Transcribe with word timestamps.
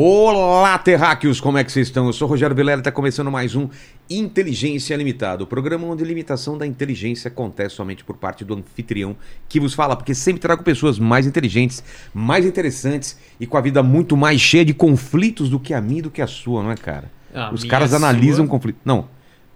Olá, 0.00 0.78
terráqueos, 0.78 1.40
como 1.40 1.58
é 1.58 1.64
que 1.64 1.72
vocês 1.72 1.88
estão? 1.88 2.06
Eu 2.06 2.12
sou 2.12 2.28
o 2.28 2.30
Rogério 2.30 2.54
Vilela 2.54 2.78
e 2.78 2.82
está 2.82 2.92
começando 2.92 3.32
mais 3.32 3.56
um 3.56 3.68
Inteligência 4.08 4.94
Limitada, 4.94 5.42
o 5.42 5.46
programa 5.48 5.88
onde 5.88 6.04
a 6.04 6.06
limitação 6.06 6.56
da 6.56 6.64
inteligência 6.64 7.26
acontece 7.26 7.74
somente 7.74 8.04
por 8.04 8.16
parte 8.16 8.44
do 8.44 8.54
anfitrião 8.54 9.16
que 9.48 9.58
vos 9.58 9.74
fala, 9.74 9.96
porque 9.96 10.14
sempre 10.14 10.40
trago 10.40 10.62
pessoas 10.62 11.00
mais 11.00 11.26
inteligentes, 11.26 11.82
mais 12.14 12.46
interessantes 12.46 13.18
e 13.40 13.44
com 13.44 13.56
a 13.56 13.60
vida 13.60 13.82
muito 13.82 14.16
mais 14.16 14.40
cheia 14.40 14.64
de 14.64 14.72
conflitos 14.72 15.50
do 15.50 15.58
que 15.58 15.74
a 15.74 15.80
minha 15.80 15.98
e 15.98 16.02
do 16.02 16.12
que 16.12 16.22
a 16.22 16.28
sua, 16.28 16.62
não 16.62 16.70
é, 16.70 16.76
cara? 16.76 17.10
Ah, 17.34 17.50
Os 17.52 17.64
caras 17.64 17.92
a 17.92 17.96
analisam 17.96 18.46
sua- 18.46 18.52
conflitos. 18.52 18.80
Não. 18.84 19.08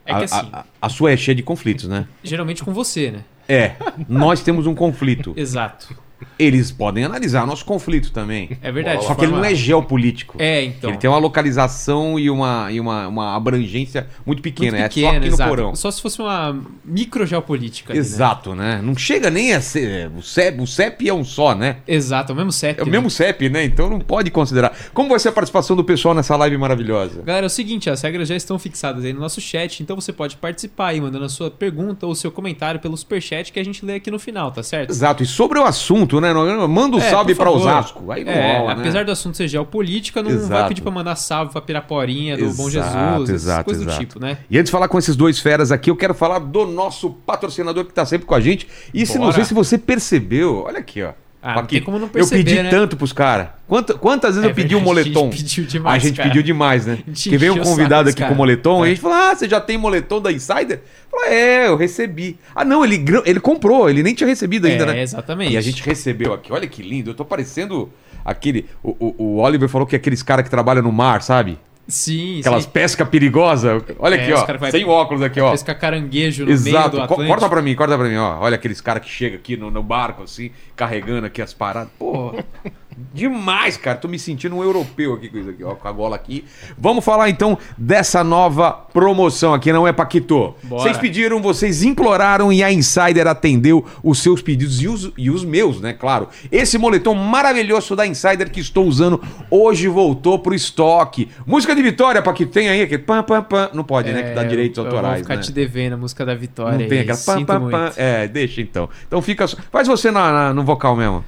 É 0.04 0.12
a, 0.12 0.18
que 0.18 0.24
assim- 0.24 0.48
a- 0.52 0.64
a 0.82 0.88
sua 0.88 1.12
é 1.12 1.16
cheia 1.16 1.36
de 1.36 1.44
conflitos, 1.44 1.86
né? 1.86 2.08
Geralmente 2.20 2.64
com 2.64 2.74
você, 2.74 3.12
né? 3.12 3.20
É, 3.48 3.76
nós 4.08 4.42
temos 4.42 4.66
um 4.66 4.74
conflito. 4.74 5.34
Exato. 5.38 5.96
Eles 6.38 6.70
podem 6.70 7.04
analisar 7.04 7.46
nosso 7.46 7.64
conflito 7.64 8.12
também. 8.12 8.50
É 8.62 8.70
verdade. 8.70 9.04
Só 9.04 9.14
que 9.14 9.24
ele 9.24 9.32
não 9.32 9.44
é 9.44 9.54
geopolítico. 9.54 10.36
É, 10.38 10.64
então. 10.64 10.90
Ele 10.90 10.98
tem 10.98 11.08
uma 11.08 11.18
localização 11.18 12.18
e 12.18 12.30
uma, 12.30 12.70
e 12.70 12.80
uma, 12.80 13.08
uma 13.08 13.36
abrangência 13.36 14.06
muito 14.24 14.42
pequena. 14.42 14.78
Muito 14.78 14.84
é 14.84 14.88
pequeno, 14.88 15.10
só 15.10 15.16
aqui 15.16 15.26
exato. 15.26 15.42
no 15.42 15.48
porão. 15.48 15.76
Só 15.76 15.90
se 15.90 16.02
fosse 16.02 16.20
uma 16.20 16.58
micro 16.84 17.26
geopolítica. 17.26 17.92
ali, 17.92 18.00
né? 18.00 18.06
Exato, 18.06 18.54
né? 18.54 18.80
Não 18.82 18.96
chega 18.96 19.30
nem 19.30 19.52
a 19.52 19.60
ser. 19.60 20.10
O 20.16 20.22
CEP, 20.22 20.60
o 20.60 20.66
CEP 20.66 21.08
é 21.08 21.14
um 21.14 21.24
só, 21.24 21.54
né? 21.54 21.78
Exato, 21.86 22.32
é 22.32 22.34
o 22.34 22.36
mesmo 22.36 22.52
CEP. 22.52 22.80
É 22.80 22.82
o 22.82 22.86
né? 22.86 22.92
mesmo 22.92 23.10
CEP, 23.10 23.48
né? 23.48 23.64
Então 23.64 23.88
não 23.88 24.00
pode 24.00 24.30
considerar. 24.30 24.76
Como 24.92 25.08
vai 25.08 25.18
ser 25.18 25.28
a 25.28 25.32
participação 25.32 25.76
do 25.76 25.84
pessoal 25.84 26.14
nessa 26.14 26.36
live 26.36 26.56
maravilhosa? 26.56 27.22
Galera, 27.22 27.46
é 27.46 27.48
o 27.48 27.50
seguinte, 27.50 27.90
as 27.90 28.02
regras 28.02 28.28
já 28.28 28.36
estão 28.36 28.58
fixadas 28.58 29.04
aí 29.04 29.12
no 29.12 29.20
nosso 29.20 29.40
chat, 29.40 29.82
então 29.82 29.96
você 29.96 30.12
pode 30.12 30.36
participar 30.36 30.88
aí, 30.88 31.00
mandando 31.00 31.24
a 31.24 31.28
sua 31.28 31.50
pergunta 31.50 32.06
ou 32.06 32.14
seu 32.14 32.30
comentário 32.30 32.80
pelo 32.80 32.96
superchat 32.96 33.52
que 33.52 33.60
a 33.60 33.64
gente 33.64 33.84
lê 33.84 33.94
aqui 33.94 34.10
no 34.10 34.18
final, 34.18 34.50
tá 34.50 34.62
certo? 34.62 34.90
Exato. 34.90 35.22
E 35.22 35.26
sobre 35.26 35.58
o 35.58 35.64
assunto, 35.64 36.11
né? 36.20 36.32
Manda 36.66 36.96
um 36.96 37.00
É, 37.00 37.10
salve 37.10 37.34
favor. 37.34 37.56
Osasco. 37.58 38.10
Aí 38.12 38.24
não 38.24 38.32
É, 38.32 38.58
rola, 38.58 38.74
né? 38.74 38.80
apesar 38.80 39.04
do 39.04 39.10
assunto 39.12 39.36
ser 39.36 39.48
geopolítica, 39.48 40.22
não 40.22 40.30
vai 40.30 40.38
Exato. 40.38 40.68
pedir 40.68 40.82
pra 40.82 40.90
mandar 40.90 41.16
salve 41.16 41.52
pra 41.52 41.60
Piraporinha, 41.60 42.36
do 42.36 42.50
Bom 42.54 42.68
Exato, 42.68 42.70
Jesus, 42.70 43.30
essas 43.30 43.42
exato, 43.44 43.64
coisas 43.64 43.84
do 43.84 43.88
exato. 43.90 44.06
tipo, 44.06 44.20
né? 44.20 44.38
E 44.50 44.58
antes 44.58 44.68
de 44.68 44.72
falar 44.72 44.88
com 44.88 44.98
esses 44.98 45.14
dois 45.16 45.38
feras 45.38 45.70
aqui, 45.72 45.90
eu 45.90 45.96
quero 45.96 46.14
falar 46.14 46.38
do 46.38 46.66
nosso 46.66 47.10
patrocinador 47.10 47.84
que 47.84 47.92
tá 47.92 48.04
sempre 48.06 48.26
com 48.26 48.34
a 48.34 48.40
gente. 48.40 48.66
E 48.92 49.04
se 49.06 49.14
não 49.18 49.26
Bora. 49.26 49.34
sei 49.36 49.44
se 49.44 49.54
você 49.54 49.76
percebeu, 49.78 50.64
olha 50.66 50.78
aqui, 50.78 51.02
ó. 51.02 51.12
Ah, 51.44 51.56
não 51.56 51.66
tem 51.66 51.82
como 51.82 51.98
não 51.98 52.06
Eu 52.06 52.12
perceber, 52.12 52.44
pedi 52.44 52.62
né? 52.62 52.70
tanto 52.70 52.96
pros 52.96 53.12
caras. 53.12 53.48
Quanta- 53.66 53.94
quantas 53.94 54.36
vezes 54.36 54.46
É 54.48 54.50
eu 54.52 54.54
pedi 54.54 54.76
um 54.76 54.78
verdade, 54.84 55.00
a 55.00 55.02
gente 55.02 55.14
moletom? 55.14 55.30
pediu 55.36 55.64
demais, 55.64 55.96
A 56.04 56.06
gente 56.06 56.16
cara. 56.16 56.28
pediu 56.28 56.42
demais, 56.44 56.86
né? 56.86 56.98
Que 57.12 57.36
veio 57.36 57.54
um 57.54 57.56
o 57.60 57.62
convidado 57.62 58.08
aqui 58.08 58.18
com 58.20 58.26
cara. 58.26 58.34
moletom, 58.36 58.78
e 58.78 58.82
É. 58.82 58.86
a 58.86 58.94
gente 58.94 59.00
falou: 59.02 59.16
Ah, 59.16 59.34
você 59.34 59.48
já 59.48 59.60
tem 59.60 59.76
moletom 59.76 60.20
da 60.20 60.30
Insider? 60.30 60.80
Falou, 61.10 61.26
é, 61.26 61.66
eu 61.66 61.76
recebi. 61.76 62.38
Ah, 62.54 62.64
não, 62.64 62.84
ele, 62.84 63.04
ele 63.24 63.40
comprou, 63.40 63.90
ele 63.90 64.04
nem 64.04 64.14
tinha 64.14 64.28
recebido 64.28 64.68
ainda, 64.68 64.84
é, 64.84 64.86
né? 64.86 65.02
exatamente. 65.02 65.52
E 65.52 65.56
a 65.56 65.60
gente 65.60 65.82
recebeu 65.82 66.32
aqui. 66.32 66.52
Olha 66.52 66.68
que 66.68 66.80
lindo, 66.80 67.10
eu 67.10 67.14
tô 67.14 67.24
parecendo 67.24 67.90
aquele. 68.24 68.66
O, 68.80 68.90
o, 69.00 69.14
o 69.24 69.38
Oliver 69.40 69.68
falou 69.68 69.84
que 69.86 69.96
é 69.96 69.98
aqueles 69.98 70.22
caras 70.22 70.44
que 70.44 70.50
trabalham 70.50 70.82
no 70.84 70.92
mar, 70.92 71.22
sabe? 71.22 71.58
Sim, 71.88 72.40
Aquelas 72.40 72.64
sim. 72.64 72.70
pesca 72.70 73.04
perigosa. 73.04 73.82
Olha 73.98 74.14
É, 74.14 74.22
aqui, 74.22 74.32
ó. 74.32 74.70
Sem 74.70 74.84
óculos 74.84 75.20
aqui, 75.22 75.40
ó. 75.40 75.50
Pescar 75.50 75.78
caranguejo 75.78 76.42
no 76.42 76.46
meio 76.46 76.54
Exato. 76.54 76.90
do 76.90 76.96
Co- 76.98 77.02
Atlântico. 77.02 77.28
corta 77.28 77.48
pra 77.48 77.60
mim, 77.62 77.74
corta 77.74 77.98
pra 77.98 78.08
mim, 78.08 78.16
ó. 78.16 78.38
Olha 78.40 78.54
aqueles 78.54 78.80
caras 78.80 79.02
que 79.04 79.10
chegam 79.10 79.38
aqui 79.38 79.56
no, 79.56 79.70
no 79.70 79.82
barco, 79.82 80.22
assim, 80.22 80.50
carregando 80.76 81.26
aqui 81.26 81.42
as 81.42 81.52
paradas. 81.52 81.90
Pô, 81.98 82.34
demais, 83.14 83.76
cara. 83.76 83.96
Tô 83.96 84.08
me 84.08 84.18
sentindo 84.18 84.56
um 84.56 84.62
europeu 84.62 85.14
aqui 85.14 85.28
com 85.28 85.38
isso 85.38 85.50
aqui, 85.50 85.64
ó. 85.64 85.74
Com 85.74 85.88
a 85.88 85.92
gola 85.92 86.16
aqui. 86.16 86.44
Vamos 86.78 87.04
falar 87.04 87.28
então 87.30 87.58
dessa 87.76 88.22
nova 88.24 88.72
promoção 88.72 89.54
aqui, 89.54 89.72
não 89.72 89.86
é, 89.86 89.92
Paquito? 89.92 90.54
Bora. 90.62 90.82
Vocês 90.82 90.96
pediram, 90.98 91.40
vocês 91.42 91.82
imploraram 91.82 92.52
e 92.52 92.62
a 92.62 92.72
Insider 92.72 93.26
atendeu 93.26 93.84
os 94.02 94.20
seus 94.22 94.42
pedidos 94.42 94.80
e 94.82 94.88
os, 94.88 95.12
e 95.16 95.30
os 95.30 95.44
meus, 95.44 95.80
né? 95.80 95.92
Claro. 95.92 96.28
Esse 96.50 96.78
moletom 96.78 97.14
maravilhoso 97.14 97.94
da 97.96 98.06
Insider 98.06 98.50
que 98.50 98.60
estou 98.60 98.86
usando 98.86 99.22
hoje 99.50 99.88
voltou 99.88 100.38
pro 100.38 100.54
estoque. 100.54 101.28
Música 101.46 101.74
de 101.74 101.82
vitória, 101.82 102.22
Paquito, 102.22 102.52
tem 102.52 102.68
aí 102.68 102.82
aquele 102.82 103.02
pam, 103.02 103.22
pam, 103.22 103.42
pam. 103.42 103.70
Não 103.74 103.84
pode, 103.84 104.12
né? 104.12 104.22
Que 104.22 104.34
dá 104.34 104.42
É, 104.42 104.46
direitos 104.46 104.78
eu 104.78 104.84
autorais, 104.84 105.14
vou 105.16 105.22
ficar 105.24 105.36
né? 105.36 105.42
te 105.42 105.52
devendo 105.52 105.94
a 105.94 105.96
música 105.96 106.24
da 106.24 106.34
Vitória. 106.34 106.78
Não 106.78 106.88
tem 106.88 107.00
aquela 107.00 107.18
pam, 107.18 107.44
pam, 107.44 107.70
pam. 107.70 107.92
É, 107.96 108.26
deixa 108.28 108.60
então. 108.60 108.88
Então 109.06 109.20
fica 109.22 109.46
só. 109.46 109.56
Faz 109.70 109.86
você 109.88 110.10
na, 110.10 110.32
na- 110.32 110.54
no 110.54 110.62
vocal 110.64 110.96
mesmo. 110.96 111.24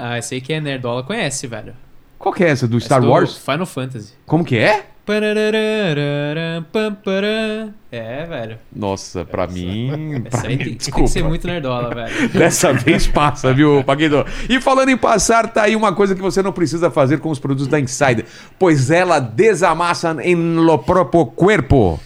Ah, 0.00 0.18
esse 0.18 0.34
aí 0.34 0.40
que 0.40 0.52
é 0.52 0.60
Nerdola 0.60 1.02
conhece, 1.02 1.46
velho. 1.46 1.74
Qual 2.18 2.34
que 2.34 2.44
é 2.44 2.48
essa? 2.50 2.68
Do 2.68 2.76
Essa 2.76 2.86
Star 2.86 3.00
do 3.00 3.08
Wars? 3.08 3.36
Final 3.38 3.66
Fantasy. 3.66 4.12
Como 4.26 4.44
que 4.44 4.58
é? 4.58 4.84
É, 7.90 8.26
velho. 8.26 8.58
Nossa, 8.74 9.24
pra 9.24 9.46
mim. 9.46 10.22
Essa 10.26 10.38
Pra 10.42 10.48
mim 10.48 10.56
tem, 10.58 10.66
tem 10.66 10.76
desculpa. 10.76 11.04
que 11.06 11.10
ser 11.10 11.24
muito 11.24 11.46
Nerdola, 11.46 11.94
velho. 11.94 12.28
Dessa 12.30 12.72
vez 12.72 13.06
passa, 13.06 13.52
viu, 13.52 13.82
Paquito? 13.82 14.24
E 14.48 14.60
falando 14.60 14.90
em 14.90 14.96
passar, 14.96 15.48
tá 15.48 15.62
aí 15.62 15.74
uma 15.74 15.92
coisa 15.94 16.14
que 16.14 16.20
você 16.22 16.42
não 16.42 16.52
precisa 16.52 16.90
fazer 16.90 17.18
com 17.18 17.30
os 17.30 17.38
produtos 17.38 17.66
da 17.66 17.80
Insider, 17.80 18.24
pois 18.58 18.90
ela 18.90 19.18
desamassa 19.18 20.16
em 20.22 20.36
lo 20.56 20.78
próprio 20.78 21.26
corpo. 21.26 21.98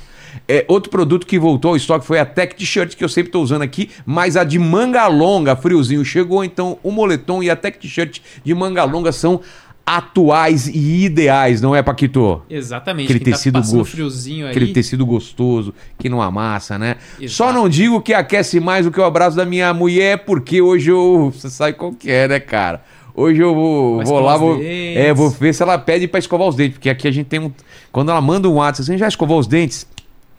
É, 0.46 0.64
outro 0.68 0.90
produto 0.90 1.26
que 1.26 1.38
voltou 1.38 1.70
ao 1.70 1.76
estoque 1.76 2.04
foi 2.04 2.18
a 2.18 2.26
Tech 2.26 2.54
T-shirt, 2.54 2.96
que 2.96 3.04
eu 3.04 3.08
sempre 3.08 3.32
tô 3.32 3.40
usando 3.40 3.62
aqui, 3.62 3.90
mas 4.04 4.36
a 4.36 4.44
de 4.44 4.58
manga 4.58 5.06
longa, 5.06 5.56
friozinho, 5.56 6.04
chegou 6.04 6.44
então 6.44 6.78
o 6.82 6.90
moletom 6.90 7.42
e 7.42 7.48
a 7.48 7.56
Tech 7.56 7.78
T-shirt 7.78 8.20
de 8.44 8.54
manga 8.54 8.84
longa 8.84 9.10
são 9.10 9.40
atuais 9.86 10.66
e 10.66 11.04
ideais, 11.04 11.60
não 11.60 11.74
é, 11.74 11.82
Paquito? 11.82 12.42
Exatamente. 12.48 13.06
Aquele 13.06 13.20
quem 13.20 13.32
tecido 13.32 13.54
tá 13.54 13.60
passando 13.60 13.78
gosto. 13.78 13.92
friozinho 13.92 14.46
aí. 14.46 14.50
Aquele 14.50 14.72
tecido 14.72 15.04
gostoso, 15.04 15.74
que 15.98 16.08
não 16.08 16.22
amassa, 16.22 16.78
né? 16.78 16.96
Exato. 17.20 17.32
Só 17.32 17.52
não 17.52 17.68
digo 17.68 18.00
que 18.00 18.14
aquece 18.14 18.60
mais 18.60 18.86
do 18.86 18.92
que 18.92 18.98
o 18.98 19.04
abraço 19.04 19.36
da 19.36 19.44
minha 19.44 19.72
mulher, 19.74 20.24
porque 20.24 20.60
hoje 20.62 20.90
eu. 20.90 21.32
Você 21.36 21.50
sabe 21.50 21.74
qual 21.74 21.92
que 21.92 22.10
é, 22.10 22.26
né, 22.26 22.40
cara? 22.40 22.82
Hoje 23.14 23.40
eu 23.40 23.54
vou, 23.54 24.02
vou 24.04 24.20
lá, 24.20 24.36
vou, 24.36 24.58
é, 24.60 25.14
vou 25.14 25.30
ver 25.30 25.54
se 25.54 25.62
ela 25.62 25.78
pede 25.78 26.08
pra 26.08 26.18
escovar 26.18 26.48
os 26.48 26.56
dentes, 26.56 26.74
porque 26.74 26.90
aqui 26.90 27.06
a 27.06 27.12
gente 27.12 27.26
tem 27.26 27.38
um. 27.38 27.52
Quando 27.92 28.10
ela 28.10 28.20
manda 28.20 28.48
um 28.48 28.54
WhatsApp, 28.54 28.86
você 28.86 28.98
já 28.98 29.06
escovou 29.06 29.38
os 29.38 29.46
dentes? 29.46 29.86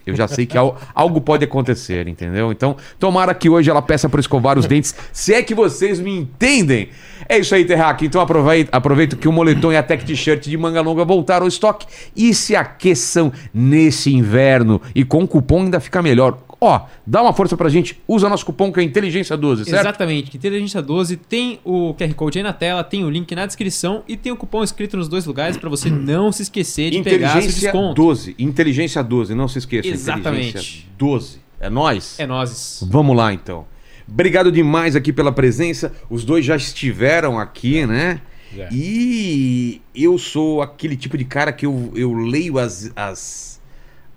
Eu 0.06 0.16
já 0.16 0.28
sei 0.28 0.46
que 0.46 0.58
al- 0.58 0.78
algo 0.94 1.20
pode 1.22 1.44
acontecer, 1.44 2.08
entendeu? 2.08 2.52
Então, 2.52 2.76
tomara 3.00 3.34
que 3.34 3.50
hoje 3.50 3.70
ela 3.70 3.82
peça 3.82 4.08
para 4.08 4.20
escovar 4.20 4.58
os 4.58 4.66
dentes, 4.68 4.94
se 5.12 5.34
é 5.34 5.42
que 5.42 5.56
vocês 5.56 6.00
me 6.00 6.12
entendem. 6.16 6.90
É 7.28 7.38
isso 7.40 7.56
aí, 7.56 7.66
Terraque. 7.66 8.06
Então 8.06 8.22
aproveita, 8.22 8.76
aproveita 8.76 9.16
que 9.16 9.28
o 9.28 9.32
moletom 9.32 9.72
e 9.72 9.78
a 9.78 9.82
tech 9.84 10.06
t-shirt 10.06 10.44
de 10.48 10.58
manga 10.58 10.82
longa 10.82 11.04
voltaram 11.04 11.44
ao 11.46 11.48
estoque 11.48 11.88
e 12.16 12.34
se 12.36 12.56
aqueçam 12.56 13.32
nesse 13.54 14.14
inverno. 14.14 14.82
E 14.94 15.04
com 15.04 15.24
o 15.24 15.28
cupom 15.28 15.64
ainda 15.64 15.80
fica 15.80 16.02
melhor. 16.02 16.38
Ó, 16.66 16.88
dá 17.06 17.22
uma 17.22 17.32
força 17.32 17.56
pra 17.56 17.70
gente, 17.70 18.02
usa 18.08 18.28
nosso 18.28 18.44
cupom 18.44 18.72
que 18.72 18.80
é 18.80 18.84
Inteligência 18.84 19.38
12, 19.38 19.66
certo? 19.66 19.82
Exatamente. 19.82 20.36
Inteligência 20.36 20.82
12 20.82 21.16
tem 21.16 21.60
o 21.64 21.94
QR 21.94 22.12
Code 22.16 22.40
aí 22.40 22.44
na 22.44 22.54
tela, 22.54 22.84
tem 22.84 23.06
o 23.06 23.10
link 23.10 23.36
na 23.36 23.46
descrição 23.46 24.04
e 24.08 24.18
tem 24.18 24.32
o 24.32 24.36
cupom 24.36 24.64
escrito 24.64 24.98
nos 24.98 25.08
dois 25.08 25.28
lugares 25.28 25.58
pra 25.58 25.70
você 25.70 25.92
não 25.92 26.32
se 26.32 26.42
esquecer 26.42 26.90
de 26.90 27.04
pegar 27.04 27.34
seu 27.34 27.38
Inteligência 27.40 27.72
desconto. 27.72 28.02
12. 28.02 28.36
Inteligência 28.40 29.04
12, 29.04 29.36
não 29.36 29.48
se 29.48 29.60
esqueça. 29.60 29.88
Exatamente. 29.88 30.50
Inteligência 30.50 30.84
12. 30.98 31.40
É 31.60 31.70
nós? 31.70 32.20
É 32.20 32.26
nozes. 32.26 32.84
Vamos 32.90 33.16
lá 33.16 33.32
então. 33.32 33.66
Obrigado 34.08 34.52
demais 34.52 34.96
aqui 34.96 35.14
pela 35.14 35.32
presença. 35.32 35.94
Os 36.10 36.26
dois 36.26 36.44
já 36.44 36.56
estiveram 36.56 37.40
aqui, 37.40 37.86
né? 37.86 38.22
Já. 38.56 38.70
E 38.72 39.82
eu 39.94 40.18
sou 40.18 40.64
aquele 40.64 40.96
tipo 40.96 41.16
de 41.16 41.26
cara 41.26 41.52
que 41.52 41.66
eu, 41.66 41.92
eu 41.96 42.14
leio 42.14 42.58
as, 42.58 42.92
as, 42.96 43.55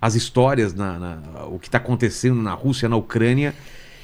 as 0.01 0.15
histórias, 0.15 0.73
na, 0.73 0.97
na- 0.99 1.45
o 1.45 1.59
que 1.59 1.67
está 1.67 1.77
acontecendo 1.77 2.41
na 2.41 2.53
Rússia, 2.53 2.87
na 2.87 2.95
Ucrânia, 2.95 3.53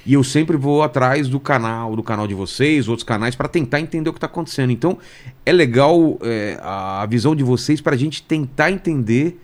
e 0.06 0.14
eu 0.14 0.24
sempre 0.24 0.56
vou 0.56 0.84
atrás 0.84 1.28
do 1.28 1.40
canal, 1.40 1.96
do 1.96 2.04
canal 2.04 2.28
de 2.28 2.34
vocês, 2.36 2.88
outros 2.88 3.04
canais, 3.04 3.36
para 3.36 3.48
tentar 3.48 3.80
entender 3.80 4.10
o 4.10 4.14
que 4.14 4.18
está 4.18 4.28
acontecendo. 4.28 4.72
Então 4.72 4.98
é 5.46 5.52
legal 5.52 6.18
é, 6.22 6.60
a 6.62 7.06
visão 7.10 7.36
de 7.36 7.44
vocês 7.44 7.82
para 7.82 7.96
a 7.96 7.98
gente 7.98 8.22
tentar 8.22 8.70
entender. 8.72 9.42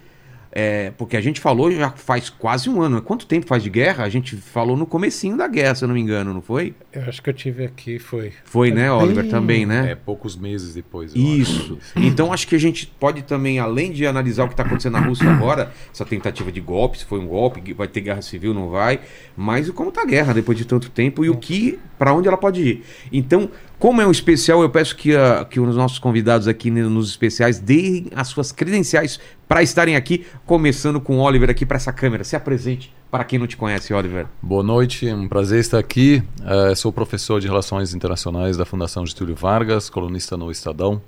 É, 0.51 0.91
porque 0.97 1.16
a 1.16 1.22
gente 1.22 1.40
falou 1.40 1.72
já 1.72 1.90
faz 1.91 2.29
quase 2.29 2.70
um 2.70 2.81
ano. 2.81 3.02
Quanto 3.02 3.25
tempo 3.25 3.47
faz 3.47 3.64
de 3.64 3.70
guerra? 3.70 4.03
A 4.03 4.09
gente 4.09 4.35
falou 4.35 4.75
no 4.75 4.85
comecinho 4.85 5.37
da 5.37 5.47
guerra, 5.47 5.75
se 5.75 5.84
eu 5.84 5.87
não 5.87 5.96
me 5.96 6.02
engano, 6.02 6.34
não 6.34 6.41
foi? 6.41 6.73
Eu 6.91 7.03
acho 7.03 7.22
que 7.22 7.29
eu 7.29 7.34
tive 7.34 7.64
aqui, 7.66 7.97
foi. 7.99 8.34
Foi, 8.43 8.70
né, 8.72 8.81
bem- 8.84 8.90
Oliver? 8.91 9.29
Também, 9.29 9.66
né? 9.66 9.91
É, 9.91 9.96
poucos 9.96 10.35
meses 10.35 10.73
depois. 10.73 11.16
eu 11.16 11.22
Isso. 11.22 11.78
Então 11.96 12.34
acho 12.34 12.47
que 12.47 12.55
a 12.55 12.59
gente 12.59 12.85
pode 12.99 13.22
também, 13.22 13.59
além 13.59 13.91
de 13.91 14.05
analisar 14.05 14.43
o 14.43 14.47
que 14.47 14.53
está 14.53 14.64
acontecendo 14.64 14.93
na 14.93 14.99
Rússia 15.05 15.29
agora, 15.29 15.72
essa 15.93 16.03
tentativa 16.05 16.52
de 16.52 16.59
golpe, 16.59 16.97
se 16.99 17.05
foi 17.05 17.20
um 17.20 17.28
golpe, 17.28 17.73
vai 17.73 17.87
ter 17.87 18.02
guerra 18.02 18.22
civil, 18.22 18.53
não 18.53 18.70
vai, 18.70 18.99
mas 19.37 19.70
como 19.70 19.90
está 19.90 20.02
a 20.02 20.05
guerra 20.05 20.34
depois 20.34 20.58
de 20.58 20.66
tanto 20.66 20.90
tempo 20.90 21.23
e 21.23 21.29
o 21.29 21.37
que, 21.37 21.79
para 21.97 22.14
onde 22.14 22.28
ela 22.28 22.37
pode 22.37 22.61
ir. 22.61 22.84
Então, 23.11 23.49
como 23.79 24.02
é 24.02 24.05
um 24.08 24.11
especial, 24.11 24.61
eu 24.61 24.70
peço 24.70 24.96
que, 24.96 25.16
a- 25.16 25.46
que 25.49 25.59
os 25.59 25.75
nossos 25.75 25.97
convidados 25.97 26.47
aqui 26.47 26.70
nos 26.70 27.09
especiais 27.09 27.58
deem 27.59 28.08
as 28.16 28.28
suas 28.28 28.52
credenciais 28.52 29.20
para 29.51 29.61
estarem 29.61 29.97
aqui, 29.97 30.25
começando 30.45 31.01
com 31.01 31.17
o 31.17 31.19
Oliver 31.19 31.49
aqui 31.49 31.65
para 31.65 31.75
essa 31.75 31.91
câmera. 31.91 32.23
Se 32.23 32.37
apresente 32.37 32.95
para 33.11 33.25
quem 33.25 33.37
não 33.37 33.45
te 33.45 33.57
conhece, 33.57 33.93
Oliver. 33.93 34.25
Boa 34.41 34.63
noite, 34.63 35.09
é 35.09 35.13
um 35.13 35.27
prazer 35.27 35.59
estar 35.59 35.77
aqui. 35.77 36.23
Eh, 36.41 36.73
sou 36.73 36.89
professor 36.93 37.41
de 37.41 37.47
Relações 37.47 37.93
Internacionais 37.93 38.55
da 38.55 38.63
Fundação 38.63 39.05
Getúlio 39.05 39.35
Vargas, 39.35 39.89
colunista 39.89 40.37
no 40.37 40.49
Estadão. 40.49 41.01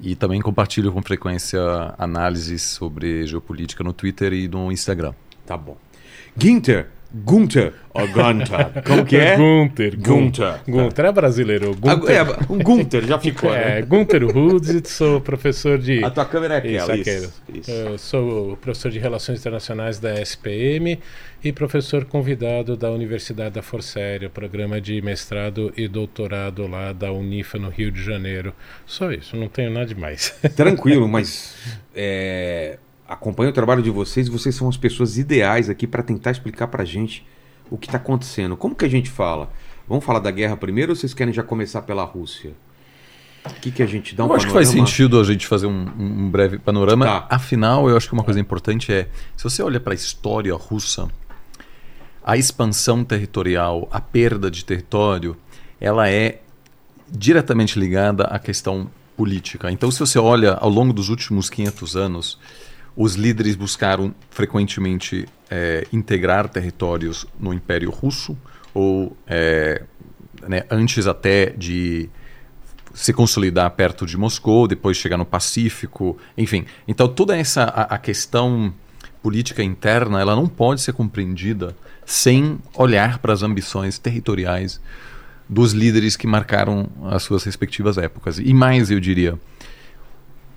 E 0.00 0.16
também 0.16 0.40
compartilho 0.40 0.90
com 0.90 1.00
frequência 1.02 1.60
análises 1.96 2.62
sobre 2.62 3.28
geopolítica 3.28 3.84
no 3.84 3.92
Twitter 3.92 4.32
e 4.32 4.48
no 4.48 4.72
Instagram. 4.72 5.14
Tá 5.46 5.56
bom. 5.56 5.76
Ginter, 6.36 6.88
Gunther 7.14 7.72
ou 7.92 8.08
Gunter? 8.08 8.82
Como 8.86 9.04
que 9.04 9.16
é? 9.16 9.36
Gunther. 9.36 9.96
Gunther. 9.98 10.60
Gunther 10.66 11.04
é 11.04 11.12
brasileiro. 11.12 11.74
Gunther. 11.76 12.16
É, 12.16 12.22
um 12.52 12.58
Gunther 12.58 13.04
já 13.04 13.18
ficou, 13.18 13.54
É, 13.54 13.76
né? 13.76 13.82
Gunther 13.82 14.24
Rudz, 14.26 14.88
sou 14.88 15.20
professor 15.20 15.78
de. 15.78 16.02
A 16.02 16.10
tua 16.10 16.24
câmera 16.24 16.54
é 16.58 16.66
Isso, 16.66 16.84
aquela, 16.84 17.00
aquele. 17.00 17.16
isso. 17.26 17.42
isso. 17.52 17.70
Eu 17.70 17.98
sou 17.98 18.56
professor 18.56 18.90
de 18.90 18.98
Relações 18.98 19.40
Internacionais 19.40 19.98
da 19.98 20.14
SPM 20.20 20.98
e 21.44 21.52
professor 21.52 22.04
convidado 22.04 22.76
da 22.76 22.90
Universidade 22.90 23.54
da 23.56 23.62
Força 23.62 23.98
Aérea, 23.98 24.30
programa 24.30 24.80
de 24.80 25.02
mestrado 25.02 25.72
e 25.76 25.86
doutorado 25.88 26.66
lá 26.66 26.92
da 26.92 27.12
Unifa 27.12 27.58
no 27.58 27.68
Rio 27.68 27.90
de 27.90 28.02
Janeiro. 28.02 28.54
Só 28.86 29.12
isso, 29.12 29.36
não 29.36 29.48
tenho 29.48 29.70
nada 29.70 29.86
demais. 29.86 30.34
Tranquilo, 30.56 31.06
mas 31.08 31.54
é, 31.94 32.78
acompanho 33.12 33.50
o 33.50 33.52
trabalho 33.52 33.82
de 33.82 33.90
vocês. 33.90 34.28
Vocês 34.28 34.54
são 34.54 34.68
as 34.68 34.76
pessoas 34.76 35.18
ideais 35.18 35.68
aqui 35.68 35.86
para 35.86 36.02
tentar 36.02 36.30
explicar 36.30 36.68
para 36.68 36.84
gente 36.84 37.26
o 37.70 37.78
que 37.78 37.86
está 37.86 37.98
acontecendo. 37.98 38.56
Como 38.56 38.74
que 38.74 38.84
a 38.84 38.88
gente 38.88 39.10
fala? 39.10 39.50
Vamos 39.88 40.04
falar 40.04 40.20
da 40.20 40.30
guerra 40.30 40.56
primeiro 40.56 40.92
ou 40.92 40.96
vocês 40.96 41.14
querem 41.14 41.32
já 41.32 41.42
começar 41.42 41.82
pela 41.82 42.04
Rússia? 42.04 42.52
O 43.44 43.54
que, 43.54 43.72
que 43.72 43.82
a 43.82 43.86
gente 43.86 44.14
dá 44.14 44.24
um 44.24 44.28
eu 44.28 44.34
acho 44.34 44.46
que 44.46 44.52
faz 44.52 44.68
sentido 44.68 45.18
a 45.18 45.24
gente 45.24 45.46
fazer 45.48 45.66
um, 45.66 45.86
um 45.98 46.30
breve 46.30 46.58
panorama. 46.58 47.04
Tá. 47.04 47.26
Afinal, 47.28 47.88
eu 47.88 47.96
acho 47.96 48.06
que 48.06 48.14
uma 48.14 48.22
coisa 48.22 48.38
importante 48.38 48.92
é, 48.92 49.08
se 49.36 49.42
você 49.42 49.62
olha 49.62 49.80
para 49.80 49.92
a 49.92 49.96
história 49.96 50.54
russa, 50.54 51.08
a 52.24 52.36
expansão 52.36 53.02
territorial, 53.02 53.88
a 53.90 54.00
perda 54.00 54.48
de 54.48 54.64
território, 54.64 55.36
ela 55.80 56.08
é 56.08 56.40
diretamente 57.10 57.78
ligada 57.78 58.24
à 58.24 58.38
questão 58.38 58.88
política. 59.16 59.70
Então, 59.70 59.90
se 59.90 59.98
você 59.98 60.18
olha 60.18 60.52
ao 60.54 60.70
longo 60.70 60.92
dos 60.92 61.08
últimos 61.08 61.50
500 61.50 61.96
anos, 61.96 62.38
os 62.96 63.14
líderes 63.14 63.56
buscaram 63.56 64.14
frequentemente 64.30 65.26
eh, 65.50 65.86
integrar 65.92 66.48
territórios 66.48 67.26
no 67.38 67.52
Império 67.52 67.90
Russo 67.90 68.36
ou 68.74 69.16
eh, 69.26 69.82
né, 70.46 70.64
antes 70.70 71.06
até 71.06 71.46
de 71.50 72.08
se 72.94 73.12
consolidar 73.12 73.70
perto 73.70 74.04
de 74.04 74.18
Moscou, 74.18 74.68
depois 74.68 74.96
chegar 74.96 75.16
no 75.16 75.24
Pacífico, 75.24 76.18
enfim. 76.36 76.66
Então 76.86 77.08
toda 77.08 77.36
essa 77.36 77.64
a, 77.64 77.94
a 77.94 77.98
questão 77.98 78.72
política 79.22 79.62
interna, 79.62 80.20
ela 80.20 80.34
não 80.34 80.48
pode 80.48 80.80
ser 80.80 80.92
compreendida 80.92 81.76
sem 82.04 82.58
olhar 82.74 83.18
para 83.18 83.32
as 83.32 83.42
ambições 83.42 83.98
territoriais 83.98 84.80
dos 85.48 85.72
líderes 85.72 86.16
que 86.16 86.26
marcaram 86.26 86.88
as 87.10 87.22
suas 87.22 87.44
respectivas 87.44 87.98
épocas. 87.98 88.38
E 88.38 88.52
mais, 88.52 88.90
eu 88.90 88.98
diria, 88.98 89.38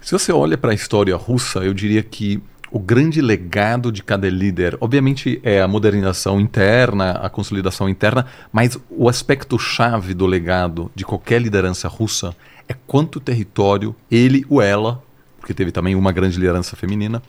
se 0.06 0.12
você 0.12 0.32
olha 0.32 0.56
para 0.56 0.70
a 0.70 0.76
história 0.76 1.16
russa, 1.16 1.62
eu 1.62 1.74
diria 1.74 2.04
que 2.04 2.40
o 2.72 2.78
grande 2.78 3.22
legado 3.22 3.92
de 3.92 4.04
cada 4.04 4.30
líder, 4.30 4.78
obviamente, 4.80 5.40
é 5.42 5.60
a 5.60 5.68
modernização 5.68 6.40
interna, 6.40 7.14
a 7.14 7.28
consolidação 7.28 7.90
interna, 7.90 8.28
mas 8.54 8.78
o 8.88 9.10
aspecto 9.10 9.58
chave 9.58 10.14
do 10.14 10.28
legado 10.28 10.92
de 10.94 11.04
qualquer 11.04 11.42
liderança 11.42 11.88
russa 11.88 12.36
é 12.70 12.76
quanto 12.86 13.20
território 13.20 13.96
ele 14.12 14.46
ou 14.48 14.62
ela, 14.62 15.04
porque 15.40 15.56
teve 15.56 15.72
também 15.72 15.96
uma 15.96 16.12
grande 16.12 16.38
liderança 16.38 16.76
feminina, 16.76 17.20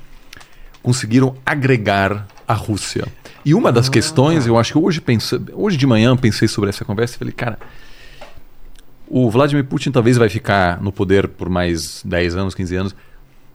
conseguiram 0.82 1.34
agregar 1.46 2.26
à 2.46 2.52
Rússia. 2.52 3.06
E 3.42 3.54
uma 3.54 3.72
das 3.72 3.88
questões, 3.88 4.46
eu 4.46 4.58
acho 4.58 4.72
que 4.72 4.78
hoje, 4.78 5.02
hoje 5.54 5.78
de 5.78 5.86
manhã 5.86 6.14
pensei 6.14 6.46
sobre 6.46 6.68
essa 6.68 6.84
conversa 6.84 7.14
e 7.14 7.18
falei, 7.20 7.32
cara, 7.32 7.58
o 9.08 9.30
Vladimir 9.30 9.64
Putin 9.64 9.90
talvez 9.90 10.16
vai 10.16 10.28
ficar 10.28 10.82
no 10.82 10.92
poder 10.92 11.28
por 11.28 11.48
mais 11.48 12.02
10 12.04 12.36
anos, 12.36 12.54
15 12.54 12.76
anos, 12.76 12.96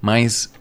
mas 0.02 0.52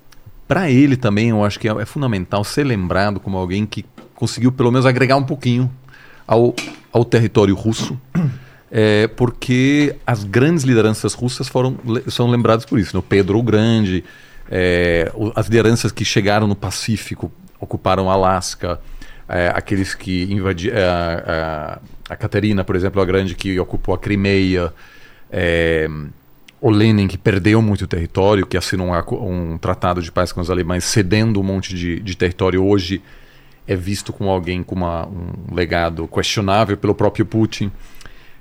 para 0.46 0.70
ele 0.70 0.96
também 0.96 1.30
eu 1.30 1.44
acho 1.44 1.58
que 1.58 1.68
é, 1.68 1.72
é 1.72 1.86
fundamental 1.86 2.42
ser 2.42 2.64
lembrado 2.64 3.20
como 3.20 3.36
alguém 3.36 3.64
que 3.64 3.84
conseguiu 4.14 4.52
pelo 4.52 4.70
menos 4.70 4.84
agregar 4.84 5.16
um 5.16 5.22
pouquinho 5.22 5.70
ao, 6.26 6.54
ao 6.92 7.04
território 7.04 7.54
russo, 7.54 7.98
é, 8.70 9.06
porque 9.08 9.96
as 10.06 10.24
grandes 10.24 10.64
lideranças 10.64 11.14
russas 11.14 11.48
foram, 11.48 11.76
são 12.08 12.28
lembradas 12.28 12.64
por 12.64 12.78
isso. 12.78 12.94
Né? 12.94 13.00
O 13.00 13.02
Pedro 13.02 13.38
o 13.38 13.42
Grande, 13.42 14.04
é, 14.50 15.10
as 15.34 15.46
lideranças 15.46 15.90
que 15.90 16.04
chegaram 16.04 16.46
no 16.46 16.54
Pacífico, 16.54 17.32
ocuparam 17.58 18.10
Alasca, 18.10 18.80
é, 19.28 19.52
aqueles 19.54 19.94
que 19.94 20.24
invadiram. 20.32 20.76
A, 22.12 22.16
Caterina, 22.16 22.64
por 22.64 22.76
exemplo, 22.76 23.00
a 23.00 23.04
Grande, 23.04 23.34
que 23.34 23.58
ocupou 23.58 23.94
a 23.94 23.98
Crimeia. 23.98 24.72
é, 25.30 25.88
o 26.60 26.68
Lenin, 26.70 27.08
que 27.08 27.16
perdeu 27.16 27.62
muito 27.62 27.86
território, 27.86 28.46
que 28.46 28.56
assinou 28.56 28.88
um, 28.88 29.52
um 29.52 29.58
tratado 29.58 30.02
de 30.02 30.12
paz 30.12 30.30
com 30.30 30.42
os 30.42 30.50
alemães, 30.50 30.84
cedendo 30.84 31.40
um 31.40 31.42
monte 31.42 31.74
de, 31.74 31.98
de 32.00 32.14
território, 32.14 32.62
hoje 32.62 33.00
é 33.66 33.74
visto 33.74 34.12
como 34.12 34.28
alguém 34.28 34.62
com 34.62 34.74
uma- 34.74 35.06
um 35.06 35.54
legado 35.54 36.06
questionável 36.08 36.76
pelo 36.76 36.94
próprio 36.94 37.24
Putin. 37.24 37.70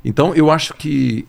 Então, 0.03 0.35
eu 0.35 0.51
acho 0.51 0.73
que 0.73 1.25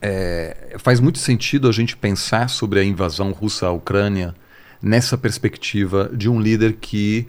é, 0.00 0.76
faz 0.78 1.00
muito 1.00 1.18
sentido 1.18 1.68
a 1.68 1.72
gente 1.72 1.96
pensar 1.96 2.48
sobre 2.48 2.80
a 2.80 2.84
invasão 2.84 3.32
russa 3.32 3.66
à 3.66 3.70
Ucrânia 3.72 4.34
nessa 4.80 5.18
perspectiva 5.18 6.10
de 6.12 6.28
um 6.28 6.40
líder 6.40 6.74
que 6.74 7.26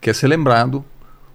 quer 0.00 0.14
ser 0.14 0.26
lembrado 0.28 0.84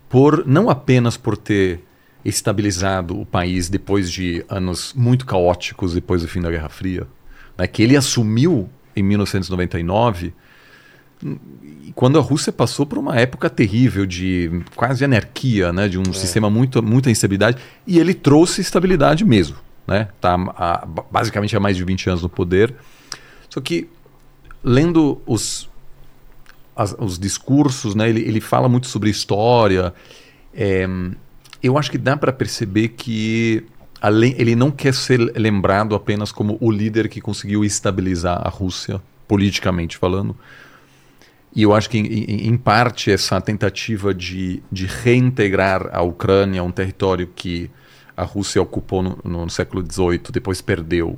por 0.10 0.45
não 0.45 0.69
apenas 0.69 1.18
por 1.18 1.38
ter 1.38 1.80
estabilizado 2.25 3.19
o 3.22 3.25
país 3.25 3.69
depois 3.69 4.12
de 4.12 4.44
anos 4.50 4.94
muito 4.95 5.25
caóticos 5.25 5.94
depois 5.94 6.24
do 6.24 6.27
fim 6.27 6.42
da 6.42 6.50
Guerra 6.50 6.69
Fria, 6.69 7.07
né, 7.57 7.68
que 7.68 7.83
ele 7.83 7.95
assumiu 7.95 8.68
em 8.95 9.04
1999 9.04 10.33
e 11.83 11.92
quando 11.95 12.19
a 12.19 12.22
Rússia 12.22 12.51
passou 12.51 12.86
por 12.86 12.98
uma 12.98 13.16
época 13.16 13.50
terrível 13.50 14.06
de 14.06 14.62
quase 14.75 15.06
anarquia, 15.06 15.72
né, 15.72 15.88
de 15.88 15.98
um 15.98 16.13
sistema 16.13 16.50
muito 16.50 16.83
muita 16.83 17.10
instabilidade, 17.10 17.57
e 17.88 18.00
ele 18.00 18.13
trouxe 18.13 18.60
estabilidade 18.62 19.24
mesmo, 19.24 19.56
né? 19.88 20.10
Tá 20.19 20.38
basicamente 21.10 21.56
há 21.56 21.60
mais 21.60 21.77
de 21.77 21.83
20 21.83 22.10
anos 22.10 22.22
no 22.22 22.30
poder. 22.30 22.74
Só 23.50 23.62
que 23.62 23.88
lendo 24.63 25.22
os 25.25 25.69
as- 26.75 26.94
os 27.00 27.18
discursos, 27.18 27.95
né, 27.95 28.10
ele, 28.10 28.19
ele 28.22 28.42
fala 28.42 28.68
muito 28.68 28.88
sobre 28.88 29.10
história. 29.10 29.94
é, 30.54 30.86
eu 31.68 31.78
acho 31.78 31.92
que 31.92 31.98
dá 31.98 32.16
para 32.18 32.32
perceber 32.32 32.90
que 32.90 33.66
além, 34.02 34.36
ele 34.38 34.56
não 34.56 34.72
quer 34.72 34.94
ser 34.94 35.20
lembrado 35.36 35.96
apenas 35.96 36.32
como 36.32 36.58
o 36.62 36.72
líder 36.72 37.10
que 37.10 37.22
conseguiu 37.22 37.64
estabilizar 37.66 38.42
a 38.46 38.50
Rússia, 38.50 39.02
politicamente 39.28 39.98
falando. 39.98 40.36
E 41.56 41.64
eu 41.64 41.74
acho 41.74 41.90
que, 41.90 41.98
em, 41.98 42.50
em- 42.50 42.58
parte, 42.58 43.10
essa 43.12 43.39
tentativa 43.39 44.13
de, 44.13 44.62
de 44.72 44.86
reintegrar 44.86 45.89
a 45.94 46.01
Ucrânia, 46.01 46.62
um 46.63 46.72
território 46.72 47.28
que 47.34 47.72
a 48.16 48.24
Rússia 48.24 48.62
ocupou 48.62 49.01
no, 49.01 49.18
no 49.24 49.50
século 49.50 49.82
XVIII, 49.84 50.32
depois 50.32 50.62
perdeu, 50.62 51.18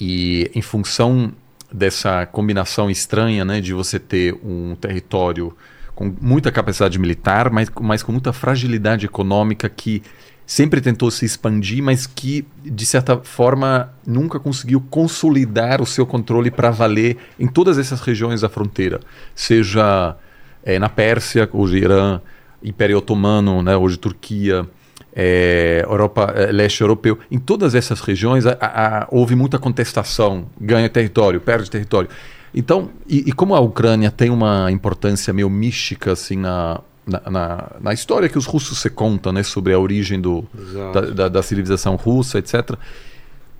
e 0.00 0.50
em 0.54 0.62
função 0.62 1.32
dessa 1.72 2.26
combinação 2.26 2.90
estranha 2.90 3.44
né, 3.44 3.60
de 3.60 3.72
você 3.74 3.98
ter 3.98 4.34
um 4.42 4.74
território 4.74 5.54
com 6.00 6.14
muita 6.18 6.50
capacidade 6.50 6.98
militar, 6.98 7.50
mas, 7.50 7.70
mas 7.78 8.02
com 8.02 8.10
muita 8.10 8.32
fragilidade 8.32 9.04
econômica 9.04 9.68
que 9.68 10.02
sempre 10.46 10.80
tentou 10.80 11.10
se 11.10 11.26
expandir, 11.26 11.82
mas 11.82 12.06
que, 12.06 12.46
de 12.64 12.86
certa 12.86 13.18
forma, 13.18 13.92
nunca 14.06 14.40
conseguiu 14.40 14.80
consolidar 14.80 15.82
o 15.82 15.84
seu 15.84 16.06
controle 16.06 16.50
para 16.50 16.70
valer 16.70 17.18
em 17.38 17.46
todas 17.46 17.76
essas 17.76 18.00
regiões 18.00 18.40
da 18.40 18.48
fronteira. 18.48 18.98
Seja 19.34 20.16
eh, 20.64 20.78
na 20.78 20.88
Pérsia, 20.88 21.46
hoje 21.52 21.76
Irã, 21.76 22.18
Império 22.64 22.96
Otomano, 22.96 23.62
né, 23.62 23.76
hoje 23.76 23.98
Turquia, 23.98 24.66
eh, 25.14 25.84
Europa, 25.86 26.32
eh, 26.34 26.50
leste 26.50 26.80
europeu. 26.80 27.18
Em 27.30 27.38
todas 27.38 27.74
essas 27.74 28.00
regiões 28.00 28.46
a- 28.46 28.56
a- 28.58 29.06
houve 29.10 29.34
muita 29.36 29.58
contestação, 29.58 30.46
ganha 30.58 30.88
território, 30.88 31.42
perde 31.42 31.70
território. 31.70 32.08
Então, 32.54 32.90
e, 33.08 33.28
e 33.28 33.32
como 33.32 33.54
a 33.54 33.60
Ucrânia 33.60 34.10
tem 34.10 34.30
uma 34.30 34.70
importância 34.72 35.32
meio 35.32 35.48
mística 35.48 36.12
assim 36.12 36.36
na, 36.36 36.80
na, 37.06 37.30
na, 37.30 37.70
na 37.80 37.92
história 37.92 38.28
que 38.28 38.36
os 38.38 38.46
russos 38.46 38.78
se 38.80 38.90
contam, 38.90 39.32
né, 39.32 39.42
sobre 39.42 39.72
a 39.72 39.78
origem 39.78 40.20
do, 40.20 40.44
da, 40.92 41.00
da, 41.00 41.28
da 41.28 41.42
civilização 41.42 41.94
russa, 41.96 42.38
etc. 42.38 42.72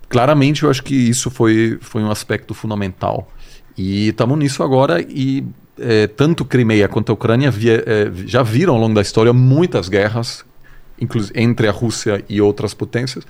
Claramente, 0.09 0.65
eu 0.65 0.71
acho 0.71 0.83
que 0.83 0.95
isso 0.95 1.31
foi, 1.31 1.79
foi 1.81 2.03
um 2.03 2.11
aspecto 2.11 2.53
fundamental. 2.53 3.29
E 3.79 4.09
estamos 4.09 4.37
nisso 4.39 4.63
agora 4.63 5.01
e 5.01 5.45
eh, 5.79 6.09
tanto 6.09 6.45
Crimeia 6.45 6.89
quanto 6.89 7.11
a 7.11 7.15
Ucrânia 7.15 7.51
via- 7.51 7.85
eh, 7.87 8.11
já 8.27 8.43
viram 8.43 8.75
ao 8.75 8.81
longo 8.81 8.95
da 8.95 9.01
história 9.01 9.33
muitas 9.33 9.89
guerras, 9.89 10.45
inclusive 11.01 11.33
entre 11.41 11.69
a 11.69 11.71
Rússia 11.71 12.25
e 12.29 12.41
outras 12.41 12.75
potências. 12.75 13.25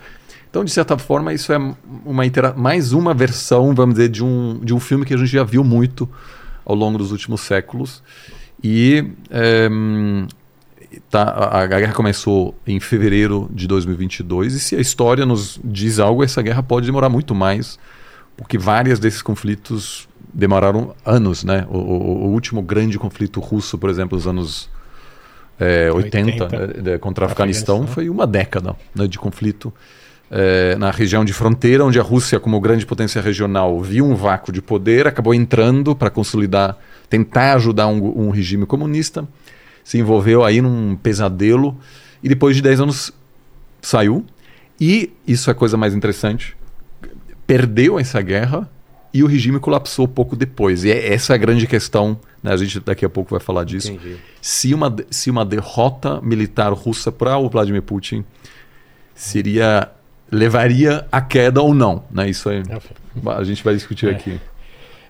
Então, 0.50 0.64
de 0.64 0.71
certa 0.73 0.99
forma, 0.99 1.33
isso 1.33 1.52
é 1.52 1.59
uma 2.04 2.26
intera- 2.26 2.52
mais 2.57 2.92
uma 2.92 3.14
versão, 3.14 3.73
vamos 3.75 3.95
dizer, 3.95 4.09
de 4.09 4.25
um, 4.25 4.59
de 4.62 4.75
um 4.75 4.80
filme 4.80 5.04
que 5.07 5.14
a 5.14 5.16
gente 5.16 5.28
já 5.30 5.45
viu 5.45 5.62
muito 5.62 6.09
ao 6.64 6.75
longo 6.75 6.99
dos 6.99 7.12
últimos 7.12 7.40
séculos. 7.42 8.02
E 8.62 9.12
ehm, 9.30 10.26
tá, 11.09 11.23
a, 11.23 11.61
a 11.62 11.66
guerra 11.66 11.92
começou 11.92 12.54
em 12.66 12.80
fevereiro 12.80 13.49
de 13.54 13.66
2022 13.69 14.54
e 14.54 14.61
se 14.61 14.75
a 14.76 14.80
história 14.80 15.25
nos 15.25 15.59
diz 15.64 15.99
algo, 16.00 16.25
essa 16.25 16.42
guerra 16.42 16.62
pode 16.62 16.85
demorar 16.87 17.09
muito 17.09 17.33
mais, 17.35 17.78
porque 18.37 18.59
vários 18.59 18.99
desses 18.99 19.23
conflitos 19.23 20.09
demoraram 20.35 20.95
anos, 21.07 21.45
né? 21.45 21.64
O, 21.71 21.78
o- 21.78 22.25
o 22.26 22.30
último 22.33 22.61
grande 22.61 22.99
conflito 22.99 23.38
russo, 23.40 23.78
por 23.78 23.88
exemplo, 23.88 24.16
nos 24.16 24.26
anos 24.26 24.69
é, 25.59 25.90
80, 25.92 26.45
80, 26.45 26.83
né, 26.83 26.99
contra 26.99 27.25
o 27.25 27.26
Afeganistão, 27.26 27.76
Afeganistão. 27.76 27.87
foi 27.87 28.09
uma 28.09 28.26
década 28.26 28.75
né, 28.95 29.07
de 29.07 29.19
conflito 29.19 29.73
é, 30.30 30.76
na 30.76 30.90
região 30.90 31.25
de 31.25 31.32
fronteira, 31.32 31.84
onde 31.84 31.99
a 31.99 32.02
Rússia, 32.02 32.38
como 32.38 32.60
grande 32.60 32.87
potência 32.87 33.20
regional, 33.20 33.80
viu 33.80 34.06
um 34.06 34.14
vácuo 34.14 34.52
de 34.52 34.62
poder, 34.62 35.06
acabou 35.06 35.34
entrando 35.34 35.94
para 35.94 36.08
consolidar, 36.08 36.78
tentar 37.08 37.54
ajudar 37.54 37.88
um, 37.88 38.26
um 38.26 38.30
regime 38.30 38.64
comunista, 38.64 39.26
se 39.82 39.99
envolveu 39.99 40.44
aí 40.44 40.60
num 40.60 40.94
pesadelo 40.94 41.76
e 42.22 42.28
depois 42.28 42.54
de 42.54 42.62
10 42.62 42.80
anos 42.80 43.12
saiu. 43.82 44.25
E 44.80 45.12
isso 45.26 45.50
é 45.50 45.52
a 45.52 45.54
coisa 45.54 45.76
mais 45.76 45.94
interessante, 45.94 46.56
perdeu 47.46 47.99
essa 47.99 48.22
guerra 48.22 48.70
e 49.12 49.25
o 49.25 49.26
regime 49.26 49.58
colapsou 49.58 50.06
pouco 50.06 50.37
depois. 50.37 50.84
E 50.84 50.90
é, 50.92 51.12
essa 51.12 51.32
é 51.32 51.34
a 51.34 51.38
grande 51.38 51.66
questão, 51.66 52.18
né? 52.40 52.52
a 52.52 52.56
gente 52.56 52.78
daqui 52.78 53.04
a 53.04 53.10
pouco 53.10 53.30
vai 53.30 53.40
falar 53.40 53.64
disso. 53.64 53.90
Entendi. 53.90 54.16
Se 54.40 54.72
uma, 54.72 54.94
se 55.10 55.28
uma 55.28 55.44
derrota 55.44 56.20
militar 56.20 56.72
russa 56.72 57.10
para 57.10 57.37
o 57.37 57.49
Vladimir 57.49 57.82
Putin 57.82 58.25
seria 59.12 59.90
levaria 60.30 61.06
à 61.10 61.20
queda 61.20 61.60
ou 61.60 61.75
não, 61.75 62.04
né? 62.10 62.28
Isso 62.28 62.49
aí 62.49 62.62
a 63.26 63.44
gente 63.44 63.62
vai 63.64 63.75
discutir 63.75 64.08
É. 64.08 64.10
aqui. 64.12 64.40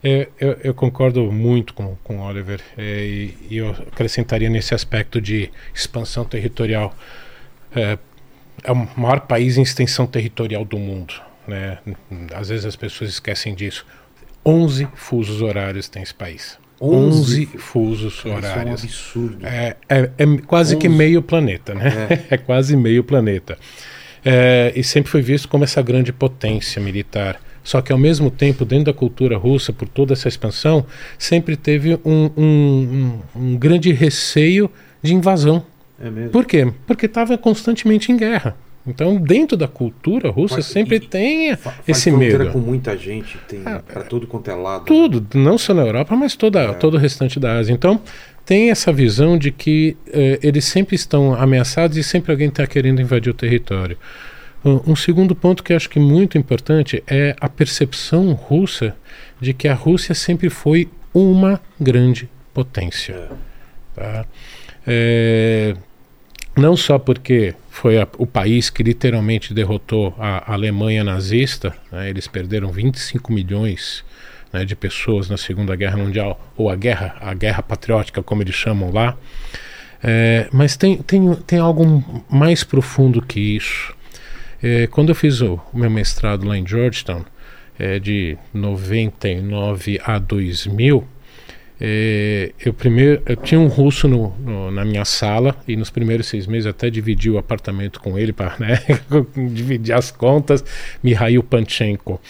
É, 0.02 0.28
eu, 0.40 0.56
eu 0.64 0.74
concordo 0.74 1.30
muito 1.30 1.74
com, 1.74 1.94
com 2.02 2.18
o 2.18 2.22
Oliver 2.22 2.60
é, 2.78 3.04
e, 3.04 3.36
e 3.50 3.56
eu 3.58 3.70
acrescentaria 3.70 4.48
nesse 4.48 4.74
aspecto 4.74 5.20
de 5.20 5.50
expansão 5.74 6.24
territorial. 6.24 6.94
É, 7.76 7.98
é 8.64 8.72
o 8.72 8.88
maior 8.96 9.20
país 9.20 9.58
em 9.58 9.62
extensão 9.62 10.06
territorial 10.06 10.64
do 10.64 10.78
mundo. 10.78 11.12
Né? 11.46 11.78
Às 12.34 12.48
vezes 12.48 12.64
as 12.64 12.76
pessoas 12.76 13.10
esquecem 13.10 13.54
disso. 13.54 13.84
11 14.44 14.88
fusos 14.94 15.42
horários 15.42 15.86
tem 15.88 16.02
esse 16.02 16.14
país. 16.14 16.58
11 16.80 17.44
fusos 17.58 18.14
Isso 18.14 18.28
é 18.28 18.30
um 18.30 18.34
horários. 18.36 18.82
absurdo. 18.84 19.46
É, 19.46 19.76
é- 19.86 20.10
é 20.16 20.26
quase 20.46 20.78
que 20.78 20.88
11. 20.88 20.96
meio 20.96 21.20
planeta, 21.20 21.74
né? 21.74 22.24
É, 22.30 22.36
quase 22.40 22.74
meio 22.74 23.04
planeta. 23.04 23.58
É, 24.24 24.72
e 24.76 24.82
sempre 24.84 25.10
foi 25.10 25.22
visto 25.22 25.48
como 25.48 25.64
essa 25.64 25.80
grande 25.82 26.12
potência 26.12 26.80
militar. 26.80 27.40
Só 27.62 27.80
que, 27.82 27.92
ao 27.92 27.98
mesmo 27.98 28.30
tempo, 28.30 28.64
dentro 28.64 28.86
da 28.86 28.92
cultura 28.92 29.36
russa, 29.36 29.72
por 29.72 29.86
toda 29.86 30.12
essa 30.14 30.28
expansão, 30.28 30.84
sempre 31.18 31.56
teve 31.56 31.94
um, 32.04 32.30
um- 32.36 32.40
um- 33.36 33.40
um 33.52 33.56
grande 33.56 33.92
receio 33.92 34.70
de 35.02 35.14
invasão. 35.14 35.64
É 36.02 36.08
mesmo. 36.10 36.30
Por 36.30 36.44
quê? 36.46 36.72
Porque 36.86 37.04
estava 37.06 37.36
constantemente 37.36 38.10
em 38.10 38.16
guerra. 38.16 38.56
Então, 38.86 39.18
dentro 39.18 39.58
da 39.58 39.68
cultura 39.68 40.30
russa, 40.30 40.62
sempre 40.62 40.96
e- 40.96 41.00
tem 41.00 41.54
Fa- 41.54 41.74
esse 41.86 42.10
medo. 42.10 42.50
com 42.50 42.58
muita 42.58 42.96
gente, 42.96 43.36
tem 43.46 43.60
Ah, 43.66 43.82
pra 43.86 44.02
tudo 44.02 44.26
quanto 44.26 44.50
é 44.50 44.54
lado. 44.54 44.86
Tudo, 44.86 45.26
não 45.38 45.58
só 45.58 45.74
na 45.74 45.82
Europa, 45.82 46.16
mas 46.16 46.34
toda, 46.34 46.60
É. 46.60 46.72
todo 46.72 46.94
o 46.94 46.96
restante 46.96 47.38
da 47.38 47.58
Ásia. 47.58 47.74
Então, 47.74 48.00
tem 48.44 48.70
essa 48.70 48.92
visão 48.92 49.38
de 49.38 49.50
que 49.50 49.96
eh, 50.12 50.38
eles 50.42 50.64
sempre 50.64 50.96
estão 50.96 51.34
ameaçados 51.34 51.96
e 51.96 52.02
sempre 52.02 52.32
alguém 52.32 52.48
está 52.48 52.66
querendo 52.66 53.00
invadir 53.00 53.30
o 53.30 53.34
território. 53.34 53.96
Um, 54.64 54.92
um 54.92 54.96
segundo 54.96 55.34
ponto 55.34 55.62
que 55.62 55.72
eu 55.72 55.76
acho 55.76 55.88
que 55.88 55.98
é 55.98 56.02
muito 56.02 56.36
importante 56.36 57.02
é 57.06 57.34
a 57.40 57.48
percepção 57.48 58.32
russa 58.32 58.94
de 59.40 59.54
que 59.54 59.68
a 59.68 59.74
Rússia 59.74 60.14
sempre 60.14 60.50
foi 60.50 60.88
uma 61.14 61.60
grande 61.80 62.28
potência. 62.52 63.14
É. 63.14 63.28
tá? 63.94 64.26
É, 64.86 65.74
não 66.56 66.76
só 66.76 66.98
porque 66.98 67.54
foi 67.70 67.98
a- 67.98 68.08
o 68.18 68.26
país 68.26 68.68
que 68.68 68.82
literalmente 68.82 69.54
derrotou 69.54 70.14
a 70.18 70.52
Alemanha 70.52 71.04
nazista, 71.04 71.74
né, 71.90 72.10
eles 72.10 72.26
perderam 72.26 72.70
25 72.70 73.32
milhões 73.32 74.04
né, 74.52 74.64
de 74.64 74.74
pessoas 74.76 75.28
na 75.28 75.36
Segunda 75.36 75.74
Guerra 75.76 75.96
Mundial, 75.96 76.40
ou 76.56 76.68
a 76.70 76.76
guerra, 76.76 77.16
a 77.20 77.32
guerra 77.34 77.62
patriótica, 77.62 78.22
como 78.22 78.42
eles 78.42 78.54
chamam 78.54 78.90
lá. 78.92 79.16
É, 80.02 80.48
mas 80.52 80.76
tem, 80.76 80.96
tem, 80.98 81.34
tem 81.46 81.58
algo 81.58 82.24
mais 82.28 82.64
profundo 82.64 83.20
que 83.20 83.38
isso. 83.38 83.94
É, 84.62 84.86
quando 84.86 85.10
eu 85.10 85.14
fiz 85.14 85.40
o, 85.40 85.60
o 85.72 85.78
meu 85.78 85.90
mestrado 85.90 86.46
lá 86.46 86.56
em 86.56 86.66
Georgetown, 86.66 87.24
é, 87.78 87.98
de 87.98 88.36
99 88.52 90.00
a 90.04 90.18
2000, 90.18 91.06
é, 91.82 92.52
eu 92.62 92.74
primeiro 92.74 93.22
eu 93.24 93.36
tinha 93.36 93.58
um 93.58 93.66
russo 93.66 94.06
no, 94.06 94.36
no- 94.38 94.70
na 94.70 94.84
minha 94.84 95.04
sala 95.06 95.56
e 95.66 95.76
nos 95.76 95.88
primeiros 95.88 96.26
seis 96.26 96.46
meses 96.46 96.66
até 96.66 96.90
dividi 96.90 97.30
o 97.30 97.38
apartamento 97.38 98.00
com 98.00 98.18
ele 98.18 98.34
para 98.34 98.54
né, 98.58 98.78
dividir 99.50 99.94
as 99.94 100.10
contas, 100.10 100.62
Mihail 101.02 101.42
Panchenko. 101.42 102.20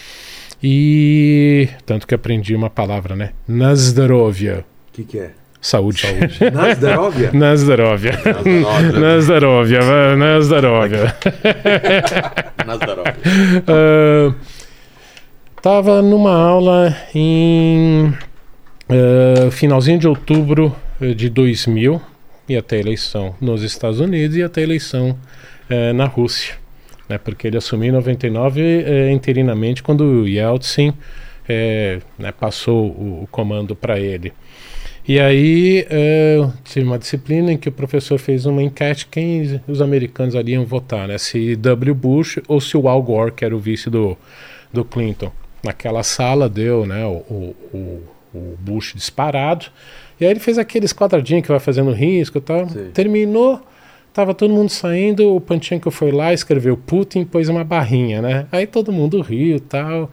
E 0.63 1.69
tanto 1.85 2.05
que 2.05 2.13
aprendi 2.13 2.55
uma 2.55 2.69
palavra, 2.69 3.15
né? 3.15 3.31
Nazdarovia. 3.47 4.65
O 4.89 4.93
que, 4.93 5.03
que 5.03 5.19
é? 5.19 5.31
Saúde. 5.59 6.03
Nazdarovia? 6.53 7.31
Nazdarovia. 7.33 8.11
Nazdarovia. 8.99 9.81
vai, 9.81 10.15
Nazdarovia. 10.15 11.15
Nazdarovia. 12.65 13.15
Ah, 13.67 14.33
Tava 15.61 16.01
numa 16.01 16.33
aula 16.33 16.97
em 17.13 18.11
ah, 18.89 19.51
finalzinho 19.51 19.99
de 19.99 20.07
outubro 20.07 20.75
eh, 20.99 21.13
de 21.13 21.29
2000, 21.29 22.01
ia 22.49 22.63
ter 22.63 22.79
eleição 22.79 23.35
nos 23.39 23.61
Estados 23.61 23.99
Unidos 23.99 24.35
e 24.35 24.49
ter 24.49 24.61
eleição 24.61 25.15
eh, 25.69 25.93
na 25.93 26.05
Rússia. 26.05 26.55
Né, 27.11 27.17
porque 27.17 27.47
ele 27.47 27.57
assumiu 27.57 27.89
em 27.89 27.91
99 27.91 28.61
eh, 28.61 29.11
interinamente 29.11 29.83
quando 29.83 30.01
o 30.01 30.27
Yeltsin 30.27 30.93
eh, 31.49 31.99
né, 32.17 32.31
passou 32.31 32.85
o, 32.87 33.23
o 33.23 33.27
comando 33.29 33.75
para 33.75 33.99
ele. 33.99 34.31
E 35.07 35.19
aí 35.19 35.85
eh, 35.89 36.47
tive 36.63 36.85
uma 36.85 36.97
disciplina 36.97 37.51
em 37.51 37.57
que 37.57 37.67
o 37.67 37.71
professor 37.71 38.17
fez 38.17 38.45
uma 38.45 38.61
enquete 38.63 39.07
quem 39.11 39.59
os 39.67 39.81
americanos 39.81 40.35
ali 40.35 40.53
iam 40.53 40.63
votar, 40.63 41.07
né? 41.07 41.17
Se 41.17 41.55
W. 41.55 41.93
Bush 41.95 42.39
ou 42.47 42.61
se 42.61 42.77
o 42.77 42.87
Al 42.87 43.01
Gore, 43.01 43.31
que 43.31 43.43
era 43.43 43.55
o 43.55 43.59
vice 43.59 43.89
do, 43.89 44.15
do 44.71 44.85
Clinton. 44.85 45.31
Naquela 45.63 46.03
sala 46.03 46.47
deu 46.47 46.85
né, 46.85 47.05
o, 47.05 47.23
o, 47.29 47.55
o- 47.73 48.03
o 48.33 48.55
Bush 48.59 48.93
disparado. 48.95 49.65
E 50.19 50.23
aí 50.23 50.31
ele 50.31 50.39
fez 50.39 50.57
aqueles 50.57 50.93
quadradinhos 50.93 51.41
que 51.43 51.49
vai 51.49 51.59
fazendo 51.59 51.91
risco 51.91 52.37
e 52.37 52.41
tal. 52.41 52.69
Sim. 52.69 52.91
Terminou, 52.93 53.59
tava 54.13 54.33
todo 54.33 54.53
mundo 54.53 54.69
saindo, 54.69 55.35
o 55.35 55.41
Panchenko 55.41 55.89
foi 55.91 56.11
lá, 56.11 56.33
escreveu 56.33 56.75
Putin, 56.77 57.23
pôs 57.25 57.49
uma 57.49 57.63
barrinha, 57.63 58.21
né? 58.21 58.47
Aí 58.51 58.67
todo 58.67 58.91
mundo 58.91 59.21
riu 59.21 59.57
e 59.57 59.59
tal. 59.59 60.11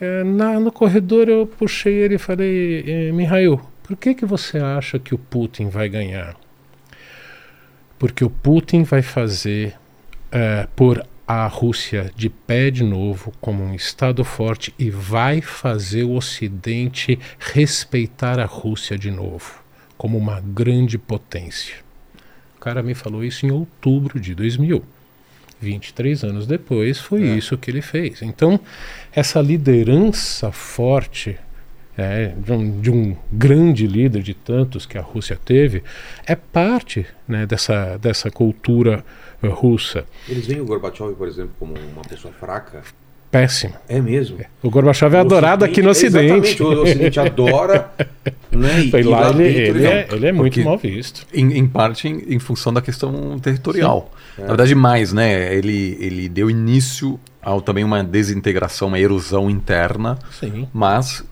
É, 0.00 0.22
na, 0.22 0.60
no 0.60 0.70
corredor 0.70 1.28
eu 1.28 1.46
puxei 1.46 1.94
ele 1.94 2.14
e 2.14 2.18
falei, 2.18 2.84
eh, 2.86 3.12
Mihail, 3.12 3.60
por 3.82 3.96
que, 3.96 4.14
que 4.14 4.24
você 4.24 4.58
acha 4.58 4.98
que 4.98 5.14
o 5.14 5.18
Putin 5.18 5.68
vai 5.68 5.88
ganhar? 5.88 6.36
Porque 7.98 8.24
o 8.24 8.30
Putin 8.30 8.84
vai 8.84 9.02
fazer 9.02 9.74
eh, 10.30 10.68
por 10.76 11.04
a 11.26 11.46
Rússia 11.46 12.10
de 12.16 12.30
pé 12.30 12.70
de 12.70 12.82
novo 12.82 13.34
como 13.40 13.62
um 13.62 13.74
Estado 13.74 14.24
forte 14.24 14.72
e 14.78 14.88
vai 14.88 15.42
fazer 15.42 16.04
o 16.04 16.14
Ocidente 16.14 17.18
respeitar 17.38 18.38
a 18.38 18.46
Rússia 18.46 18.96
de 18.96 19.10
novo 19.10 19.62
como 19.98 20.16
uma 20.16 20.40
grande 20.40 20.96
potência. 20.96 21.87
O 22.58 22.60
cara 22.60 22.82
me 22.82 22.92
falou 22.92 23.22
isso 23.24 23.46
em 23.46 23.52
outubro 23.52 24.18
de 24.18 24.34
2000. 24.34 24.82
23 25.60 26.24
anos 26.24 26.46
depois 26.46 26.98
foi 26.98 27.22
É. 27.22 27.36
isso 27.36 27.56
que 27.56 27.70
ele 27.70 27.80
fez. 27.80 28.20
Então, 28.20 28.58
essa 29.12 29.40
liderança 29.40 30.50
forte 30.50 31.36
é, 31.96 32.32
de, 32.36 32.52
um, 32.52 32.80
de 32.80 32.90
um 32.90 33.16
grande 33.32 33.86
líder 33.86 34.22
de 34.22 34.34
tantos 34.34 34.86
que 34.86 34.98
a 34.98 35.00
Rússia 35.02 35.38
teve 35.44 35.82
é 36.26 36.34
parte 36.36 37.06
né, 37.26 37.46
dessa, 37.46 37.96
dessa 37.98 38.30
cultura 38.30 39.04
eh, 39.42 39.48
russa. 39.48 40.04
Eles 40.28 40.46
veem 40.46 40.60
o 40.60 40.64
Gorbachev, 40.64 41.14
por 41.14 41.26
exemplo, 41.26 41.52
como 41.58 41.74
uma 41.92 42.02
pessoa 42.02 42.32
fraca. 42.34 42.82
Péssima. 43.30 43.74
É 43.88 44.00
mesmo. 44.00 44.38
O 44.62 44.70
Gorbachev 44.70 45.14
é 45.14 45.18
O 45.18 45.20
adorado 45.20 45.64
aqui 45.64 45.82
no 45.82 45.90
Ocidente. 45.90 46.24
Exatamente, 46.48 46.62
o 46.62 46.82
Ocidente 46.82 47.20
adora. 47.20 47.90
Né? 48.50 48.80
E, 48.80 48.88
e 48.96 49.02
lá 49.02 49.28
ele, 49.28 49.44
dentro 49.44 49.76
ele, 49.78 49.86
é, 49.86 50.08
ele 50.10 50.26
é 50.26 50.32
muito 50.32 50.54
Porque- 50.54 50.64
mal 50.64 50.78
visto. 50.78 51.24
Em, 51.32 51.58
em 51.58 51.66
parte 51.66 52.08
em, 52.08 52.34
em 52.34 52.38
função 52.38 52.72
da 52.72 52.80
questão 52.80 53.38
territorial. 53.38 54.10
É. 54.36 54.40
Na 54.40 54.48
verdade, 54.48 54.74
mais, 54.74 55.12
né? 55.12 55.54
Ele, 55.54 55.96
ele 56.00 56.28
deu 56.28 56.50
início 56.50 57.20
a 57.42 57.60
também 57.60 57.84
uma 57.84 58.02
desintegração, 58.02 58.88
uma 58.88 58.98
erosão 58.98 59.48
interna, 59.50 60.18
Sim. 60.40 60.66
mas 60.72 61.22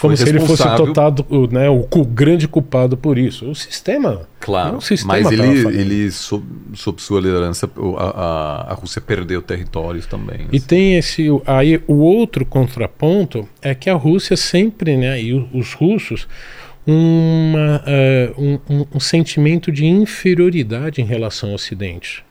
Como 0.00 0.16
se 0.16 0.28
ele 0.28 0.40
fosse 0.40 0.62
totado, 0.76 1.24
o, 1.30 1.46
né, 1.46 1.68
o 1.70 1.86
grande 2.04 2.46
culpado 2.48 2.96
por 2.96 3.16
isso. 3.16 3.48
O 3.50 3.54
sistema. 3.54 4.28
Claro, 4.40 4.78
o 4.78 4.80
sistema 4.80 5.14
mas 5.14 5.30
ele, 5.30 5.42
ele 5.78 6.10
sob, 6.10 6.44
sob 6.74 7.00
sua 7.00 7.20
liderança, 7.20 7.70
a, 7.96 8.02
a, 8.02 8.70
a 8.72 8.74
Rússia 8.74 9.00
perdeu 9.00 9.40
territórios 9.40 10.04
também. 10.06 10.46
E 10.52 10.56
assim. 10.56 10.66
tem 10.66 10.96
esse. 10.96 11.26
Aí 11.46 11.80
o 11.86 11.94
outro 11.94 12.44
contraponto 12.44 13.48
é 13.62 13.74
que 13.74 13.88
a 13.88 13.94
Rússia 13.94 14.36
sempre, 14.36 14.96
né, 14.96 15.22
e 15.22 15.32
os 15.32 15.72
russos, 15.74 16.26
uma, 16.86 17.82
eh, 17.86 18.32
um, 18.36 18.58
um- 18.68 18.86
um 18.96 19.00
sentimento 19.00 19.72
de 19.72 19.86
inferioridade 19.86 21.00
em 21.00 21.04
relação 21.04 21.48
ao 21.50 21.54
Ocidente. 21.54 22.22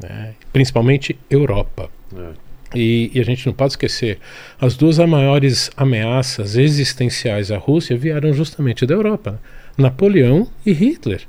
né, 0.00 0.34
Principalmente 0.52 1.18
Europa. 1.30 1.88
É. 2.16 2.43
E, 2.74 3.10
e 3.14 3.20
a 3.20 3.24
gente 3.24 3.46
não 3.46 3.52
pode 3.52 3.72
esquecer, 3.72 4.18
as 4.60 4.76
duas 4.76 4.98
maiores 4.98 5.70
ameaças 5.76 6.56
existenciais 6.56 7.50
à 7.50 7.56
Rússia 7.56 7.96
vieram 7.96 8.32
justamente 8.32 8.84
da 8.86 8.94
Europa. 8.94 9.32
né? 9.32 9.38
Napoleão 9.76 10.48
e 10.64 10.72
Hitler. 10.72 11.22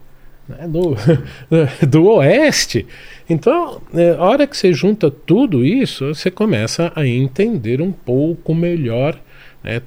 né, 0.47 0.67
do, 0.67 0.95
do 1.87 2.05
Oeste. 2.07 2.85
Então, 3.29 3.81
é, 3.93 4.11
hora 4.13 4.45
que 4.45 4.55
você 4.55 4.73
junta 4.73 5.09
tudo 5.09 5.65
isso, 5.65 6.13
você 6.13 6.29
começa 6.29 6.91
a 6.95 7.05
entender 7.05 7.81
um 7.81 7.91
pouco 7.91 8.53
melhor 8.53 9.19
né, 9.63 9.81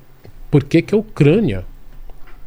por 0.50 0.64
que, 0.64 0.82
que 0.82 0.94
a 0.94 0.98
Ucrânia 0.98 1.64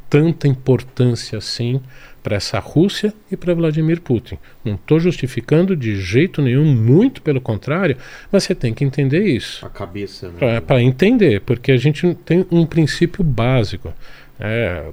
tanta 0.09 0.45
importância 0.45 1.37
assim 1.37 1.79
para 2.21 2.35
essa 2.35 2.59
Rússia 2.59 3.13
e 3.31 3.37
para 3.37 3.53
Vladimir 3.53 4.01
Putin. 4.01 4.37
Não 4.63 4.75
estou 4.75 4.99
justificando 4.99 5.75
de 5.75 5.95
jeito 5.95 6.41
nenhum, 6.41 6.65
muito 6.65 7.21
pelo 7.21 7.41
contrário, 7.41 7.97
mas 8.31 8.43
você 8.43 8.55
tem 8.55 8.73
que 8.73 8.83
entender 8.83 9.23
isso. 9.23 9.65
A 9.65 9.69
cabeça, 9.69 10.29
né? 10.29 10.59
Para 10.61 10.81
entender, 10.81 11.41
porque 11.41 11.71
a 11.71 11.77
gente 11.77 12.13
tem 12.25 12.45
um 12.51 12.65
princípio 12.65 13.23
básico. 13.23 13.93
É, 14.39 14.85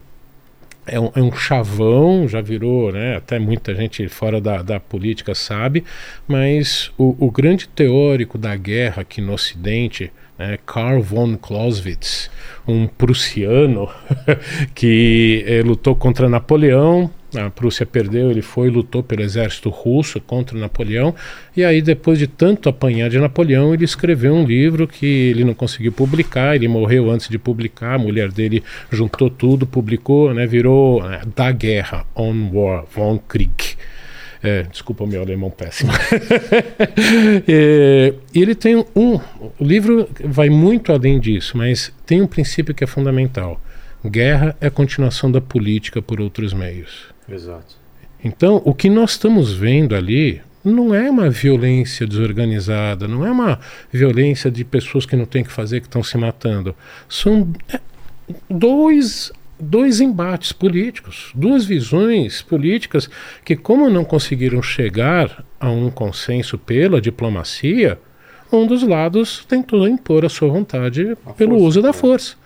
é 0.89 0.99
um, 0.99 1.11
é 1.15 1.23
um, 1.23 1.33
chavão, 1.33 2.27
já 2.27 2.41
virou, 2.41 2.91
né, 2.93 3.17
até 3.17 3.39
muita 3.39 3.75
gente 3.75 4.09
fora 4.09 4.41
da, 4.41 4.63
da 4.63 4.81
política 4.81 5.35
sabe, 5.35 5.85
mas 6.27 6.91
o, 6.97 7.15
o, 7.27 7.31
grande 7.31 7.69
teórico 7.69 8.39
da 8.39 8.57
guerra 8.57 9.03
aqui 9.03 9.21
no 9.21 9.35
Ocidente, 9.35 10.11
né, 10.39 10.59
Karl 10.65 11.03
von 11.03 11.37
Clausewitz, 11.37 12.31
um 12.67 12.87
prussiano 12.87 13.89
que 14.75 15.45
eh, 15.47 15.63
lutou 15.63 15.95
contra 15.95 16.29
Napoleão, 16.29 17.11
a 17.35 17.51
Prússia 17.51 17.85
perdeu, 17.85 18.31
ele 18.31 18.41
foi 18.41 18.71
lutou 18.71 19.03
pelo 19.03 19.23
exército 19.23 19.69
russo 19.69 20.19
contra 20.21 20.59
Napoleão. 20.59 21.15
E 21.55 21.63
aí, 21.63 21.83
depois 21.83 22.19
de 22.19 22.27
tanto 22.27 22.69
apanhar 22.69 23.11
de 23.11 23.19
Napoleão, 23.19 23.75
ele 23.75 23.85
escreveu 23.85 24.35
um 24.35 24.47
livro 24.47 24.89
que 24.89 25.07
ele 25.07 25.45
não 25.45 25.53
conseguiu 25.53 25.93
publicar. 25.93 26.55
Ele 26.55 26.69
morreu 26.69 27.11
antes 27.11 27.29
de 27.29 27.39
publicar. 27.39 27.95
A 27.95 27.99
mulher 27.99 28.33
dele 28.33 28.63
juntou 28.91 29.29
tudo, 29.29 29.67
publicou, 29.67 30.33
né, 30.33 30.47
virou 30.47 31.03
né, 31.03 31.21
Da 31.37 31.53
Guerra, 31.53 32.07
On 32.17 32.51
War, 32.51 32.85
von 32.91 33.19
Krieg. 33.19 33.77
É, 34.43 34.63
desculpa 34.63 35.05
o 35.05 35.07
meu 35.07 35.21
alemão 35.21 35.51
péssimo. 35.51 35.93
e 37.47 38.15
ele 38.33 38.55
tem 38.55 38.77
um. 38.95 39.21
O 39.59 39.65
livro 39.65 40.09
vai 40.25 40.49
muito 40.49 40.93
além 40.93 41.19
disso, 41.19 41.57
mas 41.57 41.93
tem 42.07 42.23
um 42.23 42.27
princípio 42.27 42.75
que 42.75 42.85
é 42.85 42.87
fundamental. 42.87 43.61
Guerra 44.07 44.57
é 44.61 44.69
a 44.69 44.71
continuação 44.71 45.31
da 45.31 45.41
política 45.41 46.01
por 46.01 46.21
outros 46.21 46.55
meios. 46.55 47.18
Exato. 47.29 47.77
Então, 48.25 48.61
o 48.65 48.75
que 48.75 48.91
nós 48.91 49.13
estamos 49.13 49.53
vendo 49.53 49.95
ali 49.95 50.41
não 50.65 50.95
é 50.95 51.11
uma 51.11 51.31
violência 51.31 52.07
desorganizada, 52.07 53.07
não 53.07 53.25
é 53.25 53.31
uma 53.31 53.61
violência 53.93 54.51
de 54.51 54.65
pessoas 54.65 55.07
que 55.07 55.17
não 55.17 55.25
têm 55.25 55.45
que 55.45 55.53
fazer, 55.53 55.81
que 55.81 55.87
estão 55.87 56.03
se 56.03 56.17
matando. 56.19 56.75
São 57.09 57.49
é, 57.73 57.81
dois, 58.51 59.33
dois 59.59 60.01
embates 60.01 60.53
políticos, 60.53 61.31
duas 61.35 61.65
visões 61.65 62.43
políticas 62.43 63.09
que, 63.45 63.57
como 63.57 63.89
não 63.89 64.05
conseguiram 64.05 64.63
chegar 64.63 65.45
a 65.61 65.71
um 65.71 65.91
consenso 65.91 66.59
pela 66.59 67.01
diplomacia, 67.01 67.99
um 68.53 68.67
dos 68.67 68.83
lados 68.83 69.45
tentou 69.47 69.87
impor 69.87 70.25
a 70.25 70.29
sua 70.29 70.49
vontade 70.49 71.17
a 71.25 71.33
pelo 71.33 71.53
força, 71.53 71.67
uso 71.67 71.83
da 71.83 71.91
é. 71.91 71.93
força. 71.93 72.37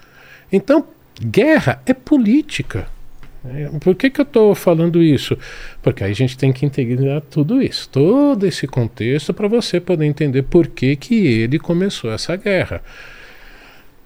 Então, 0.50 0.86
guerra 1.20 1.80
é 1.86 1.94
política. 1.94 2.88
É, 3.44 3.68
por 3.80 3.94
que, 3.94 4.08
que 4.08 4.20
eu 4.20 4.24
estou 4.24 4.54
falando 4.54 5.02
isso? 5.02 5.36
Porque 5.82 6.04
aí 6.04 6.12
a 6.12 6.14
gente 6.14 6.38
tem 6.38 6.52
que 6.52 6.64
integrar 6.64 7.20
tudo 7.22 7.60
isso, 7.60 7.88
todo 7.88 8.46
esse 8.46 8.66
contexto, 8.66 9.34
para 9.34 9.48
você 9.48 9.80
poder 9.80 10.06
entender 10.06 10.42
por 10.42 10.68
que, 10.68 10.94
que 10.94 11.26
ele 11.26 11.58
começou 11.58 12.12
essa 12.12 12.36
guerra. 12.36 12.82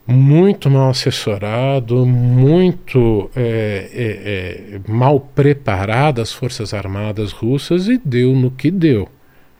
Muito 0.07 0.71
mal 0.71 0.91
assessorado, 0.91 2.07
muito 2.07 3.29
é, 3.35 3.91
é, 3.93 4.77
é 4.77 4.91
mal 4.91 5.19
preparado 5.21 6.23
as 6.23 6.33
Forças 6.33 6.73
Armadas 6.73 7.33
russas 7.33 7.89
e 7.89 8.01
deu 8.03 8.33
no 8.33 8.51
que 8.51 8.71
deu. 8.71 9.09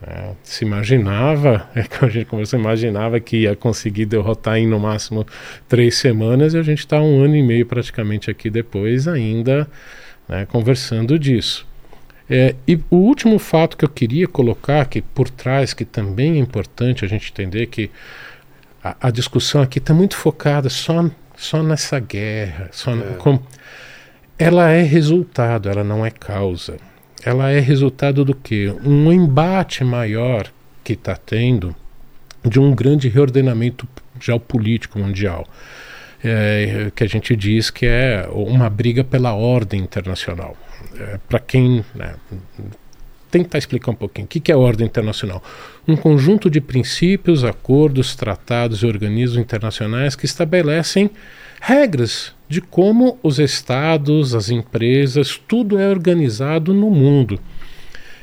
É, 0.09 0.35
se 0.45 0.65
imaginava, 0.65 1.69
é 1.75 1.83
que 1.83 2.05
a 2.05 2.09
gente 2.09 2.27
começou, 2.27 2.61
imaginava 2.61 3.19
que 3.19 3.39
ia 3.39 3.57
conseguir 3.57 4.07
derrotar 4.07 4.57
em 4.57 4.65
no 4.65 4.79
máximo 4.79 5.27
três 5.69 5.97
semanas 5.97 6.55
e 6.55 6.59
a 6.59 6.63
gente 6.63 6.79
está 6.79 7.01
um 7.01 7.25
ano 7.25 7.35
e 7.35 7.43
meio 7.43 7.67
praticamente 7.67 8.31
aqui 8.31 8.49
depois 8.49 9.09
ainda 9.09 9.69
né, 10.29 10.47
conversando 10.47 11.19
disso. 11.19 11.67
É, 12.31 12.55
e 12.69 12.77
o 12.89 12.97
último 12.97 13.37
fato 13.41 13.77
que 13.77 13.85
eu 13.85 13.89
queria 13.89 14.29
colocar 14.29 14.81
aqui 14.81 15.03
por 15.03 15.29
trás, 15.29 15.75
que 15.75 15.85
também 15.85 16.35
é 16.35 16.39
importante 16.39 17.05
a 17.05 17.09
gente 17.09 17.33
entender 17.33 17.67
que 17.67 17.91
a, 18.83 19.09
a 19.09 19.11
discussão 19.11 19.61
aqui 19.61 19.79
está 19.79 19.93
muito 19.93 20.17
focada 20.17 20.69
só, 20.69 21.11
só 21.37 21.65
nessa 21.65 21.99
guerra, 21.99 22.69
só 22.71 22.95
é. 22.95 23.15
com, 23.19 23.41
ela 24.39 24.71
é 24.71 24.83
resultado, 24.83 25.69
ela 25.69 25.83
não 25.83 26.07
é 26.07 26.13
causa 26.13 26.77
ela 27.25 27.51
é 27.51 27.61
resultado 27.61 28.25
do 28.25 28.35
que? 28.35 28.69
Um 28.85 29.13
embate 29.13 29.85
maior 29.85 30.51
que 30.85 30.93
está 30.93 31.17
tendo 31.17 31.75
de 32.45 32.61
um 32.61 32.75
grande 32.75 33.09
reordenamento 33.09 33.89
geopolítico 34.21 34.99
mundial. 34.99 35.47
É, 36.25 36.91
que 36.95 37.05
a 37.05 37.07
gente 37.07 37.37
diz 37.37 37.71
que 37.71 37.87
é 37.87 38.27
uma 38.33 38.71
briga 38.71 39.05
pela 39.05 39.35
ordem 39.35 39.81
internacional. 39.81 40.57
É, 40.99 41.21
Para 41.29 41.39
quem 41.39 41.85
né, 41.95 42.15
tentar 43.31 43.59
explicar 43.59 43.91
um 43.91 43.95
pouquinho 43.95 44.25
o 44.25 44.29
que, 44.29 44.41
que 44.41 44.51
é 44.51 44.57
ordem 44.57 44.87
internacional, 44.87 45.43
um 45.87 45.95
conjunto 45.95 46.49
de 46.49 46.61
princípios, 46.61 47.45
acordos, 47.45 48.17
tratados 48.17 48.83
e 48.83 48.87
organismos 48.87 49.39
internacionais 49.39 50.17
que 50.17 50.25
estabelecem 50.25 51.11
regras 51.61 52.35
de 52.49 52.61
como 52.61 53.19
os 53.23 53.39
estados, 53.39 54.35
as 54.35 54.51
empresas, 54.51 55.41
tudo 55.49 55.79
é 55.79 55.89
organizado 55.89 56.73
no 56.73 56.91
mundo. 56.91 57.41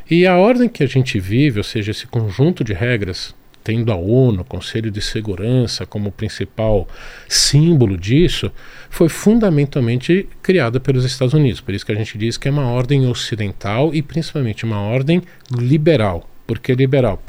E 0.10 0.26
a 0.26 0.38
ordem 0.38 0.70
que 0.70 0.84
a 0.84 0.88
gente 0.88 1.20
vive, 1.20 1.60
ou 1.60 1.64
seja, 1.64 1.92
esse 1.92 2.08
conjunto 2.08 2.64
de 2.64 2.74
regras, 2.74 3.36
tendo 3.64 3.92
a 3.92 3.96
ONU, 3.96 4.42
o 4.42 4.46
Conselho 4.46 4.92
de 4.92 5.02
Segurança, 5.02 5.86
como 5.86 6.12
principal 6.12 6.88
símbolo 7.28 7.98
disso, 7.98 8.52
foi 8.90 9.08
fundamentalmente 9.08 10.28
criada 10.42 10.80
pelos 10.80 11.06
Estados 11.06 11.34
Unidos. 11.34 11.62
Por 11.62 11.74
isso 11.74 11.86
que 11.86 11.92
a 11.92 11.96
gente 11.96 12.18
diz 12.18 12.38
que 12.38 12.48
é 12.48 12.52
uma 12.52 12.68
ordem 12.68 13.08
ocidental 13.08 13.94
e 13.94 14.02
principalmente 14.02 14.66
uma 14.66 14.82
ordem 14.82 15.22
liberal. 15.58 16.30
Por 16.46 16.60
que 16.60 16.76
liberal? 16.76 17.22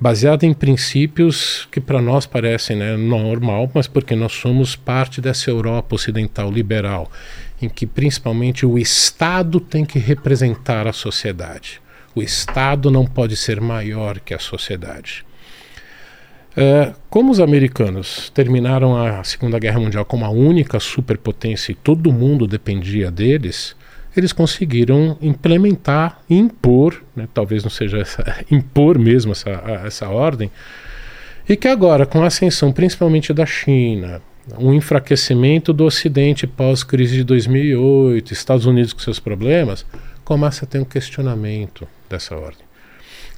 Baseada 0.00 0.46
em 0.46 0.54
princípios 0.54 1.68
que 1.72 1.80
para 1.80 2.00
nós 2.00 2.26
parecem 2.26 2.76
né, 2.76 2.96
normal, 2.96 3.70
mas 3.74 3.86
porque 3.86 4.14
nós 4.14 4.32
somos 4.32 4.76
parte 4.76 5.20
dessa 5.20 5.50
Europa 5.50 5.94
ocidental 5.94 6.50
liberal, 6.50 7.10
em 7.60 7.68
que 7.68 7.86
principalmente 7.86 8.64
o 8.64 8.78
Estado 8.78 9.58
tem 9.58 9.84
que 9.84 9.98
representar 9.98 10.86
a 10.86 10.92
sociedade. 10.92 11.80
O 12.14 12.22
Estado 12.22 12.90
não 12.90 13.04
pode 13.04 13.36
ser 13.36 13.60
maior 13.60 14.20
que 14.20 14.32
a 14.32 14.38
sociedade. 14.38 15.24
É, 16.56 16.92
como 17.08 17.30
os 17.30 17.38
americanos 17.38 18.30
terminaram 18.34 18.96
a 18.96 19.22
Segunda 19.22 19.58
Guerra 19.58 19.78
Mundial 19.78 20.04
como 20.04 20.24
a 20.24 20.30
única 20.30 20.80
superpotência 20.80 21.70
e 21.70 21.74
todo 21.74 22.12
mundo 22.12 22.46
dependia 22.46 23.10
deles, 23.10 23.76
eles 24.16 24.32
conseguiram 24.32 25.16
implementar, 25.20 26.20
impor, 26.28 27.02
né, 27.14 27.28
talvez 27.32 27.62
não 27.62 27.70
seja 27.70 27.98
essa, 27.98 28.24
impor 28.50 28.98
mesmo 28.98 29.32
essa, 29.32 29.50
essa 29.84 30.08
ordem, 30.08 30.50
e 31.48 31.56
que 31.56 31.68
agora, 31.68 32.04
com 32.04 32.22
a 32.22 32.26
ascensão 32.26 32.72
principalmente 32.72 33.32
da 33.32 33.46
China, 33.46 34.20
um 34.58 34.72
enfraquecimento 34.72 35.72
do 35.72 35.84
Ocidente 35.84 36.46
pós-crise 36.46 37.16
de 37.16 37.24
2008, 37.24 38.32
Estados 38.32 38.66
Unidos 38.66 38.92
com 38.92 39.00
seus 39.00 39.18
problemas, 39.18 39.84
começa 40.24 40.64
a 40.64 40.68
ter 40.68 40.78
um 40.78 40.84
questionamento 40.84 41.86
dessa 42.08 42.36
ordem. 42.36 42.66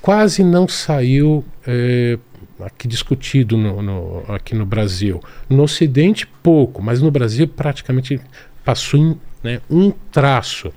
Quase 0.02 0.42
não 0.42 0.66
saiu 0.66 1.44
é, 1.66 2.18
aqui 2.61 2.88
discutido 2.88 3.56
no, 3.56 3.83
no, 3.83 4.24
aqui 4.28 4.54
no 4.54 4.64
Brasil. 4.64 5.22
No 5.48 5.62
Ocidente, 5.62 6.26
pouco, 6.42 6.83
mas 6.83 7.00
no 7.00 7.11
Brasil 7.11 7.46
praticamente 7.46 8.20
passou 8.64 9.18
né, 9.42 9.61
um 9.70 9.90
traço. 9.90 10.72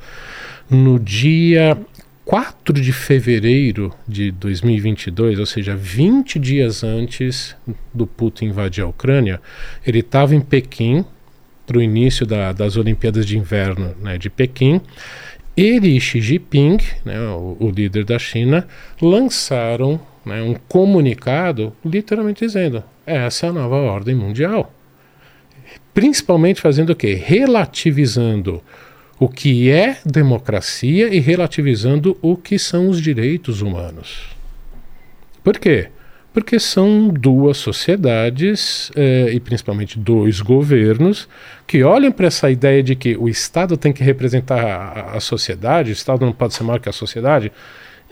No 0.70 1.00
dia 1.00 1.78
4 2.26 2.74
de 2.74 2.94
fevereiro 2.94 3.94
de 4.08 4.32
2022, 4.32 5.40
ou 5.40 5.46
seja, 5.46 5.76
20 5.76 6.40
dias 6.40 6.84
antes 6.84 7.56
do 7.94 8.08
Putin 8.08 8.46
invadir 8.46 8.84
a 8.84 8.88
Ucrânia, 8.88 9.42
ele 9.86 10.00
estava 10.00 10.34
em 10.34 10.42
Pequim 10.42 11.06
para 11.66 11.78
o 11.78 11.82
início 11.82 12.26
da, 12.26 12.52
das 12.52 12.78
Olimpíadas 12.78 13.26
de 13.26 13.38
Inverno 13.38 13.94
né, 14.02 14.18
de 14.18 14.30
Pequim. 14.30 14.82
Ele 15.56 15.96
e 15.96 16.02
Xi 16.02 16.20
Jinping, 16.20 16.78
né, 17.06 17.20
o, 17.20 17.58
o 17.60 17.70
líder 17.70 18.06
da 18.06 18.18
China, 18.18 18.68
lançaram 19.02 20.00
né, 20.26 20.42
um 20.42 20.56
comunicado 20.68 21.74
literalmente 21.86 22.46
dizendo: 22.46 22.84
essa 23.06 23.46
é 23.46 23.50
a 23.50 23.54
nova 23.54 23.76
ordem 23.76 24.16
mundial 24.16 24.74
principalmente 25.94 26.62
fazendo 26.62 26.92
o 26.92 26.96
quê? 26.96 27.14
Relativizando 27.14 28.62
o 29.20 29.30
que 29.30 29.70
é 29.70 29.98
democracia 30.06 31.14
e 31.14 31.20
relativizando 31.20 32.18
o 32.22 32.36
que 32.36 32.58
são 32.58 32.90
os 32.90 33.02
direitos 33.02 33.62
humanos. 33.62 34.36
Por 35.44 35.58
quê? 35.60 35.90
porque 36.34 36.60
são 36.60 37.10
duas 37.10 37.58
sociedades 37.58 38.92
eh, 38.96 39.30
e 39.34 39.40
principalmente 39.40 40.00
dois 40.00 40.42
governos 40.42 41.30
que 41.68 41.84
olham 41.84 42.12
para 42.12 42.26
essa 42.26 42.50
ideia 42.50 42.82
de 42.82 42.96
que 42.96 43.16
o 43.16 43.30
Estado 43.30 43.78
tem 43.78 43.94
que 43.94 44.04
representar 44.04 44.66
a, 44.66 45.18
a 45.18 45.20
sociedade, 45.20 45.92
o 45.92 45.94
Estado 45.94 46.26
não 46.26 46.34
pode 46.34 46.56
ser 46.56 46.64
maior 46.64 46.80
que 46.80 46.90
a 46.90 46.92
sociedade. 46.92 47.52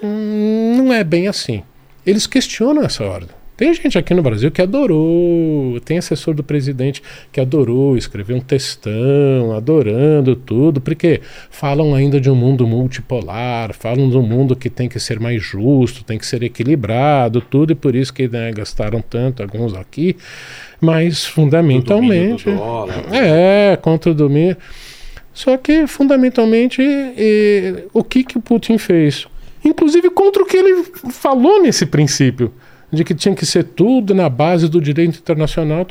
Hum, 0.02 0.76
não 0.78 0.94
é 0.94 1.04
bem 1.04 1.28
assim. 1.28 1.64
Eles 2.06 2.28
questionam 2.28 2.84
essa 2.84 3.04
ordem. 3.04 3.41
Tem 3.62 3.72
gente 3.76 3.96
aqui 3.96 4.12
no 4.16 4.24
Brasil 4.24 4.50
que 4.50 4.60
adorou, 4.60 5.80
tem 5.82 6.00
assessor 6.00 6.34
do 6.34 6.44
presidente 6.44 7.04
que 7.32 7.40
adorou 7.40 7.96
escrever 7.96 8.34
um 8.34 8.40
textão, 8.40 9.56
adorando 9.56 10.36
tudo, 10.36 10.82
porque 10.82 11.22
falam 11.52 11.94
ainda 11.94 12.20
de 12.20 12.28
um 12.28 12.34
mundo 12.34 12.66
multipolar, 12.66 13.72
falam 13.76 14.10
de 14.10 14.18
um 14.18 14.24
mundo 14.24 14.56
que 14.56 14.68
tem 14.68 14.90
que 14.90 15.00
ser 15.00 15.20
mais 15.20 15.44
justo, 15.44 16.04
tem 16.04 16.18
que 16.18 16.26
ser 16.26 16.42
equilibrado, 16.42 17.40
tudo, 17.40 17.72
e 17.72 17.76
por 17.76 17.94
isso 17.94 18.12
que 18.12 18.28
né, 18.28 18.52
gastaram 18.52 19.00
tanto, 19.00 19.44
alguns 19.44 19.76
aqui, 19.76 20.18
mas 20.82 21.24
fundamentalmente. 21.24 22.46
Do 22.46 22.56
dólar, 22.56 23.14
é, 23.14 23.78
contra 23.80 24.10
o 24.10 24.16
domínio. 24.16 24.58
Só 25.36 25.56
que, 25.56 25.86
fundamentalmente, 25.86 26.82
o 27.94 28.04
que, 28.04 28.24
que 28.24 28.40
o 28.40 28.42
Putin 28.42 28.80
fez? 28.80 29.28
Inclusive 29.64 30.10
contra 30.10 30.42
o 30.42 30.48
que 30.48 30.58
ele 30.58 30.84
falou 31.12 31.62
nesse 31.62 31.86
princípio 31.86 32.52
de 32.92 33.04
que 33.04 33.16
tinha 33.16 33.34
que 33.36 33.46
ser 33.46 33.64
tudo 33.64 34.14
na 34.14 34.30
base 34.30 34.68
do 34.68 34.82
direito 34.82 35.18
internacional. 35.18 35.88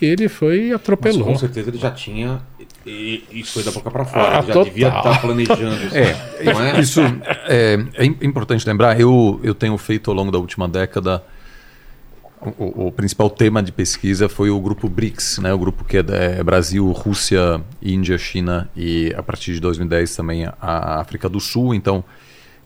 E 0.00 0.06
ele 0.06 0.28
foi 0.28 0.68
e 0.68 0.72
atropelou. 0.72 1.20
Mas 1.20 1.28
com 1.34 1.38
certeza 1.38 1.70
ele 1.70 1.78
já 1.78 1.90
tinha. 1.90 2.40
E, 2.86 3.24
isso 3.32 3.54
foi 3.54 3.62
da 3.62 3.70
boca 3.70 3.90
para 3.90 4.04
fora. 4.04 4.22
Ah, 4.22 4.38
ele 4.38 4.46
já 4.48 4.52
total. 4.52 4.64
devia 4.64 4.88
estar 4.88 5.20
planejando 5.20 5.84
isso. 5.84 5.94
É, 5.96 6.44
não 6.52 6.62
é? 6.62 6.80
isso 6.80 7.00
é, 7.46 7.84
é 7.94 8.04
im- 8.04 8.16
importante 8.22 8.66
lembrar. 8.66 9.00
Eu, 9.00 9.40
eu 9.42 9.54
tenho 9.54 9.76
feito 9.78 10.10
ao 10.10 10.16
longo 10.16 10.30
da 10.30 10.38
última 10.38 10.68
década. 10.68 11.22
O, 12.58 12.88
o 12.88 12.92
principal 12.92 13.30
tema 13.30 13.62
de 13.62 13.72
pesquisa 13.72 14.28
foi 14.28 14.50
o 14.50 14.60
grupo 14.60 14.86
BRICS, 14.86 15.38
né? 15.38 15.54
o 15.54 15.58
grupo 15.58 15.82
que 15.82 15.96
é, 15.96 16.04
é 16.38 16.42
Brasil, 16.42 16.90
Rússia, 16.92 17.58
Índia, 17.80 18.18
China 18.18 18.68
e 18.76 19.14
a 19.16 19.22
partir 19.22 19.54
de 19.54 19.60
2010 19.60 20.14
também 20.14 20.44
a 20.44 21.00
África 21.00 21.26
do 21.26 21.40
Sul. 21.40 21.74
Então, 21.74 22.04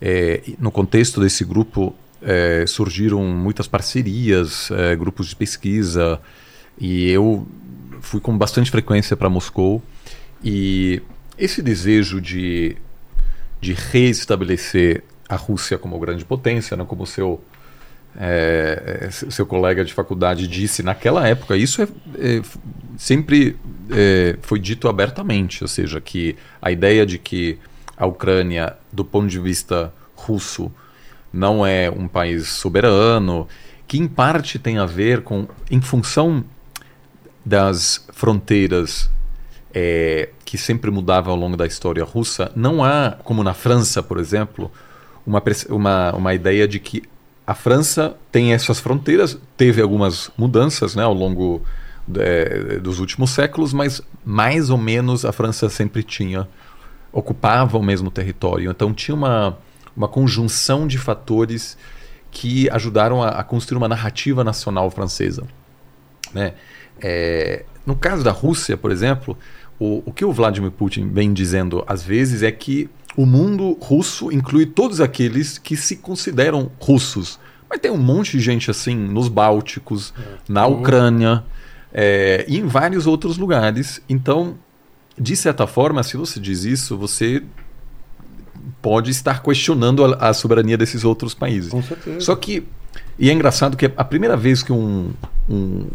é, 0.02 0.42
no 0.58 0.72
contexto 0.72 1.20
desse 1.20 1.44
grupo 1.44 1.94
é, 2.22 2.64
surgiram 2.66 3.22
muitas 3.22 3.66
parcerias, 3.66 4.70
é, 4.70 4.96
grupos 4.96 5.28
de 5.28 5.36
pesquisa 5.36 6.20
e 6.78 7.08
eu 7.10 7.46
fui 8.00 8.20
com 8.20 8.36
bastante 8.36 8.70
frequência 8.70 9.16
para 9.16 9.28
Moscou 9.28 9.82
e 10.42 11.02
esse 11.36 11.62
desejo 11.62 12.20
de, 12.20 12.76
de 13.60 13.72
reestabelecer 13.72 15.04
a 15.28 15.36
Rússia 15.36 15.78
como 15.78 15.98
grande 15.98 16.24
potência, 16.24 16.76
né, 16.76 16.84
como 16.84 17.06
seu 17.06 17.40
é, 18.16 19.00
é, 19.02 19.10
seu 19.10 19.46
colega 19.46 19.84
de 19.84 19.92
faculdade 19.92 20.48
disse 20.48 20.82
naquela 20.82 21.28
época, 21.28 21.56
isso 21.56 21.82
é, 21.82 21.88
é, 22.18 22.42
sempre 22.96 23.56
é, 23.90 24.36
foi 24.42 24.58
dito 24.58 24.88
abertamente, 24.88 25.62
ou 25.62 25.68
seja, 25.68 26.00
que 26.00 26.34
a 26.60 26.72
ideia 26.72 27.06
de 27.06 27.16
que 27.18 27.58
a 27.96 28.06
Ucrânia, 28.06 28.76
do 28.92 29.04
ponto 29.04 29.28
de 29.28 29.38
vista 29.38 29.92
russo, 30.16 30.72
não 31.32 31.64
é 31.64 31.90
um 31.90 32.08
país 32.08 32.48
soberano, 32.48 33.46
que 33.86 33.98
em 33.98 34.06
parte 34.06 34.58
tem 34.58 34.78
a 34.78 34.86
ver 34.86 35.22
com, 35.22 35.46
em 35.70 35.80
função 35.80 36.44
das 37.44 38.06
fronteiras 38.12 39.10
é, 39.72 40.30
que 40.44 40.58
sempre 40.58 40.90
mudavam 40.90 41.32
ao 41.32 41.38
longo 41.38 41.56
da 41.56 41.66
história 41.66 42.04
russa, 42.04 42.50
não 42.54 42.84
há, 42.84 43.16
como 43.24 43.42
na 43.42 43.54
França, 43.54 44.02
por 44.02 44.18
exemplo, 44.18 44.70
uma, 45.26 45.42
uma, 45.68 46.12
uma 46.12 46.34
ideia 46.34 46.66
de 46.66 46.78
que 46.78 47.02
a 47.46 47.54
França 47.54 48.14
tem 48.30 48.52
essas 48.52 48.78
fronteiras, 48.78 49.38
teve 49.56 49.80
algumas 49.80 50.30
mudanças 50.36 50.94
né, 50.94 51.02
ao 51.02 51.14
longo 51.14 51.62
é, 52.16 52.78
dos 52.78 52.98
últimos 52.98 53.30
séculos, 53.30 53.72
mas 53.72 54.02
mais 54.24 54.68
ou 54.68 54.76
menos 54.76 55.24
a 55.24 55.32
França 55.32 55.68
sempre 55.68 56.02
tinha, 56.02 56.46
ocupava 57.12 57.78
o 57.78 57.82
mesmo 57.82 58.10
território. 58.10 58.70
Então 58.70 58.92
tinha 58.92 59.14
uma, 59.14 59.56
uma 59.98 60.08
conjunção 60.08 60.86
de 60.86 60.96
fatores 60.96 61.76
que 62.30 62.70
ajudaram 62.70 63.20
a, 63.20 63.30
a 63.30 63.42
construir 63.42 63.78
uma 63.78 63.88
narrativa 63.88 64.44
nacional 64.44 64.88
francesa. 64.90 65.44
Né? 66.32 66.54
É, 67.00 67.64
no 67.84 67.96
caso 67.96 68.22
da 68.22 68.30
Rússia, 68.30 68.76
por 68.76 68.92
exemplo, 68.92 69.36
o, 69.78 70.04
o 70.06 70.12
que 70.12 70.24
o 70.24 70.32
Vladimir 70.32 70.70
Putin 70.70 71.08
vem 71.08 71.32
dizendo 71.32 71.84
às 71.86 72.02
vezes 72.02 72.44
é 72.44 72.52
que 72.52 72.88
o 73.16 73.26
mundo 73.26 73.76
russo 73.80 74.30
inclui 74.30 74.66
todos 74.66 75.00
aqueles 75.00 75.58
que 75.58 75.76
se 75.76 75.96
consideram 75.96 76.70
russos. 76.78 77.40
Mas 77.68 77.80
tem 77.80 77.90
um 77.90 77.98
monte 77.98 78.32
de 78.32 78.40
gente 78.40 78.70
assim 78.70 78.94
nos 78.94 79.28
Bálticos, 79.28 80.14
na 80.48 80.66
Ucrânia 80.66 81.44
é, 81.92 82.44
e 82.46 82.56
em 82.58 82.66
vários 82.66 83.06
outros 83.06 83.36
lugares. 83.36 84.00
Então, 84.08 84.56
de 85.18 85.34
certa 85.34 85.66
forma, 85.66 86.04
se 86.04 86.16
você 86.16 86.38
diz 86.38 86.62
isso, 86.64 86.96
você 86.96 87.42
pode 88.82 89.10
estar 89.10 89.42
questionando 89.42 90.04
a, 90.04 90.28
a 90.28 90.34
soberania 90.34 90.76
desses 90.76 91.04
outros 91.04 91.34
países. 91.34 91.70
Com 91.70 91.82
certeza. 91.82 92.20
Só 92.20 92.34
que, 92.36 92.64
e 93.18 93.30
é 93.30 93.32
engraçado 93.32 93.76
que 93.76 93.90
a 93.96 94.04
primeira 94.04 94.36
vez 94.36 94.62
que 94.62 94.72
um, 94.72 95.10
um, 95.48 95.86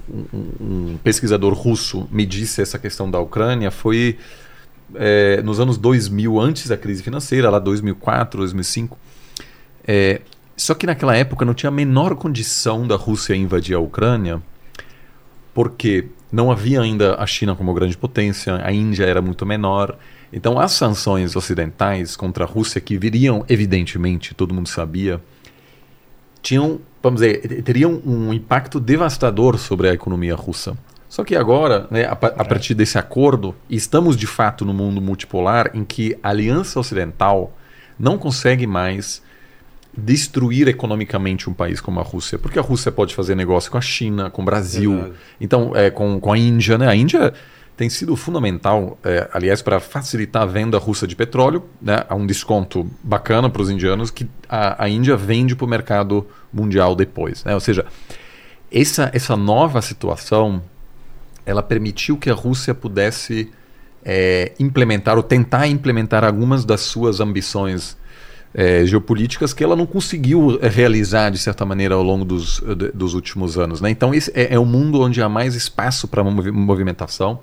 um- 0.61 0.97
pesquisador 1.03 1.53
russo 1.53 2.07
me 2.11 2.25
disse 2.25 2.61
essa 2.61 2.77
questão 2.79 3.09
da 3.09 3.19
Ucrânia 3.19 3.71
foi 3.71 4.17
é, 4.95 5.41
nos 5.41 5.59
anos 5.59 5.77
2000, 5.77 6.39
antes 6.39 6.67
da 6.67 6.77
crise 6.77 7.01
financeira, 7.03 7.49
lá 7.49 7.59
2004, 7.59 8.39
2005. 8.39 8.97
É, 9.85 10.21
só 10.55 10.73
que 10.73 10.85
naquela 10.85 11.15
época 11.15 11.43
não 11.45 11.53
tinha 11.53 11.69
a 11.69 11.71
menor 11.71 12.15
condição 12.15 12.85
da 12.87 12.95
Rússia 12.95 13.35
invadir 13.35 13.75
a 13.75 13.79
Ucrânia, 13.79 14.41
porque 15.53 16.05
não 16.31 16.51
havia 16.51 16.81
ainda 16.81 17.15
a 17.15 17.25
China 17.27 17.55
como 17.55 17.73
grande 17.73 17.97
potência, 17.97 18.55
a 18.63 18.71
Índia 18.71 19.03
era 19.05 19.21
muito 19.21 19.45
menor. 19.45 19.97
Então, 20.35 20.59
as 20.59 20.71
sanções 20.71 21.35
ocidentais 21.35 22.15
contra 22.15 22.43
a 22.43 22.47
Rússia, 22.47 22.81
que 22.81 22.97
viriam, 22.97 23.45
evidentemente, 23.47 24.33
todo 24.33 24.51
mundo 24.51 24.67
sabia, 24.67 25.21
tinham, 26.41 26.79
vamos 27.03 27.21
dizer, 27.21 27.61
teriam 27.61 28.01
um 28.03 28.33
impacto 28.33 28.79
devastador 28.79 29.59
sobre 29.59 29.89
a 29.89 29.93
economia 29.93 30.35
russa. 30.35 30.75
Só 31.07 31.23
que 31.23 31.35
agora, 31.35 31.87
né, 31.91 32.05
a, 32.05 32.13
a 32.13 32.45
partir 32.45 32.73
desse 32.73 32.97
acordo, 32.97 33.55
estamos 33.69 34.17
de 34.17 34.25
fato 34.25 34.65
no 34.65 34.73
mundo 34.73 34.99
multipolar 34.99 35.69
em 35.71 35.85
que 35.85 36.17
a 36.23 36.29
Aliança 36.29 36.79
Ocidental 36.79 37.55
não 37.99 38.17
consegue 38.17 38.65
mais 38.65 39.21
destruir 39.95 40.67
economicamente 40.67 41.47
um 41.47 41.53
país 41.53 41.79
como 41.79 41.99
a 41.99 42.03
Rússia, 42.03 42.39
porque 42.39 42.57
a 42.57 42.63
Rússia 42.63 42.91
pode 42.91 43.13
fazer 43.13 43.35
negócio 43.35 43.69
com 43.69 43.77
a 43.77 43.81
China, 43.81 44.31
com 44.31 44.41
o 44.41 44.45
Brasil, 44.45 44.95
Verdade. 44.95 45.13
então 45.39 45.75
é, 45.75 45.91
com, 45.91 46.19
com 46.19 46.33
a 46.33 46.37
Índia, 46.37 46.79
né? 46.79 46.87
A 46.87 46.95
Índia 46.95 47.31
tem 47.75 47.89
sido 47.89 48.15
fundamental, 48.15 48.97
é, 49.03 49.27
aliás, 49.33 49.61
para 49.61 49.79
facilitar 49.79 50.43
a 50.43 50.45
venda 50.45 50.77
russa 50.77 51.07
de 51.07 51.15
petróleo, 51.15 51.63
né? 51.81 52.03
Há 52.07 52.15
um 52.15 52.25
desconto 52.25 52.89
bacana 53.03 53.49
para 53.49 53.61
os 53.61 53.69
indianos 53.69 54.11
que 54.11 54.27
a, 54.47 54.83
a 54.83 54.89
Índia 54.89 55.17
vende 55.17 55.55
para 55.55 55.65
o 55.65 55.67
mercado 55.67 56.27
mundial 56.51 56.95
depois, 56.95 57.43
né? 57.43 57.53
Ou 57.53 57.59
seja, 57.59 57.85
essa, 58.71 59.09
essa 59.13 59.35
nova 59.35 59.81
situação 59.81 60.61
ela 61.45 61.61
permitiu 61.61 62.17
que 62.17 62.29
a 62.29 62.33
Rússia 62.33 62.73
pudesse 62.73 63.51
é, 64.05 64.51
implementar 64.59 65.17
ou 65.17 65.23
tentar 65.23 65.67
implementar 65.67 66.23
algumas 66.23 66.63
das 66.63 66.81
suas 66.81 67.19
ambições 67.19 67.97
é, 68.53 68.85
geopolíticas 68.85 69.53
que 69.53 69.63
ela 69.63 69.75
não 69.75 69.85
conseguiu 69.85 70.59
é, 70.61 70.67
realizar 70.67 71.29
de 71.31 71.37
certa 71.37 71.65
maneira 71.65 71.95
ao 71.95 72.03
longo 72.03 72.23
dos, 72.23 72.59
de- 72.77 72.91
dos 72.91 73.13
últimos 73.13 73.57
anos. 73.57 73.81
Né? 73.81 73.89
Então 73.89 74.13
esse 74.13 74.31
é, 74.35 74.53
é 74.53 74.59
um 74.59 74.65
mundo 74.65 75.01
onde 75.01 75.21
há 75.21 75.29
mais 75.29 75.55
espaço 75.55 76.07
para 76.07 76.23
movi- 76.23 76.51
movimentação. 76.51 77.39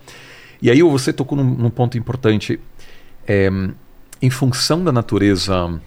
E 0.62 0.70
aí 0.70 0.82
você 0.82 1.12
tocou 1.12 1.36
num, 1.36 1.44
num 1.44 1.70
ponto 1.70 1.98
importante. 1.98 2.60
É, 3.26 3.50
em 4.22 4.30
função 4.30 4.84
da 4.84 4.92
natureza 4.92 5.80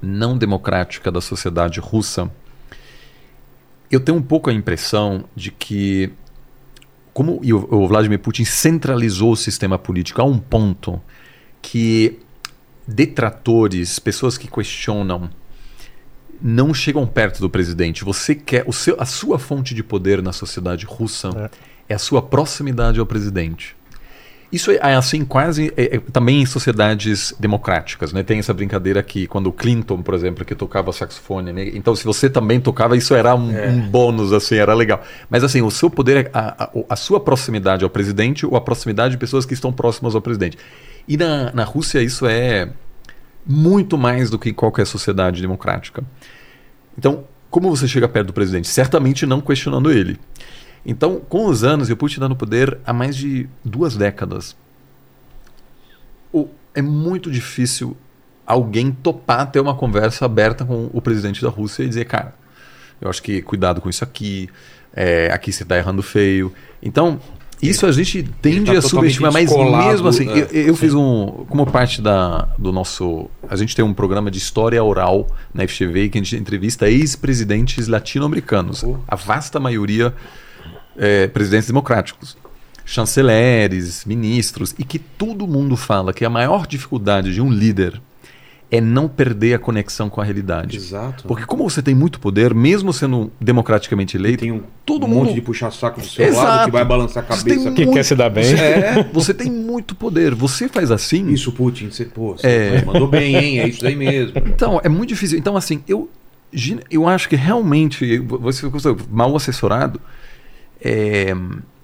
não 0.00 0.38
democrática 0.38 1.10
da 1.10 1.20
sociedade 1.20 1.80
russa, 1.80 2.30
eu 3.90 4.00
tenho 4.00 4.16
um 4.16 4.22
pouco 4.22 4.48
a 4.48 4.52
impressão 4.52 5.24
de 5.34 5.50
que 5.50 6.10
como 7.12 7.40
o 7.42 7.88
Vladimir 7.88 8.20
Putin 8.20 8.44
centralizou 8.44 9.32
o 9.32 9.36
sistema 9.36 9.76
político 9.78 10.22
a 10.22 10.24
um 10.24 10.38
ponto 10.38 11.00
que 11.60 12.18
detratores, 12.94 13.98
pessoas 13.98 14.36
que 14.36 14.48
questionam, 14.48 15.30
não 16.40 16.72
chegam 16.72 17.06
perto 17.06 17.40
do 17.40 17.50
presidente. 17.50 18.04
Você 18.04 18.34
quer 18.34 18.64
o 18.66 18.72
seu, 18.72 18.96
a 18.98 19.04
sua 19.04 19.38
fonte 19.38 19.74
de 19.74 19.82
poder 19.82 20.22
na 20.22 20.32
sociedade 20.32 20.86
russa 20.86 21.50
é, 21.88 21.94
a 21.94 21.98
sua 21.98 22.22
proximidade 22.22 22.98
ao 22.98 23.06
presidente. 23.06 23.76
Isso 24.52 24.70
é 24.72 24.80
é 24.82 24.94
assim 24.96 25.24
quase 25.24 25.72
é- 25.76 25.96
é 25.96 26.00
também 26.12 26.42
em 26.42 26.46
sociedades 26.46 27.32
democráticas, 27.38 28.12
né? 28.12 28.24
Tem 28.24 28.40
essa 28.40 28.52
brincadeira 28.52 29.00
que 29.00 29.28
quando 29.28 29.46
o 29.46 29.52
Clinton, 29.52 30.02
por 30.02 30.12
exemplo, 30.12 30.44
que 30.44 30.56
tocava 30.56 30.92
saxofone, 30.92 31.52
né? 31.52 31.70
então 31.72 31.94
se 31.94 32.04
você 32.04 32.28
também 32.28 32.60
tocava, 32.60 32.96
isso 32.96 33.14
era 33.14 33.34
um, 33.34 33.50
um 33.50 33.80
bônus, 33.88 34.32
assim, 34.32 34.56
era 34.56 34.74
legal. 34.74 35.02
Mas 35.28 35.44
assim, 35.44 35.62
o 35.62 35.70
seu 35.70 35.88
poder, 35.88 36.26
é 36.26 36.30
a, 36.32 36.64
a, 36.64 36.70
a 36.88 36.96
sua 36.96 37.20
proximidade 37.20 37.84
ao 37.84 37.90
presidente 37.90 38.44
ou 38.44 38.56
a 38.56 38.60
proximidade 38.60 39.12
de 39.12 39.18
pessoas 39.18 39.46
que 39.46 39.54
estão 39.54 39.72
próximas 39.72 40.16
ao 40.16 40.20
presidente. 40.20 40.58
E 41.10 41.16
na, 41.16 41.52
na 41.52 41.64
Rússia 41.64 42.00
isso 42.00 42.24
é 42.24 42.70
muito 43.44 43.98
mais 43.98 44.30
do 44.30 44.38
que 44.38 44.52
qualquer 44.52 44.86
sociedade 44.86 45.42
democrática. 45.42 46.04
Então, 46.96 47.24
como 47.50 47.68
você 47.68 47.88
chega 47.88 48.08
perto 48.08 48.28
do 48.28 48.32
presidente? 48.32 48.68
Certamente 48.68 49.26
não 49.26 49.40
questionando 49.40 49.90
ele. 49.90 50.20
Então, 50.86 51.18
com 51.18 51.46
os 51.46 51.64
anos, 51.64 51.90
e 51.90 51.92
o 51.92 51.96
Putin 51.96 52.20
no 52.20 52.36
poder 52.36 52.78
há 52.86 52.92
mais 52.92 53.16
de 53.16 53.48
duas 53.64 53.96
décadas. 53.96 54.54
O, 56.32 56.46
é 56.76 56.80
muito 56.80 57.28
difícil 57.28 57.96
alguém 58.46 58.92
topar 58.92 59.50
ter 59.50 59.58
uma 59.58 59.74
conversa 59.74 60.24
aberta 60.24 60.64
com 60.64 60.90
o 60.92 61.02
presidente 61.02 61.42
da 61.42 61.48
Rússia 61.48 61.82
e 61.82 61.88
dizer, 61.88 62.04
cara, 62.04 62.36
eu 63.00 63.10
acho 63.10 63.20
que 63.20 63.42
cuidado 63.42 63.80
com 63.80 63.90
isso 63.90 64.04
aqui, 64.04 64.48
é, 64.94 65.28
aqui 65.32 65.50
você 65.52 65.64
está 65.64 65.76
errando 65.76 66.04
feio. 66.04 66.54
Então, 66.80 67.20
isso 67.62 67.86
a 67.86 67.92
gente 67.92 68.22
tende 68.40 68.72
tá 68.72 68.78
a 68.78 68.82
subestimar, 68.82 69.32
mas 69.32 69.50
mesmo 69.50 70.08
assim, 70.08 70.28
é, 70.28 70.48
eu, 70.50 70.68
eu 70.68 70.76
fiz 70.76 70.94
um. 70.94 71.44
Como 71.48 71.66
parte 71.66 72.00
da, 72.00 72.48
do 72.58 72.72
nosso. 72.72 73.28
A 73.48 73.56
gente 73.56 73.76
tem 73.76 73.84
um 73.84 73.92
programa 73.92 74.30
de 74.30 74.38
história 74.38 74.82
oral 74.82 75.26
na 75.52 75.66
FGV 75.66 76.08
que 76.08 76.18
a 76.18 76.22
gente 76.22 76.36
entrevista 76.36 76.88
ex-presidentes 76.88 77.86
latino-americanos. 77.86 78.84
A 79.06 79.16
vasta 79.16 79.60
maioria 79.60 80.14
é, 80.96 81.26
presidentes 81.26 81.66
democráticos. 81.66 82.36
Chanceleres, 82.84 84.04
ministros, 84.04 84.74
e 84.78 84.84
que 84.84 84.98
todo 84.98 85.46
mundo 85.46 85.76
fala 85.76 86.12
que 86.12 86.24
a 86.24 86.30
maior 86.30 86.66
dificuldade 86.66 87.32
de 87.32 87.40
um 87.40 87.50
líder 87.50 88.00
é 88.72 88.80
não 88.80 89.08
perder 89.08 89.54
a 89.54 89.58
conexão 89.58 90.08
com 90.08 90.20
a 90.20 90.24
realidade. 90.24 90.76
Exato. 90.76 91.26
Porque 91.26 91.44
como 91.44 91.68
você 91.68 91.82
tem 91.82 91.92
muito 91.94 92.20
poder, 92.20 92.54
mesmo 92.54 92.92
sendo 92.92 93.32
democraticamente 93.40 94.16
eleito, 94.16 94.40
tem 94.42 94.52
um, 94.52 94.62
todo 94.86 95.06
um 95.06 95.08
mundo 95.08 95.24
monte 95.24 95.34
de 95.34 95.40
puxar 95.42 95.72
saco 95.72 96.00
do 96.00 96.06
seu 96.06 96.24
Exato. 96.24 96.46
lado 96.46 96.64
que 96.66 96.70
vai 96.70 96.84
balançar 96.84 97.24
a 97.28 97.34
Você 97.34 97.48
cabeça. 97.50 97.70
Que 97.72 97.84
muito- 97.84 97.92
quer 97.94 98.04
se 98.04 98.14
dar 98.14 98.30
bem. 98.30 98.44
É, 98.54 99.02
você 99.12 99.34
tem 99.34 99.50
muito 99.50 99.96
poder. 99.96 100.34
Você 100.36 100.68
faz 100.68 100.90
assim. 100.92 101.28
Isso, 101.30 101.50
Putin, 101.50 101.90
você, 101.90 102.04
pô, 102.04 102.36
você 102.36 102.46
É. 102.46 102.84
mandou 102.84 103.08
bem, 103.08 103.34
hein? 103.34 103.58
É 103.60 103.68
isso 103.68 103.82
daí 103.82 103.96
mesmo. 103.96 104.34
Então, 104.46 104.80
é 104.84 104.88
muito 104.88 105.08
difícil. 105.08 105.36
Então, 105.38 105.56
assim, 105.56 105.82
eu, 105.88 106.08
eu 106.90 107.08
acho 107.08 107.28
que 107.28 107.34
realmente, 107.36 108.18
você 108.18 108.70
ficou 108.70 108.96
mal 109.10 109.34
assessorado, 109.34 110.00
é, 110.80 111.34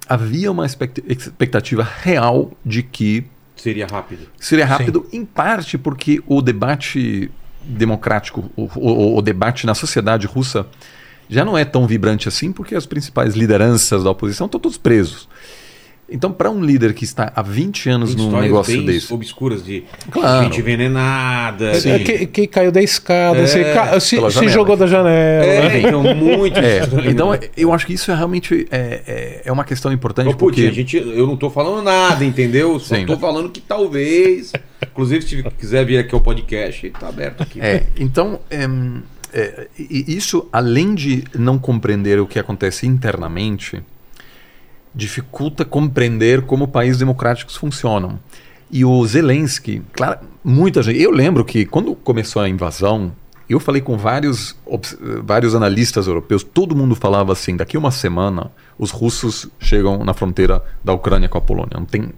havia 0.09 0.53
uma 0.53 0.64
expect- 0.64 1.03
expectativa 1.09 1.83
real 2.03 2.53
de 2.64 2.83
que 2.83 3.25
Seria 3.57 3.87
rápido. 3.87 4.29
seria 4.38 4.66
rápido, 4.66 5.07
em 5.12 5.25
parte 5.25 5.77
porque 5.79 6.23
o 6.27 6.40
debate 6.42 7.31
democrático, 7.64 8.51
o, 8.55 8.69
o- 8.77 9.16
o 9.16 9.23
debate 9.23 9.66
na 9.66 9.75
sociedade 9.75 10.27
russa 10.27 10.66
já 11.29 11.45
não 11.45 11.59
é 11.59 11.64
tão 11.64 11.87
vibrante 11.87 12.29
assim, 12.29 12.53
porque 12.53 12.75
as 12.77 12.87
principais 12.87 13.35
lideranças 13.35 14.05
da 14.05 14.11
oposição 14.11 14.47
estão 14.47 14.61
todos 14.61 14.79
presos. 14.79 15.29
Então, 16.09 16.31
para 16.33 16.49
um 16.51 16.62
líder 16.64 16.95
que 16.95 17.03
está 17.03 17.33
há 17.35 17.42
20 17.42 17.88
anos 17.90 18.14
Tem 18.14 18.25
num 18.31 18.40
negócio 18.40 18.73
bem 18.77 18.87
desse. 18.87 19.12
obscuras 19.12 19.64
de 19.64 19.83
Claro. 20.11 20.45
gente 20.45 20.61
envenenada. 20.61 21.73
É, 21.73 21.99
de- 21.99 22.05
que, 22.05 22.27
que 22.27 22.47
caiu 22.47 22.71
da 22.71 22.81
escada, 22.81 23.40
É, 23.40 23.47
se, 23.49 23.64
ca- 23.64 23.99
se- 24.01 24.09
se 24.16 24.16
janela. 24.31 24.49
jogou 24.49 24.77
da 24.77 24.87
janela. 24.87 25.11
É, 25.45 25.69
né? 25.69 25.81
então, 25.81 26.03
muito 26.14 26.59
É, 26.61 26.81
então 27.11 27.31
eu 27.57 27.73
acho 27.73 27.85
que 27.87 27.92
isso 27.95 28.11
é 28.12 28.14
realmente 28.14 28.69
é, 28.71 29.03
é, 29.07 29.42
é 29.47 29.53
uma 29.53 29.64
questão 29.64 29.92
importante 29.92 30.35
porque 30.37 30.62
a 30.66 30.73
gente, 30.73 30.97
eu 30.97 31.27
não 31.27 31.37
tô 31.37 31.51
falando 31.51 31.83
nada, 31.83 32.25
entendeu? 32.25 32.79
Só 32.79 32.95
tô 33.05 33.19
falando 33.19 33.49
que 33.51 33.61
talvez. 33.61 34.53
Inclusive, 34.92 35.23
se 35.27 35.42
quiser 35.59 35.85
vir 35.85 35.99
aqui 35.99 36.14
ao 36.14 36.21
podcast, 36.21 36.88
tá 36.90 37.09
aberto 37.09 37.42
aqui. 37.42 37.61
É, 37.61 37.85
então, 37.99 38.38
é, 38.51 39.66
e 39.77 40.05
isso, 40.16 40.49
além 40.53 40.95
de 40.95 41.25
não 41.35 41.59
compreender 41.59 42.21
o 42.21 42.27
que 42.27 42.38
acontece 42.38 42.87
internamente, 42.87 43.83
dificulta 44.97 45.65
compreender 45.65 46.43
como 46.43 46.67
países 46.67 46.99
democráticos 46.99 47.55
funcionam. 47.55 48.19
E 48.71 48.85
o 48.85 49.07
Zelensky, 49.07 49.83
claro, 49.93 50.21
muita 50.43 50.83
gente. 50.83 51.01
Eu 51.01 51.11
lembro 51.11 51.45
que 51.45 51.67
quando 51.67 51.95
começou 51.95 52.43
a 52.43 52.49
invasão, 52.49 53.13
eu 53.49 53.61
falei 53.61 53.81
com 53.81 53.97
vários, 53.97 54.57
vários 55.23 55.55
analistas 55.55 56.09
europeus, 56.09 56.43
todo 56.43 56.75
mundo 56.75 56.97
falava 56.97 57.33
assim: 57.33 57.55
daqui 57.55 57.77
uma 57.77 57.91
semana 57.91 58.51
os 58.79 58.91
russos 58.91 59.49
chegam 59.61 60.03
na 60.03 60.15
fronteira 60.15 60.63
da 60.83 60.93
Ucrânia 60.93 61.29
com 61.29 61.39
a 61.39 61.43
Polônia. 61.43 61.77
Não 61.77 61.85
tem 61.85 62.11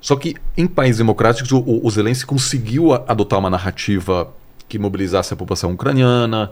só 0.00 0.16
que 0.16 0.34
em 0.56 0.66
países 0.66 0.98
democráticos 0.98 1.52
o, 1.52 1.64
o, 1.64 1.88
Zelensky 1.88 2.26
conseguiu 2.26 2.92
adotar 2.92 3.38
uma 3.38 3.48
narrativa 3.48 4.28
que 4.68 4.76
mobilizasse 4.76 5.32
a 5.32 5.36
população 5.36 5.72
ucraniana 5.72 6.50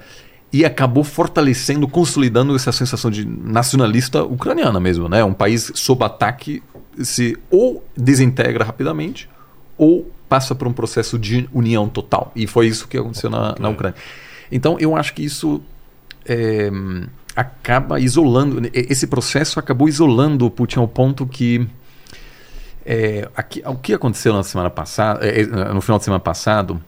e 0.53 0.65
acabou 0.65 1.05
fortalecendo, 1.05 1.87
consolidando 1.87 2.55
essa 2.57 2.73
sensação 2.73 3.11
de 3.11 3.25
nacionalista 3.25 4.25
ucraniana 4.25 4.81
mesmo, 4.81 5.09
né? 5.09 5.23
Um 5.23 5.33
país 5.33 5.71
sob 5.75 6.05
ataque 6.05 6.63
se 7.03 7.39
ou 7.51 7.85
desintegra 7.97 8.65
rapidamente 8.65 9.29
ou 9.79 10.11
passa 10.29 10.55
por 10.55 10.67
um 10.69 10.73
processo 10.73 11.19
de 11.19 11.49
união 11.53 11.89
total. 11.89 12.33
E 12.35 12.47
foi 12.47 12.67
isso 12.67 12.87
que 12.89 12.99
aconteceu 12.99 13.31
na, 13.31 13.55
na 13.59 13.69
Ucrânia. 13.69 13.97
Então 14.51 14.77
eu 14.81 14.97
acho 14.97 15.15
que 15.15 15.25
isso 15.25 15.61
é, 16.27 16.71
acaba 17.35 18.01
isolando, 18.01 18.69
esse 18.73 19.07
processo 19.07 19.59
acabou 19.59 19.89
isolando 19.89 20.47
o 20.47 20.51
Putin 20.51 20.81
ao 20.81 20.89
ponto 20.89 21.27
que 21.27 21.67
é, 22.85 23.29
aqui- 23.37 23.63
o 23.65 23.77
que 23.77 23.93
aconteceu 23.95 24.33
na 24.33 24.43
semana 24.43 24.71
passada, 24.71 25.25
é, 25.25 25.45
no 25.73 25.81
final 25.81 25.99
de 25.99 26.05
semana 26.05 26.21
passado, 26.21 26.83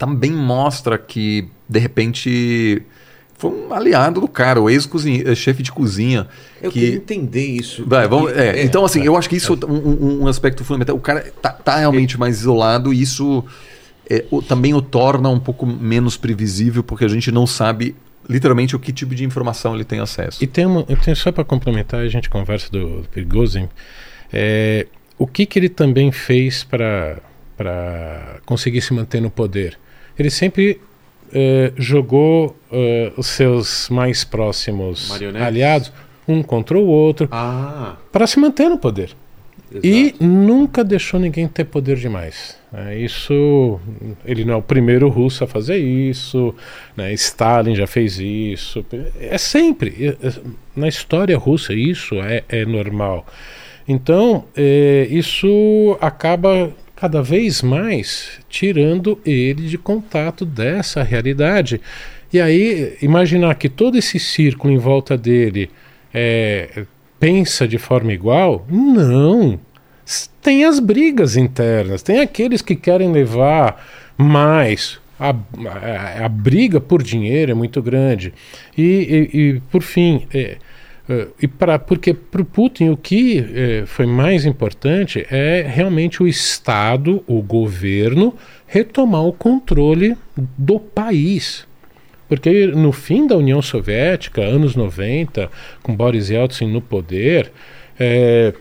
também 0.00 0.32
mostra 0.32 0.96
que 0.96 1.46
de 1.68 1.78
repente 1.78 2.82
foi 3.36 3.50
um 3.50 3.72
aliado 3.74 4.18
do 4.22 4.26
cara, 4.28 4.58
o 4.60 4.68
ex-chefe 4.70 5.62
de 5.62 5.70
cozinha. 5.70 6.26
Eu 6.62 6.70
que 6.72 6.80
queria 6.80 6.96
entender 6.96 7.44
isso. 7.44 7.84
Vai, 7.86 8.08
vamos- 8.08 8.32
Porque- 8.32 8.40
é, 8.42 8.64
então, 8.64 8.82
assim, 8.82 9.02
eu 9.04 9.14
acho 9.14 9.28
que 9.28 9.36
isso 9.36 9.52
é 9.62 9.66
um, 9.66 10.22
um- 10.22 10.26
aspecto 10.26 10.64
fundamental. 10.64 10.96
O 10.96 11.00
cara 11.00 11.30
tá, 11.42 11.50
tá 11.50 11.76
realmente 11.76 12.18
mais 12.18 12.40
isolado 12.40 12.92
e 12.94 13.02
isso 13.02 13.44
é, 14.08 14.24
o- 14.30 14.40
também 14.42 14.72
o 14.72 14.80
torna 14.80 15.28
um 15.28 15.38
pouco 15.38 15.66
menos 15.66 16.16
previsível, 16.16 16.82
porque 16.82 17.04
a 17.04 17.08
gente 17.08 17.30
não 17.30 17.46
sabe 17.46 17.94
literalmente 18.28 18.74
o 18.74 18.78
que 18.78 18.92
tipo 18.94 19.14
de 19.14 19.22
informação 19.24 19.74
ele 19.74 19.84
tem 19.84 20.00
acesso. 20.00 20.42
E 20.42 20.46
tem, 20.46 20.64
uma, 20.64 20.84
eu 20.88 20.96
tenho 20.96 21.14
só 21.16 21.30
para 21.30 21.44
complementar, 21.44 22.00
a 22.00 22.08
gente 22.08 22.28
conversa 22.30 22.70
do 22.70 23.04
Prigozhin, 23.10 23.68
é, 24.32 24.86
o 25.18 25.26
que, 25.26 25.44
que 25.46 25.58
ele 25.58 25.68
também 25.68 26.10
fez 26.10 26.64
para 26.64 27.20
conseguir 28.46 28.80
se 28.80 28.92
manter 28.92 29.20
no 29.20 29.30
poder? 29.30 29.78
Ele 30.20 30.30
sempre 30.30 30.80
é, 31.32 31.72
jogou 31.76 32.56
é, 32.72 33.12
os 33.16 33.26
seus 33.26 33.88
mais 33.88 34.24
próximos 34.24 35.08
Marionetes. 35.08 35.46
aliados 35.46 35.92
um 36.28 36.42
contra 36.42 36.78
o 36.78 36.86
outro 36.86 37.28
Ah, 37.32 37.96
para 38.12 38.26
se 38.26 38.38
manter 38.38 38.68
no 38.68 38.78
poder. 38.78 39.10
exato. 39.72 39.86
E 39.86 40.14
nunca 40.20 40.84
deixou 40.84 41.18
ninguém 41.18 41.46
ter 41.48 41.64
poder 41.64 41.96
demais. 41.96 42.56
né? 42.72 42.96
isso, 42.98 43.80
ele 44.24 44.44
não 44.44 44.54
é 44.54 44.56
o 44.56 44.62
primeiro 44.62 45.08
russo 45.08 45.42
a 45.42 45.46
fazer 45.46 45.76
isso. 45.78 46.54
né? 46.96 47.12
Stalin 47.14 47.74
já 47.74 47.86
fez 47.86 48.18
isso. 48.20 48.84
É 49.20 49.38
sempre 49.38 49.94
é- 50.22 50.26
é- 50.28 50.32
na 50.76 50.86
história 50.88 51.36
russa 51.38 51.72
isso 51.74 52.14
é, 52.20 52.44
é 52.48 52.64
normal. 52.64 53.26
Então 53.88 54.44
é, 54.56 55.08
isso 55.10 55.96
acaba 56.00 56.70
cada 57.00 57.22
vez 57.22 57.62
mais 57.62 58.38
tirando 58.48 59.18
ele 59.24 59.66
de 59.68 59.78
contato 59.78 60.44
dessa 60.44 61.02
realidade. 61.02 61.80
E 62.32 62.38
aí 62.40 62.96
imaginar 63.00 63.54
que 63.54 63.68
todo 63.70 63.96
esse 63.96 64.18
círculo 64.18 64.72
em 64.72 64.76
volta 64.78 65.16
dele 65.16 65.70
é, 66.12 66.84
pensa 67.18 67.66
de 67.66 67.78
forma 67.78 68.12
igual? 68.12 68.66
Não. 68.70 69.58
Tem 70.42 70.64
as 70.64 70.78
brigas 70.78 71.36
internas, 71.36 72.02
tem 72.02 72.20
aqueles 72.20 72.60
que 72.60 72.76
querem 72.76 73.10
levar 73.10 73.82
mais. 74.18 74.98
A, 75.18 75.30
a, 75.30 76.24
a 76.24 76.28
briga 76.28 76.80
por 76.80 77.02
dinheiro 77.02 77.52
é 77.52 77.54
muito 77.54 77.80
grande. 77.82 78.32
E, 78.76 78.82
e- 79.32 79.38
e, 79.38 79.60
por 79.70 79.82
fim, 79.82 80.26
é, 80.34 80.56
e 81.40 81.48
pra, 81.48 81.78
porque 81.78 82.14
para 82.14 82.42
o 82.42 82.44
Putin 82.44 82.90
o 82.90 82.96
que 82.96 83.44
é, 83.54 83.84
foi 83.86 84.06
mais 84.06 84.44
importante 84.44 85.26
é 85.30 85.64
realmente 85.66 86.22
o 86.22 86.28
Estado, 86.28 87.22
o 87.26 87.42
governo, 87.42 88.34
retomar 88.66 89.24
o 89.24 89.32
controle 89.32 90.16
do 90.36 90.78
país. 90.78 91.66
Porque 92.28 92.68
no 92.68 92.92
fim 92.92 93.26
da 93.26 93.36
União 93.36 93.60
Soviética, 93.60 94.40
anos 94.40 94.76
90, 94.76 95.50
com 95.82 95.96
Boris 95.96 96.30
Yeltsin 96.30 96.66
no 96.66 96.80
poder, 96.80 97.50
é, 97.98 98.54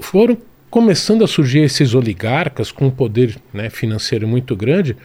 foram 0.00 0.36
começando 0.68 1.24
a 1.24 1.26
surgir 1.26 1.60
esses 1.60 1.94
oligarcas 1.94 2.70
com 2.70 2.86
um 2.86 2.90
poder 2.90 3.36
né, 3.52 3.70
financeiro 3.70 4.28
muito 4.28 4.54
grande 4.54 4.96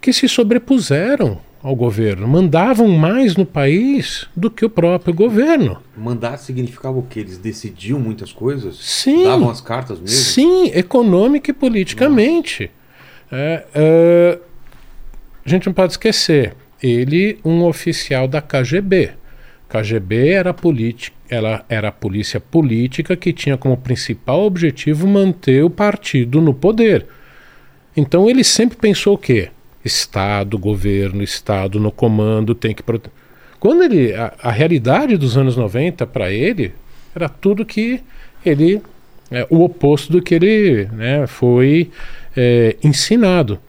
que 0.00 0.12
se 0.12 0.28
sobrepuseram 0.28 1.40
ao 1.62 1.76
governo, 1.76 2.26
mandavam 2.26 2.88
mais 2.88 3.36
no 3.36 3.44
país 3.44 4.26
do 4.34 4.50
que 4.50 4.64
o 4.64 4.70
próprio 4.70 5.12
governo. 5.12 5.78
Mandar 5.96 6.38
significava 6.38 6.98
o 6.98 7.02
quê? 7.02 7.20
Eles 7.20 7.36
decidiam 7.36 8.00
muitas 8.00 8.32
coisas? 8.32 8.76
Sim. 8.76 9.24
Davam 9.24 9.50
as 9.50 9.60
cartas 9.60 9.98
mesmo? 9.98 10.16
Sim, 10.16 10.70
econômica 10.74 11.50
e 11.50 11.54
politicamente. 11.54 12.70
É, 13.30 13.64
é, 13.74 14.38
a 15.44 15.48
gente 15.48 15.66
não 15.66 15.74
pode 15.74 15.92
esquecer, 15.92 16.54
ele, 16.82 17.38
um 17.44 17.64
oficial 17.64 18.26
da 18.26 18.40
KGB. 18.40 19.12
KGB 19.68 20.28
era, 20.30 20.54
política, 20.54 21.16
ela 21.28 21.64
era 21.68 21.88
a 21.88 21.92
polícia 21.92 22.40
política 22.40 23.14
que 23.16 23.32
tinha 23.32 23.56
como 23.56 23.76
principal 23.76 24.42
objetivo 24.42 25.06
manter 25.06 25.62
o 25.62 25.70
partido 25.70 26.40
no 26.40 26.54
poder. 26.54 27.06
Então 27.96 28.28
ele 28.28 28.42
sempre 28.42 28.76
pensou 28.78 29.14
o 29.14 29.18
quê? 29.18 29.50
Estado, 29.84 30.58
governo, 30.58 31.22
Estado 31.22 31.80
no 31.80 31.90
comando 31.90 32.54
tem 32.54 32.74
que 32.74 32.82
proteger. 32.82 33.12
Quando 33.58 33.84
ele. 33.84 34.14
A, 34.14 34.32
a, 34.42 34.50
realidade 34.50 35.16
dos 35.16 35.36
anos 35.36 35.56
90 35.56 36.06
para 36.06 36.32
ele 36.32 36.72
era 37.14 37.28
tudo 37.28 37.64
que 37.64 38.00
ele. 38.44 38.80
É, 39.30 39.46
o 39.48 39.62
oposto 39.62 40.10
do 40.10 40.20
que 40.20 40.34
ele 40.34 40.86
né, 40.86 41.26
foi 41.26 41.90
é, 42.36 42.76
ensinado. 42.82 43.60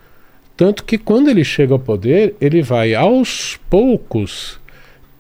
Tanto 0.58 0.84
que 0.84 0.98
quando 0.98 1.30
ele 1.30 1.44
chega 1.44 1.74
ao 1.74 1.80
poder, 1.80 2.36
ele 2.42 2.64
vai 2.64 2.96
aos 2.96 3.60
poucos 3.70 4.60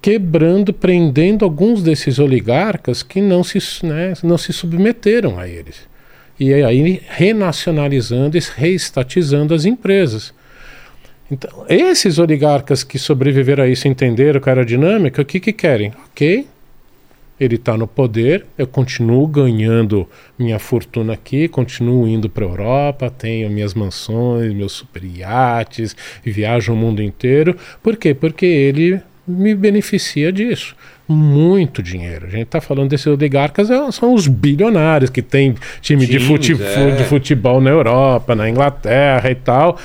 quebrando, 0.01 0.73
prendendo 0.73 1.45
alguns 1.45 1.83
desses 1.83 2.17
oligarcas 2.17 3.03
que 3.03 3.21
não 3.21 3.43
se, 3.43 3.59
né, 3.85 4.13
não 4.23 4.37
se 4.37 4.51
submeteram 4.51 5.39
a 5.39 5.47
eles. 5.47 5.87
E 6.39 6.51
aí 6.53 7.01
renacionalizando 7.07 8.35
e 8.35 8.41
reestatizando 8.55 9.53
as 9.53 9.65
empresas. 9.65 10.33
Então, 11.31 11.65
esses 11.69 12.19
oligarcas 12.19 12.83
que 12.83 12.99
sobreviveram 12.99 13.63
a 13.63 13.67
isso 13.67 13.87
entenderam 13.87 14.41
qual 14.41 14.51
era 14.51 14.65
dinâmica, 14.65 15.21
o 15.21 15.25
que, 15.25 15.39
que 15.39 15.53
querem? 15.53 15.93
Ok, 16.11 16.45
ele 17.39 17.55
está 17.55 17.77
no 17.77 17.87
poder, 17.87 18.45
eu 18.57 18.67
continuo 18.67 19.25
ganhando 19.25 20.07
minha 20.37 20.59
fortuna 20.59 21.13
aqui, 21.13 21.47
continuo 21.47 22.07
indo 22.07 22.29
para 22.29 22.45
a 22.45 22.49
Europa, 22.49 23.09
tenho 23.09 23.49
minhas 23.49 23.73
mansões, 23.73 24.53
meus 24.53 24.73
super 24.73 25.03
iates, 25.03 25.95
viajo 26.23 26.73
o 26.73 26.75
mundo 26.75 27.01
inteiro. 27.01 27.55
Por 27.81 27.95
quê? 27.95 28.13
Porque 28.13 28.45
ele 28.45 29.01
me 29.25 29.55
beneficia 29.55 30.31
disso. 30.31 30.75
Muito 31.07 31.81
dinheiro. 31.81 32.27
A 32.27 32.29
gente 32.29 32.43
está 32.43 32.61
falando 32.61 32.89
desses 32.89 33.07
oligarcas, 33.07 33.71
é, 33.71 33.91
são 33.91 34.13
os 34.13 34.27
bilionários 34.27 35.09
que 35.09 35.21
têm 35.21 35.55
time 35.81 36.05
de, 36.05 36.19
futebol, 36.19 36.67
é. 36.67 36.95
de 36.95 37.03
futebol 37.05 37.59
na 37.59 37.69
Europa, 37.69 38.35
na 38.35 38.49
Inglaterra 38.49 39.31
e 39.31 39.35
tal. 39.35 39.79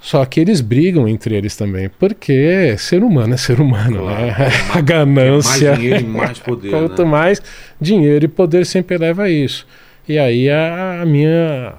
Só 0.00 0.24
que 0.24 0.40
eles 0.40 0.60
brigam 0.60 1.08
entre 1.08 1.34
eles 1.34 1.56
também, 1.56 1.88
porque 1.88 2.76
ser 2.78 3.02
humano 3.02 3.34
é 3.34 3.36
ser 3.36 3.60
humano, 3.60 4.02
claro, 4.02 4.26
né? 4.26 4.36
É 4.74 4.78
a 4.78 4.80
ganância. 4.80 5.70
Mais 5.70 5.80
dinheiro 5.80 6.04
e 6.04 6.06
mais 6.06 6.38
poder. 6.38 6.70
Quanto 6.70 7.04
né? 7.04 7.10
mais 7.10 7.42
dinheiro 7.80 8.24
e 8.24 8.28
poder 8.28 8.64
sempre 8.64 8.96
leva 8.96 9.24
a 9.24 9.30
isso. 9.30 9.66
E 10.08 10.18
aí 10.18 10.48
a, 10.48 11.04
minha, 11.04 11.74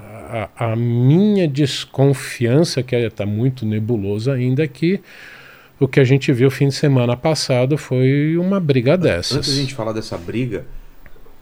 a, 0.56 0.72
a, 0.72 0.76
minha 0.76 1.48
desconfiança, 1.48 2.82
que 2.82 2.94
está 2.94 3.26
muito 3.26 3.64
nebulosa 3.66 4.34
ainda, 4.34 4.62
aqui 4.62 5.00
o 5.80 5.88
que 5.88 5.98
a 5.98 6.04
gente 6.04 6.30
viu 6.30 6.50
fim 6.50 6.68
de 6.68 6.74
semana 6.74 7.16
passado 7.16 7.78
foi 7.78 8.36
uma 8.36 8.60
briga 8.60 8.98
dessas. 8.98 9.38
Antes 9.38 9.54
da 9.54 9.60
gente 9.62 9.74
falar 9.74 9.92
dessa 9.92 10.16
briga, 10.18 10.66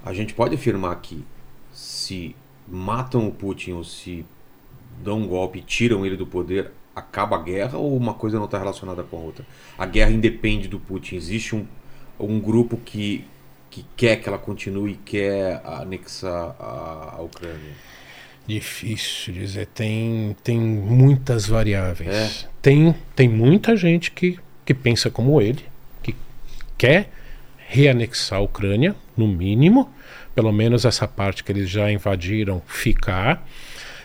a 0.04 0.14
gente 0.14 0.32
pode 0.32 0.54
afirmar 0.54 0.94
que 1.02 1.24
se 1.72 2.36
matam 2.66 3.26
o 3.26 3.32
Putin 3.32 3.72
ou 3.72 3.82
se 3.82 4.24
dão 5.02 5.18
um 5.18 5.26
golpe 5.26 5.58
e 5.58 5.62
tiram 5.62 6.04
ele 6.04 6.16
do 6.16 6.26
poder, 6.26 6.70
acaba 6.94 7.36
a 7.36 7.42
guerra 7.42 7.78
ou 7.78 7.96
uma 7.96 8.14
coisa 8.14 8.38
não 8.38 8.46
está 8.46 8.58
relacionada 8.58 9.02
com 9.02 9.16
a 9.16 9.20
outra? 9.20 9.46
A 9.78 9.86
guerra 9.86 10.10
independe 10.10 10.68
do 10.68 10.78
Putin. 10.78 11.16
Existe 11.16 11.54
um, 11.54 11.66
um 12.18 12.40
grupo 12.40 12.76
que, 12.76 13.24
que 13.70 13.84
quer 13.96 14.16
que 14.16 14.28
ela 14.28 14.38
continue 14.38 14.92
e 14.92 14.96
quer 14.96 15.62
anexar 15.64 16.56
a, 16.58 17.16
a 17.16 17.22
Ucrânia? 17.22 17.72
Difícil 18.46 19.34
dizer, 19.34 19.66
tem, 19.66 20.34
tem 20.42 20.58
muitas 20.58 21.46
variáveis. 21.46 22.08
É. 22.44 22.48
Tem, 22.62 22.94
tem 23.14 23.28
muita 23.28 23.76
gente 23.76 24.10
que, 24.10 24.38
que 24.64 24.72
pensa 24.72 25.10
como 25.10 25.40
ele, 25.40 25.64
que 26.02 26.14
quer 26.78 27.10
reanexar 27.68 28.38
a 28.38 28.42
Ucrânia, 28.42 28.96
no 29.14 29.28
mínimo, 29.28 29.92
pelo 30.34 30.50
menos 30.52 30.84
essa 30.84 31.06
parte 31.06 31.44
que 31.44 31.52
eles 31.52 31.68
já 31.68 31.90
invadiram 31.90 32.62
ficar. 32.66 33.46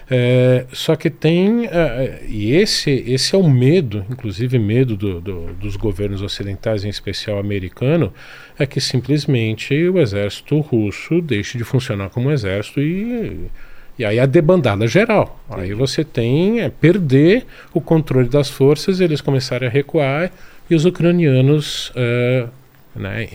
É, 0.09 0.65
só 0.73 0.95
que 0.95 1.09
tem, 1.09 1.65
é, 1.67 2.23
e 2.27 2.53
esse, 2.53 2.91
esse 3.07 3.35
é 3.35 3.37
o 3.37 3.47
medo, 3.47 4.05
inclusive 4.09 4.59
medo 4.59 4.97
do, 4.97 5.21
do, 5.21 5.53
dos 5.53 5.75
governos 5.75 6.21
ocidentais, 6.21 6.83
em 6.83 6.89
especial 6.89 7.39
americano, 7.39 8.13
é 8.59 8.65
que 8.65 8.81
simplesmente 8.81 9.73
o 9.87 9.99
exército 9.99 10.59
russo 10.59 11.21
deixe 11.21 11.57
de 11.57 11.63
funcionar 11.63 12.09
como 12.09 12.31
exército 12.31 12.81
e 12.81 13.49
e 13.97 14.03
aí 14.03 14.19
a 14.19 14.25
debandada 14.25 14.87
geral. 14.87 15.39
Aí 15.49 15.73
você 15.73 16.03
tem 16.03 16.61
é, 16.61 16.69
perder 16.69 17.45
o 17.73 17.79
controle 17.79 18.27
das 18.27 18.49
forças, 18.49 18.99
eles 18.99 19.21
começarem 19.21 19.67
a 19.67 19.71
recuar 19.71 20.31
e 20.69 20.75
os 20.75 20.85
ucranianos 20.85 21.89
uh, 21.91 22.49
né, 22.95 23.27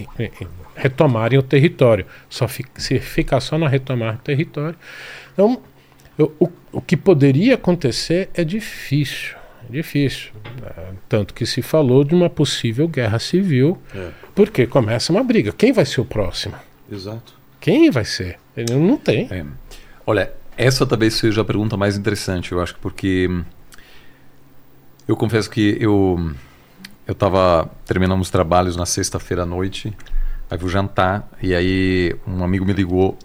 retomarem 0.75 1.39
o 1.39 1.43
território. 1.43 2.07
Só 2.29 2.49
se 2.49 2.99
ficar 2.99 3.41
só 3.41 3.57
na 3.57 3.69
retomar 3.69 4.17
o 4.17 4.19
território. 4.19 4.77
Então, 5.33 5.61
eu, 6.19 6.35
o, 6.41 6.49
o 6.73 6.81
que 6.81 6.97
poderia 6.97 7.55
acontecer 7.55 8.29
é 8.35 8.43
difícil. 8.43 9.37
É 9.69 9.73
difícil. 9.73 10.33
Né? 10.61 10.95
Tanto 11.09 11.33
que 11.33 11.47
se 11.47 11.63
falou 11.63 12.03
de 12.03 12.15
uma 12.15 12.29
possível 12.29 12.89
guerra 12.89 13.19
civil, 13.19 13.79
é. 13.95 14.11
porque 14.35 14.67
começa 14.67 15.13
uma 15.13 15.23
briga. 15.23 15.53
Quem 15.53 15.73
vai 15.73 15.87
ser 15.87 16.01
o 16.01 16.05
próximo? 16.05 16.55
Exato. 16.91 17.35
Quem 17.61 17.91
vai 17.91 18.05
ser? 18.05 18.39
Ele 18.57 18.75
não 18.75 18.97
tem. 18.97 19.29
É. 19.31 19.45
Olha, 20.05 20.33
essa 20.57 20.85
talvez 20.85 21.15
seja 21.15 21.43
a 21.43 21.45
pergunta 21.45 21.77
mais 21.77 21.97
interessante, 21.97 22.51
eu 22.51 22.61
acho, 22.61 22.77
porque 22.81 23.31
eu 25.07 25.17
confesso 25.17 25.49
que 25.49 25.77
eu 25.81 26.33
eu 27.07 27.13
estava 27.13 27.71
terminando 27.87 28.21
os 28.21 28.29
trabalhos 28.29 28.77
na 28.77 28.85
sexta-feira 28.85 29.45
à 29.45 29.47
noite, 29.47 29.97
aí 30.51 30.59
vou 30.59 30.69
jantar 30.69 31.27
e 31.43 31.55
aí 31.55 32.15
um 32.27 32.45
amigo 32.45 32.67
me 32.67 32.73
ligou 32.75 33.17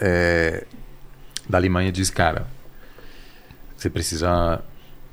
é, 0.00 0.64
da 1.50 1.58
Alemanha 1.58 1.92
disse, 1.92 2.12
cara, 2.12 2.46
você 3.76 3.90
precisa 3.90 4.62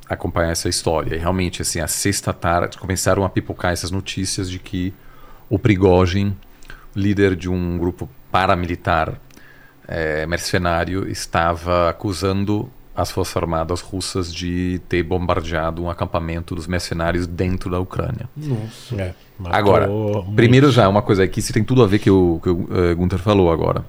acompanhar 0.07 0.51
essa 0.51 0.69
história. 0.69 1.15
E 1.15 1.17
realmente, 1.17 1.61
assim, 1.61 1.79
a 1.79 1.87
sexta 1.87 2.31
tarde 2.31 2.77
começaram 2.77 3.23
a 3.25 3.29
pipocar 3.29 3.71
essas 3.71 3.91
notícias 3.91 4.49
de 4.49 4.59
que 4.59 4.93
o 5.49 5.57
Prigozhin, 5.57 6.35
líder 6.95 7.35
de 7.35 7.49
um 7.49 7.77
grupo 7.77 8.09
paramilitar 8.31 9.19
é, 9.87 10.25
mercenário 10.25 11.09
estava 11.09 11.89
acusando 11.89 12.69
as 12.95 13.11
Forças 13.11 13.37
Armadas 13.37 13.79
russas 13.79 14.33
de 14.33 14.81
ter 14.89 15.03
bombardeado 15.03 15.83
um 15.83 15.89
acampamento 15.89 16.55
dos 16.55 16.65
mercenários 16.65 17.27
dentro 17.27 17.69
da 17.69 17.79
Ucrânia. 17.79 18.27
Nossa. 18.35 18.95
É, 18.99 19.13
agora, 19.45 19.87
muito. 19.87 20.31
primeiro 20.31 20.71
já, 20.71 20.89
uma 20.89 21.03
coisa 21.03 21.23
aqui, 21.23 21.39
se 21.39 21.53
tem 21.53 21.63
tudo 21.63 21.83
a 21.83 21.87
ver 21.87 21.99
com 21.99 22.09
o 22.09 22.39
que 22.41 22.49
o 22.49 22.61
uh, 22.63 22.95
Gunther 22.95 23.19
falou 23.19 23.51
agora. 23.51 23.85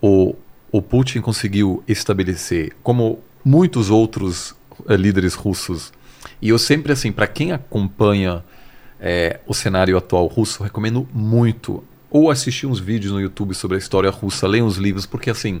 O, 0.00 0.36
o 0.70 0.82
Putin 0.82 1.20
conseguiu 1.20 1.82
estabelecer, 1.88 2.72
como 2.82 3.20
muitos 3.44 3.90
outros 3.90 4.50
uh, 4.86 4.94
líderes 4.94 5.34
russos, 5.34 5.92
e 6.40 6.50
eu 6.50 6.58
sempre, 6.58 6.92
assim, 6.92 7.10
para 7.10 7.26
quem 7.26 7.52
acompanha 7.52 8.44
é, 9.00 9.40
o 9.46 9.54
cenário 9.54 9.96
atual 9.96 10.26
russo, 10.26 10.62
recomendo 10.62 11.08
muito 11.12 11.82
ou 12.10 12.30
assistir 12.30 12.66
uns 12.66 12.80
vídeos 12.80 13.12
no 13.12 13.20
YouTube 13.20 13.54
sobre 13.54 13.76
a 13.76 13.78
história 13.78 14.10
russa, 14.10 14.46
ler 14.46 14.62
uns 14.62 14.76
livros, 14.76 15.04
porque 15.04 15.30
assim, 15.30 15.60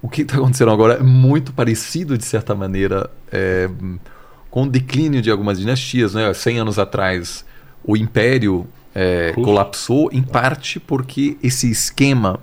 o 0.00 0.08
que 0.08 0.22
está 0.22 0.36
acontecendo 0.36 0.70
agora 0.70 0.94
é 0.94 1.02
muito 1.02 1.52
parecido, 1.52 2.16
de 2.16 2.24
certa 2.24 2.54
maneira, 2.54 3.10
é, 3.32 3.68
com 4.50 4.64
o 4.64 4.68
declínio 4.68 5.20
de 5.20 5.30
algumas 5.30 5.58
dinastias. 5.58 6.14
Né? 6.14 6.32
100 6.32 6.60
anos 6.60 6.78
atrás, 6.78 7.44
o 7.82 7.96
império 7.96 8.66
é, 8.94 9.32
colapsou, 9.32 10.10
em 10.12 10.22
parte 10.22 10.78
porque 10.78 11.36
esse 11.42 11.70
esquema 11.70 12.38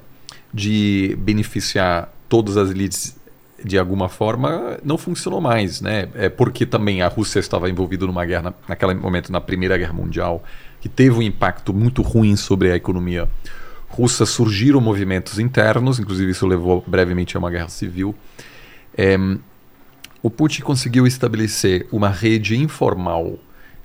de 0.54 1.16
beneficiar 1.20 2.14
todas 2.28 2.58
as 2.58 2.70
elites 2.72 3.20
de 3.64 3.78
alguma 3.78 4.10
forma 4.10 4.80
não 4.84 4.98
funcionou 4.98 5.40
mais, 5.40 5.82
né? 5.82 6.10
É 6.16 6.30
porque 6.30 6.66
também 6.66 7.02
a 7.02 7.08
Rússia 7.08 7.40
estava 7.40 7.70
envolvida 7.70 8.06
numa 8.06 8.26
guerra 8.26 8.54
naquele 8.68 8.96
momento 8.96 9.32
na 9.32 9.40
Primeira 9.40 9.78
Guerra 9.78 9.94
Mundial 9.94 10.44
que 10.80 10.90
teve 10.90 11.16
um 11.16 11.22
impacto 11.22 11.74
muito 11.74 12.02
ruim 12.02 12.36
sobre 12.36 12.72
a 12.72 12.76
economia 12.76 13.30
russa. 13.88 14.26
Surgiram 14.26 14.82
movimentos 14.82 15.38
internos, 15.38 16.00
inclusive 16.00 16.32
isso 16.32 16.48
levou 16.48 16.84
brevemente 16.88 17.38
a 17.38 17.40
uma 17.40 17.52
guerra 17.52 17.70
civil. 17.70 18.16
É, 18.98 19.16
o 20.24 20.30
Putin 20.30 20.62
conseguiu 20.62 21.06
estabelecer 21.06 21.88
uma 21.92 22.10
rede 22.10 22.58
informal 22.58 23.38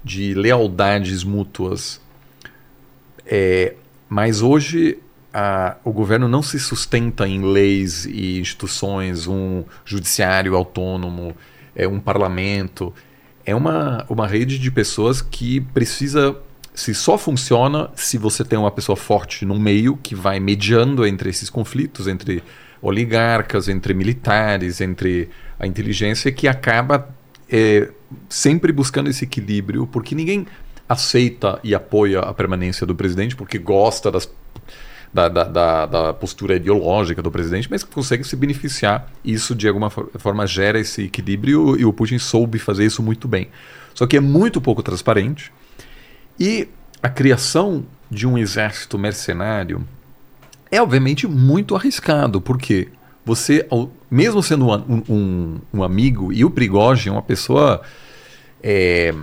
de 0.03 0.35
lealdades 0.35 1.25
mútuas, 1.25 2.01
é, 3.27 3.75
mas 4.09 4.41
hoje 4.41 4.99
a, 5.39 5.77
o 5.85 5.93
governo 5.93 6.27
não 6.27 6.43
se 6.43 6.59
sustenta 6.59 7.29
em 7.29 7.43
leis 7.43 8.07
e 8.07 8.41
instituições, 8.41 9.27
um 9.27 9.65
judiciário 9.85 10.57
autônomo, 10.57 11.37
é, 11.75 11.87
um 11.87 12.01
parlamento. 12.01 12.91
É 13.45 13.55
uma, 13.55 14.07
uma 14.09 14.27
rede 14.27 14.59
de 14.59 14.71
pessoas 14.71 15.21
que 15.21 15.61
precisa 15.61 16.35
se 16.73 16.95
só 16.95 17.19
funciona 17.19 17.91
se 17.95 18.17
você 18.17 18.45
tem 18.47 18.59
uma 18.59 18.71
pessoa 18.71 18.97
forte 18.97 19.45
no 19.45 19.61
meio 19.61 19.99
que 19.99 20.15
vai 20.15 20.41
mediando 20.41 21.07
entre 21.07 21.29
esses 21.29 21.51
conflitos, 21.51 22.09
entre 22.09 22.43
oligarcas, 22.81 23.69
entre 23.69 23.93
militares, 23.93 24.81
entre 24.81 25.29
a 25.59 25.67
inteligência, 25.67 26.33
que 26.33 26.49
acaba 26.49 27.15
é, 27.51 27.91
sempre 28.27 28.73
buscando 28.73 29.11
esse 29.11 29.25
equilíbrio, 29.25 29.87
porque 29.87 30.15
ninguém 30.15 30.47
aceita 30.89 31.61
e 31.63 31.75
apoia 31.75 32.21
a 32.21 32.33
permanência 32.33 32.87
do 32.87 32.95
presidente 32.95 33.37
porque 33.37 33.59
gosta 33.59 34.11
das, 34.11 34.31
da, 35.13 35.29
da, 35.29 35.45
da, 35.45 35.87
da 35.87 36.13
postura 36.13 36.57
ideológica 36.57 37.23
do 37.23 37.31
presidente, 37.31 37.69
mas 37.71 37.83
que 37.83 37.91
consegue 37.91 38.25
se 38.25 38.37
beneficiar. 38.37 39.11
Isso, 39.25 39.55
de 39.55 39.67
alguma 39.69 39.91
forma, 39.91 40.47
gera 40.47 40.79
esse 40.79 41.05
equilíbrio 41.05 41.79
e 41.79 41.85
o 41.85 41.93
Putin 41.93 42.19
soube 42.19 42.59
fazer 42.59 42.85
isso 42.85 43.03
muito 43.03 43.27
bem. 43.27 43.49
Só 43.95 44.07
que 44.07 44.17
é 44.17 44.21
muito 44.21 44.61
pouco 44.61 44.83
transparente. 44.83 45.53
E 46.39 46.69
a 47.03 47.09
criação 47.09 47.85
de 48.11 48.27
um 48.27 48.37
exército 48.37 48.99
mercenário 48.99 49.87
é, 50.71 50.83
obviamente, 50.83 51.27
muito 51.27 51.77
arriscado, 51.77 52.41
porque 52.41 52.89
você, 53.25 53.67
mesmo 54.11 54.43
sendo 54.43 54.69
um, 54.69 55.03
um, 55.09 55.61
um 55.73 55.83
amigo, 55.83 56.33
e 56.33 56.45
o 56.45 56.51
Prigogine 56.51 57.11
é 57.11 57.13
uma 57.13 57.23
pessoa. 57.23 57.81
É, 58.63 59.15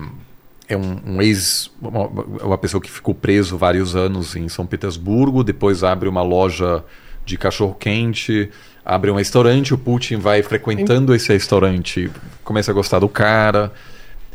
é 0.67 0.77
um, 0.77 0.99
um, 1.05 1.21
ex. 1.21 1.71
Uma, 1.81 2.07
uma, 2.07 2.57
pessoa 2.57 2.81
que 2.81 2.89
ficou 2.89 3.13
preso 3.13 3.57
vários 3.57 3.95
anos 3.95 4.35
em 4.35 4.47
São 4.49 4.65
Petersburgo, 4.65 5.43
depois 5.43 5.83
abre 5.83 6.07
uma 6.07 6.21
loja 6.21 6.83
de 7.25 7.37
cachorro-quente, 7.37 8.49
abre 8.83 9.09
um 9.11 9.15
restaurante, 9.15 9.73
o 9.73 9.77
Putin 9.77 10.17
vai 10.17 10.43
frequentando 10.43 11.15
esse 11.15 11.31
restaurante, 11.31 12.11
começa 12.43 12.71
a 12.71 12.73
gostar 12.73 12.99
do 12.99 13.09
cara. 13.09 13.71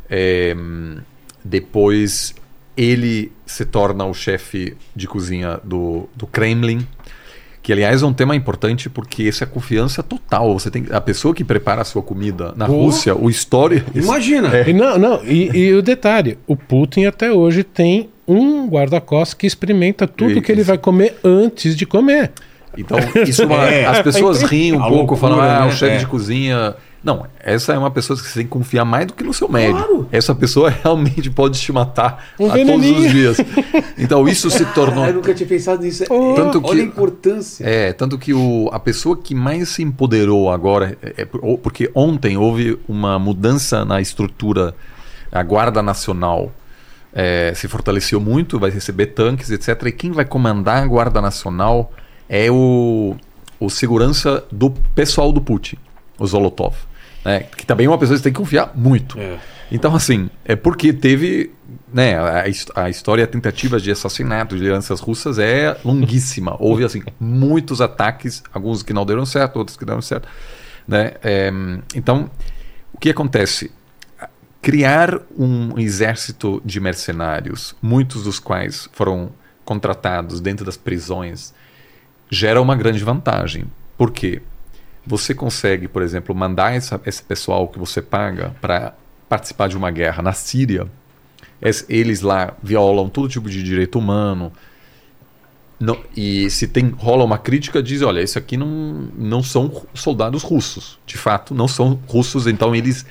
É, 0.09 0.57
depois 1.45 2.35
ele 2.77 3.33
se 3.45 3.65
torna 3.65 4.05
o 4.05 4.15
chefe 4.15 4.77
de 4.95 5.07
cozinha 5.07 5.61
do, 5.65 6.09
do 6.15 6.27
Kremlin 6.27 6.87
que 7.69 7.73
aliás 7.75 8.03
é 8.03 8.07
um 8.07 8.15
tema 8.15 8.35
importante 8.35 8.89
porque 8.89 9.25
essa 9.25 9.45
é 9.45 9.47
a 9.47 9.47
confiança 9.47 10.03
total. 10.03 10.59
Você 10.59 10.71
tem 10.71 10.87
a 10.91 11.03
pessoa 11.03 11.35
que 11.35 11.45
prepara 11.45 11.83
a 11.83 11.85
sua 11.85 12.01
comida 12.01 12.55
na 12.57 12.65
Rússia, 12.65 13.15
o 13.15 13.29
história. 13.29 13.85
Imagina. 13.95 14.57
É. 14.57 14.71
E 14.71 14.73
não, 14.73 14.97
não. 14.97 15.23
E, 15.23 15.51
e, 15.55 15.75
o 15.75 15.83
detalhe, 15.83 16.39
o 16.47 16.57
Putin 16.57 17.05
até 17.05 17.31
hoje 17.31 17.63
tem 17.63 18.09
um 18.27 18.67
guarda-costas 18.67 19.35
que 19.35 19.47
experimenta 19.47 20.07
tudo 20.07 20.31
isso. 20.31 20.41
que 20.41 20.51
ele 20.51 20.63
vai 20.63 20.79
comer 20.79 21.17
antes 21.23 21.77
de 21.77 21.85
comer. 21.85 22.33
Então, 22.75 22.97
isso 23.29 23.43
é, 23.43 23.85
as 23.85 24.01
pessoas 24.01 24.41
riem 24.41 24.73
um 24.73 24.77
a 24.77 24.89
pouco, 24.89 24.97
loucura, 24.97 25.21
falam, 25.21 25.41
ah, 25.43 25.61
né? 25.61 25.67
o 25.67 25.71
chefe 25.71 25.97
é. 25.97 25.99
de 25.99 26.07
cozinha 26.07 26.75
não, 27.03 27.27
essa 27.39 27.73
é 27.73 27.79
uma 27.79 27.91
pessoa 27.91 28.19
que 28.19 28.27
você 28.27 28.41
tem 28.41 28.45
que 28.45 28.51
confiar 28.51 28.85
mais 28.85 29.07
do 29.07 29.13
que 29.13 29.23
no 29.23 29.33
seu 29.33 29.49
médico. 29.49 29.79
Claro. 29.79 30.09
Essa 30.11 30.35
pessoa 30.35 30.69
realmente 30.83 31.31
pode 31.31 31.59
te 31.61 31.73
matar 31.73 32.33
um 32.39 32.51
a 32.51 32.55
todos 32.55 32.91
os 32.91 33.11
dias. 33.11 33.37
Então 33.97 34.29
isso 34.29 34.49
se 34.49 34.65
tornou. 34.67 35.05
Ah, 35.05 35.09
eu 35.09 35.15
nunca 35.15 35.35
tinha 35.35 35.49
pensado 35.49 35.83
nisso. 35.83 36.05
Oh, 36.09 36.35
tanto 36.35 36.61
que, 36.61 36.71
olha 36.71 36.83
a 36.83 36.87
importância. 36.87 37.65
É, 37.65 37.93
tanto 37.93 38.17
que 38.17 38.33
o, 38.33 38.69
a 38.73 38.79
pessoa 38.79 39.17
que 39.17 39.35
mais 39.35 39.71
se 39.71 39.83
empoderou 39.83 40.51
agora, 40.51 40.97
é, 41.03 41.23
é, 41.23 41.25
porque 41.25 41.91
ontem 41.95 42.37
houve 42.37 42.79
uma 42.89 43.19
mudança 43.19 43.85
na 43.85 44.01
estrutura, 44.01 44.75
a 45.33 45.43
Guarda 45.43 45.83
Nacional 45.83 46.53
é, 47.13 47.53
se 47.55 47.67
fortaleceu 47.67 48.21
muito, 48.21 48.59
vai 48.59 48.71
receber 48.71 49.07
tanques, 49.07 49.51
etc. 49.51 49.87
E 49.87 49.93
quem 49.93 50.13
vai 50.13 50.25
comandar 50.25 50.83
a 50.83 50.87
Guarda 50.87 51.21
Nacional 51.21 51.93
é 52.29 52.51
o, 52.51 53.17
o 53.59 53.69
segurança 53.69 54.45
do 54.51 54.71
pessoal 54.95 55.33
do 55.33 55.41
Putin, 55.41 55.77
o 56.19 56.27
Zolotov. 56.27 56.75
Né? 57.25 57.41
Que 57.41 57.67
também 57.67 57.87
é 57.87 57.89
uma 57.89 57.99
pessoa 57.99 58.15
que 58.15 58.19
você 58.19 58.25
tem 58.25 58.33
que 58.33 58.39
confiar 58.39 58.73
muito. 58.75 59.19
É. 59.19 59.39
Então, 59.71 59.95
assim, 59.95 60.31
é 60.45 60.57
porque 60.57 60.93
teve. 60.93 61.53
Né, 61.93 62.19
a, 62.19 62.45
a 62.75 62.91
história, 62.91 63.25
a 63.25 63.27
tentativa 63.27 63.81
de 63.81 63.91
assassinato 63.91 64.55
de 64.55 64.61
lideranças 64.61 65.01
russas 65.01 65.39
é 65.39 65.77
longuíssima. 65.85 66.57
Houve, 66.61 66.85
assim, 66.85 67.03
muitos 67.19 67.81
ataques, 67.81 68.43
alguns 68.53 68.83
que 68.83 68.93
não 68.93 69.07
deram 69.07 69.25
certo, 69.25 69.57
outros 69.57 69.77
que 69.77 69.85
deram 69.85 70.03
certo. 70.03 70.29
Né? 70.87 71.13
É, 71.23 71.51
então, 71.95 72.31
o 72.93 72.99
que 72.99 73.11
acontece? 73.11 73.71
Criar 74.61 75.21
um 75.39 75.79
exército 75.79 76.61
de 76.65 76.81
mercenários, 76.81 77.75
muitos 77.81 78.25
dos 78.25 78.39
quais 78.39 78.89
foram 78.93 79.31
contratados 79.65 80.41
dentro 80.41 80.65
das 80.65 80.77
prisões, 80.77 81.55
gera 82.31 82.61
uma 82.61 82.75
grande 82.75 83.03
vantagem. 83.05 83.65
Por 83.97 84.11
quê? 84.11 84.43
Você 85.09 85.35
consegue, 85.35 85.89
por 85.89 86.03
exemplo, 86.03 86.35
mandar 86.35 86.75
essa, 86.75 87.01
esse 87.07 87.23
pessoal 87.23 87.67
que 87.67 87.79
você 87.79 88.03
paga 88.03 88.55
para 88.61 88.95
participar 89.29 89.69
de 89.69 89.77
uma 89.77 89.91
guerra 89.91 90.23
na 90.23 90.33
Síria, 90.33 90.87
eles 91.89 92.21
lá 92.21 92.55
violam 92.63 93.09
todo 93.09 93.29
tipo 93.29 93.49
de 93.49 93.63
direito 93.63 93.99
humano. 93.99 94.53
Não, 95.81 95.99
e 96.17 96.51
se 96.51 96.69
tem 96.69 96.91
rola 96.91 97.25
uma 97.25 97.39
crítica, 97.39 97.83
diz: 97.83 98.03
olha, 98.03 98.21
isso 98.21 98.39
aqui 98.39 98.57
não, 98.57 99.09
não 99.17 99.43
são 99.43 99.87
soldados 99.95 100.43
russos. 100.43 100.99
De 101.07 101.17
fato, 101.17 101.55
não 101.55 101.67
são 101.67 101.99
russos, 102.07 102.47
então 102.47 102.75
eles, 102.75 103.07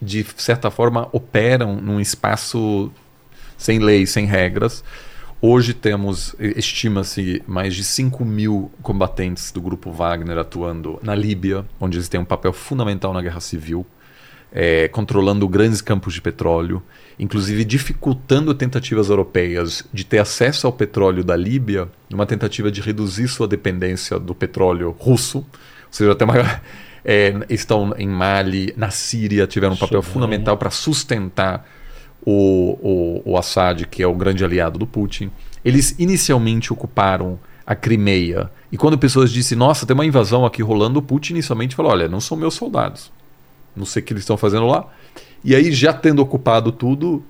de 0.00 0.24
certa 0.36 0.70
forma, 0.70 1.08
operam 1.12 1.76
num 1.76 2.00
espaço 2.00 2.90
sem 3.58 3.78
lei, 3.78 4.06
sem 4.06 4.24
regras. 4.24 4.82
Hoje 5.44 5.74
temos, 5.74 6.36
estima-se, 6.38 7.42
mais 7.48 7.74
de 7.74 7.82
5 7.82 8.24
mil 8.24 8.70
combatentes 8.80 9.50
do 9.50 9.60
grupo 9.60 9.90
Wagner 9.90 10.38
atuando 10.38 11.00
na 11.02 11.16
Líbia, 11.16 11.64
onde 11.80 11.96
eles 11.96 12.08
têm 12.08 12.20
um 12.20 12.24
papel 12.24 12.52
fundamental 12.52 13.12
na 13.12 13.20
guerra 13.20 13.40
civil, 13.40 13.84
é, 14.52 14.86
controlando 14.86 15.48
grandes 15.48 15.80
campos 15.80 16.14
de 16.14 16.20
petróleo, 16.20 16.80
inclusive 17.18 17.64
dificultando 17.64 18.54
tentativas 18.54 19.08
europeias 19.08 19.84
de 19.92 20.04
ter 20.04 20.18
acesso 20.20 20.68
ao 20.68 20.72
petróleo 20.72 21.24
da 21.24 21.34
Líbia, 21.34 21.88
numa 22.08 22.24
tentativa 22.24 22.70
de 22.70 22.80
reduzir 22.80 23.26
sua 23.26 23.48
dependência 23.48 24.20
do 24.20 24.36
petróleo 24.36 24.94
russo. 24.96 25.38
Ou 25.38 25.44
seja, 25.90 26.14
tem 26.14 26.24
uma, 26.24 26.62
é, 27.04 27.34
estão 27.50 27.92
em 27.98 28.06
Mali, 28.06 28.72
na 28.76 28.92
Síria, 28.92 29.48
tiveram 29.48 29.74
um 29.74 29.78
papel 29.78 30.02
fundamental 30.02 30.56
para 30.56 30.70
sustentar 30.70 31.66
o, 32.24 33.22
o, 33.24 33.32
o 33.32 33.36
Assad, 33.36 33.86
que 33.86 34.02
é 34.02 34.06
o 34.06 34.14
grande 34.14 34.44
aliado 34.44 34.78
do 34.78 34.86
Putin. 34.86 35.30
Eles 35.64 35.94
inicialmente 35.98 36.72
ocuparam 36.72 37.38
a 37.66 37.74
Crimeia. 37.74 38.50
E 38.70 38.76
quando 38.76 38.98
pessoas 38.98 39.30
disseram, 39.30 39.60
nossa, 39.60 39.86
tem 39.86 39.94
uma 39.94 40.06
invasão 40.06 40.44
aqui 40.44 40.62
rolando, 40.62 40.98
o 40.98 41.02
Putin 41.02 41.34
inicialmente 41.34 41.74
falou: 41.74 41.92
olha, 41.92 42.08
não 42.08 42.20
são 42.20 42.36
meus 42.36 42.54
soldados. 42.54 43.10
Não 43.74 43.84
sei 43.84 44.02
o 44.02 44.04
que 44.04 44.12
eles 44.12 44.22
estão 44.22 44.36
fazendo 44.36 44.66
lá. 44.66 44.86
E 45.44 45.54
aí, 45.54 45.72
já 45.72 45.92
tendo 45.92 46.20
ocupado 46.20 46.70
tudo, 46.70 47.24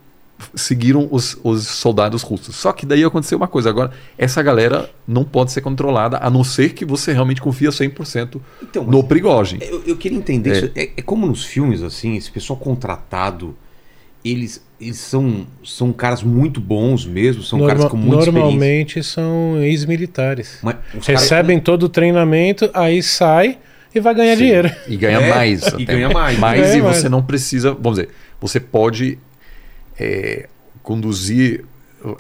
seguiram 0.55 1.09
os, 1.11 1.39
os 1.43 1.67
soldados 1.67 2.23
russos. 2.23 2.57
Só 2.57 2.73
que 2.73 2.85
daí 2.85 3.05
aconteceu 3.05 3.39
uma 3.39 3.49
coisa. 3.49 3.71
Agora, 3.71 3.93
essa 4.19 4.43
galera 4.43 4.91
não 5.07 5.25
pode 5.25 5.53
ser 5.53 5.61
controlada, 5.61 6.19
a 6.19 6.29
não 6.29 6.45
ser 6.45 6.75
que 6.75 6.85
você 6.85 7.13
realmente 7.13 7.41
confia 7.41 7.71
100% 7.71 8.41
então, 8.63 8.85
no 8.85 9.05
Prigogine. 9.05 9.63
Eu, 9.65 9.83
eu, 9.87 9.97
queria 9.97 10.19
entender 10.19 10.51
é. 10.51 10.53
isso. 10.53 10.71
É, 10.75 10.91
é 10.97 11.03
como 11.03 11.27
nos 11.27 11.45
filmes, 11.45 11.83
assim, 11.83 12.17
esse 12.17 12.31
pessoal 12.31 12.59
contratado 12.59 13.55
eles, 14.25 14.63
eles 14.83 14.99
são, 14.99 15.47
são 15.65 15.93
caras 15.93 16.23
muito 16.23 16.61
bons 16.61 17.07
mesmo, 17.07 17.43
são 17.43 17.59
Norma, 17.59 17.75
caras 17.75 17.91
com 17.91 17.97
muita 17.97 18.33
Normalmente 18.33 19.03
são 19.03 19.63
ex-militares. 19.63 20.61
Recebem 21.07 21.59
cara... 21.59 21.65
todo 21.65 21.85
o 21.85 21.89
treinamento, 21.89 22.69
aí 22.75 23.03
sai 23.03 23.59
e 23.95 24.01
vai 24.01 24.15
ganhar 24.15 24.37
Sim. 24.37 24.43
dinheiro. 24.43 24.71
E 24.89 24.97
ganha 24.97 25.19
é, 25.19 25.31
mais. 25.31 25.67
E 25.79 25.85
ganha 25.85 26.11
mais. 26.11 26.39
mais 26.39 26.75
e 26.75 26.81
você 26.81 27.09
não 27.09 27.23
precisa. 27.23 27.73
Vamos 27.73 27.99
dizer, 27.99 28.11
você 28.41 28.59
pode 28.59 29.19
é, 29.99 30.49
conduzir 30.83 31.65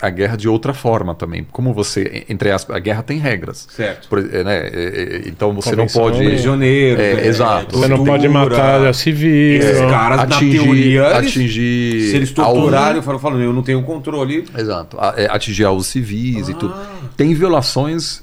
a 0.01 0.11
guerra 0.11 0.37
de 0.37 0.49
outra 0.49 0.72
forma 0.72 1.14
também. 1.14 1.47
Como 1.51 1.72
você, 1.72 2.24
entre 2.28 2.51
aspas, 2.51 2.76
a 2.76 2.78
guerra 2.78 3.03
tem 3.03 3.18
regras. 3.18 3.66
Certo. 3.70 4.09
Por, 4.09 4.18
é, 4.18 4.45
né, 4.45 4.57
é, 4.59 4.68
é, 4.72 5.22
então 5.26 5.53
você 5.53 5.74
não 5.74 5.87
pode. 5.87 6.18
Prisioneiro. 6.18 7.01
É, 7.01 7.12
é, 7.12 7.26
exato. 7.26 7.76
Você 7.76 7.89
não 7.89 8.05
pode 8.05 8.28
matar 8.28 8.87
a 8.87 8.93
civil. 8.93 9.61
Esses 9.61 9.80
caras, 9.80 10.20
atingir, 10.20 10.59
na 10.59 10.64
teoria, 10.64 11.18
atingir. 11.18 12.11
Se 12.11 12.16
eles 12.16 12.33
torturarem, 12.33 13.03
falam, 13.03 13.20
falam, 13.20 13.41
eu 13.41 13.53
não 13.53 13.62
tenho 13.62 13.83
controle. 13.83 14.45
Exato. 14.57 14.97
Atingir 15.01 15.66
os 15.66 15.87
civis 15.87 16.49
ah. 16.49 16.53
e 16.53 16.55
tudo. 16.55 16.74
Tem 17.16 17.35
violações 17.35 18.22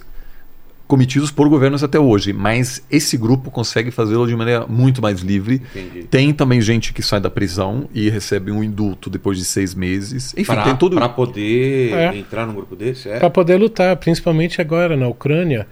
cometidos 0.90 1.30
por 1.30 1.48
governos 1.48 1.84
até 1.84 2.00
hoje, 2.00 2.34
mas 2.34 2.84
esse 2.90 3.16
grupo 3.16 3.52
consegue 3.52 3.92
fazê-lo 3.92 4.26
de 4.26 4.36
maneira 4.36 4.66
muito 4.68 5.04
mais 5.04 5.20
livre. 5.20 5.62
Entendi. 5.76 6.08
Tem 6.08 6.34
também 6.34 6.60
gente 6.60 6.92
que 6.92 7.04
sai 7.04 7.20
da 7.20 7.30
prisão 7.30 7.88
e 7.94 8.10
recebe 8.10 8.52
um 8.52 8.64
indulto 8.64 9.08
depois 9.08 9.38
de 9.38 9.46
seis 9.46 9.76
meses. 9.76 10.34
Enfim, 10.34 10.52
pra, 10.52 10.64
tem 10.64 10.76
tudo. 10.76 10.96
Para 10.96 11.08
poder 11.08 11.94
é. 11.94 12.18
entrar 12.18 12.48
num 12.48 12.56
grupo 12.56 12.76
desse, 12.76 13.08
é? 13.08 13.20
Para 13.20 13.30
poder 13.30 13.58
lutar, 13.58 13.96
principalmente 13.98 14.60
agora 14.60 14.98
na 14.98 15.08
Ucrânia, 15.08 15.68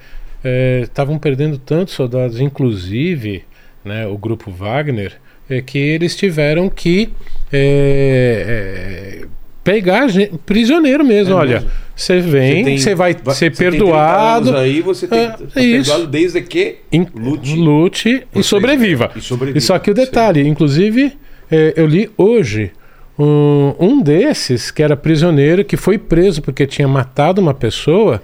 estavam 0.83 1.15
é, 1.15 1.19
perdendo 1.19 1.57
tantos 1.57 1.95
soldados, 1.95 2.39
inclusive 2.39 3.43
né, 3.83 4.05
o 4.05 4.19
grupo 4.19 4.51
Wagner, 4.51 5.19
é, 5.49 5.63
que 5.63 5.79
eles 5.79 6.15
tiveram 6.15 6.69
que 6.69 7.09
é, 7.51 9.23
é, 9.23 9.27
pegar 9.67 10.07
gente, 10.07 10.37
prisioneiro 10.45 11.03
mesmo, 11.03 11.33
é 11.33 11.35
olha. 11.35 11.55
Mesmo. 11.55 11.69
Você 11.93 12.19
vem, 12.21 12.77
você 12.77 12.95
vai 12.95 13.15
ser 13.33 13.53
perdoado. 13.53 14.55
aí 14.55 14.81
você 14.81 15.07
tem, 15.07 15.19
é, 15.19 15.27
tá 15.29 15.37
perdoado 15.53 16.07
desde 16.07 16.41
que 16.41 16.77
lute, 17.13 17.55
lute 17.55 18.27
e 18.33 18.43
sobreviva. 18.43 19.11
E 19.13 19.19
sobreviva. 19.19 19.59
Só 19.59 19.77
que 19.77 19.91
o 19.91 19.93
detalhe, 19.93 20.43
Sim. 20.43 20.49
inclusive, 20.49 21.17
é, 21.51 21.73
eu 21.75 21.85
li 21.85 22.09
hoje 22.15 22.71
um, 23.19 23.73
um 23.77 24.01
desses 24.01 24.71
que 24.71 24.81
era 24.81 24.95
prisioneiro 24.95 25.65
que 25.65 25.75
foi 25.75 25.97
preso 25.97 26.41
porque 26.41 26.65
tinha 26.65 26.87
matado 26.87 27.41
uma 27.41 27.53
pessoa, 27.53 28.21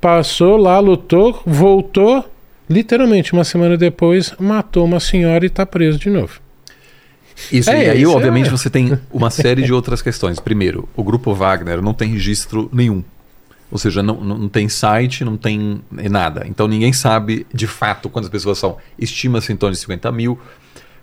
passou 0.00 0.56
lá, 0.56 0.78
lutou, 0.78 1.42
voltou, 1.44 2.24
literalmente 2.70 3.32
uma 3.32 3.42
semana 3.42 3.76
depois 3.76 4.32
matou 4.38 4.84
uma 4.84 5.00
senhora 5.00 5.44
e 5.44 5.48
está 5.48 5.66
preso 5.66 5.98
de 5.98 6.10
novo. 6.10 6.43
Isso, 7.50 7.70
é, 7.70 7.86
e 7.86 7.90
aí, 7.90 8.02
isso 8.02 8.12
obviamente, 8.12 8.46
é. 8.48 8.50
você 8.50 8.70
tem 8.70 8.98
uma 9.12 9.30
série 9.30 9.62
de 9.62 9.72
outras 9.72 10.00
questões. 10.00 10.38
Primeiro, 10.38 10.88
o 10.96 11.02
grupo 11.02 11.34
Wagner 11.34 11.82
não 11.82 11.92
tem 11.94 12.10
registro 12.10 12.68
nenhum. 12.72 13.02
Ou 13.70 13.78
seja, 13.78 14.02
não, 14.02 14.14
não 14.22 14.48
tem 14.48 14.68
site, 14.68 15.24
não 15.24 15.36
tem 15.36 15.80
nada. 15.90 16.46
Então 16.48 16.68
ninguém 16.68 16.92
sabe 16.92 17.44
de 17.52 17.66
fato 17.66 18.08
quantas 18.08 18.30
pessoas 18.30 18.56
são. 18.58 18.76
Estima-se 18.96 19.52
em 19.52 19.56
torno 19.56 19.74
de 19.74 19.80
50 19.80 20.12
mil, 20.12 20.38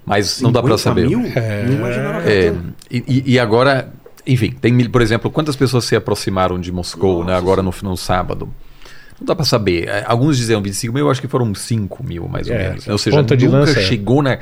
mas 0.05 0.39
não 0.41 0.51
dá 0.53 0.61
para 0.61 0.77
50 0.77 0.82
saber. 1.01 1.07
Mil? 1.09 1.32
É. 1.36 1.63
Não 1.65 1.73
imaginava 1.73 2.29
É, 2.32 2.53
e, 2.89 3.34
e- 3.34 3.39
agora, 3.39 3.91
enfim, 4.25 4.51
tem 4.51 4.89
por 4.89 5.01
exemplo, 5.01 5.29
quantas 5.29 5.55
pessoas 5.57 5.84
se 5.84 5.97
aproximaram 5.97 6.57
de 6.59 6.71
Moscou 6.71 7.25
né, 7.25 7.36
agora 7.36 7.61
no, 7.61 7.73
no 7.84 7.97
sábado? 7.97 8.47
Não 9.19 9.25
dá 9.25 9.36
para 9.36 9.45
saber. 9.45 9.89
É, 9.89 10.05
Alguns 10.07 10.38
diziam 10.38 10.61
25 10.61 10.93
mil, 10.93 11.05
eu 11.05 11.11
acho 11.11 11.19
que 11.21 11.27
foram 11.27 11.53
5 11.53 12.03
mil, 12.03 12.27
mais 12.27 12.47
ou 12.47 12.53
É, 12.55 12.69
menos. 12.69 12.88
Ou 12.88 12.97
seja, 12.97 13.21
nunca 13.21 13.36
lança 13.49 13.79
é. 13.79 13.84
chegou 13.84 14.23
na. 14.23 14.39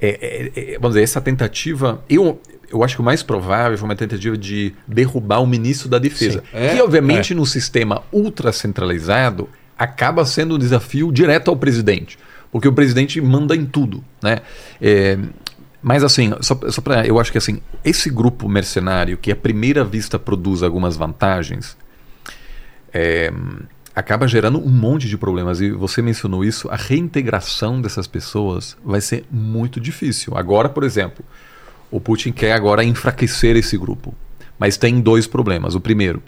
É, 0.00 0.08
é, 0.08 0.74
é, 0.74 0.78
vamos 0.78 0.94
dizer, 0.94 1.02
essa 1.02 1.20
tentativa. 1.20 2.02
Eu, 2.08 2.40
eu 2.70 2.84
acho 2.84 2.94
que 2.94 3.00
o 3.00 3.04
mais 3.04 3.22
provável 3.22 3.76
foi 3.76 3.88
uma 3.88 3.96
tentativa 3.96 4.36
de 4.36 4.74
derrubar 4.86 5.40
o 5.40 5.46
ministro 5.46 5.88
da 5.88 5.98
Defesa. 5.98 6.42
É? 6.52 6.74
Que, 6.74 6.80
obviamente, 6.80 7.34
no 7.34 7.44
sistema 7.44 8.02
ultracentralizado, 8.12 9.48
acaba 9.76 10.24
sendo 10.24 10.54
um 10.54 10.58
desafio 10.58 11.10
direto 11.12 11.50
ao 11.50 11.56
presidente. 11.56 12.18
Porque 12.50 12.68
o 12.68 12.72
presidente 12.72 13.20
manda 13.20 13.54
em 13.54 13.66
tudo. 13.66 14.04
Né? 14.22 14.38
É, 14.80 15.18
mas 15.82 16.02
assim, 16.02 16.32
só, 16.40 16.58
só 16.68 16.80
para. 16.80 17.06
Eu 17.06 17.20
acho 17.20 17.30
que 17.30 17.38
assim, 17.38 17.60
esse 17.84 18.10
grupo 18.10 18.48
mercenário 18.48 19.16
que 19.16 19.30
à 19.30 19.36
primeira 19.36 19.84
vista 19.84 20.18
produz 20.18 20.62
algumas 20.62 20.96
vantagens, 20.96 21.76
é, 22.92 23.32
acaba 23.98 24.28
gerando 24.28 24.64
um 24.64 24.70
monte 24.70 25.08
de 25.08 25.18
problemas. 25.18 25.60
E 25.60 25.70
você 25.72 26.00
mencionou 26.00 26.44
isso, 26.44 26.68
a 26.70 26.76
reintegração 26.76 27.82
dessas 27.82 28.06
pessoas 28.06 28.76
vai 28.84 29.00
ser 29.00 29.24
muito 29.28 29.80
difícil. 29.80 30.36
Agora, 30.36 30.68
por 30.68 30.84
exemplo, 30.84 31.24
o 31.90 32.00
Putin 32.00 32.30
quer 32.30 32.52
agora 32.52 32.84
enfraquecer 32.84 33.56
esse 33.56 33.76
grupo. 33.76 34.14
Mas 34.56 34.76
tem 34.76 35.00
dois 35.00 35.26
problemas. 35.26 35.74
O 35.74 35.80
primeiro, 35.80 36.22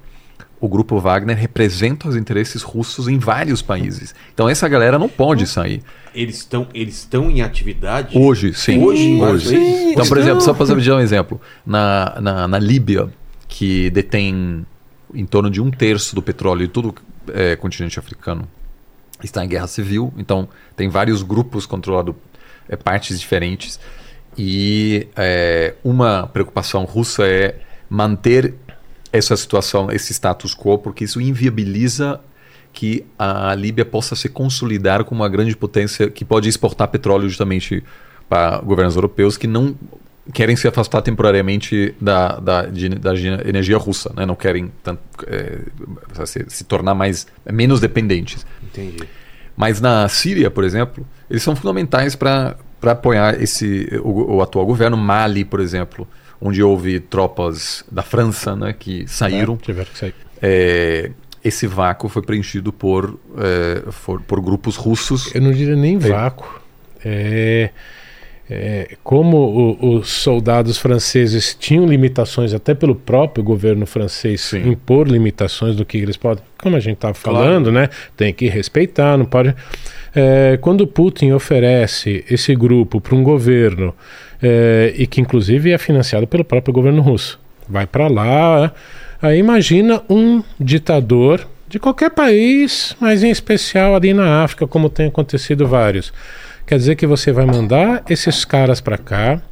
o 0.60 0.68
grupo 0.68 0.98
Wagner 0.98 1.36
representa 1.36 2.08
os 2.08 2.16
interesses 2.16 2.62
russos 2.62 3.06
em 3.06 3.18
vários 3.18 3.62
países. 3.62 4.16
Então 4.34 4.48
essa 4.48 4.68
galera 4.68 4.98
não 4.98 5.08
pode 5.08 5.46
sair. 5.46 5.80
Eles 6.12 6.38
estão 6.38 6.66
eles 6.74 6.96
estão 6.96 7.30
em 7.30 7.40
atividade? 7.40 8.18
Hoje, 8.18 8.52
sim. 8.52 8.82
Hoje, 8.82 9.14
Hoje. 9.14 9.54
países? 9.54 9.92
Então, 9.92 10.06
por 10.06 10.18
exemplo, 10.18 10.40
só 10.40 10.52
para 10.52 10.66
você 10.66 10.74
dar 10.74 10.96
um 10.96 11.00
exemplo, 11.00 11.40
na, 11.64 12.18
na, 12.20 12.48
na 12.48 12.58
Líbia, 12.58 13.08
que 13.48 13.90
detém 13.90 14.66
em 15.14 15.26
torno 15.26 15.50
de 15.50 15.60
um 15.60 15.70
terço 15.70 16.14
do 16.14 16.22
petróleo 16.22 16.66
de 16.66 16.72
todo 16.72 16.88
o 16.88 16.94
é, 17.34 17.56
continente 17.56 17.98
africano, 17.98 18.48
está 19.22 19.44
em 19.44 19.48
guerra 19.48 19.66
civil, 19.66 20.12
então 20.16 20.48
tem 20.76 20.88
vários 20.88 21.22
grupos 21.22 21.66
controlando 21.66 22.16
é, 22.68 22.76
partes 22.76 23.18
diferentes. 23.18 23.78
E 24.38 25.08
é, 25.16 25.74
uma 25.84 26.26
preocupação 26.26 26.84
russa 26.84 27.26
é 27.26 27.56
manter 27.88 28.54
essa 29.12 29.36
situação, 29.36 29.90
esse 29.90 30.12
status 30.12 30.54
quo, 30.54 30.78
porque 30.78 31.04
isso 31.04 31.20
inviabiliza 31.20 32.20
que 32.72 33.04
a 33.18 33.52
Líbia 33.54 33.84
possa 33.84 34.14
se 34.14 34.28
consolidar 34.28 35.04
como 35.04 35.22
uma 35.22 35.28
grande 35.28 35.56
potência 35.56 36.08
que 36.08 36.24
pode 36.24 36.48
exportar 36.48 36.88
petróleo 36.88 37.28
justamente 37.28 37.82
para 38.28 38.58
governos 38.58 38.94
europeus 38.94 39.36
que 39.36 39.48
não 39.48 39.74
querem 40.32 40.54
se 40.56 40.68
afastar 40.68 41.02
temporariamente 41.02 41.94
da, 42.00 42.38
da, 42.38 42.66
de- 42.66 42.88
da 42.90 43.14
energia 43.46 43.76
russa, 43.78 44.12
né? 44.16 44.24
não 44.26 44.34
querem 44.36 44.70
tanto, 44.82 45.00
é, 45.26 45.58
se, 46.26 46.44
se 46.48 46.64
tornar 46.64 46.94
mais 46.94 47.26
menos 47.50 47.80
dependentes. 47.80 48.46
Entendi. 48.62 49.02
Mas 49.56 49.80
na 49.80 50.08
Síria, 50.08 50.50
por 50.50 50.64
exemplo, 50.64 51.06
eles 51.28 51.42
são 51.42 51.54
fundamentais 51.56 52.14
para 52.14 52.56
apoiar 52.82 53.40
esse 53.42 53.88
o, 54.02 54.36
o 54.36 54.42
atual 54.42 54.64
governo. 54.64 54.96
Mali, 54.96 55.44
por 55.44 55.60
exemplo, 55.60 56.08
onde 56.40 56.62
houve 56.62 56.98
tropas 57.00 57.84
da 57.90 58.02
França 58.02 58.54
né, 58.56 58.72
que 58.72 59.06
saíram. 59.08 59.56
Tiveram 59.56 59.90
que 59.92 59.98
sair. 59.98 60.14
É, 60.40 61.10
esse 61.44 61.66
vácuo 61.66 62.08
foi 62.08 62.22
preenchido 62.22 62.72
por, 62.72 63.18
é, 63.36 63.90
for- 63.90 64.22
por 64.22 64.40
grupos 64.40 64.76
russos. 64.76 65.34
Eu 65.34 65.42
não 65.42 65.52
diria 65.52 65.76
nem 65.76 65.98
vácuo. 65.98 66.60
É, 67.04 67.70
é, 68.52 68.96
como 69.04 69.36
o- 69.80 69.94
os 69.98 70.08
soldados 70.10 70.76
franceses 70.76 71.54
tinham 71.58 71.86
limitações, 71.86 72.52
até 72.52 72.74
pelo 72.74 72.96
próprio 72.96 73.44
governo 73.44 73.86
francês 73.86 74.40
Sim. 74.40 74.70
impor 74.70 75.06
limitações 75.06 75.76
do 75.76 75.84
que 75.84 75.96
eles 75.98 76.16
podem. 76.16 76.42
Como 76.60 76.74
a 76.74 76.80
gente 76.80 76.96
estava 76.96 77.14
Claro. 77.14 77.38
falando, 77.38 77.70
né? 77.70 77.88
Tem 78.16 78.34
que 78.34 78.48
respeitar, 78.48 79.16
não 79.16 79.24
pode. 79.24 79.54
É, 80.14 80.58
quando 80.60 80.84
Putin 80.86 81.30
oferece 81.30 82.24
esse 82.28 82.54
grupo 82.56 83.00
para 83.00 83.14
um 83.14 83.22
governo, 83.22 83.94
é, 84.42 84.92
e 84.96 85.06
que 85.06 85.20
inclusive 85.20 85.70
é 85.70 85.78
financiado 85.78 86.26
pelo 86.26 86.44
próprio 86.44 86.74
governo 86.74 87.00
russo, 87.02 87.38
vai 87.68 87.86
para 87.86 88.08
lá. 88.08 88.72
Aí 89.22 89.38
imagina 89.38 90.02
um 90.10 90.42
ditador 90.58 91.46
de 91.68 91.78
qualquer 91.78 92.10
país, 92.10 92.96
mas 92.98 93.22
em 93.22 93.30
especial 93.30 93.94
ali 93.94 94.12
na 94.12 94.42
África, 94.42 94.66
como 94.66 94.88
tem 94.88 95.06
acontecido 95.06 95.68
vários. 95.68 96.12
Quer 96.70 96.76
dizer 96.78 96.94
que 96.94 97.04
você 97.04 97.32
vai 97.32 97.44
mandar 97.46 98.04
esses 98.08 98.44
caras 98.44 98.80
para 98.80 98.96
cá, 98.96 99.42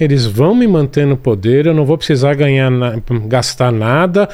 eles 0.00 0.26
vão 0.26 0.56
me 0.56 0.66
manter 0.66 1.06
no 1.06 1.16
poder, 1.16 1.66
eu 1.66 1.72
não 1.72 1.84
vou 1.84 1.96
precisar 1.96 2.34
ganhar 2.34 2.68
na- 2.68 2.96
gastar 3.28 3.70
nada. 3.70 4.28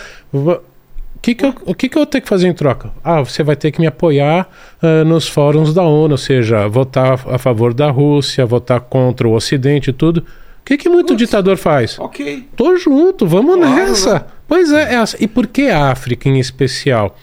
que, 1.20 1.34
que, 1.34 1.44
eu, 1.44 1.54
o 1.66 1.74
que, 1.74 1.86
que 1.90 1.98
eu 1.98 2.00
vou 2.00 2.06
ter 2.06 2.22
que 2.22 2.26
fazer 2.30 2.48
em 2.48 2.54
troca? 2.54 2.92
Ah, 3.04 3.20
você 3.20 3.42
vai 3.42 3.56
ter 3.56 3.70
que 3.70 3.78
me 3.78 3.86
apoiar 3.86 4.48
ah, 4.82 5.04
nos 5.04 5.28
fóruns 5.28 5.74
da 5.74 5.82
ONU, 5.82 6.12
ou 6.14 6.16
seja, 6.16 6.66
votar 6.66 7.20
a 7.28 7.36
favor 7.36 7.74
da 7.74 7.90
Rússia, 7.90 8.46
votar 8.46 8.80
contra 8.80 9.28
o 9.28 9.34
Ocidente 9.34 9.90
e 9.90 9.92
tudo. 9.92 10.20
O 10.22 10.64
que, 10.64 10.78
que 10.78 10.88
muito 10.88 11.14
ditador 11.14 11.58
faz? 11.58 11.98
Ok. 11.98 12.48
Tô 12.56 12.74
junto, 12.78 13.26
vamos 13.26 13.56
Claro, 13.56 13.74
nessa. 13.74 14.14
né? 14.14 14.24
Pois 14.48 14.72
é, 14.72 14.94
é 14.94 14.96
assim. 14.96 15.18
e 15.20 15.26
por 15.28 15.46
que 15.46 15.68
a 15.68 15.90
África 15.90 16.26
em 16.26 16.38
especial? 16.38 17.14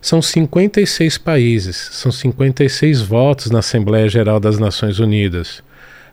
São 0.00 0.22
56 0.22 1.18
países, 1.18 1.76
são 1.76 2.12
56 2.12 3.00
votos 3.00 3.50
na 3.50 3.58
Assembleia 3.58 4.08
Geral 4.08 4.38
das 4.38 4.58
Nações 4.58 5.00
Unidas. 5.00 5.62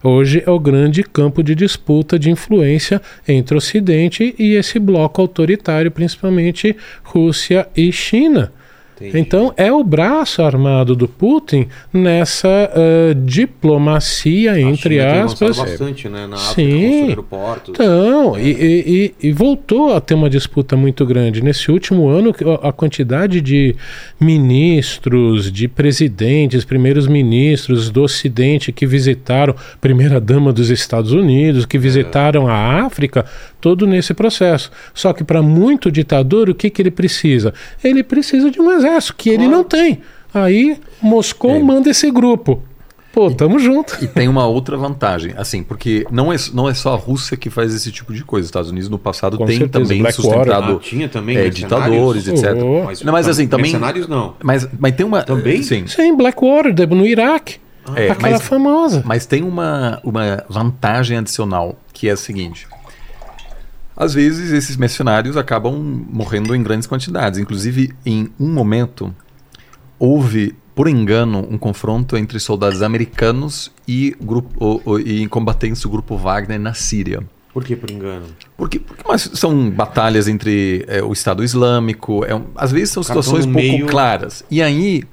Hoje 0.04 0.44
é 0.46 0.50
o 0.50 0.60
grande 0.60 1.04
campo 1.04 1.44
de 1.44 1.56
disputa 1.56 2.18
de 2.18 2.30
influência 2.30 3.02
entre 3.28 3.56
o 3.56 3.58
Ocidente 3.58 4.36
e 4.38 4.54
esse 4.54 4.80
bloco 4.80 5.22
autoritário, 5.22 5.92
principalmente 5.92 6.76
Rússia 7.04 7.68
e 7.76 7.92
China. 7.92 8.52
Entendi. 8.98 9.20
Então 9.20 9.54
é 9.58 9.72
o 9.72 9.84
braço 9.84 10.42
armado 10.42 10.96
do 10.96 11.08
Putin 11.08 11.68
nessa 11.94 12.48
eh, 12.74 13.14
diplomacia, 13.14 14.60
entre 14.60 15.00
aspas, 15.02 15.58
bastante, 15.58 16.08
né? 16.08 16.26
Na 16.28 16.36
África, 16.38 16.54
Sim. 16.54 17.12
então, 17.70 18.38
É. 18.38 18.42
e, 18.42 19.14
e- 19.22 19.28
e- 19.28 19.32
voltou 19.34 19.94
a 19.94 20.00
ter 20.00 20.14
uma 20.14 20.30
disputa 20.30 20.78
muito 20.78 21.06
grande. 21.06 21.44
Nesse 21.44 21.70
último 21.72 22.08
ano, 22.08 22.34
a- 22.62 22.72
quantidade 22.72 23.42
de 23.42 23.76
ministros, 24.20 25.52
de 25.52 25.68
presidentes, 25.68 26.64
primeiros 26.66 27.08
ministros 27.08 27.90
do 27.90 28.04
Ocidente 28.04 28.72
que 28.72 28.86
visitaram, 28.86 29.56
primeira-dama 29.82 30.52
dos 30.54 30.70
Estados 30.70 31.12
Unidos, 31.12 31.66
que 31.66 31.78
visitaram 31.78 32.48
a 32.48 32.86
África, 32.86 33.26
todo 33.66 33.88
nesse 33.88 34.14
processo. 34.14 34.70
Só 34.94 35.12
que 35.12 35.24
para 35.24 35.42
muito 35.42 35.92
ditador, 35.92 36.52
o 36.52 36.54
que, 36.54 36.70
que 36.70 36.80
ele 36.84 36.92
precisa? 36.92 37.52
Ele 37.84 38.04
precisa 38.04 38.52
de 38.52 38.62
um 38.62 38.70
exército, 38.72 39.16
que 39.18 39.28
ele 39.30 39.38
Claro. 39.46 39.52
não 39.52 39.64
tem. 39.64 40.02
Aí 40.32 40.78
Moscou 41.02 41.56
É. 41.56 41.60
manda 41.60 41.90
esse 41.90 42.12
grupo. 42.12 42.62
Pô, 43.12 43.32
tamo 43.32 43.58
junto. 43.58 43.98
E 44.04 44.08
tem 44.08 44.28
uma 44.28 44.46
outra 44.46 44.78
vantagem, 44.78 45.34
assim, 45.36 45.64
porque 45.64 46.06
não 46.12 46.32
é, 46.32 46.36
não 46.54 46.70
é 46.70 46.76
só 46.76 46.94
a 46.94 46.96
Rússia 46.98 47.36
que 47.36 47.50
faz 47.50 47.74
esse 47.74 47.92
tipo 47.92 48.14
de 48.14 48.24
coisa. 48.24 48.44
Os 48.44 48.50
Estados 48.50 48.70
Unidos 48.70 48.88
no 48.88 49.00
passado 49.00 49.36
Com 49.38 49.46
tem 49.46 49.58
certeza, 49.58 49.84
também 49.84 50.02
Blackwater. 50.04 50.32
sustentado 50.38 50.74
Ah, 50.76 50.80
tinha 50.80 51.10
também 51.10 51.38
é, 51.38 51.50
ditadores, 51.50 52.28
etc. 52.28 52.52
Oh. 52.62 52.84
Mas, 52.86 53.02
Não, 53.02 53.14
mas 53.14 53.28
assim, 53.28 53.48
também- 53.48 53.72
Mercenários 53.72 54.08
não. 54.08 54.36
Mas, 54.44 54.68
mas 54.78 54.94
tem 54.96 55.04
uma. 55.06 55.24
Também? 55.24 55.64
Sim. 55.64 55.88
Sim, 55.88 56.16
Blackwater, 56.16 56.72
de- 56.72 56.86
no 56.86 57.04
Iraque. 57.08 57.56
É, 57.96 58.10
aquela 58.12 58.34
mas, 58.38 58.42
famosa. 58.42 59.02
mas 59.06 59.26
tem 59.26 59.44
uma, 59.44 60.00
uma 60.04 60.44
vantagem 60.50 61.18
adicional, 61.18 61.76
que 61.94 62.10
é 62.10 62.12
a 62.12 62.18
seguinte. 62.18 62.68
Às 63.98 64.14
vezes 64.14 64.52
esses 64.52 64.76
mercenários 64.78 65.38
acabam 65.38 65.74
morrendo 66.12 66.54
em 66.56 66.62
grandes 66.62 66.88
quantidades. 66.88 67.40
Inclusive, 67.40 67.94
em 68.06 68.30
um 68.40 68.52
momento, 68.52 69.16
houve, 69.98 70.54
por 70.74 70.88
engano, 70.90 71.48
um 71.50 71.58
confronto 71.58 72.18
entre 72.18 72.40
soldados 72.40 72.82
americanos 72.82 73.72
e, 73.88 74.16
grupo, 74.22 74.82
o- 74.86 74.92
o- 74.94 75.00
e 75.00 75.28
combatentes 75.28 75.82
do 75.82 75.90
grupo 75.90 76.18
Wagner 76.18 76.60
na 76.60 76.74
Síria. 76.74 77.24
Por 77.54 77.64
que 77.64 77.74
por 77.74 77.90
engano? 77.90 78.26
Porque, 78.58 78.80
porque 78.80 79.02
mas 79.08 79.30
são 79.34 79.70
batalhas 79.70 80.28
entre 80.28 80.84
é, 80.90 81.02
o 81.02 81.14
Estado 81.14 81.42
Islâmico, 81.42 82.26
é 82.26 82.32
às 82.54 82.74
vezes 82.74 82.90
são 82.90 83.02
situações 83.02 83.46
pouco 83.46 83.58
meio. 83.58 83.88
claras. 83.88 84.44
E 84.52 84.62
aí 84.62 85.04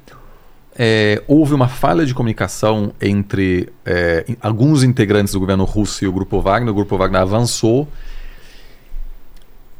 é, 0.77 1.23
houve 1.29 1.55
uma 1.55 1.69
falha 1.69 2.05
de 2.05 2.13
comunicação 2.13 2.93
entre 3.01 3.69
é, 3.87 4.25
alguns 4.41 4.83
integrantes 4.83 5.33
do 5.35 5.39
governo 5.39 5.63
russo 5.65 6.05
e 6.05 6.09
o 6.09 6.13
Grupo 6.13 6.41
Wagner. 6.41 6.73
O 6.73 6.75
Grupo 6.75 6.97
Wagner 6.99 7.21
avançou. 7.23 7.87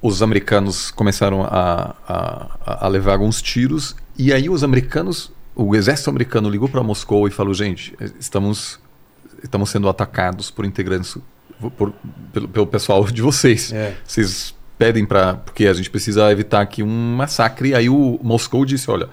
Os 0.03 0.21
americanos 0.21 0.91
começaram 0.91 1.45
a, 1.45 1.95
a, 2.09 2.87
a 2.87 2.89
levar 2.89 3.13
alguns 3.13 3.41
tiros. 3.41 3.95
E 4.19 4.33
aí 4.33 4.51
os 4.51 4.65
americanos, 4.65 5.31
o 5.55 5.77
exército 5.77 6.11
americano 6.11 6.51
ligou 6.51 6.69
para 6.69 6.83
Moscou 6.83 7.29
e 7.29 7.31
falou: 7.31 7.55
gente, 7.55 7.95
estamos, 8.19 8.81
estamos 9.45 9.71
sendo 9.71 9.89
atacados 9.89 10.51
por 10.51 10.65
integrantes, 10.65 11.17
por- 11.79 11.93
pelo, 12.33 12.49
pelo 12.49 12.67
pessoal 12.67 13.05
de 13.05 13.23
vocês. 13.23 13.73
É. 13.73 13.97
Vocês 14.05 14.55
pedem 14.77 15.07
para 15.07 15.35
porque 15.35 15.67
a 15.67 15.73
gente 15.73 15.89
precisa 15.89 16.33
evitar 16.33 16.63
aqui 16.63 16.83
um 16.83 17.15
massacre. 17.15 17.73
Aí 17.73 17.89
o 17.89 18.19
Moscou 18.25 18.65
disse, 18.65 18.91
olha, 18.91 19.09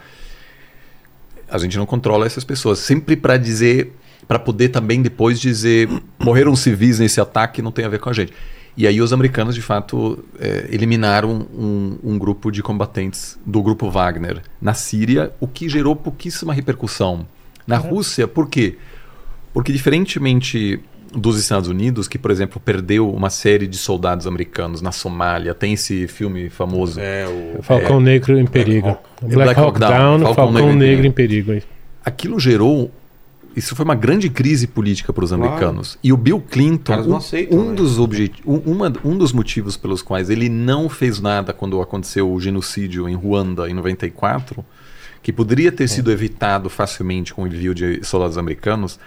a 1.47 1.57
gente 1.59 1.77
não 1.77 1.85
controla 1.85 2.25
essas 2.25 2.43
pessoas, 2.43 2.79
sempre 2.79 3.15
para 3.15 3.37
dizer, 3.37 3.93
para 4.27 4.39
poder 4.39 4.69
também 4.69 5.03
depois 5.03 5.39
dizer, 5.39 5.87
morreram 6.17 6.55
civis 6.55 6.97
nesse 6.97 7.21
ataque, 7.21 7.61
não 7.61 7.71
tem 7.71 7.85
a 7.85 7.89
ver 7.89 7.99
com 7.99 8.09
a 8.09 8.13
gente. 8.13 8.33
E 8.79 8.87
aí 8.87 9.01
os 9.01 9.11
americanos, 9.11 9.55
de 9.55 9.61
fato, 9.61 10.23
é, 10.39 10.69
eliminaram 10.69 11.45
um, 11.53 11.97
um, 12.01 12.17
grupo 12.17 12.49
de 12.49 12.63
combatentes 12.63 13.37
do 13.45 13.61
grupo 13.61 13.89
Wagner 13.89 14.41
na 14.61 14.73
Síria, 14.73 15.33
o 15.37 15.49
que 15.49 15.67
gerou 15.67 15.97
pouquíssima 15.97 16.53
repercussão. 16.53 17.27
Na 17.67 17.75
uhum. 17.81 17.89
Rússia, 17.89 18.25
por 18.25 18.47
quê? 18.47 18.77
Porque 19.51 19.73
diferentemente 19.73 20.79
dos 21.13 21.37
Estados 21.37 21.67
Unidos, 21.67 22.07
que, 22.07 22.17
por 22.17 22.31
exemplo, 22.31 22.57
perdeu 22.63 23.13
uma 23.13 23.29
série 23.29 23.67
de 23.67 23.75
soldados 23.75 24.25
americanos 24.25 24.81
na 24.81 24.93
Somália. 24.93 25.53
Tem 25.53 25.73
esse 25.73 26.07
filme 26.07 26.49
famoso. 26.49 27.01
É, 27.01 27.27
o 27.57 27.61
Falcão 27.61 27.97
é, 27.97 28.03
Negro 28.03 28.39
em 28.39 28.45
Perigo. 28.45 28.97
Black, 29.21 29.35
Black 29.35 29.59
Hawk 29.59 29.77
Down, 29.77 29.89
Down 29.91 30.19
Falcão, 30.19 30.35
Falcão, 30.35 30.67
Negro, 30.67 30.77
Negro 30.77 31.05
em 31.05 31.11
Perigo. 31.11 31.61
Aquilo 32.05 32.39
gerou 32.39 32.89
isso 33.59 33.75
foi 33.75 33.83
uma 33.83 33.93
grande 33.93 34.29
crise 34.29 34.65
política 34.65 35.11
para 35.11 35.21
os 35.21 35.31
claro. 35.31 35.43
americanos. 35.43 35.97
E 36.01 36.13
o 36.13 36.17
Bill 36.17 36.39
Clinton, 36.39 36.93
um, 36.93 37.17
aceitam, 37.17 37.59
um, 37.59 37.69
né? 37.71 37.75
dos 37.75 37.97
um, 37.97 38.55
uma, 38.65 38.93
um 39.03 39.17
dos 39.17 39.33
motivos 39.33 39.75
pelos 39.75 40.01
quais 40.01 40.29
ele 40.29 40.47
não 40.47 40.87
fez 40.87 41.19
nada 41.19 41.51
quando 41.51 41.81
aconteceu 41.81 42.31
o 42.31 42.39
genocídio 42.39 43.09
em 43.09 43.15
Ruanda 43.15 43.69
em 43.69 43.73
94, 43.73 44.63
que 45.21 45.33
poderia 45.33 45.73
ter 45.73 45.89
sido 45.89 46.09
evitado 46.09 46.69
facilmente 46.69 47.33
com 47.33 47.43
o 47.43 47.47
envio 47.47 47.75
de 47.75 48.01
soldados 48.01 48.37
americanos, 48.37 48.97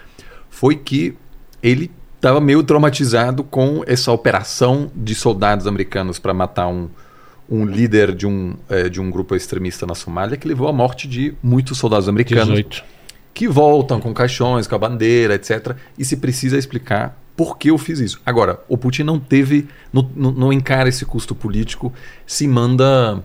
foi 0.51 0.75
que 0.75 1.15
ele 1.63 1.89
estava 2.15 2.39
meio 2.39 2.61
traumatizado 2.61 3.43
com 3.43 3.83
essa 3.87 4.11
operação 4.11 4.91
de 4.95 5.15
soldados 5.15 5.65
americanos 5.65 6.19
para 6.19 6.31
matar 6.31 6.67
um, 6.67 6.87
um 7.49 7.65
líder 7.65 8.13
de 8.13 8.27
um, 8.27 8.53
é, 8.69 8.87
de 8.87 9.01
um 9.01 9.09
grupo 9.09 9.35
extremista 9.35 9.87
na 9.87 9.95
Somália 9.95 10.37
que 10.37 10.47
levou 10.47 10.67
à 10.67 10.71
morte 10.71 11.07
de 11.07 11.33
muitos 11.41 11.79
soldados 11.79 12.07
americanos. 12.07 12.49
18. 12.49 12.92
Que 13.33 13.47
voltam 13.47 13.99
com 13.99 14.13
caixões, 14.13 14.67
com 14.67 14.75
a 14.75 14.77
bandeira, 14.77 15.35
etc. 15.35 15.75
E 15.97 16.05
se 16.05 16.17
precisa 16.17 16.57
explicar 16.57 17.17
por 17.35 17.57
que 17.57 17.69
eu 17.69 17.77
fiz 17.77 17.99
isso. 17.99 18.21
Agora, 18.25 18.59
o 18.67 18.77
Putin 18.77 19.03
não 19.03 19.19
teve, 19.19 19.67
não, 19.91 20.03
não, 20.15 20.53
encara 20.53 20.87
esse 20.89 21.05
custo 21.05 21.33
político, 21.33 21.91
se 22.27 22.47
manda 22.47 23.23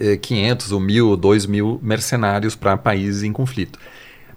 é, 0.00 0.16
500 0.16 0.72
ou 0.72 0.80
mil 0.80 1.08
ou 1.08 1.16
2 1.16 1.46
mil 1.46 1.78
mercenários 1.82 2.56
para 2.56 2.76
países 2.76 3.22
em 3.22 3.32
conflito. 3.32 3.78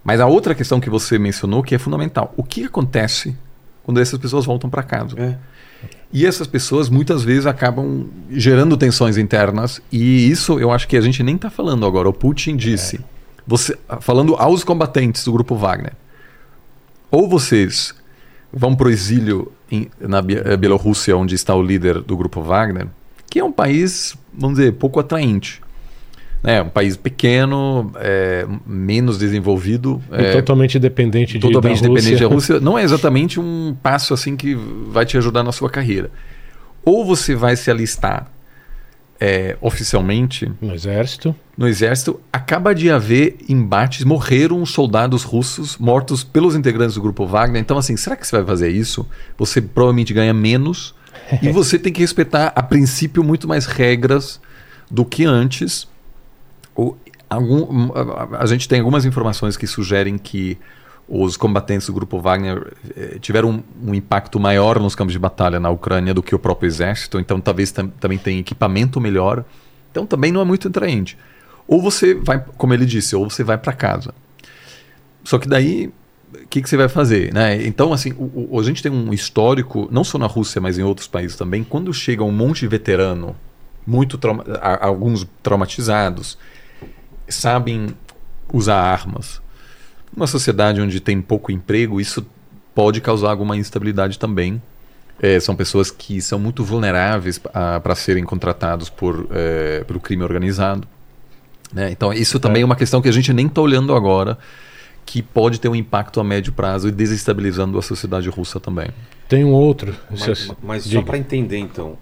Mas 0.04 0.20
a 0.20 0.26
outra 0.26 0.54
questão 0.54 0.78
que 0.78 0.88
você 0.88 1.18
mencionou 1.18 1.62
que 1.62 1.74
é 1.74 1.78
fundamental: 1.78 2.32
o 2.36 2.44
que 2.44 2.64
acontece 2.64 3.36
quando 3.82 4.00
essas 4.00 4.18
pessoas 4.18 4.46
voltam 4.46 4.70
para 4.70 4.82
casa? 4.82 5.18
É. 5.18 5.36
E 6.12 6.24
essas 6.24 6.46
pessoas 6.46 6.88
muitas 6.88 7.24
vezes 7.24 7.46
acabam 7.46 8.08
gerando 8.30 8.76
tensões 8.76 9.18
internas, 9.18 9.82
e 9.90 10.30
isso 10.30 10.60
eu 10.60 10.70
acho 10.70 10.86
que 10.86 10.96
a 10.96 11.00
gente 11.00 11.22
nem 11.22 11.34
está 11.34 11.50
falando 11.50 11.84
agora. 11.84 12.08
O 12.08 12.12
Putin 12.12 12.56
disse, 12.56 12.96
é. 12.96 13.15
Você, 13.46 13.78
falando 14.00 14.34
aos 14.34 14.64
combatentes 14.64 15.24
do 15.24 15.32
grupo 15.32 15.54
Wagner, 15.54 15.92
ou 17.10 17.28
vocês 17.28 17.94
vão 18.52 18.74
para 18.74 18.88
o 18.88 18.90
exílio 18.90 19.52
em, 19.70 19.88
na 20.00 20.18
eh, 20.18 20.56
Bielorrússia, 20.56 21.16
onde 21.16 21.34
está 21.34 21.54
o 21.54 21.62
líder 21.62 22.00
do 22.00 22.16
grupo 22.16 22.40
Wagner, 22.42 22.88
que 23.30 23.38
é 23.38 23.44
um 23.44 23.52
país, 23.52 24.16
vamos 24.32 24.58
dizer, 24.58 24.72
pouco 24.72 24.98
atraente 24.98 25.60
né, 26.46 26.62
um 26.62 26.68
país 26.68 26.96
pequeno, 26.96 27.90
é, 27.96 28.46
menos 28.64 29.18
desenvolvido. 29.18 30.00
E 30.12 30.26
é, 30.26 30.32
totalmente 30.32 30.78
dependente, 30.78 31.34
de, 31.34 31.40
totalmente 31.40 31.82
da 31.82 31.88
dependente 31.88 32.22
da 32.22 32.28
Rússia. 32.28 32.60
Não 32.62 32.78
é 32.78 32.84
exatamente 32.84 33.40
um 33.40 33.76
passo 33.82 34.14
assim 34.14 34.36
que 34.36 34.54
vai 34.54 35.04
te 35.04 35.18
ajudar 35.18 35.42
na 35.42 35.50
sua 35.50 35.68
carreira. 35.68 36.08
Ou 36.84 37.04
você 37.04 37.34
vai 37.34 37.56
se 37.56 37.68
alistar 37.68 38.30
é, 39.20 39.56
oficialmente 39.60 40.50
no 40.60 40.74
exército. 40.74 41.34
No 41.56 41.66
exército, 41.66 42.20
acaba 42.32 42.74
de 42.74 42.90
haver 42.90 43.38
embates, 43.48 44.04
morreram 44.04 44.64
soldados 44.66 45.22
russos 45.22 45.78
mortos 45.78 46.22
pelos 46.22 46.54
integrantes 46.54 46.94
do 46.94 47.00
grupo 47.00 47.26
Wagner. 47.26 47.60
Então, 47.60 47.78
assim, 47.78 47.96
será 47.96 48.14
que 48.14 48.26
você 48.26 48.36
vai 48.36 48.44
fazer 48.44 48.70
isso? 48.70 49.08
Você 49.38 49.60
provavelmente 49.62 50.12
ganha 50.12 50.34
menos 50.34 50.94
e 51.40 51.50
você 51.50 51.78
tem 51.78 51.92
que 51.92 52.00
respeitar, 52.00 52.52
a 52.54 52.62
princípio, 52.62 53.24
muito 53.24 53.48
mais 53.48 53.64
regras 53.64 54.40
do 54.90 55.04
que 55.04 55.24
antes 55.24 55.88
o, 56.76 56.94
algum, 57.28 57.90
a 58.38 58.46
gente 58.46 58.68
tem 58.68 58.80
algumas 58.80 59.04
informações 59.04 59.56
que 59.56 59.66
sugerem 59.66 60.18
que 60.18 60.58
os 61.08 61.36
combatentes 61.36 61.86
do 61.86 61.92
grupo 61.92 62.20
Wagner 62.20 62.72
eh, 62.96 63.18
tiveram 63.20 63.50
um, 63.50 63.90
um, 63.90 63.94
impacto 63.94 64.40
maior 64.40 64.80
nos 64.80 64.94
campos 64.94 65.12
de 65.12 65.18
batalha 65.18 65.60
na 65.60 65.70
Ucrânia 65.70 66.12
do 66.12 66.22
que 66.22 66.34
o 66.34 66.38
próprio 66.38 66.66
exército, 66.66 67.20
então 67.20 67.40
talvez 67.40 67.70
tam, 67.70 67.88
também 67.88 68.18
tenha 68.18 68.40
equipamento 68.40 69.00
melhor. 69.00 69.44
Então 69.90 70.04
também 70.04 70.32
não 70.32 70.40
é 70.40 70.44
muito 70.44 70.66
atraente. 70.66 71.16
Ou 71.68 71.80
você 71.80 72.14
vai, 72.14 72.44
como 72.56 72.74
ele 72.74 72.84
disse, 72.84 73.14
ou 73.14 73.28
você 73.28 73.44
vai 73.44 73.56
para 73.56 73.72
casa. 73.72 74.12
Só 75.24 75.38
que 75.38 75.48
daí, 75.48 75.92
o 76.34 76.46
que, 76.48 76.60
que, 76.60 76.68
você 76.68 76.76
vai 76.76 76.88
fazer? 76.88 77.32
Né? 77.32 77.66
Então, 77.66 77.92
assim, 77.92 78.12
o, 78.12 78.48
o, 78.50 78.60
a 78.60 78.62
gente 78.62 78.82
tem 78.82 78.92
um 78.92 79.12
histórico, 79.12 79.88
não 79.90 80.04
só 80.04 80.18
na 80.18 80.26
Rússia, 80.26 80.60
mas 80.60 80.78
em 80.78 80.82
outros 80.82 81.08
países 81.08 81.36
também, 81.36 81.64
quando 81.64 81.92
chega 81.92 82.22
um 82.22 82.32
monte 82.32 82.60
de 82.60 82.68
veterano, 82.68 83.34
muito 83.86 84.18
trauma, 84.18 84.44
alguns 84.80 85.26
traumatizados, 85.42 86.36
sabem 87.28 87.88
usar 88.52 88.80
armas. 88.80 89.40
Numa 90.16 90.26
sociedade 90.26 90.80
onde 90.80 90.98
tem 90.98 91.20
pouco 91.20 91.52
emprego, 91.52 92.00
isso 92.00 92.26
pode 92.74 93.02
causar 93.02 93.30
alguma 93.30 93.56
instabilidade 93.56 94.18
também. 94.18 94.60
É, 95.20 95.38
são 95.38 95.54
pessoas 95.54 95.90
que 95.90 96.20
são 96.20 96.38
muito 96.38 96.64
vulneráveis 96.64 97.38
para 97.38 97.94
serem 97.94 98.24
contratados 98.24 98.88
por, 98.88 99.28
é, 99.30 99.84
pelo 99.84 100.00
crime 100.00 100.22
organizado. 100.22 100.88
Né? 101.72 101.90
Então, 101.90 102.12
isso 102.12 102.40
também 102.40 102.60
é. 102.60 102.62
é 102.62 102.64
uma 102.64 102.76
questão 102.76 103.02
que 103.02 103.08
a 103.08 103.12
gente 103.12 103.32
nem 103.32 103.46
está 103.46 103.60
olhando 103.60 103.94
agora, 103.94 104.38
que 105.04 105.22
pode 105.22 105.60
ter 105.60 105.68
um 105.68 105.74
impacto 105.74 106.18
a 106.18 106.24
médio 106.24 106.52
prazo 106.52 106.88
e 106.88 106.90
desestabilizando 106.90 107.78
a 107.78 107.82
sociedade 107.82 108.28
russa 108.28 108.58
também. 108.58 108.88
Tem 109.28 109.44
um 109.44 109.52
outro. 109.52 109.94
Mas, 110.10 110.50
mas 110.62 110.84
só 110.84 111.02
para 111.02 111.18
entender, 111.18 111.58
então, 111.58 111.98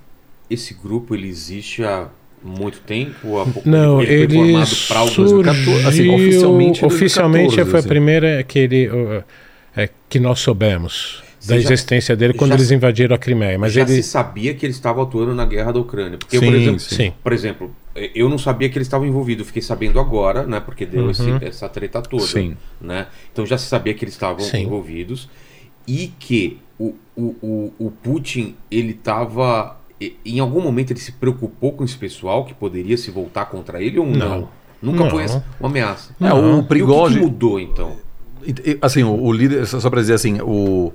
esse 0.49 0.75
grupo 0.75 1.15
ele 1.15 1.29
existe 1.29 1.85
há 1.85 2.09
muito 2.45 2.81
tempo? 2.81 3.39
A, 3.39 3.47
não, 3.65 4.03
ele, 4.03 4.37
ele 4.37 4.67
foi 4.67 4.67
formado 4.67 5.43
para 5.43 5.71
o 5.71 5.89
assim, 5.89 6.15
oficialmente. 6.15 6.85
Oficialmente 6.85 7.57
2014, 7.57 7.71
foi 7.71 7.79
assim. 7.79 7.87
a 7.87 7.89
primeira 7.89 8.43
que 8.43 8.59
ele 8.59 8.91
é, 9.77 9.89
que 10.09 10.21
nós 10.21 10.41
soubemos 10.41 11.23
da 11.47 11.57
existência 11.57 12.17
dele 12.17 12.35
quando 12.35 12.53
eles 12.53 12.71
invadiram 12.71 13.15
a 13.15 13.19
Crimeia. 13.19 13.59
Mas 13.59 13.73
já 13.73 13.83
ele... 13.83 13.95
se 13.95 14.03
sabia 14.03 14.55
que 14.55 14.65
ele 14.65 14.73
estava 14.73 15.03
atuando 15.03 15.35
na 15.35 15.45
guerra 15.45 15.73
da 15.73 15.81
Ucrânia. 15.81 16.19
Porque, 16.19 16.39
sim, 16.39 16.47
por, 16.47 16.55
exemplo, 16.55 16.81
sim. 16.81 17.13
por 17.23 17.33
exemplo, 17.33 17.77
eu 18.15 18.29
não 18.29 18.39
sabia 18.39 18.69
que 18.69 18.79
ele 18.79 18.83
estava 18.83 19.07
envolvido, 19.07 19.45
fiquei 19.45 19.63
sabendo 19.63 20.01
agora, 20.01 20.47
né? 20.47 20.61
Porque 20.61 20.87
deu 20.87 21.05
uhum. 21.05 21.11
esse, 21.11 21.31
essa 21.43 21.69
treta 21.69 22.01
toda. 22.01 22.23
Sim. 22.23 22.57
Né? 22.81 23.07
Então 23.33 23.45
já 23.45 23.59
se 23.59 23.67
sabia 23.67 23.95
que 23.95 24.05
eles 24.05 24.15
estavam 24.15 24.45
envolvidos 24.55 25.29
e 25.87 26.13
que 26.19 26.59
o, 26.79 26.95
o, 27.15 27.23
o, 27.43 27.73
o 27.79 27.91
Putin 27.91 28.57
ele 28.71 28.93
estava 28.93 29.77
em 30.01 30.41
algum 30.41 30.61
momento 30.61 30.93
ele 30.93 31.01
se 31.01 31.13
preocupou 31.13 31.73
com 31.73 31.85
esse 31.85 31.97
pessoal 31.97 32.45
que 32.45 32.55
poderia 32.55 32.97
se 32.97 33.11
voltar 33.11 33.47
contra 33.47 33.83
ele 33.83 33.99
ou 33.99 34.07
não? 34.07 34.41
não. 34.41 34.49
Nunca 34.83 35.05
não. 35.05 35.11
foi 35.11 35.25
uma 35.59 35.69
ameaça. 35.69 36.15
É, 36.21 36.33
o 36.33 36.63
Prigogine... 36.63 37.21
o 37.21 37.25
que, 37.25 37.33
mudou 37.33 37.61
então? 37.61 37.97
Assim, 38.83 39.03
o, 39.03 39.15
o 39.15 39.33
líder, 39.33 39.67
só 39.67 39.89
para 39.89 40.01
dizer 40.01 40.13
assim, 40.13 40.39
o, 40.43 40.93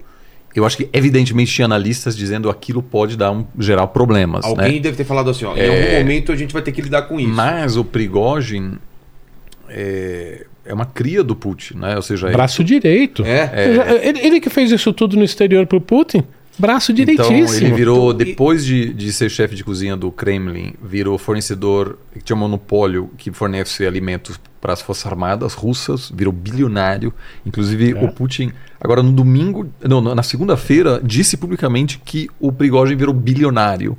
eu 0.55 0.65
acho 0.65 0.77
que 0.77 0.89
evidentemente 0.93 1.51
tinha 1.51 1.65
analistas 1.65 2.15
dizendo 2.15 2.49
aquilo 2.49 2.83
pode 2.83 3.17
dar 3.17 3.31
um 3.31 3.45
gerar 3.57 3.87
problemas. 3.87 4.45
Alguém 4.45 4.73
né? 4.73 4.79
deve 4.79 4.97
ter 4.97 5.03
falado 5.03 5.29
assim, 5.29 5.45
ó, 5.45 5.55
em 5.55 5.59
é... 5.59 5.67
algum 5.67 5.99
momento 5.99 6.31
a 6.31 6.35
gente 6.35 6.53
vai 6.53 6.61
ter 6.61 6.71
que 6.71 6.81
lidar 6.81 7.03
com 7.03 7.19
isso. 7.19 7.29
Mas 7.29 7.77
o 7.77 7.83
Prigogine 7.83 8.77
é, 9.67 10.45
é 10.65 10.73
uma 10.73 10.85
cria 10.85 11.23
do 11.23 11.35
Putin, 11.35 11.77
né? 11.77 11.95
Ou 11.95 12.01
seja, 12.01 12.29
braço 12.29 12.61
ele... 12.61 12.67
direito. 12.67 13.23
É. 13.25 13.49
é. 13.53 14.07
Ele, 14.07 14.19
ele 14.19 14.39
que 14.39 14.49
fez 14.49 14.71
isso 14.71 14.93
tudo 14.93 15.17
no 15.17 15.23
exterior 15.23 15.65
pro 15.65 15.81
Putin. 15.81 16.23
Braço 16.59 16.91
direitíssimo. 16.91 17.37
Então 17.37 17.55
ele 17.55 17.71
virou, 17.71 18.13
depois 18.13 18.65
de, 18.65 18.93
de 18.93 19.13
ser 19.13 19.29
chefe 19.29 19.55
de 19.55 19.63
cozinha 19.63 19.95
do 19.95 20.11
Kremlin, 20.11 20.73
virou 20.83 21.17
fornecedor, 21.17 21.97
que 22.13 22.21
tinha 22.21 22.35
um 22.35 22.39
monopólio 22.39 23.09
que 23.17 23.31
fornece 23.31 23.85
alimentos 23.85 24.39
para 24.59 24.73
as 24.73 24.81
forças 24.81 25.05
armadas 25.05 25.53
russas, 25.53 26.11
virou 26.13 26.33
bilionário. 26.33 27.13
Inclusive 27.45 27.91
é. 27.91 28.03
o 28.03 28.11
Putin, 28.11 28.51
agora 28.79 29.01
no 29.01 29.11
domingo, 29.11 29.69
não, 29.81 30.01
na 30.01 30.21
segunda-feira, 30.21 30.99
disse 31.01 31.37
publicamente 31.37 31.99
que 32.03 32.29
o 32.39 32.51
Prigozhin 32.51 32.97
virou 32.97 33.13
bilionário 33.13 33.97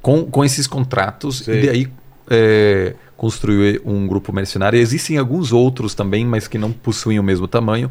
com, 0.00 0.24
com 0.24 0.42
esses 0.44 0.66
contratos 0.66 1.40
Sim. 1.40 1.52
e 1.52 1.66
daí 1.66 1.88
é, 2.30 2.94
construiu 3.18 3.82
um 3.84 4.06
grupo 4.06 4.32
mercenário. 4.32 4.78
Existem 4.78 5.18
alguns 5.18 5.52
outros 5.52 5.94
também, 5.94 6.24
mas 6.24 6.48
que 6.48 6.56
não 6.56 6.72
possuem 6.72 7.18
o 7.18 7.22
mesmo 7.22 7.46
tamanho. 7.46 7.90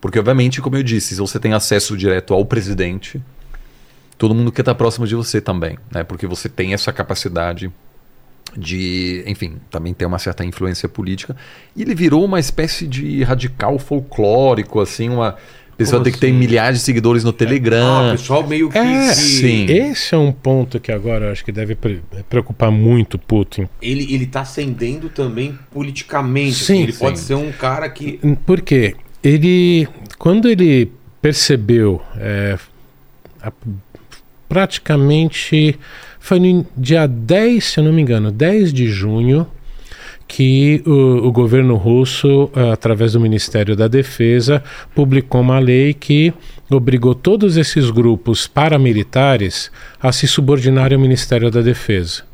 Porque, 0.00 0.18
obviamente, 0.18 0.62
como 0.62 0.76
eu 0.76 0.82
disse, 0.82 1.14
se 1.14 1.20
você 1.20 1.38
tem 1.38 1.52
acesso 1.52 1.96
direto 1.96 2.32
ao 2.32 2.44
presidente, 2.44 3.20
todo 4.20 4.34
mundo 4.34 4.52
quer 4.52 4.60
estar 4.60 4.74
próximo 4.74 5.06
de 5.06 5.14
você 5.14 5.40
também, 5.40 5.78
né? 5.90 6.04
Porque 6.04 6.26
você 6.26 6.46
tem 6.46 6.74
essa 6.74 6.92
capacidade 6.92 7.70
de, 8.54 9.24
enfim, 9.26 9.54
também 9.70 9.94
ter 9.94 10.04
uma 10.04 10.18
certa 10.18 10.44
influência 10.44 10.88
política. 10.90 11.34
E 11.74 11.80
ele 11.80 11.94
virou 11.94 12.22
uma 12.24 12.38
espécie 12.38 12.86
de 12.86 13.22
radical 13.22 13.78
folclórico, 13.78 14.78
assim, 14.78 15.08
uma 15.08 15.36
pessoa 15.78 16.02
tem 16.02 16.12
que 16.12 16.18
ter 16.18 16.26
assim? 16.26 16.36
milhares 16.36 16.80
de 16.80 16.84
seguidores 16.84 17.24
no 17.24 17.30
Ah, 17.30 17.32
Telegram. 17.32 18.08
o 18.08 18.10
pessoal 18.12 18.46
meio 18.46 18.68
que. 18.68 18.76
É, 18.76 19.12
sim. 19.14 19.64
Esse 19.70 20.14
é 20.14 20.18
um 20.18 20.32
ponto 20.32 20.78
que 20.78 20.92
agora 20.92 21.26
eu 21.26 21.32
acho 21.32 21.42
que 21.42 21.50
deve 21.50 21.74
pre- 21.74 22.02
preocupar 22.28 22.70
muito 22.70 23.18
Putin. 23.18 23.66
Ele, 23.80 24.12
ele 24.12 24.26
tá 24.26 24.42
ascendendo 24.42 25.08
também 25.08 25.58
politicamente. 25.72 26.56
Sim, 26.56 26.74
assim, 26.74 26.82
ele 26.82 26.92
sim. 26.92 26.98
pode 26.98 27.18
ser 27.18 27.34
um 27.36 27.50
cara 27.52 27.88
que. 27.88 28.20
Por 28.44 28.60
quê? 28.60 28.96
Ele, 29.24 29.88
quando 30.18 30.46
ele 30.48 30.92
percebeu, 31.22 32.02
é, 32.18 32.58
a- 33.42 33.52
praticamente 34.50 35.78
foi 36.18 36.40
no 36.40 36.66
dia 36.76 37.06
10, 37.06 37.64
se 37.64 37.78
eu 37.78 37.84
não 37.84 37.92
me 37.92 38.02
engano, 38.02 38.32
10 38.32 38.72
de 38.72 38.88
junho, 38.88 39.46
que 40.26 40.82
o, 40.84 41.28
o 41.28 41.32
governo 41.32 41.76
russo, 41.76 42.50
eh, 42.54 42.70
através 42.72 43.12
do 43.12 43.20
Ministério 43.20 43.76
da 43.76 43.86
Defesa, 43.86 44.62
publicou 44.92 45.40
uma 45.40 45.58
lei 45.60 45.94
que 45.94 46.34
obrigou 46.68 47.14
todos 47.14 47.56
esses 47.56 47.90
grupos 47.90 48.46
paramilitares 48.46 49.70
a 50.02 50.12
se 50.12 50.26
subordinarem 50.26 50.96
ao 50.96 51.02
Ministério 51.02 51.50
da 51.50 51.62
Defesa. 51.62 52.24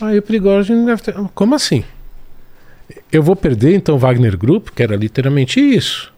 Aí 0.00 0.18
o 0.18 0.22
Prigozhin 0.22 0.84
deve 0.86 1.02
ter... 1.02 1.14
Como 1.34 1.54
assim? 1.54 1.84
Eu 3.12 3.22
vou 3.22 3.36
perder 3.36 3.74
então 3.74 3.96
o 3.96 3.98
Wagner 3.98 4.36
Group, 4.36 4.68
que 4.74 4.82
era 4.82 4.96
literalmente 4.96 5.60
isso. 5.60 6.12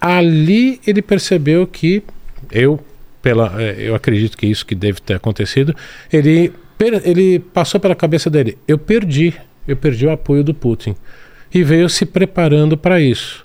Ali 0.00 0.80
ele 0.86 1.02
percebeu 1.02 1.66
que 1.66 2.02
eu, 2.50 2.78
pela, 3.22 3.54
eh, 3.62 3.76
eu 3.78 3.94
acredito 3.94 4.36
que 4.36 4.46
isso 4.46 4.66
que 4.66 4.74
deve 4.74 5.00
ter 5.00 5.14
acontecido, 5.14 5.74
ele, 6.12 6.52
ele 7.04 7.38
passou 7.38 7.80
pela 7.80 7.94
cabeça 7.94 8.28
dele, 8.28 8.58
eu 8.66 8.76
perdi, 8.76 9.32
eu 9.66 9.76
perdi 9.76 10.06
o 10.06 10.10
apoio 10.10 10.42
do 10.44 10.52
Putin. 10.52 10.94
E 11.54 11.62
veio 11.62 11.88
se 11.88 12.04
preparando 12.06 12.76
para 12.76 12.98
isso. 13.00 13.44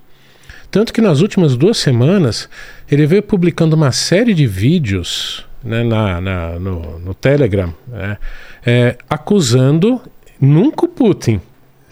Tanto 0.71 0.93
que 0.93 1.01
nas 1.01 1.19
últimas 1.21 1.55
duas 1.55 1.77
semanas 1.77 2.49
ele 2.89 3.05
veio 3.05 3.21
publicando 3.21 3.75
uma 3.75 3.91
série 3.91 4.33
de 4.33 4.47
vídeos 4.47 5.45
né, 5.63 5.83
na, 5.83 6.19
na- 6.21 6.59
no, 6.59 6.99
no 6.99 7.13
Telegram, 7.13 7.73
né, 7.87 8.17
é, 8.65 8.97
acusando 9.09 10.01
nunca 10.39 10.85
o 10.85 10.87
Putin, 10.89 11.41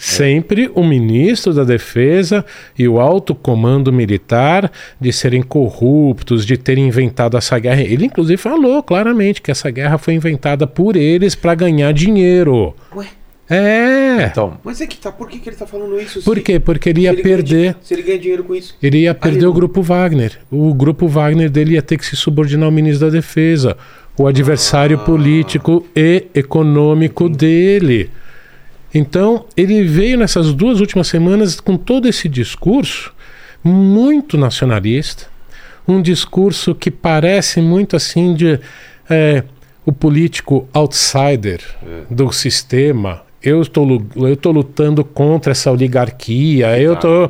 sempre 0.05 0.69
o 0.75 0.83
ministro 0.83 1.53
da 1.53 1.63
Defesa 1.63 2.45
e 2.77 2.87
o 2.87 2.99
alto 2.99 3.33
comando 3.33 3.91
militar 3.91 4.71
de 5.01 5.11
serem 5.11 5.41
corruptos, 5.41 6.45
de 6.45 6.57
terem 6.57 6.87
inventado 6.87 7.35
essa 7.37 7.57
guerra. 7.57 7.81
Ele, 7.81 8.05
inclusive, 8.05 8.37
falou 8.37 8.83
claramente 8.83 9.41
que 9.41 9.49
essa 9.51 9.71
guerra 9.71 9.97
foi 9.97 10.13
inventada 10.13 10.67
por 10.67 10.95
eles 10.95 11.33
para 11.35 11.55
ganhar 11.55 11.91
dinheiro. 11.91 12.75
Ué, 12.95 13.07
É. 13.49 14.25
Então, 14.31 14.57
mas 14.63 14.81
é 14.81 14.87
que 14.87 14.97
tá. 14.97 15.11
Por 15.11 15.27
que, 15.29 15.37
que 15.39 15.49
ele 15.49 15.55
tá 15.55 15.67
falando 15.67 15.99
isso? 15.99 16.21
Por 16.23 16.39
quê? 16.39 16.59
Porque 16.59 16.89
ele 16.89 17.01
se 17.01 17.05
ia 17.05 17.11
ele 17.11 17.21
ganha 17.21 17.35
perder. 17.37 17.73
di- 17.73 17.77
Se 17.83 17.93
ele 17.93 18.01
ganha 18.01 18.19
dinheiro 18.19 18.43
com 18.43 18.55
isso. 18.55 18.75
Ele 18.81 18.97
ia 19.01 19.13
perder 19.13 19.37
ele 19.39 19.45
o 19.47 19.53
grupo 19.53 19.81
Wagner. 19.83 20.31
O 20.51 20.73
grupo 20.73 21.07
Wagner 21.07 21.49
dele 21.49 21.73
ia 21.75 21.81
ter 21.81 21.97
que 21.97 22.05
se 22.05 22.15
subordinar 22.15 22.65
ao 22.65 22.71
ministro 22.71 23.05
da 23.07 23.11
Defesa, 23.11 23.77
o 24.17 24.25
adversário 24.27 24.97
Ah. 24.99 25.03
político 25.03 25.85
e 25.95 26.25
econômico 26.33 27.29
dele. 27.29 28.09
Então, 28.95 29.45
ele 29.57 29.83
veio 29.83 30.17
nessas 30.17 30.53
duas 30.53 30.79
últimas 30.79 31.07
semanas 31.07 31.59
com 31.59 31.75
todo 31.75 32.07
esse 32.07 32.29
discurso 32.29 33.13
muito 33.61 34.37
nacionalista, 34.37 35.27
um 35.87 36.01
discurso 36.01 36.73
que 36.73 36.89
parece 36.89 37.61
muito 37.61 37.95
assim 37.95 38.33
de 38.33 38.59
é, 39.09 39.43
o 39.85 39.91
político 39.91 40.67
outsider 40.73 41.59
do 42.09 42.31
sistema. 42.31 43.21
Eu 43.43 43.61
estou 43.61 44.01
eu 44.15 44.33
estou 44.33 44.51
lutando 44.51 45.03
contra 45.03 45.51
essa 45.51 45.71
oligarquia. 45.71 46.79
Eu 46.79 46.95
tô 46.95 47.29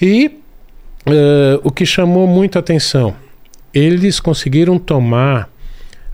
e 0.00 0.38
eh, 1.06 1.60
o 1.64 1.70
que 1.70 1.84
chamou 1.84 2.26
muito 2.26 2.56
a 2.56 2.60
atenção, 2.60 3.16
eles 3.74 4.20
conseguiram 4.20 4.78
tomar 4.78 5.48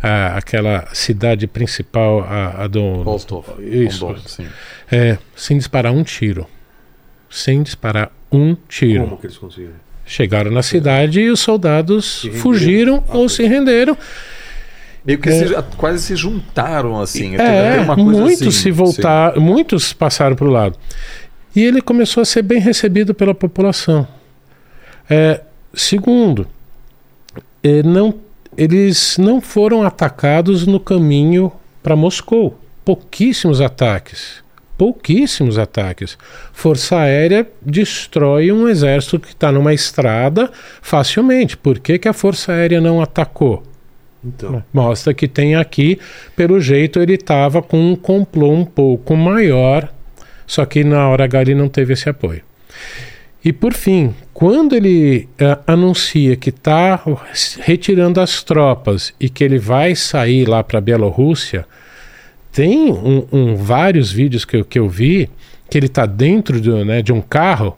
ah, 0.02 0.36
aquela 0.36 0.86
cidade 0.92 1.46
principal, 1.46 2.20
a, 2.20 2.64
a 2.64 2.66
do 2.66 3.02
Rostov. 3.02 3.44
Isso. 3.60 4.06
Rondônia, 4.06 4.28
sim. 4.28 4.46
é, 4.90 5.18
sem 5.34 5.56
disparar 5.58 5.92
um 5.92 6.02
tiro, 6.02 6.46
sem 7.30 7.62
disparar 7.62 8.10
um 8.30 8.56
tiro. 8.68 9.04
Como 9.04 9.16
que 9.18 9.26
eles 9.26 9.36
conseguiram? 9.38 9.74
Chegaram 10.06 10.50
na 10.50 10.62
cidade 10.62 11.20
e 11.20 11.28
os 11.30 11.40
soldados 11.40 12.26
fugiram 12.40 13.04
Ah, 13.08 13.16
ou 13.18 13.28
se 13.28 13.42
renderam. 13.46 13.96
Meio 15.04 15.18
que 15.18 15.28
É. 15.28 15.46
se- 15.48 15.54
quase 15.76 16.02
se 16.02 16.16
juntaram 16.16 16.98
assim. 17.00 17.34
É, 17.36 17.72
Tem 17.74 17.80
uma 17.84 17.94
coisa 17.94 18.20
muitos 18.20 18.42
assim, 18.42 18.50
se 18.50 18.70
voltar, 18.70 19.36
muitos 19.38 19.92
passaram 19.92 20.34
para 20.34 20.46
o 20.46 20.50
lado. 20.50 20.78
E 21.54 21.62
ele 21.62 21.80
começou 21.82 22.20
a 22.22 22.24
ser 22.24 22.42
bem 22.42 22.58
recebido 22.60 23.12
pela 23.14 23.34
população. 23.34 24.06
É, 25.10 25.40
segundo, 25.74 26.46
é, 27.62 27.82
não, 27.82 28.14
eles 28.58 29.16
não 29.18 29.40
foram 29.40 29.84
atacados 29.84 30.66
no 30.66 30.80
caminho 30.80 31.52
para 31.80 31.94
Moscou. 31.94 32.58
Pouquíssimos 32.84 33.60
ataques. 33.60 34.42
Pouquíssimos 34.76 35.56
ataques. 35.56 36.18
Força 36.52 36.98
Aérea 36.98 37.48
destrói 37.62 38.50
um 38.50 38.68
exército 38.68 39.20
que 39.20 39.28
está 39.28 39.52
numa 39.52 39.72
estrada 39.72 40.50
facilmente. 40.82 41.56
Por 41.56 41.78
que, 41.78 42.00
que 42.00 42.08
a 42.08 42.12
Força 42.12 42.50
Aérea 42.50 42.80
não 42.80 43.00
atacou? 43.00 43.62
Então. 44.24 44.60
Mostra 44.72 45.14
que 45.14 45.28
tem 45.28 45.54
aqui, 45.54 46.00
pelo 46.34 46.60
jeito, 46.60 46.98
ele 46.98 47.14
estava 47.14 47.62
com 47.62 47.92
um 47.92 47.94
complô 47.94 48.50
um 48.50 48.64
pouco 48.64 49.14
maior, 49.16 49.88
só 50.44 50.64
que 50.64 50.82
na 50.82 51.08
hora 51.08 51.24
H 51.24 51.42
ele 51.42 51.54
não 51.54 51.68
teve 51.68 51.92
esse 51.92 52.08
apoio. 52.08 52.42
E 53.44 53.52
por 53.52 53.72
fim, 53.72 54.14
quando 54.34 54.74
ele 54.74 55.28
eh, 55.38 55.58
anuncia 55.66 56.34
que 56.36 56.50
está 56.50 57.00
retirando 57.60 58.20
as 58.20 58.42
tropas 58.42 59.14
e 59.18 59.28
que 59.28 59.44
ele 59.44 59.58
vai 59.58 59.94
sair 59.94 60.46
lá 60.48 60.62
para 60.62 60.78
a 60.78 60.80
Bielorrússia, 60.80 61.64
tem 62.52 62.90
um, 62.90 63.26
um- 63.32 63.56
vários 63.56 64.10
vídeos 64.10 64.44
que 64.44 64.56
eu, 64.56 64.64
que 64.64 64.78
eu 64.78 64.88
vi 64.88 65.30
que 65.70 65.78
ele 65.78 65.86
está 65.86 66.04
dentro 66.06 66.60
do, 66.60 66.84
né, 66.84 67.00
de 67.02 67.12
um 67.12 67.20
carro 67.20 67.76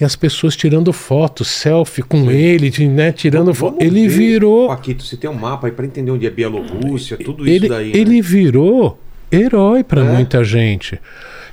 e 0.00 0.04
as 0.04 0.14
pessoas 0.14 0.56
tirando 0.56 0.92
fotos, 0.92 1.48
selfie 1.48 2.02
com 2.02 2.30
ele, 2.30 2.70
de, 2.70 2.86
né, 2.86 3.12
tirando 3.12 3.52
foto. 3.52 3.82
Ele 3.82 4.06
ver, 4.08 4.16
virou 4.16 4.68
Paquito, 4.68 5.02
você 5.02 5.16
tem 5.16 5.28
um 5.28 5.34
mapa 5.34 5.66
aí 5.66 5.72
pra 5.72 5.84
entender 5.84 6.10
onde 6.10 6.26
é 6.26 6.30
Bielorrússia, 6.30 7.16
tudo 7.16 7.44
isso 7.44 7.52
ele, 7.54 7.68
daí. 7.68 7.92
né? 7.92 7.98
ele 7.98 8.22
virou 8.22 8.98
herói 9.32 9.82
para 9.82 10.02
É? 10.02 10.04
muita 10.04 10.44
gente. 10.44 10.98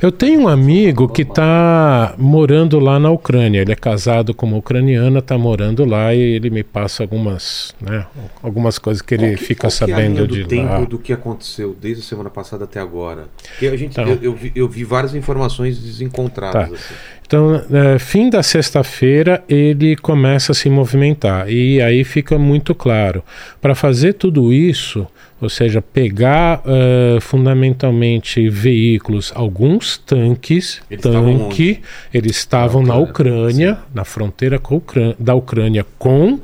Eu 0.02 0.12
tenho 0.12 0.42
um 0.42 0.48
amigo 0.48 1.08
que 1.10 1.24
está 1.24 2.14
morando 2.20 2.80
lá 2.80 3.00
na 3.00 3.10
Ucrânia. 3.10 3.62
Ele 3.62 3.72
é 3.72 3.76
casado 3.76 4.34
com 4.34 4.46
uma 4.46 4.58
ucraniana, 4.58 5.20
está 5.20 5.38
morando 5.38 5.84
lá 5.86 6.14
e 6.14 6.20
ele 6.20 6.52
me 6.52 6.64
passa 6.64 7.02
algumas, 7.04 7.74
né, 7.82 8.06
algumas 8.44 8.78
coisas 8.78 9.02
que 9.02 9.16
ele 9.16 9.36
que- 9.36 9.44
fica 9.44 9.68
é 9.68 9.70
sabendo 9.72 10.28
de 10.28 10.44
do 10.44 10.48
tempo 10.48 10.72
lá. 10.72 10.80
do 10.82 11.00
que 11.00 11.12
aconteceu 11.12 11.76
desde 11.80 12.04
a 12.04 12.06
semana 12.06 12.30
passada 12.30 12.66
até 12.66 12.80
agora. 12.80 13.28
Porque 13.50 13.68
a 13.68 13.76
gente, 13.76 13.92
Então. 14.00 14.08
eu, 14.08 14.20
eu 14.22 14.36
vi, 14.36 14.52
eu 14.56 14.68
vi 14.70 14.84
várias 14.84 15.16
informações 15.16 15.80
desencontradas. 15.80 16.70
Tá. 16.70 16.76
assim. 16.76 16.94
Então, 17.28 17.62
é, 17.72 18.00
fim 18.00 18.30
da 18.30 18.42
sexta-feira, 18.42 19.44
ele 19.50 19.98
começa 19.98 20.54
a 20.54 20.56
se 20.56 20.70
movimentar. 20.70 21.50
E 21.52 21.82
aí 21.82 22.04
fica 22.06 22.40
muito 22.40 22.74
claro. 22.74 23.22
Para 23.62 23.76
fazer 23.76 24.14
tudo 24.14 24.54
isso, 24.54 25.06
ou 25.42 25.50
seja, 25.50 25.82
pegar 25.82 26.62
eh, 26.66 27.20
fundamentalmente 27.20 28.50
veículos, 28.50 29.32
alguns 29.36 29.98
tanques, 29.98 30.82
Eles 30.90 31.06
estavam 31.06 31.38
tanque, 31.50 31.80
eles 32.14 32.38
estavam 32.38 32.82
na 32.82 32.94
Na 32.94 32.96
Ucrânia, 33.00 33.42
Ucrânia, 33.44 33.78
na 33.94 34.04
fronteira 34.06 34.60
Ucrânia- 34.72 35.16
da 35.20 35.36
Ucrânia 35.36 35.86
com 36.00 36.40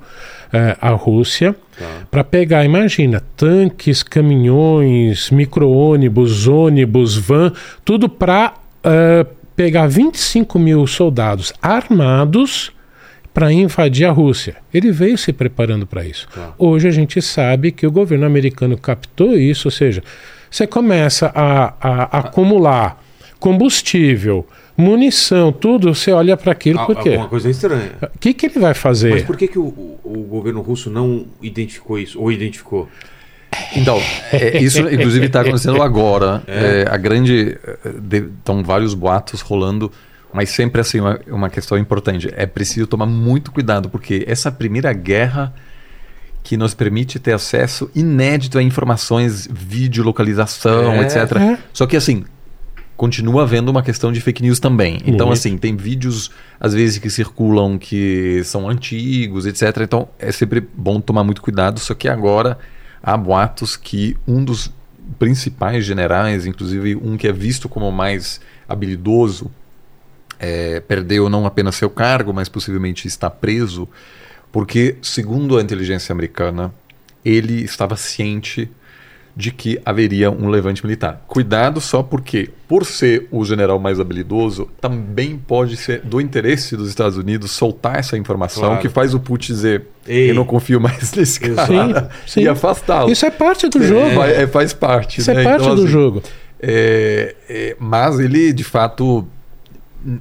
eh, 0.52 0.76
a 0.82 0.90
Rússia, 0.90 1.56
Tá. 1.80 1.86
para 2.12 2.24
pegar, 2.24 2.64
imagina, 2.64 3.24
tanques, 3.36 4.04
caminhões, 4.04 5.32
micro-ônibus, 5.32 6.46
ônibus, 6.48 7.18
van, 7.18 7.52
tudo 7.84 8.08
para 8.08 8.54
pegar 9.56 9.88
25 9.88 10.58
mil 10.60 10.86
soldados 10.88 11.54
armados 11.62 12.72
para 13.34 13.52
invadir 13.52 14.06
a 14.06 14.12
Rússia. 14.12 14.58
Ele 14.74 14.92
veio 14.92 15.18
se 15.18 15.34
preparando 15.34 15.88
para 15.88 16.06
isso. 16.06 16.28
Tá. 16.34 16.54
Hoje 16.58 16.88
a 16.88 16.92
gente 16.92 17.22
sabe 17.22 17.72
que 17.72 17.86
o 17.88 17.92
governo 17.92 18.26
americano 18.26 18.78
captou 18.78 19.36
isso, 19.38 19.68
ou 19.68 19.72
seja, 19.72 20.04
você 20.52 20.68
começa 20.68 21.32
a, 21.34 21.74
a 21.82 22.20
acumular 22.20 23.02
combustível, 23.40 24.48
munição, 24.78 25.52
tudo, 25.52 25.94
você 25.94 26.12
olha 26.12 26.36
para 26.38 26.52
aquilo, 26.52 26.80
Ah, 26.80 26.86
por 26.86 26.96
quê? 27.02 27.10
Alguma 27.10 27.28
coisa 27.28 27.50
estranha. 27.50 27.92
O 28.02 28.18
que, 28.20 28.34
que 28.34 28.46
ele 28.48 28.60
vai 28.60 28.74
fazer? 28.74 29.12
Mas 29.12 29.24
por 29.24 29.36
que, 29.38 29.48
que 29.48 29.60
o, 29.60 29.64
o- 29.66 30.00
o 30.04 30.24
governo 30.24 30.62
russo 30.62 30.90
não 30.90 31.26
identificou 31.42 32.00
isso? 32.00 32.20
Ou 32.20 32.32
identificou? 32.32 32.88
Então, 33.76 34.00
é, 34.32 34.58
isso 34.60 34.80
inclusive 34.90 35.26
está 35.26 35.42
acontecendo 35.42 35.82
agora. 35.82 36.44
É, 36.48 36.86
a 36.90 36.98
grande. 36.98 37.58
Estão 38.40 38.64
vários 38.64 38.94
boatos 38.94 39.42
rolando, 39.42 39.92
mas 40.34 40.50
sempre 40.50 40.82
assim, 40.82 41.00
uma, 41.00 41.20
uma 41.28 41.50
questão 41.50 41.78
importante. 41.78 42.30
É 42.36 42.46
preciso 42.46 42.86
tomar 42.88 43.06
muito 43.06 43.52
cuidado, 43.52 43.90
porque 43.90 44.24
essa 44.28 44.52
primeira 44.52 44.94
guerra 44.94 45.54
que 46.44 46.58
nos 46.58 46.74
permite 46.74 47.20
ter 47.20 47.32
acesso 47.34 47.90
inédito 47.96 48.58
a 48.58 48.64
informações, 48.64 49.48
vídeo, 49.50 50.04
localização, 50.04 50.94
É. 50.94 51.02
etc. 51.02 51.16
É. 51.38 51.58
Só 51.72 51.88
que 51.88 51.96
assim, 51.96 52.26
continua 52.98 53.44
havendo 53.44 53.72
uma 53.72 53.82
questão 53.82 54.12
de 54.12 54.20
fake 54.20 54.44
news 54.44 54.60
também. 54.60 55.00
Então, 55.06 55.32
assim, 55.32 55.58
tem 55.58 55.76
vídeos, 55.76 56.30
às 56.60 56.74
vezes, 56.74 56.98
que 57.00 57.10
circulam 57.10 57.78
que 57.78 58.42
são 58.44 58.70
antigos, 58.70 59.46
etc. 59.46 59.78
Então, 59.82 60.08
é 60.20 60.32
sempre 60.32 60.62
bom 60.62 61.00
tomar 61.02 61.24
muito 61.24 61.42
cuidado. 61.42 61.80
Só 61.80 61.94
que 61.94 62.08
agora 62.10 62.58
há 63.04 63.18
boatos 63.18 63.76
que 63.76 64.18
um 64.26 64.44
dos 64.44 64.72
principais 65.20 65.86
generais, 65.86 66.46
inclusive 66.46 66.96
um 66.96 67.18
que 67.18 67.28
é 67.28 67.34
visto 67.34 67.68
como 67.68 67.92
mais 67.92 68.40
habilidoso, 68.68 69.52
é, 70.40 70.80
perdeu 70.80 71.30
não 71.30 71.46
apenas 71.46 71.76
seu 71.76 71.90
cargo, 71.90 72.34
mas 72.34 72.48
possivelmente 72.48 73.08
está 73.08 73.30
preso, 73.30 73.88
porque, 74.52 74.96
segundo 75.02 75.58
a 75.58 75.62
inteligência 75.62 76.14
americana, 76.14 76.74
ele 77.24 77.64
estava 77.64 77.96
ciente 77.96 78.72
de 79.36 79.52
que 79.52 79.82
haveria 79.84 80.30
um 80.30 80.48
levante 80.48 80.86
militar. 80.86 81.24
Cuidado 81.28 81.82
só 81.82 82.04
porque, 82.04 82.52
por 82.68 82.86
ser 82.86 83.28
o 83.32 83.44
general 83.44 83.80
mais 83.80 84.00
habilidoso, 84.00 84.70
também 84.80 85.38
pode 85.38 85.76
ser 85.76 86.02
do 86.02 86.22
interesse 86.22 86.78
dos 86.78 86.88
Estados 86.90 87.18
Unidos 87.18 87.50
soltar 87.52 87.98
essa 87.98 88.16
informação 88.16 88.64
Claro. 88.64 88.82
que 88.82 88.90
faz 88.90 89.14
o 89.16 89.20
Putin 89.20 89.54
dizer 89.54 89.88
Ei. 90.08 90.30
eu 90.30 90.36
não 90.36 90.46
confio 90.46 90.80
mais 90.80 91.12
nesse 91.18 91.40
cara 91.40 91.66
Sim, 91.66 92.10
sim. 92.28 92.42
e 92.42 92.48
afastá-lo. 92.48 93.12
Isso 93.12 93.26
é 93.26 93.32
parte 93.32 93.68
do 93.68 93.82
É, 93.84 93.88
jogo. 93.88 94.22
é, 94.24 94.46
faz 94.46 94.72
parte. 94.72 95.20
Isso 95.22 95.34
né? 95.34 95.42
é 95.42 95.44
parte 95.44 95.64
Então, 95.64 95.76
do 95.76 95.82
assim, 95.82 95.92
jogo. 95.92 96.22
é, 96.62 97.36
é, 97.50 97.76
mas 97.80 98.20
ele, 98.20 98.54
de 98.54 98.64
fato, 98.64 99.28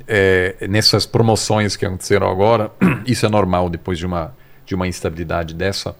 é, 0.08 0.54
nessas 0.68 1.04
promoções 1.06 1.76
que 1.76 1.84
aconteceram 1.84 2.30
agora, 2.30 2.70
isso 3.06 3.26
é 3.26 3.28
normal 3.28 3.68
depois 3.68 3.98
de 3.98 4.06
uma, 4.06 4.34
de 4.64 4.74
uma 4.74 4.86
instabilidade 4.88 5.54
dessa. 5.54 5.94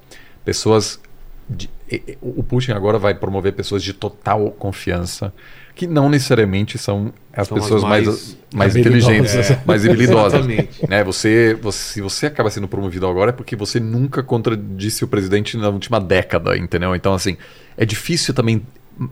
Pessoas. 0.45 0.99
De- 1.49 1.71
o 2.21 2.43
Putin 2.43 2.73
agora 2.73 2.99
vai 2.99 3.15
promover 3.15 3.53
pessoas 3.53 3.83
de 3.83 3.93
total 3.93 4.51
confiança, 4.53 5.33
que 5.75 5.87
não 5.87 6.09
necessariamente 6.09 6.79
são 6.79 7.13
as 7.33 7.49
São 7.49 7.57
as 7.57 7.63
pessoas 7.65 7.83
mais, 7.83 8.07
mais 8.07 8.37
mais, 8.55 8.71
habilidosas. 8.77 9.05
inteligentes, 9.09 9.51
É. 9.51 9.63
mais 9.67 9.85
habilidosas. 9.87 10.35
Exatamente. 10.41 10.89
Né? 10.89 11.05
Você, 11.05 11.55
você, 11.61 11.79
se 11.95 12.01
você 12.01 12.27
acaba 12.27 12.51
sendo 12.51 12.67
promovido 12.69 13.07
agora 13.07 13.31
é 13.31 13.33
porque 13.33 13.55
você 13.57 13.79
nunca 13.81 14.23
contradisse 14.23 15.05
o 15.05 15.09
presidente 15.09 15.57
na 15.57 15.69
última 15.69 16.01
década, 16.01 16.57
entendeu? 16.57 16.95
Então, 16.95 17.13
assim, 17.15 17.37
é 17.77 17.85
difícil 17.85 18.33
também 18.35 18.63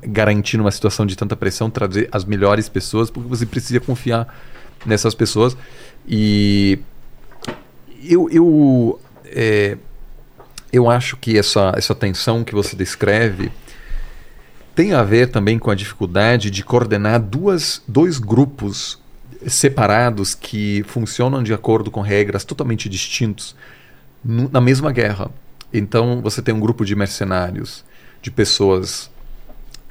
garantir 0.07 0.57
numa 0.59 0.71
situação 0.71 1.05
de 1.07 1.17
tanta 1.17 1.35
pressão 1.35 1.71
trazer 1.71 2.09
as 2.13 2.25
melhores 2.25 2.69
pessoas, 2.69 3.11
porque 3.11 3.29
você 3.29 3.45
precisa 3.47 3.81
confiar 3.81 4.27
nessas 4.87 5.15
pessoas. 5.15 5.57
E 6.07 6.79
eu, 8.05 8.29
eu, 8.31 9.01
é, 9.27 9.77
eu 10.73 10.91
acho 10.91 11.17
que 11.17 11.39
essa, 11.39 11.73
essa 11.77 11.95
tensão 11.95 12.45
que 12.45 12.55
você 12.55 12.77
descreve 12.77 13.51
tem 14.75 14.93
a 14.93 15.03
ver 15.03 15.29
também 15.29 15.59
com 15.59 15.71
a 15.71 15.75
dificuldade 15.75 16.51
de 16.51 16.65
coordenar 16.65 17.21
duas, 17.21 17.83
dois 17.87 18.19
grupos 18.19 18.99
separados 19.47 20.35
que 20.35 20.85
funcionam 20.87 21.43
de 21.43 21.53
acordo 21.53 21.91
com 21.91 22.01
regras 22.01 22.45
totalmente 22.45 22.89
distintos 22.89 23.57
na 24.25 24.61
mesma 24.61 24.93
guerra. 24.93 25.31
Então 25.73 26.21
você 26.21 26.43
tem 26.43 26.55
um 26.55 26.61
grupo 26.61 26.85
de 26.85 26.95
mercenários, 26.95 27.85
de 28.23 28.31
pessoas 28.31 29.11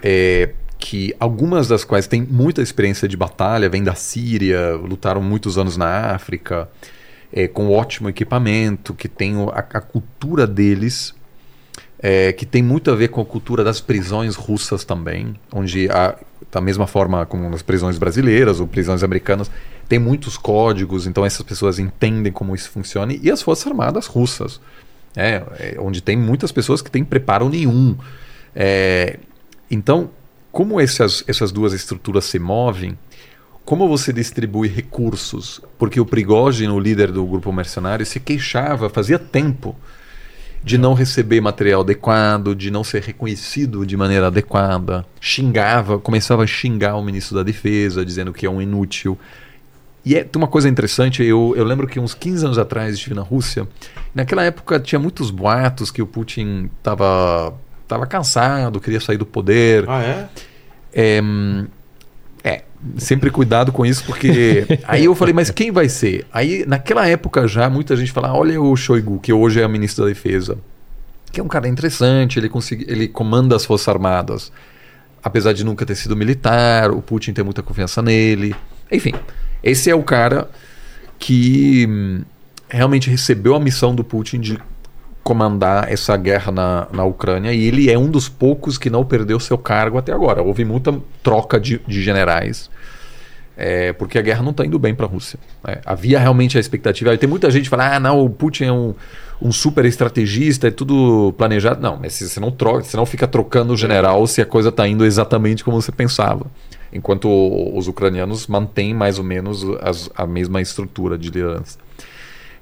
é, 0.04 0.54
que 0.78 1.14
algumas 1.20 1.68
das 1.68 1.84
quais 1.84 2.08
têm 2.08 2.22
muita 2.22 2.62
experiência 2.62 3.08
de 3.08 3.18
batalha, 3.18 3.70
vêm 3.70 3.84
da 3.84 3.96
Síria, 3.96 4.76
lutaram 4.76 5.22
muitos 5.22 5.58
anos 5.58 5.76
na 5.76 6.14
África, 6.14 6.70
é, 7.32 7.48
com 7.48 7.72
ótimo 7.72 8.10
equipamento, 8.10 8.94
que 8.94 9.08
tem 9.08 9.36
a, 9.54 9.60
a 9.60 9.82
cultura 9.82 10.48
deles, 10.48 11.14
é, 12.00 12.32
que 12.34 12.46
tem 12.46 12.64
muito 12.64 12.90
a 12.90 12.96
ver 12.96 13.10
com 13.10 13.22
a 13.22 13.26
cultura 13.26 13.64
das 13.64 13.82
prisões 13.82 14.36
russas 14.36 14.84
também, 14.84 15.36
onde 15.52 15.90
a, 15.90 16.16
da 16.52 16.62
mesma 16.62 16.88
forma 16.88 17.26
como 17.26 17.50
nas 17.50 17.62
prisões 17.62 17.98
brasileiras 17.98 18.60
ou 18.60 18.68
prisões 18.68 19.04
americanas, 19.04 19.52
tem 19.88 20.00
muitos 20.00 20.38
códigos, 20.38 21.08
então 21.08 21.26
essas 21.26 21.42
pessoas 21.42 21.80
entendem 21.80 22.32
como 22.32 22.56
isso 22.56 22.70
funciona, 22.70 23.14
e 23.14 23.30
as 23.30 23.42
Forças 23.42 23.68
Armadas 23.68 24.06
russas, 24.06 24.62
é, 25.16 25.44
é, 25.60 25.78
onde 25.80 26.02
tem 26.02 26.16
muitas 26.16 26.52
pessoas 26.52 26.82
que 26.82 26.92
têm 26.92 27.04
preparo 27.04 27.50
nenhum. 27.50 27.98
É, 28.56 29.20
então, 29.70 30.10
como 30.52 30.80
essas, 30.80 31.24
essas 31.28 31.52
duas 31.52 31.74
estruturas 31.74 32.26
se 32.26 32.40
movem, 32.40 32.98
como 33.66 33.88
você 33.88 34.12
distribui 34.12 34.68
recursos? 34.68 35.62
Porque 35.78 36.00
o 36.00 36.06
Prigozhin, 36.06 36.70
o 36.70 36.80
líder 36.80 37.12
do 37.12 37.26
grupo 37.26 37.52
mercenário, 37.52 38.06
se 38.06 38.20
queixava 38.20 38.90
fazia 38.90 39.20
tempo 39.20 39.76
de 40.64 40.78
não 40.78 40.94
receber 40.94 41.40
material 41.40 41.82
adequado, 41.82 42.54
de 42.54 42.70
não 42.70 42.84
ser 42.84 43.02
reconhecido 43.02 43.86
de 43.86 43.96
maneira 43.96 44.28
adequada, 44.28 45.06
xingava, 45.22 46.00
começava 46.00 46.44
a 46.44 46.48
xingar 46.48 46.96
o 46.96 47.04
ministro 47.04 47.36
da 47.36 47.44
Defesa, 47.44 48.06
dizendo 48.06 48.34
que 48.34 48.46
é 48.46 48.50
um 48.50 48.62
inútil. 48.62 49.18
E 50.04 50.16
é, 50.16 50.24
tem 50.24 50.42
uma 50.42 50.48
coisa 50.48 50.68
interessante, 50.68 51.24
eu, 51.24 51.54
eu 51.56 51.64
lembro 51.64 51.88
que 51.88 52.00
uns 52.00 52.14
15 52.14 52.46
anos 52.46 52.58
atrás 52.58 52.94
estive 52.94 53.16
na 53.16 53.22
Rússia, 53.22 53.68
naquela 54.14 54.44
época 54.44 54.80
tinha 54.80 55.00
muitos 55.00 55.30
boatos 55.30 55.92
que 55.92 56.02
o 56.02 56.08
Putin 56.08 56.70
estava 56.78 57.54
tava 57.88 58.06
cansado, 58.06 58.80
queria 58.80 59.00
sair 59.00 59.18
do 59.18 59.26
poder. 59.26 59.86
Ah, 59.90 60.04
é? 60.04 60.30
É, 60.94 61.22
hum, 61.22 61.66
é, 62.50 62.64
sempre 62.98 63.30
cuidado 63.30 63.72
com 63.72 63.86
isso, 63.86 64.04
porque. 64.06 64.66
aí 64.88 65.06
eu 65.06 65.14
falei, 65.14 65.34
mas 65.34 65.52
quem 65.52 65.72
vai 65.72 65.88
ser? 65.88 66.26
Aí, 66.34 66.66
naquela 66.68 67.08
época 67.08 67.48
já, 67.48 67.70
muita 67.70 67.96
gente 67.96 68.12
falava: 68.12 68.36
olha 68.36 68.60
o 68.60 68.76
Shoigu, 68.76 69.20
que 69.20 69.32
hoje 69.32 69.62
é 69.62 69.68
ministro 69.68 70.04
da 70.04 70.10
Defesa, 70.10 70.58
que 71.32 71.40
é 71.40 71.44
um 71.44 71.48
cara 71.48 71.68
interessante, 71.68 72.40
ele, 72.40 72.50
consegui, 72.50 72.86
ele 72.88 73.08
comanda 73.08 73.56
as 73.56 73.66
Forças 73.66 73.88
Armadas. 73.88 74.52
Apesar 75.22 75.52
de 75.52 75.66
nunca 75.66 75.86
ter 75.86 75.96
sido 75.96 76.16
militar, 76.16 76.92
o 76.92 77.02
Putin 77.02 77.34
tem 77.34 77.44
muita 77.44 77.62
confiança 77.62 78.02
nele. 78.02 78.56
Enfim, 78.90 79.14
esse 79.62 79.90
é 79.90 79.96
o 79.96 80.02
cara 80.02 80.50
que 81.20 81.86
hum, 81.90 82.22
realmente 82.70 83.10
recebeu 83.10 83.54
a 83.54 83.60
missão 83.60 83.94
do 83.94 84.02
Putin 84.02 84.40
de 84.40 84.58
comandar 85.30 85.92
essa 85.92 86.18
guerra 86.18 86.52
na, 86.52 86.88
na 86.92 87.04
Ucrânia 87.06 87.54
e 87.54 87.64
ele 87.64 87.92
é 87.92 87.96
um 87.96 88.10
dos 88.10 88.28
poucos 88.28 88.80
que 88.80 88.90
não 88.90 89.06
perdeu 89.06 89.40
seu 89.40 89.60
cargo 89.60 90.00
até 90.00 90.12
agora. 90.12 90.42
Houve 90.42 90.66
muita 90.66 90.92
troca 91.22 91.60
de, 91.60 91.80
de 91.88 92.02
generais, 92.02 92.68
é, 93.56 93.94
porque 93.94 94.18
a 94.18 94.24
guerra 94.24 94.42
não 94.42 94.50
está 94.50 94.66
indo 94.66 94.80
bem 94.80 94.96
para 94.96 95.06
a 95.06 95.10
Rússia. 95.10 95.38
né? 95.64 95.82
Havia 95.86 96.18
realmente 96.18 96.58
a 96.58 96.60
expectativa. 96.60 97.16
Tem 97.16 97.30
muita 97.30 97.52
gente 97.52 97.66
que 97.66 97.70
fala: 97.70 97.96
ah, 97.96 98.00
não, 98.00 98.26
o 98.26 98.28
Putin 98.28 98.64
é 98.64 98.72
um, 98.72 98.96
um 99.40 99.52
super 99.52 99.86
estrategista, 99.86 100.68
é 100.68 100.72
tudo 100.72 101.32
planejado. 101.38 101.80
Não, 101.80 101.96
mas 101.96 102.14
você 102.14 102.40
não 102.40 102.50
troca, 102.50 102.84
você 102.86 102.98
não 102.98 103.06
fica 103.06 103.28
trocando 103.28 103.72
o 103.74 103.78
general 103.78 104.26
se 104.26 104.42
a 104.42 104.46
coisa 104.48 104.70
está 104.70 104.88
indo 104.88 105.06
exatamente 105.06 105.64
como 105.64 105.80
você 105.80 105.92
pensava. 105.92 106.48
Enquanto 106.92 107.30
os 107.78 107.88
ucranianos 107.88 108.48
mantêm 108.48 108.96
mais 108.96 109.20
ou 109.20 109.24
menos 109.24 109.64
as- 109.80 110.10
a 110.16 110.26
mesma 110.26 110.60
estrutura 110.60 111.20
de 111.20 111.26
liderança. 111.28 111.78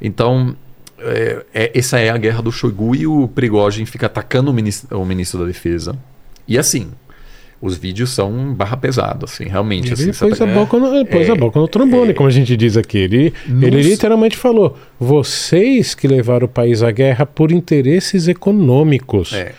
Então, 0.02 0.54
é, 1.00 1.46
é- 1.54 1.72
essa 1.76 2.00
é 2.00 2.10
a 2.10 2.18
guerra 2.18 2.42
do 2.42 2.52
Shoigu 2.52 2.96
e 2.96 3.06
o 3.08 3.28
Prigozhin 3.28 3.86
fica 3.86 4.06
atacando 4.08 4.52
o 4.52 4.54
ministro, 4.54 5.00
o 5.00 5.06
ministro 5.06 5.40
da 5.40 5.46
Defesa. 5.46 5.96
E 6.48 6.58
assim, 6.58 6.88
os 7.62 7.76
vídeos 7.76 8.12
são 8.12 8.54
barra 8.54 8.78
pesada, 8.78 9.26
assim, 9.26 9.46
realmente. 9.46 9.88
Ele 9.94 10.12
assim, 10.12 10.28
pôs, 10.28 10.40
a 10.42 10.46
boca 10.46 10.78
no, 10.78 10.96
ele 10.96 11.06
pôs 11.06 11.28
É, 11.28 11.32
a 11.32 11.36
boca 11.36 11.60
no 11.60 11.68
trombone, 11.68 12.14
como 12.14 12.30
a 12.30 12.32
gente 12.32 12.56
diz 12.56 12.78
aqui. 12.78 13.00
Ele, 13.00 13.34
ele 13.48 13.78
Nos- 13.78 13.86
literalmente 13.86 14.38
falou: 14.38 14.78
vocês 15.00 15.96
que 15.96 16.08
levaram 16.08 16.46
o 16.46 16.50
país 16.50 16.82
à 16.84 16.92
guerra 16.92 17.26
por 17.26 17.52
interesses 17.52 18.28
econômicos. 18.28 19.34
É. 19.34 19.54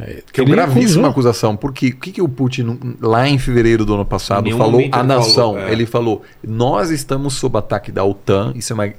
É, 0.00 0.22
Que 0.32 0.40
é 0.40 0.44
uma 0.44 0.54
gravíssima 0.54 0.86
acusou. 1.08 1.10
acusação, 1.10 1.56
porque 1.56 1.88
o 1.88 1.96
que, 1.96 2.12
que 2.12 2.22
o 2.22 2.28
Putin, 2.28 2.78
lá 3.00 3.28
em 3.28 3.38
fevereiro 3.38 3.84
do 3.84 3.94
ano 3.94 4.04
passado, 4.04 4.44
nenhum 4.44 4.58
falou 4.58 4.80
à 4.92 5.02
nação? 5.02 5.54
falou, 5.54 5.58
é. 5.68 5.72
Ele 5.72 5.86
falou: 5.86 6.22
nós 6.42 6.90
estamos 6.90 7.34
sob 7.34 7.58
ataque 7.58 7.92
da 7.92 8.04
OTAN, 8.04 8.52
isso 8.54 8.72
é 8.72 8.74
uma, 8.74 8.92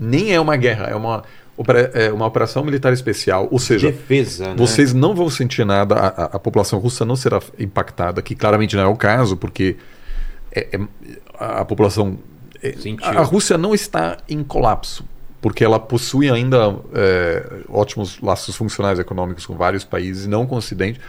nem 0.00 0.32
é 0.32 0.40
uma 0.40 0.56
guerra, 0.56 0.86
é 0.86 0.94
uma, 0.96 1.22
é 1.94 2.12
uma 2.12 2.26
operação 2.26 2.64
militar 2.64 2.92
especial, 2.92 3.46
ou 3.50 3.58
seja, 3.58 3.90
Defesa, 3.92 4.48
né? 4.48 4.54
Vocês 4.56 4.92
não 4.92 5.14
vão 5.14 5.28
sentir 5.30 5.64
nada, 5.64 5.94
a, 5.94 6.06
a- 6.08 6.24
a 6.36 6.38
população 6.38 6.78
russa 6.78 7.04
não 7.04 7.14
será 7.14 7.40
impactada, 7.58 8.20
que 8.22 8.34
claramente 8.34 8.74
não 8.74 8.82
é 8.82 8.86
o 8.86 8.96
caso, 8.96 9.36
porque 9.36 9.76
é- 10.50 10.68
é- 10.72 10.80
a, 11.38 11.60
a 11.60 11.64
população. 11.64 12.18
é- 12.62 12.74
a 13.02 13.22
Rússia 13.22 13.56
não 13.58 13.74
está 13.74 14.16
em 14.28 14.42
colapso, 14.42 15.04
porque 15.42 15.64
ela 15.64 15.80
possui 15.80 16.30
ainda 16.30 16.76
é, 16.94 17.44
ótimos 17.68 18.20
laços 18.20 18.54
funcionais 18.54 19.00
econômicos 19.00 19.44
com 19.44 19.56
vários 19.56 19.82
países, 19.82 20.28
não 20.28 20.46
com 20.46 20.54
o 20.54 20.58
Ocidente, 20.58 21.00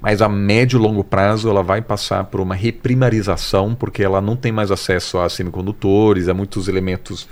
mas 0.00 0.22
a 0.22 0.28
médio 0.28 0.78
e 0.78 0.82
longo 0.82 1.04
prazo 1.04 1.50
ela 1.50 1.62
vai 1.62 1.82
passar 1.82 2.24
por 2.24 2.40
uma 2.40 2.54
reprimarização, 2.54 3.74
porque 3.74 4.02
ela 4.02 4.22
não 4.22 4.36
tem 4.36 4.50
mais 4.50 4.70
acesso 4.70 5.18
a 5.18 5.28
semicondutores, 5.28 6.28
a 6.28 6.34
muitos 6.34 6.66
elementos 6.66 7.28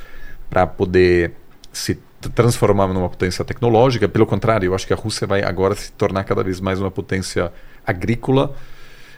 para 0.51 0.67
poder 0.67 1.33
se 1.73 1.99
transformar 2.35 2.87
numa 2.89 3.09
potência 3.09 3.43
tecnológica. 3.43 4.07
Pelo 4.07 4.27
contrário, 4.27 4.67
eu 4.67 4.75
acho 4.75 4.87
que 4.87 4.93
a 4.93 4.97
Rússia 4.97 5.27
vai 5.27 5.43
agora 5.43 5.75
se 5.75 5.91
tornar 5.93 6.25
cada 6.25 6.45
vez 6.45 6.61
mais 6.61 6.79
uma 6.79 6.91
potência 6.91 7.51
agrícola. 7.87 8.55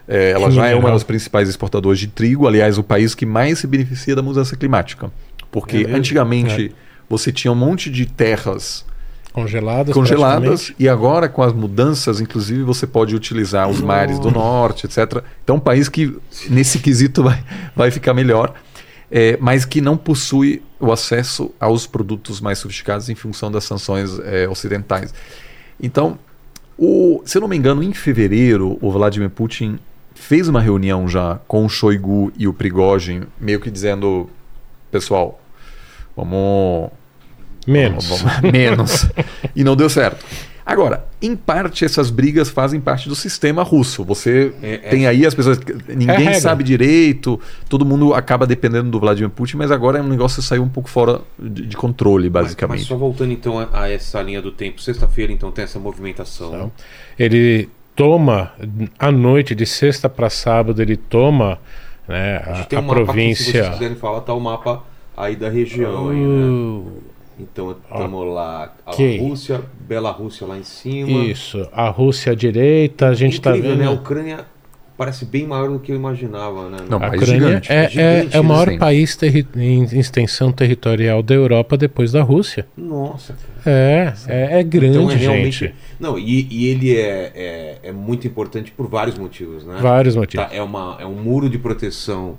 É, 0.07 0.31
ela 0.31 0.49
Em 0.49 0.53
já 0.53 0.69
é 0.69 0.75
uma 0.77 0.93
das 0.93 1.03
principais 1.03 1.49
exportadoras 1.49 1.99
de 1.99 2.07
trigo, 2.07 2.47
aliás, 2.47 2.79
o 2.79 2.85
país 2.85 3.13
que 3.13 3.27
mais 3.27 3.59
se 3.59 3.67
beneficia 3.67 4.15
da 4.15 4.23
mudança 4.23 4.57
climática. 4.57 5.11
Porque 5.51 5.87
É 5.89 5.95
antigamente 5.95 6.75
você 7.09 7.33
tinha 7.33 7.53
um 7.53 7.57
monte 7.57 7.91
de 7.91 8.07
terras 8.07 8.85
Congeladas. 9.33 9.95
congeladas 9.95 10.73
e 10.79 10.89
agora 10.89 11.29
com 11.29 11.43
as 11.43 11.53
mudanças, 11.53 12.21
inclusive 12.21 12.63
você 12.63 12.87
pode 12.87 13.15
utilizar 13.15 13.69
os 13.69 13.81
mares 13.81 14.19
do 14.19 14.31
norte, 14.31 14.87
etc. 14.87 15.23
Então 15.45 15.57
um 15.57 15.61
país 15.61 15.89
que 15.89 16.17
nesse 16.49 16.79
quesito 16.79 17.23
vai, 17.25 17.43
vai 17.75 17.91
ficar 17.91 18.15
melhor, 18.15 18.55
é, 19.11 19.37
mas 19.41 19.65
que 19.65 19.81
não 19.81 19.97
possui 19.97 20.63
o 20.81 20.91
acesso 20.91 21.53
aos 21.61 21.87
produtos 21.87 22.41
mais 22.41 22.59
sofisticados 22.59 23.09
em 23.09 23.15
função 23.15 23.51
das 23.51 23.65
sanções 23.65 24.19
é, 24.21 24.49
ocidentais. 24.49 25.15
Então, 25.81 26.19
o, 26.77 27.23
se 27.25 27.37
eu 27.37 27.41
não 27.41 27.49
me 27.49 27.57
engano, 27.57 27.83
em 27.83 27.93
fevereiro 27.93 28.79
o 28.81 28.91
Vladimir 28.91 29.31
Putin 29.31 29.79
fez 30.15 30.49
uma 30.49 30.61
reunião 30.61 31.09
já 31.09 31.39
com 31.47 31.65
o 31.65 31.69
Shoigu 31.69 32.33
e 32.37 32.49
o 32.49 32.53
Prigozhin, 32.53 33.23
meio 33.41 33.61
que 33.61 33.71
dizendo, 33.71 34.29
pessoal, 34.91 35.41
vamos 36.17 36.91
Menos. 37.69 38.25
Menos. 38.53 39.07
e 39.55 39.63
não 39.63 39.77
deu 39.77 39.89
certo. 39.89 40.25
Agora, 40.65 41.07
em 41.23 41.35
parte, 41.35 41.83
essas 41.87 42.11
brigas 42.11 42.51
fazem 42.51 42.79
parte 42.79 43.09
do 43.09 43.15
sistema 43.15 43.63
russo. 43.63 44.05
Você 44.05 44.53
É, 44.63 44.75
é. 44.75 44.77
tem 44.91 45.07
aí 45.07 45.25
as 45.25 45.35
pessoas. 45.35 45.59
que- 45.59 45.73
Ninguém 45.95 46.17
regra. 46.27 46.41
sabe 46.41 46.63
direito, 46.63 47.41
todo 47.71 47.87
mundo 47.87 48.13
acaba 48.13 48.47
dependendo 48.47 48.91
do 48.91 49.01
Vladimir 49.01 49.31
Putin, 49.31 49.57
mas 49.57 49.71
agora 49.71 49.99
é 49.99 50.03
um 50.03 50.09
negócio 50.09 50.43
que 50.43 50.47
saiu 50.47 50.63
um 50.63 50.69
pouco 50.69 50.91
fora 50.91 51.23
de, 51.39 51.65
de 51.67 51.75
controle, 51.77 52.29
Mas, 52.29 52.43
basicamente. 52.49 52.81
mas 52.81 52.87
só 52.87 52.97
voltando 52.97 53.33
então 53.33 53.59
a, 53.59 53.69
a 53.73 53.91
essa 53.91 54.21
linha 54.21 54.43
do 54.43 54.53
tempo, 54.53 54.79
sexta-feira 54.83 55.33
então 55.33 55.51
tem 55.51 55.65
essa 55.65 55.79
movimentação. 55.79 56.49
Então, 56.55 56.73
Ele 57.19 57.71
toma, 57.97 58.53
à 58.99 59.11
noite, 59.11 59.55
de 59.55 59.65
sexta 59.65 60.07
para 60.07 60.29
sábado, 60.29 60.83
ele 60.83 60.99
toma 60.99 61.59
né, 62.07 62.43
A 62.45 62.51
a, 62.51 62.55
gente 62.57 62.69
tem 62.69 62.79
a 62.79 62.83
um 62.83 62.85
mapa 62.85 63.01
aqui, 63.01 63.07
se 63.07 63.13
província. 63.15 63.53
vocês 63.65 63.73
quiserem 63.75 63.97
falar, 63.97 64.21
tá 64.21 64.35
o 64.35 64.41
mapa 64.41 64.83
aí 65.17 65.35
da 65.35 65.49
região. 65.49 66.11
Aí, 66.11 66.17
né? 66.19 66.83
Então 67.39 67.71
estamos 67.91 68.35
lá, 68.35 68.75
a 68.85 68.91
Ok. 68.91 69.19
Rússia, 69.21 69.61
lá 70.47 70.59
em 70.59 70.65
cima. 70.65 71.25
Isso, 71.25 71.69
a 71.73 71.89
Rússia 71.89 72.33
à 72.33 72.35
direita, 72.35 73.09
a 73.09 73.15
gente 73.15 73.35
está 73.35 73.51
Incrível, 73.51 73.71
vendo. 73.71 73.81
né? 73.81 73.87
A 73.87 73.91
Ucrânia 73.93 74.45
parece 74.97 75.25
bem 75.25 75.47
maior 75.47 75.69
do 75.71 75.79
que 75.79 75.93
eu 75.93 75.97
imaginava, 75.97 76.69
né? 76.69 76.79
Não, 76.89 76.99
A 77.01 77.07
Ucrânia 77.07 77.25
gigante. 77.61 77.73
é, 77.73 77.77
É 77.77 77.85
é, 77.85 77.89
gigante, 77.89 78.37
é 78.37 78.41
o 78.41 78.43
né? 78.43 78.49
maior 78.49 78.69
Sim. 78.69 78.79
país 78.79 79.15
terri- 79.17 79.47
em 79.57 79.85
extensão 79.99 80.51
territorial 80.51 81.23
da 81.23 81.35
Europa 81.35 81.77
depois 81.77 82.11
da 82.11 82.23
Rússia. 82.23 82.67
Nossa, 82.77 83.35
cara. 83.35 83.49
É, 83.77 84.13
é, 84.27 84.59
é 84.61 84.63
grande, 84.65 84.97
Então 84.99 85.11
é 85.11 85.15
realmente. 85.15 85.67
gente. 85.67 85.75
Não, 86.01 86.19
e, 86.19 86.49
e 86.51 86.67
ele 86.67 86.97
é, 86.97 87.33
é, 87.35 87.79
é 87.85 87.93
muito 87.93 88.27
importante 88.27 88.73
por 88.73 88.89
vários 88.89 89.17
motivos, 89.17 89.65
né? 89.65 89.79
Vários 89.81 90.17
motivos. 90.17 90.45
Tá, 90.47 90.53
é, 90.53 90.61
uma, 90.61 90.97
é 90.99 91.07
um 91.07 91.15
muro 91.15 91.49
de 91.49 91.59
proteção 91.59 92.37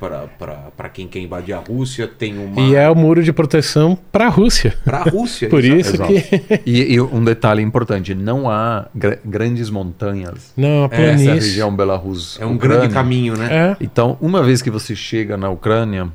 para 0.00 0.88
quem 0.88 1.06
quer 1.06 1.20
invadir 1.20 1.52
a 1.54 1.58
Rússia, 1.58 2.08
tem 2.08 2.38
uma. 2.38 2.60
E 2.60 2.74
é 2.74 2.88
o 2.88 2.94
muro 2.94 3.22
de 3.22 3.32
proteção 3.32 3.96
para 4.10 4.26
a 4.26 4.28
Rússia. 4.28 4.74
Para 4.84 4.98
a 4.98 5.02
Rússia. 5.04 5.48
Por 5.50 5.62
exato. 5.64 5.80
isso 5.80 5.94
Exato. 5.94 6.12
que. 6.12 6.60
E, 6.64 6.94
e 6.94 7.00
um 7.00 7.22
detalhe 7.22 7.62
importante: 7.62 8.14
não 8.14 8.48
há 8.50 8.86
gra- 8.94 9.18
grandes 9.24 9.68
montanhas 9.70 10.52
Não, 10.56 10.88
É, 10.90 11.10
essa 11.10 11.16
nessa 11.24 11.34
região 11.34 11.74
Belarus. 11.76 12.38
É 12.40 12.46
um 12.46 12.54
Ucrânia. 12.54 12.78
grande 12.80 12.94
caminho, 12.94 13.36
né? 13.36 13.48
É, 13.50 13.76
Então, 13.80 14.16
uma 14.20 14.42
vez 14.42 14.62
que 14.62 14.70
você 14.70 14.96
chega 14.96 15.36
na 15.36 15.50
Ucrânia, 15.50 16.08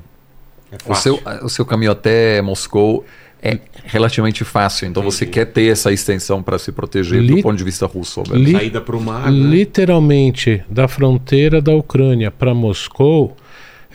É 0.72 0.90
O 0.90 0.94
seu, 0.96 1.20
o 1.42 1.48
seu 1.48 1.64
caminho 1.64 1.92
até 1.92 2.42
Moscou 2.42 3.04
é 3.40 3.58
relativamente 3.84 4.42
fácil. 4.42 4.88
Então 4.88 5.00
você 5.02 5.24
Entendi. 5.24 5.34
quer 5.38 5.44
ter 5.46 5.70
essa 5.70 5.92
extensão 5.92 6.42
para 6.42 6.58
se 6.58 6.72
proteger 6.72 7.20
Li- 7.20 7.36
do 7.36 7.42
ponto 7.42 7.56
de 7.56 7.62
vista 7.62 7.86
russo. 7.86 8.22
Li- 8.32 8.50
Saída 8.52 8.80
para 8.80 8.96
o 8.96 9.00
mar. 9.00 9.30
né? 9.30 9.38
literalmente 9.86 10.64
da 10.68 10.88
fronteira 10.88 11.60
da 11.62 11.72
Ucrânia 11.72 12.30
para 12.32 12.52
Moscou 12.52 13.36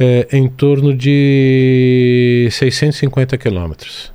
é, 0.01 0.27
em 0.37 0.47
torno 0.47 0.93
de 0.93 2.47
650 2.51 3.37
quilômetros. 3.37 4.11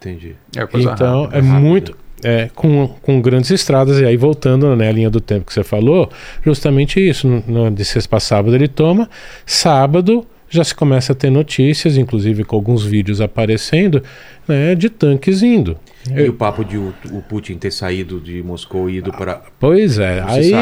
Entendi. 0.00 0.34
É 0.56 0.66
coisa 0.66 0.92
Então 0.92 1.22
rápida. 1.24 1.38
é 1.38 1.40
rápida. 1.40 1.60
muito. 1.68 1.96
É, 2.24 2.48
com, 2.54 2.88
com 3.02 3.20
grandes 3.20 3.50
estradas, 3.50 4.00
e 4.00 4.04
aí 4.04 4.16
voltando 4.16 4.74
né, 4.74 4.88
à 4.88 4.92
linha 4.92 5.10
do 5.10 5.20
tempo 5.20 5.44
que 5.44 5.52
você 5.52 5.62
falou, 5.62 6.10
justamente 6.44 6.98
isso. 6.98 7.28
No, 7.28 7.44
no- 7.46 7.70
de 7.70 7.84
sexta 7.84 8.08
para 8.08 8.20
sábado 8.20 8.54
ele 8.56 8.66
toma, 8.68 9.08
sábado 9.44 10.26
já 10.48 10.64
se 10.64 10.74
começa 10.74 11.12
a 11.12 11.14
ter 11.14 11.28
notícias, 11.28 11.96
inclusive 11.98 12.42
com 12.44 12.56
alguns 12.56 12.84
vídeos 12.84 13.20
aparecendo, 13.20 14.02
né, 14.48 14.74
de 14.74 14.88
tanques 14.88 15.42
indo. 15.42 15.76
E 16.10 16.20
Eu- 16.20 16.30
o 16.30 16.32
papo 16.34 16.64
de 16.64 16.78
o, 16.78 16.94
o 17.12 17.20
Putin 17.20 17.58
ter 17.58 17.70
saído 17.70 18.18
de 18.18 18.42
Moscou 18.42 18.88
e 18.88 18.96
ido 18.96 19.12
para. 19.12 19.42
pois 19.60 19.98
é, 19.98 20.22
aí. 20.26 20.52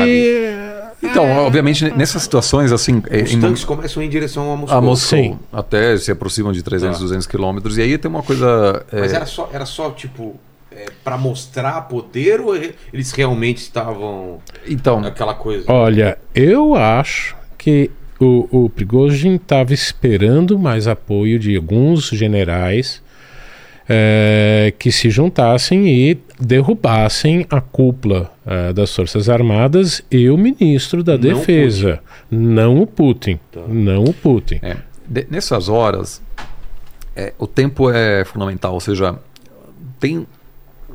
Então, 1.05 1.29
obviamente, 1.39 1.91
nessas 1.97 2.23
situações, 2.23 2.73
assim, 2.73 3.03
é, 3.11 3.23
Os 3.23 3.33
em- 3.33 3.41
tanques 3.41 3.65
começam 3.65 4.03
em 4.03 4.09
direção 4.09 4.53
a 4.53 4.57
Moscou. 4.57 4.79
a 4.79 4.81
Moscou 4.81 5.19
Sim. 5.19 5.39
até 5.53 5.97
se 5.97 6.11
aproximam 6.11 6.53
de 6.53 6.63
300, 6.63 6.99
Tá. 6.99 7.03
200 7.05 7.27
quilômetros. 7.27 7.79
E 7.79 7.83
aí 7.83 7.99
tem 7.99 8.11
uma 8.11 8.23
coisa. 8.23 8.85
é, 8.93 9.01
Mas 9.01 9.13
era 9.13 9.27
só, 9.27 9.49
era 9.53 9.67
só 9.67 9.91
tipo, 9.91 10.37
para 11.05 11.17
mostrar 11.17 11.83
poder 11.83 12.41
ou 12.41 12.57
eles 12.57 13.13
realmente 13.13 13.59
estavam. 13.59 14.39
Então, 14.67 14.99
Aquela 15.05 15.35
coisa. 15.35 15.71
Olha, 15.71 16.19
eu 16.35 16.75
acho 16.75 17.37
que 17.57 17.91
o, 18.19 18.65
o 18.65 18.71
Prigozhin 18.71 19.35
estava 19.37 19.73
esperando 19.73 20.59
mais 20.59 20.87
apoio 20.89 21.39
de 21.39 21.55
alguns 21.57 22.09
generais 22.09 23.03
eh, 23.89 24.73
que 24.79 24.91
se 24.91 25.11
juntassem 25.11 25.87
e 25.89 26.19
derrubassem 26.41 27.47
a 27.51 27.61
cúpula 27.61 28.31
eh, 28.47 28.73
das 28.73 28.95
Forças 28.95 29.29
Armadas 29.29 30.03
e 30.11 30.29
o 30.31 30.37
ministro 30.39 31.03
da 31.03 31.13
Não 31.13 31.21
Defesa. 31.21 32.01
Não 32.31 32.81
o 32.81 32.87
Putin. 32.87 33.39
Tá. 33.53 33.61
Não 33.69 34.05
o 34.05 34.13
Putin. 34.13 34.59
É, 34.63 34.77
de- 35.07 35.27
nessas 35.31 35.69
horas, 35.69 36.23
é, 37.15 37.33
o 37.39 37.47
tempo 37.47 37.91
é 37.91 38.25
fundamental, 38.25 38.75
ou 38.75 38.81
seja, 38.81 39.19
tem 40.01 40.27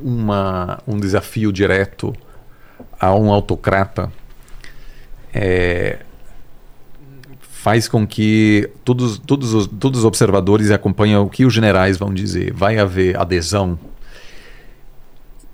uma, 0.00 0.78
um 0.86 0.98
desafio 0.98 1.52
direto 1.52 2.12
a 2.98 3.14
um 3.14 3.32
autocrata, 3.32 4.10
é, 5.32 5.98
faz 7.60 7.86
com 7.86 8.06
que 8.06 8.70
todos, 8.82 9.18
todos, 9.18 9.52
os, 9.52 9.66
todos 9.66 9.98
os 9.98 10.04
observadores 10.06 10.70
acompanham 10.70 11.24
o 11.24 11.28
que 11.28 11.44
os 11.44 11.52
generais 11.52 11.98
vão 11.98 12.12
dizer. 12.12 12.54
Vai 12.54 12.78
haver 12.78 13.18
adesão 13.18 13.78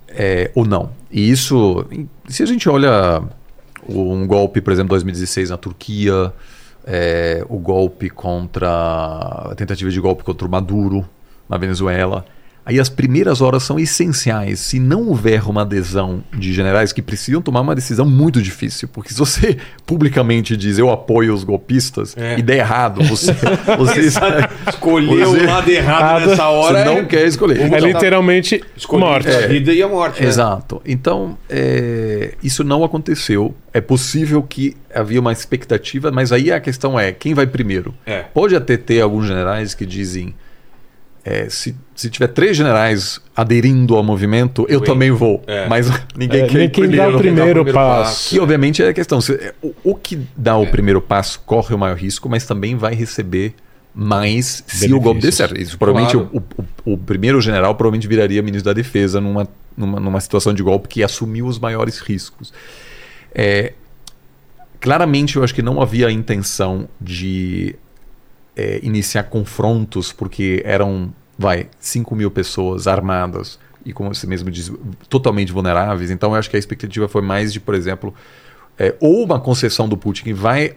é, 0.07 0.49
ou 0.55 0.65
não. 0.65 0.91
E 1.11 1.29
isso, 1.29 1.85
se 2.29 2.45
a 2.45 2.47
gente 2.47 2.69
olha 2.69 3.25
um 3.89 4.25
golpe, 4.25 4.61
por 4.61 4.73
exemplo, 4.73 4.91
2016 4.91 5.51
na 5.51 5.57
Turquia, 5.57 6.33
é, 6.87 7.45
o 7.49 7.59
golpe 7.59 8.09
contra 8.09 8.71
a 8.71 9.55
tentativa 9.57 9.91
de 9.91 9.99
golpe 9.99 10.23
contra 10.23 10.47
o 10.47 10.51
Maduro 10.51 11.05
na 11.49 11.57
Venezuela. 11.57 12.25
Aí 12.67 12.81
as 12.81 12.89
primeiras 12.89 13.41
horas 13.41 13.63
são 13.63 13.79
essenciais. 13.79 14.59
Se 14.59 14.81
não 14.81 15.07
houver 15.07 15.49
uma 15.49 15.63
adesão 15.63 16.23
de 16.37 16.53
generais 16.53 16.93
que 16.93 17.01
precisam 17.01 17.41
tomar 17.41 17.61
uma 17.61 17.77
decisão 17.77 18.05
muito 18.05 18.43
difícil, 18.43 18.89
porque 18.89 19.11
se 19.13 19.19
você 19.19 19.57
publicamente 19.87 20.57
diz 20.57 20.77
eu 20.77 20.91
apoio 20.91 21.33
os 21.33 21.45
golpistas 21.45 22.17
É. 22.17 22.37
e 22.39 22.43
der 22.43 22.57
errado, 22.59 23.05
você, 23.05 23.33
você, 23.79 24.01
Escolheu 24.69 25.31
Você- 25.31 25.45
o 25.45 25.47
lado 25.47 25.69
errado 25.71 26.27
nessa 26.27 26.49
hora. 26.49 26.79
você 26.79 26.85
não 26.85 26.99
é- 26.99 27.05
quer 27.05 27.27
escolher. 27.27 27.61
É 27.73 27.79
literalmente 27.81 28.63
Escolher 28.77 29.01
morte. 29.05 29.29
a 29.29 29.47
vida 29.47 29.73
e 29.73 29.83
a 29.83 29.89
morte. 29.89 30.21
né? 30.21 30.27
Exato. 30.29 30.83
Então, 30.85 31.39
é, 31.49 32.35
isso 32.43 32.65
não 32.65 32.83
aconteceu. 32.83 33.55
É 33.73 33.81
possível 33.81 34.43
que 34.43 34.77
havia 34.95 35.21
uma 35.21 35.33
expectativa, 35.33 36.11
mas 36.11 36.33
aí 36.33 36.51
a 36.51 36.59
questão 36.61 36.99
é 36.99 37.13
quem 37.13 37.33
vai 37.35 37.47
primeiro. 37.47 37.95
É. 38.05 38.23
Pode 38.23 38.57
até 38.57 38.77
ter 38.77 39.01
alguns 39.01 39.27
generais 39.27 39.75
que 39.75 39.87
dizem 39.87 40.35
é, 41.29 41.49
se, 41.51 41.75
se 41.95 42.09
tiver 42.09 42.29
três 42.29 42.57
generais 42.57 43.21
aderindo 43.35 43.97
ao 43.97 44.03
movimento, 44.05 44.63
eu, 44.69 44.75
Eu 44.79 44.81
também 44.81 45.11
vou. 45.11 45.43
É. 45.47 45.69
Mas 45.69 45.89
ninguém 46.17 46.43
É, 46.43 46.47
quer 46.47 46.63
ir 46.63 46.71
quem 46.71 46.85
dá 46.85 46.89
primeiro. 46.89 47.17
o 47.17 47.19
primeiro 47.19 47.65
primeiro 47.65 47.73
passo. 47.73 48.31
Que 48.31 48.39
obviamente 48.39 48.81
é 48.83 48.89
a 48.89 48.93
questão. 48.95 49.21
Se- 49.21 49.35
é, 49.35 49.53
o, 49.61 49.75
o 49.83 49.95
que 49.97 50.21
dá 50.37 50.53
É. 50.53 50.55
o 50.55 50.67
primeiro 50.71 51.03
passo 51.03 51.41
corre 51.45 51.75
o 51.75 51.79
maior 51.79 51.97
risco, 51.97 52.29
mas 52.29 52.47
também 52.47 52.77
vai 52.77 52.95
receber 52.95 53.55
mais 53.93 54.63
se 54.67 54.87
o 54.93 55.01
golpe 55.01 55.21
der 55.21 55.31
Benefícios. 55.33 55.37
certo. 55.37 55.61
Isso, 55.61 55.77
provavelmente 55.79 56.13
Claro. 56.13 56.31
o, 56.87 56.91
o- 56.91 56.93
o 56.95 56.99
primeiro 56.99 57.41
general 57.41 57.75
provavelmente 57.75 58.07
viraria 58.07 58.41
ministro 58.43 58.73
da 58.73 58.75
defesa 58.75 59.21
numa, 59.21 59.49
numa, 59.77 59.99
numa 59.99 60.21
situação 60.21 60.55
de 60.55 60.63
golpe 60.63 60.87
que 60.87 61.03
assumiu 61.03 61.47
os 61.47 61.59
maiores 61.59 61.99
riscos. 61.99 62.53
É, 63.35 63.73
claramente 64.81 65.37
eu 65.37 65.43
acho 65.43 65.55
que 65.55 65.63
não 65.63 65.81
havia 65.81 66.07
a 66.09 66.13
intenção 66.13 66.89
de 67.01 67.75
é, 68.57 68.81
iniciar 68.83 69.25
confrontos 69.25 70.13
porque 70.13 70.63
eram, 70.65 71.13
vai, 71.39 71.69
5 71.79 72.17
mil 72.17 72.31
pessoas 72.31 72.87
armadas 72.87 73.59
e 73.85 73.93
como 73.93 74.13
você 74.13 74.27
mesmo 74.27 74.51
diz, 74.51 74.73
totalmente 75.09 75.53
vulneráveis. 75.53 76.11
Então 76.11 76.33
eu 76.33 76.37
acho 76.37 76.51
que 76.51 76.57
a 76.57 76.59
expectativa 76.59 77.07
foi 77.07 77.23
mais 77.23 77.53
de, 77.53 77.61
por 77.61 77.75
exemplo, 77.75 78.13
é, 78.77 78.95
ou 78.99 79.23
uma 79.23 79.39
concessão 79.39 79.89
do 79.89 79.97
Putin 79.97 80.25
que 80.25 80.33
vai 80.33 80.75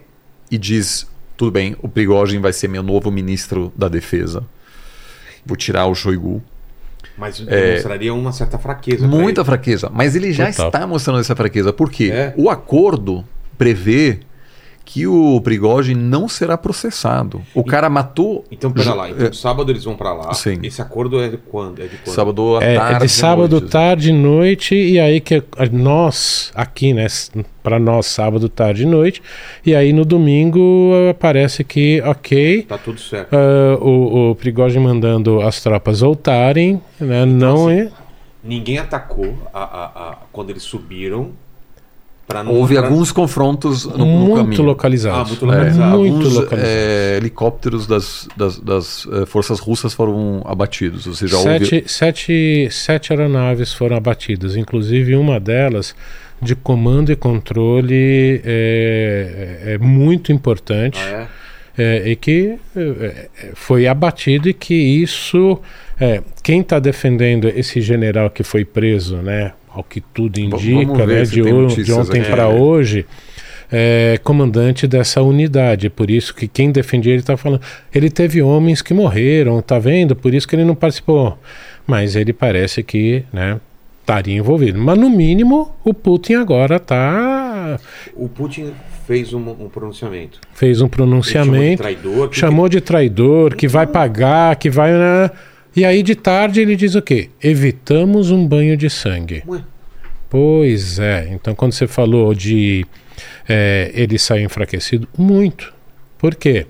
e 0.48 0.56
diz, 0.56 1.08
tudo 1.36 1.50
bem, 1.50 1.76
o 1.82 1.88
Prigozhin 1.88 2.38
vai 2.38 2.52
ser 2.52 2.68
meu 2.68 2.84
novo 2.84 3.10
ministro 3.10 3.72
da 3.76 3.88
defesa. 3.88 4.44
Vou 5.44 5.56
tirar 5.56 5.86
o 5.86 5.94
Shoigu. 5.94 6.40
Mas 7.18 7.40
demonstraria 7.40 8.14
uma 8.14 8.32
certa 8.32 8.58
fraqueza. 8.58 9.06
Muita 9.06 9.40
ele. 9.40 9.46
fraqueza. 9.46 9.90
Mas 9.92 10.14
ele 10.14 10.32
já 10.32 10.46
Total. 10.50 10.68
está 10.68 10.86
mostrando 10.86 11.18
essa 11.18 11.34
fraqueza. 11.34 11.72
Por 11.72 11.90
quê? 11.90 12.10
É. 12.12 12.34
O 12.36 12.48
acordo 12.48 13.24
prevê 13.58 14.20
que 14.84 15.06
o 15.06 15.40
Prigogine 15.40 16.00
não 16.00 16.26
será 16.28 16.58
processado. 16.58 17.40
O 17.54 17.62
cara 17.62 17.88
matou. 17.88 18.44
Então, 18.50 18.72
pera 18.72 18.92
lá. 18.92 19.08
Então, 19.10 19.26
é, 19.26 19.32
sábado 19.32 19.70
eles 19.70 19.84
vão 19.84 19.94
pra 19.96 20.12
lá. 20.12 20.34
Sim. 20.34 20.58
Esse 20.64 20.82
acordo 20.82 21.20
é 21.20 21.28
de 21.28 21.36
quando? 21.36 21.80
É 21.80 21.86
de 21.86 21.96
quando? 21.98 22.14
sábado 22.14 22.56
à 22.56 22.64
É, 22.64 22.74
é 22.74 22.78
tarde. 22.78 23.06
de 23.06 23.08
sábado, 23.08 23.52
noite. 23.60 23.70
tarde 23.70 24.10
e 24.10 24.12
noite, 24.12 24.74
e 24.74 24.98
aí 24.98 25.20
que 25.20 25.42
nós, 25.70 26.50
aqui, 26.56 26.92
né, 26.92 27.06
para 27.62 27.78
nós, 27.78 28.06
sábado, 28.06 28.48
tarde 28.48 28.82
e 28.82 28.86
noite, 28.86 29.22
e 29.64 29.74
aí 29.76 29.92
no 29.92 30.04
domingo 30.04 30.60
parece 31.20 31.62
que, 31.62 32.00
ok, 32.02 32.62
Tá 32.62 32.76
tudo 32.78 32.98
certo. 33.00 33.32
ah, 33.32 33.76
o, 33.80 34.30
o 34.30 34.34
Prigogine 34.34 34.82
mandando 34.84 35.40
as 35.40 35.62
tropas 35.62 36.00
voltarem, 36.00 36.80
né, 37.00 37.24
não 37.24 37.68
assim, 37.68 37.80
é... 37.80 37.90
Ninguém 38.42 38.78
atacou 38.78 39.34
a, 39.52 39.62
a- 39.62 39.84
a- 40.10 40.18
quando 40.32 40.48
eles 40.50 40.62
subiram. 40.62 41.30
Não, 42.44 42.52
Houve 42.54 42.74
pra- 42.74 42.84
alguns 42.84 43.12
confrontos 43.12 43.84
no, 43.86 43.98
no 43.98 44.06
muito 44.06 44.36
caminho. 44.36 44.62
localizados. 44.62 45.20
Ah, 45.20 45.24
muito 45.28 45.44
É, 45.44 45.48
localizado. 45.48 45.98
muito 45.98 46.14
alguns 46.14 46.34
localizado. 46.34 46.70
é, 46.70 47.16
helicópteros 47.16 47.86
das, 47.86 48.28
das, 48.36 48.58
das, 48.58 49.06
eh, 49.12 49.26
forças 49.26 49.58
russas 49.60 49.92
foram 49.92 50.42
abatidos. 50.46 51.06
Ou 51.06 51.14
seja, 51.14 51.36
houve 51.36 51.50
Sete, 51.66 51.84
sete, 51.86 52.68
sete 52.70 53.12
aeronaves 53.12 53.72
foram 53.74 53.96
abatidas, 53.96 54.56
inclusive 54.56 55.14
uma 55.16 55.38
delas 55.40 55.94
de 56.40 56.54
comando 56.54 57.12
e 57.12 57.16
controle 57.16 58.40
é, 58.44 59.74
é 59.74 59.78
muito 59.78 60.32
importante. 60.32 60.98
Ah, 61.00 61.26
É, 61.78 62.10
e 62.10 62.16
que 62.16 62.56
é, 62.76 62.80
é, 62.80 63.28
foi 63.54 63.86
abatido 63.86 64.48
e 64.48 64.52
que 64.52 64.74
isso 64.74 65.58
é, 65.98 66.20
quem 66.42 66.60
está 66.60 66.78
defendendo 66.78 67.48
esse 67.48 67.80
general 67.80 68.28
que 68.28 68.42
foi 68.42 68.64
preso, 68.64 69.16
né, 69.18 69.52
ao 69.74 69.82
que 69.84 70.00
tudo 70.00 70.38
indica, 70.40 71.06
né, 71.06 71.22
de, 71.22 71.42
de 71.84 71.92
ontem 71.92 72.22
para 72.22 72.48
hoje, 72.48 73.06
é 73.70 74.18
comandante 74.24 74.86
dessa 74.86 75.22
unidade. 75.22 75.88
Por 75.88 76.10
isso 76.10 76.34
que 76.34 76.48
quem 76.48 76.72
defendia 76.72 77.12
ele 77.12 77.20
está 77.20 77.36
falando, 77.36 77.62
ele 77.94 78.10
teve 78.10 78.42
homens 78.42 78.82
que 78.82 78.92
morreram, 78.92 79.60
tá 79.62 79.78
vendo? 79.78 80.16
Por 80.16 80.34
isso 80.34 80.46
que 80.48 80.56
ele 80.56 80.64
não 80.64 80.74
participou. 80.74 81.38
Mas 81.86 82.16
ele 82.16 82.32
parece 82.32 82.82
que, 82.82 83.24
né, 83.32 83.60
estaria 84.00 84.36
envolvido. 84.36 84.78
Mas 84.80 84.98
no 84.98 85.08
mínimo 85.08 85.74
o 85.84 85.94
Putin 85.94 86.34
agora 86.34 86.78
tá 86.80 87.78
O 88.16 88.28
Putin 88.28 88.72
fez 89.06 89.32
um, 89.32 89.38
um 89.38 89.68
pronunciamento. 89.68 90.40
fez 90.52 90.80
um 90.80 90.86
Ele 90.86 90.90
chamou 90.90 90.90
de 90.90 90.96
pronunciamento. 90.96 91.82
traidor. 91.82 92.18
porque- 92.28 92.36
chamou 92.40 92.68
de 92.68 92.80
traidor, 92.80 93.54
que 93.56 93.68
vai 93.68 93.86
pagar, 93.86 94.56
que 94.56 94.68
vai. 94.70 94.92
Né? 94.92 95.30
E 95.74 95.84
aí 95.84 96.02
de 96.02 96.14
tarde 96.14 96.60
ele 96.60 96.74
diz 96.76 96.94
o 96.94 97.02
quê? 97.02 97.30
Evitamos 97.42 98.30
um 98.30 98.46
banho 98.46 98.76
de 98.76 98.90
sangue. 98.90 99.42
Ué, 99.46 99.62
Pois 100.28 100.98
é. 100.98 101.28
Então 101.32 101.54
quando 101.54 101.72
você 101.72 101.86
falou 101.86 102.34
de 102.34 102.86
é, 103.48 103.90
ele 103.94 104.18
sair 104.18 104.44
enfraquecido, 104.44 105.08
muito. 105.16 105.72
Por 106.18 106.34
quê? 106.34 106.66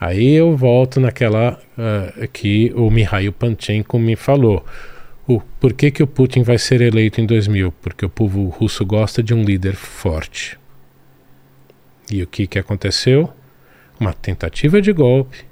Aí 0.00 0.32
eu 0.32 0.56
volto 0.56 0.98
naquela 1.00 1.60
ah, 1.76 2.26
que 2.32 2.72
o 2.74 2.90
Mikhail 2.90 3.32
Panchenko 3.32 3.98
me 3.98 4.16
falou. 4.16 4.64
O, 5.26 5.40
por 5.60 5.72
que, 5.72 5.90
que 5.90 6.02
o 6.02 6.06
Putin 6.06 6.42
vai 6.42 6.58
ser 6.58 6.80
eleito 6.80 7.20
em 7.20 7.26
2000? 7.26 7.72
Porque 7.80 8.04
o 8.04 8.08
povo 8.08 8.48
russo 8.48 8.84
gosta 8.84 9.22
de 9.22 9.34
um 9.34 9.42
líder 9.42 9.74
forte. 9.74 10.58
E 12.10 12.22
o 12.22 12.26
que, 12.26 12.46
que 12.46 12.58
aconteceu? 12.58 13.30
Uma 13.98 14.12
tentativa 14.12 14.80
de 14.80 14.92
golpe. 14.92 15.49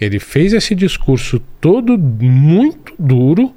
Ele 0.00 0.18
fez 0.18 0.52
esse 0.52 0.74
discurso 0.74 1.40
todo 1.60 1.96
muito 1.98 2.92
duro 2.98 3.54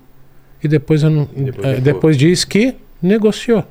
e 0.64 0.68
depois, 0.68 1.04
não- 1.04 1.26
Depois 1.26 1.68
ficou. 1.68 1.82
depois 1.82 2.18
diz 2.18 2.44
que 2.46 2.76
negociou. 3.02 3.64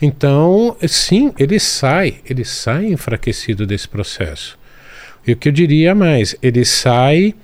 Então, 0.00 0.76
sim, 0.86 1.32
ele 1.38 1.58
sai, 1.58 2.16
ele 2.28 2.44
sai 2.44 2.86
enfraquecido 2.86 3.66
desse 3.66 3.88
processo. 3.88 4.56
E 5.26 5.32
o 5.32 5.36
que 5.36 5.48
eu 5.48 5.52
diria 5.52 5.94
mais, 5.94 6.36
ele 6.40 6.64
sai, 6.64 7.34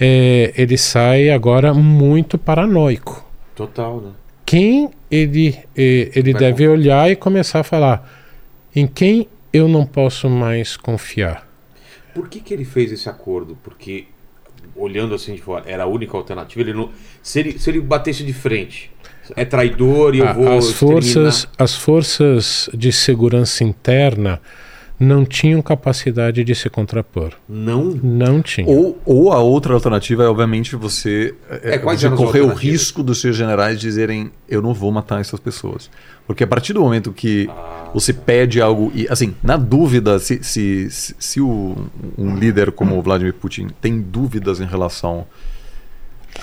eh, 0.00 0.52
ele 0.56 0.76
sai 0.78 1.30
agora 1.30 1.74
muito 1.74 2.38
paranoico 2.38 3.28
total, 3.54 4.00
né? 4.00 4.10
quem 4.46 4.90
ele, 5.10 5.56
eh, 5.76 6.10
ele 6.14 6.32
Vai 6.32 6.40
deve 6.40 6.66
olhar 6.66 7.10
e 7.10 7.14
começar 7.16 7.60
a 7.60 7.64
falar 7.64 8.10
em 8.74 8.86
quem 8.86 9.28
eu 9.52 9.68
não 9.68 9.84
posso 9.84 10.28
mais 10.30 10.76
confiar. 10.76 11.46
Por 12.14 12.28
que, 12.28 12.40
que 12.40 12.52
ele 12.54 12.64
fez 12.64 12.92
esse 12.92 13.08
acordo? 13.08 13.56
Porque, 13.62 14.06
olhando 14.74 15.14
assim 15.14 15.34
de 15.34 15.42
fora, 15.42 15.64
era 15.66 15.84
a 15.84 15.86
única 15.86 16.16
alternativa. 16.16 16.60
Ele 16.62 16.72
não, 16.74 16.90
se, 17.22 17.40
ele, 17.40 17.58
se 17.58 17.70
ele 17.70 17.80
batesse 17.80 18.24
de 18.24 18.32
frente, 18.32 18.90
é 19.36 19.44
traidor 19.44 20.14
e 20.14 20.18
eu 20.18 20.28
A- 20.28 20.32
vou. 20.32 20.58
as, 20.58 20.70
forças, 20.72 21.48
as 21.58 21.74
forças 21.74 22.68
de 22.74 22.92
segurança 22.92 23.62
interna 23.64 24.40
não 25.00 25.24
tinham 25.24 25.62
capacidade 25.62 26.44
de 26.44 26.54
se 26.54 26.68
contrapor. 26.68 27.32
Não. 27.48 27.84
Não 27.86 28.42
tinham. 28.42 28.68
Ou, 28.68 29.00
ou 29.06 29.32
a 29.32 29.38
outra 29.38 29.72
alternativa 29.72 30.22
é, 30.24 30.28
obviamente, 30.28 30.76
você, 30.76 31.34
é, 31.48 31.76
É, 31.76 31.78
você 31.78 32.10
correr 32.10 32.42
o 32.42 32.52
risco 32.52 33.02
dos 33.02 33.18
seus 33.18 33.34
generais 33.34 33.80
dizerem 33.80 34.30
eu 34.46 34.60
não 34.60 34.74
vou 34.74 34.92
matar 34.92 35.18
essas 35.18 35.40
pessoas. 35.40 35.90
Porque 36.26 36.44
a 36.44 36.46
partir 36.46 36.74
do 36.74 36.80
momento 36.82 37.12
que 37.12 37.48
Ah. 37.50 37.88
você 37.94 38.12
pede 38.12 38.60
algo 38.60 38.92
e, 38.94 39.06
assim, 39.08 39.34
na 39.42 39.56
dúvida, 39.56 40.18
se, 40.18 40.44
se, 40.44 40.90
se, 40.90 41.16
se 41.18 41.40
o, 41.40 41.76
um 42.18 42.36
líder 42.36 42.70
como 42.70 42.98
o 42.98 43.02
Vladimir 43.02 43.32
Putin 43.32 43.68
tem 43.80 44.00
dúvidas 44.02 44.60
em 44.60 44.66
relação 44.66 45.26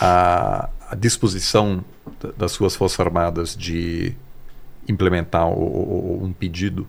à, 0.01 0.69
à 0.89 0.95
disposição 0.95 1.83
da- 2.21 2.31
das 2.37 2.51
suas 2.51 2.75
forças 2.75 2.99
armadas 2.99 3.55
de 3.55 4.13
implementar 4.89 5.47
o- 5.47 6.19
um 6.23 6.31
pedido, 6.33 6.87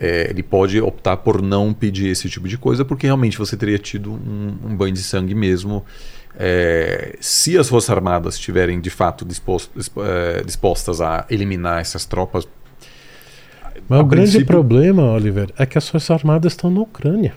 é, 0.00 0.28
ele 0.30 0.42
pode 0.42 0.80
optar 0.80 1.16
por 1.18 1.40
não 1.42 1.72
pedir 1.72 2.08
esse 2.08 2.28
tipo 2.28 2.48
de 2.48 2.58
coisa, 2.58 2.84
porque 2.84 3.06
realmente 3.06 3.38
você 3.38 3.56
teria 3.56 3.78
tido 3.78 4.12
um, 4.12 4.56
um 4.66 4.76
banho 4.76 4.92
de 4.92 5.02
sangue 5.02 5.34
mesmo. 5.34 5.84
É, 6.36 7.16
se 7.20 7.56
as 7.56 7.68
Forças 7.68 7.90
Armadas 7.90 8.34
estiverem 8.34 8.80
de 8.80 8.90
fato 8.90 9.24
disposto- 9.24 9.70
disp- 9.76 9.96
é, 9.98 10.42
dispostas 10.42 11.00
a 11.00 11.24
eliminar 11.30 11.80
essas 11.80 12.04
tropas. 12.04 12.46
Mas 13.88 14.00
o 14.00 14.04
grande 14.04 14.30
princípio- 14.30 14.46
problema, 14.46 15.02
Oliver, 15.12 15.50
é 15.58 15.66
que 15.66 15.78
as 15.78 15.88
forças 15.88 16.10
armadas 16.10 16.52
estão 16.52 16.70
na 16.70 16.80
Ucrânia. 16.80 17.34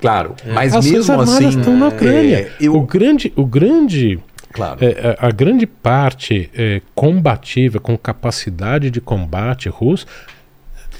Claro, 0.00 0.34
mas 0.54 0.74
as 0.74 0.84
mesmo 0.86 1.04
forças 1.04 1.10
armadas 1.10 1.46
assim. 1.46 1.58
estão 1.58 1.76
na 1.78 1.88
Ucrânia. 1.88 2.36
é, 2.38 2.52
eu- 2.60 2.74
O 2.74 2.86
grande, 2.86 3.32
o 3.36 3.44
grande 3.44 4.18
claro. 4.52 4.78
É, 4.82 5.16
a, 5.20 5.28
a 5.28 5.30
grande 5.30 5.66
parte 5.66 6.50
é, 6.54 6.80
combativa, 6.94 7.78
com 7.78 7.96
capacidade 7.98 8.90
de 8.90 9.00
combate 9.00 9.68
russo, 9.68 10.06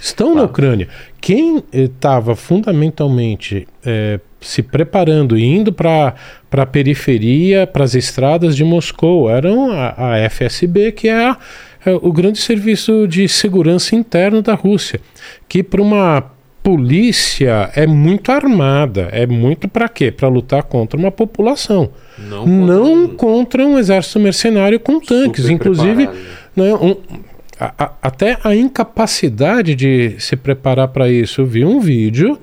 estão 0.00 0.28
na 0.30 0.32
Claro. 0.34 0.48
Ucrânia. 0.50 0.88
Quem 1.20 1.62
estava 1.72 2.34
fundamentalmente 2.34 3.66
é, 3.84 4.18
se 4.40 4.62
preparando 4.62 5.36
e 5.36 5.44
indo 5.44 5.72
para 5.72 6.14
a 6.50 6.66
periferia, 6.66 7.66
para 7.66 7.84
as 7.84 7.94
estradas 7.94 8.56
de 8.56 8.64
Moscou, 8.64 9.28
eram 9.30 9.70
a, 9.70 10.14
a 10.14 10.30
FSB, 10.30 10.92
que 10.92 11.08
é, 11.08 11.26
a- 11.28 11.36
é 11.84 11.92
o 11.92 12.12
grande 12.12 12.38
serviço 12.38 13.06
de 13.06 13.28
segurança 13.28 13.94
interno 13.94 14.40
da 14.42 14.54
Rússia, 14.54 15.00
que 15.48 15.62
para 15.62 15.80
uma 15.82 16.24
polícia 16.62 17.70
é 17.74 17.86
muito 17.86 18.30
armada, 18.30 19.08
é 19.12 19.26
muito 19.26 19.66
para 19.66 19.88
quê? 19.88 20.10
Para 20.10 20.28
lutar 20.28 20.62
contra 20.62 20.98
uma 20.98 21.10
população 21.10 21.90
Não. 22.18 22.46
não 22.46 23.08
contra 23.08 23.08
um 23.08 23.08
contra 23.16 23.66
um 23.66 23.78
exército 23.78 24.20
mercenário 24.20 24.78
com 24.78 25.00
tanques. 25.00 25.42
super 25.44 25.54
Inclusive, 25.54 26.08
né, 26.54 26.74
um- 26.74 26.96
a- 27.60 27.74
a- 27.78 27.92
até 28.02 28.38
a 28.42 28.54
incapacidade 28.56 29.74
de 29.74 30.16
se 30.18 30.34
preparar 30.34 30.88
para 30.88 31.08
isso. 31.10 31.42
Eu 31.42 31.46
vi 31.46 31.64
um 31.64 31.78
vídeo 31.80 32.38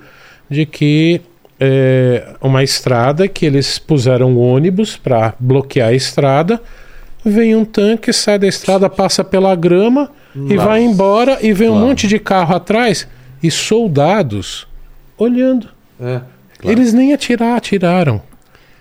de 0.50 0.66
que 0.66 1.22
é, 1.60 2.36
uma 2.40 2.64
estrada 2.64 3.28
que 3.28 3.44
eles 3.44 3.80
puseram 3.80 4.38
ônibus 4.38 4.96
para 4.96 5.34
bloquear 5.40 5.90
a 5.90 5.94
estrada. 5.94 6.62
Vem 7.26 7.56
um 7.56 7.66
tanque, 7.66 8.14
sai 8.14 8.38
da 8.38 8.46
estrada, 8.48 8.88
passa 8.88 9.24
pela 9.24 9.56
grama 9.56 10.12
e 10.36 10.54
Nossa. 10.54 10.68
vai 10.68 10.82
embora 10.84 11.40
e 11.42 11.52
vem 11.54 11.68
um 11.68 11.72
Claro. 11.72 11.88
monte 11.88 12.08
de 12.08 12.20
carro 12.20 12.56
atrás 12.56 13.08
e 13.42 13.50
soldados 13.50 14.68
olhando. 15.18 15.68
É. 16.00 16.22
Claro. 16.60 16.78
Eles 16.78 16.94
nem 16.94 17.12
atirar, 17.12 17.58
atiraram. 17.58 18.22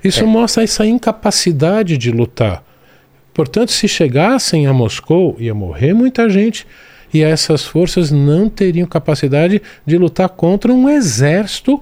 Isso 0.04 0.26
mostra 0.26 0.62
essa 0.62 0.84
incapacidade 0.86 1.96
de 1.96 2.10
lutar. 2.12 2.62
Portanto, 3.36 3.70
se 3.70 3.86
chegassem 3.86 4.66
a 4.66 4.72
Moscou, 4.72 5.36
ia 5.38 5.54
morrer 5.54 5.92
muita 5.92 6.26
gente 6.30 6.66
e 7.12 7.22
essas 7.22 7.66
forças 7.66 8.10
não 8.10 8.48
teriam 8.48 8.88
capacidade 8.88 9.60
de 9.84 9.98
lutar 9.98 10.30
contra 10.30 10.72
um 10.72 10.88
exército 10.88 11.78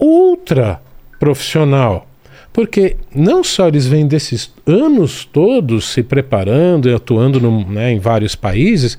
ultra 0.00 0.82
profissional. 1.20 2.08
Porque 2.52 2.96
não 3.14 3.44
só 3.44 3.68
eles 3.68 3.86
vêm 3.86 4.04
desses 4.04 4.52
anos 4.66 5.24
todos 5.24 5.84
se 5.84 6.02
preparando 6.02 6.90
e 6.90 6.92
atuando 6.92 7.40
no- 7.40 7.70
né, 7.70 7.92
em 7.92 8.00
vários 8.00 8.34
países, 8.34 8.98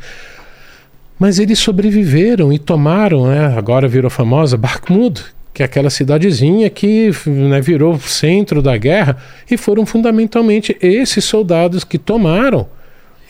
mas 1.19 1.39
eles 1.39 1.59
sobreviveram 1.59 2.53
e 2.53 2.57
tomaram, 2.57 3.27
né, 3.27 3.47
agora 3.57 3.85
virou 3.85 4.09
famosa 4.09 4.55
Bakhmut, 4.55 5.25
que 5.53 5.61
é 5.61 5.65
aquela 5.65 5.89
cidadezinha 5.89 6.69
que 6.69 7.11
né, 7.25 7.59
virou 7.59 7.99
centro 7.99 8.61
da 8.61 8.77
guerra, 8.77 9.17
e 9.49 9.57
foram 9.57 9.85
fundamentalmente 9.85 10.77
esses 10.81 11.25
soldados 11.25 11.83
que 11.83 11.97
tomaram. 11.97 12.67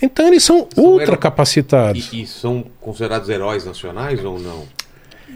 Então 0.02 0.28
eles 0.28 0.44
são, 0.44 0.68
São 0.74 0.84
ultra 0.84 1.16
capacitados. 1.16 2.10
E, 2.12 2.24
e 2.24 2.28
são 2.28 2.66
considerados 2.80 3.30
heróis 3.30 3.66
nacionais 3.66 4.24
ou 4.24 4.40
não? 4.40 4.64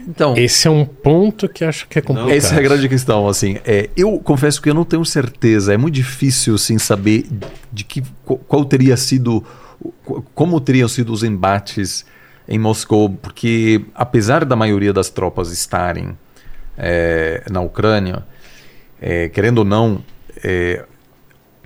Então, 0.08 0.36
Esse 0.36 0.68
é 0.68 0.70
um 0.70 0.84
ponto 0.84 1.48
que 1.48 1.64
acho 1.64 1.88
que 1.88 1.98
é 1.98 2.02
complicado. 2.02 2.30
Essa 2.30 2.54
é 2.54 2.58
a 2.58 2.62
grande 2.62 2.88
questão, 2.88 3.26
assim. 3.28 3.58
É, 3.64 3.90
eu 3.96 4.18
confesso 4.18 4.62
que 4.62 4.70
eu 4.70 4.74
não 4.74 4.84
tenho 4.84 5.04
certeza. 5.04 5.74
É 5.74 5.76
muito 5.76 5.94
difícil, 5.94 6.54
assim, 6.54 6.78
saber 6.78 7.26
de 7.72 7.82
que 7.82 8.02
qual, 8.24 8.64
teria 8.64 8.96
sido, 8.96 9.44
como 10.34 10.60
teriam 10.60 10.88
sido 10.88 11.12
os 11.12 11.24
embates 11.24 12.04
em 12.48 12.58
Moscou, 12.58 13.10
porque 13.10 13.84
apesar 13.94 14.44
da 14.44 14.54
maioria 14.54 14.92
das 14.92 15.10
tropas 15.10 15.50
estarem 15.50 16.16
é, 16.76 17.42
na 17.50 17.60
Ucrânia, 17.60 18.24
é, 19.00 19.28
querendo 19.28 19.58
ou 19.58 19.64
não, 19.64 20.02
é, 20.42 20.84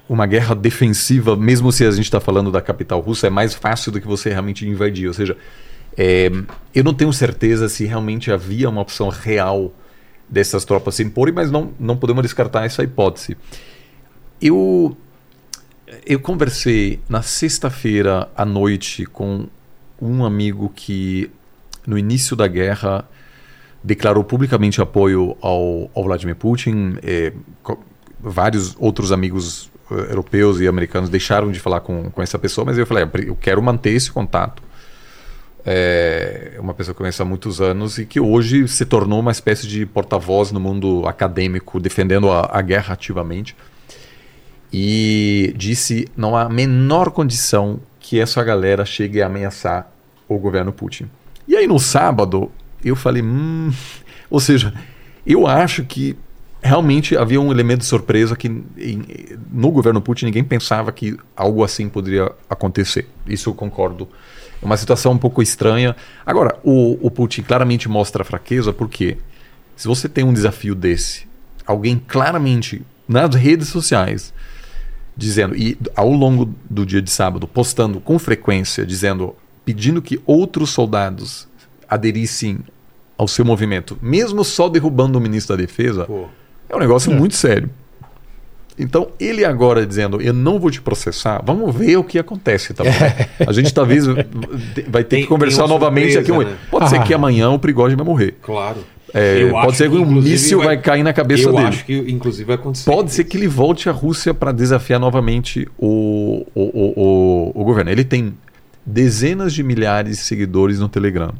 uma 0.08 0.26
guerra 0.26 0.54
defensiva, 0.54 1.36
mesmo 1.36 1.70
se 1.70 1.84
a 1.84 1.90
gente 1.90 2.04
está 2.04 2.20
falando 2.20 2.50
da 2.50 2.60
capital 2.60 3.00
russa, 3.00 3.28
é 3.28 3.30
mais 3.30 3.54
fácil 3.54 3.92
do 3.92 4.00
que 4.00 4.06
você 4.06 4.30
realmente 4.30 4.66
invadir. 4.66 5.06
Ou 5.06 5.14
seja, 5.14 5.36
é, 5.96 6.30
eu 6.74 6.82
não 6.82 6.94
tenho 6.94 7.12
certeza 7.12 7.68
se 7.68 7.84
realmente 7.84 8.30
havia 8.30 8.68
uma 8.68 8.80
opção 8.80 9.08
real 9.08 9.72
dessas 10.28 10.64
tropas 10.64 10.94
se 10.94 11.02
imporem, 11.02 11.34
mas 11.34 11.50
não, 11.50 11.72
não 11.78 11.96
podemos 11.96 12.22
descartar 12.22 12.64
essa 12.64 12.82
hipótese. 12.82 13.36
Eu, 14.40 14.96
eu 16.06 16.20
conversei 16.20 17.00
na 17.08 17.22
sexta-feira 17.22 18.28
à 18.36 18.44
noite 18.44 19.04
com 19.06 19.46
um 20.00 20.24
amigo 20.24 20.72
que, 20.74 21.30
no 21.86 21.98
início 21.98 22.34
da 22.34 22.46
guerra, 22.46 23.04
declarou 23.82 24.22
publicamente 24.22 24.80
apoio 24.80 25.36
ao, 25.40 25.90
ao 25.94 26.04
Vladimir 26.04 26.36
Putin. 26.36 26.96
eh, 27.02 27.32
vários 28.22 28.76
outros 28.78 29.12
amigos 29.12 29.70
eh, 29.90 29.94
europeus 30.10 30.60
e 30.60 30.68
americanos 30.68 31.08
deixaram 31.08 31.50
de 31.50 31.58
falar 31.58 31.80
com, 31.80 32.10
com 32.10 32.22
essa 32.22 32.38
pessoa, 32.38 32.64
mas 32.64 32.76
eu 32.76 32.86
falei, 32.86 33.04
"Ah, 33.04 33.10
eu 33.26 33.36
quero 33.36 33.62
manter 33.62 33.90
esse 33.90 34.10
contato. 34.10 34.62
É 35.64 36.56
uma 36.58 36.72
pessoa 36.72 36.94
que 36.94 37.00
eu 37.00 37.04
conheço 37.04 37.22
há 37.22 37.24
muitos 37.24 37.60
anos 37.60 37.98
e 37.98 38.06
que 38.06 38.18
hoje 38.18 38.66
se 38.66 38.86
tornou 38.86 39.20
uma 39.20 39.30
espécie 39.30 39.66
de 39.66 39.84
porta-voz 39.84 40.50
no 40.52 40.58
mundo 40.58 41.06
acadêmico, 41.06 41.78
defendendo 41.78 42.30
a, 42.30 42.48
a 42.50 42.62
guerra 42.62 42.94
ativamente. 42.94 43.54
E 44.72 45.52
disse 45.56 46.08
não 46.16 46.36
há 46.36 46.42
a 46.42 46.48
menor 46.48 47.10
condição 47.10 47.80
que 47.98 48.18
essa 48.18 48.42
galera 48.42 48.84
chegue 48.84 49.20
a 49.20 49.26
ameaçar 49.26 49.90
o 50.28 50.38
governo 50.38 50.72
Putin. 50.72 51.10
E 51.46 51.56
aí 51.56 51.66
no 51.66 51.78
sábado 51.78 52.50
eu 52.84 52.96
falei, 52.96 53.22
hum, 53.22 53.72
ou 54.28 54.40
seja, 54.40 54.72
eu 55.26 55.46
acho 55.46 55.84
que 55.84 56.16
realmente 56.62 57.16
havia 57.16 57.40
um 57.40 57.50
elemento 57.50 57.80
de 57.80 57.86
surpresa 57.86 58.36
que 58.36 58.48
em- 58.48 59.04
no 59.50 59.70
governo 59.70 60.00
Putin 60.00 60.26
ninguém 60.26 60.44
pensava 60.44 60.92
que 60.92 61.16
algo 61.36 61.64
assim 61.64 61.88
poderia 61.88 62.30
acontecer. 62.48 63.08
Isso 63.26 63.50
eu 63.50 63.54
concordo. 63.54 64.08
É 64.62 64.66
uma 64.66 64.76
situação 64.76 65.12
um 65.12 65.18
pouco 65.18 65.40
estranha. 65.42 65.96
Agora, 66.24 66.58
o, 66.62 66.98
o 67.06 67.10
Putin 67.10 67.42
claramente 67.42 67.88
mostra 67.88 68.24
fraqueza 68.24 68.72
porque 68.72 69.16
se 69.74 69.88
você 69.88 70.08
tem 70.08 70.22
um 70.22 70.34
desafio 70.34 70.74
desse, 70.74 71.26
alguém 71.66 71.98
claramente 72.06 72.82
nas 73.08 73.34
redes 73.34 73.68
sociais 73.68 74.32
dizendo 75.16 75.56
e 75.56 75.76
ao 75.96 76.10
longo 76.12 76.54
do 76.68 76.86
dia 76.86 77.02
de 77.02 77.10
sábado 77.10 77.46
postando 77.46 78.00
com 78.00 78.18
frequência 78.18 78.86
dizendo 78.86 79.34
pedindo 79.64 80.00
que 80.00 80.20
outros 80.24 80.70
soldados 80.70 81.48
aderissem 81.90 82.58
ao 83.18 83.26
seu 83.28 83.44
movimento, 83.44 83.98
mesmo 84.00 84.44
só 84.44 84.68
derrubando 84.68 85.18
o 85.18 85.20
ministro 85.20 85.56
da 85.56 85.60
Defesa, 85.62 86.04
Pô. 86.06 86.26
é 86.68 86.76
um 86.76 86.78
negócio 86.78 87.12
muito 87.12 87.34
sério. 87.34 87.68
Então, 88.78 89.08
ele 89.20 89.44
agora 89.44 89.84
dizendo, 89.86 90.22
eu 90.22 90.32
não 90.32 90.58
vou 90.58 90.70
te 90.70 90.80
processar, 90.80 91.42
vamos 91.44 91.74
ver 91.74 91.98
o 91.98 92.04
que 92.04 92.18
acontece, 92.18 92.72
tá 92.72 92.82
bom? 92.82 92.90
A 93.46 93.52
gente 93.52 93.74
talvez 93.74 94.06
vai 94.88 95.04
ter 95.04 95.16
Tem- 95.16 95.22
que 95.22 95.26
conversar 95.28 95.66
novamente 95.66 96.16
aqui. 96.16 96.28
surpresa, 96.28 96.50
um- 96.50 96.52
né? 96.54 96.58
Pode 96.70 96.88
ser 96.88 96.96
Ah. 96.96 97.02
que 97.02 97.12
amanhã 97.12 97.50
o 97.50 97.58
Prigogine 97.58 97.96
vai 97.96 98.06
morrer. 98.06 98.36
Claro. 98.40 98.78
É, 99.12 99.42
Eu 99.42 99.50
pode 99.50 99.76
ser 99.76 99.90
que 99.90 99.96
um 99.98 100.06
míssil 100.06 100.62
vai... 100.62 100.78
cair 100.80 101.02
na 101.02 101.12
cabeça 101.12 101.42
eu 101.48 101.52
dele. 101.52 101.66
acho 101.66 101.84
que, 101.84 101.92
inclusive, 102.08 102.44
vai 102.46 102.54
acontecer. 102.54 102.88
Pode 102.88 103.10
ser 103.12 103.24
que 103.24 103.36
ele 103.36 103.48
volte 103.48 103.88
à 103.88 103.92
Rússia 103.92 104.32
para 104.32 104.52
desafiar 104.52 105.00
novamente 105.00 105.68
o, 105.76 106.46
o, 106.54 106.62
o, 106.62 106.92
o, 106.96 107.60
o 107.60 107.64
governo. 107.64 107.90
Ele 107.90 108.04
tem 108.04 108.32
dezenas 108.86 109.52
de 109.52 109.62
milhares 109.64 110.16
de 110.18 110.22
seguidores 110.22 110.78
no 110.78 110.88
Telegram. 110.88 111.32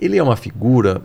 Ele 0.00 0.16
é 0.16 0.22
uma 0.22 0.36
figura 0.36 1.02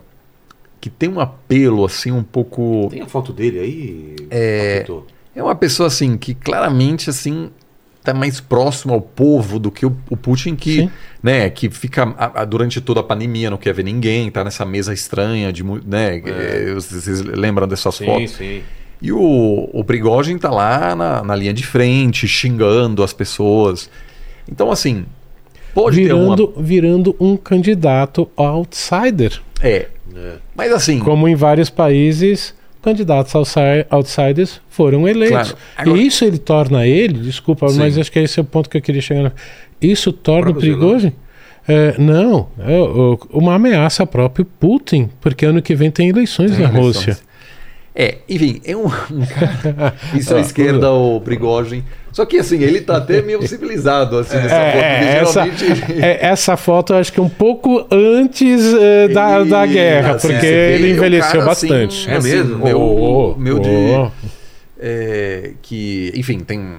que 0.80 0.88
tem 0.90 1.08
um 1.08 1.20
apelo 1.20 1.84
assim 1.84 2.10
um 2.12 2.22
pouco 2.22 2.88
Tem 2.90 3.02
a 3.02 3.06
foto 3.06 3.32
dele 3.32 3.58
aí? 3.58 4.16
É. 4.30 4.86
É 5.34 5.42
uma 5.42 5.54
pessoa 5.54 5.86
assim 5.88 6.16
que 6.16 6.34
claramente 6.34 7.10
assim 7.10 7.50
está 7.98 8.14
mais 8.14 8.40
próximo 8.40 8.94
ao 8.94 9.00
povo 9.00 9.58
do 9.58 9.70
que 9.70 9.84
o, 9.84 9.96
o 10.08 10.16
Putin 10.16 10.54
que 10.54 10.82
Sim. 10.82 10.90
né 11.22 11.50
que 11.50 11.68
fica 11.68 12.04
a- 12.16 12.42
a- 12.42 12.44
durante 12.44 12.80
toda 12.80 13.00
a 13.00 13.02
pandemia 13.02 13.50
não 13.50 13.56
quer 13.58 13.74
ver 13.74 13.82
ninguém 13.82 14.30
tá 14.30 14.44
nessa 14.44 14.64
mesa 14.64 14.94
estranha 14.94 15.52
de 15.52 15.64
né 15.64 16.22
É. 16.24 16.72
vocês 16.72 17.02
vocês 17.04 17.20
lembram 17.20 17.66
dessas 17.66 17.96
Sim, 17.96 18.06
fotos 18.06 18.30
sim. 18.30 18.62
e 19.02 19.10
o, 19.12 19.68
o 19.72 19.82
Prigogine 19.84 20.38
tá 20.38 20.50
lá 20.50 20.94
na, 20.94 21.22
na 21.24 21.34
linha 21.34 21.52
de 21.52 21.66
frente, 21.66 22.26
xingando 22.28 23.02
as 23.02 23.12
pessoas. 23.12 23.90
Então, 24.48 24.70
assim, 24.70 25.04
pode 25.76 25.96
virando, 25.96 26.48
ter 26.48 26.54
uma. 26.58 26.62
virando 26.66 27.16
um 27.20 27.36
candidato 27.36 28.28
outsider. 28.36 29.40
É. 29.62 29.86
É. 30.16 30.32
Mas 30.56 30.72
assim, 30.72 30.98
Como 30.98 31.28
em 31.28 31.34
vários 31.34 31.68
países, 31.70 32.54
candidatos 32.82 33.34
outside- 33.34 33.86
outsiders 33.90 34.60
foram 34.70 35.06
eleitos. 35.06 35.52
Claro. 35.52 35.56
Agora- 35.76 35.98
E 35.98 36.06
isso 36.06 36.24
ele 36.24 36.38
torna 36.38 36.86
ele, 36.86 37.18
desculpa, 37.18 37.68
Sim. 37.68 37.78
mas 37.78 37.98
acho 37.98 38.10
que 38.10 38.18
esse 38.18 38.38
é 38.40 38.42
o 38.42 38.46
ponto 38.46 38.68
que 38.70 38.78
eu 38.78 38.82
queria 38.82 39.02
chegar. 39.02 39.32
Isso 39.80 40.12
torna 40.12 40.50
o 40.50 40.54
próprio 40.54 40.78
Prigozhin 40.78 41.12
é, 41.68 41.96
não, 41.98 42.48
é, 42.60 42.76
uma 43.32 43.54
ameaça 43.56 44.02
ao 44.02 44.06
próprio 44.06 44.44
Putin, 44.44 45.10
porque 45.20 45.44
ano 45.44 45.60
que 45.60 45.74
vem 45.74 45.90
tem 45.90 46.08
eleições 46.08 46.52
Tem 46.52 46.60
na 46.60 46.68
eleições. 46.70 46.96
Rússia. 47.06 47.18
É, 47.96 48.18
enfim, 48.28 48.60
é 48.64 48.76
um, 48.76 48.84
um 48.86 49.26
cara. 49.26 49.94
Isso 50.14 50.34
à 50.34 50.38
Ah, 50.38 50.40
esquerda, 50.40 50.90
o 50.92 51.20
Prigogine. 51.20 51.82
Só 52.12 52.24
que 52.26 52.38
assim, 52.38 52.62
ele 52.62 52.80
tá 52.80 52.96
até 52.98 53.20
meio 53.22 53.40
civilizado, 53.48 54.18
assim, 54.18 54.36
nessa 54.36 54.48
foto. 54.48 54.76
É, 54.78 55.00
porque 55.00 55.04
essa, 55.30 55.44
geralmente- 55.56 56.02
é, 56.04 56.18
essa 56.26 56.56
foto 56.56 56.92
eu 56.92 56.98
acho 56.98 57.12
que 57.12 57.20
é 57.20 57.22
um 57.22 57.28
pouco 57.28 57.86
antes 57.90 58.62
é, 58.74 59.08
da, 59.08 59.42
da 59.44 59.64
Ele- 59.64 59.72
guerra, 59.74 60.14
assim, 60.14 60.28
porque 60.28 60.46
ele 60.46 60.88
é 60.88 60.90
envelheceu 60.92 61.40
cara, 61.40 61.52
assim, 61.52 61.68
bastante. 61.68 62.10
É 62.10 62.20
mesmo? 62.20 62.58
Meu, 62.64 62.80
Oh, 62.80 63.34
meu 63.38 63.58
de. 63.58 63.68
oh. 63.68 64.10
é, 64.78 65.52
que, 65.62 66.12
enfim, 66.14 66.40
tem 66.40 66.76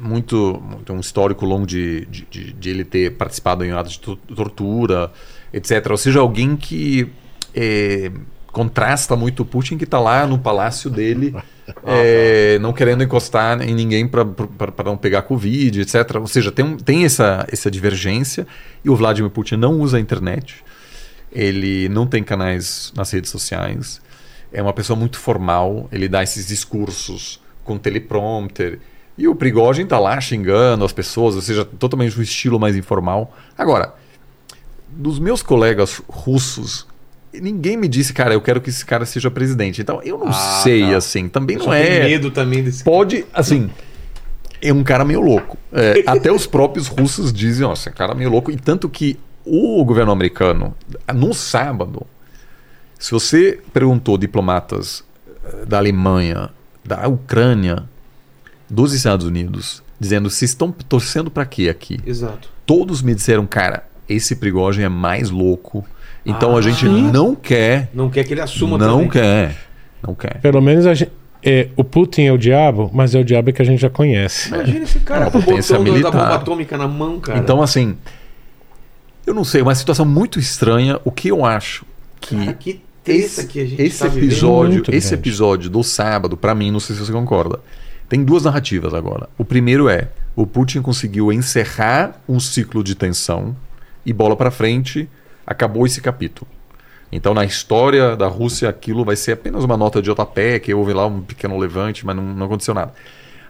muito, 0.00 0.62
tem 0.84 0.94
um 0.94 1.00
histórico 1.00 1.44
longo 1.44 1.66
de, 1.66 2.04
de, 2.06 2.26
de- 2.30 2.52
de 2.52 2.70
ele 2.70 2.84
ter 2.84 3.12
participado 3.12 3.64
em 3.64 3.72
atos 3.72 3.92
de 3.94 4.00
to- 4.00 4.16
tortura, 4.34 5.10
etc. 5.52 5.86
Ou 5.90 5.96
seja, 5.96 6.20
alguém 6.20 6.56
que 6.56 7.08
é, 7.54 8.10
contrasta 8.58 9.14
muito 9.14 9.44
o 9.44 9.46
Putin, 9.46 9.78
que 9.78 9.84
está 9.84 10.00
lá 10.00 10.26
no 10.26 10.36
palácio 10.36 10.90
dele, 10.90 11.32
é, 11.86 12.58
não 12.58 12.72
querendo 12.72 13.04
encostar 13.04 13.62
em 13.62 13.72
ninguém 13.72 14.08
para 14.08 14.24
não 14.84 14.96
pegar 14.96 15.22
Covid, 15.22 15.80
etc. 15.80 16.16
Ou 16.16 16.26
seja, 16.26 16.50
tem, 16.50 16.76
tem 16.76 17.04
essa, 17.04 17.46
essa 17.52 17.70
divergência 17.70 18.48
e 18.84 18.90
o 18.90 18.96
Vladimir 18.96 19.30
Putin 19.30 19.54
não 19.54 19.78
usa 19.78 19.96
a 19.96 20.00
internet. 20.00 20.64
Ele 21.30 21.88
não 21.88 22.04
tem 22.04 22.24
canais 22.24 22.92
nas 22.96 23.12
redes 23.12 23.30
sociais. 23.30 24.00
É 24.52 24.60
uma 24.60 24.72
pessoa 24.72 24.98
muito 24.98 25.20
formal. 25.20 25.88
Ele 25.92 26.08
dá 26.08 26.24
esses 26.24 26.48
discursos 26.48 27.40
com 27.62 27.78
teleprompter. 27.78 28.80
E 29.16 29.28
o 29.28 29.36
Prigogine 29.36 29.88
tá 29.88 30.00
lá 30.00 30.20
xingando 30.20 30.84
as 30.84 30.92
pessoas, 30.92 31.36
ou 31.36 31.42
seja, 31.42 31.64
totalmente 31.64 32.18
um 32.18 32.22
estilo 32.22 32.58
mais 32.58 32.74
informal. 32.74 33.36
Agora, 33.56 33.94
dos 34.88 35.20
meus 35.20 35.44
colegas 35.44 36.02
russos, 36.08 36.87
ninguém 37.32 37.76
me 37.76 37.88
disse, 37.88 38.12
cara, 38.12 38.34
eu 38.34 38.40
quero 38.40 38.60
que 38.60 38.70
esse 38.70 38.84
cara 38.84 39.04
seja 39.06 39.30
presidente. 39.30 39.80
Então, 39.80 40.00
eu 40.02 40.18
não 40.18 40.28
Ah, 40.28 40.60
sei, 40.62 40.82
tá. 40.90 40.96
assim. 40.96 41.28
Também 41.28 41.56
Eu 41.56 41.64
não 41.64 41.72
é. 41.72 42.04
medo 42.04 42.30
também 42.30 42.62
desse 42.62 42.82
Pode, 42.84 43.24
assim. 43.32 43.70
É 44.60 44.72
um 44.72 44.82
cara 44.82 45.04
meio 45.04 45.20
louco. 45.20 45.56
É, 45.72 46.02
até 46.08 46.32
os 46.32 46.46
próprios 46.46 46.88
russos 46.88 47.32
dizem, 47.32 47.66
ó, 47.66 47.72
esse 47.72 47.90
cara 47.90 48.12
é 48.12 48.14
meio 48.16 48.30
louco. 48.30 48.50
E 48.50 48.56
tanto 48.56 48.88
que 48.88 49.18
o 49.44 49.84
governo 49.84 50.12
americano, 50.12 50.74
no 51.14 51.32
sábado, 51.32 52.06
se 52.98 53.10
você 53.12 53.60
perguntou 53.72 54.18
diplomatas 54.18 55.04
eh, 55.44 55.64
da 55.64 55.78
Alemanha, 55.78 56.50
da 56.84 57.06
Ucrânia, 57.08 57.84
dos 58.68 58.92
Estados 58.92 59.24
Unidos, 59.24 59.82
dizendo 60.00 60.28
se 60.28 60.44
estão 60.44 60.70
torcendo 60.72 61.30
para 61.30 61.46
quê 61.46 61.68
aqui? 61.68 61.98
Exato. 62.04 62.50
Todos 62.66 63.00
me 63.00 63.14
disseram, 63.14 63.46
cara, 63.46 63.84
esse 64.08 64.36
Prigogine 64.36 64.84
é 64.84 64.88
mais 64.88 65.30
louco. 65.30 65.86
Então 66.28 66.54
Ah, 66.54 66.58
a 66.58 66.62
gente 66.62 66.86
sim. 66.86 67.10
não 67.10 67.34
quer, 67.34 67.88
Não 67.94 68.08
quer 68.10 68.22
que 68.24 68.34
ele 68.34 68.40
assuma 68.40 68.76
não 68.78 68.96
também. 69.06 69.08
quer, 69.08 69.56
não 70.06 70.14
quer. 70.14 70.40
Pelo 70.40 70.60
menos 70.60 70.86
a 70.86 70.94
gente, 70.94 71.10
é, 71.42 71.68
o 71.76 71.82
Putin 71.82 72.22
é 72.22 72.32
o 72.32 72.38
diabo, 72.38 72.90
mas 72.92 73.14
é 73.14 73.18
o 73.18 73.24
diabo 73.24 73.52
que 73.52 73.62
a 73.62 73.64
gente 73.64 73.80
já 73.80 73.88
conhece. 73.90 74.48
Imagina 74.48 74.80
esse 74.84 75.00
cara 75.00 75.26
É 75.26 75.30
com 75.30 75.38
o 75.38 75.42
potência 75.42 75.78
botão 75.78 76.00
da- 76.02 76.10
bomba 76.10 76.34
atômica 76.34 76.76
na 76.78 76.86
mão, 76.86 77.18
cara. 77.18 77.38
Então, 77.38 77.62
assim, 77.62 77.96
eu 79.26 79.34
não 79.34 79.44
sei, 79.44 79.62
uma 79.62 79.74
situação 79.74 80.04
muito 80.06 80.38
estranha. 80.38 81.00
O 81.04 81.10
que 81.10 81.28
eu 81.28 81.44
acho 81.44 81.84
que 82.20 82.36
Cara, 82.36 82.52
que 82.54 82.80
treta 83.04 83.44
que 83.44 83.60
a 83.60 83.64
gente 83.64 83.80
esse 83.82 83.98
tá 84.00 84.06
episódio, 84.06 84.74
Muito 84.74 84.94
esse 84.94 85.14
episódio 85.14 85.70
do 85.70 85.82
sábado, 85.82 86.36
pra 86.36 86.54
mim, 86.54 86.70
não 86.70 86.80
sei 86.80 86.94
se 86.96 87.04
você 87.04 87.12
concorda, 87.12 87.58
tem 88.08 88.22
duas 88.24 88.44
narrativas 88.44 88.92
agora. 88.94 89.28
O 89.38 89.44
primeiro 89.44 89.88
é 89.88 90.08
o 90.36 90.46
Putin 90.46 90.82
conseguiu 90.82 91.32
encerrar 91.32 92.20
um 92.28 92.38
ciclo 92.40 92.82
de 92.84 92.94
tensão 92.94 93.56
e 94.04 94.12
bola 94.12 94.36
pra 94.36 94.50
frente, 94.50 95.08
acabou 95.48 95.86
esse 95.86 96.00
capítulo. 96.00 96.48
Então, 97.10 97.32
na 97.32 97.44
história 97.44 98.14
da 98.14 98.26
Rússia, 98.26 98.68
aquilo 98.68 99.04
vai 99.04 99.16
ser 99.16 99.32
apenas 99.32 99.64
uma 99.64 99.76
nota 99.76 100.02
de 100.02 100.10
rodapé, 100.10 100.58
que 100.58 100.74
houve 100.74 100.92
lá 100.92 101.06
um 101.06 101.22
pequeno 101.22 101.56
levante, 101.56 102.04
mas 102.04 102.14
não, 102.14 102.22
não 102.22 102.46
aconteceu 102.46 102.74
nada. 102.74 102.92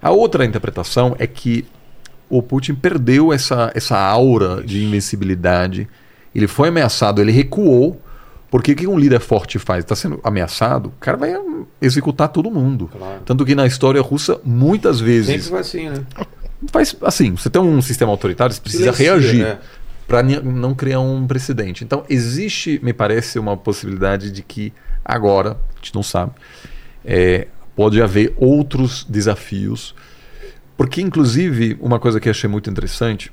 A 0.00 0.10
outra 0.10 0.44
interpretação 0.44 1.16
é 1.18 1.26
que 1.26 1.66
o 2.30 2.40
Putin 2.40 2.74
perdeu 2.74 3.32
essa, 3.32 3.72
essa 3.74 3.98
aura 3.98 4.62
de 4.62 4.84
invencibilidade. 4.84 5.88
Ele 6.32 6.46
foi 6.46 6.68
ameaçado, 6.68 7.20
ele 7.20 7.32
recuou. 7.32 8.00
Porque 8.50 8.72
o 8.72 8.76
que 8.76 8.86
um 8.86 8.98
líder 8.98 9.20
forte 9.20 9.58
faz? 9.58 9.84
Está 9.84 9.94
sendo 9.94 10.20
ameaçado, 10.24 10.86
o 10.86 10.92
cara 11.00 11.18
vai 11.18 11.34
executar 11.82 12.28
todo 12.28 12.50
mundo. 12.50 12.88
Claro. 12.96 13.20
Tanto 13.24 13.44
que 13.44 13.54
na 13.54 13.66
história 13.66 14.00
russa, 14.00 14.40
muitas 14.42 15.00
vezes. 15.00 15.26
Sempre 15.26 15.50
vai 15.50 15.60
assim, 15.60 15.90
né? 15.90 16.02
Faz, 16.72 16.96
assim, 17.02 17.32
você 17.32 17.50
tem 17.50 17.60
um 17.60 17.82
sistema 17.82 18.10
autoritário, 18.10 18.54
você 18.54 18.60
precisa 18.60 18.92
Silencia, 18.92 19.12
reagir 19.12 19.42
né? 19.42 19.58
Para 20.08 20.22
não 20.22 20.74
criar 20.74 21.00
um 21.00 21.26
precedente. 21.26 21.84
Então, 21.84 22.02
existe, 22.08 22.80
me 22.82 22.94
parece, 22.94 23.38
uma 23.38 23.58
possibilidade 23.58 24.32
de 24.32 24.42
que 24.42 24.72
agora, 25.04 25.50
a 25.50 25.76
gente 25.76 25.94
não 25.94 26.02
sabe, 26.02 26.32
é, 27.04 27.46
pode 27.76 28.00
haver 28.00 28.34
outros 28.38 29.04
desafios. 29.04 29.94
Porque, 30.78 31.02
inclusive, 31.02 31.76
uma 31.78 32.00
coisa 32.00 32.18
que 32.18 32.30
achei 32.30 32.48
muito 32.48 32.70
interessante, 32.70 33.30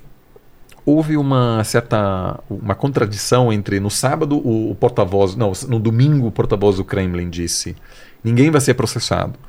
houve 0.86 1.16
uma 1.16 1.64
certa 1.64 2.40
uma 2.50 2.76
contradição 2.76 3.54
entre 3.54 3.80
no 3.80 3.90
sábado 3.90 4.38
o, 4.38 4.72
o 4.72 4.76
porta-voz, 4.76 5.36
não, 5.36 5.54
no 5.68 5.80
domingo 5.80 6.28
o 6.28 6.32
porta-voz 6.32 6.76
do 6.76 6.84
Kremlin 6.84 7.30
disse: 7.30 7.76
ninguém 8.24 8.52
vai 8.52 8.60
ser 8.60 8.74
processado. 8.74 9.40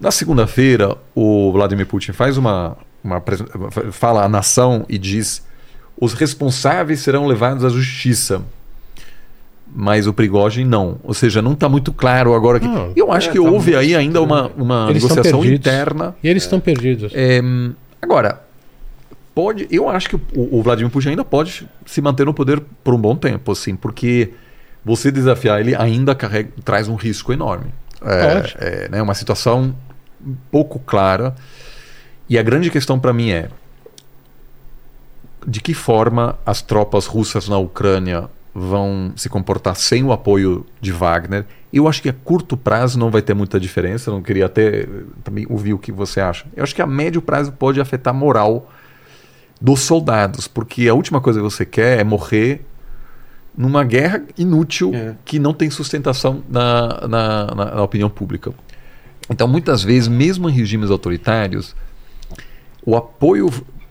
Na 0.00 0.10
segunda-feira, 0.10 0.96
o 1.14 1.52
Vladimir 1.52 1.86
Putin 1.86 2.12
faz 2.12 2.38
uma, 2.38 2.76
uma 3.04 3.22
fala 3.92 4.24
à 4.24 4.28
nação 4.28 4.86
e 4.88 4.96
diz: 4.96 5.44
os 6.00 6.14
responsáveis 6.14 7.00
serão 7.00 7.26
levados 7.26 7.64
à 7.64 7.68
justiça. 7.68 8.42
Mas 9.72 10.06
o 10.06 10.12
Prigozhin 10.12 10.64
não. 10.64 10.98
Ou 11.04 11.14
seja, 11.14 11.40
não 11.40 11.52
está 11.52 11.68
muito 11.68 11.92
claro 11.92 12.34
agora. 12.34 12.58
Que... 12.58 12.66
Não. 12.66 12.92
Eu 12.96 13.12
acho 13.12 13.28
É, 13.28 13.32
que 13.32 13.38
tá 13.38 13.44
houve 13.44 13.72
muito 13.72 13.78
aí 13.78 13.94
ainda 13.94 14.20
uma, 14.20 14.50
uma 14.56 14.86
Eles 14.90 15.04
negociação 15.04 15.44
interna. 15.44 16.16
E 16.22 16.28
eles 16.28 16.42
estão 16.42 16.58
perdidos. 16.58 17.12
É, 17.14 17.40
agora, 18.02 18.42
pode, 19.32 19.68
eu 19.70 19.88
acho 19.88 20.08
que 20.08 20.16
o, 20.16 20.20
o 20.34 20.62
Vladimir 20.62 20.90
Putin 20.90 21.10
ainda 21.10 21.24
pode 21.24 21.68
se 21.86 22.00
manter 22.00 22.26
no 22.26 22.34
poder 22.34 22.60
por 22.82 22.94
um 22.94 22.98
bom 22.98 23.14
tempo, 23.14 23.52
assim, 23.52 23.76
porque 23.76 24.30
você 24.84 25.12
desafiar 25.12 25.60
ele 25.60 25.76
ainda 25.76 26.16
carrega, 26.16 26.50
traz 26.64 26.88
um 26.88 26.96
risco 26.96 27.32
enorme. 27.32 27.66
É, 28.02 28.54
é, 28.58 28.88
né, 28.88 29.02
uma 29.02 29.14
situação 29.14 29.74
pouco 30.50 30.80
clara. 30.80 31.34
E 32.28 32.38
a 32.38 32.42
grande 32.42 32.70
questão 32.70 32.98
para 32.98 33.12
mim 33.12 33.30
é 33.30 33.50
de 35.46 35.60
que 35.60 35.74
forma 35.74 36.38
as 36.44 36.60
tropas 36.62 37.06
russas 37.06 37.48
na 37.48 37.58
Ucrânia 37.58 38.28
vão 38.54 39.12
se 39.16 39.28
comportar 39.28 39.76
sem 39.76 40.02
o 40.04 40.12
apoio 40.12 40.66
de 40.80 40.90
Wagner. 40.92 41.46
Eu 41.72 41.86
acho 41.86 42.02
que 42.02 42.08
a 42.08 42.12
curto 42.12 42.56
prazo 42.56 42.98
não 42.98 43.10
vai 43.10 43.22
ter 43.22 43.32
muita 43.32 43.60
diferença. 43.60 44.10
Não 44.10 44.20
queria 44.22 44.46
até 44.46 44.86
também 45.22 45.46
ouvir 45.48 45.72
o 45.72 45.78
que 45.78 45.92
você 45.92 46.20
acha. 46.20 46.44
Eu 46.56 46.62
acho 46.64 46.74
que 46.74 46.82
a 46.82 46.86
médio 46.86 47.22
prazo 47.22 47.52
pode 47.52 47.80
afetar 47.80 48.12
a 48.14 48.16
moral 48.16 48.70
dos 49.60 49.80
soldados, 49.80 50.48
porque 50.48 50.88
a 50.88 50.94
última 50.94 51.20
coisa 51.20 51.38
que 51.38 51.44
você 51.44 51.64
quer 51.64 52.00
é 52.00 52.04
morrer 52.04 52.66
numa 53.56 53.84
guerra 53.84 54.22
inútil 54.38 54.92
É. 54.94 55.14
que 55.24 55.38
não 55.38 55.52
tem 55.52 55.70
sustentação 55.70 56.42
na, 56.48 57.06
na, 57.06 57.46
na- 57.54 57.64
na 57.76 57.82
opinião 57.82 58.08
pública. 58.10 58.52
Então, 59.28 59.46
muitas 59.46 59.82
vezes, 59.84 60.08
mesmo 60.08 60.48
em 60.48 60.52
regimes 60.52 60.90
autoritários, 60.90 61.76
o 62.84 62.96
apoio 62.96 63.48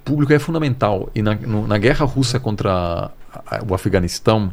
público 0.09 0.33
é 0.33 0.39
fundamental. 0.39 1.09
E 1.13 1.21
na, 1.21 1.35
no- 1.35 1.67
na 1.67 1.77
guerra 1.77 2.05
russa 2.05 2.39
contra 2.39 2.71
a- 2.71 3.63
o 3.67 3.73
Afeganistão, 3.73 4.51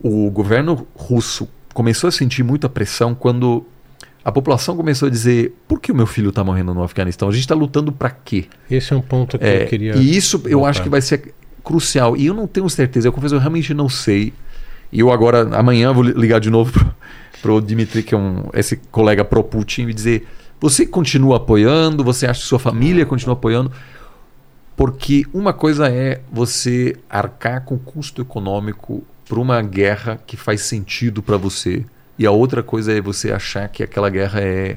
o 0.00 0.30
governo 0.30 0.86
russo 0.94 1.48
começou 1.72 2.08
a 2.08 2.12
sentir 2.12 2.42
muita 2.42 2.68
pressão 2.68 3.14
quando 3.14 3.66
a 4.24 4.30
população 4.32 4.76
começou 4.76 5.06
a 5.08 5.10
dizer: 5.10 5.54
por 5.66 5.80
que 5.80 5.92
o 5.92 5.94
meu 5.94 6.06
filho 6.06 6.28
está 6.30 6.42
morrendo 6.44 6.74
no 6.74 6.82
Afeganistão? 6.82 7.28
A 7.28 7.32
gente 7.32 7.40
está 7.42 7.54
lutando 7.54 7.92
para 7.92 8.10
quê? 8.10 8.46
Esse 8.70 8.92
é 8.92 8.96
um 8.96 9.00
ponto 9.02 9.38
que 9.38 9.44
É, 9.44 9.62
eu 9.64 9.66
queria. 9.66 9.94
E 9.96 10.16
isso 10.16 10.42
eu 10.46 10.64
acho 10.66 10.82
que 10.82 10.88
vai 10.88 11.00
ser 11.00 11.34
crucial. 11.62 12.16
E 12.16 12.26
eu 12.26 12.34
não 12.34 12.46
tenho 12.46 12.68
certeza, 12.68 13.08
eu 13.08 13.12
confesso, 13.12 13.34
eu 13.34 13.38
realmente 13.40 13.72
não 13.72 13.88
sei. 13.88 14.32
E 14.92 15.00
eu 15.00 15.10
agora, 15.10 15.56
amanhã, 15.58 15.92
vou 15.92 16.02
li- 16.02 16.12
ligar 16.12 16.38
de 16.40 16.50
novo 16.50 16.72
para 17.42 17.52
o 17.52 17.60
Dmitry, 17.60 18.02
que 18.02 18.14
é 18.14 18.18
um, 18.18 18.44
esse 18.54 18.76
colega 18.90 19.24
pro-Putin, 19.24 19.88
e 19.88 19.94
dizer: 19.94 20.26
você 20.60 20.86
continua 20.86 21.36
apoiando? 21.38 22.04
Você 22.04 22.26
acha 22.26 22.40
que 22.40 22.46
sua 22.46 22.58
família 22.58 23.04
continua 23.06 23.32
apoiando? 23.34 23.72
Porque 24.76 25.24
uma 25.32 25.52
coisa 25.52 25.88
é 25.88 26.20
você 26.32 26.96
arcar 27.08 27.64
com 27.64 27.78
custo 27.78 28.22
econômico 28.22 29.04
para 29.28 29.38
uma 29.38 29.62
guerra 29.62 30.20
que 30.26 30.36
faz 30.36 30.62
sentido 30.62 31.22
para 31.22 31.36
você. 31.36 31.84
E 32.18 32.26
a 32.26 32.30
outra 32.30 32.62
coisa 32.62 32.92
é 32.92 33.00
você 33.00 33.32
achar 33.32 33.68
que 33.68 33.82
aquela 33.82 34.10
guerra 34.10 34.40
é 34.40 34.76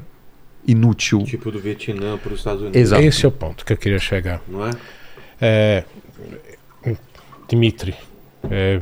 inútil. 0.68 1.24
Tipo 1.24 1.52
do 1.52 1.60
Vietnã 1.60 2.18
para 2.18 2.32
os 2.34 2.40
Estados 2.40 2.61
Unidos. 2.61 2.80
Exato. 2.80 3.02
Esse 3.02 3.26
é 3.26 3.30
o 3.30 3.32
ponto 3.32 3.65
que 3.65 3.74
eu 3.74 3.78
queria 3.78 3.99
chegar. 3.99 4.41
Não 4.48 4.68
é? 4.68 4.72
É, 5.40 5.84
Dmitry, 7.48 7.95
é, 8.49 8.82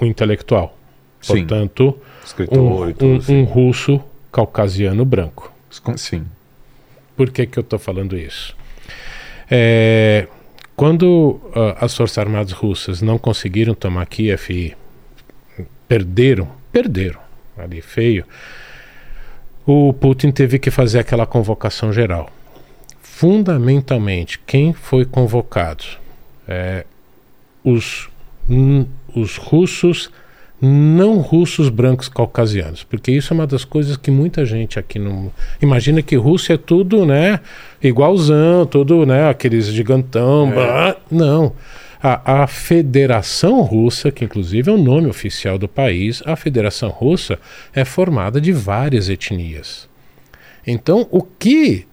um 0.00 0.06
intelectual. 0.06 0.76
Sim. 1.20 1.38
Portanto, 1.46 1.98
Escritor 2.24 2.58
um, 2.58 2.88
e 2.90 2.94
tudo 2.94 3.12
um- 3.12 3.16
assim. 3.16 3.42
um 3.42 3.44
russo 3.44 4.02
caucasiano 4.32 5.04
branco. 5.04 5.52
Sim. 5.96 6.26
Por 7.16 7.30
que, 7.30 7.46
que 7.46 7.58
eu 7.58 7.62
estou 7.62 7.78
falando 7.78 8.16
isso? 8.16 8.56
É, 9.50 10.28
quando 10.76 11.40
ah, 11.54 11.84
as 11.84 11.96
Forças 11.96 12.18
Armadas 12.18 12.52
russas 12.52 13.02
não 13.02 13.18
conseguiram 13.18 13.74
tomar 13.74 14.06
Kiev 14.06 14.50
e 14.50 14.76
perderam, 15.88 16.48
perderam 16.72 17.20
ali 17.58 17.82
feio, 17.82 18.24
o 19.66 19.92
Putin 19.92 20.30
teve 20.30 20.58
que 20.58 20.70
fazer 20.70 21.00
aquela 21.00 21.26
convocação 21.26 21.92
geral. 21.92 22.30
Fundamentalmente, 23.02 24.38
quem 24.46 24.72
foi 24.72 25.04
convocado? 25.04 25.84
É, 26.48 26.86
os, 27.62 28.08
os 29.14 29.36
russos 29.36 30.10
não 30.60 31.18
russos 31.18 31.68
brancos 31.68 32.08
caucasianos, 32.08 32.84
porque 32.84 33.10
isso 33.10 33.32
é 33.32 33.34
uma 33.34 33.46
das 33.46 33.64
coisas 33.64 33.96
que 33.96 34.10
muita 34.10 34.44
gente 34.44 34.78
aqui 34.78 34.98
não 34.98 35.32
imagina 35.60 36.02
que 36.02 36.16
Rússia 36.16 36.54
é 36.54 36.58
tudo, 36.58 37.06
né, 37.06 37.40
igualzão, 37.82 38.66
tudo, 38.66 39.06
né, 39.06 39.28
aqueles 39.28 39.66
gigantão, 39.66 40.50
blá. 40.50 40.96
não. 41.10 41.52
A, 42.02 42.42
a 42.42 42.46
Federação 42.46 43.60
Russa, 43.60 44.10
que 44.10 44.24
inclusive 44.24 44.70
é 44.70 44.72
o 44.72 44.78
nome 44.78 45.06
oficial 45.06 45.58
do 45.58 45.68
país, 45.68 46.22
a 46.24 46.34
Federação 46.34 46.88
Russa 46.88 47.38
é 47.74 47.84
formada 47.84 48.40
de 48.40 48.52
várias 48.52 49.10
etnias. 49.10 49.86
Então, 50.66 51.06
o 51.10 51.22
que 51.22 51.86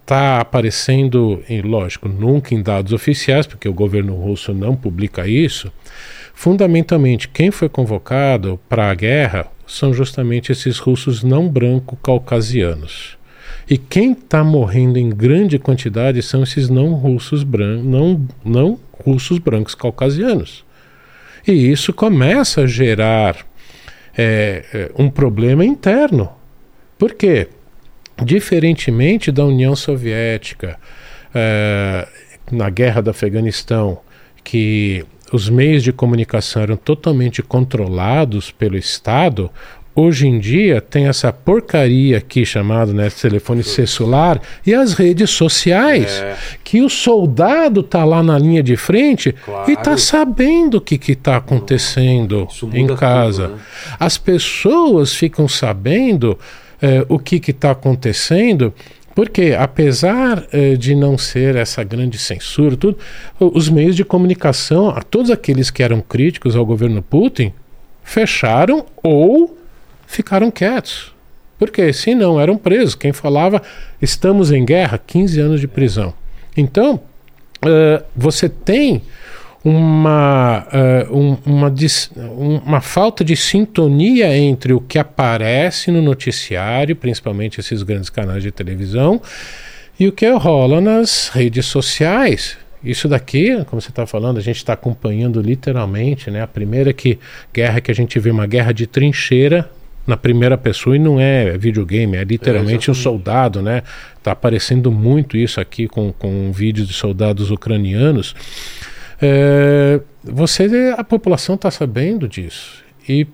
está 0.00 0.40
aparecendo, 0.40 1.40
e 1.48 1.62
lógico, 1.62 2.08
nunca 2.08 2.52
em 2.52 2.62
dados 2.62 2.92
oficiais, 2.92 3.46
porque 3.46 3.68
o 3.68 3.72
governo 3.72 4.14
russo 4.14 4.52
não 4.52 4.74
publica 4.74 5.28
isso, 5.28 5.72
fundamentalmente 6.40 7.28
quem 7.28 7.50
foi 7.50 7.68
convocado 7.68 8.58
para 8.66 8.90
a 8.90 8.94
guerra 8.94 9.46
são 9.66 9.92
justamente 9.92 10.50
esses 10.50 10.78
russos 10.78 11.22
não 11.22 11.46
branco-caucasianos. 11.46 13.18
E 13.68 13.76
quem 13.76 14.12
está 14.12 14.42
morrendo 14.42 14.98
em 14.98 15.10
grande 15.10 15.58
quantidade 15.58 16.22
são 16.22 16.42
esses 16.42 16.70
não 16.70 16.94
russos 16.94 17.42
brancos, 17.42 17.84
não, 17.84 18.26
não 18.42 18.80
russos 18.90 19.38
brancos 19.38 19.74
caucasianos. 19.74 20.64
E 21.46 21.52
isso 21.52 21.92
começa 21.92 22.62
a 22.62 22.66
gerar 22.66 23.36
é, 24.16 24.64
é, 24.72 24.90
um 24.96 25.10
problema 25.10 25.62
interno. 25.62 26.32
Por 26.98 27.12
quê? 27.12 27.48
Diferentemente 28.24 29.30
da 29.30 29.44
União 29.44 29.76
Soviética, 29.76 30.78
é, 31.34 32.08
na 32.50 32.70
guerra 32.70 33.02
do 33.02 33.10
Afeganistão, 33.10 33.98
que 34.42 35.04
os 35.32 35.48
meios 35.48 35.82
de 35.82 35.92
comunicação 35.92 36.62
eram 36.62 36.76
totalmente 36.76 37.42
controlados 37.42 38.50
pelo 38.50 38.76
Estado, 38.76 39.50
hoje 39.94 40.26
em 40.26 40.38
dia 40.38 40.80
tem 40.80 41.08
essa 41.08 41.32
porcaria 41.32 42.16
aqui 42.18 42.46
chamada 42.46 42.92
né, 42.92 43.10
telefone 43.10 43.62
celular 43.62 44.40
e 44.64 44.72
as 44.72 44.94
redes 44.94 45.30
sociais, 45.30 46.12
É. 46.12 46.36
que 46.64 46.80
o 46.80 46.88
soldado 46.88 47.82
tá 47.82 48.04
lá 48.04 48.22
na 48.22 48.38
linha 48.38 48.62
de 48.62 48.76
frente 48.76 49.32
Claro. 49.44 49.70
e 49.70 49.76
tá 49.76 49.96
sabendo 49.96 50.76
o 50.78 50.80
que 50.80 50.96
que 50.96 51.14
tá 51.14 51.36
acontecendo 51.36 52.48
em 52.72 52.86
tudo, 52.86 52.96
casa. 52.96 53.48
né? 53.48 53.54
As 53.98 54.16
pessoas 54.16 55.14
ficam 55.14 55.46
sabendo 55.48 56.38
eh, 56.82 57.04
o 57.10 57.18
que 57.18 57.36
está 57.50 57.72
acontecendo, 57.72 58.72
porque 59.20 59.54
apesar 59.54 60.46
eh, 60.50 60.76
de 60.76 60.94
não 60.94 61.18
ser 61.18 61.54
essa 61.54 61.84
grande 61.84 62.16
censura, 62.16 62.74
tudo, 62.74 62.96
os 63.38 63.68
meios 63.68 63.94
de 63.94 64.02
comunicação, 64.02 64.88
a 64.88 65.02
todos 65.02 65.30
aqueles 65.30 65.70
que 65.70 65.82
eram 65.82 66.00
críticos 66.00 66.56
ao 66.56 66.64
governo 66.64 67.02
Putin, 67.02 67.52
fecharam 68.02 68.86
ou 69.02 69.58
ficaram 70.06 70.50
quietos. 70.50 71.14
Porque 71.58 71.92
se 71.92 72.14
não 72.14 72.40
eram 72.40 72.56
presos, 72.56 72.94
quem 72.94 73.12
falava 73.12 73.60
estamos 74.00 74.50
em 74.50 74.64
guerra, 74.64 74.96
15 74.96 75.38
anos 75.38 75.60
de 75.60 75.68
prisão. 75.68 76.14
Então, 76.56 76.98
eh, 77.62 78.02
você 78.16 78.48
tem 78.48 79.02
uma, 79.64 80.66
uh, 80.72 81.16
um, 81.16 81.36
uma, 81.44 81.72
uma 82.64 82.80
falta 82.80 83.22
de 83.22 83.36
sintonia 83.36 84.36
entre 84.36 84.72
o 84.72 84.80
que 84.80 84.98
aparece 84.98 85.90
no 85.90 86.00
noticiário, 86.00 86.96
principalmente 86.96 87.60
esses 87.60 87.82
grandes 87.82 88.08
canais 88.08 88.42
de 88.42 88.50
televisão, 88.50 89.20
e 89.98 90.08
o 90.08 90.12
que 90.12 90.28
rola 90.30 90.80
nas 90.80 91.28
redes 91.28 91.66
sociais. 91.66 92.56
Isso 92.82 93.06
daqui, 93.06 93.62
como 93.66 93.82
você 93.82 93.90
está 93.90 94.06
falando, 94.06 94.38
a 94.38 94.40
gente 94.40 94.56
está 94.56 94.72
acompanhando 94.72 95.42
literalmente, 95.42 96.30
né? 96.30 96.40
A 96.42 96.46
primeira 96.46 96.94
que, 96.94 97.18
guerra 97.52 97.80
que 97.82 97.90
a 97.90 97.94
gente 97.94 98.18
vê, 98.18 98.30
uma 98.30 98.46
guerra 98.46 98.72
de 98.72 98.86
trincheira 98.86 99.70
na 100.06 100.16
primeira 100.16 100.56
pessoa 100.56 100.96
e 100.96 100.98
não 100.98 101.20
é 101.20 101.58
videogame, 101.58 102.16
é 102.16 102.24
literalmente 102.24 102.88
é, 102.88 102.92
um 102.92 102.94
soldado, 102.94 103.60
né? 103.60 103.82
Tá 104.22 104.32
aparecendo 104.32 104.90
muito 104.90 105.36
isso 105.36 105.60
aqui 105.60 105.86
com, 105.86 106.10
com 106.10 106.50
vídeos 106.50 106.88
de 106.88 106.94
soldados 106.94 107.50
ucranianos. 107.50 108.34
É, 109.20 110.00
você, 110.22 110.94
a 110.96 111.04
população 111.04 111.54
está 111.54 111.70
sabendo 111.70 112.28
disso. 112.28 112.82
E, 113.08 113.26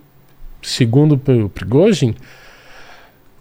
segundo 0.62 1.20
o 1.44 1.48
Prigozhin, 1.48 2.14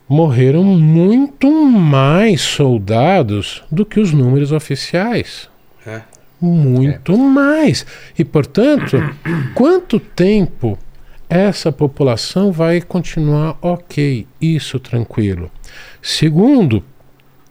morreram 0.07 0.63
muito 0.63 1.49
mais 1.51 2.41
soldados 2.41 3.63
do 3.71 3.85
que 3.85 3.99
os 3.99 4.11
números 4.11 4.51
oficiais. 4.51 5.49
É. 5.85 6.01
Muito 6.39 7.13
é. 7.13 7.17
mais. 7.17 7.85
E, 8.17 8.23
portanto, 8.23 8.97
quanto 9.53 9.99
tempo 9.99 10.77
essa 11.27 11.71
população 11.71 12.51
vai 12.51 12.81
continuar 12.81 13.57
ok, 13.61 14.27
isso 14.39 14.79
tranquilo? 14.79 15.49
Segundo, 16.01 16.83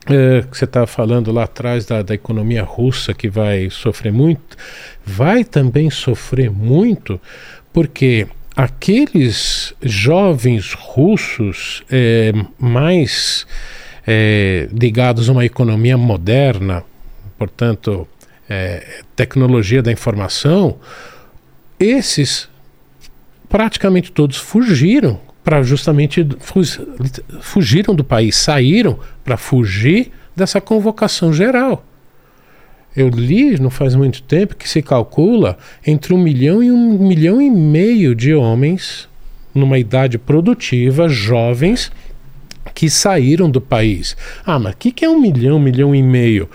é, 0.07 0.43
que 0.43 0.57
você 0.57 0.65
estava 0.65 0.87
falando 0.87 1.33
lá 1.33 1.45
atrás 1.45 1.85
da, 1.85 2.03
da 2.03 2.15
economia 2.15 2.63
russa 2.63 3.15
que 3.15 3.29
vai 3.29 3.71
sofrer 3.71 4.13
muito, 4.13 4.57
vai 5.05 5.45
também 5.45 5.91
sofrer 5.91 6.51
muito 6.51 7.21
porque 7.73 8.27
aqueles 8.57 9.75
jovens 9.83 10.75
russos 10.75 11.83
é, 11.91 12.33
mais 12.59 13.47
é, 14.07 14.69
ligados 14.73 15.29
a 15.29 15.33
uma 15.33 15.45
economia 15.45 15.97
moderna, 15.97 16.85
portanto, 17.37 18.07
é, 18.49 19.03
tecnologia 19.17 19.83
da 19.83 19.91
informação, 19.91 20.79
esses 21.81 22.49
praticamente 23.49 24.13
todos 24.13 24.37
fugiram 24.37 25.21
para 25.45 25.63
justamente 25.63 26.27
fugiram 27.41 27.95
do 27.95 28.03
país, 28.03 28.35
saíram 28.35 28.99
para 29.23 29.37
fugir 29.37 30.11
dessa 30.35 30.61
convocação 30.61 31.33
geral. 31.33 31.85
Eu 32.97 33.09
li 33.09 33.61
não 33.61 33.71
faz 33.71 33.95
muito 33.95 34.23
tempo 34.23 34.57
que 34.57 34.69
se 34.69 34.81
calcula 34.81 35.59
entre 35.87 36.15
um 36.15 36.19
milhão 36.19 36.63
e 36.63 36.73
um 36.73 37.07
milhão 37.07 37.43
e 37.43 37.51
meio 37.51 38.15
de 38.15 38.35
homens 38.35 39.09
numa 39.55 39.79
idade 39.79 40.17
produtiva, 40.17 41.09
jovens, 41.09 41.93
que 42.75 42.89
saíram 42.89 43.51
do 43.51 43.61
país. 43.61 44.17
Ah, 44.45 44.59
mas 44.59 44.75
o 44.75 44.77
que, 44.77 44.91
que 44.91 45.05
é 45.05 45.09
um 45.09 45.21
milhão, 45.21 45.57
um 45.57 45.61
milhão 45.61 45.95
e 45.95 46.03
meio? 46.03 46.49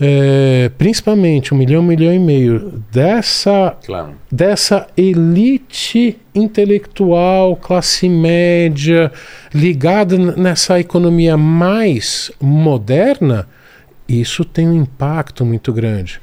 É, 0.00 0.70
principalmente 0.78 1.52
um 1.52 1.56
milhão, 1.56 1.82
um 1.82 1.86
milhão 1.86 2.12
e 2.12 2.18
meio 2.18 2.82
dessa, 2.90 3.76
claro. 3.84 4.14
dessa 4.30 4.86
elite 4.96 6.16
intelectual, 6.34 7.56
classe 7.56 8.08
média, 8.08 9.10
ligada 9.52 10.16
nessa 10.16 10.78
economia 10.78 11.36
mais 11.36 12.30
moderna, 12.40 13.48
isso 14.08 14.44
tem 14.44 14.68
um 14.68 14.74
impacto 14.74 15.44
muito 15.44 15.72
grande. 15.72 16.20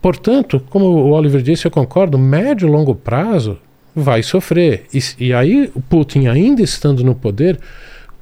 Portanto, 0.00 0.62
como 0.70 0.84
o 0.84 1.10
Oliver 1.12 1.42
disse, 1.42 1.66
eu 1.66 1.70
concordo, 1.70 2.18
médio 2.18 2.68
e 2.68 2.70
longo 2.70 2.94
prazo 2.94 3.58
vai 3.96 4.22
sofrer. 4.22 4.84
E, 4.92 5.00
e 5.18 5.32
aí, 5.32 5.70
o 5.74 5.80
Putin 5.80 6.26
ainda 6.26 6.62
estando 6.62 7.02
no 7.02 7.14
poder, 7.14 7.58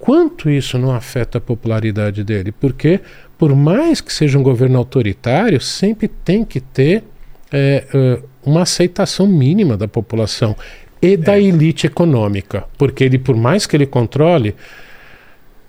quanto 0.03 0.51
isso 0.51 0.77
não 0.77 0.93
afeta 0.93 1.39
a 1.39 1.41
popularidade 1.41 2.25
dele? 2.25 2.51
Porque 2.51 3.01
por 3.39 3.55
mais 3.55 4.01
que 4.01 4.13
seja 4.13 4.37
um 4.37 4.43
governo 4.43 4.77
autoritário, 4.77 5.61
sempre 5.61 6.09
tem 6.09 6.45
que 6.45 6.61
ter 6.61 7.05
é, 7.53 7.85
é, 7.95 8.19
uma 8.45 8.63
aceitação 8.63 9.29
mínima 9.29 9.77
da 9.77 9.87
população 9.87 10.57
e 11.01 11.17
da 11.17 11.39
é. 11.39 11.43
elite 11.43 11.87
econômica, 11.87 12.65
porque 12.77 13.05
ele, 13.05 13.17
por 13.17 13.37
mais 13.37 13.65
que 13.65 13.77
ele 13.77 13.87
controle, 13.87 14.57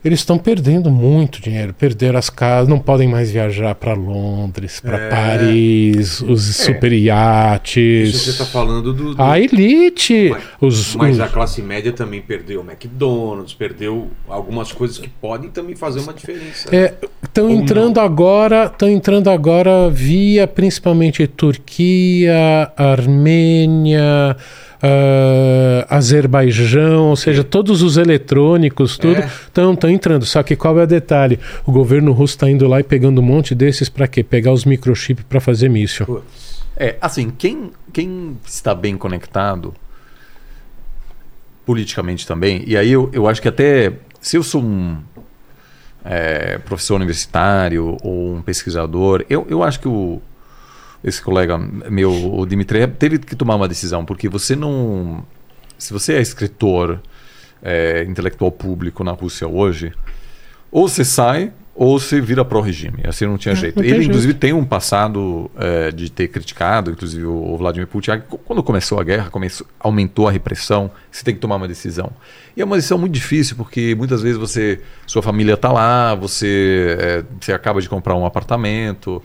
eles 0.03 0.19
estão 0.19 0.37
perdendo 0.37 0.91
muito 0.91 1.41
dinheiro, 1.41 1.73
perderam 1.73 2.19
as 2.19 2.29
casas, 2.29 2.67
não 2.67 2.77
podem 2.77 3.07
mais 3.07 3.31
viajar 3.31 3.73
para 3.73 3.93
Londres, 3.93 4.81
para 4.81 4.97
é. 4.97 5.09
Paris, 5.09 6.19
os 6.21 6.49
é. 6.49 6.65
super 6.65 6.91
iates. 6.91 8.09
Isso 8.09 8.25
você 8.25 8.29
está 8.31 8.45
falando 8.45 8.93
do, 8.93 9.15
do, 9.15 9.21
A 9.21 9.39
elite. 9.39 10.29
Mas, 10.31 10.43
os, 10.59 10.95
mas 10.95 11.15
os... 11.15 11.21
a 11.21 11.27
classe 11.27 11.61
média 11.61 11.93
também 11.93 12.21
perdeu 12.21 12.61
o 12.61 12.63
McDonald's, 12.69 13.53
perdeu 13.53 14.09
algumas 14.27 14.73
coisas 14.73 14.97
que 14.97 15.07
podem 15.07 15.49
também 15.49 15.75
fazer 15.75 16.01
uma 16.01 16.13
diferença. 16.13 16.69
Estão 17.23 17.47
é, 17.49 17.53
entrando 17.53 17.95
não. 17.95 18.03
agora, 18.03 18.65
estão 18.65 18.89
entrando 18.89 19.29
agora 19.29 19.89
via 19.89 20.45
principalmente 20.47 21.25
Turquia, 21.27 22.71
Armênia 22.75 24.35
uh, 24.83 25.85
Azerbaijão, 25.89 27.07
ou 27.07 27.15
seja, 27.15 27.43
todos 27.43 27.81
os 27.81 27.97
eletrônicos, 27.97 28.97
tudo 28.97 29.19
estão 29.19 29.77
é. 29.83 29.91
entrando. 29.91 30.25
Só 30.25 30.43
que 30.43 30.55
qual 30.55 30.77
é 30.79 30.83
o 30.83 30.87
detalhe? 30.87 31.39
O 31.65 31.71
governo 31.71 32.11
russo 32.11 32.35
está 32.35 32.49
indo 32.49 32.67
lá 32.67 32.79
e 32.79 32.83
pegando 32.83 33.21
um 33.21 33.23
monte 33.23 33.55
desses 33.55 33.87
para 33.87 34.07
quê? 34.07 34.23
Pegar 34.23 34.51
os 34.51 34.65
microchips 34.65 35.23
para 35.27 35.39
fazer 35.39 35.69
míssil. 35.69 36.23
É, 36.75 36.97
assim, 36.99 37.29
quem, 37.29 37.71
quem 37.91 38.37
está 38.45 38.75
bem 38.75 38.97
conectado 38.97 39.73
politicamente 41.65 42.27
também, 42.27 42.61
e 42.67 42.75
aí 42.75 42.91
eu, 42.91 43.09
eu 43.13 43.25
acho 43.25 43.41
que 43.41 43.47
até 43.47 43.93
se 44.19 44.35
eu 44.35 44.43
sou 44.43 44.61
um 44.61 44.97
é, 46.03 46.57
professor 46.57 46.95
universitário 46.95 47.97
ou 48.03 48.35
um 48.35 48.41
pesquisador, 48.41 49.23
eu, 49.29 49.47
eu 49.49 49.63
acho 49.63 49.79
que 49.79 49.87
o, 49.87 50.21
esse 51.03 51.21
colega 51.21 51.57
meu, 51.57 52.11
o 52.33 52.45
Dimitri, 52.45 52.87
teve 52.87 53.19
que 53.19 53.35
tomar 53.35 53.55
uma 53.55 53.67
decisão, 53.67 54.05
porque 54.05 54.29
você 54.29 54.55
não. 54.55 55.25
Se 55.77 55.91
você 55.91 56.13
é 56.13 56.21
escritor 56.21 57.01
é, 57.61 58.03
intelectual 58.03 58.51
público 58.51 59.03
na 59.03 59.11
Rússia 59.11 59.47
hoje, 59.47 59.93
ou 60.71 60.87
você 60.87 61.03
sai 61.03 61.51
ou 61.75 61.99
você 61.99 62.21
vira 62.21 62.45
pró-regime. 62.45 63.01
Assim 63.05 63.25
não 63.25 63.37
tinha 63.37 63.53
é, 63.53 63.55
jeito. 63.55 63.77
Não 63.77 63.83
Ele, 63.83 64.03
inclusive, 64.03 64.33
jeito. 64.33 64.39
tem 64.39 64.53
um 64.53 64.63
passado 64.63 65.49
é, 65.57 65.91
de 65.91 66.11
ter 66.11 66.27
criticado, 66.27 66.91
inclusive 66.91 67.25
o 67.25 67.57
Vladimir 67.57 67.87
Putin. 67.87 68.21
Quando 68.45 68.61
começou 68.61 68.99
a 68.99 69.03
guerra, 69.03 69.29
começou, 69.31 69.65
aumentou 69.79 70.27
a 70.27 70.31
repressão, 70.31 70.91
você 71.11 71.23
tem 71.23 71.33
que 71.33 71.39
tomar 71.39 71.55
uma 71.55 71.67
decisão. 71.67 72.11
E 72.55 72.61
é 72.61 72.65
uma 72.65 72.75
decisão 72.75 72.97
muito 72.97 73.13
difícil, 73.13 73.55
porque 73.55 73.95
muitas 73.95 74.21
vezes 74.21 74.37
você, 74.37 74.81
sua 75.07 75.23
família 75.23 75.55
está 75.55 75.71
lá, 75.71 76.13
você, 76.13 76.95
é, 76.99 77.23
você 77.41 77.51
acaba 77.51 77.81
de 77.81 77.89
comprar 77.89 78.15
um 78.15 78.25
apartamento 78.25 79.21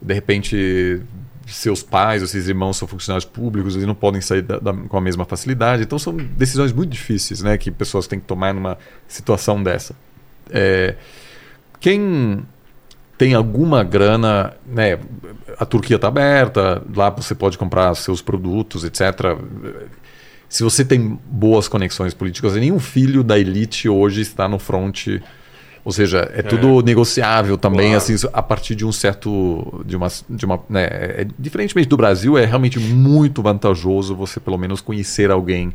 de 0.00 0.14
repente 0.14 1.00
seus 1.46 1.82
pais 1.82 2.22
ou 2.22 2.28
seus 2.28 2.48
irmãos 2.48 2.76
são 2.76 2.88
funcionários 2.88 3.24
públicos 3.24 3.76
e 3.76 3.86
não 3.86 3.94
podem 3.94 4.20
sair 4.20 4.42
da, 4.42 4.58
da, 4.58 4.72
com 4.72 4.96
a 4.96 5.00
mesma 5.00 5.24
facilidade. 5.24 5.82
Então 5.82 5.98
são 5.98 6.16
decisões 6.16 6.72
muito 6.72 6.90
difíceis 6.90 7.42
né, 7.42 7.56
que 7.56 7.70
pessoas 7.70 8.06
têm 8.06 8.18
que 8.18 8.26
tomar 8.26 8.52
numa 8.52 8.76
situação 9.06 9.62
dessa. 9.62 9.94
É, 10.50 10.96
quem 11.78 12.44
tem 13.16 13.34
alguma 13.34 13.82
grana, 13.82 14.54
né, 14.66 14.98
a 15.58 15.64
Turquia 15.64 15.96
está 15.96 16.08
aberta, 16.08 16.82
lá 16.94 17.10
você 17.10 17.34
pode 17.34 17.56
comprar 17.56 17.94
seus 17.94 18.20
produtos, 18.20 18.84
etc. 18.84 19.38
Se 20.48 20.62
você 20.62 20.84
tem 20.84 21.18
boas 21.26 21.68
conexões 21.68 22.12
políticas, 22.12 22.54
nenhum 22.54 22.78
filho 22.78 23.22
da 23.22 23.38
elite 23.38 23.88
hoje 23.88 24.20
está 24.20 24.48
no 24.48 24.58
fronte 24.58 25.22
ou 25.86 25.92
seja, 25.92 26.28
é, 26.34 26.40
é. 26.40 26.42
tudo 26.42 26.82
negociável 26.82 27.56
também, 27.56 27.90
claro. 27.90 27.98
assim, 27.98 28.28
a 28.32 28.42
partir 28.42 28.74
de 28.74 28.84
um 28.84 28.90
certo. 28.90 29.84
de 29.86 29.96
uma. 29.96 30.08
De 30.28 30.44
uma 30.44 30.60
né, 30.68 30.82
é, 30.90 31.26
diferentemente 31.38 31.88
do 31.88 31.96
Brasil, 31.96 32.36
é 32.36 32.44
realmente 32.44 32.80
muito 32.80 33.40
vantajoso 33.40 34.12
você 34.12 34.40
pelo 34.40 34.58
menos 34.58 34.80
conhecer 34.80 35.30
alguém 35.30 35.72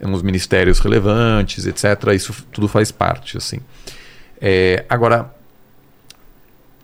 nos 0.00 0.22
ministérios 0.22 0.78
relevantes, 0.78 1.66
etc. 1.66 2.12
Isso 2.14 2.32
tudo 2.52 2.68
faz 2.68 2.92
parte, 2.92 3.36
assim. 3.36 3.58
É, 4.40 4.84
agora, 4.88 5.28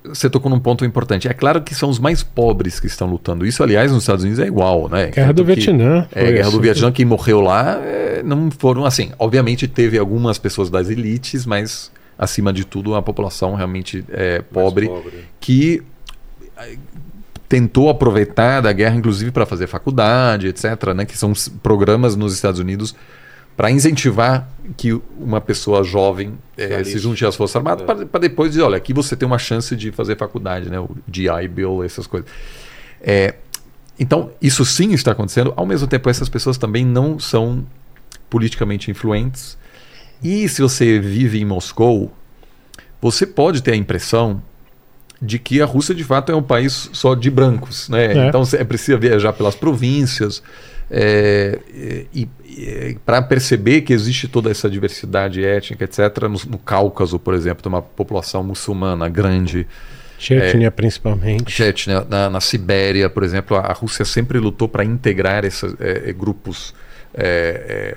você 0.03 0.29
tocou 0.29 0.51
num 0.51 0.59
ponto 0.59 0.85
importante. 0.85 1.29
É 1.29 1.33
claro 1.33 1.63
que 1.63 1.77
são 1.77 1.89
os 1.89 2.01
mais 2.01 2.25
pobres 2.25 2.81
que 2.81 2.89
estão 2.89 3.09
lutando. 3.09 3.47
Isso, 3.47 3.63
aliás, 3.63 3.93
nos 3.93 4.03
Estados 4.03 4.25
Unidos 4.25 4.41
é 4.43 4.49
igual, 4.49 4.89
né? 4.89 5.13
Guerra 5.13 5.33
do 5.33 5.45
Vietnã. 5.45 6.09
É, 6.11 6.33
Guerra 6.33 6.51
do 6.51 6.61
Vietnã, 6.61 6.91
quem 6.91 7.05
morreu 7.05 7.41
lá 7.41 7.79
é, 7.85 8.21
não 8.25 8.51
foram 8.51 8.85
assim. 8.85 9.13
Obviamente 9.17 9.69
teve 9.69 9.97
algumas 9.97 10.39
pessoas 10.39 10.69
das 10.69 10.91
elites, 10.91 11.47
mas 11.47 11.97
acima 12.19 12.53
de 12.53 12.65
tudo, 12.65 12.97
a 12.97 13.03
população 13.03 13.55
realmente 13.55 14.05
é, 14.11 14.43
pobre, 14.43 14.89
pobre, 14.89 15.24
que 15.40 15.82
é, 16.57 16.77
tentou 17.49 17.89
aproveitar 17.89 18.61
da 18.61 18.73
guerra, 18.73 18.97
inclusive, 18.97 19.31
para 19.31 19.47
fazer 19.47 19.69
faculdade, 19.69 20.49
etc., 20.49 20.93
né, 20.95 21.05
que 21.05 21.16
são 21.16 21.32
programas 21.62 22.16
nos 22.16 22.35
Estados 22.35 22.59
Unidos 22.59 22.95
para 23.57 23.70
incentivar 23.70 24.49
que 24.77 24.93
uma 25.19 25.40
pessoa 25.40 25.82
jovem 25.82 26.39
é, 26.57 26.85
se 26.85 26.97
junte 26.99 27.24
às 27.27 27.35
Forças 27.35 27.57
Armadas, 27.57 27.89
é. 27.89 28.05
para 28.05 28.20
depois 28.20 28.53
dizer, 28.53 28.62
olha, 28.62 28.77
aqui 28.77 28.93
você 28.93 29.16
tem 29.16 29.27
uma 29.27 29.39
chance 29.39 29.74
de 29.74 29.90
fazer 29.90 30.16
faculdade, 30.16 30.69
né, 30.69 30.78
o 30.78 30.90
GI 31.11 31.49
Bill, 31.51 31.82
essas 31.82 32.07
coisas. 32.07 32.28
É, 33.01 33.35
então, 33.99 34.31
isso 34.40 34.65
sim 34.65 34.93
está 34.93 35.11
acontecendo. 35.11 35.53
Ao 35.57 35.66
mesmo 35.66 35.89
tempo, 35.89 36.09
essas 36.09 36.28
pessoas 36.28 36.57
também 36.57 36.85
não 36.85 37.19
são 37.19 37.65
politicamente 38.31 38.90
influentes. 38.90 39.59
E 40.23 40.49
se 40.49 40.61
você 40.61 40.99
vive 40.99 41.40
em 41.40 41.45
Moscou, 41.45 42.12
você 43.01 43.27
pode 43.27 43.62
ter 43.62 43.73
a 43.73 43.77
impressão 43.77 44.43
de 45.20 45.39
que 45.39 45.61
a 45.61 45.65
Rússia 45.65 45.95
de 45.95 46.05
fato 46.05 46.31
é 46.31 46.36
um 46.36 46.43
país 46.43 46.90
só 46.93 47.15
de 47.15 47.31
brancos, 47.31 47.89
né? 47.89 48.07
É. 48.07 48.28
Então 48.28 48.45
você 48.45 48.65
precisa 48.65 48.97
viajar 48.97 49.32
pelas 49.32 49.55
províncias 49.55 50.43
é, 50.90 51.59
e, 52.15 52.28
e 52.45 52.99
para 53.05 53.20
perceber 53.20 53.82
que 53.82 53.93
existe 53.93 54.28
toda 54.28 54.51
essa 54.51 54.70
diversidade 54.70 55.45
étnica, 55.45 55.85
etc. 55.85 56.23
No, 56.23 56.40
no 56.51 56.59
Cáucaso, 56.59 57.19
por 57.19 57.35
exemplo, 57.35 57.62
tem 57.62 57.70
uma 57.70 57.82
população 57.82 58.43
muçulmana 58.43 59.09
grande. 59.09 59.66
Chechnya, 60.19 60.70
principalmente. 60.70 61.51
Chechnya, 61.51 62.05
na, 62.09 62.31
na 62.31 62.40
Sibéria, 62.40 63.09
por 63.09 63.23
exemplo, 63.23 63.57
a, 63.57 63.61
a 63.61 63.73
Rússia 63.73 64.05
sempre 64.05 64.39
lutou 64.39 64.69
para 64.69 64.85
integrar 64.85 65.45
esses 65.45 65.74
é, 65.78 66.12
grupos 66.12 66.74
é, 67.15 67.97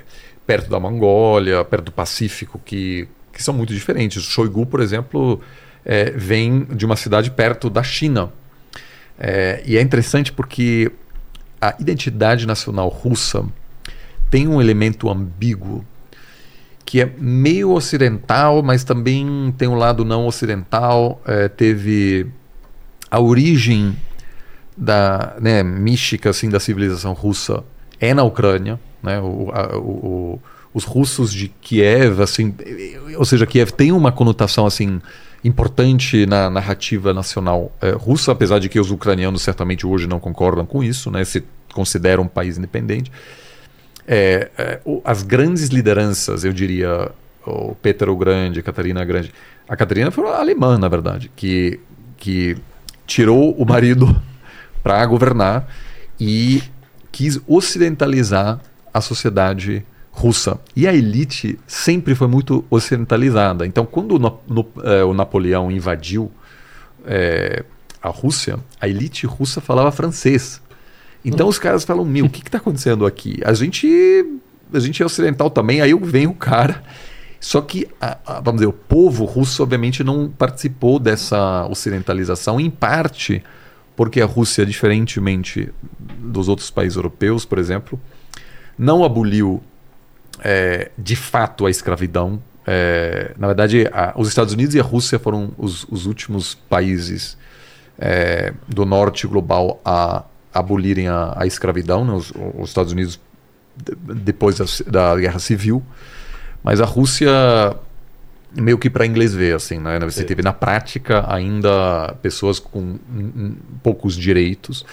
perto 0.52 0.68
da 0.68 0.78
Mongólia, 0.78 1.64
perto 1.64 1.86
do 1.86 1.92
Pacífico, 1.92 2.60
que, 2.62 3.08
que 3.32 3.42
são 3.42 3.54
muito 3.54 3.72
diferentes. 3.72 4.22
O 4.22 4.30
Shoigu, 4.30 4.66
por 4.66 4.80
exemplo, 4.80 5.40
é, 5.82 6.10
vem 6.10 6.64
de 6.64 6.84
uma 6.84 6.94
cidade 6.94 7.30
perto 7.30 7.70
da 7.70 7.82
China. 7.82 8.30
É, 9.18 9.62
e 9.64 9.78
é 9.78 9.80
interessante 9.80 10.30
porque 10.30 10.92
a 11.58 11.74
identidade 11.80 12.46
nacional 12.46 12.88
russa 12.88 13.46
tem 14.30 14.46
um 14.46 14.60
elemento 14.60 15.08
ambíguo 15.08 15.86
que 16.84 17.00
é 17.00 17.10
meio 17.16 17.70
ocidental, 17.70 18.62
mas 18.62 18.84
também 18.84 19.54
tem 19.56 19.68
um 19.68 19.76
lado 19.76 20.04
não 20.04 20.26
ocidental. 20.26 21.22
É, 21.24 21.48
teve 21.48 22.26
a 23.10 23.18
origem 23.18 23.96
da 24.76 25.34
né, 25.40 25.62
mística 25.62 26.28
assim 26.28 26.50
da 26.50 26.60
civilização 26.60 27.14
russa 27.14 27.64
é 27.98 28.12
na 28.12 28.22
Ucrânia, 28.22 28.78
né? 29.02 29.20
O, 29.20 29.50
a, 29.52 29.76
o, 29.76 30.40
os 30.74 30.84
russos 30.84 31.32
de 31.32 31.48
Kiev, 31.48 32.22
assim, 32.22 32.54
ou 33.16 33.24
seja, 33.24 33.46
Kiev 33.46 33.70
tem 33.72 33.92
uma 33.92 34.10
conotação 34.10 34.66
assim 34.66 35.00
importante 35.44 36.24
na 36.24 36.48
narrativa 36.48 37.12
nacional 37.12 37.72
é, 37.80 37.90
russa, 37.90 38.32
apesar 38.32 38.58
de 38.58 38.68
que 38.68 38.78
os 38.78 38.90
ucranianos 38.90 39.42
certamente 39.42 39.86
hoje 39.86 40.06
não 40.06 40.20
concordam 40.20 40.64
com 40.64 40.82
isso, 40.82 41.10
né? 41.10 41.24
Se 41.24 41.42
consideram 41.72 42.24
um 42.24 42.28
país 42.28 42.58
independente. 42.58 43.10
É, 44.06 44.50
é, 44.56 44.80
as 45.04 45.22
grandes 45.22 45.68
lideranças, 45.68 46.44
eu 46.44 46.52
diria, 46.52 47.10
o 47.46 47.74
Peter 47.74 48.08
o 48.08 48.16
Grande, 48.16 48.60
a 48.60 48.62
Catarina 48.62 49.04
Grande. 49.04 49.32
A 49.68 49.76
Catarina 49.76 50.10
foi 50.10 50.24
uma 50.24 50.36
alemã, 50.36 50.78
na 50.78 50.88
verdade, 50.88 51.30
que, 51.34 51.80
que 52.18 52.56
tirou 53.06 53.52
o 53.52 53.64
marido 53.64 54.20
para 54.82 55.04
governar 55.06 55.68
e 56.20 56.62
quis 57.10 57.40
ocidentalizar 57.46 58.60
a 58.92 59.00
sociedade 59.00 59.84
russa. 60.10 60.60
E 60.76 60.86
a 60.86 60.94
elite 60.94 61.58
sempre 61.66 62.14
foi 62.14 62.28
muito 62.28 62.64
ocidentalizada. 62.70 63.66
Então, 63.66 63.86
quando 63.86 64.18
no, 64.18 64.66
é, 64.84 65.02
o 65.04 65.14
Napoleão 65.14 65.70
invadiu 65.70 66.30
é, 67.06 67.64
a 68.02 68.08
Rússia, 68.08 68.58
a 68.80 68.88
elite 68.88 69.26
russa 69.26 69.60
falava 69.60 69.90
francês. 69.90 70.60
Então 71.24 71.46
os 71.48 71.58
caras 71.58 71.84
falam, 71.84 72.04
meu, 72.04 72.26
o 72.26 72.30
que 72.30 72.40
está 72.40 72.58
acontecendo 72.58 73.06
aqui? 73.06 73.40
A 73.44 73.54
gente, 73.54 73.86
a 74.72 74.80
gente 74.80 75.02
é 75.02 75.06
ocidental 75.06 75.48
também, 75.48 75.80
aí 75.80 75.94
vem 75.94 76.26
o 76.26 76.34
cara. 76.34 76.82
Só 77.38 77.60
que, 77.60 77.88
a, 78.00 78.18
a, 78.26 78.40
vamos 78.40 78.60
dizer, 78.60 78.66
o 78.66 78.72
povo 78.72 79.24
russo 79.24 79.62
obviamente 79.62 80.02
não 80.02 80.28
participou 80.28 80.98
dessa 80.98 81.66
ocidentalização, 81.66 82.60
em 82.60 82.70
parte 82.70 83.42
porque 83.94 84.20
a 84.20 84.26
Rússia, 84.26 84.64
diferentemente 84.64 85.68
dos 85.98 86.48
outros 86.48 86.70
países 86.70 86.96
europeus, 86.96 87.44
por 87.44 87.58
exemplo, 87.58 88.00
não 88.78 89.04
aboliu 89.04 89.62
é, 90.40 90.90
de 90.96 91.16
fato 91.16 91.66
a 91.66 91.70
escravidão. 91.70 92.42
É, 92.66 93.32
na 93.38 93.48
verdade, 93.48 93.88
a, 93.92 94.14
os 94.16 94.28
Estados 94.28 94.52
Unidos 94.52 94.74
e 94.74 94.80
a 94.80 94.82
Rússia 94.82 95.18
foram 95.18 95.52
os, 95.58 95.84
os 95.84 96.06
últimos 96.06 96.54
países 96.54 97.36
é, 97.98 98.52
do 98.68 98.84
norte 98.84 99.26
global 99.26 99.80
a 99.84 100.24
abolirem 100.52 101.08
a, 101.08 101.34
a 101.36 101.46
escravidão, 101.46 102.04
né? 102.04 102.12
os, 102.12 102.32
os, 102.58 102.68
Estados 102.68 102.92
Unidos 102.92 103.18
depois 103.76 104.58
da, 104.58 104.64
da, 104.86 105.16
Guerra 105.16 105.38
Civil, 105.38 105.82
mas 106.62 106.80
a 106.80 106.84
Rússia 106.84 107.30
meio 108.54 108.76
que 108.76 108.90
para 108.90 109.06
inglês 109.06 109.34
ver, 109.34 109.54
assim, 109.54 109.78
né? 109.78 109.98
Você 110.00 110.24
teve 110.24 110.42
na 110.42 110.52
prática 110.52 111.24
ainda 111.26 112.14
pessoas 112.20 112.58
com 112.58 112.98
poucos 113.82 114.14
direitos. 114.14 114.84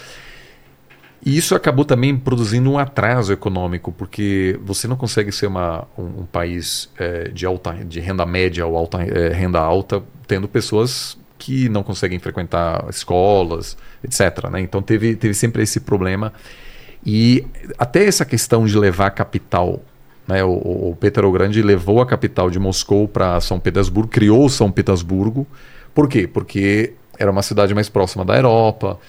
E 1.25 1.37
isso 1.37 1.53
acabou 1.53 1.83
também 1.83 2.15
produzindo 2.15 2.71
um 2.71 2.77
atraso 2.77 3.33
econômico, 3.33 3.91
porque 3.91 4.57
você 4.63 4.87
não 4.87 4.95
consegue 4.95 5.31
ser 5.31 5.47
uma, 5.47 5.85
um, 5.97 6.21
um 6.21 6.25
país 6.25 6.89
é, 6.97 7.27
de, 7.29 7.45
alta, 7.45 7.73
de 7.73 7.99
renda 7.99 8.25
média 8.25 8.65
ou 8.65 8.77
alta, 8.77 9.01
é, 9.03 9.29
renda 9.29 9.59
alta 9.59 10.01
tendo 10.27 10.47
pessoas 10.47 11.17
que 11.37 11.67
não 11.69 11.83
conseguem 11.83 12.19
frequentar 12.19 12.85
escolas, 12.89 13.77
etc. 14.03 14.49
Né? 14.49 14.61
Então 14.61 14.81
teve, 14.81 15.15
teve 15.15 15.33
sempre 15.33 15.63
esse 15.63 15.79
problema. 15.81 16.31
E 17.05 17.45
até 17.77 18.05
essa 18.05 18.25
questão 18.25 18.65
de 18.65 18.77
levar 18.77 19.09
capital. 19.11 19.81
Né? 20.27 20.43
O, 20.43 20.91
o 20.91 20.97
Peter 20.99 21.25
o 21.25 21.31
Grande 21.31 21.61
levou 21.61 22.01
a 22.01 22.05
capital 22.05 22.49
de 22.49 22.59
Moscou 22.59 23.07
para 23.07 23.41
São 23.41 23.59
Petersburgo, 23.59 24.09
criou 24.09 24.47
São 24.47 24.71
Petersburgo. 24.71 25.47
Por 25.93 26.07
quê? 26.07 26.27
Porque 26.27 26.93
era 27.17 27.31
uma 27.31 27.41
cidade 27.41 27.73
mais 27.73 27.89
próxima 27.89 28.23
da 28.23 28.35
Europa, 28.35 28.99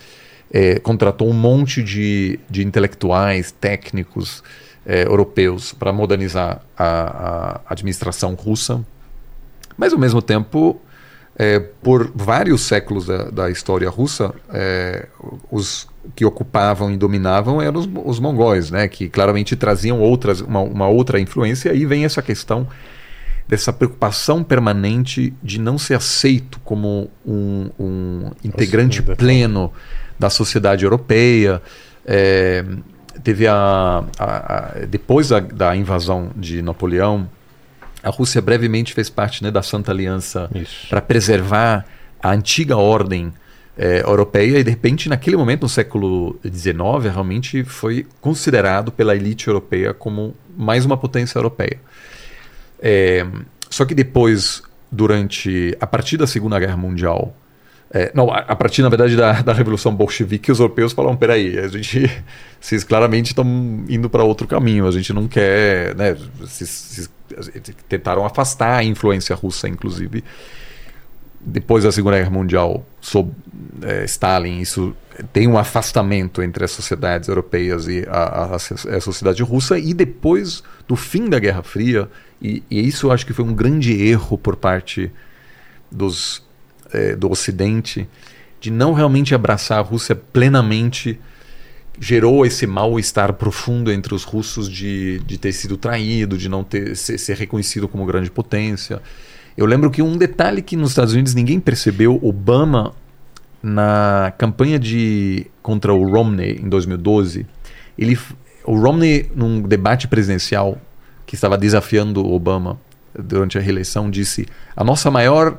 é, 0.53 0.79
contratou 0.79 1.29
um 1.29 1.33
monte 1.33 1.83
de, 1.83 2.39
de 2.49 2.65
intelectuais, 2.65 3.53
técnicos 3.53 4.43
é, 4.85 5.07
europeus 5.07 5.73
para 5.73 5.93
modernizar 5.93 6.63
a, 6.77 7.61
a 7.67 7.73
administração 7.73 8.35
russa. 8.35 8.85
Mas, 9.77 9.93
ao 9.93 9.99
mesmo 9.99 10.21
tempo, 10.21 10.81
é, 11.37 11.59
por 11.59 12.11
vários 12.15 12.63
séculos 12.63 13.07
da, 13.07 13.31
da 13.31 13.51
história 13.51 13.89
russa, 13.89 14.35
é, 14.53 15.07
os 15.51 15.89
que 16.15 16.25
ocupavam 16.25 16.91
e 16.91 16.97
dominavam 16.97 17.63
eram 17.63 17.81
os, 17.81 17.89
os 18.05 18.19
mongóis, 18.19 18.71
né, 18.71 18.89
que 18.89 19.09
claramente 19.09 19.55
traziam 19.55 20.01
outras, 20.01 20.41
uma, 20.41 20.61
uma, 20.61 20.89
outra 20.89 21.21
influência. 21.21 21.69
E 21.69 21.73
aí 21.73 21.87
vem 21.87 22.05
essa 22.05 22.21
questão 22.21 22.67
dessa 23.47 23.73
preocupação 23.73 24.45
permanente 24.45 25.33
de 25.43 25.59
não 25.59 25.77
ser 25.77 25.95
aceito 25.95 26.61
como 26.65 27.11
um, 27.27 27.71
um 27.79 28.31
integrante 28.45 29.03
pleno 29.03 29.73
da 30.21 30.29
sociedade 30.31 30.85
europeia. 30.85 31.61
É, 32.07 32.65
teve 33.25 33.47
a, 33.47 34.05
a, 34.19 34.27
a 34.27 34.87
depois 34.87 35.31
da, 35.31 35.41
da 35.41 35.75
invasão 35.75 36.31
de 36.37 36.63
Napoleão 36.63 37.29
a 38.03 38.11
Rússia 38.11 38.41
brevemente 38.41 38.95
fez 38.95 39.11
parte 39.11 39.43
né, 39.43 39.51
da 39.51 39.63
Santa 39.63 39.93
Aliança 39.93 40.51
para 40.89 41.01
preservar 41.01 41.85
a 42.23 42.31
antiga 42.31 42.77
ordem 42.77 43.33
é, 43.77 44.01
europeia 44.01 44.59
e 44.59 44.65
de 44.65 44.71
repente 44.71 45.09
naquele 45.09 45.37
momento 45.37 45.63
no 45.63 45.69
século 45.69 46.39
XIX 46.45 47.13
realmente 47.13 47.65
foi 47.65 48.07
considerado 48.21 48.91
pela 48.91 49.15
elite 49.15 49.49
europeia 49.49 49.93
como 49.93 50.35
mais 50.57 50.85
uma 50.85 50.97
potência 50.97 51.39
europeia. 51.39 51.79
É, 52.81 53.27
só 53.69 53.85
que 53.85 53.95
depois, 53.95 54.63
durante 54.91 55.77
a 55.81 55.87
partir 55.87 56.17
da 56.17 56.27
Segunda 56.27 56.59
Guerra 56.59 56.77
Mundial, 56.77 57.35
é, 57.93 58.13
não, 58.15 58.31
a, 58.31 58.55
partir, 58.55 58.83
na 58.83 58.89
verdade, 58.89 59.17
da, 59.17 59.43
da 59.43 59.53
Revolução 59.53 59.93
Bolchevique, 59.93 60.53
os 60.53 60.61
europeus 60.61 60.93
falaram: 60.93 61.17
peraí, 61.17 61.59
a 61.59 61.67
gente, 61.67 62.09
vocês 62.61 62.85
claramente 62.85 63.29
estão 63.29 63.45
indo 63.89 64.09
para 64.09 64.23
outro 64.23 64.47
caminho, 64.47 64.87
a 64.87 64.93
gente 64.93 65.13
não 65.13 65.27
quer. 65.27 65.97
Né, 65.97 66.17
vocês, 66.39 66.69
vocês 66.69 67.11
tentaram 67.89 68.25
afastar 68.25 68.77
a 68.77 68.85
influência 68.85 69.35
russa, 69.35 69.69
inclusive. 69.69 70.23
Depois 71.41 71.83
da 71.83 71.91
Segunda 71.91 72.19
Guerra 72.19 72.31
Mundial, 72.31 72.87
sob 73.01 73.33
é, 73.83 74.05
Stalin, 74.05 74.61
isso 74.61 74.95
tem 75.33 75.49
um 75.49 75.59
afastamento 75.59 76.43
entre 76.43 76.65
as 76.65 76.71
sociedades 76.71 77.29
europeias 77.29 77.89
e 77.89 78.07
a, 78.09 78.55
a, 78.55 78.57
a, 78.57 79.01
sociedade 79.01 79.43
russa. 79.43 79.79
E 79.79 79.95
depois 79.95 80.63
do 80.87 80.95
fim 80.95 81.29
da 81.29 81.39
Guerra 81.39 81.63
Fria, 81.63 82.09
e, 82.41 82.63
e 82.71 82.87
isso 82.87 83.07
eu 83.07 83.13
acho 83.13 83.27
que 83.27 83.33
foi 83.33 83.45
um 83.45 83.55
grande 83.55 84.01
erro 84.01 84.39
por 84.39 84.55
parte 84.55 85.11
dos 85.91 86.43
é, 86.93 87.17
do 87.17 87.31
Ocidente 87.31 88.09
de 88.61 88.71
não 88.71 88.93
realmente 88.93 89.35
abraçar 89.35 89.79
a 89.79 89.83
Rússia 89.83 90.15
plenamente 90.15 91.19
gerou 91.99 92.47
esse 92.47 92.67
mal-estar 92.67 93.35
profundo 93.35 93.93
entre 93.93 94.15
os 94.15 94.25
russos 94.25 94.69
de, 94.71 95.19
de 95.21 95.39
ter 95.39 95.53
sido 95.53 95.77
traído, 95.77 96.39
de 96.39 96.49
não 96.49 96.65
ter 96.65 96.97
ser, 96.97 97.19
ser, 97.19 97.37
reconhecido 97.37 97.87
como 97.87 98.07
grande 98.07 98.31
potência. 98.31 99.03
Eu 99.57 99.67
lembro 99.67 99.91
que 99.91 100.01
um 100.01 100.17
detalhe 100.17 100.63
que 100.63 100.77
nos 100.77 100.91
Estados 100.91 101.13
Unidos 101.13 101.35
ninguém 101.35 101.61
percebeu, 101.61 102.19
Obama 102.23 102.95
na 103.63 104.33
campanha 104.39 104.79
de 104.79 105.47
contra 105.63 105.93
o 105.93 106.11
Romney 106.11 106.59
em 106.63 106.69
2012, 106.69 107.47
ele 107.99 108.19
o 108.65 108.79
Romney 108.79 109.31
num 109.35 109.61
debate 109.61 110.09
presidencial 110.09 110.79
que 111.27 111.35
estava 111.35 111.59
desafiando 111.59 112.27
Obama 112.27 112.81
durante 113.15 113.59
a 113.59 113.61
reeleição 113.61 114.11
disse: 114.11 114.47
"A 114.75 114.83
nossa 114.83 115.11
maior 115.11 115.59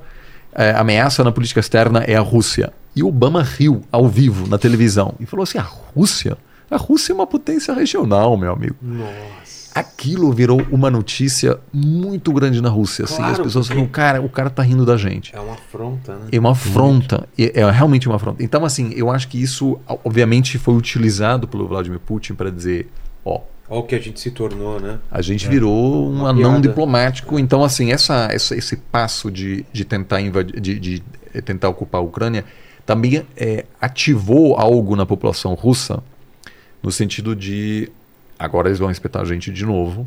é, 0.54 0.72
ameaça 0.72 1.24
na 1.24 1.32
política 1.32 1.60
externa 1.60 2.00
é 2.00 2.16
a 2.16 2.22
Rússia. 2.22 2.72
E 2.96 3.02
Obama 3.04 3.42
riu 3.42 3.84
ao 3.92 4.08
vivo 4.08 4.48
na 4.48 4.58
televisão 4.58 5.14
e 5.20 5.26
falou 5.26 5.44
assim: 5.44 5.58
a 5.58 5.62
Rússia? 5.96 6.38
A 6.70 6.78
Rússia 6.78 7.12
é 7.14 7.16
uma 7.16 7.28
potência 7.28 7.74
regional, 7.74 8.36
meu 8.38 8.54
amigo. 8.54 8.76
Nossa. 8.82 9.72
Aquilo 9.74 10.34
virou 10.34 10.62
uma 10.70 10.92
notícia 10.92 11.58
muito 11.72 12.32
grande 12.34 12.62
na 12.62 12.68
Rússia. 12.70 13.06
assim, 13.06 13.16
Claro, 13.18 13.32
as 13.32 13.40
pessoas 13.40 13.68
porque- 13.68 13.76
falam, 13.80 13.90
cara, 13.92 14.22
o 14.22 14.28
cara 14.30 14.50
tá 14.50 14.62
rindo 14.62 14.86
da 14.86 14.98
gente. 14.98 15.34
É 15.34 15.40
uma 15.40 15.54
afronta, 15.54 16.14
né? 16.16 16.28
É 16.32 16.40
uma 16.40 16.52
afronta. 16.52 17.28
É, 17.38 17.62
é 17.62 17.72
realmente 17.72 18.08
uma 18.08 18.18
afronta. 18.18 18.44
Então, 18.44 18.66
assim, 18.66 18.92
eu 18.96 19.10
acho 19.10 19.30
que 19.30 19.42
isso, 19.42 19.80
obviamente, 20.04 20.58
foi 20.58 20.76
utilizado 20.76 21.48
pelo 21.48 21.66
Vladimir 21.68 22.00
Putin 22.00 22.34
para 22.34 22.50
dizer: 22.52 22.90
ó, 23.24 23.40
Olha 23.74 23.80
o 23.80 23.84
que 23.84 23.96
a 23.96 24.00
gente 24.00 24.20
se 24.20 24.30
tornou, 24.32 24.82
né? 24.82 25.00
a 25.10 25.22
gente 25.22 25.48
virou 25.48 26.10
um 26.10 26.12
Uma 26.20 26.30
anão 26.32 26.52
piada. 26.56 26.68
diplomático. 26.68 27.40
Então, 27.40 27.64
assim, 27.64 27.94
essa, 27.94 28.28
essa- 28.30 28.54
esse 28.54 28.76
passo 28.76 29.32
de, 29.32 29.66
de 29.72 29.86
tentar 29.86 30.20
invadir, 30.20 30.60
de, 30.60 30.78
de, 30.78 31.04
eh, 31.34 31.40
tentar 31.40 31.70
ocupar 31.70 32.02
a 32.02 32.04
Ucrânia 32.04 32.44
também 32.86 33.26
eh, 33.38 33.64
ativou 33.80 34.58
algo 34.58 34.94
na 34.98 35.06
população 35.06 35.54
russa 35.54 36.04
no 36.84 36.92
sentido 36.92 37.34
de 37.34 37.90
agora 38.38 38.68
eles 38.68 38.80
vão 38.80 38.92
espetar 38.92 39.22
a 39.22 39.26
gente 39.26 39.50
de 39.52 39.66
novo. 39.66 40.06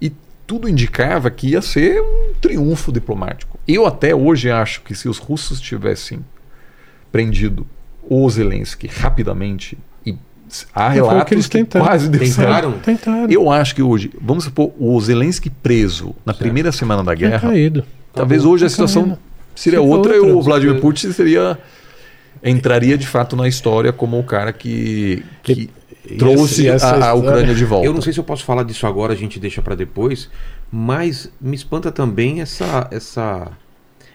E 0.00 0.10
tudo 0.44 0.68
indicava 0.68 1.30
que 1.30 1.50
ia 1.50 1.62
ser 1.62 2.00
um 2.00 2.32
triunfo 2.40 2.90
diplomático. 2.90 3.60
Eu 3.68 3.86
até 3.86 4.12
hoje 4.12 4.50
acho 4.50 4.80
que 4.82 4.92
se 4.94 5.08
os 5.08 5.18
russos 5.18 5.60
tivessem 5.60 6.18
prendido 7.12 7.64
o 8.02 8.28
Zelensky 8.28 8.88
rapidamente 8.88 9.78
e 10.62 10.66
há 10.74 10.88
que 10.90 10.94
relatos 10.94 11.32
eles 11.32 11.46
que 11.46 11.58
tentaram. 11.58 11.86
quase 11.86 12.08
deu 12.08 12.24
certo. 12.26 12.36
Tentaram? 12.36 12.72
Tentaram. 12.78 13.30
Eu 13.30 13.50
acho 13.50 13.74
que 13.74 13.82
hoje, 13.82 14.10
vamos 14.20 14.44
supor, 14.44 14.72
o 14.78 15.00
Zelensky 15.00 15.50
preso 15.50 16.14
na 16.24 16.32
primeira 16.34 16.70
semana 16.72 17.02
da 17.02 17.14
guerra, 17.14 17.40
caído. 17.48 17.84
talvez 18.12 18.44
hoje 18.44 18.64
a 18.64 18.68
situação 18.68 19.02
caído. 19.02 19.18
seria 19.54 19.78
Seria 19.78 19.82
outra 19.96 20.14
e 20.14 20.18
outra. 20.18 20.36
o 20.36 20.42
Vladimir 20.42 20.80
Putin 20.80 21.12
seria 21.12 21.58
entraria 22.42 22.96
de 22.98 23.06
fato 23.06 23.36
na 23.36 23.48
história 23.48 23.92
como 23.92 24.18
o 24.18 24.24
cara 24.24 24.52
que, 24.52 25.24
que 25.42 25.70
E 26.08 26.16
trouxe 26.16 26.68
essa- 26.68 26.86
e 26.88 26.90
essa 26.92 27.06
a, 27.06 27.10
a 27.10 27.14
Ucrânia 27.14 27.54
de 27.54 27.64
volta. 27.64 27.86
Eu 27.86 27.92
não 27.94 28.02
sei 28.02 28.12
se 28.12 28.18
eu 28.20 28.24
posso 28.24 28.44
falar 28.44 28.62
disso 28.64 28.86
agora, 28.86 29.12
a 29.12 29.16
gente 29.16 29.40
deixa 29.40 29.62
pra 29.62 29.74
depois, 29.74 30.28
mas 30.70 31.30
me 31.40 31.56
espanta 31.56 31.90
também 31.90 32.40
essa, 32.42 32.86
essa, 32.90 33.48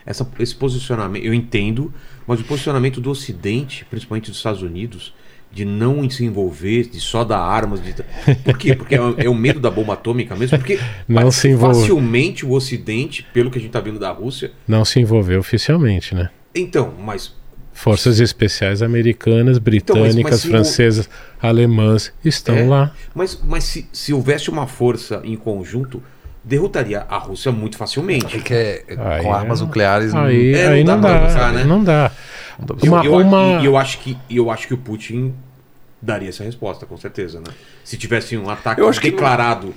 essa, 0.05 0.27
esse 0.39 0.53
posicionamento. 0.55 1.23
Eu 1.23 1.33
entendo, 1.33 1.91
mas 2.27 2.39
o 2.39 2.43
posicionamento 2.43 3.01
do 3.01 3.09
Ocidente, 3.09 3.85
principalmente 3.89 4.29
dos 4.29 4.37
Estados 4.37 4.61
Unidos, 4.61 5.13
de 5.51 5.65
não 5.65 6.07
se 6.09 6.23
envolver, 6.25 6.83
de 6.89 6.99
só 6.99 7.23
dar 7.23 7.39
armas. 7.39 7.81
De... 7.81 7.93
Por 8.43 8.57
quê? 8.57 8.75
Porque 8.75 8.95
é, 8.95 9.01
o- 9.01 9.15
é 9.17 9.27
o 9.29 9.33
medo 9.35 9.59
da 9.59 9.69
bomba 9.71 9.93
atômica 9.93 10.35
mesmo. 10.35 10.57
Porque 10.57 10.79
Não 11.07 11.31
se 11.31 11.49
envolve. 11.49 11.79
facilmente 11.81 12.45
o 12.45 12.51
Ocidente, 12.51 13.25
pelo 13.33 13.49
que 13.49 13.57
a 13.57 13.61
gente 13.61 13.71
tá 13.71 13.79
vendo 13.79 13.97
da 13.99 14.11
Rússia. 14.11 14.51
Não 14.67 14.85
se 14.85 14.99
envolveu 14.99 15.39
oficialmente, 15.39 16.13
né? 16.15 16.29
Então, 16.53 16.93
mas 16.99 17.37
Forças 17.71 18.19
especiais 18.19 18.81
americanas, 18.81 19.57
britânicas, 19.57 20.15
Então, 20.17 20.23
mas 20.31 20.43
o- 20.45 20.47
francesas, 20.49 21.09
alemãs 21.41 22.11
estão 22.25 22.55
É. 22.55 22.63
lá. 22.65 22.91
Mas, 23.15 23.39
mas 23.41 23.63
se, 23.63 23.87
se 23.93 24.13
houvesse 24.13 24.49
uma 24.49 24.67
força 24.67 25.21
em 25.23 25.37
conjunto, 25.37 26.03
derrotaria 26.43 27.05
a 27.09 27.17
Rússia 27.17 27.51
muito 27.53 27.77
facilmente. 27.77 28.35
É 28.35 28.39
que 28.39 28.53
é- 28.53 28.83
Aí 28.89 29.23
com 29.23 29.33
é- 29.33 29.37
armas 29.37 29.61
nucleares 29.61 30.13
não- 30.13 30.23
Aí, 30.25 30.53
É, 30.53 30.65
não 30.65 30.73
aí 30.73 30.83
dá 30.83 30.93
não, 30.95 31.01
pra 31.01 31.19
dá, 31.19 31.27
usar, 31.27 31.53
né? 31.53 31.63
não 31.63 31.83
dá. 31.83 32.11
Pra 32.65 32.75
Eu, 32.83 32.91
Uma- 32.93 33.05
eu, 33.05 33.13
uma- 33.17 33.61
e 33.61 33.65
eu 33.65 33.77
acho 33.77 33.99
que 33.99 34.17
eu 34.29 34.49
acho 34.51 34.67
que 34.67 34.73
o 34.73 34.77
Putin 34.77 35.33
daria 36.01 36.29
essa 36.29 36.43
resposta, 36.43 36.85
com 36.85 36.97
certeza, 36.97 37.39
né? 37.39 37.53
Se 37.83 37.97
tivesse 37.97 38.37
um 38.37 38.49
ataque 38.49 38.79
Eu 38.81 38.87
acho 38.87 38.99
que 39.01 39.07
não- 39.09 39.15
declarado. 39.15 39.73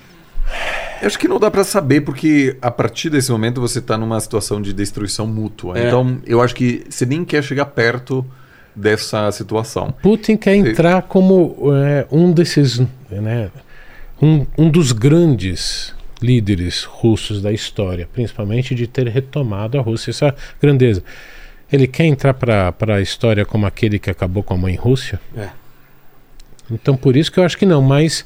Eu 1.01 1.07
acho 1.07 1.19
que 1.19 1.27
não 1.29 1.39
dá 1.41 1.51
pra 1.51 1.65
saber, 1.65 2.03
porque 2.03 2.57
a 2.63 2.71
partir 2.71 3.11
desse 3.11 3.31
momento 3.33 3.61
você 3.61 3.81
tá 3.81 3.97
numa 3.99 4.21
situação 4.21 4.61
de 4.63 4.73
destruição 4.73 5.27
mútua. 5.27 5.77
É. 5.79 5.87
Então, 5.87 6.19
eu 6.27 6.41
acho 6.41 6.55
que 6.55 6.85
você 6.89 7.05
nem 7.07 7.25
quer 7.25 7.43
chegar 7.43 7.67
perto 7.67 8.25
dessa 8.75 9.31
situação. 9.33 9.93
Putin 10.03 10.37
quer 10.37 10.55
entrar 10.55 11.03
como 11.03 11.57
é, 11.75 12.07
um 12.11 12.33
desses, 12.33 12.81
né, 13.11 13.51
um, 14.21 14.47
um 14.57 14.71
dos 14.71 14.93
grandes 14.93 15.93
líderes 16.21 16.85
russos 16.85 17.43
da 17.43 17.53
história, 17.53 18.09
principalmente 18.13 18.75
de 18.75 18.87
ter 18.87 19.09
retomado 19.09 19.79
a 19.79 19.83
Rússia, 19.83 20.11
essa 20.11 20.35
grandeza. 20.61 21.03
Ele 21.73 21.87
quer 21.87 22.05
entrar 22.05 22.35
para 22.35 22.75
a 22.97 23.01
história 23.01 23.45
como 23.45 23.65
aquele 23.67 23.99
que 23.99 24.11
acabou 24.11 24.43
com 24.43 24.55
a 24.55 24.57
mãe 24.57 24.75
Rússia? 24.77 25.19
É. 25.37 25.49
Então 26.71 26.97
por 26.97 27.17
isso 27.17 27.31
que 27.33 27.39
eu 27.41 27.45
acho 27.45 27.57
que 27.59 27.67
não, 27.67 27.83
mas, 27.83 28.25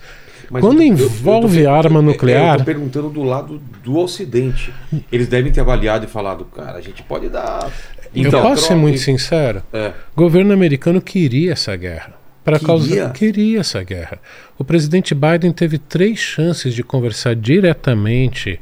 Mas 0.51 0.61
quando 0.61 0.83
eu- 0.83 0.89
eu- 0.89 0.99
eu 0.99 1.05
envolve 1.07 1.59
per- 1.61 1.69
arma 1.71 1.99
eu- 1.99 2.03
nuclear, 2.03 2.55
Eu 2.55 2.59
tô 2.59 2.65
perguntando 2.65 3.09
do 3.11 3.23
lado 3.23 3.61
do 3.83 3.97
Ocidente. 3.99 4.73
Eles 5.11 5.29
devem 5.29 5.51
ter 5.53 5.61
avaliado 5.61 6.05
e 6.05 6.09
falado, 6.09 6.45
cara, 6.45 6.79
a 6.79 6.81
gente 6.81 7.03
pode 7.03 7.29
dar. 7.29 7.71
eu 8.15 8.23
Então, 8.29 8.43
posso 8.43 8.63
ser 8.63 8.69
troca- 8.69 8.81
muito 8.83 8.99
sincero, 8.99 9.63
É. 9.73 9.93
o 10.15 10.21
governo 10.21 10.53
americano 10.53 11.01
queria 11.01 11.53
essa 11.53 11.75
guerra. 11.77 12.15
Para 12.45 12.61
causa 12.61 13.11
queria 13.11 13.59
essa 13.59 13.83
guerra. 13.83 14.21
O 14.57 14.65
presidente 14.65 15.13
Biden 15.17 15.51
teve 15.53 15.79
três 15.79 16.19
chances 16.21 16.73
de 16.75 16.85
conversar 16.85 17.35
diretamente 17.35 18.61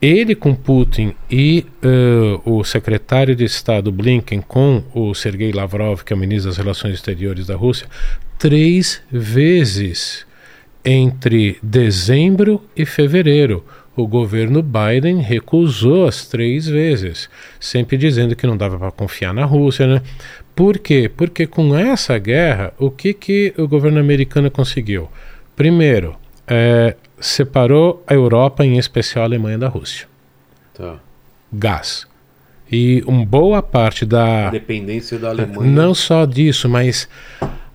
ele 0.00 0.34
com 0.34 0.54
Putin 0.54 1.14
e 1.30 1.64
eh, 1.82 2.40
o 2.44 2.62
secretário 2.64 3.34
de 3.34 3.44
Estado 3.44 3.90
Blinken 3.90 4.40
com 4.40 4.82
o 4.94 5.14
Sergei 5.14 5.52
Lavrov, 5.52 6.02
que 6.02 6.12
é 6.12 6.16
o 6.16 6.18
ministro 6.18 6.50
das 6.50 6.58
Relações 6.58 6.94
Exteriores 6.94 7.46
da 7.46 7.56
Rússia, 7.56 7.86
três 8.38 9.02
vezes 9.10 10.26
entre 10.84 11.58
dezembro 11.62 12.62
e 12.76 12.84
fevereiro. 12.84 13.64
O 13.96 14.06
governo 14.06 14.62
Biden 14.62 15.20
recusou 15.20 16.06
as 16.06 16.26
três 16.26 16.68
vezes, 16.68 17.30
sempre 17.58 17.96
dizendo 17.96 18.36
que 18.36 18.46
não 18.46 18.56
dava 18.56 18.78
para 18.78 18.90
confiar 18.90 19.32
na 19.32 19.46
Rússia, 19.46 19.86
né? 19.86 20.02
Por 20.54 20.78
quê? 20.78 21.10
Porque 21.14 21.46
com 21.46 21.74
essa 21.74 22.18
guerra, 22.18 22.74
o 22.78 22.90
que, 22.90 23.14
que 23.14 23.54
o 23.56 23.66
governo 23.66 23.98
americano 23.98 24.50
conseguiu? 24.50 25.08
Primeiro, 25.56 26.14
eh, 26.46 26.94
separou 27.20 28.02
a 28.06 28.14
Europa, 28.14 28.64
em 28.64 28.78
especial 28.78 29.22
a 29.24 29.26
Alemanha, 29.26 29.58
da 29.58 29.68
Rússia. 29.68 30.06
Tá. 30.74 30.96
Gás. 31.52 32.06
E 32.70 33.02
uma 33.06 33.24
boa 33.24 33.62
parte 33.62 34.04
da. 34.04 34.50
Dependência 34.50 35.18
da 35.18 35.28
Alemanha. 35.28 35.70
Não 35.70 35.94
só 35.94 36.24
disso, 36.24 36.68
mas 36.68 37.08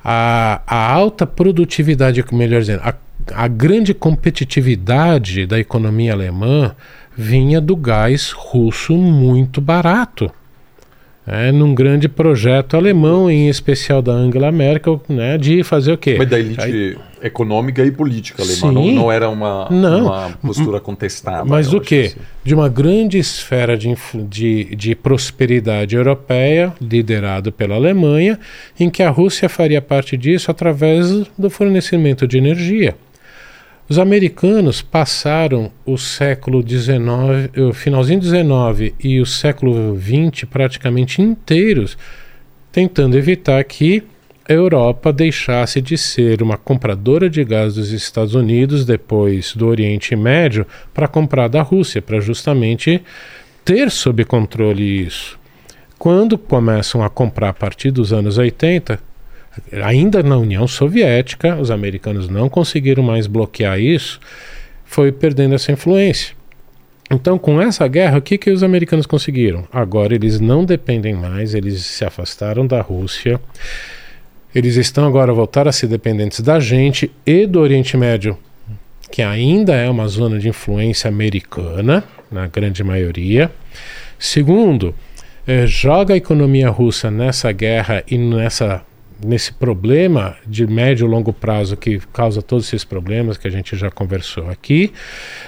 a, 0.04 0.62
a 0.68 0.92
alta 0.92 1.26
produtividade, 1.26 2.24
melhor 2.32 2.60
dizendo, 2.60 2.82
a, 2.84 2.94
a 3.34 3.48
grande 3.48 3.94
competitividade 3.94 5.46
da 5.46 5.60
economia 5.60 6.14
alemã 6.14 6.76
vinha 7.16 7.62
do 7.62 7.76
gás 7.76 8.32
russo 8.32 8.96
muito 8.96 9.62
barato. 9.62 10.32
É, 11.34 11.50
num 11.50 11.74
grande 11.74 12.10
projeto 12.10 12.76
alemão, 12.76 13.32
em 13.32 13.48
especial 13.48 14.02
da 14.02 14.12
Angela 14.12 14.52
Merkel, 14.52 15.02
né, 15.08 15.38
de 15.38 15.64
fazer 15.64 15.94
o 15.94 15.98
quê? 15.98 16.16
Mas 16.18 16.30
da 16.30 16.38
elite 16.38 16.60
Aí- 16.62 16.98
econômica 17.24 17.86
e 17.86 17.90
política 17.92 18.44
alemã. 18.44 18.56
Sim. 18.58 18.72
Não, 18.74 18.92
não 18.92 19.12
era 19.12 19.30
uma, 19.30 19.70
Não. 19.72 20.08
uma 20.08 20.30
postura 20.42 20.82
contestada. 20.82 21.46
Mas 21.46 21.68
acho 21.70 21.80
que? 21.80 22.02
assim. 22.02 22.16
De 22.44 22.54
uma 22.54 22.68
grande 22.68 23.18
esfera 23.18 23.78
de, 23.78 23.96
de, 24.28 24.76
de 24.76 24.94
prosperidade 24.96 25.96
europeia, 25.96 26.74
liderado 26.82 27.50
pela 27.52 27.76
Alemanha, 27.76 28.38
em 28.78 28.90
que 28.90 29.02
a 29.02 29.10
Rússia 29.10 29.48
faria 29.48 29.82
parte 29.82 30.18
disso 30.18 30.52
através 30.52 31.26
do 31.38 31.50
fornecimento 31.50 32.28
de 32.28 32.38
energia. 32.40 32.94
Os 33.90 34.00
americanos 34.00 34.82
passaram 34.82 35.72
o 35.86 35.98
século 35.98 36.62
XIX, 36.62 37.52
o 37.58 37.74
finalzinho 37.74 38.22
XIX 38.22 38.94
e 39.04 39.20
o 39.20 39.26
século 39.26 40.00
XX 40.00 40.46
praticamente 40.50 41.22
inteiros 41.22 41.98
tentando 42.72 43.18
evitar 43.18 43.64
que 43.66 44.04
a 44.48 44.54
Europa 44.54 45.14
deixasse 45.14 45.82
de 45.82 45.98
ser 45.98 46.42
uma 46.42 46.58
compradora 46.58 47.30
de 47.30 47.44
gás 47.44 47.76
dos 47.76 47.92
Estados 47.92 48.34
Unidos, 48.34 48.86
depois 48.86 49.56
do 49.56 49.68
Oriente 49.68 50.16
Médio, 50.16 50.66
para 50.94 51.08
comprar 51.08 51.48
da 51.48 51.62
Rússia, 51.62 52.02
para 52.02 52.20
justamente 52.20 53.02
ter 53.64 53.92
sob 53.92 54.24
controle 54.26 55.06
isso. 55.06 55.40
Quando 56.00 56.38
começam 56.38 57.04
a 57.04 57.10
comprar 57.10 57.50
a 57.50 57.54
partir 57.54 57.92
dos 57.92 58.12
anos 58.12 58.38
80, 58.38 59.00
ainda 59.84 60.24
na 60.24 60.38
União 60.38 60.68
Soviética, 60.68 61.56
os 61.56 61.72
americanos 61.72 62.30
não 62.30 62.50
conseguiram 62.50 63.04
mais 63.04 63.28
bloquear 63.28 63.80
isso, 63.80 64.20
foi 64.86 65.12
perdendo 65.12 65.56
essa 65.56 65.72
influência. 65.72 66.36
Então, 67.10 67.38
com 67.38 67.62
essa 67.62 67.86
guerra, 67.88 68.20
o 68.20 68.22
que, 68.22 68.38
que 68.38 68.50
os 68.50 68.64
americanos 68.64 69.06
conseguiram? 69.06 69.68
Agora 69.72 70.16
eles 70.16 70.40
não 70.40 70.64
dependem 70.64 71.14
mais, 71.14 71.54
eles 71.54 71.86
se 71.86 72.06
afastaram 72.06 72.66
da 72.66 72.82
Rússia, 72.82 73.40
eles 74.56 74.78
estão 74.78 75.06
agora 75.06 75.34
voltar 75.34 75.68
a 75.68 75.72
ser 75.72 75.88
dependentes 75.88 76.40
da 76.40 76.60
gente 76.60 77.12
e 77.26 77.46
do 77.46 77.60
Oriente 77.60 77.98
Médio, 77.98 78.38
que 79.12 79.22
ainda 79.22 79.76
é 79.76 79.90
uma 79.90 80.08
zona 80.08 80.40
de 80.40 80.48
influência 80.48 81.10
americana, 81.10 82.04
na 82.32 82.48
grande 82.48 82.82
maioria. 82.82 83.52
Segundo, 84.18 84.96
eh, 85.46 85.68
joga 85.68 86.14
a 86.14 86.18
economia 86.18 86.70
russa 86.70 87.12
nessa 87.12 87.52
guerra 87.52 88.04
e 88.08 88.18
nessa, 88.18 88.82
nesse 89.24 89.54
problema 89.54 90.36
de 90.46 90.66
médio 90.66 91.06
e 91.06 91.10
longo 91.10 91.32
prazo 91.32 91.78
que 91.78 92.00
causa 92.14 92.42
todos 92.42 92.68
esses 92.68 92.84
problemas 92.84 93.38
que 93.38 93.48
a 93.48 93.52
gente 93.52 93.76
já 93.76 93.90
conversou 93.90 94.50
aqui. 94.50 94.92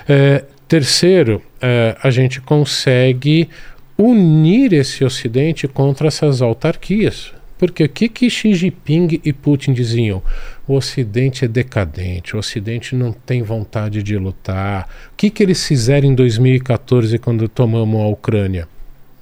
Eh, 0.07 0.43
terceiro, 0.67 1.41
eh, 1.61 1.95
a 2.01 2.09
gente 2.09 2.41
consegue 2.41 3.49
unir 3.97 4.73
esse 4.73 5.03
Ocidente 5.03 5.67
contra 5.67 6.07
essas 6.07 6.41
autarquias. 6.41 7.33
Porque 7.57 7.83
o 7.85 7.89
que, 7.89 8.09
que 8.09 8.29
Xi 8.29 8.53
Jinping 8.53 9.21
e 9.23 9.31
Putin 9.31 9.71
diziam? 9.71 10.21
O 10.67 10.75
Ocidente 10.75 11.45
é 11.45 11.47
decadente, 11.47 12.35
o 12.35 12.39
Ocidente 12.39 12.95
não 12.95 13.13
tem 13.13 13.41
vontade 13.41 14.03
de 14.03 14.17
lutar. 14.17 14.89
O 15.13 15.15
que, 15.15 15.29
que 15.29 15.41
eles 15.41 15.65
fizeram 15.65 16.09
em 16.09 16.15
2014 16.15 17.17
quando 17.19 17.47
tomamos 17.47 18.01
a 18.01 18.07
Ucrânia? 18.07 18.67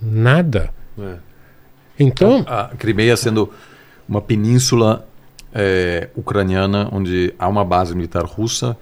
Nada. 0.02 0.72
É. 0.98 1.16
Então, 2.00 2.44
A 2.48 2.72
Crimeia 2.78 3.16
sendo 3.16 3.52
uma 4.08 4.22
península 4.22 5.08
é, 5.54 6.10
ucraniana 6.16 6.90
onde 6.92 7.34
há 7.38 7.48
uma 7.48 7.64
base 7.64 7.96
militar 7.96 8.24
russa, 8.24 8.78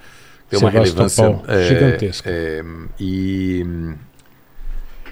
tem 0.50 0.60
uma 0.60 0.70
relevância 0.70 1.40
é, 1.48 1.68
gigantesca. 1.68 2.30
é, 2.30 2.64
e 3.00 3.66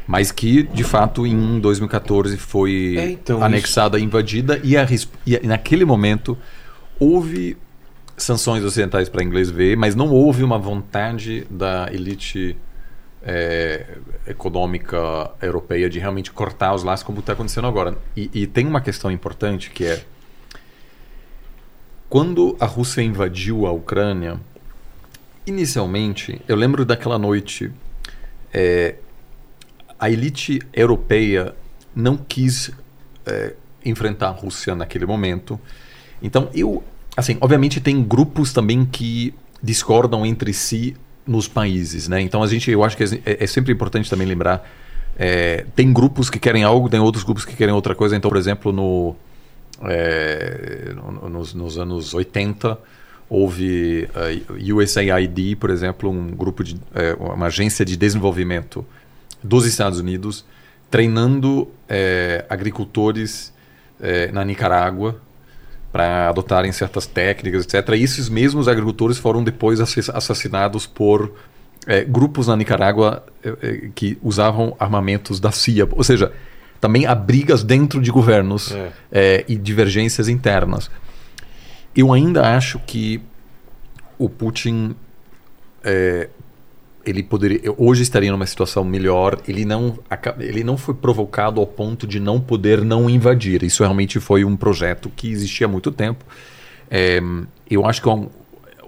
mas 0.07 0.31
que 0.31 0.63
de 0.63 0.83
fato 0.83 1.27
em 1.27 1.59
2014 1.59 2.37
foi 2.37 2.95
É, 2.97 3.11
então, 3.11 3.43
anexada, 3.43 3.99
invadida 3.99 4.59
e, 4.63 4.77
a, 4.77 4.87
e 5.25 5.45
naquele 5.45 5.83
momento 5.83 6.37
houve 6.99 7.57
sanções 8.15 8.63
ocidentais 8.63 9.09
para 9.09 9.23
inglês 9.23 9.51
ver, 9.51 9.77
mas 9.77 9.93
não 9.93 10.09
houve 10.09 10.43
uma 10.43 10.57
vontade 10.57 11.45
da 11.51 11.87
elite 11.91 12.57
é, 13.23 13.97
econômica 14.25 15.31
europeia 15.41 15.89
de 15.89 15.99
realmente 15.99 16.31
cortar 16.31 16.73
os 16.73 16.83
laços 16.83 17.03
como 17.03 17.19
está 17.19 17.33
acontecendo 17.33 17.67
agora. 17.67 17.97
E, 18.15 18.29
e 18.33 18.47
tem 18.47 18.65
uma 18.65 18.81
questão 18.81 19.11
importante 19.11 19.69
que 19.69 19.85
é 19.85 20.03
quando 22.09 22.55
a 22.59 22.65
Rússia 22.65 23.01
invadiu 23.01 23.65
a 23.67 23.71
Ucrânia, 23.71 24.39
inicialmente, 25.45 26.41
eu 26.47 26.55
lembro 26.55 26.85
daquela 26.85 27.19
noite, 27.19 27.69
é, 28.53 28.95
a 29.99 30.09
elite 30.09 30.61
europeia 30.73 31.53
não 31.93 32.15
quis 32.15 32.71
é, 33.25 33.53
enfrentar 33.83 34.27
a 34.27 34.31
Rússia 34.31 34.73
naquele 34.73 35.05
momento. 35.05 35.59
Então, 36.21 36.49
eu, 36.53 36.81
assim, 37.15 37.37
obviamente 37.41 37.81
tem 37.81 38.01
grupos 38.01 38.53
também 38.53 38.85
que 38.85 39.33
discordam 39.61 40.25
entre 40.25 40.53
si 40.53 40.95
nos 41.27 41.47
países, 41.47 42.07
né? 42.07 42.21
Então, 42.21 42.41
a 42.41 42.47
gente, 42.47 42.71
eu 42.71 42.83
acho 42.83 42.95
que 42.95 43.03
é, 43.03 43.43
é 43.43 43.47
sempre 43.47 43.73
importante 43.73 44.09
também 44.09 44.25
lembrar, 44.27 44.67
é, 45.19 45.65
tem 45.75 45.91
grupos 45.91 46.29
que 46.29 46.39
querem 46.39 46.63
algo, 46.63 46.89
tem 46.89 46.99
outros 46.99 47.23
grupos 47.23 47.43
que 47.43 47.55
querem 47.55 47.73
outra 47.73 47.93
coisa. 47.95 48.15
Então, 48.15 48.29
por 48.29 48.37
exemplo, 48.37 48.71
no 48.71 49.15
é, 49.83 50.93
no- 50.95 51.29
nos, 51.29 51.53
nos 51.53 51.77
anos 51.77 52.13
80 52.13 52.77
houve 53.29 54.07
a 54.15 54.73
USAID, 54.75 55.55
por 55.57 55.69
exemplo, 55.69 56.09
um 56.09 56.31
grupo 56.31 56.63
de 56.63 56.79
é, 56.95 57.13
uma 57.19 57.47
agência 57.47 57.83
de 57.85 57.97
desenvolvimento 57.97 58.85
dos 59.43 59.65
Estados 59.65 59.99
Unidos 59.99 60.45
treinando 60.89 61.67
é, 61.89 62.45
agricultores 62.49 63.53
é, 63.99 64.31
na 64.31 64.45
Nicarágua 64.45 65.21
para 65.97 66.29
adotarem 66.29 66.71
certas 66.71 67.07
técnicas, 67.07 67.63
etc. 67.65 67.89
E 67.95 68.03
esses 68.03 68.29
mesmos 68.29 68.67
agricultores 68.67 69.17
foram 69.17 69.43
depois 69.43 69.79
assass- 69.81 70.11
assassinados 70.11 70.85
por 70.85 71.33
é, 71.87 72.03
grupos 72.03 72.45
na 72.45 72.55
Nicarágua 72.55 73.25
é, 73.43 73.49
é, 73.49 73.89
que 73.95 74.15
usavam 74.21 74.75
armamentos 74.79 75.39
da 75.39 75.51
CIA. 75.51 75.87
Ou 75.91 76.03
seja, 76.03 76.31
também 76.79 77.07
há 77.07 77.15
brigas 77.15 77.63
dentro 77.63 77.99
de 77.99 78.11
governos 78.11 78.71
É. 78.71 78.91
é, 79.11 79.45
e 79.47 79.55
divergências 79.55 80.27
internas. 80.27 80.91
Eu 81.95 82.13
ainda 82.13 82.55
acho 82.55 82.77
que 82.85 83.19
o 84.19 84.29
Putin 84.29 84.95
é, 85.83 86.29
ele 87.07 87.23
poderia 87.23 87.61
hoje 87.77 88.03
estaria 88.03 88.31
numa 88.31 88.45
situação 88.45 88.83
melhor. 88.83 89.39
Ele 89.47 89.63
não 89.65 89.97
ele 90.39 90.63
não 90.63 90.77
foi 90.77 90.93
provocado 90.93 91.59
ao 91.59 91.65
ponto 91.65 92.05
de 92.05 92.19
não 92.19 92.39
poder 92.39 92.83
não 92.83 93.09
invadir. 93.09 93.63
Isso 93.63 93.81
realmente 93.83 94.19
foi 94.19 94.43
um 94.43 94.55
projeto 94.55 95.09
que 95.15 95.29
existia 95.29 95.65
há 95.65 95.69
muito 95.69 95.91
tempo. 95.91 96.25
É, 96.91 97.21
eu 97.69 97.85
acho 97.85 98.01
que 98.01 98.09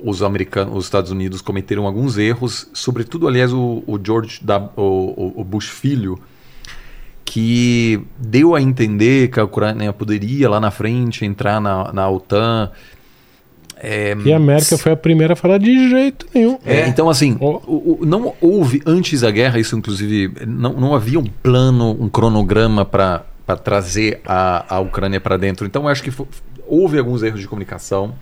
os 0.02 0.22
americanos, 0.24 0.78
os 0.78 0.86
Estados 0.86 1.12
Unidos 1.12 1.42
cometeram 1.42 1.86
alguns 1.86 2.18
erros, 2.18 2.68
sobretudo, 2.74 3.28
aliás, 3.28 3.52
o, 3.52 3.84
o 3.86 4.00
George 4.02 4.42
o- 4.78 5.42
o 5.42 5.44
Bush 5.44 5.68
filho, 5.68 6.18
que 7.26 8.02
deu 8.18 8.56
a 8.56 8.62
entender 8.62 9.30
que 9.30 9.40
a 9.40 9.44
Ucrânia 9.44 9.94
poderia 9.94 10.50
lá 10.50 10.60
na 10.60 10.72
frente 10.72 11.26
entrar 11.26 11.60
na, 11.62 11.92
na 11.94 12.10
OTAN. 12.10 12.72
É, 13.82 14.14
e 14.26 14.34
a 14.34 14.36
América 14.38 14.78
foi 14.78 14.92
a 14.92 14.96
primeira 14.98 15.34
a 15.34 15.36
falar 15.36 15.58
de 15.58 15.90
jeito 15.90 16.28
nenhum. 16.36 16.60
é, 16.66 16.88
então, 16.88 17.10
assim, 17.10 17.38
Ó. 17.40 17.62
o- 17.66 18.00
o- 18.02 18.06
não 18.06 18.34
houve 18.42 18.82
antes 18.86 19.22
da 19.22 19.32
guerra, 19.32 19.58
isso 19.60 19.78
inclusive, 19.78 20.34
não, 20.46 20.74
não 20.74 20.94
havia 20.94 21.18
um 21.20 21.26
plano, 21.26 21.92
um 22.00 22.10
cronograma 22.10 22.84
para 22.84 23.24
trazer 23.64 24.20
a, 24.26 24.76
a 24.76 24.80
Ucrânia 24.80 25.22
para 25.22 25.38
dentro. 25.38 25.66
Então, 25.66 25.84
eu 25.84 25.88
acho 25.88 26.04
que 26.04 26.12
houve 26.68 27.00
alguns 27.00 27.24
erros 27.24 27.40
de 27.40 27.48
comunicação, 27.48 28.14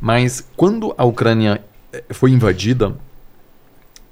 mas 0.00 0.46
quando 0.56 0.94
a 0.96 1.04
Ucrânia 1.04 1.60
eh, 1.92 2.04
foi 2.10 2.30
invadida, 2.30 2.94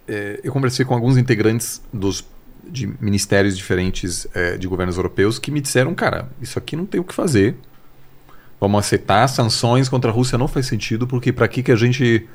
eh, 0.06 0.40
eu 0.42 0.52
conversei 0.52 0.84
com 0.84 0.94
alguns 0.94 1.16
integrantes 1.16 1.80
dos 1.92 2.24
de 2.70 2.86
ministérios 3.00 3.56
diferentes 3.56 4.26
eh, 4.34 4.58
de 4.58 4.66
governos 4.68 4.96
europeus 4.98 5.38
que 5.38 5.50
me 5.50 5.60
disseram, 5.60 5.94
cara, 5.94 6.28
isso 6.42 6.58
aqui 6.58 6.76
não 6.76 6.84
tem 6.84 7.00
o 7.00 7.04
que 7.04 7.14
fazer. 7.14 7.54
Vamos 8.60 8.80
aceitar 8.80 9.26
sanções 9.28 9.88
contra 9.88 10.10
a 10.10 10.14
Rússia 10.14 10.36
não 10.36 10.48
faz 10.48 10.66
sentido 10.66 11.06
porque 11.06 11.32
para 11.32 11.46
que 11.46 11.62
que 11.62 11.70
a 11.70 11.76
gente 11.76 12.28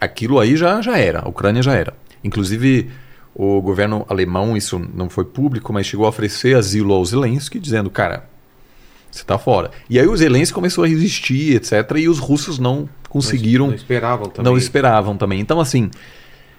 aquilo 0.00 0.38
aí 0.38 0.56
já 0.56 0.80
já 0.80 0.98
era, 0.98 1.20
a 1.20 1.28
Ucrânia 1.28 1.62
já 1.62 1.74
era. 1.74 1.94
Inclusive 2.22 2.90
o 3.34 3.60
governo 3.60 4.06
alemão, 4.08 4.56
isso 4.56 4.78
não 4.94 5.10
foi 5.10 5.24
público, 5.24 5.72
mas 5.72 5.86
chegou 5.86 6.06
a 6.06 6.08
oferecer 6.08 6.56
asilo 6.56 6.94
ao 6.94 7.04
Zelensky, 7.04 7.58
dizendo, 7.58 7.90
cara, 7.90 8.28
você 9.10 9.22
está 9.22 9.36
fora. 9.38 9.72
E 9.90 9.98
aí 9.98 10.06
o 10.06 10.16
Zelensky 10.16 10.54
começou 10.54 10.84
a 10.84 10.88
resistir, 10.88 11.56
etc. 11.56 11.98
E 11.98 12.08
os 12.08 12.20
russos 12.20 12.58
não 12.58 12.88
conseguiram 13.08 13.68
Não 13.68 13.74
esperavam 13.74 14.28
também. 14.28 14.52
não 14.52 14.58
esperavam 14.58 15.16
também. 15.16 15.40
Então, 15.40 15.60
assim, 15.60 15.90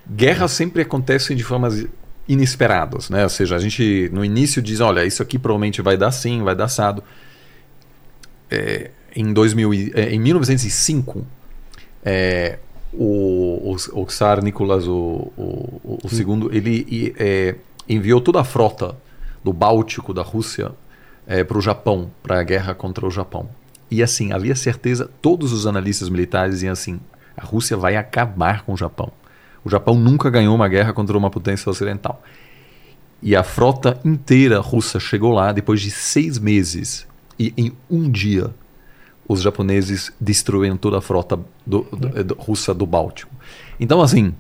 guerras 0.10 0.52
sempre 0.52 0.82
acontecem 0.82 1.36
de 1.36 1.44
formas 1.44 1.86
inesperadas, 2.28 3.10
né? 3.10 3.24
Ou 3.24 3.30
seja, 3.30 3.56
a 3.56 3.60
gente 3.60 4.10
no 4.12 4.24
início 4.24 4.62
diz, 4.62 4.80
olha, 4.80 5.06
isso 5.06 5.22
aqui 5.22 5.38
provavelmente 5.38 5.82
vai 5.82 5.96
dar 5.96 6.12
sim, 6.12 6.44
vai 6.44 6.56
dar 6.56 6.66
assado. 6.66 7.04
É, 8.50 8.92
em, 9.16 9.34
2000, 9.34 9.74
e- 9.74 9.92
é, 9.96 10.14
em 10.14 10.20
1905, 10.20 11.26
é, 12.04 12.60
o, 12.94 13.74
o, 13.94 14.02
o 14.02 14.06
Tsar 14.06 14.44
Nicolas 14.44 14.88
o, 14.88 15.32
o, 15.38 15.42
o- 15.84 16.00
o 16.04 16.10
segundo, 16.10 16.54
ele 16.56 17.14
é, 17.18 17.56
enviou 17.88 18.22
toda 18.22 18.40
a 18.42 18.44
frota 18.44 18.96
do 19.44 19.52
Báltico 19.54 20.14
da 20.14 20.22
Rússia 20.22 20.72
para 21.48 21.58
o 21.58 21.62
Japão, 21.62 22.12
para 22.22 22.40
a 22.40 22.44
guerra 22.44 22.76
contra 22.76 23.06
o 23.06 23.10
Japão. 23.10 23.50
E 23.90 24.04
assim, 24.04 24.32
havia 24.32 24.56
certeza, 24.56 25.10
todos 25.24 25.52
os 25.54 25.66
analistas 25.66 26.08
militares 26.08 26.56
diziam 26.56 26.72
assim, 26.74 27.00
a 27.36 27.44
Rússia 27.44 27.76
vai 27.76 27.96
acabar 27.96 28.62
com 28.64 28.74
o 28.74 28.78
Japão. 28.78 29.12
O 29.64 29.70
Japão 29.70 29.96
nunca 29.96 30.30
ganhou 30.30 30.54
uma 30.56 30.68
guerra 30.68 30.94
contra 30.94 31.18
uma 31.18 31.32
potência 31.32 31.68
ocidental. 31.70 32.22
E 33.22 33.36
a 33.36 33.42
frota 33.44 34.00
inteira 34.06 34.60
russa 34.60 35.00
chegou 35.00 35.32
lá 35.34 35.52
depois 35.52 35.82
de 35.82 35.90
seis 35.90 36.38
meses. 36.38 37.08
E 37.40 37.52
em 37.58 37.72
um 37.90 38.10
dia, 38.10 38.52
os 39.28 39.42
japoneses 39.42 40.12
destruíram 40.20 40.78
toda 40.78 40.98
a 40.98 41.02
frota 41.02 41.40
do- 41.66 41.86
do- 41.92 42.24
do- 42.24 42.36
russa 42.36 42.74
do 42.74 42.86
Báltico. 42.86 43.32
Então, 43.80 44.02
assim, 44.02 44.34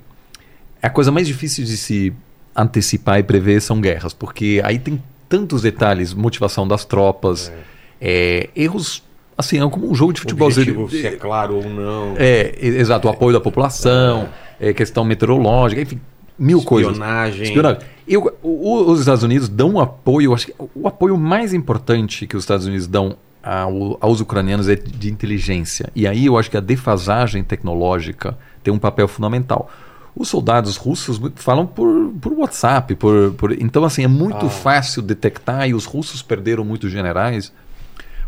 a 0.81 0.89
coisa 0.89 1.11
mais 1.11 1.27
difícil 1.27 1.65
de 1.65 1.75
se 1.77 2.13
antecipar 2.55 3.19
e 3.19 3.23
prever 3.23 3.61
são 3.61 3.81
guerras, 3.81 4.13
porque 4.13 4.61
aí 4.63 4.79
tem 4.79 5.01
tantos 5.27 5.61
detalhes, 5.63 6.13
motivação 6.13 6.67
das 6.67 6.85
tropas, 6.85 7.51
é, 7.99 8.49
erros, 8.55 9.03
assim, 9.37 9.57
é 9.61 9.69
como 9.69 9.89
um 9.91 9.95
jogo 9.95 10.13
de 10.13 10.21
futebol. 10.21 10.47
Objetivo, 10.47 10.89
se 10.89 11.05
é 11.05 11.11
claro 11.11 11.55
ou 11.55 11.69
não. 11.69 12.13
é, 12.17 12.55
exato, 12.61 13.07
o 13.07 13.11
apoio 13.11 13.33
da 13.33 13.41
população, 13.41 14.29
é, 14.59 14.71
questão 14.73 15.03
meteorológica, 15.03 15.81
enfim, 15.81 15.99
mil 16.37 16.61
coisas. 16.61 16.91
Espionagem. 16.93 17.43
Espionagem. 17.43 17.81
Eu, 18.07 18.31
o- 18.43 18.91
os 18.91 18.99
Estados 18.99 19.23
Unidos 19.23 19.49
dão 19.49 19.71
um 19.71 19.79
apoio, 19.79 20.33
acho 20.33 20.45
que 20.47 20.53
o 20.75 20.87
apoio 20.87 21.17
mais 21.17 21.53
importante 21.53 22.27
que 22.27 22.37
os 22.37 22.43
Estados 22.43 22.67
Unidos 22.67 22.85
dão 22.87 23.17
ao- 23.45 23.97
aos 24.01 24.19
ucranianos 24.21 24.67
é 24.67 24.75
de 24.75 25.11
inteligência. 25.11 25.89
E 25.95 26.07
aí 26.07 26.25
eu 26.25 26.37
acho 26.37 26.49
que 26.49 26.57
a 26.57 26.61
defasagem 26.61 27.43
tecnológica 27.43 28.37
tem 28.63 28.73
um 28.73 28.79
papel 28.79 29.07
fundamental. 29.07 29.69
Os 30.15 30.29
soldados 30.29 30.77
russos 30.77 31.19
falam 31.35 31.67
por, 31.67 32.11
por 32.21 32.33
WhatsApp, 32.33 32.95
por, 32.95 33.33
por- 33.33 33.51
então 33.61 33.83
assim 33.83 34.03
é 34.03 34.07
muito 34.07 34.45
Ah. 34.45 34.49
fácil 34.49 35.01
detectar 35.01 35.67
e 35.67 35.73
os 35.73 35.85
russos 35.85 36.21
perderam 36.21 36.63
muitos 36.63 36.91
generais 36.91 37.51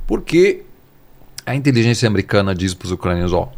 porque 0.06 0.64
a 1.46 1.56
inteligência 1.56 2.08
americana 2.08 2.54
diz 2.54 2.74
para 2.74 2.86
os 2.86 2.92
ucranianos, 2.92 3.34
ó, 3.34 3.52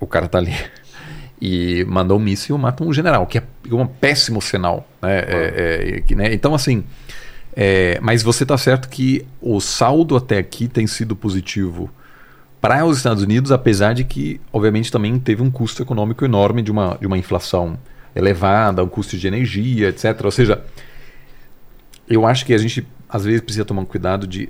o 0.00 0.06
cara 0.06 0.28
tá 0.28 0.38
ali 0.38 0.54
e 1.40 1.84
mandou 1.88 2.16
um 2.16 2.20
míssil 2.20 2.56
e 2.56 2.58
mata 2.60 2.82
um 2.84 2.92
general, 2.92 3.26
que 3.26 3.38
é 3.38 3.42
um 3.72 3.86
péssimo 3.86 4.40
sinal, 4.40 4.88
né? 5.02 5.18
É, 5.18 5.94
é, 5.96 6.00
que, 6.00 6.14
né? 6.14 6.32
Então 6.32 6.54
assim, 6.54 6.84
é, 7.60 7.98
mas 8.00 8.22
você 8.22 8.44
está 8.44 8.56
certo 8.56 8.88
que 8.88 9.26
o 9.42 9.58
saldo 9.60 10.16
até 10.16 10.38
aqui 10.38 10.68
tem 10.68 10.86
sido 10.86 11.16
positivo 11.16 11.90
para 12.60 12.84
os 12.86 12.98
Estados 12.98 13.20
Unidos, 13.20 13.50
apesar 13.50 13.94
de 13.94 14.04
que, 14.04 14.40
obviamente, 14.52 14.92
também 14.92 15.18
teve 15.18 15.42
um 15.42 15.50
custo 15.50 15.82
econômico 15.82 16.24
enorme 16.24 16.62
de 16.62 16.70
uma, 16.70 16.96
de 17.00 17.04
uma 17.04 17.18
inflação 17.18 17.76
elevada, 18.14 18.80
o 18.80 18.86
custo 18.86 19.18
de 19.18 19.26
energia, 19.26 19.88
etc. 19.88 20.24
Ou 20.24 20.30
seja, 20.30 20.62
eu 22.08 22.24
acho 22.24 22.46
que 22.46 22.54
a 22.54 22.58
gente 22.58 22.86
às 23.08 23.24
vezes 23.24 23.40
precisa 23.40 23.64
tomar 23.64 23.82
um 23.82 23.86
cuidado 23.86 24.24
de 24.24 24.48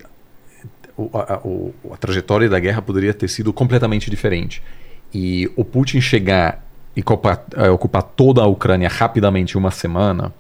o, 0.95 1.09
a, 1.15 1.41
o, 1.43 1.75
a 1.91 1.97
trajetória 1.97 2.47
da 2.47 2.61
guerra 2.61 2.83
poderia 2.83 3.15
ter 3.15 3.29
sido 3.29 3.55
completamente 3.55 4.11
diferente. 4.11 4.63
E 5.15 5.51
o 5.57 5.65
Putin 5.65 6.03
chegar 6.03 6.63
e 6.95 7.01
ocupar, 7.01 7.47
uh, 7.57 7.73
ocupar 7.73 8.03
toda 8.03 8.43
a 8.43 8.47
Ucrânia 8.47 8.91
rapidamente 8.91 9.55
em 9.55 9.59
uma 9.59 9.71
semana 9.71 10.31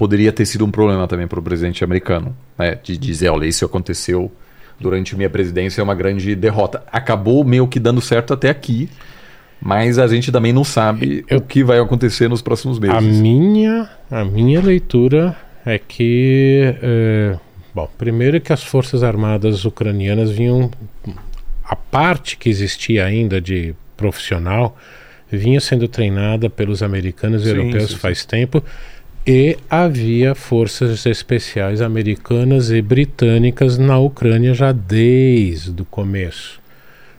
poderia 0.00 0.32
ter 0.32 0.46
sido 0.46 0.64
um 0.64 0.70
problema 0.70 1.06
também 1.06 1.26
para 1.26 1.38
o 1.38 1.42
presidente 1.42 1.84
americano. 1.84 2.34
Né? 2.58 2.78
De 2.82 2.96
dizer, 2.96 3.28
olha, 3.28 3.44
isso 3.44 3.66
aconteceu 3.66 4.32
durante 4.80 5.14
minha 5.14 5.28
presidência, 5.28 5.82
é 5.82 5.84
uma 5.84 5.94
grande 5.94 6.34
derrota. 6.34 6.82
Acabou 6.90 7.44
meio 7.44 7.68
que 7.68 7.78
dando 7.78 8.00
certo 8.00 8.32
até 8.32 8.48
aqui, 8.48 8.88
mas 9.60 9.98
a 9.98 10.08
gente 10.08 10.32
também 10.32 10.54
não 10.54 10.64
sabe 10.64 11.22
Eu, 11.28 11.36
o 11.36 11.42
que 11.42 11.62
vai 11.62 11.78
acontecer 11.78 12.30
nos 12.30 12.40
próximos 12.40 12.78
meses. 12.78 12.96
A 12.96 13.00
minha, 13.02 13.90
a 14.10 14.24
minha 14.24 14.62
leitura 14.62 15.36
é 15.66 15.78
que... 15.78 16.74
É 16.80 17.36
Bom, 17.74 17.86
primeiro 17.98 18.40
que 18.40 18.54
as 18.54 18.64
forças 18.64 19.02
armadas 19.02 19.66
ucranianas 19.66 20.30
vinham 20.30 20.70
a 21.62 21.76
parte 21.76 22.38
que 22.38 22.48
existia 22.48 23.04
ainda 23.04 23.38
de 23.38 23.74
profissional 23.98 24.78
vinha 25.30 25.60
sendo 25.60 25.86
treinada 25.86 26.48
pelos 26.48 26.82
americanos 26.82 27.42
e 27.42 27.44
sim, 27.44 27.50
europeus 27.50 27.90
sim, 27.90 27.96
faz 27.96 28.20
sim. 28.20 28.28
tempo 28.28 28.64
e 29.26 29.58
havia 29.68 30.34
forças 30.34 31.04
especiais 31.06 31.80
americanas 31.80 32.70
e 32.70 32.80
britânicas 32.80 33.78
na 33.78 33.98
Ucrânia 33.98 34.54
já 34.54 34.72
desde 34.72 35.82
o 35.82 35.84
começo. 35.84 36.60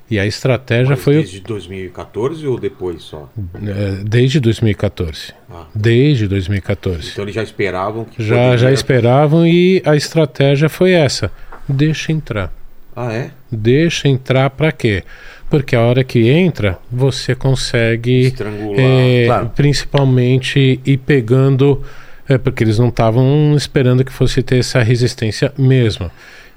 E 0.09 0.19
a 0.19 0.25
estratégia 0.25 0.89
Mas 0.89 1.03
foi. 1.03 1.15
Desde 1.15 1.39
2014 1.39 2.45
ou 2.45 2.59
depois 2.59 3.01
só? 3.01 3.31
É, 3.65 4.03
desde 4.03 4.41
2014. 4.41 5.33
Ah. 5.49 5.67
Desde 5.73 6.27
2014. 6.27 7.11
Então 7.11 7.23
eles 7.23 7.33
já 7.33 7.41
esperavam 7.41 8.03
que. 8.03 8.21
Já, 8.21 8.35
poderia... 8.35 8.57
já 8.57 8.71
esperavam 8.73 9.47
e 9.47 9.81
a 9.85 9.95
estratégia 9.95 10.67
foi 10.67 10.91
essa: 10.91 11.31
deixa 11.65 12.11
entrar. 12.11 12.51
Ah, 12.93 13.13
é? 13.13 13.31
Deixa 13.49 14.09
entrar 14.09 14.49
para 14.49 14.73
quê? 14.73 15.03
Porque 15.51 15.75
a 15.75 15.81
hora 15.81 16.03
que 16.03 16.29
entra, 16.29 16.79
você 16.91 17.35
consegue. 17.35 18.33
É, 18.75 19.25
claro. 19.27 19.51
Principalmente 19.55 20.79
ir 20.83 20.97
pegando. 20.97 21.83
É, 22.27 22.37
porque 22.37 22.63
eles 22.63 22.79
não 22.79 22.87
estavam 22.87 23.53
esperando 23.57 24.05
que 24.05 24.11
fosse 24.11 24.41
ter 24.41 24.59
essa 24.59 24.81
resistência 24.81 25.51
mesmo 25.57 26.09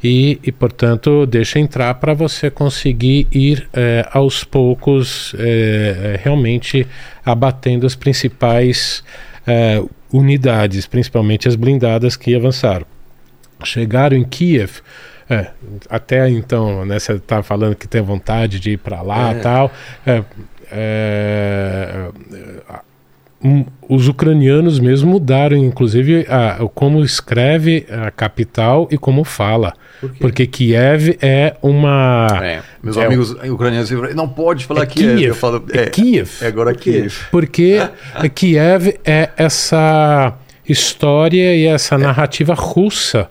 e, 0.05 0.39
e 0.45 0.53
portanto, 0.53 1.25
deixa 1.25 1.59
entrar 1.59 1.95
para 1.95 2.13
você 2.13 2.51
conseguir 2.51 3.27
ir 3.33 3.67
é, 3.73 4.07
aos 4.13 4.45
poucos 4.45 5.35
realmente 6.23 6.87
abatendo 7.25 7.87
as 7.87 7.95
principais 7.95 9.03
unidades, 10.13 10.87
principalmente 10.87 11.49
as 11.49 11.57
blindadas 11.57 12.17
que 12.17 12.35
avançaram. 12.35 12.87
Chegaram 13.65 14.17
em 14.17 14.25
Kiev. 14.25 14.83
É, 15.29 15.49
até 15.89 16.29
então, 16.29 16.85
né, 16.85 16.99
você 16.99 17.15
está 17.15 17.43
falando 17.43 17.75
que 17.75 17.89
tem 17.89 18.03
vontade 18.03 18.61
de 18.61 18.73
ir 18.73 18.79
para 18.79 19.01
lá 19.03 19.33
e 19.33 19.37
é. 19.37 19.41
tal. 19.41 19.73
É, 20.07 20.25
é, 20.71 22.09
um, 23.45 23.67
os 23.89 24.09
ucranianos 24.09 24.81
mesmo 24.81 25.11
mudaram, 25.11 25.57
inclusive, 25.57 26.27
a, 26.31 26.67
como 26.75 27.05
escreve 27.05 27.87
a 27.91 28.11
capital 28.11 28.89
e 28.91 28.97
como 28.97 29.23
fala. 29.23 29.75
Por 30.01 30.11
Porque 30.17 30.47
Kiev 30.47 31.19
é 31.21 31.55
uma. 31.63 32.27
É, 32.43 32.63
meus 32.83 32.97
é 32.97 33.05
amigos 33.05 33.33
ucranianos 33.33 33.91
não 34.15 34.27
pode 34.27 34.65
falar 34.65 34.85
é 34.85 34.87
Kiev. 34.87 35.17
Kiev. 35.17 35.29
Eu 35.29 35.35
falo, 35.35 35.65
é, 35.71 35.87
Kiev. 35.87 36.31
É 36.41 36.47
agora 36.47 36.75
Kiev. 36.75 37.15
Porque 37.31 37.79
Kiev 38.35 38.99
é 39.05 39.31
essa 39.37 40.35
história 40.67 41.55
e 41.55 41.67
essa 41.67 41.99
narrativa 41.99 42.55
russa. 42.55 43.29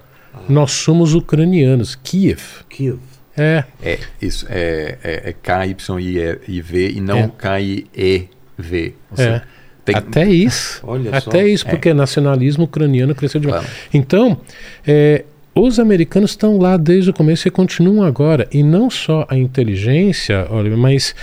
Nós 0.49 0.71
somos 0.71 1.13
ucranianos. 1.13 1.95
Kiev. 1.95 2.41
Kiev. 2.69 2.99
É. 3.37 3.63
É, 3.81 3.99
isso. 4.21 4.45
É, 4.49 4.97
é, 5.03 5.29
é 5.29 5.33
K-Y-I-V 5.33 6.89
e 6.89 7.01
não 7.01 7.29
K-I-E-V. 7.29 8.95
É. 9.17 9.41
Tem... 9.83 9.95
Até 9.95 10.25
isso. 10.29 10.81
Olha 10.87 11.15
Até 11.15 11.41
só. 11.41 11.47
isso, 11.47 11.65
porque 11.65 11.89
é. 11.89 11.93
nacionalismo 11.93 12.65
ucraniano 12.65 13.13
cresceu 13.15 13.41
demais. 13.41 13.61
Claro. 13.61 13.77
Então, 13.93 14.39
é, 14.85 15.25
os 15.55 15.79
americanos 15.79 16.31
estão 16.31 16.57
lá 16.57 16.77
desde 16.77 17.09
o 17.09 17.13
começo 17.13 17.47
e 17.47 17.51
continuam 17.51 18.03
agora. 18.03 18.47
E 18.51 18.63
não 18.63 18.89
só 18.89 19.25
a 19.29 19.37
inteligência, 19.37 20.47
olha, 20.49 20.75
mas 20.77 21.15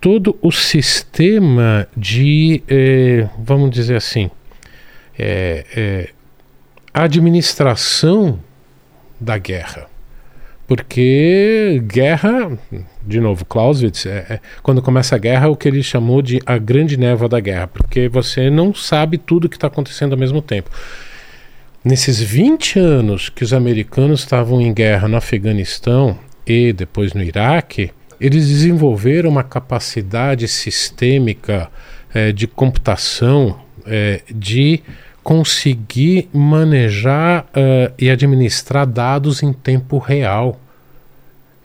todo 0.00 0.36
o 0.42 0.50
sistema 0.50 1.86
de, 1.96 2.62
é, 2.66 3.28
vamos 3.38 3.70
dizer 3.70 3.96
assim, 3.96 4.30
é, 5.18 5.64
é, 5.76 6.08
administração 6.92 8.40
da 9.22 9.38
guerra. 9.38 9.86
Porque 10.66 11.82
guerra, 11.84 12.58
de 13.06 13.20
novo, 13.20 13.44
Clausewitz, 13.44 14.06
é, 14.06 14.26
é, 14.28 14.40
quando 14.62 14.80
começa 14.80 15.14
a 15.14 15.18
guerra, 15.18 15.48
o 15.48 15.56
que 15.56 15.68
ele 15.68 15.82
chamou 15.82 16.22
de 16.22 16.40
a 16.46 16.56
grande 16.56 16.96
névoa 16.96 17.28
da 17.28 17.40
guerra, 17.40 17.66
porque 17.66 18.08
você 18.08 18.48
não 18.48 18.74
sabe 18.74 19.18
tudo 19.18 19.44
o 19.44 19.48
que 19.48 19.56
está 19.56 19.66
acontecendo 19.66 20.12
ao 20.12 20.18
mesmo 20.18 20.40
tempo. 20.40 20.70
Nesses 21.84 22.20
20 22.20 22.78
anos 22.78 23.28
que 23.28 23.42
os 23.42 23.52
americanos 23.52 24.20
estavam 24.20 24.60
em 24.60 24.72
guerra 24.72 25.08
no 25.08 25.16
Afeganistão 25.16 26.18
e 26.46 26.72
depois 26.72 27.12
no 27.12 27.22
Iraque, 27.22 27.90
eles 28.20 28.48
desenvolveram 28.48 29.28
uma 29.28 29.42
capacidade 29.42 30.46
sistêmica 30.46 31.68
é, 32.14 32.30
de 32.30 32.46
computação 32.46 33.58
é, 33.84 34.20
de 34.32 34.80
conseguir 35.22 36.28
manejar 36.32 37.44
uh, 37.44 37.92
e 37.98 38.10
administrar 38.10 38.86
dados 38.86 39.42
em 39.42 39.52
tempo 39.52 39.98
real. 39.98 40.58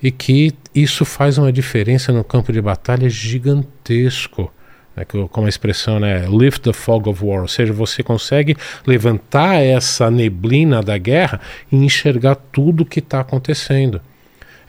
E 0.01 0.11
que 0.11 0.53
isso 0.75 1.03
faz 1.03 1.37
uma 1.37 1.51
diferença 1.51 2.13
no 2.13 2.23
campo 2.23 2.53
de 2.53 2.61
batalha 2.61 3.09
gigantesco. 3.09 4.51
Né, 4.95 5.05
como 5.05 5.45
a 5.45 5.49
expressão, 5.49 5.99
né, 5.99 6.25
lift 6.27 6.61
the 6.61 6.73
fog 6.73 7.09
of 7.09 7.23
war, 7.23 7.41
ou 7.41 7.47
seja, 7.47 7.71
você 7.71 8.01
consegue 8.01 8.55
levantar 8.85 9.55
essa 9.55 10.09
neblina 10.09 10.81
da 10.81 10.97
guerra 10.97 11.39
e 11.71 11.75
enxergar 11.75 12.35
tudo 12.35 12.81
o 12.81 12.85
que 12.85 12.99
está 12.99 13.19
acontecendo. 13.19 14.01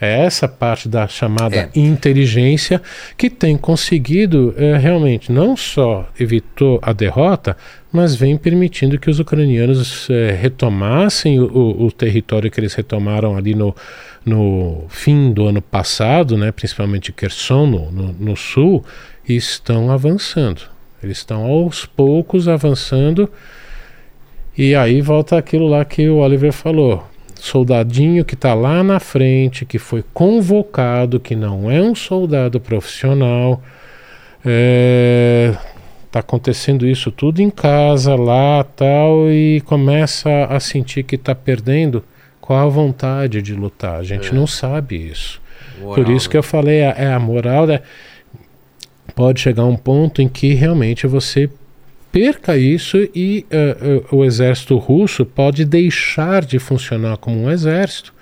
É 0.00 0.24
essa 0.24 0.46
parte 0.46 0.88
da 0.88 1.08
chamada 1.08 1.56
é. 1.56 1.70
inteligência 1.74 2.80
que 3.16 3.28
tem 3.28 3.56
conseguido 3.56 4.54
é, 4.56 4.76
realmente 4.76 5.32
não 5.32 5.56
só 5.56 6.08
evitou 6.18 6.78
a 6.80 6.92
derrota, 6.92 7.56
mas 7.92 8.14
vem 8.14 8.36
permitindo 8.36 8.98
que 8.98 9.10
os 9.10 9.18
ucranianos 9.18 10.08
é, 10.08 10.30
retomassem 10.30 11.40
o, 11.40 11.84
o, 11.84 11.90
território 11.90 12.48
que 12.48 12.60
eles 12.60 12.74
retomaram 12.74 13.36
ali 13.36 13.56
no, 13.56 13.74
no 14.24 14.84
fim 14.88 15.32
do 15.32 15.46
ano 15.46 15.60
passado, 15.60 16.36
né, 16.36 16.52
principalmente 16.52 17.12
Kherson, 17.12 17.66
no, 17.66 17.90
no, 17.90 18.12
no 18.12 18.36
sul, 18.36 18.84
e 19.28 19.34
estão 19.34 19.90
avançando. 19.90 20.62
Eles 21.02 21.18
estão 21.18 21.44
aos 21.44 21.86
poucos 21.86 22.46
avançando. 22.46 23.28
E 24.56 24.74
aí 24.74 25.00
volta 25.00 25.36
aquilo 25.36 25.66
lá 25.66 25.84
que 25.84 26.08
o 26.08 26.16
Oliver 26.18 26.52
falou 26.52 27.04
soldadinho 27.38 28.24
que 28.24 28.34
está 28.34 28.54
lá 28.54 28.82
na 28.82 29.00
frente, 29.00 29.64
que 29.64 29.78
foi 29.78 30.04
convocado, 30.12 31.20
que 31.20 31.34
não 31.34 31.70
é 31.70 31.80
um 31.80 31.94
soldado 31.94 32.60
profissional. 32.60 33.62
É, 34.44 35.54
tá 36.10 36.20
acontecendo 36.20 36.86
isso 36.86 37.10
tudo 37.10 37.40
em 37.40 37.50
casa, 37.50 38.14
lá 38.14 38.64
tal, 38.64 39.30
e 39.30 39.60
começa 39.62 40.44
a 40.46 40.58
sentir 40.60 41.02
que 41.02 41.16
está 41.16 41.34
perdendo. 41.34 42.02
Qual 42.40 42.58
a 42.58 42.70
vontade 42.70 43.42
de 43.42 43.54
lutar? 43.54 44.00
A 44.00 44.02
gente 44.02 44.30
é. 44.30 44.32
não 44.32 44.46
sabe 44.46 44.96
isso. 44.96 45.40
Moral, 45.80 45.94
Por 45.94 46.12
isso 46.12 46.28
né? 46.28 46.30
que 46.32 46.36
eu 46.38 46.42
falei, 46.42 46.78
é, 46.80 46.94
é 46.96 47.12
a 47.12 47.18
moral. 47.18 47.66
Né? 47.66 47.80
Pode 49.14 49.40
chegar 49.40 49.64
um 49.64 49.76
ponto 49.76 50.22
em 50.22 50.28
que 50.28 50.54
realmente 50.54 51.06
você 51.06 51.50
perca 52.12 52.56
isso 52.56 52.96
e 53.14 53.46
uh, 53.52 54.16
o 54.16 54.24
exército 54.24 54.76
russo 54.76 55.24
pode 55.24 55.64
deixar 55.64 56.44
de 56.44 56.58
funcionar 56.58 57.16
como 57.18 57.44
um 57.44 57.50
exército, 57.50 58.12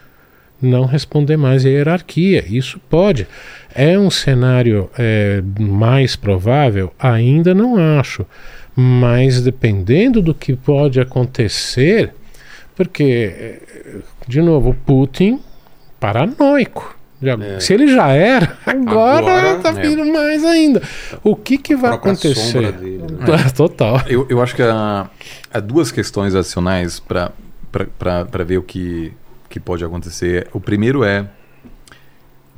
não 0.60 0.84
responder 0.84 1.36
mais 1.36 1.64
à 1.64 1.68
hierarquia. 1.68 2.44
Isso 2.48 2.80
pode. 2.88 3.26
É 3.74 3.98
um 3.98 4.10
cenário 4.10 4.90
é, 4.98 5.42
mais 5.58 6.16
provável? 6.16 6.92
Ainda 6.98 7.54
não 7.54 7.76
acho. 7.76 8.24
Mas 8.74 9.42
dependendo 9.42 10.22
do 10.22 10.34
que 10.34 10.54
pode 10.56 10.98
acontecer, 10.98 12.12
porque, 12.74 13.60
de 14.26 14.40
novo, 14.40 14.74
Putin 14.86 15.40
paranoico. 16.00 16.95
Já, 17.20 17.34
é. 17.34 17.60
Se 17.60 17.72
ele 17.72 17.88
já 17.88 18.08
era, 18.08 18.58
agora, 18.66 19.38
agora 19.38 19.58
tá 19.60 19.70
vindo 19.70 20.02
é. 20.02 20.12
mais 20.12 20.44
ainda. 20.44 20.82
O 21.22 21.34
que, 21.34 21.56
que 21.56 21.74
vai 21.74 21.94
acontecer? 21.94 22.72
Dele, 22.72 22.98
né? 22.98 23.50
Total. 23.56 24.02
Eu, 24.06 24.26
eu 24.28 24.42
acho 24.42 24.54
que 24.54 24.62
há, 24.62 25.08
há 25.52 25.60
duas 25.60 25.90
questões 25.90 26.34
adicionais 26.34 27.00
para 27.00 27.32
ver 28.44 28.58
o 28.58 28.62
que, 28.62 29.12
que 29.48 29.58
pode 29.58 29.84
acontecer. 29.84 30.48
O 30.52 30.60
primeiro 30.60 31.04
é: 31.04 31.26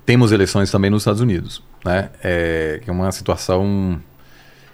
temos 0.04 0.32
eleições 0.32 0.70
também 0.70 0.90
nos 0.90 1.02
Estados 1.02 1.20
Unidos, 1.20 1.62
né? 1.84 2.10
É, 2.22 2.80
que 2.82 2.90
é 2.90 2.92
uma 2.92 3.12
situação 3.12 4.00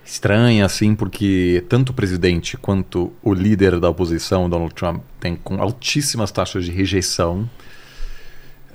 estranha, 0.04 0.66
assim, 0.66 0.94
porque 0.94 1.64
tanto 1.68 1.90
o 1.90 1.94
presidente 1.94 2.56
quanto 2.56 3.12
o 3.22 3.32
líder 3.32 3.80
da 3.80 3.88
oposição, 3.88 4.48
Donald 4.50 4.74
Trump, 4.74 5.02
tem 5.18 5.34
com 5.34 5.60
altíssimas 5.60 6.30
taxas 6.30 6.64
de 6.64 6.70
rejeição. 6.70 7.48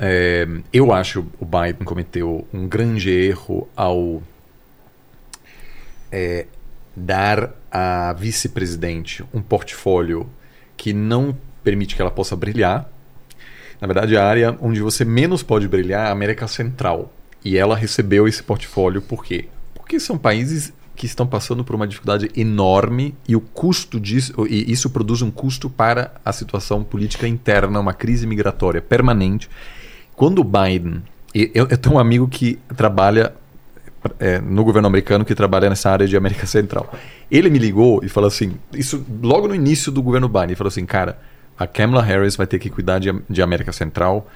É, 0.02 0.48
eu 0.72 0.94
acho 0.94 1.24
que 1.24 1.30
o 1.42 1.46
Biden 1.46 1.84
cometeu 1.84 2.48
um 2.54 2.66
grande 2.68 3.10
erro 3.10 3.68
ao 3.76 4.24
é, 6.10 6.46
dar 6.96 7.54
à 7.70 8.14
vice-presidente 8.14 9.26
um 9.34 9.42
portfólio 9.42 10.30
que 10.78 10.94
não 10.94 11.38
permite 11.62 11.98
que 11.98 12.02
ela 12.02 12.10
possa 12.10 12.34
brilhar. 12.34 12.90
Na 13.82 13.88
verdade, 13.88 14.16
a 14.16 14.26
área 14.26 14.58
onde 14.62 14.82
você 14.82 15.04
menos 15.04 15.44
pode 15.44 15.68
brilhar 15.68 16.06
é 16.06 16.10
a 16.10 16.12
América 16.12 16.48
Central. 16.48 17.14
E 17.44 17.58
ela 17.58 17.76
recebeu 17.76 18.28
esse 18.28 18.42
portfólio 18.42 19.02
por 19.02 19.24
quê? 19.24 19.48
Porque 19.74 20.00
são 20.00 20.18
países 20.18 20.74
que 20.96 21.06
estão 21.06 21.26
passando 21.26 21.64
por 21.64 21.76
uma 21.76 21.88
dificuldade 21.88 22.30
enorme 22.36 23.16
e 23.26 23.36
o 23.36 23.40
custo 23.40 24.00
disso, 24.00 24.34
e 24.50 24.70
isso 24.70 24.90
produz 24.90 25.22
um 25.22 25.32
custo 25.32 25.70
para 25.70 26.14
a 26.26 26.34
situação 26.34 26.84
política 26.84 27.26
interna, 27.26 27.80
uma 27.80 27.94
crise 27.94 28.28
migratória 28.28 28.82
permanente. 28.82 29.50
Quando 30.20 30.40
o 30.40 30.44
Biden, 30.44 31.02
eu, 31.34 31.66
eu 31.70 31.78
tenho 31.78 31.96
um 31.96 31.98
amigo 31.98 32.28
que 32.28 32.60
trabalha 32.76 33.34
é, 34.20 34.42
no 34.42 34.66
governo 34.66 34.86
americano 34.86 35.24
que 35.24 35.34
trabalha 35.34 35.70
nessa 35.70 35.90
área 35.90 36.06
de 36.06 36.18
América 36.18 36.46
Central. 36.46 36.94
Ele 37.32 37.50
me 37.50 37.58
ligou 37.58 38.02
e 38.04 38.10
falou 38.10 38.28
assim, 38.28 38.56
isso 38.74 39.02
logo 39.24 39.48
no 39.48 39.56
início 39.56 39.94
do 39.94 40.04
governo 40.04 40.28
Biden, 40.28 40.48
ele 40.48 40.56
falou 40.58 40.68
assim, 40.68 40.86
cara, 40.86 41.18
a 41.58 41.66
Kamala 41.66 42.04
Harris 42.04 42.36
vai 42.36 42.46
ter 42.46 42.60
que 42.60 42.70
cuidar 42.70 43.00
de, 43.00 43.18
de 43.30 43.42
América 43.42 43.72
Central. 43.72 44.28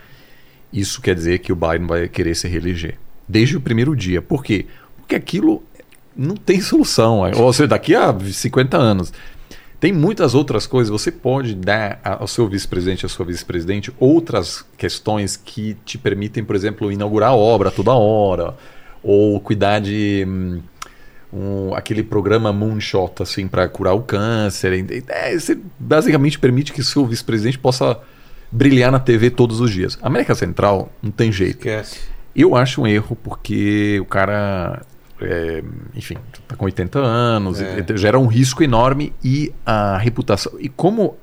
Isso 0.71 1.01
quer 1.01 1.15
dizer 1.15 1.39
que 1.39 1.51
o 1.51 1.55
Biden 1.55 1.85
vai 1.85 2.07
querer 2.07 2.33
se 2.33 2.47
reeleger. 2.47 2.97
Desde 3.27 3.57
o 3.57 3.59
primeiro 3.59 3.93
dia. 3.93 4.21
Por 4.21 4.41
quê? 4.41 4.65
Porque 4.95 5.15
aquilo 5.15 5.61
não 6.15 6.37
tem 6.37 6.61
solução. 6.61 7.29
Ou 7.35 7.51
seja, 7.51 7.67
daqui 7.67 7.93
a 7.93 8.17
50 8.17 8.77
anos. 8.77 9.11
Tem 9.83 9.91
muitas 9.91 10.33
outras 10.33 10.65
coisas. 10.65 10.89
Você 10.89 11.11
pode 11.11 11.53
dar 11.53 11.99
ao 12.01 12.25
seu 12.25 12.47
vice-presidente, 12.47 13.05
à 13.05 13.09
sua 13.09 13.25
vice-presidente, 13.25 13.91
outras 13.99 14.63
questões 14.77 15.35
que 15.35 15.75
te 15.83 15.97
permitem, 15.97 16.41
por 16.41 16.55
exemplo, 16.55 16.89
inaugurar 16.89 17.33
obra 17.33 17.69
toda 17.69 17.91
hora, 17.91 18.55
ou 19.03 19.37
cuidar 19.41 19.81
de 19.81 20.25
hum, 20.25 20.61
um, 21.33 21.75
aquele 21.75 22.01
programa 22.01 22.53
Moonshot 22.53 23.21
assim 23.21 23.45
para 23.45 23.67
curar 23.67 23.93
o 23.93 24.01
câncer. 24.01 24.85
É, 25.09 25.37
você 25.37 25.59
basicamente 25.77 26.39
permite 26.39 26.71
que 26.71 26.79
o 26.79 26.85
seu 26.85 27.05
vice-presidente 27.05 27.59
possa 27.59 27.99
brilhar 28.49 28.89
na 28.89 29.01
TV 29.01 29.29
todos 29.31 29.59
os 29.59 29.69
dias. 29.69 29.99
América 30.01 30.33
Central 30.33 30.93
não 31.01 31.11
tem 31.11 31.29
jeito. 31.29 31.57
Esquece. 31.57 31.99
Eu 32.33 32.55
acho 32.55 32.83
um 32.83 32.87
erro 32.87 33.17
porque 33.21 33.99
o 33.99 34.05
cara 34.05 34.81
é, 35.23 35.63
enfim, 35.95 36.17
está 36.41 36.55
com 36.55 36.65
80 36.65 36.99
anos, 36.99 37.59
É. 37.61 37.85
gera 37.95 38.19
um 38.19 38.27
risco 38.27 38.63
enorme 38.63 39.13
e 39.23 39.53
a 39.65 39.97
reputação. 39.97 40.53
E 40.59 40.69
como 40.69 41.15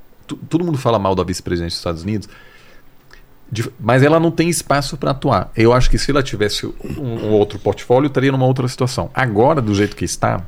todo 0.48 0.64
mundo 0.64 0.78
fala 0.78 0.98
mal 0.98 1.14
da 1.14 1.22
vice-presidente 1.24 1.70
dos 1.70 1.78
Estados 1.78 2.02
Unidos, 2.02 2.28
de- 3.52 3.68
mas 3.80 4.02
ela 4.02 4.20
não 4.20 4.30
tem 4.30 4.48
espaço 4.48 4.96
para 4.96 5.10
atuar. 5.10 5.50
Eu 5.56 5.72
acho 5.72 5.90
que 5.90 5.98
se 5.98 6.10
ela 6.10 6.22
tivesse 6.22 6.66
um, 6.66 6.72
um 7.00 7.30
outro 7.30 7.58
portfólio, 7.58 8.06
estaria 8.06 8.30
numa 8.30 8.46
outra 8.46 8.66
situação. 8.68 9.10
Agora, 9.12 9.60
do 9.60 9.74
jeito 9.74 9.96
que 9.96 10.04
está, 10.04 10.40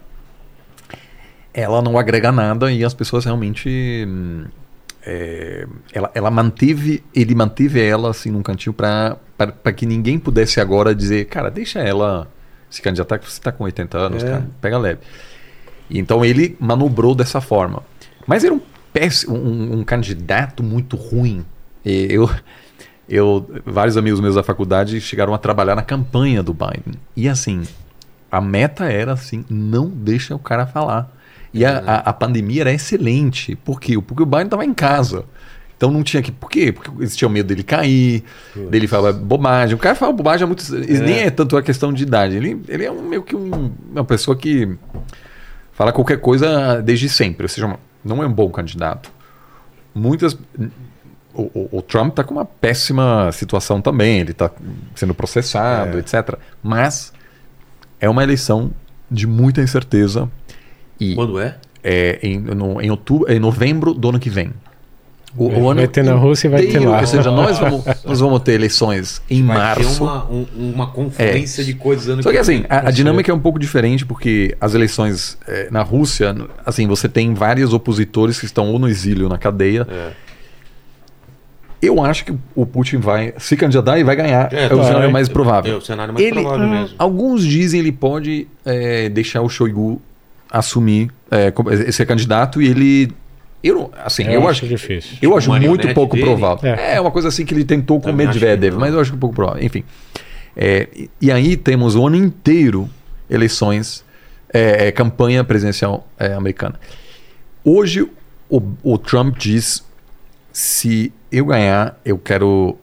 ela 1.52 1.82
não 1.82 1.98
agrega 1.98 2.30
nada 2.32 2.72
e 2.72 2.84
as 2.84 2.94
pessoas 2.94 3.24
realmente. 3.24 4.04
hum, 4.08 4.44
é, 5.04 5.66
ela, 5.92 6.10
ela 6.14 6.30
manteve, 6.30 7.02
ele 7.12 7.34
manteve 7.34 7.82
ela 7.84 8.10
assim 8.10 8.30
num 8.30 8.40
cantinho 8.40 8.72
para 8.72 9.18
que 9.74 9.84
ninguém 9.84 10.16
pudesse 10.16 10.60
agora 10.60 10.94
dizer, 10.94 11.24
cara, 11.24 11.50
deixa 11.50 11.80
ela 11.80 12.28
se 12.72 12.80
candidatar 12.82 13.18
que 13.18 13.26
você 13.30 13.38
está 13.38 13.52
com 13.52 13.64
80 13.64 13.98
anos, 13.98 14.24
É. 14.24 14.28
cara, 14.28 14.46
pega 14.60 14.78
leve. 14.78 15.00
Então 15.90 16.24
ele 16.24 16.56
manobrou 16.58 17.14
dessa 17.14 17.40
forma. 17.40 17.82
Mas 18.26 18.44
era 18.44 18.54
um 18.54 18.60
péssimo, 18.92 19.36
um, 19.36 19.80
um 19.80 19.84
candidato 19.84 20.62
muito 20.62 20.96
ruim. 20.96 21.44
E 21.84 22.06
eu, 22.10 22.30
eu, 23.08 23.46
vários 23.66 23.96
amigos 23.96 24.20
meus 24.20 24.34
da 24.34 24.42
faculdade 24.42 25.00
chegaram 25.00 25.34
a 25.34 25.38
trabalhar 25.38 25.74
na 25.74 25.82
campanha 25.82 26.42
do 26.42 26.54
Biden. 26.54 26.94
E 27.14 27.28
assim, 27.28 27.62
a 28.30 28.40
meta 28.40 28.84
era 28.90 29.12
assim, 29.12 29.44
não 29.50 29.88
deixa 29.88 30.34
o 30.34 30.38
cara 30.38 30.66
falar. 30.66 31.12
E 31.52 31.64
a, 31.66 31.78
a, 31.80 31.96
a 31.98 32.12
pandemia 32.14 32.62
era 32.62 32.72
excelente. 32.72 33.54
Por 33.56 33.78
quê? 33.78 34.00
Porque 34.00 34.22
o 34.22 34.26
Biden 34.26 34.44
estava 34.46 34.64
em 34.64 34.72
casa. 34.72 35.26
Então 35.82 35.90
não 35.90 36.04
tinha 36.04 36.22
que. 36.22 36.30
Por 36.30 36.48
quê? 36.48 36.70
Porque 36.70 36.88
eles 36.96 37.16
tinham 37.16 37.28
medo 37.28 37.48
dele 37.48 37.64
cair, 37.64 38.22
dele 38.70 38.86
falar 38.86 39.12
bobagem. 39.12 39.74
O 39.74 39.78
cara 39.78 39.96
fala 39.96 40.12
bobagem 40.12 40.44
há 40.44 40.46
muito. 40.46 40.62
Nem 40.72 41.22
é 41.24 41.28
tanto 41.30 41.56
a 41.56 41.62
questão 41.62 41.92
de 41.92 42.04
idade. 42.04 42.36
Ele, 42.36 42.62
ele 42.68 42.84
é 42.84 42.90
um, 42.92 43.02
meio 43.02 43.20
que 43.24 43.34
um, 43.34 43.72
uma 43.90 44.04
pessoa 44.04 44.36
que 44.36 44.76
fala 45.72 45.90
qualquer 45.92 46.20
coisa 46.20 46.80
desde 46.80 47.08
sempre. 47.08 47.46
Ou 47.46 47.48
seja, 47.48 47.76
não 48.04 48.22
é 48.22 48.26
um 48.28 48.32
bom 48.32 48.48
candidato. 48.48 49.10
Muitas. 49.92 50.38
O, 51.34 51.42
o- 51.52 51.68
o 51.78 51.82
Trump 51.82 52.10
está 52.10 52.22
com 52.22 52.34
uma 52.34 52.44
péssima 52.44 53.32
situação 53.32 53.80
também. 53.80 54.20
Ele 54.20 54.30
está 54.30 54.52
sendo 54.94 55.12
processado, 55.14 55.96
É. 55.96 56.00
etc. 56.00 56.36
Mas 56.62 57.12
é 57.98 58.08
uma 58.08 58.22
eleição 58.22 58.70
de 59.10 59.26
muita 59.26 59.60
incerteza. 59.60 60.30
E 61.00 61.16
Quando 61.16 61.40
é? 61.40 61.56
é, 61.82 62.20
em, 62.22 62.38
no- 62.38 62.80
em 62.80 62.88
outubro, 62.88 63.28
em 63.32 63.40
novembro 63.40 63.92
do 63.92 64.10
ano 64.10 64.20
que 64.20 64.30
vem. 64.30 64.52
O, 65.34 65.50
É, 65.50 65.74
vai 65.74 65.88
ter 65.88 66.04
na 66.04 66.12
Rússia 66.12 66.46
e 66.46 66.50
vai 66.50 66.66
ter 66.66 66.78
lá. 66.80 67.00
Ou 67.00 67.06
seja, 67.06 67.30
nós 67.30 67.58
vamos, 67.58 67.84
nós 68.04 68.20
vamos 68.20 68.40
ter 68.42 68.52
eleições 68.52 69.22
em 69.30 69.42
Vai 69.46 69.56
março. 69.56 69.96
ter 69.98 70.02
uma, 70.02 70.24
um- 70.30 70.46
uma 70.74 70.86
confluência 70.88 71.64
de 71.64 71.72
coisas 71.72 72.06
ano 72.08 72.22
Só 72.22 72.30
que 72.30 72.36
assim, 72.36 72.58
vem. 72.58 72.66
a, 72.68 72.88
a 72.88 72.90
dinâmica 72.90 73.32
é 73.32 73.34
um 73.34 73.38
pouco 73.40 73.58
diferente 73.58 74.04
porque 74.04 74.54
as 74.60 74.74
eleições 74.74 75.38
eh, 75.48 75.68
na 75.70 75.80
Rússia, 75.82 76.34
assim, 76.66 76.86
você 76.86 77.08
tem 77.08 77.32
vários 77.32 77.72
opositores 77.72 78.38
que 78.38 78.44
estão 78.44 78.70
ou 78.70 78.78
no 78.78 78.86
exílio, 78.88 79.26
na 79.28 79.38
cadeia. 79.38 79.86
É. 79.90 80.10
Eu 81.80 82.00
acho 82.04 82.24
que 82.24 82.34
o 82.54 82.64
Putin 82.64 82.98
vai 82.98 83.34
se 83.38 83.56
candidatar 83.56 83.98
e 83.98 84.04
vai 84.04 84.14
ganhar. 84.14 84.52
É, 84.52 84.64
É, 84.64 84.66
o 84.66 84.76
tá, 84.76 84.84
cenário 84.84 85.08
é. 85.08 85.12
mais 85.12 85.28
É 85.28 85.32
provável. 85.32 85.78
o 85.78 85.80
cenário 85.80 86.14
mais 86.14 86.24
Ele- 86.24 86.40
provável 86.40 86.68
mesmo. 86.68 86.94
Alguns 86.98 87.42
dizem 87.44 87.80
ele 87.80 87.90
pode 87.90 88.46
eh, 88.64 89.08
deixar 89.08 89.40
o 89.42 89.48
Shoigu 89.48 90.00
assumir 90.50 91.10
como- 91.54 91.70
ser 91.90 92.04
candidato 92.06 92.60
e 92.62 92.68
ele. 92.68 93.10
Eu, 93.62 93.74
não- 93.74 93.90
assim, 94.04 94.24
eu, 94.24 94.32
Eu 94.32 94.40
acho 94.48 94.64
acho 94.64 94.68
difícil. 94.68 95.18
Eu 95.22 95.36
acho 95.36 95.50
muito 95.52 95.92
pouco 95.94 96.16
dele. 96.16 96.26
provável. 96.26 96.70
É. 96.74 96.94
É. 96.96 97.00
uma 97.00 97.10
coisa 97.10 97.28
assim 97.28 97.44
que 97.44 97.54
ele 97.54 97.64
tentou 97.64 98.00
com 98.00 98.10
Também 98.10 98.26
Medvedev, 98.26 98.76
mas 98.76 98.92
eu 98.92 99.00
acho 99.00 99.10
que 99.10 99.14
é 99.14 99.16
um 99.16 99.20
pouco 99.20 99.34
provável. 99.36 99.62
Enfim. 99.62 99.84
É, 100.56 100.88
e, 100.94 101.10
e 101.20 101.30
aí 101.32 101.56
temos 101.56 101.94
o 101.94 102.06
ano 102.06 102.16
inteiro 102.16 102.88
eleições, 103.30 104.04
é, 104.52 104.88
é, 104.88 104.92
campanha 104.92 105.42
presidencial 105.44 106.06
é, 106.18 106.32
americana. 106.34 106.78
Hoje 107.64 108.06
o, 108.50 108.60
o 108.82 108.98
Trump 108.98 109.38
diz: 109.38 109.84
se 110.52 111.12
eu 111.30 111.46
ganhar, 111.46 111.98
eu 112.04 112.18
quero. 112.18 112.76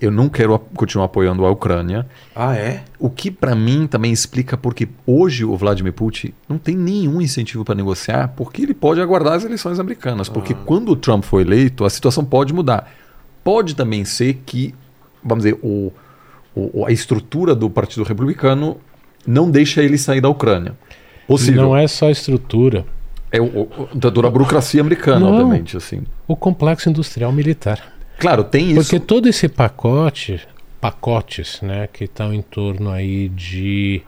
Eu 0.00 0.10
não 0.10 0.28
quero 0.30 0.58
continuar 0.74 1.04
apoiando 1.06 1.44
a 1.44 1.50
Ucrânia. 1.50 2.06
Ah, 2.34 2.56
é? 2.56 2.82
O 2.98 3.10
que 3.10 3.30
para 3.30 3.54
mim 3.54 3.86
também 3.86 4.10
explica 4.12 4.56
porque 4.56 4.88
hoje 5.06 5.44
o 5.44 5.54
Vladimir 5.56 5.92
Putin 5.92 6.32
não 6.48 6.56
tem 6.56 6.74
nenhum 6.74 7.20
incentivo 7.20 7.64
para 7.64 7.74
negociar, 7.74 8.28
porque 8.28 8.62
ele 8.62 8.72
pode 8.72 9.00
aguardar 9.00 9.34
as 9.34 9.44
eleições 9.44 9.78
americanas. 9.78 10.28
Porque 10.28 10.54
quando 10.54 10.88
o 10.92 10.96
Trump 10.96 11.24
for 11.24 11.40
eleito, 11.40 11.84
a 11.84 11.90
situação 11.90 12.24
pode 12.24 12.52
mudar. 12.54 12.90
Pode 13.44 13.74
também 13.76 14.04
ser 14.06 14.40
que, 14.46 14.74
vamos 15.22 15.44
dizer, 15.44 15.58
o, 15.62 15.92
o- 16.54 16.86
a 16.86 16.90
estrutura 16.90 17.54
do 17.54 17.68
Partido 17.68 18.02
Republicano 18.02 18.78
não 19.26 19.50
deixa 19.50 19.82
ele 19.82 19.98
sair 19.98 20.20
da 20.22 20.28
Ucrânia. 20.30 20.72
Possível. 21.26 21.62
Não 21.62 21.76
é 21.76 21.86
só 21.86 22.08
a 22.08 22.10
estrutura, 22.10 22.86
É 23.30 23.40
o, 23.40 23.44
o, 23.44 23.60
o- 23.94 24.00
toda 24.00 24.26
a 24.26 24.30
burocracia 24.30 24.80
americana, 24.80 25.20
Não. 25.20 25.32
obviamente. 25.32 25.76
Assim. 25.76 26.02
o 26.26 26.34
complexo 26.34 26.88
industrial 26.88 27.30
militar. 27.32 27.99
Claro, 28.20 28.44
tem 28.44 28.70
isso. 28.72 28.82
Porque 28.82 29.00
todo 29.00 29.28
esse 29.28 29.48
pacote, 29.48 30.40
pacotes, 30.80 31.60
né, 31.62 31.88
que 31.92 32.04
estão 32.04 32.32
em 32.32 32.42
torno 32.42 32.90
aí 32.90 33.28
de 33.30 34.02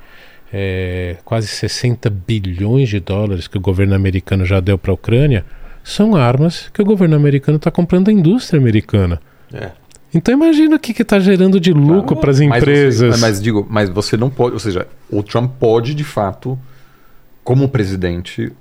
é, 0.52 1.16
quase 1.24 1.48
60 1.48 2.08
bilhões 2.10 2.88
de 2.88 3.00
dólares 3.00 3.48
que 3.48 3.56
o 3.56 3.60
governo 3.60 3.94
americano 3.94 4.44
já 4.44 4.60
deu 4.60 4.76
para 4.78 4.92
a 4.92 4.94
Ucrânia, 4.94 5.44
são 5.82 6.14
armas 6.14 6.68
que 6.72 6.80
o 6.80 6.84
governo 6.84 7.16
americano 7.16 7.56
está 7.56 7.70
comprando 7.70 8.06
da 8.06 8.12
indústria 8.12 8.60
americana. 8.60 9.20
É. 9.52 9.70
Então 10.14 10.34
imagina 10.34 10.76
o 10.76 10.78
que 10.78 10.92
está 11.00 11.18
gerando 11.18 11.58
de 11.58 11.72
lucro 11.72 12.14
para 12.16 12.30
as 12.30 12.38
Mas 12.38 12.48
você- 12.48 12.56
empresas. 12.60 13.20
Mas, 13.20 13.40
digo, 13.42 13.66
mas 13.68 13.88
você 13.88 14.16
não 14.16 14.28
pode, 14.28 14.52
ou 14.52 14.58
seja, 14.60 14.86
o 15.10 15.22
Trump 15.22 15.52
pode 15.58 15.94
de 15.94 16.04
fato, 16.04 16.58
como 17.42 17.66
presidente, 17.68 18.52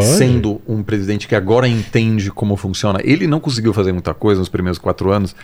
Sendo 0.00 0.60
um 0.66 0.82
presidente 0.82 1.26
que 1.28 1.34
agora 1.34 1.66
entende 1.68 2.30
como 2.30 2.56
funciona. 2.56 3.00
Ele 3.02 3.26
não 3.26 3.40
conseguiu 3.40 3.72
fazer 3.72 3.92
muita 3.92 4.12
coisa 4.14 4.38
nos 4.40 4.48
primeiros 4.48 4.78
quatro 4.78 5.10
anos, 5.10 5.34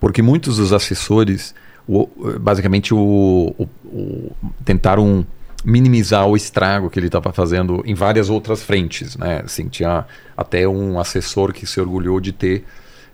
porque 0.00 0.20
muitos 0.22 0.56
dos 0.58 0.72
assessores, 0.72 1.54
o- 1.88 2.08
basicamente, 2.40 2.92
o, 2.94 3.54
o- 3.58 3.68
o- 3.84 4.32
tentaram 4.64 5.26
minimizar 5.64 6.26
o 6.26 6.36
estrago 6.36 6.90
que 6.90 6.98
ele 6.98 7.06
estava 7.06 7.32
fazendo 7.32 7.82
em 7.86 7.94
várias 7.94 8.28
outras 8.28 8.62
frentes. 8.62 9.16
Né? 9.16 9.40
Assim, 9.44 9.66
tinha 9.68 10.04
até 10.36 10.68
um 10.68 10.98
assessor 10.98 11.52
que 11.52 11.66
se 11.66 11.80
orgulhou 11.80 12.20
de 12.20 12.32
ter 12.32 12.64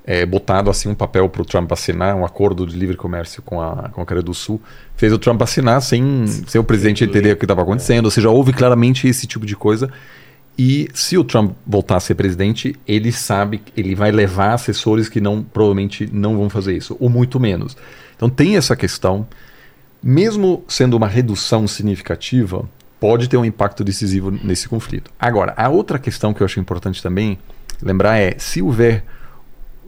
é, 0.05 0.25
botado 0.27 0.71
assim 0.71 0.89
um 0.89 0.95
papel 0.95 1.29
para 1.29 1.43
o 1.43 1.45
Trump 1.45 1.71
assinar 1.71 2.17
um 2.17 2.25
acordo 2.25 2.67
de 2.67 2.75
livre 2.75 2.97
comércio 2.97 3.43
com 3.43 3.61
a, 3.61 3.91
com 3.93 4.01
a 4.01 4.07
Coreia 4.07 4.23
do 4.23 4.33
Sul, 4.35 4.61
fez 4.97 5.13
o 5.13 5.19
Trump 5.19 5.41
assinar 5.43 5.81
sem, 5.83 6.27
sem 6.27 6.61
o 6.61 6.65
presidente 6.65 7.05
entender 7.05 7.33
o 7.33 7.37
que 7.37 7.45
estava 7.45 7.63
acontecendo, 7.63 8.07
ou 8.07 8.11
seja, 8.11 8.31
houve 8.31 8.53
claramente 8.53 9.07
esse 9.07 9.27
tipo 9.27 9.45
de 9.47 9.55
coisa. 9.55 9.91
E 10.63 10.91
se 10.93 11.17
o 11.17 11.25
Trump 11.25 11.53
voltar 11.67 11.97
a 11.97 12.01
ser 12.01 12.15
presidente, 12.15 12.79
ele 12.87 13.11
sabe 13.11 13.63
ele 13.75 13.95
vai 13.95 14.13
levar 14.13 14.53
assessores 14.53 15.09
que 15.09 15.19
não 15.19 15.43
provavelmente 15.43 16.07
não 16.13 16.37
vão 16.37 16.51
fazer 16.51 16.77
isso, 16.77 16.95
ou 17.01 17.09
muito 17.09 17.41
menos. 17.41 17.75
Então 18.15 18.29
tem 18.29 18.59
essa 18.59 18.77
questão, 18.77 19.27
mesmo 20.03 20.63
sendo 20.69 20.99
uma 20.99 21.09
redução 21.09 21.67
significativa, 21.67 22.69
pode 23.01 23.27
ter 23.27 23.39
um 23.39 23.45
impacto 23.47 23.83
decisivo 23.83 24.31
nesse 24.31 24.69
conflito. 24.69 25.11
Agora, 25.19 25.55
a 25.57 25.71
outra 25.71 25.99
questão 25.99 26.35
que 26.35 26.43
eu 26.43 26.45
acho 26.45 26.61
importante 26.61 27.03
também 27.03 27.39
lembrar 27.81 28.19
é, 28.19 28.35
se 28.37 28.61
houver 28.61 29.03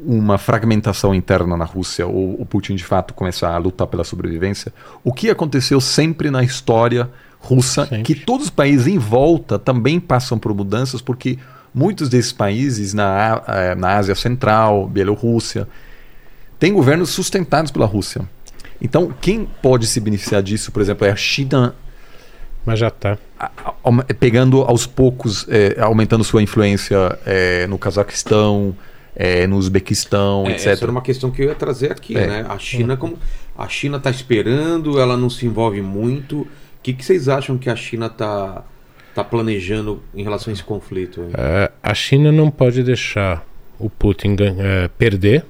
uma 0.02 0.38
fragmentação 0.38 1.14
interna 1.14 1.54
na 1.54 1.66
Rússia 1.66 2.06
ou 2.06 2.40
o 2.40 2.46
Putin 2.46 2.76
de 2.76 2.84
fato 2.84 3.12
começar 3.12 3.54
a 3.54 3.58
lutar 3.58 3.88
pela 3.88 4.04
sobrevivência, 4.04 4.72
o 5.04 5.12
que 5.12 5.28
aconteceu 5.28 5.82
sempre 5.82 6.30
na 6.30 6.42
história 6.42 7.10
russa, 7.42 7.86
sempre. 7.86 8.02
que 8.02 8.14
todos 8.14 8.46
os 8.46 8.50
países 8.50 8.86
em 8.86 8.98
volta 8.98 9.58
também 9.58 9.98
passam 9.98 10.38
por 10.38 10.54
mudanças, 10.54 11.02
porque 11.02 11.38
muitos 11.74 12.08
desses 12.08 12.32
países 12.32 12.94
na, 12.94 13.42
eh, 13.48 13.74
na 13.74 13.96
Ásia 13.96 14.14
Central, 14.14 14.86
Bielorrússia, 14.86 15.66
têm 16.58 16.72
governos 16.72 17.10
sustentados 17.10 17.72
pela 17.72 17.86
Rússia. 17.86 18.22
Então, 18.80 19.12
quem 19.20 19.48
pode 19.60 19.86
se 19.86 20.00
beneficiar 20.00 20.42
disso, 20.42 20.70
por 20.72 20.80
exemplo, 20.82 21.06
é 21.06 21.10
a 21.10 21.16
China. 21.16 21.74
Mas 22.64 22.78
já 22.78 22.88
está. 22.88 23.18
Pegando 24.18 24.62
aos 24.62 24.86
poucos, 24.86 25.46
é, 25.48 25.80
aumentando 25.80 26.22
sua 26.22 26.42
influência 26.42 27.18
é, 27.26 27.66
no 27.66 27.78
Cazaquistão, 27.78 28.76
é, 29.14 29.46
no 29.46 29.56
Uzbequistão, 29.56 30.44
é, 30.46 30.52
etc. 30.52 30.66
Essa 30.66 30.84
era 30.84 30.90
uma 30.90 31.02
questão 31.02 31.30
que 31.30 31.42
eu 31.42 31.48
ia 31.48 31.54
trazer 31.54 31.92
aqui, 31.92 32.16
é. 32.16 32.26
né? 32.26 32.46
A 32.48 32.58
China, 32.58 32.96
como 32.96 33.18
a 33.56 33.68
China 33.68 33.98
está 33.98 34.10
esperando, 34.10 34.98
ela 34.98 35.16
não 35.16 35.30
se 35.30 35.46
envolve 35.46 35.80
muito. 35.80 36.46
O 36.82 36.84
que, 36.84 36.94
que 36.94 37.04
vocês 37.04 37.28
acham 37.28 37.56
que 37.56 37.70
a 37.70 37.76
China 37.76 38.06
está 38.06 38.64
tá 39.14 39.22
planejando 39.22 40.02
em 40.12 40.24
relação 40.24 40.50
a 40.50 40.54
esse 40.54 40.64
conflito? 40.64 41.28
É, 41.32 41.70
a 41.80 41.94
China 41.94 42.32
não 42.32 42.50
pode 42.50 42.82
deixar 42.82 43.46
o 43.78 43.88
Putin 43.88 44.34
é, 44.58 44.88
perder. 44.88 45.46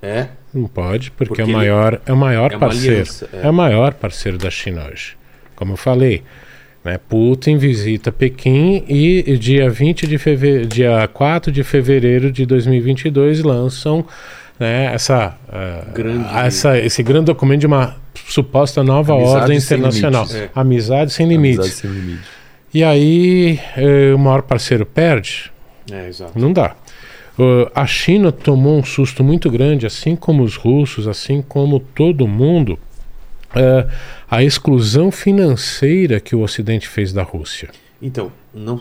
É? 0.00 0.28
Não 0.54 0.68
pode, 0.68 1.10
porque, 1.10 1.34
porque 1.34 1.42
é 1.42 1.44
o 1.44 1.48
maior, 1.48 2.00
é 2.06 2.12
o 2.12 2.16
maior 2.16 2.52
é 2.52 2.56
parceiro. 2.56 2.94
Aliança, 2.94 3.28
é. 3.32 3.46
é 3.48 3.50
o 3.50 3.52
maior 3.52 3.94
parceiro 3.94 4.38
da 4.38 4.48
China 4.48 4.88
hoje. 4.88 5.16
Como 5.56 5.72
eu 5.72 5.76
falei, 5.76 6.22
né? 6.84 7.00
Putin 7.08 7.56
visita 7.56 8.12
Pequim 8.12 8.84
e 8.86 9.36
dia 9.38 9.68
20 9.68 10.06
de 10.06 10.18
fevereiro, 10.18 10.68
dia 10.68 11.08
4 11.12 11.50
de 11.50 11.64
fevereiro 11.64 12.30
de 12.30 12.46
2022 12.46 13.42
lançam 13.42 14.06
né, 14.58 14.94
essa, 14.94 15.36
grande... 15.92 16.26
essa, 16.34 16.78
esse 16.78 17.02
grande 17.02 17.26
documento 17.26 17.60
de 17.60 17.66
uma 17.66 17.96
suposta 18.26 18.82
nova 18.82 19.14
Amizade 19.14 19.40
ordem 19.40 19.58
internacional. 19.58 20.26
É. 20.32 20.50
Amizade 20.54 21.12
sem 21.12 21.28
limites. 21.28 21.58
Amizade 21.58 21.80
sem 21.80 21.90
limites. 21.90 22.26
E 22.74 22.84
aí 22.84 23.60
eh, 23.76 24.12
o 24.14 24.18
maior 24.18 24.42
parceiro 24.42 24.84
perde? 24.84 25.50
É. 25.90 26.10
Não 26.34 26.52
dá. 26.52 26.74
Uh, 27.38 27.70
a 27.74 27.86
China 27.86 28.32
tomou 28.32 28.78
um 28.78 28.84
susto 28.84 29.22
muito 29.22 29.50
grande, 29.50 29.86
assim 29.86 30.16
como 30.16 30.42
os 30.42 30.56
russos, 30.56 31.06
assim 31.06 31.42
como 31.42 31.78
todo 31.78 32.26
mundo, 32.26 32.78
uh, 33.50 33.90
a 34.30 34.42
exclusão 34.42 35.10
financeira 35.10 36.18
que 36.18 36.34
o 36.34 36.40
Ocidente 36.40 36.88
fez 36.88 37.12
da 37.12 37.22
Rússia. 37.22 37.68
Então, 38.00 38.32
não. 38.54 38.80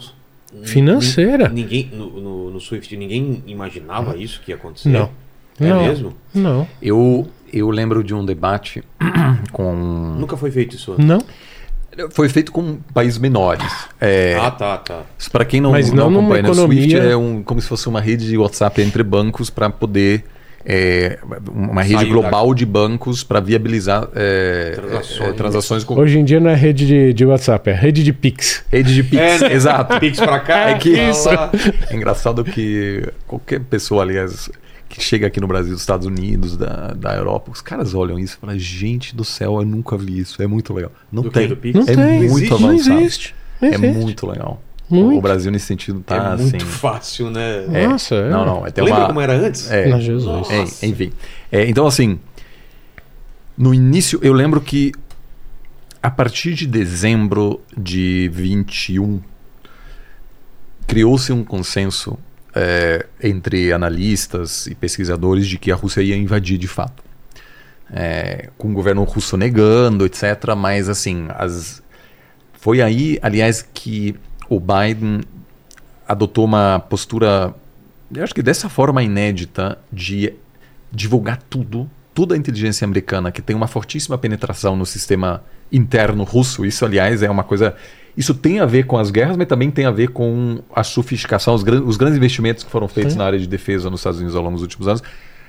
Financeira? 0.63 1.49
Ninguém 1.49 1.89
no, 1.91 2.21
no, 2.21 2.51
no 2.51 2.61
Swift 2.61 2.95
ninguém 2.95 3.43
imaginava 3.45 4.15
isso 4.15 4.41
que 4.41 4.51
ia 4.51 4.55
acontecer. 4.55 4.87
Não. 4.87 5.09
É 5.59 5.67
não, 5.67 5.83
mesmo? 5.83 6.13
Não. 6.33 6.67
Eu, 6.81 7.27
eu 7.51 7.69
lembro 7.69 8.03
de 8.03 8.13
um 8.13 8.25
debate 8.25 8.83
com. 9.51 9.73
Nunca 10.19 10.35
foi 10.37 10.51
feito 10.51 10.75
isso. 10.75 10.95
Não. 10.97 11.19
Foi 12.11 12.27
feito 12.27 12.51
com 12.51 12.77
países 12.93 13.17
menores. 13.17 13.65
É, 14.01 14.37
ah, 14.37 14.51
tá, 14.51 14.77
tá. 14.77 15.03
Para 15.31 15.45
quem 15.45 15.61
não, 15.61 15.71
Mas 15.71 15.91
não, 15.91 16.09
não 16.09 16.19
acompanha, 16.19 16.41
economia... 16.41 16.81
Swift 16.81 16.97
é 16.97 17.15
um, 17.15 17.41
como 17.41 17.61
se 17.61 17.69
fosse 17.69 17.87
uma 17.87 18.01
rede 18.01 18.27
de 18.27 18.37
WhatsApp 18.37 18.81
entre 18.81 19.01
bancos 19.01 19.49
para 19.49 19.69
poder 19.69 20.25
é, 20.65 21.19
uma 21.47 21.83
rede 21.83 21.99
Saiu 21.99 22.09
global 22.09 22.49
da... 22.49 22.55
de 22.55 22.65
bancos 22.65 23.23
para 23.23 23.39
viabilizar 23.39 24.09
é, 24.15 24.71
transações. 24.75 25.29
É, 25.29 25.33
transações 25.33 25.83
com... 25.83 25.93
Hoje 25.95 26.17
em 26.17 26.25
dia 26.25 26.39
não 26.39 26.49
é 26.49 26.55
rede 26.55 26.87
de, 26.87 27.13
de 27.13 27.25
WhatsApp, 27.25 27.69
é 27.69 27.73
rede 27.73 28.03
de 28.03 28.11
Pix. 28.11 28.65
Rede 28.71 28.93
de 28.95 29.03
Pix, 29.03 29.21
é, 29.21 29.39
né? 29.39 29.53
exato. 29.55 29.99
Pix 29.99 30.19
para 30.19 30.39
cá, 30.39 30.69
é 30.71 30.73
que 30.75 30.89
isso. 30.89 31.29
É 31.89 31.95
engraçado 31.95 32.43
que 32.43 33.07
qualquer 33.27 33.59
pessoa, 33.61 34.01
aliás, 34.01 34.49
que 34.95 35.03
chega 35.03 35.27
aqui 35.27 35.41
no 35.41 35.47
Brasil, 35.47 35.73
dos 35.73 35.81
Estados 35.81 36.07
Unidos, 36.07 36.55
da, 36.55 36.93
da 36.93 37.15
Europa, 37.15 37.51
os 37.51 37.61
caras 37.61 37.93
olham 37.93 38.17
isso 38.17 38.37
e 38.37 38.39
falam: 38.39 38.57
gente 38.57 39.15
do 39.15 39.25
céu, 39.25 39.59
eu 39.59 39.65
nunca 39.65 39.97
vi 39.97 40.19
isso, 40.19 40.41
é 40.41 40.47
muito 40.47 40.73
legal. 40.73 40.91
Não 41.11 41.23
do 41.23 41.29
tem. 41.29 41.49
Não 41.49 41.81
é 41.81 41.85
tem. 41.85 41.97
muito 41.97 42.23
existe, 42.23 42.53
avançado. 42.53 42.61
Não 42.61 42.73
existe. 42.73 43.35
Não 43.61 43.69
é 43.69 43.73
existe. 43.73 43.97
muito 43.97 44.27
legal. 44.27 44.61
Muito. 44.89 45.17
O 45.17 45.21
Brasil 45.21 45.51
nesse 45.51 45.65
sentido 45.65 45.99
tá 45.99 46.15
é 46.15 46.41
muito 46.41 46.55
assim, 46.55 46.65
fácil, 46.65 47.29
né? 47.29 47.65
É, 47.73 47.87
Nossa, 47.87 48.15
é. 48.15 48.29
Não, 48.29 48.45
não. 48.45 48.67
É 48.67 48.71
Lembra 48.77 48.99
uma... 48.99 49.07
como 49.07 49.19
era 49.19 49.33
antes? 49.33 49.69
É, 49.69 49.87
Na 49.87 49.99
Jesus. 49.99 50.47
É, 50.49 50.85
enfim. 50.85 51.11
É, 51.51 51.67
então, 51.67 51.87
assim, 51.87 52.19
no 53.57 53.73
início, 53.73 54.19
eu 54.21 54.31
lembro 54.31 54.61
que 54.61 54.91
a 56.01 56.11
partir 56.11 56.53
de 56.53 56.67
dezembro 56.67 57.59
de 57.75 58.29
21, 58.31 59.19
criou-se 60.85 61.33
um 61.33 61.43
consenso 61.43 62.17
é, 62.55 63.05
entre 63.21 63.73
analistas 63.73 64.65
e 64.67 64.73
pesquisadores 64.73 65.47
de 65.47 65.57
que 65.57 65.71
a 65.71 65.75
Rússia 65.75 66.01
ia 66.01 66.15
invadir 66.15 66.57
de 66.57 66.67
fato. 66.67 67.03
É, 67.91 68.49
com 68.57 68.69
o 68.69 68.73
governo 68.73 69.03
russo 69.03 69.37
negando, 69.37 70.05
etc. 70.05 70.23
Mas, 70.57 70.89
assim, 70.89 71.27
as, 71.29 71.83
foi 72.53 72.81
aí, 72.81 73.19
aliás, 73.21 73.61
que 73.61 74.15
o 74.49 74.59
Biden 74.59 75.21
adotou 76.07 76.45
uma 76.45 76.79
postura, 76.79 77.53
eu 78.13 78.23
acho 78.23 78.33
que 78.33 78.41
dessa 78.41 78.69
forma 78.69 79.03
inédita, 79.03 79.77
de 79.91 80.33
divulgar 80.91 81.41
tudo, 81.49 81.89
toda 82.13 82.33
a 82.33 82.37
inteligência 82.37 82.85
americana, 82.85 83.31
que 83.31 83.41
tem 83.41 83.55
uma 83.55 83.67
fortíssima 83.67 84.17
penetração 84.17 84.75
no 84.75 84.85
sistema 84.85 85.43
interno 85.71 86.23
russo. 86.23 86.65
Isso, 86.65 86.85
aliás, 86.85 87.21
é 87.21 87.29
uma 87.29 87.43
coisa. 87.43 87.75
Isso 88.17 88.33
tem 88.33 88.59
a 88.59 88.65
ver 88.65 88.85
com 88.85 88.97
as 88.97 89.11
guerras, 89.11 89.35
mas 89.35 89.47
também 89.47 89.69
tem 89.69 89.85
a 89.85 89.91
ver 89.91 90.09
com 90.09 90.61
a 90.73 90.83
sofisticação, 90.83 91.53
os, 91.53 91.63
gran 91.63 91.81
os 91.81 91.97
grandes 91.97 92.17
investimentos 92.17 92.63
que 92.63 92.71
foram 92.71 92.87
feitos 92.87 93.13
Sim. 93.13 93.19
na 93.19 93.25
área 93.25 93.39
de 93.39 93.47
defesa 93.47 93.89
nos 93.89 93.99
Estados 93.99 94.19
Unidos 94.19 94.35
ao 94.35 94.43
longo 94.43 94.55
dos 94.55 94.61
últimos 94.61 94.87
anos. 94.87 95.03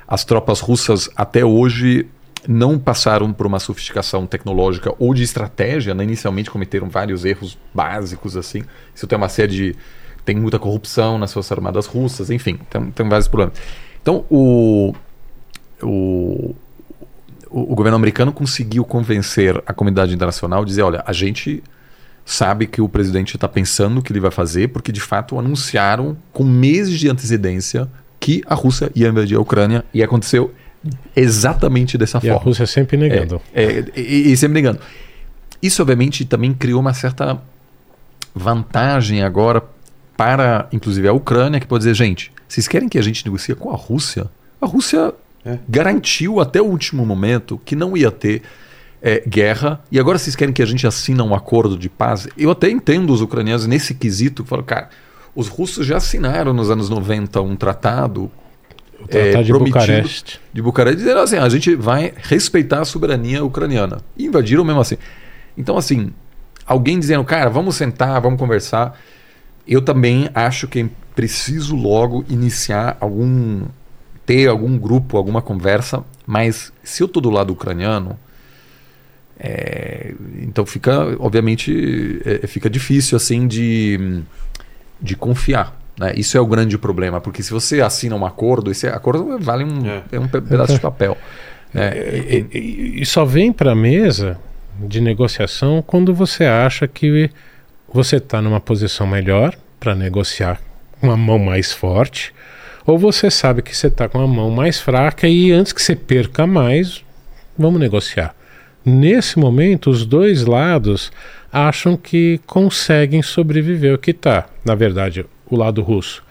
As 0.06 0.24
tropas 0.24 0.60
russas, 0.60 1.08
até 1.16 1.44
hoje, 1.44 2.06
não 2.48 2.78
passaram 2.78 3.32
por 3.32 3.46
uma 3.46 3.60
sofisticação 3.60 4.26
tecnológica 4.26 4.92
ou 4.98 5.14
de 5.14 5.22
estratégia, 5.22 5.94
né? 5.94 6.04
inicialmente 6.04 6.50
cometeram 6.50 6.88
vários 6.88 7.24
erros 7.24 7.58
básicos 7.74 8.36
assim. 8.36 8.64
Isso 8.94 9.06
tem 9.06 9.16
uma 9.16 9.28
série 9.28 9.52
de 9.52 9.76
tem 10.24 10.34
muita 10.34 10.58
corrupção 10.58 11.18
nas 11.18 11.32
forças 11.32 11.52
armadas 11.52 11.86
russas, 11.86 12.30
enfim, 12.30 12.58
tem, 12.68 12.90
tem 12.90 13.08
vários 13.08 13.28
problemas. 13.28 13.56
Então 14.02 14.24
o, 14.28 14.92
o 15.80 16.54
o, 17.48 17.74
governo 17.74 17.96
americano 17.96 18.32
conseguiu 18.32 18.84
convencer 18.84 19.62
a 19.66 19.72
comunidade 19.72 20.14
internacional, 20.14 20.64
dizer, 20.64 20.82
olha, 20.82 21.02
a 21.06 21.12
gente 21.12 21.62
sabe 22.26 22.66
que 22.66 22.80
o 22.82 22.88
presidente 22.88 23.36
está 23.36 23.48
pensando 23.48 24.00
o 24.00 24.02
que 24.02 24.12
ele 24.12 24.18
vai 24.18 24.32
fazer, 24.32 24.68
porque 24.68 24.90
de 24.90 25.00
fato 25.00 25.38
anunciaram 25.38 26.16
com 26.32 26.42
meses 26.42 26.98
de 26.98 27.08
antecedência 27.08 27.88
que 28.18 28.42
a 28.46 28.54
Rússia 28.54 28.90
ia 28.96 29.08
invadir 29.08 29.36
a 29.36 29.40
Ucrânia 29.40 29.84
e 29.94 30.02
aconteceu 30.02 30.52
exatamente 31.14 31.96
dessa 31.96 32.18
e 32.18 32.22
forma. 32.22 32.36
a 32.36 32.42
Rússia 32.42 32.66
sempre 32.66 32.96
negando. 32.96 33.40
É, 33.54 33.62
é, 33.62 33.84
e, 33.96 34.32
e 34.32 34.36
sempre 34.36 34.54
negando. 34.54 34.80
Isso, 35.62 35.80
obviamente, 35.80 36.24
também 36.24 36.52
criou 36.52 36.80
uma 36.80 36.92
certa 36.92 37.40
vantagem 38.34 39.22
agora 39.22 39.62
para, 40.16 40.68
inclusive, 40.72 41.06
a 41.06 41.12
Ucrânia, 41.12 41.60
que 41.60 41.66
pode 41.66 41.82
dizer, 41.82 41.94
gente, 41.94 42.32
vocês 42.48 42.66
querem 42.66 42.88
que 42.88 42.98
a 42.98 43.02
gente 43.02 43.24
negocie 43.24 43.54
com 43.54 43.70
a 43.70 43.76
Rússia? 43.76 44.26
A 44.60 44.66
Rússia 44.66 45.14
é. 45.44 45.58
garantiu 45.68 46.40
até 46.40 46.60
o 46.60 46.64
último 46.64 47.06
momento 47.06 47.60
que 47.64 47.76
não 47.76 47.96
ia 47.96 48.10
ter 48.10 48.42
é, 49.06 49.22
guerra, 49.24 49.80
e 49.88 50.00
agora 50.00 50.18
vocês 50.18 50.34
querem 50.34 50.52
que 50.52 50.60
a 50.60 50.66
gente 50.66 50.84
assina 50.84 51.22
um 51.22 51.32
acordo 51.32 51.78
de 51.78 51.88
paz? 51.88 52.26
Eu 52.36 52.50
até 52.50 52.68
entendo 52.68 53.12
os 53.12 53.20
ucranianos 53.20 53.64
nesse 53.64 53.94
quesito, 53.94 54.42
que 54.42 54.48
falam, 54.48 54.64
cara, 54.64 54.90
os 55.32 55.46
russos 55.46 55.86
já 55.86 55.98
assinaram 55.98 56.52
nos 56.52 56.72
anos 56.72 56.90
90 56.90 57.40
um 57.40 57.54
tratado 57.54 58.28
é, 59.08 59.40
de 59.44 59.52
Bucareste. 59.52 60.40
De 60.52 60.60
Bucareste, 60.60 60.98
dizendo 60.98 61.20
assim: 61.20 61.36
a 61.36 61.48
gente 61.48 61.76
vai 61.76 62.14
respeitar 62.16 62.80
a 62.80 62.84
soberania 62.84 63.44
ucraniana. 63.44 63.98
E 64.16 64.26
invadiram 64.26 64.64
mesmo 64.64 64.80
assim. 64.80 64.96
Então, 65.56 65.78
assim, 65.78 66.10
alguém 66.66 66.98
dizendo, 66.98 67.22
cara, 67.22 67.48
vamos 67.48 67.76
sentar, 67.76 68.20
vamos 68.20 68.40
conversar. 68.40 68.98
Eu 69.68 69.82
também 69.82 70.28
acho 70.34 70.66
que 70.66 70.80
é 70.80 70.88
preciso 71.14 71.76
logo 71.76 72.24
iniciar 72.28 72.96
algum. 73.00 73.66
ter 74.24 74.48
algum 74.48 74.76
grupo, 74.76 75.16
alguma 75.16 75.40
conversa, 75.40 76.02
mas 76.26 76.72
se 76.82 77.04
eu 77.04 77.06
estou 77.06 77.22
do 77.22 77.30
lado 77.30 77.52
ucraniano. 77.52 78.18
É, 79.38 80.12
então 80.40 80.64
fica, 80.64 81.14
obviamente, 81.20 82.20
é, 82.24 82.46
fica 82.46 82.70
difícil 82.70 83.16
assim 83.16 83.46
de, 83.46 84.22
de 85.00 85.14
confiar 85.14 85.76
Né? 85.98 86.14
Isso 86.16 86.36
é 86.36 86.40
o 86.40 86.46
grande 86.46 86.76
problema, 86.78 87.20
porque 87.20 87.42
se 87.42 87.50
você 87.52 87.80
assina 87.80 88.14
um 88.16 88.24
acordo, 88.24 88.70
esse 88.70 88.86
acordo 88.86 89.38
vale 89.38 89.64
um, 89.64 89.86
É. 89.86 90.02
é. 90.12 90.18
um 90.20 90.28
pe- 90.28 90.40
pedaço 90.40 90.74
de 90.74 90.80
papel. 90.80 91.16
né? 91.72 91.92
E, 91.96 92.46
e- 92.52 93.02
e 93.02 93.06
só 93.06 93.24
vem 93.24 93.52
para 93.52 93.72
a 93.72 93.74
mesa 93.74 94.38
de 94.78 95.00
negociação 95.00 95.82
quando 95.86 96.14
você 96.14 96.44
acha 96.44 96.86
que 96.86 97.30
você 97.92 98.16
está 98.16 98.42
numa 98.42 98.60
posição 98.60 99.06
melhor 99.06 99.54
para 99.80 99.94
negociar 99.94 100.60
com 101.00 101.06
uma 101.08 101.16
mão 101.16 101.38
mais 101.38 101.72
forte, 101.72 102.34
ou 102.86 102.98
você 102.98 103.30
sabe 103.30 103.62
que 103.62 103.74
você 103.76 103.86
está 103.88 104.06
com 104.08 104.18
uma 104.18 104.28
mão 104.28 104.50
mais 104.50 104.78
fraca 104.78 105.26
e 105.26 105.50
antes 105.50 105.72
que 105.72 105.80
você 105.82 105.96
perca 105.96 106.46
mais, 106.46 107.02
vamos 107.58 107.80
negociar. 107.80 108.34
Nesse 108.88 109.36
momento, 109.36 109.90
os 109.90 110.06
dois 110.06 110.44
lados 110.44 111.10
acham 111.52 111.96
que 111.96 112.40
conseguem 112.46 113.20
sobreviver 113.20 113.92
o 113.92 113.98
que 113.98 114.12
está. 114.12 114.46
Na 114.64 114.76
verdade, 114.76 115.26
o 115.50 115.56
lado 115.56 115.82
russo 115.82 116.22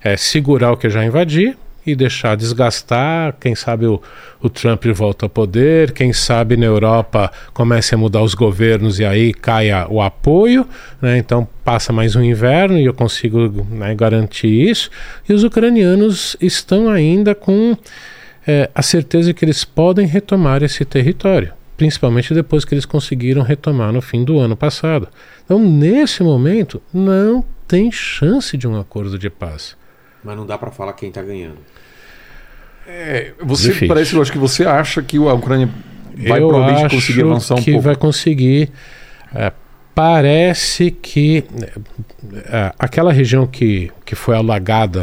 é 0.00 0.16
segurar 0.16 0.70
o 0.70 0.76
que 0.76 0.88
já 0.88 1.04
invadi 1.04 1.56
e 1.84 1.96
deixar 1.96 2.36
desgastar. 2.36 3.34
Quem 3.40 3.56
sabe 3.56 3.86
o, 3.86 4.00
o 4.40 4.48
Trump 4.48 4.84
volta 4.94 5.26
ao 5.26 5.30
poder, 5.30 5.90
quem 5.90 6.12
sabe 6.12 6.56
na 6.56 6.66
Europa 6.66 7.28
comece 7.52 7.96
a 7.96 7.98
mudar 7.98 8.22
os 8.22 8.34
governos 8.34 9.00
e 9.00 9.04
aí 9.04 9.34
caia 9.34 9.88
o 9.88 10.00
apoio. 10.00 10.64
né? 11.02 11.18
Então 11.18 11.48
passa 11.64 11.92
mais 11.92 12.14
um 12.14 12.22
inverno 12.22 12.78
e 12.78 12.84
eu 12.84 12.94
consigo 12.94 13.66
né, 13.68 13.96
garantir 13.96 14.46
isso. 14.46 14.90
E 15.28 15.32
os 15.32 15.42
ucranianos 15.42 16.36
estão 16.40 16.88
ainda 16.88 17.34
com 17.34 17.76
é, 18.46 18.70
a 18.72 18.80
certeza 18.80 19.34
que 19.34 19.44
eles 19.44 19.64
podem 19.64 20.06
retomar 20.06 20.62
esse 20.62 20.84
território. 20.84 21.52
Principalmente 21.76 22.32
depois 22.32 22.64
que 22.64 22.74
eles 22.74 22.86
conseguiram 22.86 23.42
retomar 23.42 23.92
no 23.92 24.00
fim 24.00 24.24
do 24.24 24.38
ano 24.38 24.56
passado. 24.56 25.08
Então, 25.44 25.58
nesse 25.58 26.22
momento, 26.22 26.80
não 26.92 27.44
tem 27.68 27.92
chance 27.92 28.56
de 28.56 28.66
um 28.66 28.78
acordo 28.78 29.18
de 29.18 29.28
paz. 29.28 29.76
Mas 30.24 30.36
não 30.36 30.46
dá 30.46 30.56
pra 30.56 30.70
falar 30.70 30.92
quem 30.94 31.10
tá 31.10 31.22
ganhando. 31.22 31.58
É, 32.86 33.32
você 33.42 33.68
Difícil. 33.68 33.88
parece, 33.88 34.14
eu 34.14 34.22
acho 34.22 34.32
que 34.32 34.38
você 34.38 34.64
acha 34.64 35.02
que 35.02 35.16
a 35.16 35.34
Ucrânia 35.34 35.68
vai 36.16 36.40
eu 36.40 36.48
provavelmente 36.48 36.86
acho 36.86 36.94
conseguir 36.94 37.22
avançar 37.22 37.54
um 37.56 37.62
que 37.62 37.72
pouco. 37.72 37.84
vai 37.84 37.96
conseguir. 37.96 38.70
é, 39.34 39.52
parece 39.94 40.90
que 40.90 41.44
é, 42.46 42.72
aquela 42.78 43.12
região 43.12 43.46
que, 43.46 43.90
que 44.04 44.14
foi 44.14 44.36
alagada 44.36 45.00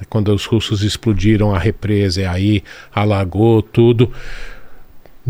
né, 0.00 0.06
quando 0.08 0.32
os 0.32 0.46
russos 0.46 0.82
explodiram 0.82 1.54
a 1.54 1.58
represa 1.58 2.22
e 2.22 2.24
aí 2.24 2.64
alagou 2.94 3.60
tudo. 3.62 4.10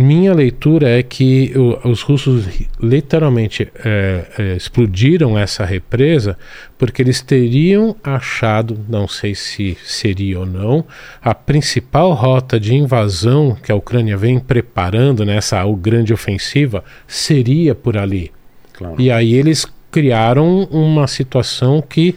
Minha 0.00 0.32
leitura 0.32 0.88
é 0.88 1.02
que 1.02 1.52
o- 1.56 1.88
os 1.88 2.02
russos 2.02 2.46
literalmente 2.80 3.66
é, 3.84 4.26
é, 4.38 4.54
explodiram 4.56 5.36
essa 5.36 5.64
represa 5.64 6.38
porque 6.78 7.02
eles 7.02 7.20
teriam 7.20 7.96
achado, 8.04 8.78
não 8.88 9.08
sei 9.08 9.34
se 9.34 9.76
seria 9.84 10.38
ou 10.38 10.46
não, 10.46 10.84
a 11.20 11.34
principal 11.34 12.12
rota 12.12 12.60
de 12.60 12.76
invasão 12.76 13.56
que 13.60 13.72
a 13.72 13.74
Ucrânia 13.74 14.16
vem 14.16 14.38
preparando 14.38 15.24
nessa 15.24 15.64
o 15.64 15.74
grande 15.74 16.12
ofensiva 16.12 16.84
seria 17.08 17.74
por 17.74 17.96
ali. 17.96 18.30
Claro. 18.74 18.94
E 19.00 19.10
aí 19.10 19.34
eles 19.34 19.66
criaram 19.90 20.62
uma 20.70 21.08
situação 21.08 21.82
que 21.82 22.14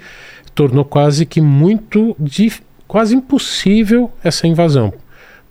tornou 0.53 0.85
quase 0.85 1.25
que 1.25 1.41
muito 1.41 2.15
dif- 2.19 2.61
quase 2.87 3.15
impossível 3.15 4.11
essa 4.23 4.45
invasão. 4.45 4.93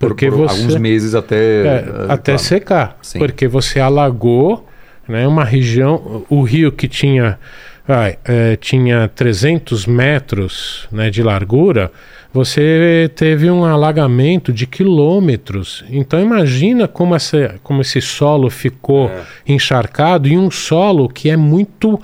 Por- 0.01 0.09
Porque 0.09 0.31
por 0.31 0.39
você 0.49 0.61
alguns 0.63 0.77
meses 0.81 1.15
até. 1.15 1.37
é, 1.37 1.67
eh, 1.67 1.85
até 2.09 2.33
claro. 2.33 2.39
secar. 2.39 2.99
Sim. 3.03 3.19
Porque 3.19 3.47
você 3.47 3.79
alagou 3.79 4.67
né, 5.07 5.27
uma 5.29 5.45
região, 5.45 6.25
o 6.31 6.43
rio 6.43 6.73
que 6.73 6.89
tinha, 6.89 7.39
vai, 7.87 8.17
eh, 8.25 8.57
tinha 8.57 9.09
300 9.15 9.87
metros 9.87 10.89
né, 10.91 11.11
de 11.11 11.23
largura, 11.23 11.93
você 12.33 13.11
teve 13.15 13.51
um 13.51 13.63
alagamento 13.65 14.53
de 14.55 14.67
quilômetros. 14.67 15.85
Então 15.91 16.19
imagina 16.19 16.89
como, 16.89 17.15
essa, 17.15 17.57
como 17.63 17.83
esse 17.83 18.01
solo 18.01 18.49
ficou 18.49 19.09
É. 19.11 19.21
encharcado 19.47 20.27
e 20.29 20.39
um 20.39 20.51
solo 20.51 21.09
que 21.11 21.29
é 21.29 21.37
muito 21.37 22.01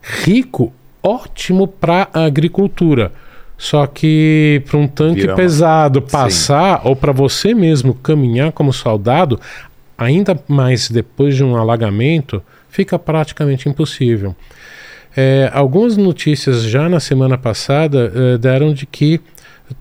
rico, 0.00 0.72
ótimo 1.02 1.66
para 1.68 2.08
a 2.12 2.24
agricultura. 2.24 3.12
Só 3.56 3.86
que 3.86 4.62
para 4.66 4.76
um 4.78 4.86
tanque 4.88 5.20
Vira 5.20 5.32
uma- 5.32 5.36
pesado 5.36 6.00
Sim. 6.00 6.06
passar, 6.10 6.80
ou 6.84 6.94
para 6.96 7.12
você 7.12 7.54
mesmo 7.54 7.94
caminhar 7.94 8.52
como 8.52 8.72
soldado, 8.72 9.40
ainda 9.96 10.38
mais 10.48 10.90
depois 10.90 11.36
de 11.36 11.44
um 11.44 11.56
alagamento, 11.56 12.42
fica 12.68 12.98
praticamente 12.98 13.68
impossível. 13.68 14.34
É, 15.16 15.48
algumas 15.54 15.96
notícias 15.96 16.62
já 16.64 16.88
na 16.88 16.98
semana 16.98 17.38
passada 17.38 18.12
eh, 18.14 18.36
deram 18.38 18.74
de 18.74 18.84
que 18.84 19.20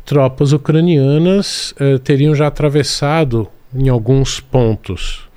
tropas 0.05 0.51
ucranianas 0.53 1.73
eh, 1.79 1.97
teriam 1.97 2.35
já 2.35 2.45
atravessado 2.45 3.47
em 3.75 3.89
alguns 3.89 4.39
pontos. 4.39 5.27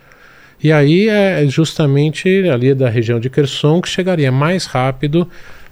E 0.62 0.70
aí 0.70 1.08
é 1.08 1.46
justamente 1.48 2.28
ali 2.50 2.74
da 2.74 2.90
região 2.90 3.18
de 3.18 3.30
Kherson 3.30 3.80
que 3.80 3.88
chegaria 3.88 4.30
mais 4.30 4.66
rápido 4.66 5.26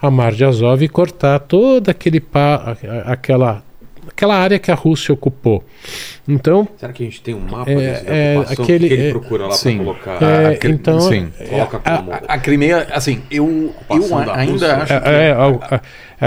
ao 0.05 0.11
Mar 0.11 0.33
de 0.33 0.45
Azov 0.45 0.83
e 0.83 0.89
cortar 0.89 1.39
toda 1.41 1.91
aquele 1.91 2.21
pa, 2.21 2.57
a- 2.83 2.87
a- 3.11 3.13
aquela, 3.13 3.63
aquela 4.09 4.37
área 4.37 4.59
que 4.59 4.71
a 4.71 4.75
Rússia 4.75 5.13
ocupou. 5.15 5.65
Então, 6.27 6.67
Será 6.79 6.93
que 6.93 7.03
a 7.03 7.07
gente 7.07 7.21
tem 7.21 7.35
um 7.35 7.41
mapa 7.41 7.71
É, 7.71 7.75
desse, 7.75 8.05
da 8.05 8.15
é, 8.15 8.39
ocupação 8.39 8.65
aquele- 8.65 8.89
que 8.89 8.95
ele 8.95 9.07
é, 9.09 9.11
procura 9.11 9.47
lá 9.47 9.57
pra 9.59 9.73
colocar? 9.77 10.23
É, 10.23 10.47
a 10.67 10.71
então, 10.71 11.01
sim. 11.01 11.29
Coloca 11.51 11.81
A, 11.85 11.97
como... 11.99 12.13
a- 12.13 12.23
a 12.29 12.39
Crimeia, 12.39 12.87
assim, 12.93 13.21
eu, 13.31 13.75
eu 13.91 14.17
a- 14.19 14.25
da 14.25 14.35
ainda 14.37 14.77
acho 14.77 14.87
que. 15.01 15.09
é, 15.09 15.29
é, 15.29 15.33
a- 15.33 15.77
a- 15.77 15.81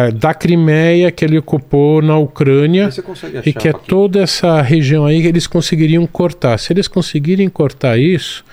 é, 0.07 0.11
da 0.11 0.33
Crimeia 0.33 1.11
que 1.11 1.25
ele 1.25 1.37
ocupou 1.39 2.01
na 2.01 2.17
Ucrânia 2.17 2.85
Mas 2.85 2.95
você 2.95 3.01
consegue 3.01 3.37
achar 3.39 3.49
e 3.49 3.53
que 3.53 3.67
é 3.67 3.73
toda 3.73 4.21
essa 4.21 4.61
região 4.61 5.05
aí 5.05 5.21
que 5.21 5.27
eles 5.27 5.47
conseguiriam 5.47 6.05
cortar. 6.05 6.57
Se 6.59 6.73
eles 6.73 6.87
conseguirem 6.87 7.49
cortar 7.49 7.97
isso, 7.97 8.43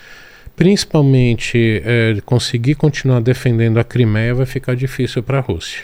principalmente 0.56 1.82
é, 1.85 2.16
conseguir 2.24 2.74
continuar 2.74 3.20
defendendo 3.20 3.78
a 3.78 3.85
Crimeia, 3.85 4.35
vai 4.35 4.47
ficar 4.47 4.74
difícil 4.74 5.22
para 5.22 5.39
a 5.39 5.40
Rússia. 5.40 5.82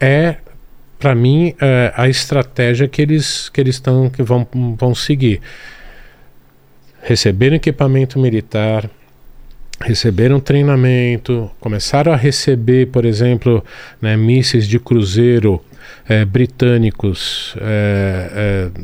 É, 0.00 0.36
para 0.98 1.14
mim, 1.14 1.54
é, 1.60 1.92
a 1.96 2.08
estratégia 2.08 2.88
que 2.88 3.02
eles 3.02 3.48
que 3.48 3.60
eles 3.60 3.76
estão 3.76 4.08
que 4.08 4.22
vão, 4.22 4.46
vão 4.78 4.94
seguir. 4.94 5.40
Receberam 7.02 7.56
equipamento 7.56 8.18
militar, 8.18 8.90
receberam 9.80 10.40
treinamento, 10.40 11.50
começaram 11.60 12.12
a 12.12 12.16
receber, 12.16 12.86
por 12.86 13.04
exemplo, 13.04 13.64
né, 14.00 14.16
mísseis 14.16 14.66
de 14.66 14.78
cruzeiro 14.78 15.62
eh, 16.08 16.24
britânicos 16.24 17.54
eh, 17.60 18.30
eh, 18.32 18.80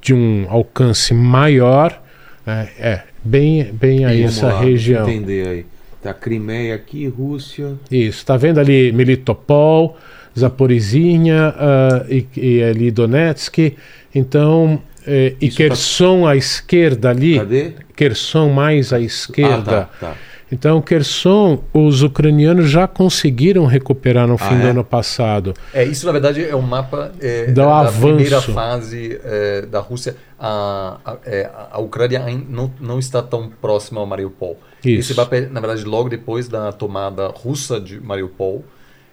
de 0.00 0.14
um 0.14 0.46
alcance 0.48 1.12
maior. 1.12 2.02
né, 2.44 2.68
é, 2.78 3.02
bem, 3.26 3.70
bem 3.72 4.04
aí 4.04 4.22
Vamos 4.22 4.36
essa 4.38 4.46
lá, 4.46 4.60
região. 4.60 5.08
entender 5.08 5.46
aí. 5.48 5.66
Tá 6.02 6.14
Crimeia 6.14 6.74
aqui, 6.74 7.06
Rússia. 7.08 7.72
Isso, 7.90 8.24
tá 8.24 8.36
vendo 8.36 8.60
ali 8.60 8.92
Melitopol, 8.92 9.96
Zaporizinha 10.38 11.54
ah, 11.58 12.04
e, 12.08 12.26
e 12.36 12.62
ali 12.62 12.90
Donetsk. 12.90 13.74
Então, 14.14 14.80
eh, 15.06 15.34
e 15.40 15.46
Isso 15.48 15.56
tá- 15.58 15.64
Kherson 15.64 16.26
à 16.26 16.36
esquerda 16.36 17.10
ali, 17.10 17.38
Cadê? 17.38 17.72
Kherson 17.96 18.50
mais 18.50 18.92
à 18.92 19.00
esquerda. 19.00 19.88
Ah, 19.92 19.98
tá, 20.00 20.12
tá. 20.12 20.14
Então, 20.50 20.80
Kherson, 20.80 21.64
os 21.74 22.02
ucranianos 22.02 22.70
já 22.70 22.86
conseguiram 22.86 23.66
recuperar 23.66 24.28
no 24.28 24.38
fim 24.38 24.54
Ah, 24.54 24.60
do 24.60 24.66
é? 24.68 24.70
ano 24.70 24.84
passado. 24.84 25.54
É, 25.74 25.82
isso 25.84 26.06
na 26.06 26.12
verdade 26.12 26.44
é 26.44 26.54
um 26.54 26.62
mapa 26.62 27.12
é, 27.20 27.46
Do 27.46 27.54
da, 27.54 27.90
primeira 27.90 28.40
fase 28.40 29.20
é, 29.24 29.62
da 29.62 29.80
Rússia. 29.80 30.16
A, 30.38 30.98
a, 31.04 31.16
é, 31.24 31.50
a 31.72 31.80
Ucrânia 31.80 32.24
não, 32.48 32.72
não 32.80 32.98
está 32.98 33.22
tão 33.22 33.50
próxima 33.60 34.00
ao 34.00 34.06
Mariupol. 34.06 34.56
Isso. 34.84 35.12
Esse 35.12 35.14
mapa 35.18 35.36
é, 35.36 35.40
na 35.48 35.58
verdade, 35.58 35.84
logo 35.84 36.08
depois 36.08 36.46
da 36.46 36.70
tomada 36.70 37.26
russa 37.26 37.80
de 37.80 38.00
Mariupol. 38.00 38.64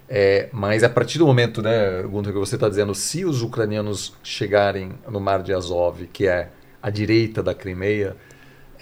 É, 0.07 0.49
mas 0.51 0.83
a 0.83 0.89
partir 0.89 1.17
do 1.17 1.25
momento, 1.25 1.63
né, 1.63 2.03
Gunter, 2.03 2.31
que 2.31 2.37
você 2.37 2.55
está 2.55 2.69
dizendo, 2.69 2.93
se 2.93 3.25
os 3.25 3.41
ucranianos 3.41 4.13
chegarem 4.21 4.91
no 5.09 5.19
Mar 5.19 5.41
de 5.41 5.51
Azov, 5.51 6.05
que 6.13 6.27
é 6.27 6.49
a 6.81 6.91
direita 6.91 7.41
da 7.41 7.55
Crimeia, 7.55 8.15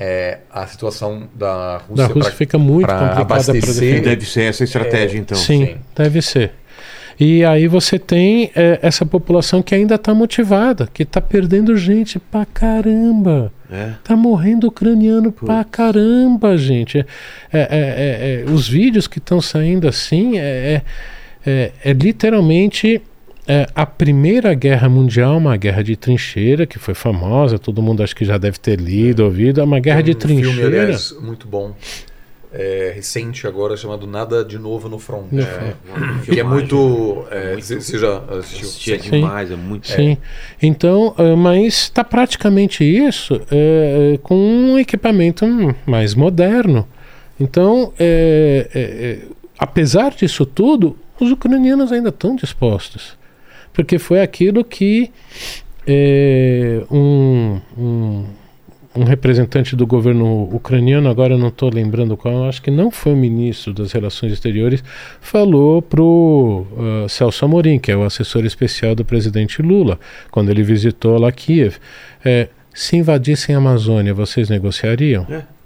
é, 0.04 0.40
a 0.52 0.66
situação 0.66 1.24
da 1.36 1.78
Rússia, 1.88 2.08
da 2.08 2.14
Rússia 2.14 2.24
pra- 2.32 2.32
fica 2.32 2.58
muito 2.58 2.88
complicada 2.88 3.14
para 3.14 3.22
abastecer- 3.36 3.62
defender. 3.62 4.02
Deve 4.02 4.26
ser 4.26 4.44
essa 4.50 4.64
a 4.64 4.66
estratégia, 4.66 5.20
então. 5.20 5.38
sim, 5.38 5.66
sim. 5.68 5.76
deve 5.96 6.22
ser. 6.24 6.54
E 7.20 7.46
aí 7.46 7.68
você 7.68 8.00
tem 8.00 8.50
é, 8.56 8.80
essa 8.82 9.06
população 9.06 9.62
que 9.62 9.76
ainda 9.76 9.94
está 9.94 10.12
motivada, 10.12 10.90
que 10.92 11.04
está 11.04 11.22
perdendo 11.22 11.78
gente 11.78 12.18
pra 12.18 12.46
caramba. 12.48 13.54
É. 13.72 13.92
Tá 14.04 14.16
morrendo 14.16 14.68
ucraniano 14.68 15.32
pra 15.32 15.64
caramba, 15.64 16.58
gente. 16.58 16.98
É, 16.98 17.06
é, 17.54 17.62
é, 17.62 18.42
é, 18.42 18.52
os 18.52 18.68
vídeos 18.68 19.08
que 19.08 19.20
estão 19.20 19.40
saindo 19.40 19.88
assim 19.88 20.40
é, 20.40 20.42
é, 20.42 20.82
é, 21.46 21.72
é 21.86 21.94
literalmente 21.94 23.02
é, 23.52 23.68
a 23.76 23.86
Primeira 23.86 24.54
Guerra 24.54 24.88
Mundial, 24.88 25.38
uma 25.38 25.58
guerra 25.58 25.84
de 25.84 25.96
trincheira, 25.96 26.66
que 26.66 26.80
foi 26.80 26.94
famosa, 26.94 27.60
todo 27.60 27.82
mundo 27.82 28.02
acho 28.04 28.16
que 28.16 28.24
já 28.24 28.38
deve 28.38 28.58
ter 28.60 28.80
lido, 28.80 29.26
ouvido. 29.26 29.60
É 29.60 29.64
uma 29.64 29.80
guerra 29.80 30.02
de 30.02 30.12
um 30.16 30.20
filme, 30.20 30.42
trincheira. 30.42 30.82
aliás, 30.84 31.12
muito 31.20 31.48
bom. 31.48 31.74
é, 32.54 32.92
recente 32.94 33.48
agora 33.48 33.78
chamado 33.78 34.06
Nada 34.06 34.44
de 34.44 34.58
Novo 34.60 34.90
no 34.90 35.00
Front. 35.00 35.32
No 35.32 35.42
É, 35.42 35.46
Front. 35.46 36.26
que 36.26 36.38
é 36.40 36.44
muito. 36.44 37.26
é, 37.32 37.54
Muito- 37.54 37.66
você 37.66 37.76
você 37.80 37.98
já 37.98 38.18
assistiu? 38.40 38.68
Assistia 38.68 39.00
Sim. 39.02 39.10
demais, 39.12 39.50
é 39.52 39.56
muito. 39.56 39.88
Sim. 39.88 40.18
Então, 40.62 41.16
mas 41.38 41.76
está 41.84 42.04
praticamente 42.04 42.84
isso 42.84 43.40
com 44.24 44.36
um 44.36 44.78
equipamento 44.78 45.46
mais 45.86 46.14
moderno. 46.14 46.86
Então, 47.40 47.94
apesar 49.58 50.12
disso 50.14 50.46
tudo, 50.46 50.98
os 51.20 51.32
ucranianos 51.32 51.92
ainda 51.92 52.10
estão 52.10 52.36
dispostos. 52.36 53.18
Porque 53.74 53.98
foi 53.98 54.22
aquilo 54.22 54.64
que 54.64 55.12
eh, 55.88 56.84
um, 56.92 57.60
um, 57.78 58.26
um 58.96 59.04
representante 59.04 59.76
do 59.76 59.88
governo 59.88 60.44
ucraniano, 60.54 61.10
agora 61.10 61.38
não 61.38 61.48
estou 61.48 61.70
lembrando 61.74 62.18
qual, 62.18 62.46
acho 62.48 62.62
que 62.62 62.70
não 62.70 62.92
foi 62.92 63.14
o 63.14 63.18
ministro 63.18 63.74
das 63.74 63.92
Relações 63.92 64.34
Exteriores, 64.34 64.84
falou 65.22 65.82
para 65.82 66.02
o 66.02 66.66
Celso 67.10 67.46
Amorim, 67.46 67.80
que 67.80 67.92
é 67.92 67.96
o 67.96 68.04
assessor 68.04 68.46
especial 68.46 68.94
do 68.94 69.06
presidente 69.06 69.62
Lula, 69.62 70.00
quando 70.30 70.50
ele 70.50 70.64
visitou 70.64 71.18
lá 71.18 71.32
Kiev. 71.32 71.78
É, 72.24 72.50
se 72.74 72.98
invadissem 72.98 73.56
a 73.56 73.58
Amazônia, 73.58 74.14
vocês 74.14 74.50
negociariam? 74.50 75.26
É. 75.30 75.61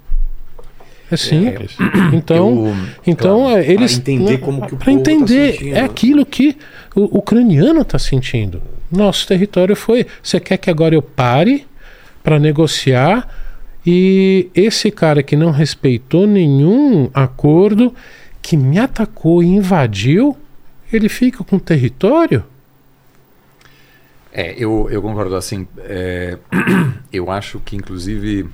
É 1.11 1.17
simples. 1.17 1.75
Então, 2.13 2.67
Eu- 2.67 2.75
então 3.05 3.41
claro, 3.43 3.59
é, 3.61 3.71
eles 3.71 3.99
pra 3.99 4.13
entender 4.13 4.37
como 4.39 4.65
que 4.65 4.73
o 4.73 4.77
para 4.77 4.85
povo 4.91 5.03
tá 5.03 5.11
entender 5.11 5.51
sentindo, 5.53 5.69
é 5.69 5.73
né? 5.73 5.81
aquilo 5.81 6.25
que 6.25 6.57
o 6.95 7.17
ucraniano 7.19 7.81
está 7.81 7.99
sentindo. 7.99 8.61
Nosso 8.91 9.27
território 9.27 9.75
foi. 9.75 10.05
Você 10.23 10.39
quer 10.39 10.57
que 10.57 10.69
agora 10.69 10.95
eu 10.95 11.01
pare 11.01 11.65
para 12.23 12.39
negociar 12.39 13.27
e 13.85 14.49
esse 14.55 14.89
cara 14.89 15.21
que 15.21 15.35
não 15.35 15.51
respeitou 15.51 16.25
nenhum 16.25 17.09
acordo, 17.13 17.93
que 18.41 18.57
me 18.57 18.79
atacou 18.79 19.43
e 19.43 19.47
invadiu, 19.47 20.35
ele 20.91 21.07
fica 21.09 21.43
com 21.43 21.59
território? 21.59 22.43
É, 24.33 24.53
eu, 24.57 24.87
eu 24.89 25.01
concordo. 25.01 25.35
Assim, 25.35 25.67
é, 25.79 26.37
eu 27.13 27.29
acho 27.31 27.59
que, 27.59 27.75
inclusive, 27.75 28.47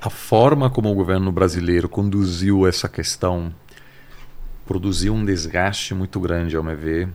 a 0.00 0.10
forma 0.10 0.70
como 0.70 0.90
o 0.90 0.94
governo 0.94 1.30
brasileiro 1.32 1.88
conduziu 1.88 2.66
essa 2.66 2.88
questão 2.88 3.52
produziu 4.66 5.14
um 5.14 5.24
desgaste 5.24 5.94
muito 5.94 6.20
grande, 6.20 6.54
ao 6.56 6.62
meu 6.62 6.76
ver. 6.76 7.08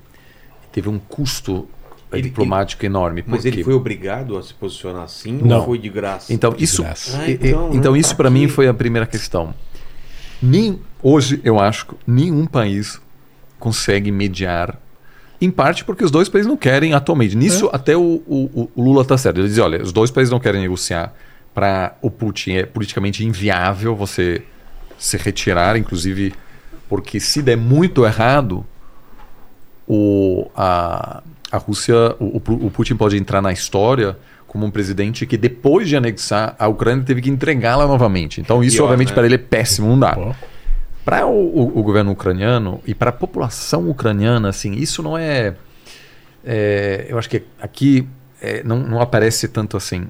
Teve 0.72 0.90
um 0.90 0.98
custo 0.98 1.68
eh, 2.12 2.16
Ele- 2.18 2.24
diplomático 2.24 2.84
enorme. 2.86 3.24
Mas 3.28 3.46
ele 3.46 3.64
foi 3.64 3.74
obrigado 3.76 4.36
a 4.38 4.42
se 4.44 4.54
posicionar 4.56 5.04
assim 5.04 5.34
Não. 5.44 5.60
ou 5.60 5.66
foi 5.66 5.78
de 5.78 5.88
graça? 5.88 6.34
Então, 6.34 6.56
isso, 6.58 6.82
graça. 6.82 7.18
Ah, 7.22 7.30
e- 7.30 7.34
então, 7.34 7.70
então, 7.74 7.92
né? 7.94 8.00
isso 8.00 8.10
Tá 8.10 8.16
para 8.16 8.30
mim 8.32 8.48
foi 8.48 8.68
a 8.68 8.74
primeira 8.74 9.06
questão. 9.06 9.54
Nem, 10.42 10.80
hoje, 11.02 11.40
eu 11.44 11.60
acho 11.60 11.86
que 11.88 11.96
nenhum 12.08 12.46
país 12.48 13.00
consegue 13.60 14.12
mediar, 14.12 14.78
em 15.40 15.50
parte 15.52 15.86
porque 15.86 16.04
os 16.04 16.10
dois 16.12 16.28
países 16.28 16.48
não 16.50 16.58
querem 16.58 16.94
atualmente. 16.94 17.36
Nisso, 17.38 17.70
até 17.72 17.96
o, 17.96 18.02
o- 18.28 18.70
o 18.76 18.84
Lula 18.84 19.04
está 19.04 19.18
certo. 19.18 19.40
Ele 19.40 19.48
diz: 19.48 19.58
olha, 19.60 19.82
os 19.82 19.92
dois 19.94 20.10
países 20.10 20.32
não 20.32 20.40
querem 20.40 20.60
negociar. 20.62 21.14
Para 21.54 21.96
o 22.02 22.10
Putin 22.10 22.54
é 22.54 22.66
politicamente 22.66 23.24
inviável 23.26 23.96
você 23.96 24.42
se 24.98 25.18
retirar, 25.18 25.76
inclusive 25.78 26.34
porque 26.90 27.20
se 27.20 27.42
der 27.42 27.58
muito 27.58 28.06
errado, 28.06 28.66
o, 29.88 30.50
a, 30.56 31.22
a 31.52 31.58
Rússia, 31.58 31.96
o, 32.20 32.38
o- 32.38 32.72
Putin 32.72 32.96
pode 32.96 33.18
entrar 33.18 33.42
na 33.42 33.52
história 33.52 34.18
como 34.48 34.66
um 34.66 34.72
presidente 34.72 35.26
que 35.26 35.36
depois 35.38 35.88
de 35.90 35.96
anexar 35.98 36.56
a 36.60 36.68
Ucrânia 36.68 37.04
teve 37.04 37.22
que 37.22 37.30
entregá-la 37.30 37.88
novamente. 37.88 38.40
Então 38.40 38.64
isso 38.64 38.78
Pior, 38.78 38.86
obviamente 38.86 39.10
né? 39.10 39.14
para 39.16 39.26
ele 39.26 39.36
é 39.36 39.40
péssimo, 39.40 39.88
não 39.90 40.00
dá. 40.00 40.16
Para 41.04 41.26
o, 41.26 41.32
o- 41.32 41.80
o 41.80 41.84
governo 41.84 42.12
ucraniano 42.12 42.80
e 42.86 42.94
para 42.96 43.10
a 43.10 43.14
população 43.14 43.90
ucraniana, 43.90 44.50
assim, 44.50 44.74
isso 44.74 45.02
não 45.04 45.18
é, 45.18 45.56
é, 46.46 47.08
eu 47.10 47.18
acho 47.18 47.30
que 47.30 47.44
aqui 47.62 48.08
é, 48.42 48.64
não, 48.64 48.80
não 48.80 49.02
aparece 49.02 49.48
tanto 49.48 49.76
assim. 49.76 50.08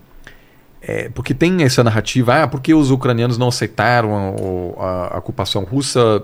É, 0.85 1.07
porque 1.09 1.33
tem 1.33 1.63
essa 1.63 1.81
narrativa, 1.83 2.43
ah, 2.43 2.47
porque 2.47 2.73
os 2.73 2.91
ucranianos 2.91 3.37
não 3.37 3.47
aceitaram 3.47 4.35
o- 4.35 4.75
a, 4.77 5.15
a 5.15 5.17
ocupação 5.17 5.63
russa 5.63 6.21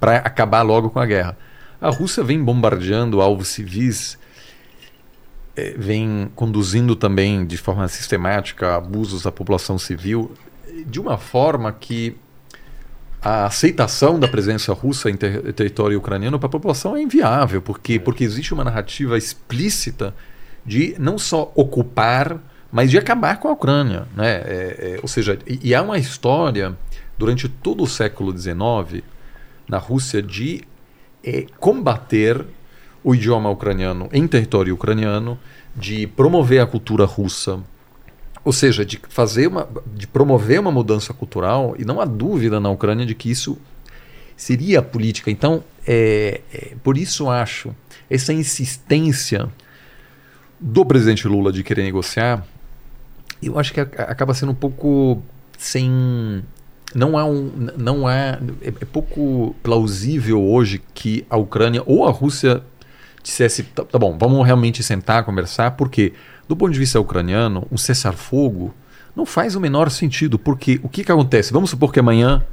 para 0.00 0.16
acabar 0.16 0.62
logo 0.62 0.90
com 0.90 0.98
a 0.98 1.06
guerra. 1.06 1.38
A 1.80 1.90
Rússia 1.90 2.24
vem 2.24 2.42
bombardeando 2.42 3.20
alvos 3.20 3.48
civis, 3.48 4.18
eh, 5.56 5.74
vem 5.78 6.28
conduzindo 6.34 6.96
também 6.96 7.46
de 7.46 7.56
forma 7.56 7.86
sistemática 7.86 8.74
abusos 8.76 9.22
da 9.22 9.30
população 9.30 9.78
civil, 9.78 10.32
de 10.86 10.98
uma 11.00 11.16
forma 11.16 11.70
que 11.70 12.16
a 13.22 13.46
aceitação 13.46 14.18
da 14.18 14.26
presença 14.26 14.72
russa 14.72 15.08
em 15.08 15.16
ter- 15.16 15.52
território 15.52 15.96
ucraniano 15.98 16.38
para 16.38 16.46
a 16.48 16.50
população 16.50 16.96
é 16.96 17.00
inviável, 17.02 17.62
porque, 17.62 17.98
porque 18.00 18.24
existe 18.24 18.52
uma 18.52 18.64
narrativa 18.64 19.16
explícita 19.16 20.12
de 20.66 20.96
não 20.98 21.16
só 21.16 21.52
ocupar, 21.54 22.38
mas 22.74 22.90
de 22.90 22.98
acabar 22.98 23.38
com 23.38 23.46
a 23.46 23.52
Ucrânia. 23.52 24.08
Né? 24.16 24.32
É, 24.32 24.96
é, 24.96 24.98
ou 25.00 25.06
seja, 25.06 25.38
e, 25.46 25.68
e 25.68 25.74
há 25.76 25.80
uma 25.80 25.96
história 25.96 26.76
durante 27.16 27.48
todo 27.48 27.84
o 27.84 27.86
século 27.86 28.36
XIX 28.36 29.04
na 29.68 29.78
Rússia 29.78 30.20
de 30.20 30.64
é, 31.22 31.46
combater 31.60 32.44
o 33.04 33.14
idioma 33.14 33.48
ucraniano 33.48 34.08
em 34.12 34.26
território 34.26 34.74
ucraniano, 34.74 35.38
de 35.76 36.08
promover 36.08 36.60
a 36.60 36.66
cultura 36.66 37.04
russa, 37.04 37.60
ou 38.44 38.52
seja, 38.52 38.84
de 38.84 39.00
fazer 39.08 39.46
uma, 39.46 39.68
de 39.94 40.08
promover 40.08 40.58
uma 40.58 40.72
mudança 40.72 41.14
cultural, 41.14 41.76
e 41.78 41.84
não 41.84 42.00
há 42.00 42.04
dúvida 42.04 42.58
na 42.58 42.70
Ucrânia 42.70 43.06
de 43.06 43.14
que 43.14 43.30
isso 43.30 43.56
seria 44.36 44.80
a 44.80 44.82
política. 44.82 45.30
Então, 45.30 45.62
é, 45.86 46.40
é, 46.52 46.72
por 46.82 46.98
isso 46.98 47.30
acho 47.30 47.72
essa 48.10 48.32
insistência 48.32 49.48
do 50.58 50.84
presidente 50.84 51.28
Lula 51.28 51.52
de 51.52 51.62
querer 51.62 51.84
negociar, 51.84 52.44
eu 53.46 53.58
acho 53.58 53.72
que 53.72 53.80
acaba 53.80 54.34
sendo 54.34 54.52
um 54.52 54.54
pouco 54.54 55.22
sem 55.58 56.42
não 56.94 57.18
há 57.18 57.24
um 57.24 57.50
não 57.76 58.06
há 58.06 58.38
é, 58.62 58.68
é 58.68 58.84
pouco 58.84 59.54
plausível 59.62 60.42
hoje 60.42 60.82
que 60.94 61.24
a 61.28 61.36
Ucrânia 61.36 61.82
ou 61.86 62.06
a 62.06 62.10
Rússia 62.10 62.62
dissesse 63.22 63.62
tá, 63.62 63.84
tá 63.84 63.98
bom 63.98 64.16
vamos 64.18 64.44
realmente 64.44 64.82
sentar 64.82 65.24
conversar 65.24 65.72
porque 65.72 66.12
do 66.48 66.56
ponto 66.56 66.72
de 66.72 66.78
vista 66.78 67.00
ucraniano 67.00 67.66
um 67.70 67.76
cessar-fogo 67.76 68.74
não 69.16 69.24
faz 69.26 69.54
o 69.54 69.60
menor 69.60 69.90
sentido 69.90 70.38
porque 70.38 70.80
o 70.82 70.88
que 70.88 71.04
que 71.04 71.12
acontece 71.12 71.52
vamos 71.52 71.70
supor 71.70 71.92
que 71.92 72.00
amanhã 72.00 72.44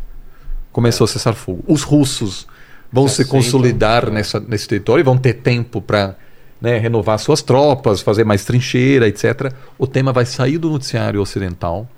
começou 0.71 1.05
a 1.05 1.07
cessar-fogo 1.07 1.63
os 1.67 1.83
russos 1.83 2.47
vão 2.91 3.07
Se 3.07 3.25
consolidar 3.25 4.07
é. 4.07 4.11
nessa, 4.11 4.39
nesse 4.39 4.67
território 4.67 5.01
e 5.01 5.03
vão 5.03 5.17
ter 5.17 5.33
tempo 5.35 5.81
para 5.81 6.15
né, 6.61 6.77
renovar 6.77 7.17
suas 7.19 7.41
tropas, 7.41 8.01
fazer 8.01 8.23
mais 8.23 8.45
trincheira, 8.45 9.07
etc. 9.07 9.51
O 9.77 9.87
tema 9.87 10.13
vai 10.13 10.25
sair 10.25 10.57
do 10.57 10.69
noticiário 10.69 11.19
ocidental 11.21 11.89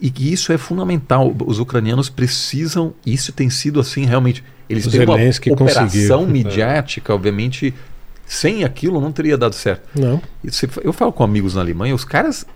e 0.00 0.10
que 0.10 0.32
isso 0.32 0.52
é 0.52 0.58
fundamental. 0.58 1.34
Os 1.46 1.58
ucranianos 1.58 2.08
precisam, 2.08 2.94
isso 3.04 3.32
tem 3.32 3.50
sido 3.50 3.80
assim 3.80 4.04
realmente. 4.04 4.44
Eles 4.68 4.84
têm 4.92 5.00
uma 5.06 5.16
operação 5.52 6.18
conseguiu. 6.20 6.26
midiática, 6.32 7.12
obviamente, 7.14 7.74
sem 8.26 8.64
aquilo 8.64 9.00
não 9.00 9.12
teria 9.12 9.36
dado 9.36 9.54
certo. 9.54 9.88
Não. 9.98 10.22
Eu 10.82 10.92
falo 10.92 11.12
com 11.12 11.22
amigos 11.24 11.54
na 11.56 11.60
Alemanha, 11.60 11.94
os 11.94 12.04
caras 12.04 12.46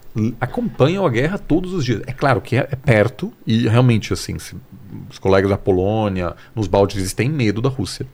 acompanham 0.41 1.05
a 1.07 1.11
guerra 1.11 1.39
todos 1.39 1.73
os 1.75 1.85
dias. 1.85 2.03
É 2.07 2.13
claro 2.13 2.41
que 2.41 2.57
é, 2.57 2.69
é 2.71 2.77
perto 2.77 3.33
e 3.47 3.69
realmente 3.69 4.13
assim, 4.13 4.39
se- 4.39 4.57
os 5.11 5.19
colegas 5.19 5.51
da 5.51 5.59
Polônia, 5.59 6.35
nos 6.57 6.67
Bálticos, 6.67 7.03
eles 7.03 7.13
têm 7.13 7.29
medo 7.29 7.61
da 7.61 7.69
Rússia. 7.69 8.07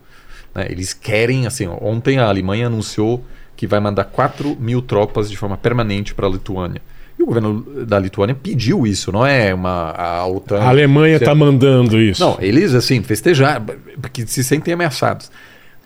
Né? 0.55 0.66
Eles 0.70 0.93
querem, 0.93 1.47
assim, 1.47 1.66
ó, 1.66 1.76
ontem 1.81 2.18
a 2.18 2.26
Alemanha 2.26 2.66
anunciou 2.66 3.24
que 3.56 3.66
vai 3.66 3.81
mandar 3.81 4.05
4 4.05 4.56
mil 4.59 4.82
tropas 4.82 5.31
de 5.31 5.36
forma 5.36 5.56
permanente 5.56 6.14
para 6.14 6.26
a 6.26 6.31
Lituânia. 6.31 6.81
E 7.18 7.22
o 7.22 7.26
governo 7.26 7.62
da 7.86 7.98
Lituânia 7.98 8.35
pediu 8.35 8.86
isso, 8.86 9.12
não 9.12 9.24
é 9.24 9.55
uma 9.55 9.90
a 9.93 10.26
OTAN. 10.26 10.60
A 10.60 10.68
Alemanha 10.68 11.16
está 11.16 11.35
mandando 11.35 12.01
isso. 12.01 12.20
Não, 12.20 12.36
eles 12.40 12.74
assim, 12.74 13.02
festejar, 13.02 13.62
porque 14.01 14.26
se 14.26 14.43
sentem 14.43 14.74
ameaçados. 14.74 15.31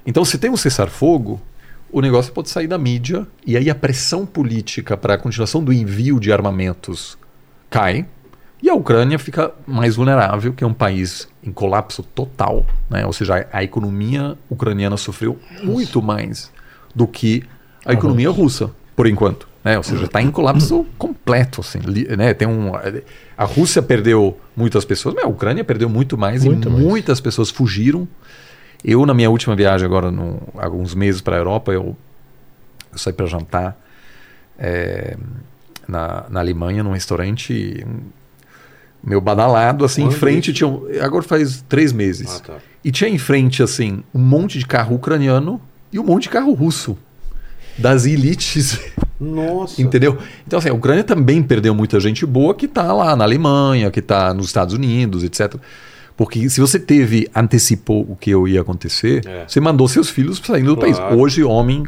Então, 0.06 0.24
se 0.24 0.38
tem 0.38 0.50
um 0.50 0.56
cessar-fogo, 0.56 1.38
o 1.92 2.00
negócio 2.00 2.32
pode 2.32 2.48
sair 2.48 2.66
da 2.66 2.78
mídia 2.78 3.26
e 3.46 3.56
aí 3.56 3.68
a 3.68 3.74
pressão 3.74 4.24
política 4.24 4.96
para 4.96 5.14
a 5.14 5.18
continuação 5.18 5.62
do 5.62 5.72
envio 5.72 6.18
de 6.18 6.32
armamentos 6.32 7.18
cai 7.68 8.06
e 8.62 8.68
a 8.68 8.74
Ucrânia 8.74 9.18
fica 9.18 9.52
mais 9.66 9.96
vulnerável, 9.96 10.52
que 10.52 10.64
é 10.64 10.66
um 10.66 10.72
país 10.74 11.28
em 11.42 11.52
colapso 11.52 12.02
total, 12.02 12.66
né? 12.90 13.06
Ou 13.06 13.12
seja, 13.12 13.46
a, 13.52 13.58
a 13.58 13.64
economia 13.64 14.36
ucraniana 14.50 14.96
sofreu 14.96 15.38
muito 15.62 16.02
mais 16.02 16.50
do 16.94 17.06
que 17.06 17.44
a 17.84 17.92
economia 17.92 18.30
russa, 18.30 18.70
por 18.96 19.06
enquanto. 19.06 19.46
Né? 19.64 19.76
Ou 19.76 19.82
seja, 19.82 20.04
está 20.04 20.20
em 20.22 20.30
colapso 20.30 20.84
completo. 20.96 21.60
Assim, 21.60 21.78
né? 22.16 22.32
Tem 22.34 22.46
um, 22.48 22.72
a 23.36 23.44
Rússia 23.44 23.80
perdeu 23.82 24.38
muitas 24.56 24.84
pessoas, 24.84 25.14
mas 25.14 25.24
a 25.24 25.28
Ucrânia 25.28 25.62
perdeu 25.64 25.88
muito 25.88 26.16
mais 26.18 26.44
Muito 26.44 26.68
e 26.68 26.72
mais. 26.72 26.84
muitas 26.84 27.20
pessoas 27.20 27.50
fugiram. 27.50 28.06
Eu, 28.84 29.04
na 29.06 29.12
minha 29.14 29.30
última 29.30 29.54
viagem, 29.56 29.84
agora, 29.86 30.10
no, 30.10 30.40
alguns 30.56 30.94
meses 30.94 31.20
para 31.20 31.36
a 31.36 31.38
Europa, 31.38 31.72
eu, 31.72 31.96
eu 32.92 32.98
saí 32.98 33.12
para 33.12 33.26
jantar 33.26 33.76
é, 34.58 35.16
na, 35.86 36.24
na 36.28 36.40
Alemanha, 36.40 36.82
num 36.82 36.92
restaurante. 36.92 37.84
um- 37.86 38.18
meu 39.02 39.20
badalado, 39.20 39.84
assim, 39.84 40.02
Quando 40.02 40.12
em 40.14 40.16
frente 40.16 40.44
isso? 40.50 40.52
tinha. 40.58 40.68
um- 40.68 40.86
Agora 41.00 41.22
faz 41.22 41.64
três 41.68 41.92
meses. 41.92 42.40
Ah, 42.44 42.46
tá. 42.46 42.54
E 42.84 42.90
tinha 42.90 43.08
em 43.10 43.18
frente, 43.18 43.62
assim, 43.62 44.02
um 44.14 44.18
monte 44.20 44.58
de 44.58 44.66
carro 44.66 44.96
ucraniano 44.96 45.60
e 45.92 45.98
um 45.98 46.04
monte 46.04 46.24
de 46.24 46.28
carro 46.30 46.52
russo. 46.52 46.96
Das 47.76 48.06
elites, 48.06 48.80
Nossa. 49.20 49.80
entendeu? 49.82 50.18
Então, 50.46 50.58
assim, 50.58 50.68
a 50.68 50.74
Ucrânia 50.74 51.04
também 51.04 51.42
perdeu 51.42 51.72
muita 51.74 52.00
gente 52.00 52.26
boa 52.26 52.52
que 52.54 52.66
está 52.66 52.92
lá 52.92 53.14
na 53.14 53.22
Alemanha, 53.24 53.88
que 53.90 54.00
está 54.00 54.34
nos 54.34 54.46
Estados 54.46 54.74
Unidos, 54.74 55.22
etc. 55.22 55.54
Porque 56.16 56.48
se 56.50 56.60
você 56.60 56.78
teve, 56.80 57.28
antecipou 57.34 58.02
o 58.10 58.16
que 58.16 58.30
ia 58.32 58.60
acontecer, 58.60 59.24
É. 59.26 59.44
você 59.46 59.60
mandou 59.60 59.86
seus 59.86 60.08
filhos 60.10 60.40
saindo 60.44 60.74
do 60.74 60.80
Claro. 60.80 60.96
país. 60.96 61.20
Hoje, 61.20 61.44
homem 61.44 61.84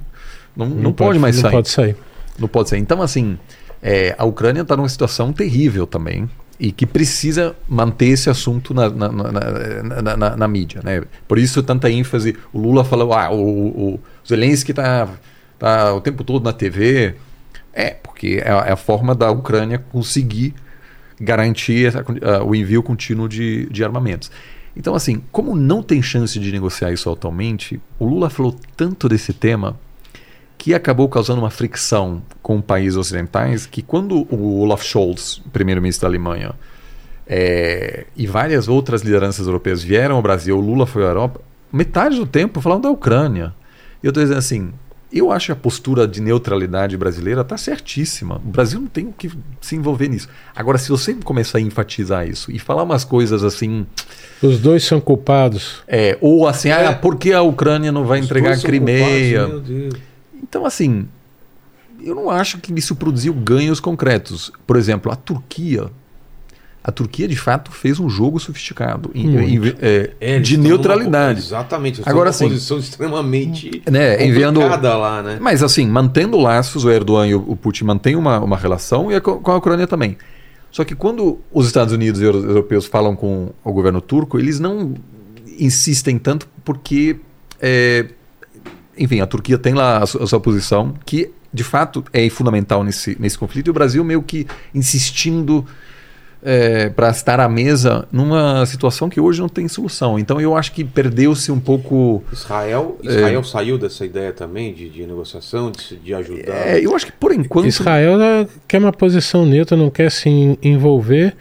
não, 0.57 0.67
não, 0.69 0.93
pode, 0.93 1.19
mais 1.19 1.35
não 1.37 1.43
sair. 1.43 1.51
pode 1.53 1.69
sair. 1.71 1.97
Não 2.39 2.47
pode 2.47 2.69
ser. 2.69 2.77
Então, 2.79 3.03
assim, 3.03 3.37
é, 3.83 4.15
a 4.17 4.25
Ucrânia 4.25 4.63
está 4.63 4.77
numa 4.77 4.89
situação 4.89 5.33
terrível 5.33 5.89
também 5.89 6.31
e 6.61 6.71
que 6.71 6.85
precisa 6.85 7.57
manter 7.67 8.09
esse 8.09 8.29
assunto 8.29 8.75
na, 8.75 8.91
na, 8.91 9.09
na, 9.11 10.17
na- 10.17 10.37
na- 10.37 10.49
mídia. 10.49 10.83
Né? 10.85 11.03
Por 11.27 11.39
isso, 11.39 11.63
tanta 11.63 11.91
ênfase. 11.91 12.37
O 12.53 12.59
Lula 12.59 12.85
falou: 12.85 13.15
ah, 13.15 13.33
o, 13.33 13.95
o 13.95 14.01
Zelensky 14.29 14.73
está 14.73 15.09
tá 15.59 15.95
o 15.95 16.01
tempo 16.03 16.23
todo 16.23 16.45
na 16.45 16.53
TV. 16.53 17.15
É, 17.73 17.91
porque 17.91 18.43
é 18.45 18.51
a, 18.51 18.59
é 18.67 18.73
a 18.73 18.77
forma 18.77 19.15
da 19.15 19.31
Ucrânia 19.31 19.79
conseguir 19.79 20.55
garantir 21.19 21.87
essa 21.87 22.05
ah, 22.23 22.45
o 22.45 22.55
envio 22.55 22.83
contínuo 22.83 23.27
de, 23.27 23.67
de 23.71 23.83
armamentos. 23.83 24.31
Então, 24.77 24.95
assim, 24.95 25.23
como 25.33 25.57
não 25.57 25.83
tem 25.83 26.03
chance 26.03 26.39
de 26.39 26.53
negociar 26.53 26.93
isso 26.93 27.11
atualmente, 27.11 27.81
o 27.99 28.05
Lula 28.05 28.29
falou 28.29 28.55
tanto 28.77 29.09
desse 29.09 29.33
tema 29.33 29.79
que 30.63 30.75
acabou 30.75 31.09
causando 31.09 31.41
uma 31.41 31.49
fricção 31.49 32.21
com 32.43 32.61
países 32.61 32.95
ocidentais 32.99 33.65
que 33.65 33.81
quando 33.81 34.27
o 34.31 34.61
Olaf 34.61 34.83
Scholz, 34.85 35.41
primeiro-ministro 35.55 36.03
da 36.03 36.09
Alemanha, 36.11 36.53
eh, 37.27 38.05
e 38.15 38.27
várias 38.27 38.69
outras 38.69 39.01
lideranças 39.01 39.47
europeias 39.47 39.83
vieram 39.83 40.17
ao 40.17 40.23
Brasil, 40.23 40.59
o 40.59 40.61
Lula 40.61 40.85
foi 40.87 41.03
à 41.03 41.07
Europa, 41.07 41.41
metade 41.73 42.17
do 42.17 42.27
tempo 42.27 42.61
falando 42.61 42.83
da 42.83 42.91
Ucrânia. 42.91 43.55
E 44.03 44.07
eu 44.07 44.11
estou 44.11 44.23
dizendo 44.23 44.37
assim, 44.39 44.71
eu 45.11 45.33
acho 45.33 45.51
a 45.51 45.57
postura 45.57 46.07
de 46.07 46.21
neutralidade 46.21 46.95
brasileira 46.95 47.41
está 47.41 47.57
certíssima. 47.57 48.37
O 48.37 48.51
Brasil 48.51 48.81
não 48.81 48.87
tem 48.89 49.07
o 49.07 49.13
que 49.17 49.31
se 49.63 49.77
envolver 49.77 50.09
nisso. 50.09 50.29
Agora, 50.55 50.77
se 50.77 50.91
você 50.91 51.15
começar 51.15 51.57
a 51.57 51.61
enfatizar 51.63 52.29
isso 52.29 52.53
e 52.53 52.59
falar 52.59 52.83
umas 52.83 53.03
coisas 53.03 53.43
assim, 53.43 53.87
Os 54.43 54.59
dois 54.61 54.85
são 54.85 55.01
culpados. 55.01 55.83
é, 55.89 56.19
ou 56.21 56.47
assim, 56.47 56.69
É. 56.69 56.87
ah, 56.87 56.93
por 56.93 57.17
que 57.17 57.33
a 57.33 57.41
Ucrânia 57.41 57.91
não 57.91 58.05
vai 58.05 58.21
Os 58.21 58.27
entregar 58.27 58.53
a 58.53 58.59
Crimeia? 58.59 59.47
culpados, 59.47 59.69
meu 59.71 59.81
Deus. 59.89 60.10
Então, 60.43 60.65
assim, 60.67 61.07
eu 62.03 62.15
não 62.15 62.31
acho 62.31 62.59
que 62.59 62.73
isso 62.79 62.97
produziu 62.97 63.33
ganhos 63.35 63.81
concretos. 63.81 64.51
Por 64.67 64.77
exemplo, 64.77 65.11
a 65.13 65.17
Turquia. 65.17 65.89
A 66.83 66.91
Turquia, 66.91 67.29
de 67.29 67.37
fato, 67.37 67.71
fez 67.71 68.01
um 68.01 68.09
jogo 68.09 68.41
sofisticado 68.41 69.11
em- 69.15 69.37
em- 69.37 69.61
é, 69.83 70.11
É, 70.19 70.39
de 70.39 70.57
neutralidade. 70.57 71.41
Numa, 71.41 71.47
exatamente. 71.47 72.01
Agora 72.07 72.33
sim. 72.33 72.49
posição 72.49 72.79
extremamente 72.79 73.83
Né, 73.91 74.25
enviando. 74.27 74.61
lá, 74.61 75.23
né? 75.23 75.37
Mas, 75.43 75.63
assim, 75.63 75.87
mantendo 75.87 76.39
laços, 76.39 76.83
o 76.87 76.91
Erdogan 76.91 77.27
e 77.27 77.35
o 77.35 77.55
Putin 77.55 77.85
mantêm 77.85 78.17
uma, 78.17 78.41
uma 78.41 78.57
relação 78.57 79.13
e 79.13 79.15
a, 79.15 79.21
co- 79.21 79.41
com 79.41 79.51
a 79.51 79.57
Ucrânia 79.57 79.87
também. 79.87 80.17
Só 80.73 80.83
que 80.83 80.95
quando 80.95 81.39
os 81.53 81.67
Estados 81.67 81.93
Unidos 81.93 82.19
e 82.23 82.25
os 82.25 82.45
europeus 82.45 82.87
falam 82.87 83.15
com 83.15 83.51
o 83.63 83.73
governo 83.75 84.01
turco, 84.01 84.39
eles 84.39 84.59
não 84.59 84.95
insistem 85.59 86.17
tanto 86.19 86.49
porque, 86.65 87.17
é, 87.61 88.07
enfim, 89.01 89.21
a 89.21 89.27
Turquia 89.27 89.59
tem 89.59 89.75
lá 89.75 89.99
a, 90.03 90.07
su- 90.07 90.23
a 90.23 90.27
sua 90.27 90.39
posição, 90.39 90.95
que 91.05 91.31
de 91.53 91.65
fato 91.65 92.05
é 92.13 92.29
fundamental 92.31 92.85
nesse, 92.85 93.17
nesse 93.19 93.37
conflito, 93.37 93.67
e 93.67 93.71
o 93.71 93.75
Brasil 93.75 94.05
meio 94.05 94.23
que 94.23 94.47
insistindo 94.73 95.65
para 96.97 97.11
estar 97.11 97.39
à 97.39 97.47
mesa 97.51 98.09
numa 98.11 98.65
situação 98.65 99.11
que 99.11 99.21
hoje 99.21 99.41
não 99.43 99.49
tem 99.49 99.69
solução. 99.69 100.19
Então 100.19 100.41
eu 100.41 100.57
acho 100.57 100.73
que 100.73 100.83
perdeu-se 100.83 101.53
um 101.53 101.61
pouco. 101.61 102.25
Israel, 102.33 102.99
Israel 103.03 103.45
saiu 103.45 103.77
dessa 103.77 104.07
ideia 104.07 104.33
também 104.33 104.73
de, 104.73 104.89
de 104.89 105.05
negociação, 105.07 105.71
de, 105.71 105.97
de 105.97 106.15
ajudar. 106.15 106.55
É, 106.69 106.81
eu 106.81 106.97
acho 106.97 107.05
que 107.07 107.13
por 107.13 107.31
enquanto. 107.33 107.67
Israel 107.67 108.13
ela 108.19 108.49
quer 108.67 108.79
uma 108.79 108.91
posição 108.93 109.45
neutra, 109.45 109.77
não 109.77 109.91
quer 109.91 110.11
se 110.11 110.31
en- 110.31 110.57
envolver. 110.63 111.37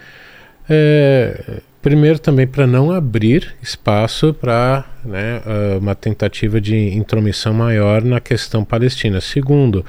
é, 0.69 1.61
primeiro 1.81 2.19
também 2.19 2.45
para 2.45 2.67
não 2.67 2.91
abrir 2.91 3.55
espaço 3.61 4.33
para 4.33 4.85
né, 5.03 5.41
ah, 5.45 5.77
uma 5.79 5.95
tentativa 5.95 6.59
de 6.59 6.75
intromissão 6.93 7.53
maior 7.53 8.03
na 8.03 8.19
questão 8.19 8.63
palestina. 8.63 9.21
Segundo, 9.21 9.85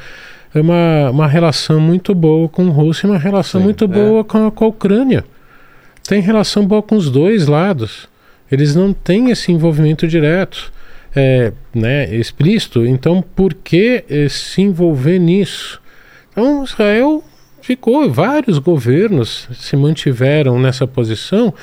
é 0.54 0.60
uma, 0.60 1.10
uma 1.10 1.26
relação 1.26 1.80
muito 1.80 2.14
boa 2.14 2.48
com 2.48 2.66
a 2.68 2.70
Rússia 2.70 3.06
e 3.06 3.10
uma 3.10 3.18
relação 3.18 3.60
Sim, 3.60 3.64
muito 3.64 3.84
é. 3.84 3.88
boa 3.88 4.24
com 4.24 4.46
a, 4.46 4.50
com 4.50 4.64
a 4.64 4.68
Ucrânia. 4.68 5.24
Tem 6.06 6.20
relação 6.20 6.66
boa 6.66 6.82
com 6.82 6.96
os 6.96 7.10
dois 7.10 7.46
lados. 7.46 8.08
Eles 8.50 8.74
não 8.74 8.92
têm 8.92 9.30
esse 9.30 9.52
envolvimento 9.52 10.08
direto, 10.08 10.72
é, 11.14 11.52
né, 11.72 12.12
explícito. 12.14 12.84
Então, 12.84 13.22
por 13.22 13.54
que 13.54 14.04
eh, 14.08 14.28
se 14.28 14.62
envolver 14.62 15.20
nisso? 15.20 15.80
Então, 16.32 16.64
Israel 16.64 17.22
ficou, 17.74 18.10
vários 18.10 18.58
governos 18.58 19.48
se 19.52 19.76
mantiveram 19.76 20.58
nessa 20.58 20.88
posição, 20.88 21.54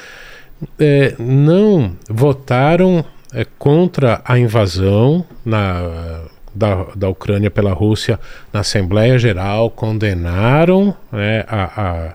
eh, 0.79 1.13
não 1.19 1.91
votaram 2.09 3.03
eh, 3.33 3.45
contra 3.59 4.21
a 4.23 4.39
invasão 4.39 5.25
na, 5.43 6.21
da, 6.55 6.85
da 6.95 7.09
Ucrânia 7.09 7.51
pela 7.51 7.73
Rússia 7.73 8.17
na 8.53 8.61
Assembleia 8.61 9.19
Geral, 9.19 9.69
condenaram 9.69 10.95
né, 11.11 11.43
a, 11.45 11.81
a- 11.81 12.13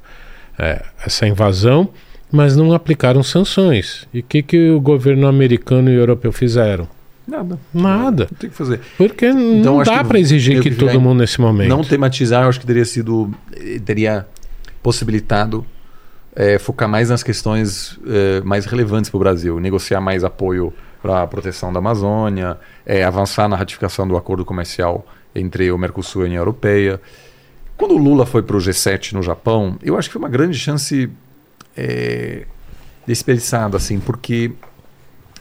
eh, 0.59 0.83
essa 1.05 1.27
invasão, 1.27 1.91
mas 2.31 2.57
não 2.57 2.73
aplicaram 2.73 3.23
sanções. 3.23 4.09
E 4.15 4.21
o 4.21 4.23
que, 4.23 4.43
que 4.43 4.71
o 4.71 4.81
governo 4.81 5.27
americano 5.27 5.91
e 5.91 5.95
europeu 5.95 6.33
fizeram? 6.33 6.89
Nada. 7.27 7.59
Nada. 7.73 8.29
Não 8.31 8.39
tem 8.39 8.51
que 8.51 8.57
fazer. 8.57 8.81
Porque 8.99 9.27
Então, 9.27 9.77
não 9.79 9.83
dá 9.83 10.03
para 10.03 10.19
exigir 10.19 10.61
que 10.61 10.71
que 10.71 10.77
todo 10.77 11.01
mundo 11.01 11.19
nesse 11.21 11.41
momento. 11.41 11.69
Não 11.69 11.83
tematizar, 11.85 12.43
eu 12.45 12.49
acho 12.49 12.59
que 12.61 12.67
teria 12.67 12.85
sido. 12.85 13.33
eh, 13.57 13.79
teria 13.85 14.27
possibilitado 14.83 15.65
eh, 16.35 16.59
focar 16.59 16.89
mais 16.89 17.11
nas 17.11 17.23
questões 17.23 17.99
eh, 18.07 18.41
mais 18.45 18.65
relevantes 18.67 19.09
para 19.11 19.17
o 19.17 19.21
Brasil, 19.21 19.61
negociar 19.61 20.01
mais 20.01 20.25
apoio 20.25 20.73
para 21.01 21.23
a 21.23 21.27
proteção 21.27 21.73
da 21.73 21.79
Amazônia, 21.79 22.57
eh, 22.85 23.05
avançar 23.05 23.49
na 23.49 23.57
ratificação 23.57 24.07
do 24.09 24.17
acordo 24.17 24.45
comercial 24.45 25.07
entre 25.35 25.71
o 25.71 25.79
Mercosul 25.79 26.23
e 26.23 26.25
a 26.25 26.27
União 26.27 26.41
Europeia. 26.41 27.01
Quando 27.77 27.95
o 27.95 27.99
Lula 27.99 28.27
foi 28.27 28.43
para 28.43 28.57
o 28.57 28.61
G7 28.61 29.13
no 29.13 29.23
Japão, 29.23 29.77
eu 29.83 29.97
acho 29.97 30.09
que 30.09 30.13
foi 30.15 30.21
uma 30.23 30.29
grande 30.29 30.59
chance 30.59 31.09
eh, 31.77 32.47
desperdiçada, 33.07 33.77
assim, 33.77 33.99
porque 34.01 34.53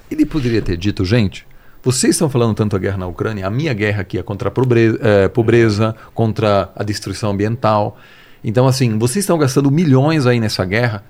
ele 0.10 0.26
poderia 0.26 0.62
ter 0.62 0.78
dito, 0.78 1.04
gente, 1.06 1.46
vocês 1.84 2.16
estão 2.16 2.30
falando 2.30 2.56
tanto 2.56 2.76
a 2.76 2.80
guerra 2.80 2.98
na 2.98 3.08
Ucrânia, 3.08 3.48
a 3.48 3.50
minha 3.50 3.74
guerra 3.74 4.02
aqui 4.02 4.18
é 4.20 4.24
contra 4.24 4.50
a 4.50 4.52
pobreza, 4.52 5.00
eh, 5.02 5.28
pobreza, 5.28 5.96
contra 6.14 6.72
a 6.76 6.84
destruição 6.84 7.32
ambiental. 7.32 7.98
Então, 8.44 8.68
assim, 8.68 8.98
vocês 8.98 9.24
estão 9.24 9.38
gastando 9.38 9.72
milhões 9.72 10.28
aí 10.28 10.40
nessa 10.40 10.64
guerra, 10.64 11.04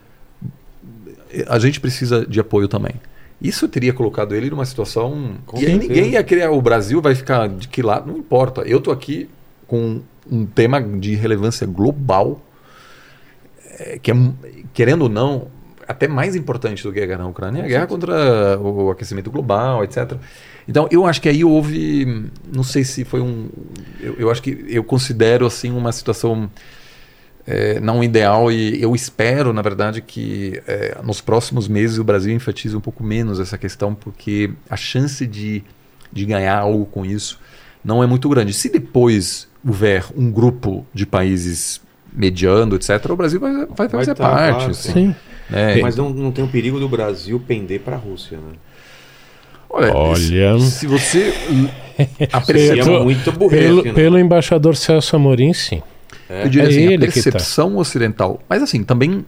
a 1.47 1.59
gente 1.59 1.79
precisa 1.79 2.25
de 2.25 2.39
apoio 2.39 2.67
também. 2.67 2.93
Isso 3.41 3.67
teria 3.67 3.91
colocado 3.91 4.35
ele 4.35 4.49
numa 4.49 4.65
situação. 4.65 5.35
Com 5.45 5.57
e 5.57 5.61
aí 5.61 5.71
certeza. 5.71 5.87
ninguém 5.87 6.11
ia 6.11 6.23
criar. 6.23 6.51
O 6.51 6.61
Brasil 6.61 7.01
vai 7.01 7.15
ficar 7.15 7.49
de 7.49 7.67
que 7.67 7.81
lado? 7.81 8.11
Não 8.11 8.19
importa. 8.19 8.61
Eu 8.61 8.77
estou 8.77 8.93
aqui 8.93 9.29
com 9.67 10.01
um 10.29 10.45
tema 10.45 10.81
de 10.81 11.15
relevância 11.15 11.65
global, 11.65 12.39
eh, 13.79 13.99
que 14.01 14.11
é, 14.11 14.15
querendo 14.73 15.03
ou 15.03 15.09
não, 15.09 15.47
até 15.87 16.07
mais 16.07 16.35
importante 16.35 16.83
do 16.83 16.91
que 16.91 16.99
a 16.99 17.05
guerra 17.05 17.23
na 17.23 17.29
Ucrânia, 17.29 17.61
é 17.61 17.65
a 17.65 17.67
guerra 17.67 17.87
contra 17.87 18.59
o 18.59 18.91
aquecimento 18.91 19.29
global, 19.31 19.83
etc. 19.83 20.13
Então, 20.67 20.87
eu 20.91 21.05
acho 21.05 21.21
que 21.21 21.29
aí 21.29 21.43
houve, 21.43 22.29
não 22.53 22.63
sei 22.63 22.83
se 22.83 23.03
foi 23.03 23.21
um, 23.21 23.49
eu, 23.99 24.15
eu 24.19 24.31
acho 24.31 24.41
que 24.41 24.65
eu 24.67 24.83
considero 24.83 25.45
assim 25.45 25.71
uma 25.71 25.91
situação 25.91 26.49
é, 27.45 27.79
não 27.79 28.03
ideal 28.03 28.51
e 28.51 28.81
eu 28.81 28.95
espero, 28.95 29.51
na 29.53 29.61
verdade, 29.61 30.01
que 30.01 30.61
é, 30.67 30.97
nos 31.03 31.21
próximos 31.21 31.67
meses 31.67 31.97
o 31.97 32.03
Brasil 32.03 32.33
enfatize 32.33 32.75
um 32.75 32.81
pouco 32.81 33.03
menos 33.03 33.39
essa 33.39 33.57
questão, 33.57 33.95
porque 33.95 34.51
a 34.69 34.75
chance 34.75 35.25
de, 35.25 35.63
de 36.11 36.25
ganhar 36.25 36.57
algo 36.57 36.85
com 36.85 37.05
isso 37.05 37.39
não 37.83 38.03
é 38.03 38.07
muito 38.07 38.29
grande. 38.29 38.53
Se 38.53 38.69
depois 38.69 39.47
houver 39.65 40.05
um 40.15 40.31
grupo 40.31 40.85
de 40.93 41.05
países 41.05 41.81
mediando, 42.13 42.75
etc., 42.75 43.03
o 43.09 43.15
Brasil 43.15 43.39
vai, 43.39 43.65
vai 43.65 43.89
fazer 43.89 44.15
tá, 44.15 44.29
parte. 44.29 44.71
assim, 44.71 44.93
Sim. 44.93 45.15
Né? 45.51 45.81
Mas 45.81 45.95
não, 45.95 46.09
não 46.09 46.31
tem 46.31 46.43
o 46.43 46.47
perigo 46.47 46.79
do 46.79 46.87
Brasil 46.89 47.39
pender 47.45 47.81
para 47.81 47.95
a 47.95 47.99
Rússia, 47.99 48.37
né? 48.37 48.53
Olha, 49.69 49.93
Olha. 49.95 50.59
se, 50.59 50.71
se 50.71 50.87
você 50.87 51.33
a 52.31 52.41
tô- 52.85 53.03
muito 53.03 53.31
burrice, 53.31 53.61
Pelo, 53.63 53.83
né? 53.83 53.93
pelo 53.93 54.19
embaixador 54.19 54.75
Celso 54.75 55.15
Amorim, 55.15 55.53
sim. 55.53 55.81
É. 56.29 56.43
Eu 56.45 56.49
diria 56.49 56.67
É 56.67 56.69
assim, 56.71 56.81
ele 56.85 56.95
a 56.95 57.07
tá. 57.07 57.13
percepção 57.13 57.77
ocidental. 57.77 58.41
Mas 58.49 58.61
assim, 58.63 58.83
também 58.83 59.25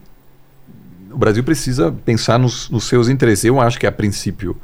o 1.10 1.16
Brasil 1.16 1.42
precisa 1.44 1.92
pensar 2.04 2.38
nos, 2.38 2.68
nos 2.68 2.84
seus 2.84 3.08
interesses. 3.08 3.44
Eu 3.44 3.60
acho 3.60 3.78
que 3.78 3.86
a 3.86 3.92
princípio 3.92 4.56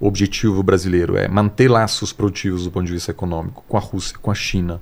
o 0.00 0.06
objetivo 0.06 0.62
brasileiro 0.62 1.16
é 1.16 1.26
manter 1.28 1.68
laços 1.68 2.12
produtivos 2.12 2.64
do 2.64 2.70
ponto 2.70 2.84
de 2.86 2.92
vista 2.92 3.10
econômico 3.10 3.64
com 3.68 3.76
a 3.76 3.80
Rússia, 3.80 4.16
com 4.20 4.30
a 4.30 4.34
China, 4.34 4.80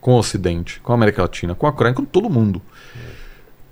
com 0.00 0.12
o 0.12 0.18
Ocidente, 0.18 0.80
com 0.80 0.92
a 0.92 0.94
América 0.94 1.22
Latina, 1.22 1.54
com 1.54 1.66
a 1.66 1.72
Coreia, 1.72 1.94
com 1.94 2.04
todo 2.04 2.30
mundo. 2.30 2.62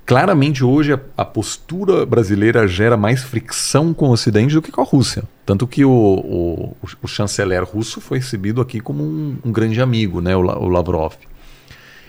Claramente 0.08 0.64
hoje 0.64 0.94
a, 0.94 1.00
a, 1.18 1.22
postura 1.22 2.06
brasileira 2.06 2.66
gera 2.66 2.96
mais 2.96 3.22
fricção 3.22 3.92
com 3.92 4.08
o 4.08 4.12
Ocidente 4.12 4.54
do 4.54 4.62
que 4.62 4.72
com 4.72 4.80
a 4.80 4.84
Rússia. 4.84 5.22
Tanto 5.44 5.66
que 5.66 5.84
o, 5.84 5.90
o, 5.90 6.76
o 7.02 7.06
chanceler 7.06 7.62
russo 7.62 8.00
foi 8.00 8.16
recebido 8.16 8.62
aqui 8.62 8.80
como 8.80 9.04
um, 9.04 9.36
um 9.44 9.52
grande 9.52 9.82
amigo, 9.82 10.22
né, 10.22 10.34
o, 10.34 10.40
o 10.40 10.68
Lavrov. 10.70 11.12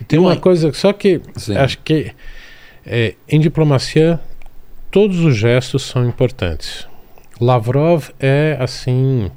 Tem 0.07 0.17
uma 0.17 0.37
coisa, 0.37 0.71
só 0.71 0.93
que 0.93 1.19
Sim. 1.35 1.57
acho 1.57 1.79
que 1.79 2.13
é, 2.85 3.15
em 3.27 3.37
diplomacia 3.37 4.17
todos 4.89 5.19
os 5.19 5.35
gestos 5.35 5.83
são 5.83 6.07
importantes. 6.07 6.87
Lavrov 7.41 8.11
é 8.17 8.55
assim 8.61 9.29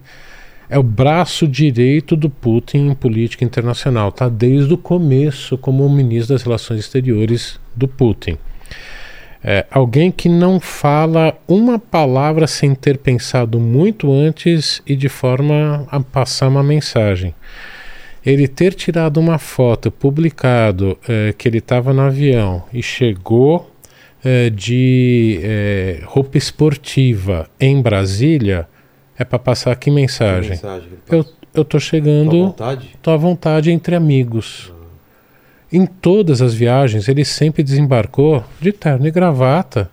é 0.70 0.78
o 0.78 0.84
braço 0.84 1.48
direito 1.48 2.14
do 2.14 2.30
Putin 2.30 2.90
em 2.90 2.94
política 2.94 3.44
internacional, 3.44 4.12
tá 4.12 4.28
desde 4.28 4.72
o 4.72 4.78
começo 4.78 5.58
como 5.58 5.88
ministro 5.90 6.32
das 6.32 6.44
Relações 6.44 6.78
Exteriores 6.78 7.58
do 7.74 7.88
Putin. 7.88 8.38
É, 9.44 9.66
alguém 9.70 10.12
que 10.12 10.28
não 10.28 10.60
fala 10.60 11.36
uma 11.48 11.78
palavra 11.78 12.46
sem 12.46 12.74
ter 12.74 12.98
pensado 12.98 13.58
muito 13.58 14.12
antes 14.12 14.80
e 14.86 14.94
de 14.94 15.08
forma 15.08 15.84
a 15.90 15.98
passar 15.98 16.48
uma 16.48 16.62
mensagem. 16.62 17.34
Ele 18.24 18.46
ter 18.46 18.72
tirado 18.72 19.18
uma 19.18 19.38
foto, 19.38 19.90
publicado 19.90 20.96
é, 21.08 21.34
que 21.36 21.48
ele 21.48 21.58
estava 21.58 21.92
no 21.92 22.02
avião 22.02 22.62
e 22.72 22.80
chegou 22.80 23.68
é, 24.24 24.48
de 24.48 25.40
é, 25.42 26.00
roupa 26.04 26.38
esportiva 26.38 27.50
em 27.58 27.82
Brasília 27.82 28.68
é 29.18 29.24
para 29.24 29.38
passar 29.38 29.74
que 29.76 29.90
mensagem? 29.90 30.56
Que 30.56 30.64
mensagem 30.64 30.88
eu, 31.08 31.24
eu 31.52 31.64
tô 31.64 31.80
chegando. 31.80 32.30
Tô 32.30 32.36
à 32.36 32.46
vontade? 32.46 32.90
Tô 33.02 33.10
à 33.10 33.16
vontade 33.16 33.70
entre 33.72 33.96
amigos. 33.96 34.72
Ah. 34.72 34.81
Em 35.72 35.86
todas 35.86 36.42
as 36.42 36.52
viagens, 36.52 37.08
ele 37.08 37.24
sempre 37.24 37.62
desembarcou 37.62 38.44
de 38.60 38.72
terno 38.72 39.06
e 39.06 39.10
gravata. 39.10 39.90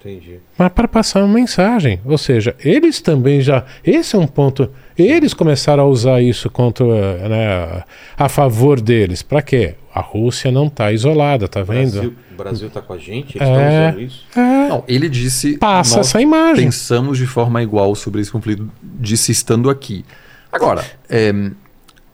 Entendi. 0.00 0.36
Mas 0.58 0.70
para 0.70 0.86
passar 0.86 1.24
uma 1.24 1.34
mensagem. 1.34 1.98
Ou 2.04 2.18
seja, 2.18 2.54
eles 2.62 3.00
também 3.00 3.40
já. 3.40 3.64
Esse 3.82 4.14
é 4.14 4.18
um 4.18 4.26
ponto. 4.26 4.70
Eles 4.96 5.32
começaram 5.32 5.82
a 5.82 5.86
usar 5.86 6.20
isso 6.20 6.50
contra, 6.50 6.84
né, 7.26 7.82
a 8.16 8.28
favor 8.28 8.80
deles. 8.80 9.22
Para 9.22 9.40
quê? 9.40 9.74
A 9.94 10.00
Rússia 10.00 10.50
não 10.50 10.66
está 10.66 10.92
isolada, 10.92 11.48
tá 11.48 11.62
vendo? 11.62 12.14
O 12.30 12.36
Brasil 12.36 12.68
está 12.68 12.82
com 12.82 12.92
a 12.92 12.98
gente? 12.98 13.38
Eles 13.38 13.48
é, 13.48 13.52
estão 13.52 13.88
usando 13.88 14.00
isso? 14.02 14.24
É. 14.36 14.68
Não, 14.68 14.84
ele 14.86 15.08
disse. 15.08 15.56
Passa 15.56 16.00
essa 16.00 16.20
imagem. 16.20 16.66
Pensamos 16.66 17.16
de 17.16 17.26
forma 17.26 17.62
igual 17.62 17.94
sobre 17.94 18.20
esse 18.20 18.30
conflito, 18.30 18.70
disse 18.82 19.32
estando 19.32 19.70
aqui. 19.70 20.04
Agora, 20.52 20.84
é, 21.08 21.32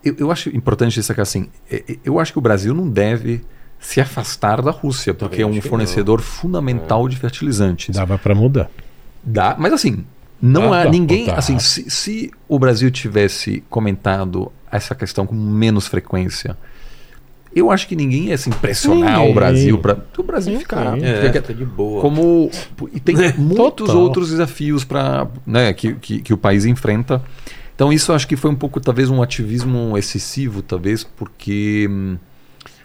eu, 0.04 0.14
eu, 0.18 0.30
acho 0.30 0.54
importante 0.54 0.94
destacar 0.94 1.22
assim: 1.22 1.48
é, 1.70 1.84
é, 1.88 1.96
eu 2.04 2.18
acho 2.18 2.32
que 2.32 2.38
o 2.38 2.42
Brasil 2.42 2.74
não 2.74 2.88
deve 2.88 3.42
se 3.78 4.00
afastar 4.00 4.60
da 4.60 4.70
Rússia, 4.70 5.14
porque 5.14 5.42
é 5.42 5.46
um 5.46 5.60
fornecedor 5.60 6.20
fundamental 6.20 7.08
de 7.08 7.16
fertilizantes. 7.16 7.96
Dava 7.96 8.18
para 8.18 8.34
mudar. 8.34 8.70
Dá, 9.22 9.56
mas 9.58 9.72
assim, 9.72 10.04
não 10.40 10.72
há 10.72 10.84
ninguém. 10.84 11.30
Assim, 11.30 11.58
se, 11.58 11.90
se 11.90 12.30
o 12.48 12.58
Brasil 12.58 12.90
tivesse 12.90 13.62
comentado 13.70 14.52
essa 14.70 14.94
questão 14.94 15.26
com 15.26 15.34
menos 15.34 15.86
frequência 15.86 16.56
eu 17.54 17.70
acho 17.70 17.88
que 17.88 17.96
ninguém 17.96 18.26
ia 18.26 18.38
se 18.38 18.48
impressionar 18.48 19.18
ninguém. 19.18 19.30
o 19.30 19.34
Brasil 19.34 19.78
para 19.78 19.98
o 20.18 20.22
Brasil 20.22 20.58
ficar, 20.58 20.96
é, 20.98 21.32
fica 21.32 21.52
de 21.52 21.64
boa. 21.64 22.00
Como 22.00 22.50
e 22.92 23.00
tem 23.00 23.16
muitos 23.36 23.86
Total. 23.86 23.96
outros 23.98 24.30
desafios 24.30 24.84
para 24.84 25.26
né, 25.46 25.72
que, 25.72 25.94
que, 25.94 26.22
que, 26.22 26.32
o 26.32 26.38
país 26.38 26.64
enfrenta. 26.64 27.22
Então 27.80 27.90
isso 27.90 28.12
acho 28.12 28.28
que 28.28 28.36
foi 28.36 28.50
um 28.50 28.54
pouco 28.54 28.78
talvez 28.78 29.08
um 29.08 29.22
ativismo 29.22 29.96
excessivo, 29.96 30.60
talvez 30.60 31.02
porque 31.02 31.88
hum, 31.90 32.18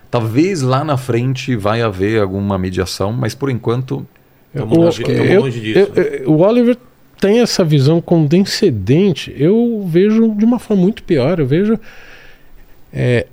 talvez 0.09 0.61
lá 0.61 0.85
na 0.85 0.95
frente 0.95 1.53
vai 1.53 1.81
haver 1.81 2.21
alguma 2.21 2.57
mediação, 2.57 3.11
mas 3.11 3.35
por 3.35 3.49
enquanto 3.49 4.07
estamos 4.53 4.77
longe, 4.77 5.03
eu, 5.05 5.41
longe 5.41 5.59
disso. 5.59 5.79
Eu, 5.79 6.03
eu, 6.03 6.31
o 6.31 6.39
Oliver 6.39 6.77
tem 7.19 7.41
essa 7.41 7.61
visão 7.61 7.99
condescendente. 7.99 9.35
Eu 9.37 9.85
vejo 9.85 10.33
de 10.33 10.45
uma 10.45 10.59
forma 10.59 10.83
muito 10.83 11.03
pior. 11.03 11.41
Eu 11.41 11.45
vejo 11.45 11.77
é, 12.93 13.27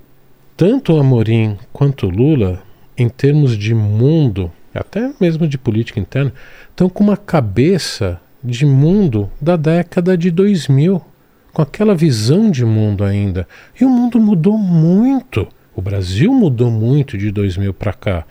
tanto 0.57 0.99
Amorim 0.99 1.57
quanto 1.73 2.11
Lula, 2.11 2.61
em 2.99 3.09
termos 3.09 3.57
de 3.57 3.73
mundo, 3.73 4.51
até 4.75 5.13
mesmo 5.21 5.47
de 5.47 5.57
política 5.57 6.01
interna, 6.01 6.35
estão 6.71 6.89
com 6.89 7.05
uma 7.05 7.17
cabeça 7.17 8.21
de 8.43 8.67
mundo 8.67 9.31
da 9.41 9.55
década 9.55 10.19
de 10.19 10.29
2000, 10.29 11.01
com 11.53 11.63
aquela 11.63 11.95
visão 11.95 12.51
de 12.51 12.65
mundo 12.65 13.05
ainda. 13.05 13.47
E 13.79 13.85
o 13.85 13.89
mundo 13.89 14.21
mudou 14.21 14.57
muito. 14.57 15.47
O 15.75 15.83
Brasil 15.83 16.33
mudou 16.33 16.71
muito 16.71 17.17
de 17.17 17.31
2000 17.31 17.75
para 17.75 17.93
cá. 17.93 18.27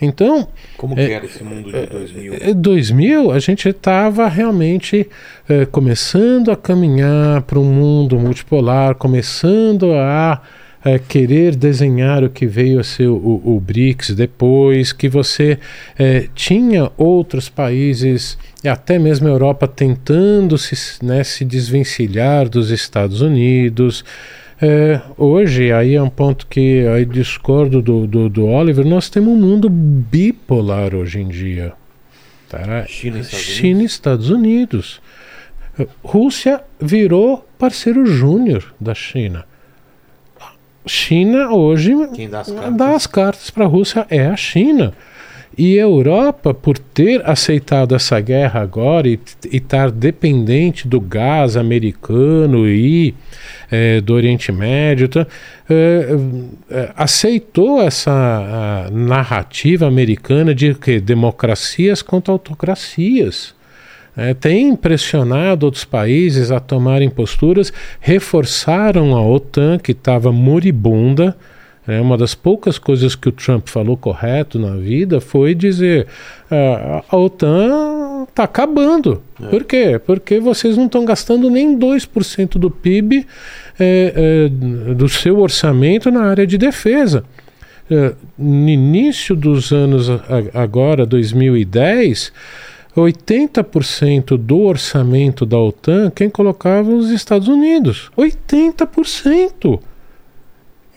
Então. 0.00 0.48
Como 0.76 0.98
é, 0.98 1.12
era 1.12 1.24
esse 1.24 1.42
mundo 1.42 1.70
de 1.72 1.86
2000? 1.86 2.34
É, 2.40 2.54
2000, 2.54 3.30
a 3.30 3.38
gente 3.38 3.68
estava 3.68 4.28
realmente 4.28 5.08
é, 5.48 5.64
começando 5.64 6.50
a 6.50 6.56
caminhar 6.56 7.42
para 7.42 7.58
um 7.58 7.64
mundo 7.64 8.18
multipolar, 8.18 8.94
começando 8.94 9.92
a 9.94 10.42
é, 10.86 11.00
querer 11.00 11.56
desenhar 11.56 12.22
o 12.22 12.30
que 12.30 12.46
veio 12.46 12.78
a 12.78 12.84
ser 12.84 13.08
o, 13.08 13.42
o 13.44 13.60
BRICS 13.60 14.14
depois, 14.14 14.92
que 14.92 15.08
você 15.08 15.58
é, 15.98 16.28
tinha 16.32 16.92
outros 16.96 17.48
países, 17.48 18.38
e 18.62 18.68
até 18.68 18.96
mesmo 18.96 19.26
a 19.26 19.32
Europa, 19.32 19.66
tentando 19.66 20.56
se, 20.56 21.04
né, 21.04 21.24
se 21.24 21.44
desvencilhar 21.44 22.48
dos 22.48 22.70
Estados 22.70 23.20
Unidos. 23.20 24.04
É, 24.62 25.00
hoje, 25.18 25.72
aí 25.72 25.96
é 25.96 26.00
um 26.00 26.08
ponto 26.08 26.46
que 26.46 26.86
aí 26.86 27.04
discordo 27.04 27.82
do, 27.82 28.06
do, 28.06 28.28
do, 28.28 28.46
Oliver, 28.46 28.86
nós 28.86 29.10
temos 29.10 29.30
um 29.30 29.40
mundo 29.40 29.68
bipolar 29.68 30.94
hoje 30.94 31.18
em 31.18 31.26
dia. 31.26 31.72
Tá? 32.48 32.86
China 32.86 33.18
e 33.18 33.20
Estados 33.22 33.44
China 33.44 33.74
Unidos. 33.74 33.92
Estados 33.92 34.30
Unidos. 34.30 35.00
Rússia 36.04 36.60
virou 36.80 37.44
parceiro 37.58 38.06
júnior 38.06 38.72
da 38.80 38.94
China. 38.94 39.44
China 40.86 41.50
hoje 41.52 41.92
Quem 42.14 42.28
dá 42.28 42.40
as 42.40 42.50
cartas, 42.50 42.76
dá 42.76 42.94
as 42.94 43.06
cartas 43.06 43.50
para 43.50 43.64
a 43.64 43.68
Rússia 43.68 44.06
é 44.08 44.26
a 44.26 44.36
China. 44.36 44.92
E 45.58 45.78
a 45.78 45.82
Europa, 45.82 46.52
por 46.52 46.76
ter 46.76 47.26
aceitado 47.28 47.94
essa 47.94 48.20
guerra 48.20 48.60
agora 48.60 49.08
e 49.08 49.18
estar 49.50 49.90
dependente 49.90 50.86
do 50.86 51.00
gás 51.00 51.56
americano 51.56 52.68
e 52.68 53.14
é, 53.70 54.02
do 54.02 54.12
Oriente 54.12 54.52
Médio, 54.52 55.08
tá, 55.08 55.26
é, 55.70 56.08
é, 56.70 56.92
aceitou 56.94 57.80
essa 57.80 58.90
narrativa 58.92 59.86
americana 59.86 60.54
de 60.54 60.74
que 60.74 61.00
democracias 61.00 62.02
contra 62.02 62.32
autocracias 62.32 63.55
é, 64.16 64.32
tem 64.32 64.74
pressionado 64.74 65.66
outros 65.66 65.84
países 65.84 66.50
a 66.50 66.58
tomarem 66.58 67.10
posturas, 67.10 67.72
reforçaram 68.00 69.14
a 69.14 69.20
OTAN, 69.20 69.78
que 69.78 69.92
estava 69.92 70.32
moribunda. 70.32 71.36
É, 71.86 72.00
uma 72.00 72.16
das 72.16 72.34
poucas 72.34 72.78
coisas 72.78 73.14
que 73.14 73.28
o 73.28 73.32
Trump 73.32 73.68
falou 73.68 73.96
correto 73.96 74.58
na 74.58 74.74
vida 74.74 75.20
foi 75.20 75.54
dizer: 75.54 76.06
ah, 76.50 77.04
a 77.08 77.16
OTAN 77.16 78.24
está 78.28 78.44
acabando. 78.44 79.22
É. 79.40 79.46
Por 79.46 79.64
quê? 79.64 80.00
Porque 80.04 80.40
vocês 80.40 80.76
não 80.76 80.86
estão 80.86 81.04
gastando 81.04 81.48
nem 81.48 81.78
2% 81.78 82.58
do 82.58 82.70
PIB 82.70 83.26
é, 83.78 84.48
é, 84.48 84.94
do 84.94 85.08
seu 85.08 85.38
orçamento 85.38 86.10
na 86.10 86.24
área 86.24 86.46
de 86.46 86.58
defesa. 86.58 87.22
É, 87.88 88.14
no 88.36 88.68
início 88.68 89.36
dos 89.36 89.70
anos 89.72 90.10
agora, 90.52 91.06
2010, 91.06 92.32
80% 93.02 94.36
do 94.36 94.60
orçamento 94.60 95.44
da 95.44 95.58
OTAN 95.58 96.10
quem 96.10 96.30
colocava 96.30 96.90
os 96.90 97.10
Estados 97.10 97.48
Unidos. 97.48 98.10
80%! 98.16 99.80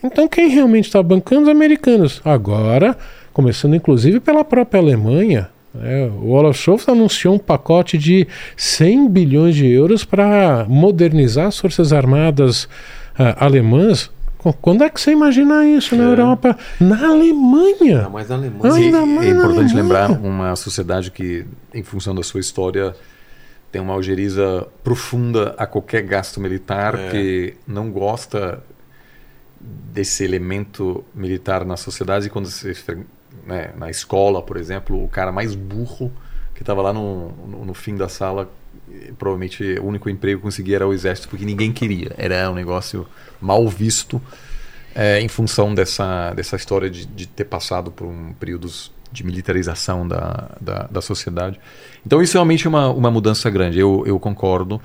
Então 0.02 0.26
quem 0.26 0.48
realmente 0.48 0.86
está 0.86 1.02
bancando 1.02 1.42
os 1.42 1.48
americanos? 1.48 2.20
Agora, 2.24 2.96
começando 3.32 3.76
inclusive 3.76 4.18
pela 4.20 4.44
própria 4.44 4.80
Alemanha, 4.80 5.50
é, 5.78 6.10
o 6.20 6.30
Olaf 6.30 6.56
Scholz 6.56 6.88
anunciou 6.88 7.34
um 7.34 7.38
pacote 7.38 7.96
de 7.96 8.26
100 8.56 9.08
bilhões 9.08 9.54
de 9.54 9.66
euros 9.66 10.04
para 10.04 10.66
modernizar 10.68 11.46
as 11.46 11.58
forças 11.58 11.92
armadas 11.92 12.64
uh, 12.64 13.36
alemãs. 13.36 14.10
Quando 14.60 14.84
é 14.84 14.90
que 14.90 15.00
você 15.00 15.12
imagina 15.12 15.64
isso 15.66 15.94
na 15.94 16.04
é. 16.04 16.06
Europa? 16.06 16.56
Na 16.80 17.08
Alemanha. 17.08 18.02
Não, 18.02 18.10
mas 18.10 18.28
na 18.28 18.36
Alemanha. 18.36 19.22
é 19.22 19.28
importante 19.28 19.74
lembrar 19.74 20.10
uma 20.10 20.56
sociedade 20.56 21.10
que, 21.10 21.44
em 21.74 21.82
função 21.82 22.14
da 22.14 22.22
sua 22.22 22.40
história, 22.40 22.94
tem 23.70 23.80
uma 23.80 23.94
algeriza 23.94 24.66
profunda 24.82 25.54
a 25.56 25.66
qualquer 25.66 26.02
gasto 26.02 26.40
militar, 26.40 26.94
é. 26.94 27.10
que 27.10 27.54
não 27.66 27.90
gosta 27.90 28.62
desse 29.60 30.24
elemento 30.24 31.04
militar 31.14 31.64
na 31.64 31.76
sociedade. 31.76 32.30
Quando 32.30 32.46
você 32.46 32.74
né, 33.46 33.72
na 33.76 33.90
escola, 33.90 34.42
por 34.42 34.56
exemplo, 34.56 35.02
o 35.02 35.08
cara 35.08 35.30
mais 35.30 35.54
burro 35.54 36.10
que 36.54 36.62
estava 36.62 36.82
lá 36.82 36.92
no, 36.92 37.30
no, 37.46 37.64
no 37.66 37.74
fim 37.74 37.96
da 37.96 38.08
sala 38.08 38.50
provavelmente 39.18 39.78
o 39.80 39.84
único 39.84 40.08
emprego 40.08 40.38
que 40.38 40.42
conseguia 40.42 40.76
era 40.76 40.88
o 40.88 40.92
exército, 40.92 41.28
porque 41.28 41.44
ninguém 41.44 41.72
queria. 41.72 42.12
Era 42.16 42.50
um 42.50 42.54
negócio 42.54 43.06
mal 43.40 43.66
visto 43.68 44.20
é, 44.94 45.20
em 45.20 45.28
função 45.28 45.74
dessa, 45.74 46.32
dessa 46.34 46.56
história 46.56 46.90
de, 46.90 47.06
de 47.06 47.26
ter 47.26 47.44
passado 47.44 47.90
por 47.90 48.06
um, 48.06 48.32
períodos 48.32 48.92
de 49.12 49.24
militarização 49.24 50.06
da, 50.06 50.50
da, 50.60 50.82
da, 50.84 51.00
sociedade. 51.00 51.58
Então 52.06 52.22
isso 52.22 52.34
realmente 52.34 52.66
é 52.66 52.68
uma, 52.68 52.88
uma 52.90 53.10
mudança 53.10 53.50
grande, 53.50 53.78
eu, 53.78 54.04
eu 54.06 54.18
concordo. 54.20 54.80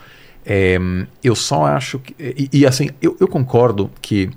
É, 0.45 0.77
eu 1.23 1.35
só 1.35 1.65
acho 1.65 1.99
que. 1.99 2.15
E, 2.19 2.49
e 2.51 2.65
assim, 2.65 2.89
eu, 3.01 3.17
eu 3.19 3.27
concordo 3.27 3.89
que 4.01 4.29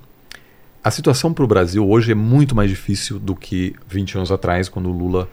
a 0.83 0.91
situação 0.91 1.35
para 1.35 1.45
o 1.45 1.47
Brasil 1.47 1.89
hoje 1.89 2.13
é 2.13 2.15
muito 2.15 2.55
mais 2.55 2.71
difícil 2.71 3.19
do 3.19 3.35
que 3.35 3.75
20 3.89 4.17
anos 4.17 4.33
atrás, 4.33 4.69
quando 4.69 4.89
o 4.89 4.93
Lula 4.93 5.29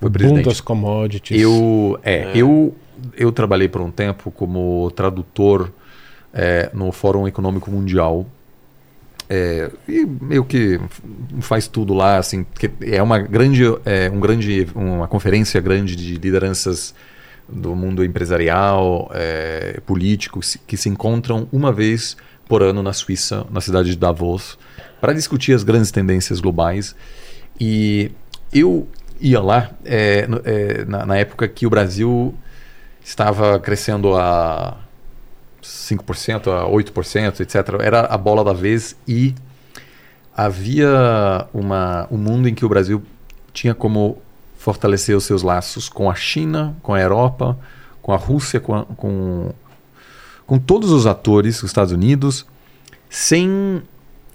foi 0.00 0.10
presidente. 0.10 0.44
Boom 0.44 0.50
das 0.50 0.60
commodities. 0.60 1.40
Eu, 1.40 1.98
é, 2.02 2.14
é. 2.14 2.32
Eu, 2.34 2.74
eu 3.16 3.32
trabalhei 3.32 3.68
por 3.68 3.80
um 3.80 3.90
tempo 3.90 4.30
como 4.30 4.90
tradutor 4.92 5.72
é, 6.32 6.70
no 6.72 6.90
Fórum 6.92 7.26
Econômico 7.26 7.70
Mundial. 7.70 8.26
É, 9.28 9.70
e 9.88 10.04
meio 10.04 10.44
que 10.44 10.78
faz 11.40 11.66
tudo 11.66 11.94
lá, 11.94 12.18
assim, 12.18 12.44
é 12.82 13.02
uma 13.02 13.18
grande, 13.18 13.62
é, 13.84 14.10
um 14.10 14.20
grande, 14.20 14.66
uma 14.74 15.08
conferência 15.08 15.60
grande 15.60 15.96
de 15.96 16.14
lideranças 16.16 16.94
do 17.48 17.74
mundo 17.74 18.04
empresarial, 18.04 19.10
é, 19.14 19.80
político, 19.86 20.40
que 20.66 20.76
se 20.76 20.88
encontram 20.88 21.48
uma 21.52 21.72
vez 21.72 22.16
por 22.48 22.62
ano 22.62 22.82
na 22.82 22.92
Suíça, 22.92 23.46
na 23.50 23.60
cidade 23.60 23.90
de 23.90 23.96
Davos, 23.96 24.58
para 25.00 25.12
discutir 25.12 25.52
as 25.52 25.62
grandes 25.62 25.90
tendências 25.90 26.40
globais. 26.40 26.94
E 27.58 28.10
eu 28.52 28.86
ia 29.20 29.40
lá 29.40 29.70
é, 29.84 30.26
é, 30.44 30.84
na, 30.84 31.06
na, 31.06 31.16
época 31.16 31.46
que 31.48 31.66
o 31.66 31.70
Brasil 31.70 32.34
estava 33.04 33.60
crescendo 33.60 34.16
a 34.16 34.78
5%, 35.62 36.48
a 36.48 36.66
8%, 36.66 37.40
etc. 37.40 37.56
Era 37.80 38.00
a 38.00 38.16
bola 38.16 38.42
da 38.42 38.54
vez 38.54 38.96
e 39.06 39.34
havia 40.34 41.46
uma, 41.52 42.08
um 42.10 42.16
mundo 42.16 42.48
em 42.48 42.54
que 42.54 42.64
o 42.64 42.68
Brasil 42.68 43.02
tinha 43.52 43.74
como 43.74 44.18
fortalecer 44.58 45.14
os 45.14 45.24
seus 45.24 45.42
laços 45.42 45.88
com 45.88 46.10
a 46.10 46.14
China, 46.14 46.74
com 46.82 46.94
a 46.94 47.00
Europa, 47.00 47.56
com 48.00 48.12
a 48.12 48.16
Rússia, 48.16 48.58
com, 48.58 48.74
a, 48.74 48.84
com, 48.84 49.52
com 50.46 50.58
todos 50.58 50.90
os 50.90 51.06
atores, 51.06 51.62
os 51.62 51.70
Estados 51.70 51.92
Unidos, 51.92 52.46
sem, 53.10 53.82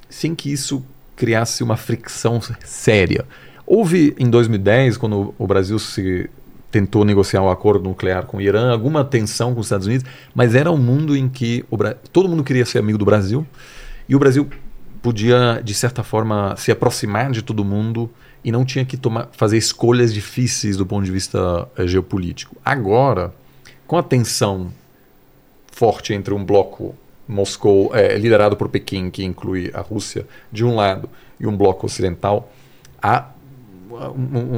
sem 0.07 0.35
que 0.35 0.51
isso 0.51 0.85
criasse 1.15 1.63
uma 1.63 1.75
fricção 1.75 2.39
séria. 2.63 3.25
Houve 3.65 4.15
em 4.17 4.29
2010, 4.29 4.97
quando 4.97 5.33
o 5.37 5.45
Brasil 5.45 5.77
se 5.77 6.29
tentou 6.71 7.03
negociar 7.03 7.41
um 7.41 7.49
acordo 7.49 7.89
nuclear 7.89 8.25
com 8.25 8.37
o 8.37 8.41
Irã, 8.41 8.71
alguma 8.71 9.03
tensão 9.03 9.53
com 9.53 9.59
os 9.59 9.65
Estados 9.67 9.87
Unidos, 9.87 10.05
mas 10.33 10.55
era 10.55 10.71
um 10.71 10.77
mundo 10.77 11.15
em 11.15 11.27
que 11.27 11.65
Bra... 11.71 11.95
todo 12.11 12.29
mundo 12.29 12.43
queria 12.43 12.65
ser 12.65 12.79
amigo 12.79 12.97
do 12.97 13.05
Brasil 13.05 13.45
e 14.07 14.15
o 14.15 14.19
Brasil 14.19 14.47
podia, 15.01 15.61
de 15.63 15.73
certa 15.73 16.03
forma, 16.03 16.55
se 16.57 16.71
aproximar 16.71 17.31
de 17.31 17.41
todo 17.41 17.63
mundo 17.63 18.09
e 18.43 18.51
não 18.51 18.65
tinha 18.65 18.85
que 18.85 18.97
tomar, 18.97 19.29
fazer 19.31 19.57
escolhas 19.57 20.13
difíceis 20.13 20.77
do 20.77 20.85
ponto 20.85 21.05
de 21.05 21.11
vista 21.11 21.67
eh, 21.77 21.87
geopolítico. 21.87 22.55
Agora, 22.63 23.33
com 23.87 23.97
a 23.97 24.03
tensão 24.03 24.71
forte 25.71 26.13
entre 26.13 26.33
um 26.33 26.43
bloco 26.43 26.95
Moscou, 27.27 27.95
é, 27.95 28.17
liderado 28.17 28.57
por 28.57 28.69
Pequim, 28.69 29.11
que 29.11 29.23
inclui 29.23 29.69
a 29.73 29.81
Rússia, 29.81 30.25
de 30.51 30.65
um 30.65 30.75
lado, 30.75 31.07
e 31.39 31.45
um 31.45 31.55
bloco 31.55 31.85
ocidental, 31.85 32.51
há, 33.01 33.29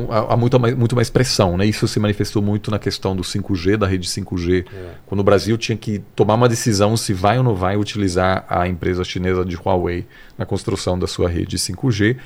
há, 0.09 0.35
muito, 0.37 0.59
mais, 0.59 0.75
muito 0.75 0.95
mais 0.95 1.09
pressão. 1.09 1.57
Né? 1.57 1.65
Isso 1.65 1.87
se 1.87 1.99
manifestou 1.99 2.41
muito 2.41 2.71
na 2.71 2.79
questão 2.79 3.15
do 3.15 3.23
5G, 3.23 3.77
da 3.77 3.87
rede 3.87 4.07
5G, 4.07 4.65
é. 4.73 4.91
quando 5.05 5.21
o 5.21 5.23
Brasil 5.23 5.57
tinha 5.57 5.77
que 5.77 5.99
tomar 6.15 6.35
uma 6.35 6.49
decisão 6.49 6.97
se 6.97 7.13
vai 7.13 7.37
ou 7.37 7.43
não 7.43 7.55
vai 7.55 7.77
utilizar 7.77 8.45
a 8.49 8.67
empresa 8.67 9.03
chinesa 9.03 9.45
de 9.45 9.55
Huawei 9.55 10.05
na 10.37 10.45
construção 10.45 10.97
da 10.97 11.07
sua 11.07 11.29
rede 11.29 11.57
5G. 11.57 12.17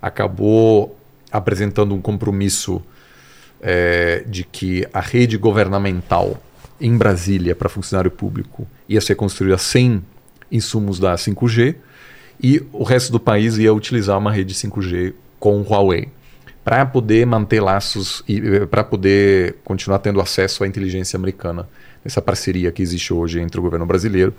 Acabou 0.00 0.96
apresentando 1.30 1.94
um 1.94 2.00
compromisso 2.00 2.80
é, 3.60 4.24
de 4.26 4.44
que 4.44 4.86
a 4.92 5.00
rede 5.00 5.36
governamental 5.36 6.40
em 6.80 6.96
Brasília 6.96 7.54
para 7.54 7.68
funcionário 7.68 8.10
público 8.10 8.66
ia 8.88 9.00
ser 9.00 9.14
construída 9.14 9.56
sem 9.58 10.02
insumos 10.50 10.98
da 10.98 11.14
5G 11.14 11.74
e 12.42 12.62
o 12.72 12.82
resto 12.82 13.10
do 13.10 13.20
país 13.20 13.56
ia 13.56 13.72
utilizar 13.72 14.18
uma 14.18 14.30
rede 14.30 14.54
5G 14.54 15.14
com 15.38 15.62
Huawei 15.62 16.08
para 16.64 16.84
poder 16.86 17.26
manter 17.26 17.60
laços 17.60 18.24
e 18.26 18.66
para 18.66 18.82
poder 18.82 19.56
continuar 19.64 19.98
tendo 19.98 20.20
acesso 20.20 20.64
à 20.64 20.66
inteligência 20.66 21.16
americana 21.16 21.68
essa 22.04 22.22
parceria 22.22 22.72
que 22.72 22.82
existe 22.82 23.12
hoje 23.12 23.40
entre 23.40 23.60
o 23.60 23.62
governo 23.62 23.86
brasileiro 23.86 24.34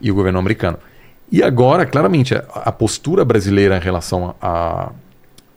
e 0.00 0.10
o 0.10 0.14
governo 0.14 0.38
americano. 0.38 0.78
E 1.32 1.42
agora, 1.42 1.86
claramente, 1.86 2.34
a, 2.34 2.44
a 2.54 2.72
postura 2.72 3.24
brasileira 3.24 3.76
em 3.76 3.80
relação 3.80 4.34
à 4.40 4.92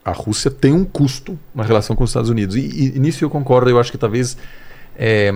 a, 0.04 0.12
a, 0.12 0.14
Rússia 0.14 0.50
tem 0.50 0.74
um 0.74 0.84
custo 0.84 1.38
na 1.54 1.64
relação 1.64 1.96
com 1.96 2.04
os 2.04 2.10
Estados 2.10 2.30
Unidos. 2.30 2.56
E, 2.56 2.94
e 2.96 3.00
nisso 3.00 3.24
eu 3.24 3.30
concordo, 3.30 3.70
eu 3.70 3.80
acho 3.80 3.92
que 3.92 3.98
talvez 3.98 4.38
é, 4.98 5.32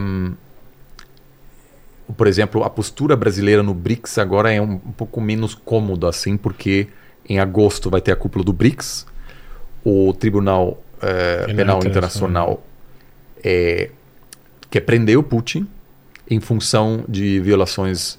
por 2.18 2.28
exemplo, 2.28 2.64
a 2.64 2.70
postura 2.70 3.16
brasileira 3.16 3.64
no 3.64 3.74
BRICS 3.74 4.18
agora 4.18 4.52
é 4.52 4.62
um, 4.62 4.74
um 4.74 4.92
pouco 4.92 5.22
menos 5.22 5.56
cômoda, 5.56 6.10
assim, 6.10 6.36
porque 6.36 6.88
em 7.28 7.40
agosto 7.40 7.90
vai 7.90 8.02
ter 8.02 8.12
a 8.12 8.16
cúpula 8.16 8.44
do 8.44 8.52
BRICS, 8.52 9.06
o 9.84 10.14
Tribunal 10.14 10.84
é, 11.02 11.54
Penal 11.54 11.80
Internacional 11.86 12.64
é, 13.44 13.90
quer 14.70 14.82
prender 14.82 15.18
o 15.18 15.24
Putin 15.24 15.68
em 16.30 16.40
função 16.40 17.04
de 17.08 17.40
violações 17.42 18.18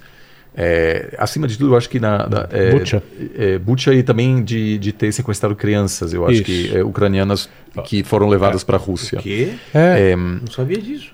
é, 0.57 1.13
acima 1.19 1.49
de 1.49 1.59
tudo, 1.59 1.73
eu 1.73 1.77
acho 1.77 1.89
que 1.89 1.99
na, 1.99 2.29
na 2.29 2.49
é, 2.53 2.71
Bucha. 2.71 3.03
É, 3.37 3.59
Bucha 3.59 3.93
e 3.93 4.05
também 4.05 4.43
de, 4.43 4.79
de 4.79 4.93
ter 4.93 5.11
sequestrado 5.11 5.57
crianças, 5.57 6.13
eu 6.13 6.25
acho 6.25 6.35
Isso. 6.35 6.45
que 6.45 6.77
é, 6.77 6.85
ucranianas 6.85 7.49
que 7.85 8.05
foram 8.05 8.29
levadas 8.29 8.63
para 8.63 8.77
a 8.77 8.81
Rússia. 8.81 9.19
O 9.19 9.23
quê? 9.23 9.55
É, 9.75 10.13
é, 10.13 10.17
Não 10.17 10.47
sabia 10.49 10.81
disso. 10.81 11.13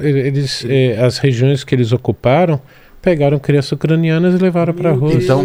Eles, 0.00 0.64
é, 0.68 1.00
as 1.00 1.18
regiões 1.18 1.62
que 1.62 1.72
eles 1.72 1.92
ocuparam 1.92 2.60
pegaram 3.00 3.38
crianças 3.38 3.70
ucranianas 3.72 4.34
e 4.34 4.42
levaram 4.42 4.74
para 4.74 4.90
a 4.90 4.92
Rússia. 4.92 5.18
Então, 5.22 5.44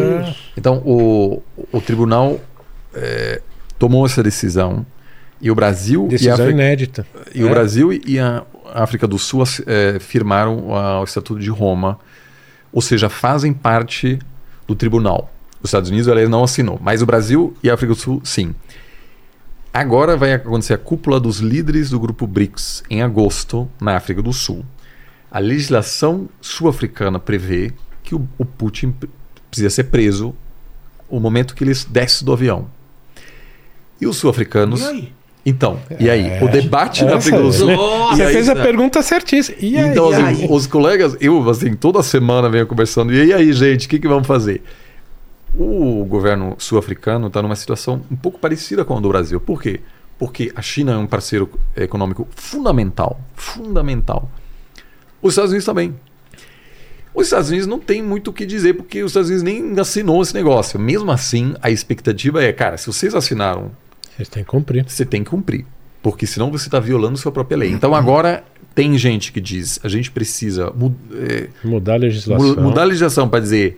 então 0.57 0.77
o, 0.83 1.43
o 1.71 1.79
tribunal 1.81 2.39
tomou 3.77 4.05
essa 4.05 4.23
decisão 4.23 4.85
e 5.41 5.51
o 5.51 5.55
Brasil 5.55 6.07
decisão 6.07 6.29
e 6.29 6.31
a 6.31 6.33
África, 6.35 6.51
inédita. 6.51 7.07
E 7.33 7.43
o 7.43 7.49
Brasil 7.49 7.91
e 7.93 8.19
a 8.19 8.43
África 8.73 9.07
do 9.07 9.19
Sul 9.19 9.43
firmaram 9.99 10.69
o 10.69 11.03
Estatuto 11.03 11.39
de 11.39 11.49
Roma 11.49 11.99
ou 12.75 12.81
seja, 12.81 13.07
fazem 13.07 13.53
parte 13.53 14.19
do 14.67 14.75
tribunal. 14.75 15.31
Os 15.63 15.69
Estados 15.69 15.89
Unidos 15.89 16.09
aliás, 16.09 16.29
não 16.29 16.43
assinou, 16.43 16.77
mas 16.83 17.01
o 17.01 17.05
Brasil 17.05 17.55
e 17.63 17.69
a 17.69 17.73
África 17.73 17.93
do 17.93 17.99
Sul, 17.99 18.21
sim. 18.25 18.53
Agora 19.73 20.17
vai 20.17 20.33
acontecer 20.33 20.73
a 20.73 20.77
cúpula 20.77 21.17
dos 21.17 21.39
líderes 21.39 21.89
do 21.89 21.99
grupo 21.99 22.27
BRICS 22.27 22.83
em 22.89 23.01
agosto, 23.01 23.69
na 23.79 23.95
África 23.95 24.21
do 24.21 24.33
Sul. 24.33 24.65
A 25.31 25.39
legislação 25.39 26.27
sul-africana 26.41 27.17
prevê 27.17 27.71
que 28.03 28.13
o, 28.13 28.27
o 28.37 28.43
Putin 28.43 28.93
precisa 29.49 29.69
ser 29.69 29.85
preso 29.85 30.35
no 31.09 31.21
momento 31.21 31.55
que 31.55 31.63
ele 31.63 31.73
desce 31.89 32.25
do 32.25 32.33
avião. 32.33 32.67
E 33.99 34.07
os 34.07 34.17
sul-africanos 34.17 34.81
então, 35.45 35.79
e 35.99 36.09
aí? 36.09 36.27
É, 36.27 36.43
o 36.43 36.49
debate 36.49 37.05
da 37.05 37.17
África 37.17 37.39
do 37.39 37.53
Sul. 37.53 37.69
Você 38.09 38.23
aí, 38.23 38.33
fez 38.33 38.49
a 38.49 38.55
pergunta 38.55 39.03
certíssima. 39.03 39.55
E 39.61 39.77
aí, 39.77 39.91
então, 39.91 40.09
assim, 40.09 40.23
aí? 40.23 40.47
os 40.49 40.65
colegas, 40.65 41.15
eu, 41.21 41.47
assim, 41.47 41.75
toda 41.75 42.01
semana 42.01 42.49
venho 42.49 42.65
conversando. 42.65 43.13
E 43.13 43.31
aí, 43.31 43.53
gente, 43.53 43.85
o 43.85 43.89
que, 43.89 43.99
que 43.99 44.07
vamos 44.07 44.25
fazer? 44.25 44.63
O 45.53 46.03
governo 46.03 46.55
sul-africano 46.57 47.27
está 47.27 47.43
numa 47.43 47.55
situação 47.55 48.01
um 48.09 48.15
pouco 48.15 48.39
parecida 48.39 48.83
com 48.83 48.97
a 48.97 48.99
do 48.99 49.07
Brasil. 49.07 49.39
Por 49.39 49.61
quê? 49.61 49.81
Porque 50.17 50.51
a 50.55 50.63
China 50.63 50.93
é 50.93 50.97
um 50.97 51.05
parceiro 51.05 51.47
econômico 51.77 52.27
fundamental. 52.35 53.21
Fundamental. 53.35 54.31
Os 55.21 55.33
Estados 55.33 55.51
Unidos 55.51 55.65
também. 55.65 55.93
Os 57.13 57.27
Estados 57.27 57.49
Unidos 57.49 57.67
não 57.67 57.79
tem 57.79 58.01
muito 58.01 58.31
o 58.31 58.33
que 58.33 58.47
dizer, 58.47 58.73
porque 58.73 59.03
os 59.03 59.11
Estados 59.11 59.29
Unidos 59.29 59.43
nem 59.43 59.79
assinou 59.79 60.23
esse 60.23 60.33
negócio. 60.33 60.79
Mesmo 60.79 61.11
assim, 61.11 61.53
a 61.61 61.69
expectativa 61.69 62.43
é, 62.43 62.51
cara, 62.51 62.77
se 62.77 62.87
vocês 62.87 63.13
assinaram 63.13 63.71
você 64.17 64.25
tem 64.25 64.43
que 64.43 64.49
cumprir. 64.49 64.85
Você 64.87 65.05
tem 65.05 65.23
que 65.23 65.29
cumprir. 65.29 65.65
Porque 66.01 66.27
senão 66.27 66.51
você 66.51 66.67
está 66.67 66.79
violando 66.79 67.17
sua 67.17 67.31
própria 67.31 67.57
lei. 67.57 67.71
Então 67.71 67.95
agora 67.95 68.43
tem 68.75 68.97
gente 68.97 69.31
que 69.31 69.41
diz 69.41 69.79
a 69.83 69.87
gente 69.87 70.11
precisa 70.11 70.71
é, 71.13 71.47
mudar 71.63 71.93
a 71.93 71.97
legislação. 71.97 72.55
Mudar 72.63 72.81
a 72.81 72.85
legislação 72.85 73.27
para 73.27 73.39
dizer 73.39 73.77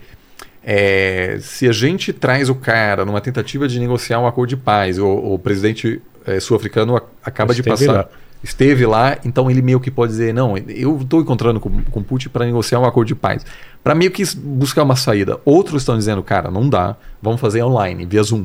é, 0.62 1.38
se 1.40 1.66
a 1.66 1.72
gente 1.72 2.12
traz 2.12 2.50
o 2.50 2.54
cara 2.54 3.04
numa 3.04 3.22
tentativa 3.22 3.66
de 3.66 3.80
negociar 3.80 4.20
um 4.20 4.26
acordo 4.26 4.50
de 4.50 4.56
paz, 4.56 4.98
o, 4.98 5.06
o 5.06 5.38
presidente 5.38 6.02
é, 6.26 6.38
sul-africano 6.40 7.00
acaba 7.24 7.52
esteve 7.52 7.70
de 7.70 7.86
passar. 7.86 7.92
Lá. 7.92 8.08
Esteve 8.44 8.86
lá, 8.86 9.18
então 9.24 9.50
ele 9.50 9.62
meio 9.62 9.80
que 9.80 9.90
pode 9.90 10.12
dizer: 10.12 10.34
não, 10.34 10.58
eu 10.58 10.98
estou 11.00 11.22
encontrando 11.22 11.58
com, 11.58 11.82
com 11.84 12.02
Putin 12.02 12.28
para 12.28 12.44
negociar 12.44 12.78
um 12.80 12.84
acordo 12.84 13.08
de 13.08 13.14
paz. 13.14 13.46
Para 13.82 13.94
meio 13.94 14.10
que 14.10 14.22
buscar 14.36 14.82
uma 14.82 14.94
saída. 14.94 15.40
Outros 15.44 15.82
estão 15.82 15.96
dizendo: 15.96 16.22
cara, 16.22 16.50
não 16.50 16.68
dá, 16.68 16.96
vamos 17.22 17.40
fazer 17.40 17.62
online, 17.62 18.04
via 18.04 18.22
Zoom. 18.22 18.44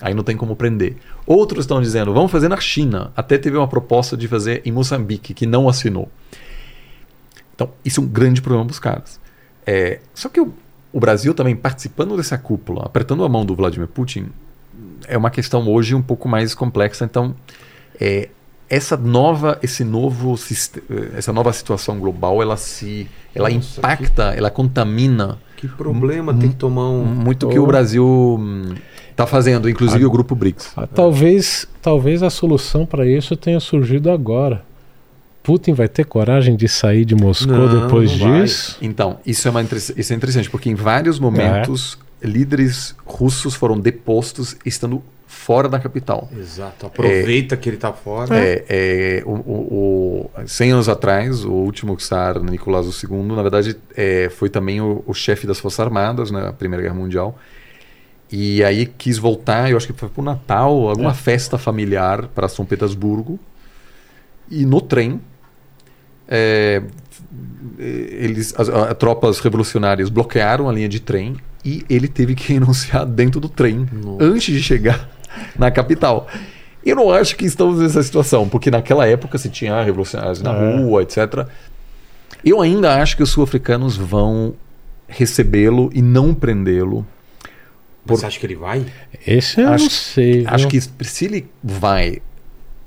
Aí 0.00 0.14
não 0.14 0.22
tem 0.22 0.36
como 0.36 0.54
prender. 0.54 0.96
Outros 1.26 1.64
estão 1.64 1.80
dizendo, 1.80 2.14
vamos 2.14 2.30
fazer 2.30 2.48
na 2.48 2.60
China. 2.60 3.12
Até 3.16 3.36
teve 3.36 3.56
uma 3.56 3.66
proposta 3.66 4.16
de 4.16 4.28
fazer 4.28 4.62
em 4.64 4.70
Moçambique, 4.70 5.34
que 5.34 5.46
não 5.46 5.68
assinou. 5.68 6.08
Então, 7.54 7.70
isso 7.84 8.00
é 8.00 8.04
um 8.04 8.06
grande 8.06 8.40
problema 8.40 8.64
para 8.66 8.72
os 8.72 8.78
caras. 8.78 9.20
É, 9.66 9.98
só 10.14 10.28
que 10.28 10.40
o, 10.40 10.52
o 10.92 11.00
Brasil 11.00 11.34
também 11.34 11.56
participando 11.56 12.16
dessa 12.16 12.38
cúpula, 12.38 12.84
apertando 12.84 13.24
a 13.24 13.28
mão 13.28 13.44
do 13.44 13.56
Vladimir 13.56 13.88
Putin, 13.88 14.28
é 15.06 15.18
uma 15.18 15.30
questão 15.30 15.68
hoje 15.68 15.94
um 15.94 16.02
pouco 16.02 16.28
mais 16.28 16.54
complexa. 16.54 17.04
Então, 17.04 17.34
é, 18.00 18.28
essa 18.70 18.96
nova, 18.96 19.58
esse 19.62 19.82
novo, 19.82 20.38
essa 21.16 21.32
nova 21.32 21.52
situação 21.52 21.98
global, 21.98 22.40
ela 22.42 22.56
se, 22.56 23.08
ela 23.34 23.50
Nossa, 23.50 23.80
impacta, 23.80 24.34
ela 24.36 24.50
contamina 24.50 25.38
Que 25.56 25.66
problema 25.66 26.34
ter 26.34 26.48
que 26.48 26.54
tomar 26.54 26.88
um. 26.88 27.04
muito 27.04 27.48
que 27.48 27.58
o 27.58 27.66
Brasil 27.66 28.38
está 29.18 29.26
fazendo, 29.26 29.68
inclusive 29.68 30.04
o 30.06 30.10
grupo 30.10 30.34
BRICS. 30.36 30.70
Ah, 30.76 30.86
Talvez, 30.86 31.66
talvez 31.82 32.22
a 32.22 32.30
solução 32.30 32.86
para 32.86 33.04
isso 33.04 33.36
tenha 33.36 33.58
surgido 33.58 34.10
agora. 34.12 34.62
Putin 35.42 35.72
vai 35.72 35.88
ter 35.88 36.04
coragem 36.04 36.54
de 36.54 36.68
sair 36.68 37.04
de 37.04 37.14
Moscou 37.16 37.52
Não, 37.56 37.82
depois 37.82 38.16
não 38.18 38.30
vai. 38.30 38.42
disso? 38.42 38.76
Então, 38.80 39.18
isso 39.26 39.48
é, 39.48 39.50
uma, 39.50 39.62
isso 39.62 40.12
é 40.12 40.16
interessante, 40.16 40.48
porque 40.48 40.70
em 40.70 40.74
vários 40.74 41.18
momentos 41.18 41.98
líderes 42.22 42.94
russos 43.04 43.54
foram 43.54 43.78
depostos 43.80 44.56
estando 44.64 45.02
fora 45.26 45.68
da 45.68 45.80
capital. 45.80 46.28
Exato. 46.38 46.86
Aproveita 46.86 47.56
que 47.56 47.68
ele 47.68 47.76
tá 47.76 47.92
fora. 47.92 48.36
É, 48.38 48.64
é, 48.68 49.22
o, 49.26 49.30
o, 49.32 50.30
o- 50.36 50.46
100 50.46 50.72
anos 50.72 50.88
atrás, 50.88 51.44
o 51.44 51.50
último 51.52 51.96
czar, 51.96 52.40
Nicolás 52.42 52.86
II, 53.02 53.22
na 53.34 53.42
verdade, 53.42 53.76
é, 53.96 54.28
foi 54.28 54.48
também 54.48 54.80
o, 54.80 55.02
o 55.06 55.14
chefe 55.14 55.46
das 55.46 55.58
Forças 55.58 55.80
Armadas 55.80 56.30
na 56.30 56.52
Primeira 56.52 56.82
Guerra 56.82 56.94
Mundial. 56.94 57.36
E 58.30 58.62
aí 58.62 58.84
quis 58.86 59.16
voltar, 59.18 59.70
eu 59.70 59.76
acho 59.76 59.86
que 59.86 59.92
foi 59.98 60.08
pro 60.08 60.22
Natal, 60.22 60.88
alguma 60.88 61.10
É. 61.10 61.14
festa 61.14 61.56
familiar 61.56 62.28
para 62.28 62.48
São 62.48 62.64
Petersburgo. 62.64 63.38
E 64.50 64.66
no 64.66 64.80
trem, 64.80 65.20
é, 66.28 66.82
eles, 67.78 68.54
as, 68.58 68.68
as 68.68 68.96
tropas 68.98 69.38
revolucionárias 69.40 70.08
bloquearam 70.10 70.68
a 70.68 70.72
linha 70.72 70.88
de 70.88 71.00
trem 71.00 71.36
e 71.64 71.84
ele 71.88 72.08
teve 72.08 72.34
que 72.34 72.52
renunciar 72.52 73.06
dentro 73.06 73.40
do 73.40 73.48
trem 73.48 73.86
Nossa. 73.92 74.24
antes 74.24 74.54
de 74.54 74.62
chegar 74.62 75.08
na 75.58 75.70
capital. 75.70 76.26
Eu 76.84 76.96
não 76.96 77.10
acho 77.10 77.36
que 77.36 77.44
estamos 77.44 77.80
nessa 77.80 78.02
situação, 78.02 78.48
porque 78.48 78.70
naquela 78.70 79.06
época 79.06 79.36
se 79.38 79.48
tinha 79.48 79.82
revolucionários 79.82 80.40
na 80.42 80.54
É. 80.54 80.76
rua, 80.78 81.02
etc. 81.02 81.46
Eu 82.44 82.60
ainda 82.60 83.00
acho 83.02 83.16
que 83.16 83.22
os 83.22 83.30
sul-africanos 83.30 83.96
vão 83.96 84.54
recebê-lo 85.08 85.90
e 85.92 86.00
não 86.02 86.34
prendê-lo. 86.34 87.06
Você 88.16 88.26
acha 88.26 88.38
que 88.40 88.46
ele 88.46 88.54
vai? 88.56 88.84
Esse 89.26 89.60
eu 89.60 89.68
Acho- 89.68 89.84
não 89.84 89.90
sei. 89.90 90.44
Acho 90.46 90.68
viu? 90.68 90.80
que 90.98 91.04
se 91.06 91.24
ele 91.24 91.46
vai, 91.62 92.20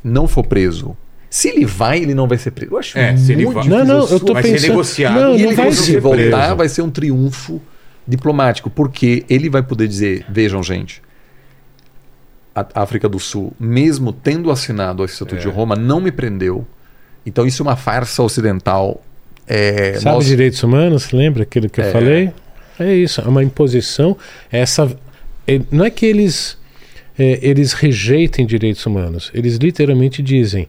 não 0.04 0.28
for 0.28 0.46
preso, 0.46 0.96
se 1.30 1.48
ele 1.50 1.66
vai, 1.66 2.00
ele 2.02 2.14
não 2.14 2.28
vai 2.28 2.38
ser 2.38 2.52
preso. 2.52 2.74
Eu 2.74 2.78
acho 2.80 2.98
É, 2.98 3.16
se 3.16 3.32
ele 3.32 3.44
muito 3.46 3.56
vai- 3.56 3.64
difícil 3.64 3.86
Não, 3.86 4.00
não, 4.00 4.08
eu 4.10 4.20
tô 4.20 4.34
Vai 4.34 4.44
ser 4.44 4.52
pensando. 4.54 4.70
negociado. 4.70 5.14
Não, 5.16 5.36
e 5.36 5.42
não 5.44 5.48
ele, 5.52 5.56
vai 5.56 5.72
ser 5.72 5.82
se 5.84 6.00
voltar, 6.00 6.18
preso. 6.42 6.56
vai 6.56 6.70
ser 6.70 6.82
um 6.82 6.90
triunfo 6.90 7.62
diplomático, 8.08 8.70
porque 8.70 9.24
ele 9.30 9.50
vai 9.50 9.64
poder 9.64 9.88
dizer: 9.88 10.26
vejam, 10.30 10.62
gente, 10.62 11.02
a 12.54 12.66
África 12.82 13.08
do 13.08 13.20
Sul, 13.20 13.54
mesmo 13.60 14.12
tendo 14.12 14.52
assinado 14.52 15.02
o 15.04 15.06
Estatuto 15.06 15.36
É. 15.36 15.40
de 15.40 15.48
Roma, 15.48 15.76
não 15.76 16.02
me 16.02 16.12
prendeu. 16.12 16.66
Então 17.26 17.46
isso 17.46 17.62
é 17.62 17.66
uma 17.66 17.76
farsa 17.76 18.22
ocidental. 18.24 19.02
É, 19.48 19.94
Sabe 20.00 20.16
nós- 20.16 20.26
direitos 20.26 20.62
humanos? 20.64 21.12
Lembra 21.12 21.44
aquilo 21.44 21.70
que 21.70 21.80
eu 21.80 21.86
É. 21.86 21.92
falei? 21.92 22.32
É 22.80 22.94
isso, 22.96 23.22
é 23.22 23.24
uma 23.26 23.44
imposição. 23.44 24.18
Essa, 24.52 24.90
não 25.72 25.86
é 25.86 25.90
que 25.90 26.06
eles, 26.06 26.58
é, 27.18 27.40
eles 27.42 27.74
rejeitem 27.74 28.46
direitos 28.46 28.86
humanos, 28.86 29.32
eles 29.34 29.58
literalmente 29.58 30.22
dizem 30.22 30.68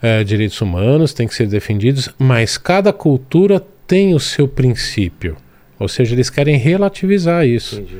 é, 0.00 0.24
direitos 0.24 0.60
humanos 0.60 1.14
têm 1.14 1.28
que 1.28 1.34
ser 1.34 1.46
defendidos, 1.46 2.08
mas 2.18 2.58
cada 2.58 2.92
cultura 2.92 3.64
tem 3.86 4.14
o 4.14 4.20
seu 4.20 4.48
princípio. 4.48 5.36
Ou 5.78 5.88
seja, 5.88 6.14
eles 6.14 6.30
querem 6.30 6.56
relativizar 6.56 7.46
isso. 7.46 7.76
Entendi. 7.76 7.98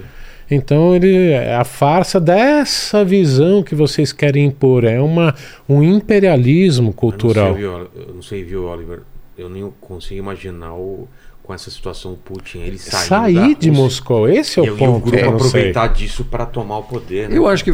Então 0.50 0.94
ele 0.94 1.30
é 1.30 1.54
a 1.54 1.64
farsa 1.64 2.20
dessa 2.20 3.04
visão 3.04 3.62
que 3.62 3.74
vocês 3.74 4.12
querem 4.12 4.46
impor 4.46 4.84
é 4.84 5.00
uma 5.00 5.34
um 5.68 5.82
imperialismo 5.82 6.92
cultural. 6.92 7.58
Eu 7.58 7.90
não 8.14 8.22
sei, 8.22 8.44
viu, 8.44 8.64
Oliver? 8.64 9.00
Eu 9.38 9.48
nem 9.48 9.72
consigo 9.80 10.18
imaginar 10.18 10.74
o, 10.74 11.08
com 11.42 11.52
essa 11.52 11.70
situação 11.70 12.12
o 12.12 12.16
Putin 12.16 12.58
ele 12.60 12.78
sair 12.78 13.06
Sair 13.08 13.54
de 13.56 13.70
Moscou, 13.70 14.28
esse 14.28 14.58
é 14.60 14.62
o 14.62 14.66
e, 14.66 14.70
o- 14.70 14.72
e 14.72 14.74
o 14.74 14.78
ponto. 14.78 15.00
grupo 15.00 15.18
sei. 15.18 15.28
aproveitar 15.28 15.86
disso 15.88 16.24
para 16.24 16.46
tomar 16.46 16.78
o 16.78 16.82
poder. 16.84 17.28
né? 17.28 17.36
Eu 17.36 17.48
acho 17.48 17.64
que 17.64 17.72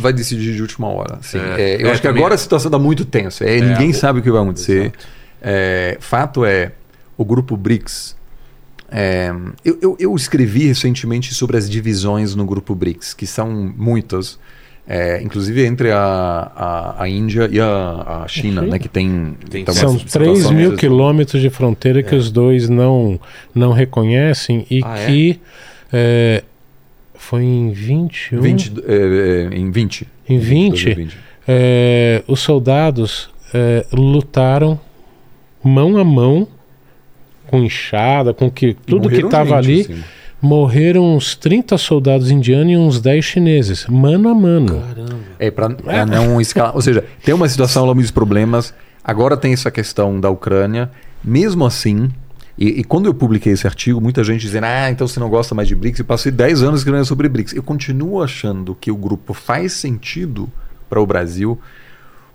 vai 0.00 0.12
decidir 0.12 0.52
de 0.54 0.60
última 0.62 0.88
hora. 0.88 1.18
sim. 1.22 1.38
É. 1.38 1.60
É, 1.76 1.82
eu 1.82 1.86
É, 1.88 1.90
acho 1.92 2.00
que 2.00 2.08
agora 2.08 2.32
a 2.32 2.34
acho. 2.34 2.42
situação 2.42 2.68
está 2.68 2.78
muito 2.78 3.04
tensa. 3.04 3.44
É, 3.44 3.60
ninguém 3.60 3.92
sabe 3.92 4.18
o 4.18 4.22
que 4.22 4.30
vai 4.30 4.42
acontecer. 4.42 4.92
É, 5.40 5.96
fato 6.00 6.44
é, 6.44 6.72
o 7.16 7.24
grupo 7.24 7.56
BRICS. 7.56 8.16
é, 8.90 9.32
eu, 9.64 9.78
eu- 9.82 9.96
eu 9.98 10.14
escrevi 10.14 10.66
recentemente 10.66 11.34
sobre 11.34 11.56
as 11.56 11.68
divisões 11.68 12.34
no 12.34 12.44
grupo 12.44 12.74
BRICS, 12.74 13.12
que 13.14 13.26
são 13.26 13.50
muitas, 13.76 14.38
é, 14.86 15.22
inclusive 15.22 15.64
entre 15.66 15.90
a, 15.90 15.98
a, 16.54 17.02
a 17.04 17.08
Índia 17.08 17.48
e 17.50 17.58
a, 17.60 18.22
a 18.24 18.28
China, 18.28 18.62
Sim. 18.62 18.68
né, 18.68 18.78
que 18.78 18.88
tem. 18.88 19.34
Tem 19.50 19.62
então, 19.62 19.72
São 19.74 19.90
umas 19.92 20.04
3 20.04 20.38
situações- 20.38 20.50
mil 20.58 20.76
quilômetros 20.76 21.40
de 21.40 21.48
fronteira 21.50 22.02
que 22.02 22.14
os 22.14 22.30
dois 22.30 22.68
não, 22.68 23.18
não 23.54 23.72
reconhecem 23.72 24.66
e 24.70 24.80
Ah, 24.84 24.98
é? 24.98 25.06
que 25.06 25.40
é, 25.92 26.42
foi 27.14 27.42
em 27.44 27.70
21. 27.72 28.40
20, 28.40 28.72
é, 28.86 29.48
é, 29.52 29.56
em 29.56 29.70
20. 29.70 30.06
Em 30.28 30.38
20, 30.38 30.70
2020. 30.84 31.16
é, 31.48 32.22
os 32.26 32.40
soldados 32.40 33.30
é, 33.54 33.86
lutaram 33.92 34.78
mão 35.62 35.96
a 35.96 36.04
mão 36.04 36.46
com 37.46 37.58
enxada, 37.62 38.34
com 38.34 38.50
que 38.50 38.74
tudo 38.74 39.08
que 39.08 39.16
estava 39.20 39.56
ali. 39.56 39.82
assim. 39.82 40.02
Morreram 40.44 41.16
uns 41.16 41.34
30 41.34 41.78
soldados 41.78 42.30
indianos 42.30 42.70
e 42.70 42.76
uns 42.76 43.00
10 43.00 43.24
chineses, 43.24 43.86
mano 43.86 44.28
a 44.28 44.34
mano. 44.34 44.78
Caramba. 44.78 45.18
É, 45.38 45.50
para 45.50 45.70
não 46.04 46.38
escalar. 46.38 46.74
Ou 46.74 46.82
seja, 46.82 47.02
tem 47.24 47.34
uma 47.34 47.48
situação 47.48 47.86
lá, 47.86 47.94
muitos 47.94 48.10
problemas. 48.10 48.74
Agora 49.02 49.38
tem 49.38 49.54
essa 49.54 49.70
questão 49.70 50.20
da 50.20 50.28
Ucrânia. 50.28 50.90
Mesmo 51.24 51.64
assim, 51.64 52.10
e, 52.58 52.80
e 52.80 52.84
quando 52.84 53.06
eu 53.06 53.14
publiquei 53.14 53.54
esse 53.54 53.66
artigo, 53.66 54.02
muita 54.02 54.22
gente 54.22 54.42
dizendo: 54.42 54.64
ah, 54.64 54.90
então 54.90 55.08
você 55.08 55.18
não 55.18 55.30
gosta 55.30 55.54
mais 55.54 55.66
de 55.66 55.74
BRICS. 55.74 56.00
Eu 56.00 56.04
passei 56.04 56.30
10 56.30 56.62
anos 56.62 56.80
escrevendo 56.80 57.06
sobre 57.06 57.26
BRICS. 57.26 57.54
Eu 57.54 57.62
continuo 57.62 58.22
achando 58.22 58.74
que 58.78 58.90
o 58.90 58.96
grupo 58.96 59.32
faz 59.32 59.72
sentido 59.72 60.52
para 60.90 61.00
o 61.00 61.06
Brasil, 61.06 61.58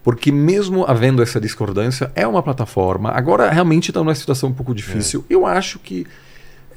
porque 0.04 0.32
mesmo 0.32 0.84
havendo 0.84 1.22
essa 1.22 1.40
discordância, 1.40 2.12
é 2.16 2.26
uma 2.26 2.42
plataforma. 2.42 3.12
Agora 3.12 3.52
realmente 3.52 3.92
está 3.92 4.00
numa 4.00 4.16
situação 4.16 4.50
um 4.50 4.54
pouco 4.54 4.74
difícil. 4.74 5.24
Eu 5.30 5.46
acho 5.46 5.78
que 5.78 6.08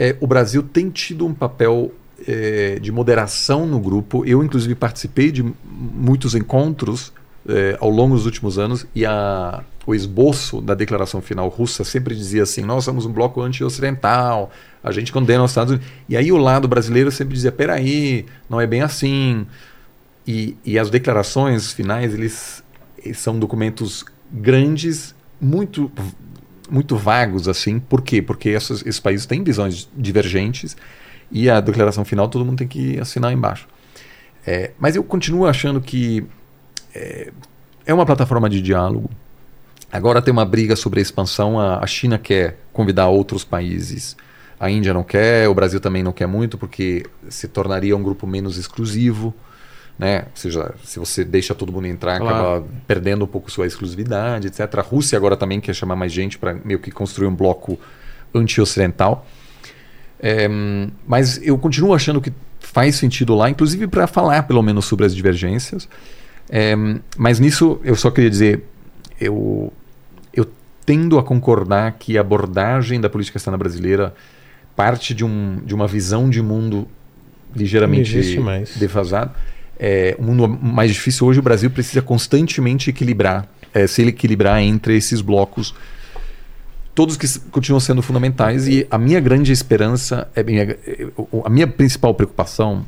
é, 0.02 0.16
o 0.20 0.26
Brasil 0.26 0.64
tem 0.64 0.90
tido 0.90 1.24
um 1.24 1.32
papel 1.32 1.92
é, 2.26 2.81
de 2.81 2.90
moderação 2.90 3.64
no 3.64 3.78
grupo. 3.78 4.24
Eu, 4.26 4.42
inclusive, 4.42 4.74
participei 4.74 5.31
de 5.31 5.44
muitos 5.64 6.34
encontros 6.34 7.12
é, 7.48 7.76
ao 7.81 7.89
longo 7.89 8.16
dos 8.16 8.26
últimos 8.26 8.58
anos 8.58 8.84
e 8.97 9.06
a, 9.06 9.62
o 9.86 9.94
esboço 9.94 10.60
da 10.60 10.74
declaração 10.74 11.22
final 11.22 11.48
russa 11.48 11.84
sempre 11.84 12.16
dizia 12.16 12.42
assim: 12.42 12.62
nós 12.62 12.82
somos 12.82 13.06
um 13.06 13.12
bloco 13.12 13.40
anti-ocidental, 13.40 14.50
a 14.82 14.90
gente 14.90 15.12
condena 15.12 15.44
os 15.44 15.52
Estados 15.52 15.74
Unidos. 15.74 15.92
E 16.08 16.16
aí 16.16 16.32
o 16.32 16.36
lado 16.36 16.66
brasileiro 16.66 17.12
sempre 17.12 17.34
dizia: 17.34 17.52
peraí, 17.52 18.26
não 18.50 18.60
é 18.60 18.66
bem 18.66 18.82
assim. 18.82 19.47
E, 20.26 20.56
e 20.64 20.81
as 20.81 20.90
declarações 20.90 21.72
finais, 21.72 22.12
eles, 22.12 22.64
eles 22.98 23.18
são 23.18 23.39
documentos 23.39 24.05
grandes, 24.32 25.14
muito 25.40 25.92
muito 26.73 26.97
vagos 26.97 27.47
assim. 27.47 27.78
Por 27.78 28.01
quê? 28.01 28.23
Porque 28.23 28.49
esses, 28.49 28.99
países 28.99 29.26
têm 29.26 29.44
visões 29.44 29.89
divergentes 29.94 30.75
e 31.31 31.51
a 31.51 31.60
declaração 31.60 32.05
final 32.05 32.28
todo 32.28 32.44
mundo 32.44 32.59
tem 32.59 32.67
que 32.67 32.99
assinar 32.99 33.33
embaixo. 33.33 33.68
É, 34.47 34.73
mas 34.78 34.97
eu 34.97 35.05
continuo 35.05 35.47
achando 35.47 35.81
que 35.81 36.25
é, 36.94 37.31
é 37.84 37.92
uma 37.92 38.07
plataforma 38.07 38.49
de 38.49 38.62
diálogo. 38.62 39.10
Agora 39.92 40.23
tem 40.23 40.33
uma 40.33 40.47
briga 40.47 40.75
sobre 40.75 40.99
a 41.01 41.02
expansão. 41.02 41.60
A, 41.60 41.78
a 41.78 41.86
China 41.86 42.18
quer 42.18 42.59
convidar 42.73 43.09
outros 43.09 43.44
países. 43.44 44.17
A 44.59 44.70
Índia 44.70 44.94
não 44.94 45.05
quer, 45.05 45.49
o 45.49 45.55
Brasil 45.55 45.81
também 45.81 46.02
não 46.02 46.12
quer 46.12 46.26
muito, 46.26 46.57
porque 46.57 47.05
se 47.28 47.49
tornaria 47.49 47.97
um 47.97 48.02
grupo 48.02 48.26
menos 48.26 48.57
exclusivo. 48.57 49.34
Né? 49.98 50.20
Ou 50.22 50.36
seja, 50.36 50.74
se 50.84 50.98
você 50.98 51.24
deixa 51.24 51.54
todo 51.54 51.72
mundo 51.72 51.86
entrar, 51.86 52.18
Claro. 52.18 52.34
acaba 52.34 52.66
perdendo 52.86 53.24
um 53.24 53.28
pouco 53.28 53.50
sua 53.50 53.66
exclusividade, 53.66 54.48
etc. 54.48 54.78
A 54.78 54.82
Rússia 54.82 55.16
agora 55.16 55.36
também 55.36 55.60
quer 55.60 55.74
chamar 55.74 55.96
mais 55.96 56.12
gente 56.12 56.38
para 56.38 56.54
meio 56.54 56.78
que 56.78 56.90
construir 56.90 57.28
um 57.28 57.34
bloco 57.34 57.78
anti-ocidental. 58.34 59.26
É, 60.18 60.48
mas 61.06 61.40
eu 61.42 61.58
continuo 61.58 61.94
achando 61.94 62.20
que 62.20 62.32
faz 62.60 62.96
sentido 62.96 63.34
lá, 63.34 63.50
inclusive 63.50 63.86
para 63.86 64.06
falar 64.06 64.44
pelo 64.44 64.62
menos 64.62 64.84
sobre 64.86 65.04
as 65.04 65.14
divergências. 65.14 65.88
É, 66.48 66.74
mas 67.16 67.38
nisso 67.38 67.80
eu 67.84 67.94
só 67.94 68.10
queria 68.10 68.30
dizer, 68.30 68.64
eu, 69.20 69.72
eu 70.32 70.46
tendo 70.86 71.18
a 71.18 71.22
concordar 71.22 71.92
que 71.92 72.16
a 72.16 72.20
abordagem 72.20 73.00
da 73.00 73.10
política 73.10 73.36
externa 73.36 73.58
brasileira 73.58 74.14
parte 74.74 75.14
de, 75.14 75.24
um, 75.24 75.60
de 75.64 75.74
uma 75.74 75.86
visão 75.86 76.30
de 76.30 76.40
mundo 76.40 76.88
ligeiramente 77.54 78.38
defasado. 78.76 79.32
É, 79.84 80.14
um 80.16 80.26
mundo 80.26 80.46
mais 80.48 80.92
difícil. 80.92 81.26
Hoje, 81.26 81.40
o 81.40 81.42
Brasil 81.42 81.68
precisa 81.68 82.00
constantemente 82.00 82.88
equilibrar, 82.88 83.48
é, 83.74 83.84
se 83.88 84.00
equilibrar 84.02 84.60
entre 84.62 84.96
esses 84.96 85.20
blocos 85.20 85.74
todos 86.94 87.16
que 87.16 87.26
continuam 87.50 87.80
sendo 87.80 88.00
fundamentais. 88.00 88.68
E 88.68 88.86
a 88.88 88.96
minha 88.96 89.18
grande 89.18 89.50
esperança, 89.50 90.28
é, 90.36 90.42
minha- 90.44 90.62
é, 90.86 91.08
o- 91.16 91.42
a 91.44 91.50
minha 91.50 91.66
principal 91.66 92.14
preocupação 92.14 92.86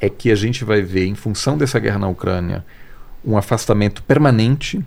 é 0.00 0.08
que 0.08 0.30
a 0.30 0.34
gente 0.34 0.64
vai 0.64 0.80
ver, 0.80 1.06
em 1.06 1.14
função 1.14 1.58
dessa 1.58 1.78
guerra 1.78 1.98
na 1.98 2.08
Ucrânia, 2.08 2.64
um 3.22 3.36
afastamento 3.36 4.02
permanente 4.02 4.82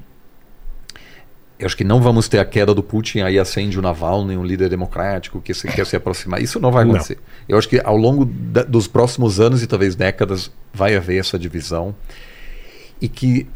eu 1.58 1.66
acho 1.66 1.78
que 1.78 1.84
não 1.86 2.02
vamos 2.02 2.28
ter 2.28 2.40
a 2.40 2.46
queda 2.46 2.74
do 2.74 2.84
Putin, 2.84 3.20
aí 3.20 3.40
acende 3.40 3.80
o 3.80 3.82
Navalny, 3.82 4.36
um 4.36 4.44
líder 4.44 4.70
democrático 4.70 5.40
que 5.40 5.54
se, 5.54 5.68
quer 5.68 5.86
se 5.86 5.96
aproximar. 5.96 6.42
Isso 6.42 6.60
não 6.60 6.72
vai 6.72 6.84
acontecer. 6.84 7.16
Não. 7.16 7.24
Eu 7.48 7.58
acho 7.58 7.70
que 7.70 7.80
ao 7.82 7.96
longo 7.96 8.26
da, 8.26 8.64
dos 8.64 8.88
próximos 8.88 9.40
anos 9.40 9.64
e 9.64 9.68
talvez 9.68 9.96
décadas 9.96 10.52
vai 10.74 10.96
haver 10.96 11.18
essa 11.18 11.40
divisão 11.40 11.96
e 13.02 13.08
que 13.08 13.48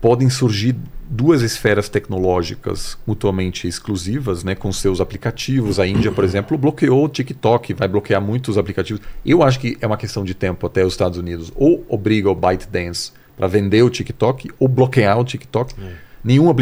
podem 0.00 0.30
surgir 0.30 0.74
duas 1.08 1.42
esferas 1.42 1.88
tecnológicas 1.88 2.96
mutuamente 3.06 3.68
exclusivas, 3.68 4.42
né, 4.42 4.54
com 4.54 4.72
seus 4.72 4.98
aplicativos. 5.00 5.78
A 5.78 5.86
Índia, 5.86 6.10
por 6.10 6.24
exemplo, 6.24 6.56
bloqueou 6.56 7.04
o 7.04 7.08
TikTok, 7.08 7.74
vai 7.74 7.88
bloquear 7.88 8.22
muitos 8.22 8.56
aplicativos. 8.56 9.02
Eu 9.24 9.42
acho 9.42 9.60
que 9.60 9.76
é 9.82 9.86
uma 9.86 9.98
questão 9.98 10.24
de 10.24 10.34
tempo 10.34 10.66
até 10.66 10.84
os 10.84 10.94
Estados 10.94 11.18
Unidos 11.18 11.52
ou 11.54 11.84
obriga 11.90 12.30
o 12.30 12.34
ByteDance 12.34 13.12
para 13.36 13.46
vender 13.46 13.82
o 13.82 13.90
TikTok 13.90 14.50
ou 14.58 14.66
bloquear 14.66 15.18
o 15.18 15.24
TikTok. 15.24 15.74
É 15.78 16.03
Nenhum, 16.24 16.54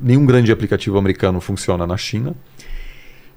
nenhum 0.00 0.26
grande 0.26 0.52
aplicativo 0.52 0.98
americano 0.98 1.40
funciona 1.40 1.86
na 1.86 1.96
China. 1.96 2.34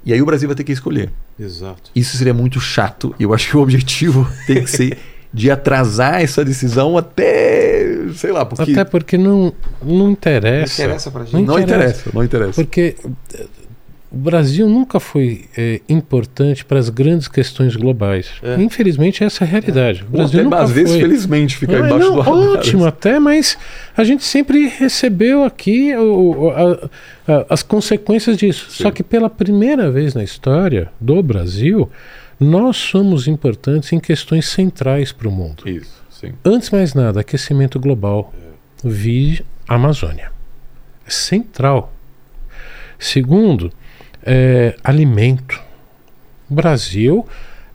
E 0.03 0.11
aí 0.11 0.21
o 0.21 0.25
Brasil 0.25 0.49
vai 0.49 0.55
ter 0.55 0.63
que 0.63 0.71
escolher. 0.71 1.09
Exato. 1.39 1.91
Isso 1.95 2.17
seria 2.17 2.33
muito 2.33 2.59
chato. 2.59 3.15
E 3.19 3.23
eu 3.23 3.33
acho 3.33 3.49
que 3.49 3.57
o 3.57 3.61
objetivo 3.61 4.29
tem 4.45 4.63
que 4.63 4.69
ser 4.69 4.97
de 5.33 5.49
atrasar 5.49 6.21
essa 6.21 6.43
decisão 6.43 6.97
até, 6.97 7.85
sei 8.15 8.33
lá, 8.33 8.45
porque... 8.45 8.71
Até 8.71 8.83
porque 8.83 9.17
não, 9.17 9.53
não 9.81 10.11
interessa. 10.11 10.81
Não 10.81 10.85
interessa 10.85 11.11
pra 11.11 11.23
gente. 11.23 11.33
Não, 11.33 11.41
não 11.41 11.59
interessa, 11.59 12.01
interessa, 12.01 12.11
não 12.13 12.23
interessa. 12.23 12.53
Porque 12.53 12.95
o 14.11 14.17
Brasil 14.17 14.67
nunca 14.67 14.99
foi 14.99 15.45
é, 15.57 15.79
importante 15.87 16.65
para 16.65 16.77
as 16.77 16.89
grandes 16.89 17.29
questões 17.29 17.77
globais. 17.77 18.29
É. 18.43 18.61
Infelizmente, 18.61 19.23
essa 19.23 19.45
é 19.45 19.47
a 19.47 19.49
realidade. 19.49 20.03
O 20.03 20.11
Brasil 20.11 20.41
até, 20.41 20.43
nunca 20.43 20.57
às 20.57 20.71
foi. 20.71 20.83
vezes, 20.83 20.99
felizmente, 20.99 21.55
fica 21.55 21.79
não, 21.79 21.85
embaixo 21.85 22.09
não, 22.09 22.15
do 22.15 22.21
radar. 22.21 22.59
Ótimo 22.59 22.85
até, 22.85 23.19
mas 23.19 23.57
a 23.95 24.03
gente 24.03 24.25
sempre 24.25 24.67
recebeu 24.67 25.45
aqui 25.45 25.95
o, 25.95 26.49
a, 26.49 26.89
a, 27.33 27.45
as 27.51 27.63
consequências 27.63 28.35
disso. 28.35 28.69
Sim. 28.69 28.83
Só 28.83 28.91
que 28.91 29.01
pela 29.01 29.29
primeira 29.29 29.89
vez 29.89 30.13
na 30.13 30.25
história 30.25 30.91
do 30.99 31.23
Brasil, 31.23 31.89
nós 32.37 32.75
somos 32.75 33.29
importantes 33.29 33.93
em 33.93 33.99
questões 33.99 34.45
centrais 34.49 35.13
para 35.13 35.29
o 35.29 35.31
mundo. 35.31 35.63
Isso, 35.65 36.03
sim. 36.09 36.33
Antes 36.43 36.69
mais 36.69 36.93
nada, 36.93 37.21
aquecimento 37.21 37.79
global 37.79 38.33
é. 38.35 38.89
via 38.89 39.41
Amazônia. 39.65 40.33
É 41.07 41.09
central. 41.09 41.93
Segundo, 42.99 43.71
é, 44.23 44.75
alimento. 44.83 45.61
O 46.49 46.53
Brasil 46.53 47.25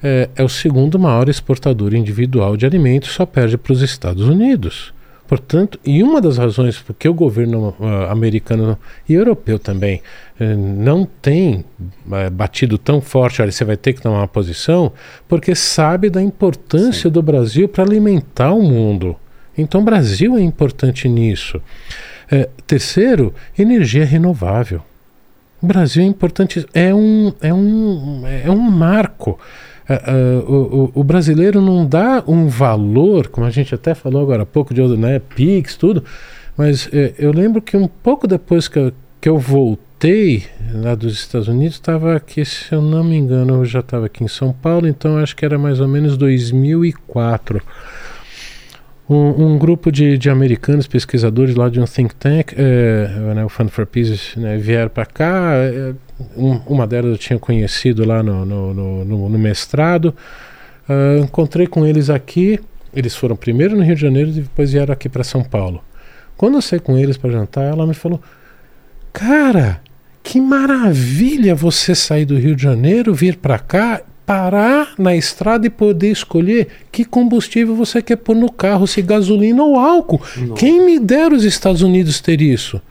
é, 0.02 0.28
é, 0.36 0.44
o 0.44 0.48
segundo 0.48 0.98
maior 0.98 1.28
exportador 1.28 1.94
individual 1.94 2.56
de 2.56 2.66
alimentos, 2.66 3.10
só 3.10 3.24
perde 3.24 3.56
para 3.56 3.72
os 3.72 3.82
Estados 3.82 4.28
Unidos. 4.28 4.94
Portanto, 5.26 5.80
e 5.84 6.02
uma 6.02 6.20
das 6.20 6.38
razões 6.38 6.78
por 6.78 6.94
que 6.94 7.08
o 7.08 7.14
governo 7.14 7.74
uh, 7.80 8.10
americano 8.10 8.78
e 9.08 9.14
europeu 9.14 9.58
também 9.58 10.00
uh, 10.40 10.44
não 10.56 11.04
tem 11.04 11.64
uh, 11.80 12.30
batido 12.30 12.78
tão 12.78 13.00
forte, 13.00 13.42
olha, 13.42 13.50
você 13.50 13.64
vai 13.64 13.76
ter 13.76 13.92
que 13.92 14.00
tomar 14.00 14.18
uma 14.18 14.28
posição, 14.28 14.92
porque 15.26 15.52
sabe 15.56 16.08
da 16.08 16.22
importância 16.22 17.08
Sim. 17.08 17.10
do 17.10 17.20
Brasil 17.22 17.68
para 17.68 17.82
alimentar 17.82 18.52
o 18.52 18.62
mundo. 18.62 19.16
Então, 19.58 19.80
o 19.80 19.84
Brasil 19.84 20.36
é 20.36 20.42
importante 20.42 21.08
nisso. 21.08 21.60
É, 22.30 22.48
terceiro, 22.64 23.34
energia 23.58 24.04
renovável. 24.04 24.82
Brasil 25.66 26.02
é 26.02 26.06
importante, 26.06 26.66
é 26.72 26.94
um, 26.94 27.32
é 27.40 27.52
um, 27.52 28.22
é 28.26 28.50
um 28.50 28.58
marco. 28.58 29.38
Uh, 29.88 30.50
uh, 30.50 30.90
o, 30.94 31.00
o, 31.00 31.04
brasileiro 31.04 31.60
não 31.60 31.86
dá 31.86 32.24
um 32.26 32.48
valor, 32.48 33.28
como 33.28 33.46
a 33.46 33.50
gente 33.50 33.72
até 33.72 33.94
falou 33.94 34.20
agora 34.22 34.42
há 34.42 34.46
pouco, 34.46 34.74
de 34.74 34.82
né, 34.96 35.20
PIX, 35.20 35.76
tudo, 35.76 36.02
mas 36.56 36.86
uh, 36.86 36.90
eu 37.18 37.30
lembro 37.30 37.62
que 37.62 37.76
um 37.76 37.86
pouco 37.86 38.26
depois 38.26 38.66
que 38.66 38.78
eu, 38.78 38.92
que 39.20 39.28
eu 39.28 39.38
voltei 39.38 40.44
lá 40.74 40.96
dos 40.96 41.14
Estados 41.14 41.46
Unidos, 41.46 41.76
estava 41.76 42.16
aqui, 42.16 42.44
se 42.44 42.72
eu 42.72 42.82
não 42.82 43.04
me 43.04 43.16
engano, 43.16 43.56
eu 43.56 43.64
já 43.64 43.78
estava 43.78 44.06
aqui 44.06 44.24
em 44.24 44.28
São 44.28 44.52
Paulo, 44.52 44.88
então 44.88 45.18
acho 45.18 45.36
que 45.36 45.44
era 45.44 45.56
mais 45.56 45.78
ou 45.78 45.86
menos 45.86 46.16
2004 46.16 47.62
um, 49.08 49.52
um 49.52 49.58
grupo 49.58 49.92
de, 49.92 50.18
de, 50.18 50.28
americanos, 50.28 50.86
pesquisadores 50.86 51.54
lá 51.54 51.68
de 51.68 51.80
um 51.80 51.84
think 51.84 52.14
tank, 52.14 52.52
é, 52.56 53.06
né, 53.34 53.44
o 53.44 53.48
Fund 53.48 53.70
for 53.70 53.86
Peace, 53.86 54.38
né, 54.38 54.56
vieram 54.56 54.90
para 54.90 55.06
cá. 55.06 55.52
É, 55.54 55.94
um, 56.36 56.60
uma 56.66 56.86
delas 56.86 57.12
eu 57.12 57.18
tinha 57.18 57.38
conhecido 57.38 58.04
lá 58.04 58.22
no, 58.22 58.44
no, 58.44 58.74
no, 59.04 59.28
no 59.28 59.38
mestrado. 59.38 60.14
Uh, 60.88 61.22
encontrei 61.22 61.66
com 61.66 61.86
eles 61.86 62.10
aqui. 62.10 62.58
Eles 62.94 63.14
foram 63.14 63.36
primeiro 63.36 63.76
no 63.76 63.82
Rio 63.82 63.94
de 63.94 64.00
Janeiro 64.00 64.30
e 64.30 64.40
depois 64.40 64.72
vieram 64.72 64.92
aqui 64.92 65.08
para 65.08 65.22
São 65.22 65.42
Paulo. 65.42 65.82
Quando 66.36 66.54
eu 66.54 66.62
saí 66.62 66.80
com 66.80 66.96
eles 66.96 67.16
para 67.16 67.30
jantar, 67.30 67.64
ela 67.64 67.86
me 67.86 67.94
falou: 67.94 68.20
Cara, 69.12 69.80
que 70.22 70.40
maravilha 70.40 71.54
você 71.54 71.94
sair 71.94 72.24
do 72.24 72.38
Rio 72.38 72.56
de 72.56 72.62
Janeiro, 72.62 73.14
vir 73.14 73.36
para 73.36 73.58
cá 73.58 74.02
parar 74.26 74.94
na 74.98 75.14
estrada 75.14 75.68
e 75.68 75.70
poder 75.70 76.10
escolher 76.10 76.66
que 76.90 77.04
combustível 77.04 77.76
você 77.76 78.02
quer 78.02 78.16
pôr 78.16 78.34
no 78.34 78.50
carro, 78.50 78.86
se 78.86 79.00
gasolina 79.00 79.62
ou 79.62 79.78
álcool. 79.78 80.20
Quem 80.56 80.84
me 80.84 80.98
dera 80.98 81.32
os 81.32 81.44
Estados 81.44 81.80
Unidos 81.80 82.20
ter 82.20 82.42
isso? 82.42 82.82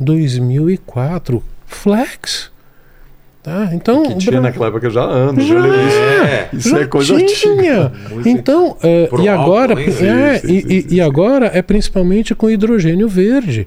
2004, 0.00 1.42
Flex. 1.66 2.50
Tá? 3.42 3.70
Então, 3.72 4.02
que 4.02 4.18
tinha 4.18 4.40
naquela 4.40 4.66
época 4.66 4.90
já 4.90 5.02
anos, 5.02 5.46
já, 5.46 5.60
já 5.60 6.26
é, 6.26 6.48
isso 6.52 6.68
já 6.68 6.80
é 6.80 6.86
coisa 6.86 7.16
tinha. 7.24 7.90
Então, 8.26 8.76
é, 8.82 9.08
e 9.22 9.28
agora, 9.28 9.80
é, 9.80 10.42
e, 10.44 10.86
e, 10.90 10.94
e 10.96 11.00
agora 11.00 11.50
é 11.54 11.62
principalmente 11.62 12.34
com 12.34 12.50
hidrogênio 12.50 13.08
verde. 13.08 13.66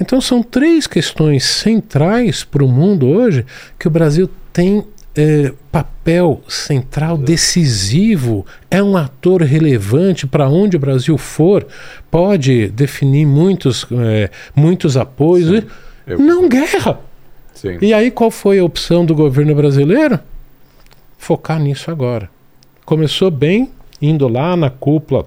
Então 0.00 0.20
são 0.20 0.42
três 0.42 0.86
questões 0.86 1.44
centrais 1.44 2.44
para 2.44 2.64
o 2.64 2.68
mundo 2.68 3.06
hoje 3.08 3.44
que 3.78 3.86
o 3.88 3.90
Brasil 3.90 4.28
tem 4.52 4.84
é, 5.16 5.52
papel 5.70 6.42
central 6.48 7.16
decisivo, 7.18 8.46
é 8.70 8.82
um 8.82 8.96
ator 8.96 9.42
relevante 9.42 10.26
para 10.26 10.48
onde 10.48 10.76
o 10.76 10.80
Brasil 10.80 11.16
for, 11.18 11.66
pode 12.10 12.68
definir 12.68 13.26
muitos, 13.26 13.86
é, 13.92 14.30
muitos 14.54 14.96
apoios. 14.96 15.48
Sim, 15.48 16.16
Não 16.18 16.48
guerra. 16.48 16.98
Sim. 17.54 17.78
E 17.80 17.92
aí 17.92 18.10
qual 18.10 18.30
foi 18.30 18.58
a 18.58 18.64
opção 18.64 19.04
do 19.04 19.14
governo 19.14 19.54
brasileiro? 19.54 20.18
Focar 21.18 21.60
nisso 21.60 21.90
agora. 21.90 22.28
Começou 22.84 23.30
bem, 23.30 23.70
indo 24.00 24.26
lá 24.26 24.56
na 24.56 24.70
cúpula, 24.70 25.26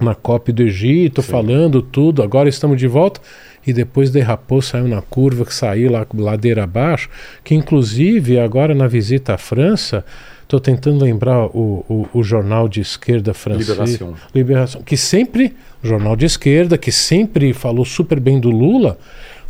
na 0.00 0.14
COP 0.14 0.52
do 0.52 0.62
Egito, 0.62 1.20
Sim. 1.20 1.30
falando 1.30 1.82
tudo, 1.82 2.22
agora 2.22 2.48
estamos 2.48 2.78
de 2.78 2.86
volta 2.86 3.20
e 3.66 3.72
depois 3.72 4.10
derrapou, 4.10 4.62
saiu 4.62 4.88
na 4.88 5.02
curva, 5.02 5.44
que 5.44 5.54
saiu 5.54 5.92
lá 5.92 6.06
ladeira 6.14 6.64
abaixo, 6.64 7.08
que 7.44 7.54
inclusive 7.54 8.38
agora 8.38 8.74
na 8.74 8.86
visita 8.86 9.34
à 9.34 9.38
França, 9.38 10.04
estou 10.42 10.58
tentando 10.58 11.04
lembrar 11.04 11.44
o, 11.46 11.84
o, 11.88 12.08
o, 12.14 12.22
jornal 12.22 12.68
de 12.68 12.80
esquerda 12.80 13.34
francês, 13.34 13.68
Liberação. 13.68 14.14
Liberação, 14.34 14.82
que 14.82 14.96
sempre, 14.96 15.54
jornal 15.82 16.16
de 16.16 16.24
esquerda, 16.24 16.78
que 16.78 16.90
sempre 16.90 17.52
falou 17.52 17.84
super 17.84 18.18
bem 18.18 18.40
do 18.40 18.50
Lula, 18.50 18.98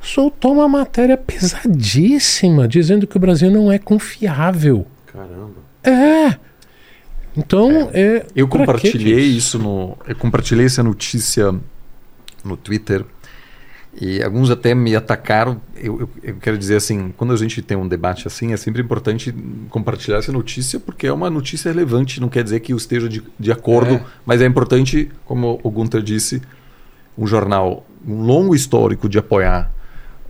soltou 0.03 0.55
uma 0.55 0.69
matéria 0.69 1.17
pesadíssima, 1.17 2.67
dizendo 2.67 3.07
que 3.07 3.17
o 3.17 3.20
Brasil 3.20 3.51
não 3.51 3.70
é 3.70 3.78
confiável. 3.78 4.87
Caramba. 5.07 5.69
É. 5.85 6.37
Então, 7.37 7.91
é. 7.93 8.01
é 8.03 8.27
eu 8.35 8.49
compartilhei 8.49 9.20
isso 9.20 9.59
no. 9.59 9.97
Eu 10.07 10.17
compartilhei 10.17 10.67
essa 10.67 10.83
notícia 10.83 11.55
no 12.45 12.57
Twitter 12.57 13.05
e 14.00 14.23
alguns 14.23 14.50
até 14.50 14.75
me 14.75 14.94
atacaram. 14.94 15.60
Eu, 15.76 16.00
eu, 16.00 16.10
eu, 16.23 16.36
quero 16.36 16.57
dizer 16.57 16.76
assim, 16.76 17.12
quando 17.17 17.33
a 17.33 17.36
gente 17.36 17.60
tem 17.62 17.76
um 17.76 17.89
debate 17.89 18.26
assim, 18.26 18.52
é 18.52 18.57
sempre 18.57 18.83
importante 18.83 19.34
compartilhar 19.70 20.18
essa 20.18 20.33
notícia, 20.33 20.78
porque 20.78 21.07
é 21.07 21.12
uma 21.12 21.31
notícia 21.31 21.70
relevante, 21.70 22.20
não 22.20 22.28
quer 22.28 22.44
dizer 22.44 22.60
que 22.60 22.73
eu 22.73 22.76
esteja 22.76 23.08
de, 23.08 23.23
de 23.39 23.52
acordo, 23.52 23.94
é. 23.94 24.05
mas 24.25 24.41
é 24.41 24.47
importante, 24.47 25.10
como 25.25 25.58
o 25.62 25.70
Gunther 25.70 26.02
disse, 26.02 26.42
um 27.17 27.26
jornal, 27.26 27.84
um 28.07 28.23
longo 28.23 28.55
histórico 28.55 29.08
de 29.08 29.18
apoiar 29.18 29.73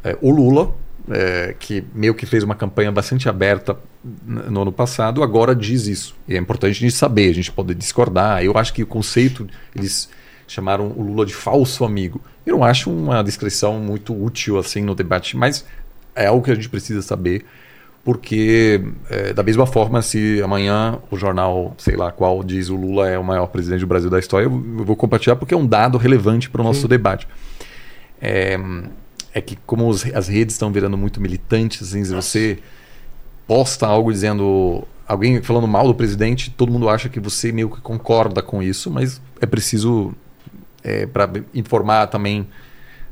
é, 0.02 0.16
o 0.22 0.30
Lula, 0.30 0.74
é, 1.10 1.54
que 1.58 1.84
meio 1.94 2.14
que 2.14 2.26
fez 2.26 2.42
uma 2.42 2.54
campanha 2.54 2.92
bastante 2.92 3.28
aberta 3.28 3.76
no 4.02 4.62
ano 4.62 4.72
passado, 4.72 5.22
agora 5.22 5.54
diz 5.54 5.86
isso. 5.86 6.14
E 6.26 6.34
é 6.34 6.38
importante 6.38 6.70
a 6.70 6.80
gente 6.80 6.94
saber, 6.94 7.30
a 7.30 7.34
gente 7.34 7.50
pode 7.50 7.74
discordar. 7.74 8.42
Eu 8.42 8.56
acho 8.56 8.72
que 8.72 8.82
o 8.82 8.86
conceito, 8.86 9.46
eles 9.74 10.08
chamaram 10.46 10.92
o 10.96 11.02
Lula 11.02 11.26
de 11.26 11.34
falso 11.34 11.84
amigo. 11.84 12.20
Eu 12.49 12.57
não 12.57 12.65
acho 12.65 12.91
uma 12.91 13.23
descrição 13.23 13.78
muito 13.78 14.15
útil 14.15 14.59
assim 14.59 14.81
no 14.81 14.94
debate, 14.94 15.36
mas 15.36 15.67
é 16.15 16.27
algo 16.27 16.43
que 16.43 16.51
a 16.51 16.55
gente 16.55 16.68
precisa 16.68 17.02
saber, 17.02 17.44
porque 18.02 18.83
é, 19.10 19.35
da 19.35 19.43
mesma 19.43 19.67
forma, 19.67 20.01
se 20.01 20.41
amanhã 20.43 20.99
o 21.10 21.17
jornal, 21.17 21.75
sei 21.77 21.94
lá 21.94 22.10
qual, 22.10 22.43
diz 22.43 22.70
o 22.70 22.75
Lula 22.75 23.07
é 23.07 23.18
o 23.18 23.23
maior 23.23 23.49
presidente 23.49 23.81
do 23.81 23.86
Brasil 23.86 24.09
da 24.09 24.18
história, 24.18 24.47
eu, 24.47 24.51
vou 24.51 24.97
compartilhar 24.97 25.36
porque 25.36 25.52
é 25.52 25.57
um 25.57 25.67
dado 25.67 25.99
relevante 25.99 26.49
para 26.49 26.62
o 26.62 26.65
nosso 26.65 26.81
Sim. 26.81 26.89
debate. 26.89 27.28
É, 28.18 28.59
é, 29.35 29.43
que 29.43 29.55
como 29.67 29.86
os, 29.86 30.07
as 30.15 30.27
redes 30.27 30.55
estão 30.55 30.73
virando 30.73 30.97
muito 30.97 31.20
militantes, 31.20 31.83
assim, 31.83 32.02
se 32.02 32.15
você 32.15 32.59
posta 33.47 33.86
algo 33.86 34.10
dizendo 34.10 34.89
alguém 35.07 35.43
falando 35.43 35.68
mal 35.68 35.86
do 35.86 35.94
presidente, 35.94 36.51
todo 36.51 36.73
mundo 36.73 36.89
acha 36.89 37.10
que 37.10 37.20
você 37.20 37.52
meio 37.52 37.68
que 37.68 37.83
concorda 37.83 38.41
com 38.41 38.62
isso, 38.62 38.91
mas 38.91 39.20
é 39.39 39.44
preciso 39.44 40.15
é, 40.89 41.07
para 41.07 41.31
informar 41.55 42.07
também 42.07 42.49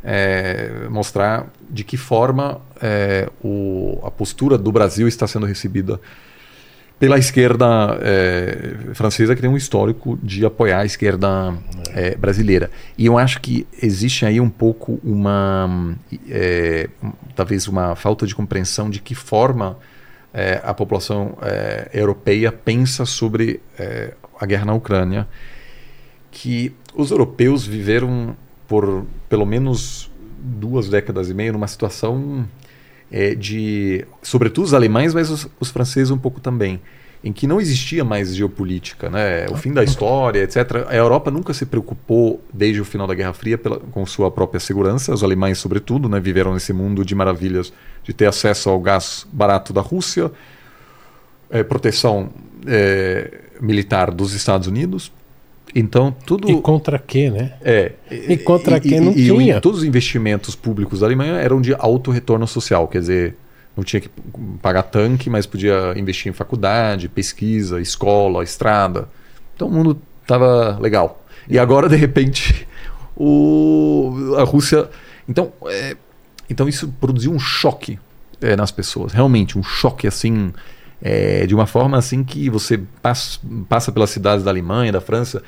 é, 0.03 0.87
mostrar 0.89 1.47
de 1.69 1.85
que 1.85 1.97
forma 1.97 2.61
é, 2.81 3.29
o, 3.43 4.01
a 4.05 4.11
postura 4.11 4.57
do 4.57 4.71
Brasil 4.71 5.07
está 5.07 5.27
sendo 5.27 5.45
recebida 5.45 6.01
pela 6.99 7.19
esquerda 7.19 7.99
é, 8.01 8.95
francesa, 8.95 9.35
que 9.35 9.43
tem 9.43 9.51
um 9.51 9.57
histórico 9.57 10.19
de 10.23 10.47
apoiar 10.47 10.81
a 10.81 10.87
esquerda 10.87 11.55
é, 11.93 12.15
brasileira. 12.15 12.71
E 12.97 13.05
eu 13.05 13.19
acho 13.19 13.41
que 13.43 13.67
existe 13.83 14.25
aí 14.25 14.41
um 14.41 14.49
pouco 14.49 14.99
uma. 15.05 15.95
É, 16.31 16.89
talvez 17.35 17.69
uma 17.69 17.95
falta 17.95 18.27
de 18.27 18.35
compreensão 18.35 18.89
de 18.89 19.01
que 19.01 19.15
forma 19.15 19.77
a 20.63 20.75
população 20.75 21.39
europeia 21.95 22.53
pensa 22.53 23.07
sobre 23.07 23.59
a 24.39 24.45
guerra 24.45 24.67
na 24.67 24.75
Ucrânia. 24.75 25.27
Que 26.31 26.75
os 26.97 27.10
europeus 27.10 27.66
viveram 27.66 28.34
por 28.66 29.05
pelo 29.28 29.47
menos 29.47 30.10
duas 30.39 30.89
décadas 30.89 31.28
e 31.28 31.34
meia 31.34 31.52
numa 31.52 31.68
situação 31.68 32.49
é, 33.10 33.34
de, 33.34 34.05
sobretudo 34.23 34.65
os 34.65 34.75
alemães, 34.75 35.15
mas 35.15 35.31
os, 35.31 35.49
os, 35.60 35.70
franceses 35.70 36.10
um 36.10 36.18
pouco 36.18 36.41
também, 36.41 36.81
em 37.23 37.33
que 37.33 37.47
não 37.47 37.60
existia 37.60 38.05
mais 38.05 38.34
geopolítica, 38.34 39.08
né? 39.08 39.47
O 39.50 39.57
fim 39.57 39.73
da 39.73 39.84
história, 39.84 40.42
etc. 40.42 40.86
A 40.89 40.94
Europa 40.94 41.31
nunca 41.31 41.52
se 41.52 41.66
preocupou 41.66 42.41
desde 42.52 42.81
o 42.81 42.84
final 42.84 43.07
da 43.07 43.15
Guerra 43.15 43.33
Fria 43.33 43.58
pela, 43.58 43.78
com 43.78 44.05
sua 44.07 44.31
própria 44.31 44.60
segurança. 44.60 45.12
Os 45.12 45.23
alemães, 45.23 45.58
sobretudo, 45.58 46.08
né, 46.08 46.20
viveram 46.20 46.55
nesse 46.55 46.73
mundo 46.73 47.05
de 47.05 47.15
maravilhas 47.15 47.73
de 48.02 48.12
ter 48.12 48.26
acesso 48.26 48.70
ao 48.70 48.81
gás 48.81 49.26
barato 49.33 49.73
da 49.73 49.81
Rússia, 49.81 50.31
é, 51.50 51.62
proteção 51.62 52.31
é, 52.66 53.41
militar 53.60 54.10
dos 54.10 54.33
Estados 54.33 54.66
Unidos. 54.66 55.12
Então, 55.79 56.11
tudo. 56.25 56.51
E 56.51 56.59
contra 56.63 56.99
quê, 56.99 57.29
né? 57.29 57.53
É. 57.61 57.93
E 58.11 58.39
contra 58.39 58.81
quem 58.81 58.99
não 58.99 59.13
e, 59.13 59.27
tinha. 59.27 59.59
E 59.59 59.61
todos 59.61 59.81
os 59.81 59.85
investimentos 59.85 60.57
públicos 60.57 61.01
da 61.01 61.07
Alemanha 61.07 61.35
eram 61.35 61.61
de 61.61 61.75
alto 61.75 62.11
retorno 62.11 62.47
social, 62.47 62.89
quer 62.89 63.01
dizer, 63.01 63.37
não 63.77 63.85
tinha 63.85 64.01
que 64.01 64.09
pagar 64.63 64.85
tanque, 64.85 65.29
mas 65.29 65.45
podia 65.45 65.93
investir 65.95 66.31
em 66.31 66.33
faculdade, 66.33 67.11
pesquisa, 67.11 67.79
escola, 67.79 68.43
estrada. 68.43 69.07
Então 69.55 69.69
o 69.69 69.71
mundo 69.71 70.01
estava 70.23 70.79
legal. 70.81 71.23
E 71.47 71.59
agora, 71.59 71.91
de 71.91 71.97
repente, 71.97 72.67
o, 73.15 74.35
a 74.39 74.45
Rússia. 74.45 74.89
Então, 75.29 75.53
é, 75.67 75.95
então 76.49 76.67
isso 76.67 76.89
produziu 76.99 77.31
um 77.33 77.39
choque 77.39 77.99
é, 78.41 78.57
nas 78.57 78.71
pessoas, 78.71 79.13
realmente, 79.13 79.59
um 79.59 79.63
choque 79.63 80.07
assim. 80.07 80.55
É, 81.03 81.47
de 81.47 81.55
uma 81.55 81.67
forma 81.67 81.99
assim 81.99 82.25
que 82.25 82.49
você 82.49 82.81
passa, 83.03 83.39
passa 83.69 83.93
pelas 83.93 84.09
cidades 84.09 84.43
da 84.43 84.51
Alemanha, 84.51 84.91
da 84.91 85.01
França, 85.03 85.43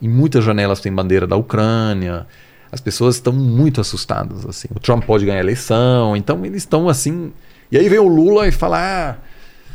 em 0.00 0.08
muitas 0.08 0.44
janelas 0.44 0.80
tem 0.80 0.92
bandeira 0.92 1.26
da 1.26 1.36
Ucrânia. 1.36 2.26
As 2.72 2.80
pessoas 2.80 3.16
estão 3.16 3.32
muito 3.32 3.80
assustadas. 3.80 4.46
assim. 4.46 4.68
O 4.74 4.80
Trump 4.80 5.04
pode 5.04 5.24
ganhar 5.24 5.38
a 5.38 5.42
eleição, 5.42 6.16
então 6.16 6.44
eles 6.44 6.62
estão 6.62 6.88
assim. 6.88 7.32
E 7.70 7.78
aí 7.78 7.88
vem 7.88 7.98
o 7.98 8.08
Lula 8.08 8.46
e 8.46 8.52
fala: 8.52 8.78
ah, 8.78 9.16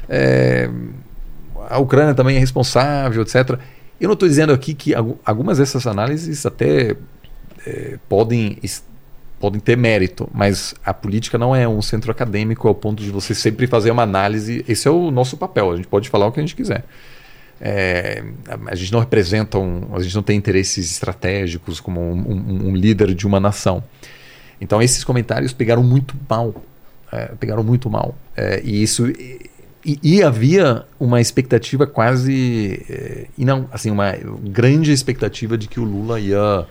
é, 0.10 0.70
a 1.70 1.78
Ucrânia 1.80 2.14
também 2.14 2.38
é 2.38 2.40
responsável, 2.40 3.22
etc. 3.22 3.60
Eu 4.00 4.08
não 4.08 4.14
estou 4.14 4.28
dizendo 4.28 4.54
aqui 4.54 4.74
que 4.74 4.94
algumas 5.26 5.58
dessas 5.58 5.88
análises 5.88 6.46
até 6.46 6.96
é, 7.66 7.98
podem 8.10 8.58
podem 9.40 9.60
ter 9.60 9.78
mérito, 9.78 10.30
mas 10.34 10.74
a 10.84 10.94
política 10.94 11.38
não 11.38 11.56
é 11.56 11.68
um 11.68 11.82
centro 11.82 12.10
acadêmico 12.10 12.68
ao 12.68 12.74
ponto 12.74 13.04
de 13.04 13.12
você 13.12 13.36
sempre 13.36 13.68
fazer 13.68 13.92
uma 13.92 14.04
análise. 14.04 14.64
Esse 14.68 14.88
é 14.88 14.92
o 14.92 15.12
nosso 15.12 15.38
papel, 15.38 15.72
a 15.72 15.76
gente 15.76 15.88
pode 15.88 16.10
falar 16.10 16.26
o 16.26 16.32
que 16.32 16.40
a 16.40 16.44
gente 16.44 16.56
quiser. 16.56 16.86
É, 17.60 18.24
a 18.68 18.76
gente 18.76 18.92
não 18.92 19.00
representa, 19.00 19.58
um, 19.58 19.96
a 19.96 20.02
gente 20.02 20.14
não 20.16 20.24
tem 20.24 20.38
interesses 20.38 20.92
estratégicos 20.92 21.80
como 21.80 22.02
um, 22.02 22.32
um, 22.32 22.68
um 22.70 22.76
líder 22.76 23.14
de 23.14 23.26
uma 23.26 23.40
nação. 23.40 23.84
Então 24.60 24.82
esses 24.82 25.04
comentários 25.04 25.54
pegaram 25.54 25.84
muito 25.84 26.16
mal, 26.30 26.54
é, 27.12 27.26
pegaram 27.40 27.64
muito 27.64 27.90
mal. 27.90 28.16
É, 28.36 28.62
e 28.64 28.84
isso 28.84 29.08
e, 29.86 30.00
e, 30.02 30.24
havia 30.24 30.84
uma 31.00 31.22
expectativa 31.22 31.86
quase, 31.86 32.84
é, 32.90 33.28
e 33.38 33.46
não, 33.46 33.70
assim, 33.72 33.92
uma 33.92 34.14
grande 34.44 34.92
expectativa 34.92 35.56
de 35.56 35.68
que 35.68 35.80
o 35.80 35.84
Lula 35.84 36.20
ia 36.20 36.66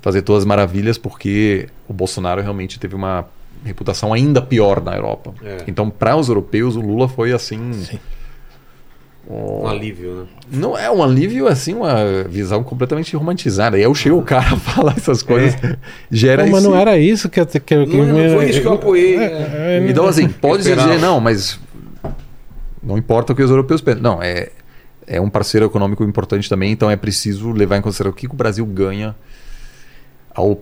fazer 0.00 0.22
todas 0.22 0.42
as 0.42 0.46
maravilhas, 0.46 0.96
porque 0.96 1.68
o 1.88 1.92
Bolsonaro 1.92 2.40
realmente 2.40 2.78
teve 2.78 2.94
uma 2.94 3.26
reputação 3.64 4.12
ainda 4.12 4.40
pior 4.40 4.80
na 4.80 4.94
Europa. 4.94 5.34
É. 5.42 5.64
Então, 5.66 5.90
para 5.90 6.16
os 6.16 6.28
europeus, 6.28 6.76
o 6.76 6.80
Lula 6.80 7.08
foi 7.08 7.32
assim. 7.32 7.72
Sim. 7.72 7.98
Um, 9.28 9.62
um 9.62 9.66
alívio, 9.68 10.14
né? 10.14 10.26
Não 10.50 10.76
é 10.76 10.90
um 10.90 11.02
alívio, 11.02 11.46
assim, 11.46 11.74
uma 11.74 12.24
visão 12.24 12.62
completamente 12.64 13.14
romantizada. 13.16 13.76
E 13.76 13.80
aí 13.80 13.84
eu 13.84 13.94
chego 13.94 14.18
o 14.18 14.22
cara 14.22 14.52
a 14.52 14.56
falar 14.58 14.94
essas 14.96 15.22
coisas, 15.22 15.54
é. 15.62 15.76
gera 16.10 16.44
não, 16.44 16.52
Mas 16.52 16.64
não 16.64 16.76
era 16.76 16.98
isso 16.98 17.28
que, 17.28 17.44
que, 17.44 17.60
que 17.60 17.76
não, 17.76 18.06
não 18.06 18.34
foi 18.36 18.50
isso 18.50 18.60
que 18.60 18.66
eu 18.66 18.74
apoiei. 18.74 19.16
É, 19.16 19.22
é, 19.22 19.78
é 19.78 19.90
então, 19.90 20.06
assim, 20.06 20.28
pode 20.28 20.64
dizer, 20.64 20.98
não, 20.98 21.20
mas 21.20 21.58
não 22.82 22.98
importa 22.98 23.32
o 23.32 23.36
que 23.36 23.42
os 23.42 23.50
europeus 23.50 23.80
pensam. 23.80 24.02
Não, 24.02 24.22
é, 24.22 24.50
é 25.06 25.20
um 25.20 25.30
parceiro 25.30 25.66
econômico 25.66 26.02
importante 26.02 26.48
também, 26.48 26.72
então 26.72 26.90
é 26.90 26.96
preciso 26.96 27.52
levar 27.52 27.76
em 27.76 27.82
consideração 27.82 28.12
o 28.12 28.16
que 28.16 28.26
o 28.26 28.34
Brasil 28.34 28.66
ganha 28.66 29.14
ao 30.34 30.60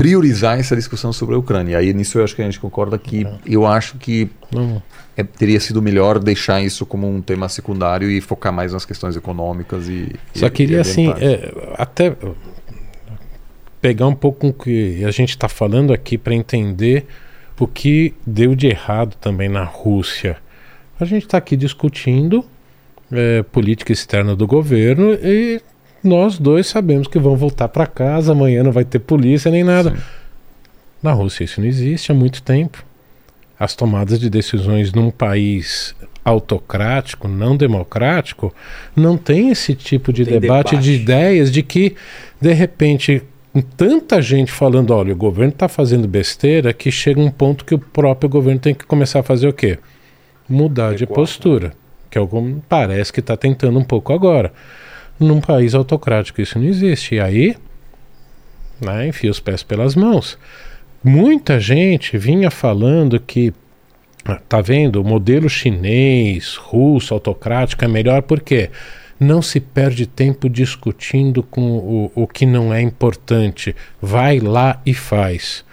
priorizar 0.00 0.58
essa 0.58 0.74
discussão 0.74 1.12
sobre 1.12 1.34
a 1.34 1.38
Ucrânia. 1.38 1.76
Aí 1.76 1.92
nisso 1.92 2.18
eu 2.18 2.24
acho 2.24 2.34
que 2.34 2.40
a 2.40 2.44
gente 2.46 2.58
concorda 2.58 2.96
que 2.96 3.26
eu 3.44 3.66
acho 3.66 3.98
que 3.98 4.30
é, 5.14 5.22
teria 5.22 5.60
sido 5.60 5.82
melhor 5.82 6.18
deixar 6.18 6.62
isso 6.62 6.86
como 6.86 7.06
um 7.06 7.20
tema 7.20 7.50
secundário 7.50 8.10
e 8.10 8.18
focar 8.22 8.50
mais 8.50 8.72
nas 8.72 8.86
questões 8.86 9.14
econômicas 9.14 9.90
e. 9.90 10.10
Só 10.32 10.46
e, 10.46 10.50
queria 10.50 10.78
e 10.78 10.80
assim 10.80 11.10
é, 11.18 11.52
até 11.76 12.16
pegar 13.78 14.06
um 14.06 14.14
pouco 14.14 14.46
o 14.46 14.54
que 14.54 15.04
a 15.04 15.10
gente 15.10 15.30
está 15.30 15.50
falando 15.50 15.92
aqui 15.92 16.16
para 16.16 16.34
entender 16.34 17.04
o 17.58 17.66
que 17.66 18.14
deu 18.26 18.54
de 18.54 18.68
errado 18.68 19.16
também 19.20 19.50
na 19.50 19.64
Rússia. 19.64 20.38
A 20.98 21.04
gente 21.04 21.26
está 21.26 21.36
aqui 21.36 21.58
discutindo 21.58 22.42
é, 23.12 23.42
política 23.42 23.92
externa 23.92 24.34
do 24.34 24.46
governo 24.46 25.12
e 25.12 25.60
nós 26.02 26.38
dois 26.38 26.66
sabemos 26.66 27.06
que 27.06 27.18
vão 27.18 27.36
voltar 27.36 27.68
para 27.68 27.86
casa, 27.86 28.32
amanhã 28.32 28.62
não 28.62 28.72
vai 28.72 28.84
ter 28.84 28.98
polícia 28.98 29.50
nem 29.50 29.62
nada. 29.62 29.90
Sim. 29.90 30.02
Na 31.02 31.12
Rússia 31.12 31.44
isso 31.44 31.60
não 31.60 31.68
existe 31.68 32.10
há 32.10 32.14
muito 32.14 32.42
tempo. 32.42 32.84
As 33.58 33.74
tomadas 33.74 34.18
de 34.18 34.30
decisões 34.30 34.92
num 34.92 35.10
país 35.10 35.94
autocrático, 36.24 37.28
não 37.28 37.56
democrático, 37.56 38.54
não 38.94 39.16
tem 39.16 39.50
esse 39.50 39.74
tipo 39.74 40.12
de 40.12 40.24
debate, 40.24 40.40
debate, 40.40 40.76
de 40.78 40.92
ideias 40.92 41.50
de 41.50 41.62
que, 41.62 41.96
de 42.40 42.52
repente, 42.52 43.22
tanta 43.76 44.20
gente 44.20 44.52
falando, 44.52 44.92
olha, 44.92 45.12
o 45.12 45.16
governo 45.16 45.52
está 45.52 45.68
fazendo 45.68 46.06
besteira, 46.06 46.72
que 46.72 46.90
chega 46.90 47.20
um 47.20 47.30
ponto 47.30 47.64
que 47.64 47.74
o 47.74 47.78
próprio 47.78 48.28
governo 48.28 48.60
tem 48.60 48.74
que 48.74 48.84
começar 48.84 49.20
a 49.20 49.22
fazer 49.22 49.48
o 49.48 49.52
quê? 49.52 49.78
Mudar 50.48 50.94
de 50.94 51.06
postura, 51.06 51.72
que 52.10 52.18
é 52.18 52.20
o 52.20 52.26
que 52.26 52.56
parece 52.68 53.12
que 53.12 53.20
está 53.20 53.36
tentando 53.36 53.78
um 53.78 53.84
pouco 53.84 54.12
agora 54.12 54.52
num 55.20 55.40
país 55.40 55.74
autocrático 55.74 56.40
isso 56.40 56.58
não 56.58 56.66
existe. 56.66 57.16
E 57.16 57.20
aí, 57.20 57.56
né, 58.80 59.06
enfia 59.06 59.30
os 59.30 59.38
pés 59.38 59.62
pelas 59.62 59.94
mãos. 59.94 60.38
Muita 61.04 61.60
gente 61.60 62.18
vinha 62.18 62.50
falando 62.50 63.20
que, 63.20 63.52
ah, 64.24 64.40
tá 64.48 64.60
vendo, 64.60 65.00
o 65.00 65.04
modelo 65.04 65.48
chinês, 65.48 66.56
russo, 66.56 67.14
autocrático 67.14 67.84
é 67.84 67.88
melhor 67.88 68.22
porque 68.22 68.70
não 69.18 69.42
se 69.42 69.60
perde 69.60 70.06
tempo 70.06 70.48
discutindo 70.48 71.42
com 71.42 71.60
o, 71.60 72.12
o 72.14 72.26
que 72.26 72.46
não 72.46 72.72
é 72.72 72.80
importante. 72.80 73.76
Vai 74.00 74.40
lá 74.40 74.80
e 74.84 74.94
faz. 74.94 75.64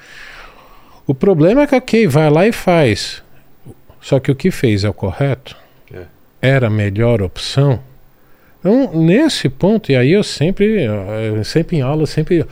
O 1.05 1.15
problema 1.15 1.61
é 1.61 1.67
que, 1.67 1.75
ok, 1.75 2.07
vai 2.07 2.29
lá 2.29 2.45
e 2.45 2.51
faz. 2.51 3.23
Só 4.01 4.19
que 4.19 4.29
o 4.29 4.35
que 4.35 4.51
fez 4.51 4.83
é 4.83 4.89
o 4.89 4.93
correto? 4.93 5.55
É. 5.93 6.03
Era 6.41 6.67
a 6.67 6.69
melhor 6.69 7.21
opção? 7.21 7.81
Então, 8.59 8.91
nesse 8.93 9.49
ponto, 9.49 9.91
e 9.91 9.95
aí 9.95 10.11
eu 10.11 10.23
sempre, 10.23 10.85
eu 11.35 11.43
sempre 11.43 11.77
em 11.77 11.81
aula, 11.81 12.05
sempre. 12.05 12.45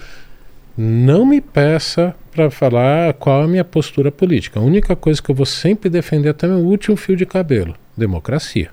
Não 0.78 1.26
me 1.26 1.40
peça 1.40 2.14
para 2.32 2.52
falar 2.52 3.14
qual 3.14 3.44
a 3.44 3.48
minha 3.48 3.64
postura 3.64 4.12
política. 4.12 4.60
A 4.60 4.64
única 4.64 4.96
coisa 4.96 5.22
que 5.22 5.32
eu 5.32 5.36
vou 5.36 5.46
sempre 5.46 5.90
defender 5.90 6.30
até 6.30 6.48
meu 6.48 6.58
último 6.58 6.98
fio 6.98 7.16
de 7.16 7.26
cabelo: 7.26 7.76
democracia. 7.96 8.70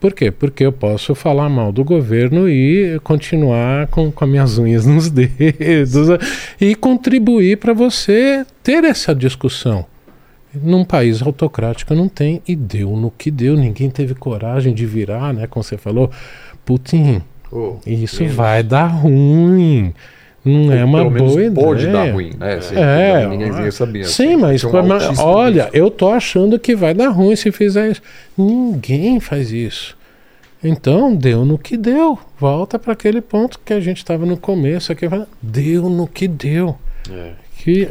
Por 0.00 0.14
quê? 0.14 0.30
Porque 0.30 0.64
eu 0.64 0.72
posso 0.72 1.14
falar 1.14 1.50
mal 1.50 1.70
do 1.70 1.84
governo 1.84 2.48
e 2.48 2.98
continuar 3.00 3.86
com, 3.88 4.10
com 4.10 4.24
as 4.24 4.30
minhas 4.30 4.58
unhas 4.58 4.84
nos 4.86 5.10
dedos 5.10 6.08
e 6.58 6.74
contribuir 6.74 7.58
para 7.58 7.74
você 7.74 8.46
ter 8.62 8.82
essa 8.84 9.14
discussão. 9.14 9.84
Num 10.54 10.84
país 10.84 11.22
autocrático 11.22 11.94
não 11.94 12.08
tem, 12.08 12.42
e 12.46 12.56
deu 12.56 12.90
no 12.96 13.10
que 13.10 13.30
deu. 13.30 13.56
Ninguém 13.56 13.88
teve 13.88 14.14
coragem 14.14 14.74
de 14.74 14.84
virar, 14.84 15.32
né? 15.32 15.46
Como 15.46 15.62
você 15.62 15.76
falou, 15.76 16.10
Putin, 16.64 17.22
oh, 17.52 17.76
isso 17.86 18.20
menos. 18.22 18.36
vai 18.36 18.62
dar 18.62 18.86
ruim. 18.86 19.94
Não 20.44 20.72
é 20.72 20.84
uma 20.84 21.08
boa 21.08 21.44
ideia. 21.44 21.52
Pode 21.52 21.86
dar 21.86 22.12
ruim, 22.12 22.32
né? 22.38 22.54
Assim, 22.54 22.74
é, 22.74 23.26
ninguém 23.28 23.70
sabia. 23.70 24.04
Sim, 24.04 24.36
mas, 24.36 24.64
mas 24.64 25.18
olha, 25.18 25.68
eu 25.72 25.90
tô 25.90 26.08
achando 26.08 26.58
que 26.58 26.74
vai 26.74 26.94
dar 26.94 27.10
ruim 27.10 27.36
se 27.36 27.52
fizer 27.52 27.90
isso. 27.90 28.02
Ninguém 28.36 29.20
faz 29.20 29.52
isso. 29.52 29.96
Então, 30.62 31.14
deu 31.14 31.44
no 31.44 31.58
que 31.58 31.76
deu. 31.76 32.18
Volta 32.38 32.78
para 32.78 32.92
aquele 32.92 33.20
ponto 33.20 33.58
que 33.64 33.72
a 33.72 33.80
gente 33.80 33.98
estava 33.98 34.26
no 34.26 34.36
começo 34.36 34.92
aqui. 34.92 35.06
Deu 35.40 35.88
no 35.88 36.06
que 36.06 36.26
deu. 36.26 36.76
É. 37.10 37.32
Que, 37.58 37.84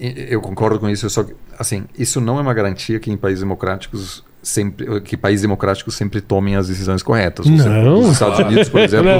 é, 0.00 0.26
Eu 0.30 0.40
concordo 0.40 0.78
com 0.78 0.88
isso, 0.88 1.08
só 1.10 1.24
que, 1.24 1.34
assim, 1.58 1.84
isso 1.98 2.20
não 2.20 2.38
é 2.38 2.42
uma 2.42 2.54
garantia 2.54 2.98
que 3.00 3.10
em 3.10 3.16
países 3.16 3.40
democráticos 3.40 4.24
sempre 4.42 5.00
que 5.00 5.16
países 5.16 5.42
democráticos 5.42 5.94
sempre 5.94 6.20
tomem 6.20 6.56
as 6.56 6.68
decisões 6.68 7.02
corretas. 7.02 7.46
Não. 7.46 8.00
Os 8.00 8.12
Estados 8.12 8.38
Unidos, 8.38 8.68
por 8.68 8.80
exemplo, 8.80 9.10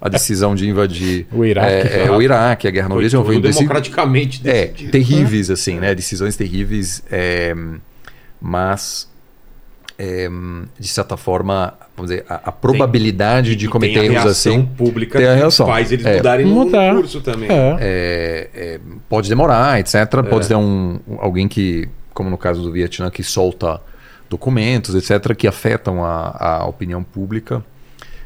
a 0.00 0.08
decisão 0.08 0.54
de 0.54 0.68
invadir 0.68 1.26
O 1.32 1.44
Iraque. 1.44 1.88
é, 1.88 2.06
é, 2.06 2.10
o 2.10 2.20
Iraque, 2.20 2.68
a 2.68 2.70
guerra 2.70 2.88
no 2.88 2.94
Foi 2.94 3.04
Oriente, 3.04 3.24
foi 3.24 3.40
democraticamente 3.40 4.40
é, 4.44 4.66
decidido. 4.66 4.92
terríveis, 4.92 5.50
assim, 5.50 5.78
né? 5.80 5.94
Decisões 5.94 6.36
terríveis, 6.36 7.02
é, 7.10 7.54
mas 8.40 9.08
é, 9.98 10.28
de 10.78 10.86
certa 10.88 11.16
forma, 11.16 11.74
vamos 11.96 12.10
dizer, 12.10 12.24
a, 12.28 12.36
a 12.50 12.52
probabilidade 12.52 13.56
de 13.56 13.66
E 13.66 13.68
cometer 13.68 13.94
tem 13.94 14.04
erros 14.04 14.22
reação 14.24 14.52
assim 14.52 14.64
pública 14.64 15.18
tem 15.18 15.26
a 15.26 15.32
que 15.32 15.38
reação. 15.40 15.66
faz 15.66 15.90
eles 15.90 16.06
É. 16.06 16.16
mudarem 16.16 16.46
no, 16.46 16.54
Mudar. 16.54 16.92
no 16.94 17.00
curso 17.00 17.20
também. 17.20 17.50
é. 17.50 17.76
é, 17.80 18.50
é, 18.54 18.80
pode 19.08 19.28
demorar, 19.28 19.80
etc. 19.80 19.94
Pode 20.28 20.46
ter 20.46 20.54
um, 20.54 21.00
alguém 21.18 21.48
que, 21.48 21.88
como 22.14 22.30
no 22.30 22.38
caso 22.38 22.62
do 22.62 22.70
Vietnã, 22.70 23.10
que 23.10 23.22
solta 23.24 23.80
documentos, 24.30 24.94
etc., 24.94 25.34
que 25.34 25.46
afetam 25.48 26.04
a, 26.04 26.58
a 26.60 26.66
opinião 26.66 27.02
pública. 27.02 27.64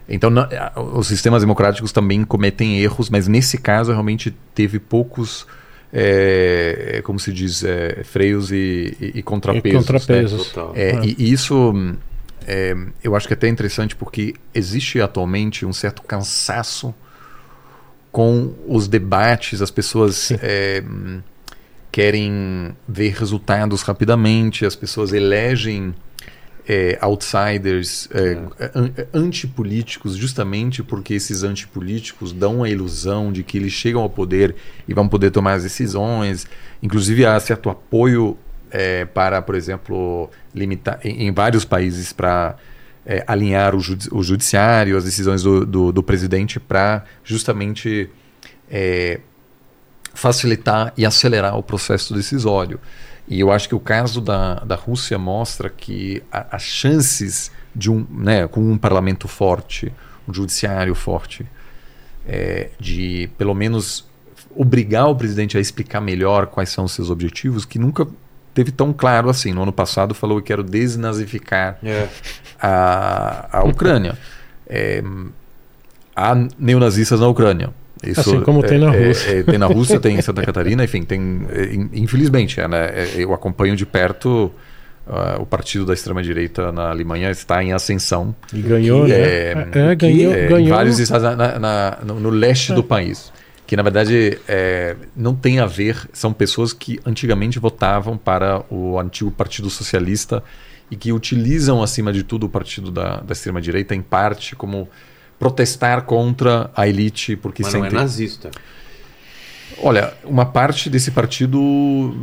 Então, 0.08 0.30
os 0.94 1.06
sistemas 1.06 1.42
democráticos 1.42 1.92
também 1.92 2.24
cometem 2.24 2.78
erros, 2.80 3.08
mas 3.08 3.28
nesse 3.28 3.56
caso 3.56 3.92
realmente 3.92 4.34
teve 4.54 4.78
poucos, 4.78 5.46
é, 5.92 7.00
como 7.04 7.18
se 7.20 7.32
diz, 7.32 7.62
é, 7.64 8.02
freios 8.04 8.50
e, 8.50 8.96
e- 9.00 9.12
e 9.18 9.22
contrapesos. 9.22 9.64
E 9.64 9.72
né? 9.72 9.78
contrapesos. 9.78 10.46
Total. 10.48 10.72
É, 10.74 10.90
É. 10.92 11.00
E, 11.04 11.32
isso 11.32 11.74
é, 12.46 12.74
eu 13.04 13.14
acho 13.14 13.26
que 13.26 13.34
é 13.34 13.36
até 13.36 13.48
interessante 13.48 13.94
porque 13.94 14.34
existe 14.54 15.00
atualmente 15.00 15.64
um 15.66 15.72
certo 15.72 16.02
cansaço 16.02 16.94
com 18.10 18.52
os 18.66 18.88
debates, 18.88 19.62
as 19.62 19.70
pessoas 19.70 20.30
é, 20.42 20.82
querem 21.90 22.76
ver 22.88 23.14
resultados 23.14 23.82
rapidamente, 23.82 24.64
as 24.66 24.76
pessoas 24.76 25.12
elegem 25.12 25.94
é, 26.68 26.96
outsiders 27.00 28.08
é, 28.12 28.38
an- 28.74 28.92
antipolíticos 29.12 30.14
justamente 30.16 30.82
porque 30.82 31.14
esses 31.14 31.42
antipolíticos 31.42 32.32
dão 32.32 32.62
a 32.62 32.68
ilusão 32.68 33.32
de 33.32 33.42
que 33.42 33.58
eles 33.58 33.72
chegam 33.72 34.00
ao 34.00 34.08
poder 34.10 34.54
e 34.86 34.94
vão 34.94 35.08
poder 35.08 35.30
tomar 35.30 35.54
as 35.54 35.64
decisões. 35.64 36.46
Inclusive 36.82 37.26
há 37.26 37.38
certo 37.40 37.68
apoio 37.68 38.36
é, 38.70 39.04
para, 39.04 39.42
por 39.42 39.54
exemplo, 39.54 40.30
limitar 40.54 41.00
em, 41.02 41.26
em 41.26 41.32
vários 41.32 41.64
países 41.64 42.12
para 42.12 42.56
é, 43.04 43.24
alinhar 43.26 43.74
o, 43.74 43.80
judi- 43.80 44.08
o 44.12 44.22
judiciário, 44.22 44.96
as 44.96 45.04
decisões 45.04 45.42
do, 45.42 45.66
do, 45.66 45.92
do 45.92 46.02
presidente 46.02 46.60
para 46.60 47.04
justamente 47.24 48.08
é, 48.70 49.20
facilitar 50.14 50.92
e 50.96 51.04
acelerar 51.04 51.58
o 51.58 51.62
processo 51.62 52.14
decisório. 52.14 52.78
E 53.32 53.40
eu 53.40 53.50
acho 53.50 53.68
que 53.68 53.74
o 53.74 53.80
caso 53.80 54.20
da, 54.20 54.56
da 54.56 54.74
Rússia 54.74 55.18
mostra 55.18 55.70
que 55.70 56.22
a- 56.30 56.46
as 56.56 56.62
chances 56.62 57.50
de 57.74 57.90
um, 57.90 58.06
né, 58.10 58.46
com 58.46 58.60
um 58.60 58.76
parlamento 58.76 59.26
forte, 59.26 59.90
um 60.28 60.34
judiciário 60.34 60.94
forte, 60.94 61.46
é, 62.28 62.68
de 62.78 63.30
pelo 63.38 63.54
menos 63.54 64.06
obrigar 64.54 65.06
o 65.08 65.16
presidente 65.16 65.56
a 65.56 65.60
explicar 65.60 66.00
melhor 66.00 66.46
quais 66.46 66.68
são 66.68 66.84
os 66.84 66.92
seus 66.92 67.08
objetivos, 67.08 67.64
que 67.64 67.78
nunca 67.78 68.06
teve 68.52 68.70
tão 68.70 68.92
claro 68.92 69.30
assim. 69.30 69.52
No 69.52 69.62
ano 69.62 69.72
passado 69.72 70.14
falou 70.14 70.38
que 70.40 70.48
quero 70.48 70.62
desnazificar 70.62 71.78
É. 71.82 72.08
a, 72.60 73.60
a 73.60 73.64
Ucrânia. 73.64 74.16
É, 74.74 75.02
há 76.16 76.34
neonazistas 76.58 77.20
na 77.20 77.28
Ucrânia. 77.28 77.70
Isso, 78.02 78.20
Assim 78.20 78.40
como 78.40 78.62
tem 78.62 78.78
na 78.78 78.94
é, 78.94 79.06
Rússia. 79.08 79.30
é, 79.30 79.42
tem 79.42 79.58
na 79.58 79.66
Rússia, 79.66 80.00
tem 80.00 80.16
em 80.16 80.22
Santa 80.22 80.42
Catarina, 80.42 80.82
enfim, 80.84 81.02
tem. 81.02 81.46
é, 81.50 81.74
in- 81.74 81.90
infelizmente, 81.92 82.60
é, 82.60 82.66
né, 82.66 82.86
é, 82.94 83.12
eu 83.16 83.32
acompanho 83.32 83.76
de 83.76 83.86
perto. 83.86 84.50
ah, 85.06 85.36
o 85.40 85.44
partido 85.46 85.84
da 85.84 85.92
extrema-direita 85.94 86.70
na 86.72 86.90
Alemanha 86.90 87.30
está 87.30 87.62
em 87.62 87.72
ascensão. 87.72 88.34
E 88.52 88.60
ganhou, 88.62 89.04
Que 89.04 89.10
né? 89.12 89.18
é- 89.20 89.68
É, 89.72 89.94
ganhou, 89.94 90.32
é, 90.32 90.46
ganhou. 90.48 90.68
vários 90.76 90.98
estados 91.00 91.36
na- 91.36 91.58
na- 91.58 91.98
no, 92.04 92.30
leste 92.30 92.72
do 92.72 92.82
país. 92.84 93.32
Que 93.66 93.76
na 93.76 93.82
verdade 93.82 94.38
é, 94.46 94.96
não 95.16 95.34
tem 95.34 95.58
a 95.58 95.66
ver, 95.66 95.96
são 96.12 96.32
pessoas 96.32 96.72
que 96.72 97.00
antigamente 97.06 97.58
votavam 97.58 98.16
para 98.18 98.62
o 98.70 98.98
antigo 98.98 99.30
Partido 99.30 99.68
Socialista 99.70 100.42
e 100.90 100.94
que 100.96 101.10
utilizam, 101.12 101.82
acima 101.82 102.12
de 102.12 102.22
tudo, 102.22 102.44
o 102.46 102.48
partido 102.48 102.90
da, 102.90 103.16
da 103.20 103.32
extrema-direita, 103.32 103.94
em 103.94 104.02
parte, 104.02 104.54
como 104.54 104.88
protestar 105.42 106.02
contra 106.02 106.70
a 106.76 106.86
elite, 106.86 107.34
porque 107.36 107.62
Mas 107.64 107.74
não 107.74 107.84
é 107.84 107.90
nazista. 107.90 108.50
Olha, 109.82 110.12
uma 110.24 110.46
parte 110.46 110.88
desse 110.88 111.10
partido 111.10 112.14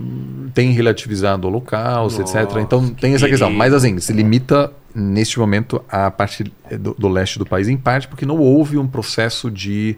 tem 0.54 0.72
relativizado 0.72 1.46
o 1.46 1.48
Holocausto, 1.50 2.22
Nossa, 2.22 2.42
etc. 2.42 2.58
Então 2.58 2.90
tem 2.92 3.16
essa 3.16 3.26
que 3.26 3.32
questão. 3.32 3.52
Mas 3.52 3.74
assim, 3.74 4.00
se 4.00 4.14
limita 4.14 4.72
neste 4.96 5.38
momento 5.38 5.84
à 5.90 6.10
parte 6.10 6.44
do, 6.80 6.94
do 6.98 7.08
leste 7.10 7.38
do 7.38 7.46
país, 7.46 7.68
em 7.68 7.76
parte 7.76 8.08
porque 8.08 8.26
não 8.26 8.38
houve 8.38 8.78
um 8.78 8.88
processo 8.88 9.52
de 9.52 9.98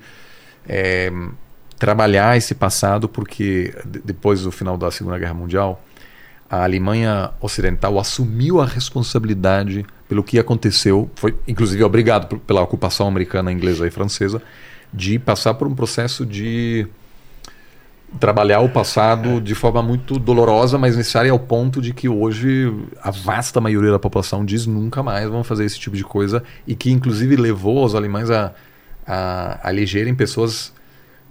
eh, 0.67 1.11
trabalhar 1.77 2.35
esse 2.37 2.55
passado, 2.55 3.07
porque 3.07 3.73
de- 3.85 3.99
depois 3.99 4.41
do 4.41 4.51
final 4.51 4.77
da 4.77 4.89
Segunda 4.89 5.19
Guerra 5.19 5.33
Mundial, 5.35 5.83
a 6.51 6.65
Alemanha 6.65 7.31
Ocidental 7.39 7.97
assumiu 7.97 8.59
a 8.59 8.65
responsabilidade 8.65 9.85
pelo 10.09 10.21
que 10.21 10.37
aconteceu, 10.37 11.09
foi 11.15 11.33
inclusive 11.47 11.81
obrigado 11.81 12.37
pela 12.39 12.61
ocupação 12.61 13.07
americana, 13.07 13.53
inglesa 13.53 13.87
e 13.87 13.89
francesa, 13.89 14.41
de 14.93 15.17
passar 15.17 15.53
por 15.53 15.65
um 15.65 15.73
processo 15.73 16.25
de 16.25 16.85
trabalhar 18.19 18.59
o 18.59 18.67
passado 18.67 19.39
de 19.39 19.55
forma 19.55 19.81
muito 19.81 20.19
dolorosa, 20.19 20.77
mas 20.77 20.97
necessária 20.97 21.31
ao 21.31 21.39
ponto 21.39 21.81
de 21.81 21.93
que 21.93 22.09
hoje 22.09 22.69
a 23.01 23.09
vasta 23.11 23.61
maioria 23.61 23.91
da 23.91 23.99
população 23.99 24.43
diz 24.43 24.65
nunca 24.65 25.01
mais 25.01 25.29
vão 25.29 25.45
fazer 25.45 25.63
esse 25.63 25.79
tipo 25.79 25.95
de 25.95 26.03
coisa 26.03 26.43
e 26.67 26.75
que 26.75 26.91
inclusive 26.91 27.37
levou 27.37 27.85
os 27.85 27.95
alemães 27.95 28.29
a, 28.29 28.53
a, 29.07 29.57
a 29.63 29.71
elegerem 29.71 30.13
pessoas 30.13 30.73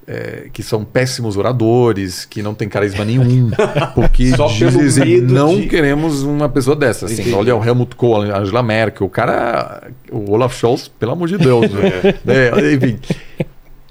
eh, 0.07 0.49
que 0.53 0.63
são 0.63 0.85
péssimos 0.85 1.37
oradores, 1.37 2.25
que 2.25 2.43
não 2.43 2.55
têm 2.55 2.69
carisma 2.69 3.05
nenhum, 3.05 3.51
porque 3.95 4.31
Só 4.35 4.47
dizem 4.49 5.21
não 5.21 5.57
de- 5.61 5.67
queremos 5.69 6.23
uma 6.23 6.49
pessoa 6.49 6.75
dessa. 6.77 7.07
Assim, 7.07 7.15
Entendi. 7.23 7.35
olha 7.35 7.55
o 7.57 7.65
Helmut 7.65 7.95
Kohl, 7.97 8.23
Angela 8.23 8.63
Merkel, 8.63 9.07
o 9.07 9.11
cara, 9.11 9.89
o 10.11 10.33
Olaf 10.33 10.55
Scholz, 10.57 10.89
pelo 10.89 11.13
amor 11.13 11.29
de 11.29 11.39
Deus, 11.39 11.67
né? 11.73 12.15
É, 12.27 12.73
enfim. 12.75 12.99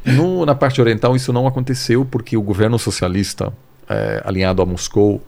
No- 0.06 0.46
na 0.46 0.56
parte 0.56 0.80
oriental 0.82 1.16
isso 1.16 1.32
não 1.34 1.46
aconteceu 1.46 2.06
porque 2.06 2.36
o 2.38 2.42
governo 2.42 2.80
socialista 2.80 3.52
eh, 3.90 4.22
alinhado 4.26 4.62
a 4.62 4.66
Moscou 4.66 5.22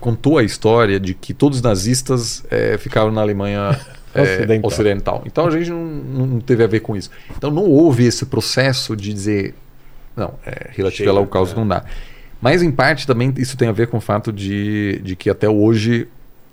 contou 0.00 0.38
a 0.38 0.44
história 0.44 0.98
de 0.98 1.12
que 1.14 1.34
todos 1.34 1.58
os 1.58 1.62
nazistas 1.62 2.42
eh, 2.50 2.76
ficaram 2.78 3.10
na 3.12 3.20
Alemanha 3.20 3.78
eh, 4.14 4.22
Ocidental. 4.22 4.68
ocidental. 4.70 5.22
Então 5.26 5.46
a 5.46 5.50
gente 5.50 5.70
não, 5.70 5.84
não 5.84 6.40
teve 6.40 6.64
a 6.64 6.66
ver 6.66 6.80
com 6.80 6.96
isso. 6.96 7.10
Então 7.36 7.50
não 7.50 7.64
houve 7.64 8.04
esse 8.06 8.24
processo 8.26 8.96
de 8.96 9.12
dizer 9.12 9.54
não, 10.18 10.34
é, 10.44 10.70
relativo 10.72 11.08
Chega, 11.08 11.10
ao 11.18 11.26
caos 11.26 11.52
é. 11.52 11.54
não 11.54 11.66
dá. 11.66 11.84
Mas 12.40 12.62
em 12.62 12.70
parte 12.70 13.06
também 13.06 13.32
isso 13.36 13.56
tem 13.56 13.68
a 13.68 13.72
ver 13.72 13.88
com 13.88 13.96
o 13.96 14.00
fato 14.00 14.32
de, 14.32 15.00
de 15.02 15.16
que 15.16 15.28
até 15.30 15.48
hoje 15.48 16.06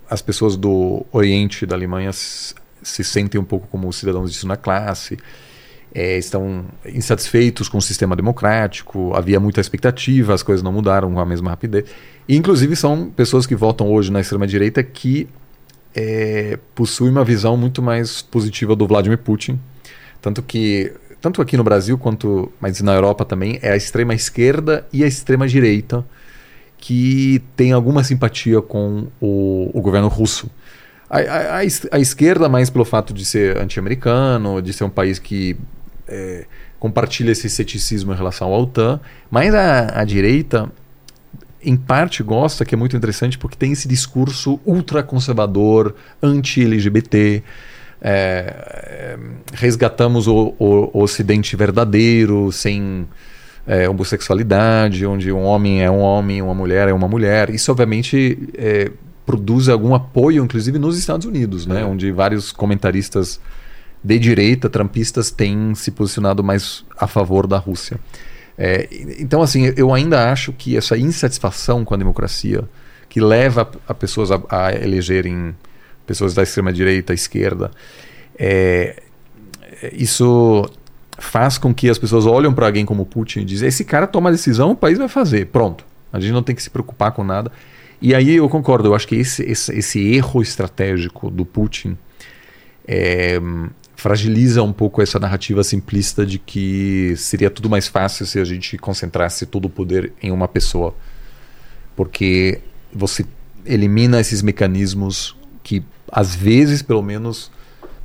as 0.09 0.21
pessoas 0.21 0.55
do 0.55 1.05
Oriente 1.11 1.65
da 1.65 1.75
Alemanha 1.75 2.11
se 2.13 3.03
sentem 3.03 3.39
um 3.39 3.43
pouco 3.43 3.67
como 3.67 3.91
cidadãos 3.91 4.31
de 4.31 4.37
segunda 4.37 4.57
classe, 4.57 5.17
é, 5.93 6.17
estão 6.17 6.65
insatisfeitos 6.85 7.69
com 7.69 7.77
o 7.77 7.81
sistema 7.81 8.15
democrático, 8.15 9.13
havia 9.15 9.39
muita 9.39 9.61
expectativa, 9.61 10.33
as 10.33 10.43
coisas 10.43 10.61
não 10.61 10.71
mudaram 10.71 11.11
com 11.13 11.19
a 11.19 11.25
mesma 11.25 11.49
rapidez. 11.49 11.85
E, 12.27 12.35
inclusive, 12.35 12.75
são 12.75 13.09
pessoas 13.09 13.47
que 13.47 13.55
votam 13.55 13.89
hoje 13.89 14.11
na 14.11 14.19
extrema-direita 14.19 14.83
que 14.83 15.27
é, 15.95 16.59
possuem 16.75 17.11
uma 17.11 17.23
visão 17.23 17.55
muito 17.55 17.81
mais 17.81 18.21
positiva 18.21 18.75
do 18.75 18.85
Vladimir 18.85 19.17
Putin. 19.19 19.57
Tanto 20.21 20.43
que, 20.43 20.91
tanto 21.21 21.41
aqui 21.41 21.57
no 21.57 21.63
Brasil 21.63 21.97
quanto 21.97 22.51
mas 22.59 22.81
na 22.81 22.93
Europa 22.93 23.25
também, 23.25 23.59
é 23.61 23.71
a 23.71 23.75
extrema-esquerda 23.77 24.85
e 24.93 25.03
a 25.03 25.07
extrema-direita 25.07 26.05
que 26.77 27.41
tem 27.55 27.71
alguma 27.71 28.03
simpatia 28.03 28.61
com 28.61 29.07
o, 29.19 29.71
o 29.73 29.81
governo 29.81 30.07
russo. 30.07 30.49
A, 31.09 31.19
a- 31.19 31.57
a 31.57 31.65
es- 31.65 31.87
a 31.91 31.99
esquerda, 31.99 32.49
mais 32.49 32.69
pelo 32.69 32.85
fato 32.85 33.13
de 33.13 33.25
ser 33.25 33.57
anti-americano, 33.57 34.61
de 34.61 34.73
ser 34.73 34.83
um 34.83 34.89
país 34.89 35.17
que 35.19 35.55
é, 36.07 36.45
compartilha 36.79 37.31
esse 37.31 37.49
ceticismo 37.49 38.13
em 38.13 38.15
relação 38.15 38.53
à 38.53 38.57
OTAN, 38.57 38.99
mas 39.31 39.53
a, 39.55 40.01
a 40.01 40.03
direita, 40.05 40.71
em 41.63 41.75
parte, 41.75 42.21
gosta, 42.21 42.63
que 42.63 42.75
é 42.75 42.77
muito 42.77 42.95
interessante, 42.95 43.37
porque 43.37 43.55
tem 43.55 43.71
esse 43.71 43.87
discurso 43.87 44.59
ultraconservador, 44.65 45.95
anti-LGBT. 46.21 47.43
É, 48.07 49.15
é, 49.17 49.17
resgatamos 49.53 50.27
o, 50.27 50.53
o- 50.59 50.91
o 50.93 51.01
Ocidente 51.01 51.55
verdadeiro, 51.55 52.51
sem 52.51 53.07
é, 53.65 53.89
homossexualidade, 53.89 55.05
onde 55.07 55.31
um 55.31 55.43
homem 55.43 55.81
é 55.83 55.89
um 55.89 55.99
homem, 55.99 56.39
uma 56.41 56.53
mulher 56.53 56.87
é 56.87 56.93
uma 56.93 57.07
mulher. 57.07 57.49
Isso, 57.49 57.71
obviamente, 57.71 58.37
é, 58.55 58.91
produz 59.25 59.67
algum 59.69 59.95
apoio, 59.95 60.43
inclusive 60.43 60.77
nos 60.77 60.99
Estados 60.99 61.25
Unidos, 61.25 61.65
né? 61.65 61.81
É. 61.81 61.83
onde 61.85 62.11
vários 62.11 62.51
comentaristas 62.51 63.39
de 64.03 64.19
direita, 64.19 64.69
trampistas, 64.69 65.31
têm 65.31 65.73
se 65.73 65.89
posicionado 65.89 66.43
mais 66.43 66.85
a 66.95 67.07
favor 67.07 67.47
da 67.47 67.57
Rússia. 67.57 67.99
É, 68.55 68.87
então, 69.19 69.41
assim, 69.41 69.73
eu 69.75 69.91
ainda 69.91 70.31
acho 70.31 70.53
que 70.53 70.77
essa 70.77 70.95
insatisfação 70.95 71.83
com 71.83 71.95
a 71.95 71.97
democracia, 71.97 72.63
que 73.09 73.19
leva 73.19 73.67
a 73.87 73.93
pessoas 73.95 74.29
a, 74.31 74.39
a 74.47 74.73
elegerem 74.75 75.55
pessoas 76.05 76.33
da 76.33 76.43
extrema-direita, 76.43 77.13
esquerda, 77.13 77.71
é, 78.37 79.01
isso 79.93 80.69
faz 81.17 81.57
com 81.57 81.73
que 81.73 81.89
as 81.89 81.97
pessoas 81.97 82.25
olhem 82.25 82.51
para 82.51 82.65
alguém 82.65 82.85
como 82.85 83.05
Putin 83.05 83.41
e 83.41 83.45
dizem: 83.45 83.67
esse 83.67 83.83
cara 83.83 84.07
toma 84.07 84.29
a 84.29 84.31
decisão, 84.31 84.71
o 84.71 84.75
país 84.75 84.97
vai 84.97 85.07
fazer, 85.07 85.47
pronto. 85.47 85.85
A 86.11 86.19
gente 86.19 86.31
não 86.31 86.43
tem 86.43 86.55
que 86.55 86.63
se 86.63 86.69
preocupar 86.69 87.11
com 87.11 87.23
nada. 87.23 87.51
E 88.01 88.13
aí 88.13 88.35
eu 88.35 88.47
concordo, 88.49 88.89
eu 88.89 88.95
acho 88.95 89.07
que 89.07 89.15
esse, 89.15 89.43
esse, 89.43 89.73
esse 89.77 89.99
erro 90.13 90.41
estratégico 90.41 91.29
do 91.29 91.45
Putin 91.45 91.97
é, 92.87 93.39
fragiliza 93.95 94.61
um 94.61 94.71
pouco 94.71 95.01
essa 95.01 95.17
narrativa 95.17 95.63
simplista 95.63 96.25
de 96.25 96.37
que 96.37 97.15
seria 97.17 97.49
tudo 97.49 97.69
mais 97.69 97.87
fácil 97.87 98.25
se 98.25 98.39
a 98.39 98.45
gente 98.45 98.77
concentrasse 98.77 99.45
todo 99.45 99.65
o 99.65 99.69
poder 99.69 100.13
em 100.21 100.31
uma 100.31 100.47
pessoa. 100.47 100.95
Porque 101.95 102.61
você 102.93 103.25
elimina 103.65 104.19
esses 104.19 104.41
mecanismos 104.41 105.35
às 106.11 106.35
vezes, 106.35 106.81
pelo 106.81 107.01
menos, 107.01 107.51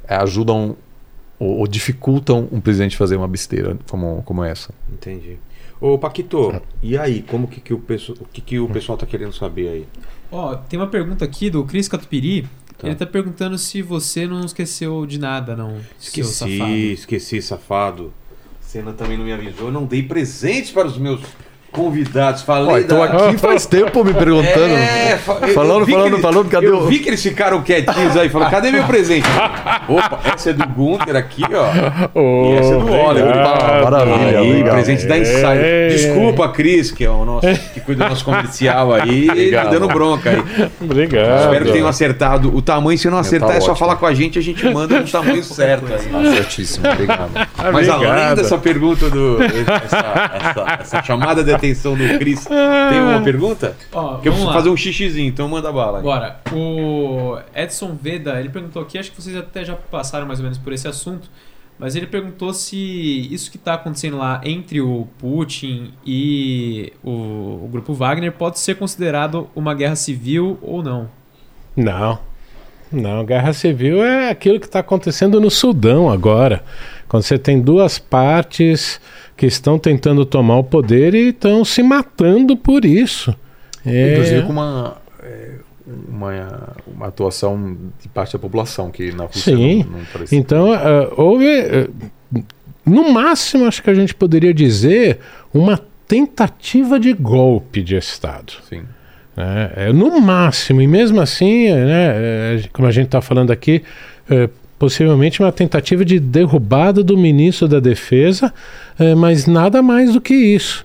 ajudam 0.09 0.77
ou, 1.39 1.59
ou 1.59 1.67
dificultam 1.67 2.49
um 2.53 2.61
presidente 2.61 2.97
fazer 2.97 3.17
uma 3.17 3.29
besteira 3.29 3.79
como, 3.89 4.23
como 4.25 4.45
essa. 4.45 4.73
Entendi. 4.93 5.39
Ô, 5.81 5.97
Paquito, 5.97 6.61
e 6.83 6.99
aí, 6.99 7.23
como 7.23 7.49
que, 7.49 7.61
que 7.61 7.73
o, 7.73 7.79
pessoal, 7.79 8.19
o 8.21 8.27
que, 8.27 8.41
que 8.43 8.59
o 8.59 8.69
pessoal 8.69 8.99
tá 8.99 9.07
querendo 9.07 9.33
saber 9.33 9.69
aí? 9.69 9.87
Ó, 10.31 10.55
tem 10.55 10.79
uma 10.79 10.87
pergunta 10.87 11.25
aqui 11.25 11.49
do 11.49 11.65
Cris 11.65 11.89
Catupiri. 11.89 12.47
Tá. 12.77 12.87
Ele 12.87 12.97
tá 12.97 13.07
perguntando 13.07 13.57
se 13.57 13.81
você 13.81 14.27
não 14.27 14.45
esqueceu 14.45 15.07
de 15.07 15.19
nada, 15.19 15.57
não. 15.57 15.81
seu 15.99 16.25
safado. 16.25 16.53
Esqueci, 16.53 16.93
esqueci, 16.93 17.43
safado. 17.43 18.13
Cena 18.61 18.93
também 18.93 19.17
não 19.17 19.25
me 19.25 19.33
avisou. 19.33 19.67
Eu 19.67 19.73
não 19.73 19.85
dei 19.85 20.03
presentes 20.03 20.71
para 20.71 20.87
os 20.87 20.99
meus 20.99 21.21
convidados. 21.71 22.43
Falei 22.43 22.69
Ó, 22.75 22.79
então 22.79 22.99
da... 22.99 23.05
aqui 23.29 23.39
faz 23.39 23.67
tempo 23.67 24.05
me 24.05 24.13
perguntando. 24.15 24.75
É, 24.75 25.17
fa- 25.19 25.35
falando, 25.49 25.87
falando, 25.87 26.07
eles- 26.15 26.21
falando, 26.21 26.49
cadê 26.51 26.67
Eu 26.69 26.79
o. 26.79 26.87
vi 26.87 26.99
que 26.99 27.09
eles 27.09 27.23
ficaram 27.23 27.63
quietinhos 27.63 28.17
aí, 28.17 28.29
falaram, 28.29 28.51
cadê 28.51 28.71
meu 28.71 28.85
presente? 28.85 29.27
Opa, 29.89 30.19
essa 30.35 30.51
é 30.51 30.53
do 30.53 30.67
Gunter 30.69 31.17
aqui, 31.17 31.43
ó. 31.45 32.51
E 32.51 32.57
essa 32.57 32.75
é 32.75 32.79
do 32.79 32.93
Oliver. 32.93 33.35
Maravilha, 33.37 34.39
Aí, 34.41 34.53
legal. 34.55 34.75
presente 34.75 35.07
da 35.07 35.19
Insider. 35.19 35.65
É. 35.65 35.89
Desculpa, 35.89 36.49
Cris, 36.49 36.91
que 36.91 37.05
é 37.05 37.11
o 37.11 37.25
nosso, 37.25 37.47
que 37.75 37.81
cuida 37.81 38.05
do 38.05 38.11
nosso 38.11 38.25
comercial 38.25 38.93
aí, 38.95 39.29
Obrigado. 39.29 39.65
me 39.67 39.71
dando 39.73 39.89
bronca 39.89 40.31
aí. 40.31 40.71
Obrigado. 40.81 41.45
Espero 41.45 41.65
que 41.67 41.73
tenham 41.73 41.89
acertado 41.89 42.55
o 42.55 42.63
tamanho. 42.63 42.99
Se 42.99 43.09
não 43.11 43.19
acertar, 43.19 43.51
tá 43.51 43.55
é 43.57 43.61
só 43.61 43.73
ótimo. 43.73 43.77
falar 43.77 43.97
com 43.97 44.07
a 44.07 44.15
gente, 44.15 44.39
a 44.39 44.43
gente 44.43 44.65
manda 44.69 45.01
o 45.01 45.05
tamanho 45.05 45.43
certo 45.43 45.87
aí. 45.87 46.09
Ah, 46.13 46.35
certíssimo, 46.37 46.87
obrigado. 46.89 47.31
Mas 47.73 47.89
além 47.89 48.07
Obrigado. 48.09 48.37
dessa 48.37 48.59
pergunta 48.59 49.09
do. 49.11 49.39
Essa, 49.43 50.31
essa- 50.35 50.79
essa 50.81 51.03
chamada 51.03 51.43
de 51.43 51.53
atenção 51.61 51.95
do 51.97 52.19
Cris, 52.19 52.45
tem 52.47 53.01
uma 53.01 53.21
pergunta? 53.23 53.77
Ó, 53.93 54.17
Que 54.19 54.29
eu 54.29 54.33
vamos 54.33 54.45
preciso 54.45 54.47
lá. 54.47 54.53
fazer 54.55 54.69
um 54.71 54.77
xixizinho, 54.77 55.29
então 55.29 55.49
manda 55.49 55.71
bala. 55.73 56.01
Bora. 56.01 56.41
O 56.53 57.39
Edson 57.55 57.97
Veda, 58.01 58.41
ele 58.41 58.49
perguntou 58.49 58.83
aqui, 58.83 58.99
acho 58.99 59.11
que 59.13 59.21
vocês 59.21 59.37
até 59.37 59.65
já 59.65 59.75
passaram 59.75 60.27
mais 60.27 60.39
ou 60.41 60.45
menos 60.45 60.59
por 60.59 60.73
esse 60.73 60.89
assunto, 60.89 61.29
mas 61.79 61.95
ele 61.97 62.07
perguntou 62.07 62.53
se 62.53 62.77
isso 63.33 63.51
que 63.51 63.57
está 63.57 63.75
acontecendo 63.75 64.19
lá 64.19 64.41
entre 64.45 64.81
o 64.81 65.07
Putin 65.19 65.93
e 66.05 66.93
o, 67.03 67.11
o 67.65 67.69
grupo 67.71 67.95
Wagner 67.95 68.33
pode 68.33 68.59
ser 68.59 68.75
considerado 68.77 69.49
uma 69.55 69.75
guerra 69.75 69.97
civil 69.97 70.59
ou 70.61 70.83
não. 70.83 71.09
Não. 71.77 72.19
Não, 72.93 73.25
guerra 73.25 73.53
civil 73.53 74.03
é 74.03 74.31
aquilo 74.31 74.59
que 74.59 74.67
está 74.67 74.81
acontecendo 74.81 75.41
no 75.41 75.49
Sudão 75.51 76.11
agora. 76.11 76.65
Quando 77.11 77.25
você 77.25 77.37
tem 77.37 77.61
duas 77.61 77.99
partes 77.99 79.01
que 79.37 79.45
estão 79.45 79.81
tentando 79.81 80.25
tomar 80.25 80.59
o 80.59 80.63
poder 80.63 81.13
e 81.13 81.31
estão 81.31 81.65
se 81.65 81.83
matando 81.83 82.57
por 82.57 82.85
isso. 82.85 83.35
É, 83.85 84.13
Inclusive 84.13 84.43
com 84.43 84.53
uma, 84.53 84.97
é, 85.21 85.55
uma, 86.09 86.69
uma 86.87 87.07
atuação 87.09 87.77
de 88.01 88.07
parte 88.07 88.35
da 88.35 88.39
população, 88.39 88.93
que 88.93 89.11
na 89.11 89.25
Rússia 89.25 89.57
Sim. 89.57 89.83
não, 89.83 89.99
não 89.99 90.05
parece. 90.13 90.37
Então, 90.37 90.73
ah, 90.73 91.13
houve, 91.17 91.49
ah, 91.49 92.41
no 92.87 93.13
máximo, 93.13 93.67
acho 93.67 93.83
que 93.83 93.91
a 93.91 93.95
gente 93.95 94.15
poderia 94.15 94.55
dizer, 94.55 95.19
uma 95.53 95.81
tentativa 96.07 97.01
de 97.01 97.13
golpe 97.13 97.83
de 97.83 97.97
Estado. 97.97 98.53
Sim. 98.69 98.83
né? 99.37 99.73
É, 99.75 99.93
no 99.93 100.21
máximo, 100.21 100.81
e 100.81 100.87
mesmo 100.87 101.21
assim, 101.21 101.67
é, 101.67 101.85
né, 101.85 102.07
é, 102.15 102.63
como 102.73 102.87
a 102.87 102.93
gente 102.93 103.07
está 103.07 103.21
falando 103.21 103.51
aqui, 103.51 103.83
possivelmente 104.81 105.41
uma 105.43 105.53
tentativa 105.53 106.05
de 106.07 106.19
derrubada 106.19 107.05
do 107.05 107.15
ministro 107.17 107.69
da 107.69 107.79
Defesa, 107.79 108.53
é, 108.99 109.15
mas 109.15 109.47
nada 109.47 109.83
mais 109.83 110.15
do 110.15 110.21
que 110.23 110.35
isso. 110.35 110.85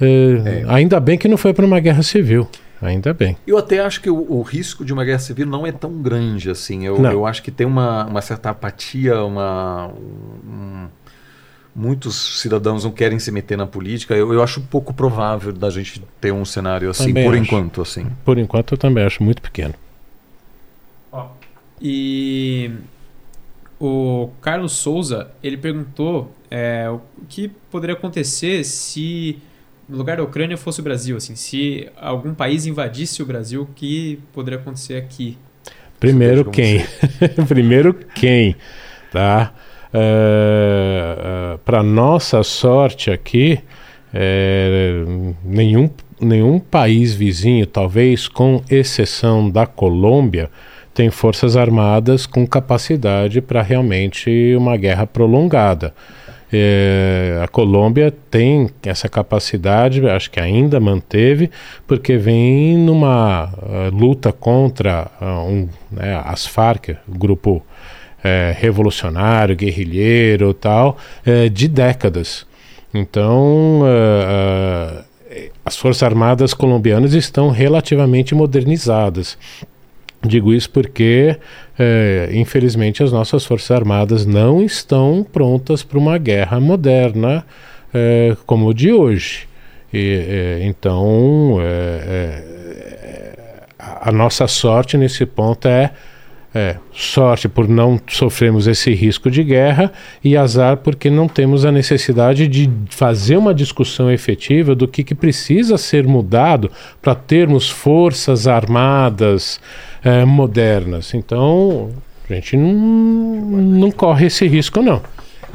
É, 0.00 0.64
Ainda 0.66 0.98
bem 0.98 1.16
que 1.16 1.28
não 1.28 1.36
foi 1.36 1.54
para 1.54 1.64
uma 1.64 1.78
guerra 1.78 2.02
civil. 2.02 2.48
Ainda 2.82 3.14
bem. 3.14 3.36
Eu 3.46 3.56
até 3.56 3.78
acho 3.80 4.00
que 4.02 4.10
o, 4.10 4.16
o 4.32 4.42
risco 4.42 4.84
de 4.84 4.92
uma 4.92 5.04
guerra 5.04 5.20
civil 5.20 5.46
não 5.46 5.64
é 5.64 5.70
tão 5.72 5.92
grande 6.02 6.50
assim. 6.50 6.84
Eu, 6.84 7.02
eu 7.04 7.24
acho 7.24 7.40
que 7.42 7.50
tem 7.52 7.66
uma, 7.66 8.04
uma 8.04 8.20
certa 8.20 8.50
apatia, 8.50 9.22
uma. 9.22 9.92
um- 10.44 10.88
muitos 11.74 12.40
cidadãos 12.40 12.84
não 12.84 12.90
querem 12.90 13.18
se 13.18 13.30
meter 13.30 13.56
na 13.56 13.66
política. 13.66 14.14
Eu, 14.14 14.32
eu 14.32 14.42
acho 14.42 14.60
pouco 14.62 14.92
provável 14.92 15.52
da 15.52 15.70
gente 15.70 16.02
ter 16.20 16.32
um 16.32 16.44
cenário 16.44 16.90
assim, 16.90 17.08
Também 17.08 17.24
por 17.24 17.34
acho. 17.34 17.42
enquanto. 17.42 17.80
assim. 17.82 18.06
Por 18.24 18.38
enquanto, 18.38 18.72
eu 18.74 18.78
também 18.78 19.04
acho 19.04 19.22
muito 19.22 19.40
pequeno. 19.40 19.74
E 21.80 22.70
o 23.80 24.30
Carlos 24.40 24.72
Souza, 24.72 25.30
ele 25.42 25.56
perguntou 25.56 26.32
é, 26.50 26.88
o 26.88 27.00
que 27.28 27.48
poderia 27.70 27.94
acontecer 27.94 28.64
se 28.64 29.38
no 29.88 29.96
lugar 29.96 30.16
da 30.16 30.22
Ucrânia 30.22 30.56
fosse 30.56 30.80
o 30.80 30.82
Brasil, 30.82 31.16
assim, 31.16 31.36
se 31.36 31.88
algum 31.96 32.34
país 32.34 32.66
invadisse 32.66 33.22
o 33.22 33.26
Brasil, 33.26 33.62
o 33.62 33.66
que 33.66 34.18
poderia 34.32 34.58
acontecer 34.58 34.96
aqui? 34.96 35.38
Primeiro 36.00 36.44
quem? 36.50 36.84
Primeiro 37.46 37.94
quem, 37.94 38.56
tá? 39.12 39.52
Para 41.64 41.82
nossa 41.82 42.42
sorte 42.42 43.10
aqui, 43.10 43.60
é, 44.12 45.04
nenhum, 45.44 45.88
nenhum 46.20 46.58
país 46.58 47.14
vizinho, 47.14 47.66
talvez 47.66 48.28
com 48.28 48.62
exceção 48.68 49.48
da 49.48 49.66
Colômbia, 49.66 50.50
tem 50.96 51.10
forças 51.10 51.58
armadas 51.58 52.24
com 52.24 52.46
capacidade 52.46 53.42
para 53.42 53.60
realmente 53.60 54.56
uma 54.56 54.78
guerra 54.78 55.06
prolongada. 55.06 55.92
É, 56.50 57.38
a 57.44 57.46
Colômbia 57.46 58.10
tem 58.30 58.70
essa 58.82 59.06
capacidade, 59.06 60.08
acho 60.08 60.30
que 60.30 60.40
ainda 60.40 60.80
manteve, 60.80 61.50
porque 61.86 62.16
vem 62.16 62.78
numa 62.78 63.42
ah, 63.42 63.90
luta 63.92 64.32
contra 64.32 65.10
ah, 65.20 65.42
um, 65.42 65.68
né, 65.90 66.18
as 66.24 66.46
Farc, 66.46 66.96
grupo 67.06 67.62
eh, 68.24 68.56
revolucionário, 68.58 69.54
guerrilheiro 69.54 70.54
tal, 70.54 70.96
eh, 71.26 71.50
de 71.50 71.68
décadas. 71.68 72.46
Então, 72.94 73.82
ah, 73.84 75.04
as 75.62 75.76
Forças 75.76 76.02
Armadas 76.02 76.54
colombianas 76.54 77.12
estão 77.12 77.50
relativamente 77.50 78.34
modernizadas. 78.34 79.36
Digo 80.26 80.52
isso 80.52 80.70
porque, 80.70 81.36
eh, 81.78 82.30
infelizmente, 82.32 83.02
as 83.02 83.12
nossas 83.12 83.44
Forças 83.44 83.70
Armadas 83.70 84.26
não 84.26 84.62
estão 84.62 85.26
prontas 85.32 85.82
para 85.82 85.98
uma 85.98 86.18
guerra 86.18 86.60
moderna 86.60 87.44
eh, 87.94 88.36
como 88.46 88.66
o 88.68 88.74
de 88.74 88.92
hoje. 88.92 89.48
E, 89.92 89.98
eh, 89.98 90.58
então, 90.62 91.58
eh, 91.60 92.42
eh, 92.42 93.62
a 93.78 94.08
a 94.08 94.12
nossa 94.12 94.46
sorte 94.46 94.96
nesse 94.96 95.24
ponto 95.24 95.66
é, 95.66 95.92
é 96.56 96.76
sorte 96.92 97.48
por 97.48 97.68
não 97.68 98.00
sofrermos 98.08 98.66
esse 98.66 98.92
risco 98.94 99.30
de 99.30 99.44
guerra 99.44 99.92
e 100.24 100.36
azar 100.36 100.78
porque 100.78 101.10
não 101.10 101.28
temos 101.28 101.64
a 101.64 101.70
necessidade 101.70 102.48
de 102.48 102.70
fazer 102.90 103.36
uma 103.36 103.52
discussão 103.54 104.10
efetiva 104.10 104.74
do 104.74 104.88
que, 104.88 105.04
que 105.04 105.14
precisa 105.14 105.76
ser 105.76 106.06
mudado 106.06 106.70
para 107.02 107.14
termos 107.14 107.68
forças 107.68 108.46
armadas 108.48 109.60
eh, 110.02 110.24
modernas. 110.24 111.12
Então, 111.14 111.90
a 112.28 112.34
gente 112.34 112.56
não, 112.56 112.72
não 112.74 113.90
corre 113.90 114.26
esse 114.26 114.46
risco, 114.48 114.80
não. 114.82 115.02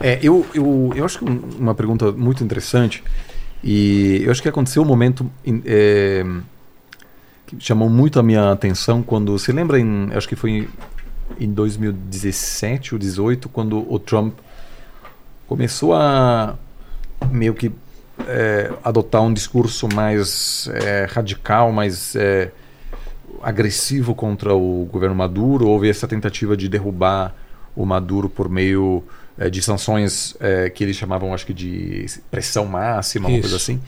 É, 0.02 0.20
eu, 0.22 0.46
eu, 0.54 0.94
eu 0.96 1.04
acho 1.06 1.20
que 1.20 1.26
um- 1.26 1.42
uma 1.60 1.76
pergunta 1.76 2.12
muito 2.12 2.44
interessante 2.44 3.04
e 3.64 4.22
eu 4.24 4.32
acho 4.32 4.42
que 4.42 4.50
aconteceu 4.50 4.82
um 4.82 4.86
momento 4.86 5.30
é, 5.66 6.24
que 7.58 7.66
chamou 7.66 7.90
muito 7.90 8.20
a 8.20 8.24
minha 8.24 8.52
atenção 8.52 9.04
quando 9.04 9.38
você 9.38 9.52
lembra 9.52 9.80
em 9.80 10.10
acho 10.14 10.28
que 10.28 10.36
foi 10.36 10.52
em, 10.52 10.68
em 11.40 11.52
2017 11.52 12.96
ou 12.96 13.00
2018 13.00 13.50
quando 13.50 13.92
o 13.92 14.00
Trump 14.00 14.38
começou 15.48 15.94
a 15.94 16.56
meio 17.30 17.54
que 17.54 17.72
é, 18.28 18.72
adotar 18.84 19.22
um 19.22 19.34
discurso 19.34 19.88
mais 19.94 20.70
é, 20.74 21.08
radical, 21.10 21.72
mais 21.72 22.16
é, 22.16 22.52
agressivo 23.42 24.14
contra 24.14 24.54
o 24.54 24.88
governo 24.92 25.16
Maduro. 25.16 25.68
Houve 25.68 25.90
essa 25.90 26.08
tentativa 26.08 26.56
de 26.56 26.70
derrubar 26.70 27.36
o 27.76 27.86
Maduro 27.86 28.30
por 28.30 28.50
meio 28.50 29.04
eh, 29.38 29.50
de 29.50 29.62
sanções 29.62 30.36
eh, 30.40 30.70
que 30.70 30.84
eles 30.84 30.96
chamavam, 30.96 31.34
acho 31.34 31.46
que 31.46 31.54
de 31.54 32.06
pressão 32.30 32.66
máxima, 32.66 33.28
uma 33.28 33.34
Isso. 33.34 33.42
coisa 33.42 33.56
assim. 33.56 33.82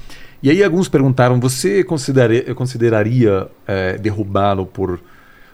E 0.44 0.50
aí 0.50 0.62
alguns 0.62 0.90
perguntaram: 0.90 1.40
você 1.40 1.86
considera- 1.86 2.54
consideraria 2.54 3.48
eh, 3.66 3.98
derrubá-lo 3.98 4.66
por 4.66 5.00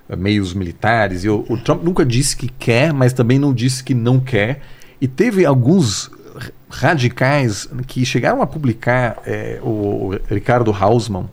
eh, 0.09 0.15
meios 0.15 0.51
militares? 0.55 1.23
E 1.23 1.29
o, 1.29 1.45
o 1.47 1.57
Trump 1.57 1.83
nunca 1.83 2.03
disse 2.03 2.35
que 2.35 2.49
quer, 2.49 2.91
mas 2.91 3.13
também 3.13 3.37
não 3.37 3.53
disse 3.53 3.83
que 3.83 3.93
não 3.93 4.19
quer. 4.19 4.61
E 4.99 5.07
teve 5.07 5.45
alguns 5.45 6.09
radicais 6.69 7.69
que 7.85 8.03
chegaram 8.03 8.41
a 8.41 8.47
publicar 8.47 9.21
o, 9.61 9.69
o 9.69 10.19
Ricardo 10.27 10.71
Hausmann, 10.71 11.29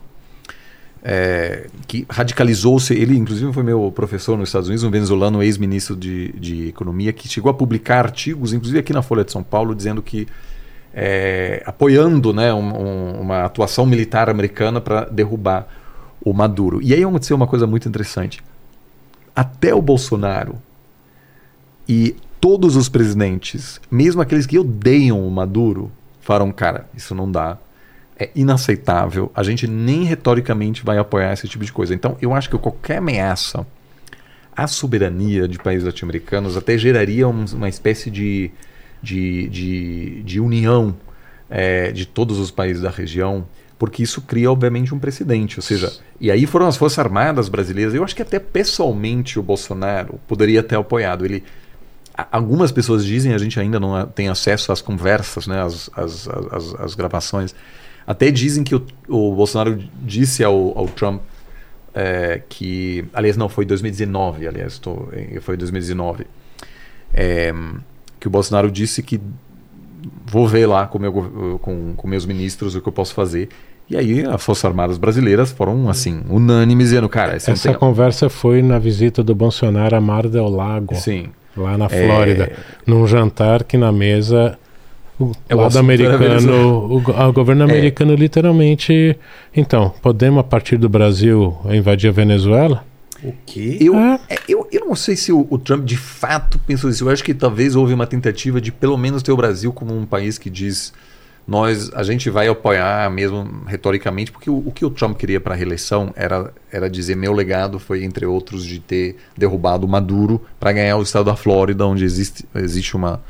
é, 1.03 1.67
que 1.87 2.05
radicalizou-se. 2.09 2.93
Ele, 2.93 3.17
inclusive, 3.17 3.51
foi 3.51 3.63
meu 3.63 3.91
professor 3.93 4.37
nos 4.37 4.49
Estados 4.49 4.67
Unidos, 4.67 4.83
um 4.83 4.91
venezuelano, 4.91 5.41
ex-ministro 5.41 5.95
de, 5.95 6.31
de 6.33 6.67
Economia, 6.67 7.11
que 7.11 7.27
chegou 7.27 7.49
a 7.49 7.53
publicar 7.53 8.05
artigos, 8.05 8.53
inclusive 8.53 8.79
aqui 8.79 8.93
na 8.93 9.01
Folha 9.01 9.23
de 9.23 9.31
São 9.31 9.41
Paulo, 9.41 9.73
dizendo 9.73 10.01
que. 10.01 10.27
É, 10.93 11.61
apoiando 11.65 12.33
né, 12.33 12.53
um- 12.53 12.81
um- 12.81 13.21
uma 13.21 13.43
atuação 13.43 13.85
militar 13.85 14.29
americana 14.29 14.81
para 14.81 15.05
derrubar 15.05 15.67
o 16.21 16.33
Maduro. 16.33 16.81
E 16.81 16.93
aí 16.93 17.03
aconteceu 17.03 17.35
uma 17.35 17.47
coisa 17.47 17.67
muito 17.67 17.87
interessante. 17.87 18.41
Até 19.35 19.73
o 19.73 19.81
Bolsonaro 19.81 20.55
e 21.87 22.15
todos 22.41 22.75
os 22.75 22.89
presidentes, 22.89 23.79
mesmo 23.89 24.21
aqueles 24.21 24.45
que 24.45 24.57
odeiam 24.59 25.25
o 25.25 25.31
Maduro, 25.31 25.91
falaram: 26.21 26.51
cara, 26.51 26.87
isso 26.95 27.13
não 27.15 27.31
dá 27.31 27.57
é 28.19 28.31
inaceitável. 28.35 29.31
A 29.35 29.43
gente 29.43 29.67
nem 29.67 30.03
retoricamente 30.03 30.83
vai 30.83 30.97
apoiar 30.97 31.33
esse 31.33 31.47
tipo 31.47 31.63
de 31.63 31.71
coisa. 31.71 31.93
Então, 31.93 32.17
eu 32.19 32.33
acho 32.33 32.49
que 32.49 32.57
qualquer 32.57 32.97
ameaça 32.97 33.65
à 34.55 34.65
soberania 34.65 35.47
de 35.47 35.59
países 35.59 35.85
latino-americanos 35.85 36.57
até 36.57 36.75
geraria 36.79 37.27
um- 37.27 37.45
uma 37.53 37.69
espécie 37.69 38.09
de, 38.09 38.49
de, 39.01 39.47
de, 39.49 40.23
de 40.23 40.39
união 40.39 40.95
é, 41.49 41.91
de 41.91 42.05
todos 42.05 42.39
os 42.39 42.51
países 42.51 42.81
da 42.81 42.89
região, 42.89 43.45
porque 43.79 44.03
isso 44.03 44.21
cria, 44.21 44.51
obviamente, 44.51 44.93
um 44.93 44.99
precedente. 44.99 45.59
Ou 45.59 45.63
seja, 45.63 45.91
e 46.19 46.31
aí 46.31 46.45
foram 46.45 46.67
as 46.67 46.77
Forças 46.77 46.99
Armadas 46.99 47.47
brasileiras. 47.47 47.93
Eu 47.93 48.03
acho 48.03 48.15
que 48.15 48.21
até 48.21 48.39
pessoalmente 48.39 49.37
o 49.39 49.43
Bolsonaro 49.43 50.19
poderia 50.27 50.63
ter 50.63 50.75
apoiado. 50.75 51.25
Ele 51.25 51.43
Algumas 52.31 52.71
pessoas 52.71 53.05
dizem, 53.05 53.35
a 53.35 53.37
gente 53.37 53.59
ainda 53.59 53.79
não 53.79 54.03
tem 54.07 54.27
acesso 54.27 54.71
às 54.71 54.81
conversas, 54.81 55.45
né, 55.45 55.61
às, 55.61 55.87
às, 55.95 56.27
às, 56.27 56.75
às 56.79 56.95
gravações. 56.95 57.53
Até 58.07 58.31
dizem 58.31 58.63
que 58.63 58.73
o, 58.73 58.83
o 59.07 59.35
Bolsonaro 59.35 59.77
disse 60.01 60.43
ao, 60.43 60.75
ao 60.75 60.87
Trump 60.87 61.21
é, 61.93 62.41
que. 62.49 63.05
Aliás, 63.13 63.37
não, 63.37 63.47
foi 63.47 63.65
2019, 63.65 64.47
aliás, 64.47 64.79
tô, 64.79 65.09
eh, 65.11 65.39
foi 65.41 65.55
2019. 65.57 66.25
É, 67.13 67.53
que 68.27 68.29
o 68.29 68.31
Bolsonaro 68.31 68.69
disse 68.69 69.01
que 69.01 69.19
vou 70.29 70.47
ver 70.47 70.67
lá 70.67 70.85
com, 70.85 70.99
meu, 70.99 71.59
com, 71.61 71.93
com 71.95 72.07
meus 72.07 72.25
ministros 72.25 72.75
o 72.75 72.81
que 72.81 72.87
eu 72.87 72.93
posso 72.93 73.13
fazer. 73.13 73.47
E 73.89 73.95
aí 73.95 74.25
as 74.25 74.43
Forças 74.43 74.65
Armadas 74.65 74.97
brasileiras 74.97 75.51
foram, 75.51 75.89
assim, 75.89 76.21
unânimes, 76.29 76.89
dizendo, 76.89 77.07
cara, 77.07 77.39
você 77.39 77.51
Essa 77.51 77.69
tem... 77.69 77.77
conversa 77.77 78.27
foi 78.29 78.61
na 78.61 78.77
visita 78.77 79.23
do 79.23 79.33
Bolsonaro 79.33 79.95
a 79.95 80.01
Mar 80.01 80.27
del 80.27 80.49
Lago, 80.49 80.93
Sim. 80.95 81.29
lá 81.55 81.77
na 81.77 81.85
É. 81.85 82.05
Flórida, 82.05 82.51
num 82.85 83.07
jantar 83.07 83.63
que 83.63 83.77
na 83.77 83.91
mesa 83.93 84.59
o 85.17 85.31
É, 85.47 85.55
lado 85.55 85.79
americano, 85.79 86.85
o, 86.85 86.97
o 86.97 87.33
governo 87.33 87.63
americano 87.63 88.13
literalmente, 88.13 89.17
então, 89.55 89.93
podemos 90.01 90.41
a 90.41 90.43
partir 90.43 90.75
do 90.77 90.89
Brasil 90.89 91.55
invadir 91.71 92.09
a 92.09 92.13
Venezuela? 92.13 92.83
O 93.23 93.33
quê? 93.45 93.77
Eu, 93.81 93.95
É. 93.95 94.19
eu, 94.47 94.67
eu 94.71 94.85
não 94.85 94.95
sei 94.95 95.15
se 95.15 95.31
o, 95.31 95.47
o 95.49 95.57
Trump 95.57 95.83
de 95.83 95.97
fato 95.97 96.59
pensou 96.59 96.89
isso. 96.89 97.03
Eu 97.03 97.09
acho 97.09 97.23
que 97.23 97.33
talvez 97.33 97.75
houve 97.75 97.93
uma 97.93 98.07
tentativa 98.07 98.61
de 98.61 98.71
pelo 98.71 98.97
menos 98.97 99.23
ter 99.23 99.31
o 99.31 99.37
Brasil 99.37 99.73
como 99.73 99.97
um 99.97 100.05
país 100.05 100.37
que 100.37 100.49
diz 100.49 100.93
nós 101.47 101.89
a 101.93 102.03
gente 102.03 102.29
vai 102.29 102.49
apoiar 102.49 103.09
mesmo 103.09 103.63
retoricamente, 103.65 104.31
porque 104.31 104.49
o, 104.49 104.57
o 104.65 104.71
que 104.71 104.83
o 104.83 104.89
Trump 104.89 105.17
queria 105.17 105.39
para 105.39 105.53
a 105.53 105.57
reeleição 105.57 106.11
era, 106.15 106.53
era 106.69 106.89
dizer 106.89 107.15
meu 107.15 107.31
legado 107.31 107.79
foi 107.79 108.03
entre 108.03 108.25
outros 108.25 108.65
de 108.65 108.79
ter 108.79 109.15
derrubado 109.35 109.87
Maduro 109.87 110.41
para 110.59 110.73
ganhar 110.73 110.97
o 110.97 111.01
estado 111.01 111.25
da 111.25 111.37
Flórida, 111.37 111.85
onde 111.85 112.03
existe, 112.03 112.45
existe 112.53 112.97
uma 112.97 113.21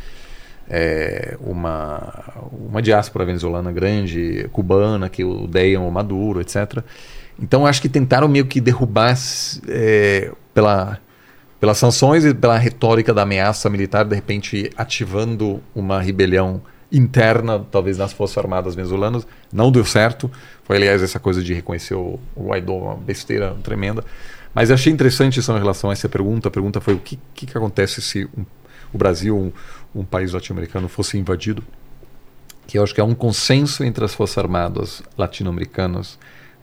é, 0.68 1.38
uma 1.40 2.50
uma 2.52 2.82
diáspora 2.82 3.24
venezuelana 3.24 3.72
grande, 3.72 4.50
cubana 4.52 5.08
que 5.08 5.24
odeiam 5.24 5.88
o 5.88 5.92
Maduro, 5.92 6.42
etc. 6.42 6.84
Então 7.40 7.66
acho 7.66 7.82
que 7.82 7.90
tentaram 7.90 8.28
meio 8.28 8.46
que 8.46 8.60
derrubar 8.60 9.16
é, 9.68 10.32
pela 10.54 11.00
pelas 11.60 11.78
sanções 11.78 12.24
e 12.24 12.34
pela 12.34 12.58
retórica 12.58 13.14
da 13.14 13.24
ameaça 13.24 13.70
militar, 13.70 14.06
de 14.06 14.16
repente 14.16 14.72
ativando 14.78 15.62
uma 15.74 16.00
rebelião 16.00 16.62
interna, 16.92 17.66
talvez 17.72 17.98
nas 17.98 18.14
Forças 18.14 18.38
Armadas 18.38 18.76
venezuelanas. 18.76 19.28
Não 19.52 19.72
deu 19.72 19.84
certo. 19.84 20.32
Foi, 20.64 20.78
aliás, 20.78 21.02
essa 21.02 21.20
coisa 21.20 21.44
de 21.44 21.54
reconhecer 21.54 21.96
o, 21.96 22.20
Guaidó, 22.38 22.78
uma 22.78 22.96
besteira 22.96 23.56
tremenda. 23.64 24.04
Mas 24.54 24.72
achei 24.72 24.92
interessante 24.92 25.40
isso 25.40 25.52
em 25.52 25.58
relação 25.58 25.90
a 25.90 25.94
essa 25.94 26.08
pergunta. 26.08 26.48
A 26.48 26.52
pergunta 26.52 26.80
foi 26.80 26.94
o 26.94 27.00
que, 27.00 27.20
que, 27.34 27.46
que 27.46 27.58
acontece 27.58 28.02
se 28.02 28.26
um, 28.26 28.46
o 28.94 28.98
Brasil, 28.98 29.36
um, 29.36 29.52
um 30.02 30.06
país 30.06 30.34
latino-americano, 30.34 30.88
fosse 30.88 31.18
invadido? 31.18 31.64
Que 32.66 32.78
eu 32.78 32.84
acho 32.84 32.94
que 32.94 33.02
há 33.02 33.06
um 33.06 33.16
consenso 33.16 33.84
entre 33.84 34.06
as 34.06 34.14
Forças 34.14 34.38
Armadas 34.38 35.04
latino-americanas 35.18 36.18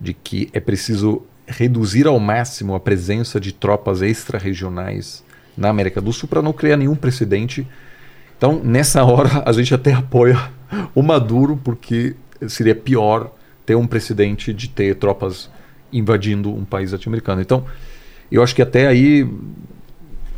de 0.04 0.14
que 0.14 0.48
é 0.52 0.60
preciso 0.60 1.22
reduzir 1.46 2.06
ao 2.06 2.20
máximo 2.20 2.74
a 2.74 2.80
presença 2.80 3.40
de 3.40 3.52
tropas 3.52 4.02
extra-regionais 4.02 5.24
na 5.56 5.68
América 5.68 6.00
do 6.00 6.12
Sul 6.12 6.28
para 6.28 6.42
não 6.42 6.52
criar 6.52 6.76
nenhum 6.76 6.94
precedente. 6.94 7.66
Então, 8.36 8.60
nessa 8.62 9.02
hora, 9.04 9.42
a 9.44 9.52
gente 9.52 9.74
até 9.74 9.92
apoia 9.92 10.50
o 10.94 11.02
Maduro, 11.02 11.58
porque 11.62 12.14
seria 12.48 12.74
pior 12.74 13.32
ter 13.64 13.74
um 13.74 13.86
precedente 13.86 14.52
de 14.52 14.68
ter 14.68 14.96
tropas 14.96 15.50
invadindo 15.92 16.52
um 16.52 16.64
país 16.64 16.92
latino-americano. 16.92 17.40
Então, 17.40 17.64
eu 18.30 18.42
acho 18.42 18.54
que 18.54 18.62
até 18.62 18.86
aí 18.86 19.28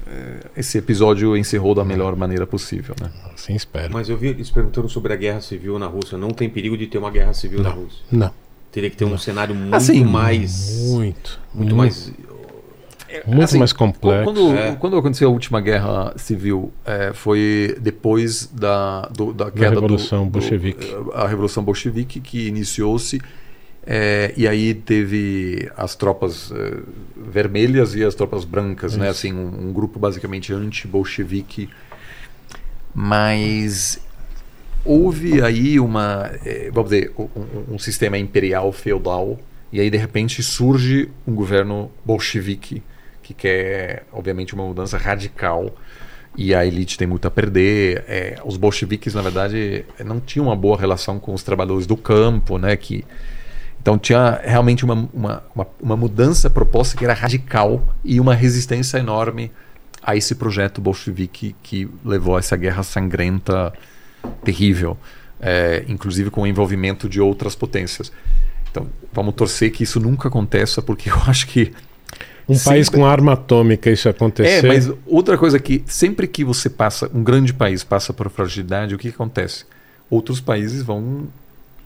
eh, 0.06 0.40
esse 0.56 0.78
episódio 0.78 1.36
encerrou 1.36 1.74
da 1.74 1.84
melhor 1.84 2.14
maneira 2.14 2.46
possível. 2.46 2.94
Né? 3.00 3.10
Assim 3.34 3.54
espero. 3.54 3.92
Mas 3.92 4.08
eu 4.08 4.16
vi 4.16 4.28
eles 4.28 4.50
perguntando 4.50 4.88
sobre 4.88 5.12
a 5.12 5.16
guerra 5.16 5.40
civil 5.40 5.78
na 5.78 5.86
Rússia. 5.86 6.18
Não 6.18 6.30
tem 6.30 6.48
perigo 6.48 6.76
de 6.76 6.86
ter 6.86 6.98
uma 6.98 7.10
guerra 7.10 7.32
civil 7.32 7.62
na 7.62 7.70
Rússia. 7.70 8.04
Não, 8.12 8.32
Teria 8.76 8.90
que 8.90 8.96
ter 8.98 9.06
um 9.06 9.16
cenário 9.16 9.54
muito 9.54 9.74
Assim, 9.74 10.04
mais. 10.04 10.82
muito, 10.90 11.40
Muito 11.54 11.74
mais. 11.74 12.12
muito 13.26 13.42
Assim, 13.42 13.58
mais 13.58 13.72
complexo. 13.72 14.24
Quando, 14.24 14.54
É. 14.54 14.76
quando 14.76 14.98
aconteceu 14.98 15.30
a 15.30 15.32
última 15.32 15.62
guerra 15.62 16.12
civil, 16.18 16.70
eh, 16.84 17.12
foi 17.14 17.74
depois 17.80 18.50
da, 18.52 19.06
do- 19.08 19.32
da 19.32 19.50
queda 19.50 19.76
do- 19.76 19.80
Revolução 19.80 20.24
do, 20.26 20.32
Bolchevique. 20.32 20.84
eh, 20.86 20.98
a 21.14 21.26
Revolução 21.26 21.64
Bolchevique 21.64 22.20
que 22.20 22.48
iniciou-se 22.48 23.18
eh, 23.86 24.34
e 24.36 24.46
aí 24.46 24.74
teve 24.74 25.70
as 25.74 25.94
tropas 25.94 26.52
eh, 26.54 26.76
vermelhas 27.16 27.94
e 27.94 28.04
as 28.04 28.14
tropas 28.14 28.44
brancas, 28.44 28.94
né? 28.94 29.08
Assim, 29.08 29.32
um, 29.32 29.68
um 29.68 29.72
grupo 29.72 29.98
basicamente 29.98 30.52
anti-bolchevique. 30.52 31.70
Mas 32.94 33.98
houve 34.86 35.42
aí 35.42 35.78
uma, 35.80 36.30
eh, 36.44 36.70
vamos 36.72 36.90
dizer, 36.90 37.12
um, 37.18 37.74
um- 37.74 37.78
sistema 37.78 38.16
imperial 38.16 38.72
feudal 38.72 39.38
e 39.72 39.80
aí 39.80 39.90
de 39.90 39.96
repente 39.98 40.42
surge 40.42 41.10
um 41.26 41.34
governo 41.34 41.90
bolchevique 42.04 42.82
que 43.22 43.34
quer, 43.34 44.04
obviamente, 44.12 44.54
uma 44.54 44.64
mudança 44.64 44.96
radical 44.96 45.74
e 46.36 46.54
a 46.54 46.64
elite 46.64 46.96
tem 46.96 47.06
muito 47.06 47.26
a 47.26 47.30
perder. 47.30 48.04
É, 48.06 48.38
os 48.44 48.56
bolcheviques, 48.56 49.14
na 49.14 49.22
verdade, 49.22 49.84
não 50.04 50.20
tinham 50.20 50.46
uma 50.46 50.56
boa 50.56 50.78
relação 50.78 51.18
com 51.18 51.34
os 51.34 51.42
trabalhadores 51.42 51.86
do 51.86 51.96
campo, 51.96 52.58
né? 52.58 52.76
Que, 52.76 53.04
então 53.80 53.98
tinha 53.98 54.40
realmente 54.44 54.84
uma, 54.84 55.08
uma, 55.12 55.42
uma, 55.54 55.66
uma 55.80 55.96
mudança 55.96 56.48
proposta 56.50 56.96
que 56.96 57.04
era 57.04 57.14
radical 57.14 57.82
e 58.04 58.20
uma 58.20 58.34
resistência 58.34 58.98
enorme 58.98 59.50
a 60.02 60.14
esse 60.14 60.34
projeto 60.36 60.80
bolchevique 60.80 61.56
que 61.62 61.88
levou 62.04 62.36
a 62.36 62.38
essa 62.38 62.56
guerra 62.56 62.82
sangrenta 62.84 63.72
terrível, 64.44 64.96
é, 65.40 65.84
inclusive 65.88 66.30
com 66.30 66.42
o 66.42 66.46
envolvimento 66.46 67.08
de 67.08 67.20
outras 67.20 67.54
potências. 67.54 68.12
Então 68.70 68.86
vamos 69.12 69.34
torcer 69.34 69.70
que 69.70 69.82
isso 69.82 69.98
nunca 70.00 70.28
aconteça, 70.28 70.80
porque 70.82 71.08
eu 71.10 71.16
acho 71.26 71.46
que 71.46 71.72
Um 72.48 72.58
país 72.58 72.86
sempre- 72.86 73.00
com 73.00 73.06
arma 73.06 73.32
atômica 73.32 73.90
isso 73.90 74.08
acontecer. 74.08 74.64
é, 74.64 74.68
mas 74.68 74.90
outra 75.06 75.36
coisa 75.36 75.58
que 75.58 75.82
sempre 75.86 76.26
que 76.26 76.44
você 76.44 76.68
passa, 76.70 77.10
um 77.14 77.22
grande 77.22 77.52
país 77.52 77.82
passa 77.82 78.12
por 78.12 78.28
fragilidade, 78.30 78.94
o 78.94 78.98
que, 78.98 79.08
que 79.08 79.14
acontece? 79.14 79.64
Outros 80.10 80.40
países 80.40 80.82
vão 80.82 81.26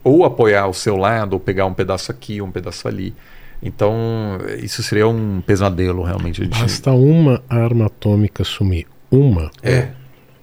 ou 0.02 0.24
apoiar 0.24 0.66
o 0.66 0.72
seu 0.74 0.96
lado, 0.96 1.34
ou 1.34 1.40
pegar 1.40 1.66
um 1.66 1.74
pedaço 1.74 2.10
aqui, 2.10 2.40
um 2.40 2.50
pedaço 2.50 2.88
ali. 2.88 3.14
Então, 3.62 4.38
isso 4.62 4.82
seria 4.82 5.06
um 5.06 5.42
pesadelo, 5.42 6.02
realmente. 6.02 6.46
Basta 6.46 6.90
uma 6.92 7.42
arma 7.50 7.86
atômica 7.86 8.42
sumir. 8.42 8.86
Uma. 9.10 9.50
É. 9.62 9.88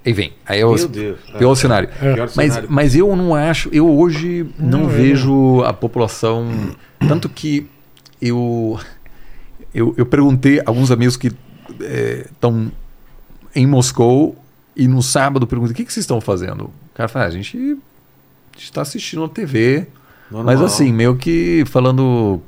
E 0.08 0.14
vem. 0.14 0.32
Aí 0.46 0.62
é 0.62 0.66
o 0.66 0.74
Meu 0.74 0.88
Deus. 0.88 1.20
pior 1.38 1.56
cenário. 1.56 1.90
É. 2.02 2.16
Mas, 2.16 2.32
cenário. 2.34 2.68
mas 2.72 2.96
eu 2.96 3.14
não 3.16 3.36
acho, 3.36 3.70
eu 3.74 3.88
hoje 3.90 4.46
não, 4.58 4.82
Não, 4.84 4.88
vejo 4.90 5.62
a 5.64 5.74
população. 5.74 6.48
Tanto 7.08 7.28
que 7.28 7.68
eu, 8.22 8.80
eu, 9.74 9.94
eu 9.98 10.06
perguntei 10.06 10.60
a 10.60 10.64
alguns 10.68 10.92
amigos 10.92 11.18
que 11.18 11.32
estão 12.26 12.72
em 13.56 13.68
Moscou 13.68 14.36
E 14.76 14.88
no 14.88 15.02
sábado 15.04 15.46
perguntei: 15.46 15.74
o 15.74 15.76
que, 15.76 15.84
que 15.86 15.92
vocês 15.94 16.04
estão 16.04 16.22
fazendo? 16.22 16.66
O 16.66 16.72
cara 16.96 17.10
fala: 17.10 17.26
ah, 17.26 17.28
a 17.28 17.32
gente 17.32 17.78
está 18.58 18.82
assistindo 18.82 19.24
a 19.24 19.30
TV. 19.30 19.88
Normal. 20.32 20.56
Mas 20.56 20.62
assim, 20.62 20.92
meio 20.94 21.16
que 21.16 21.64
falando. 21.68 22.42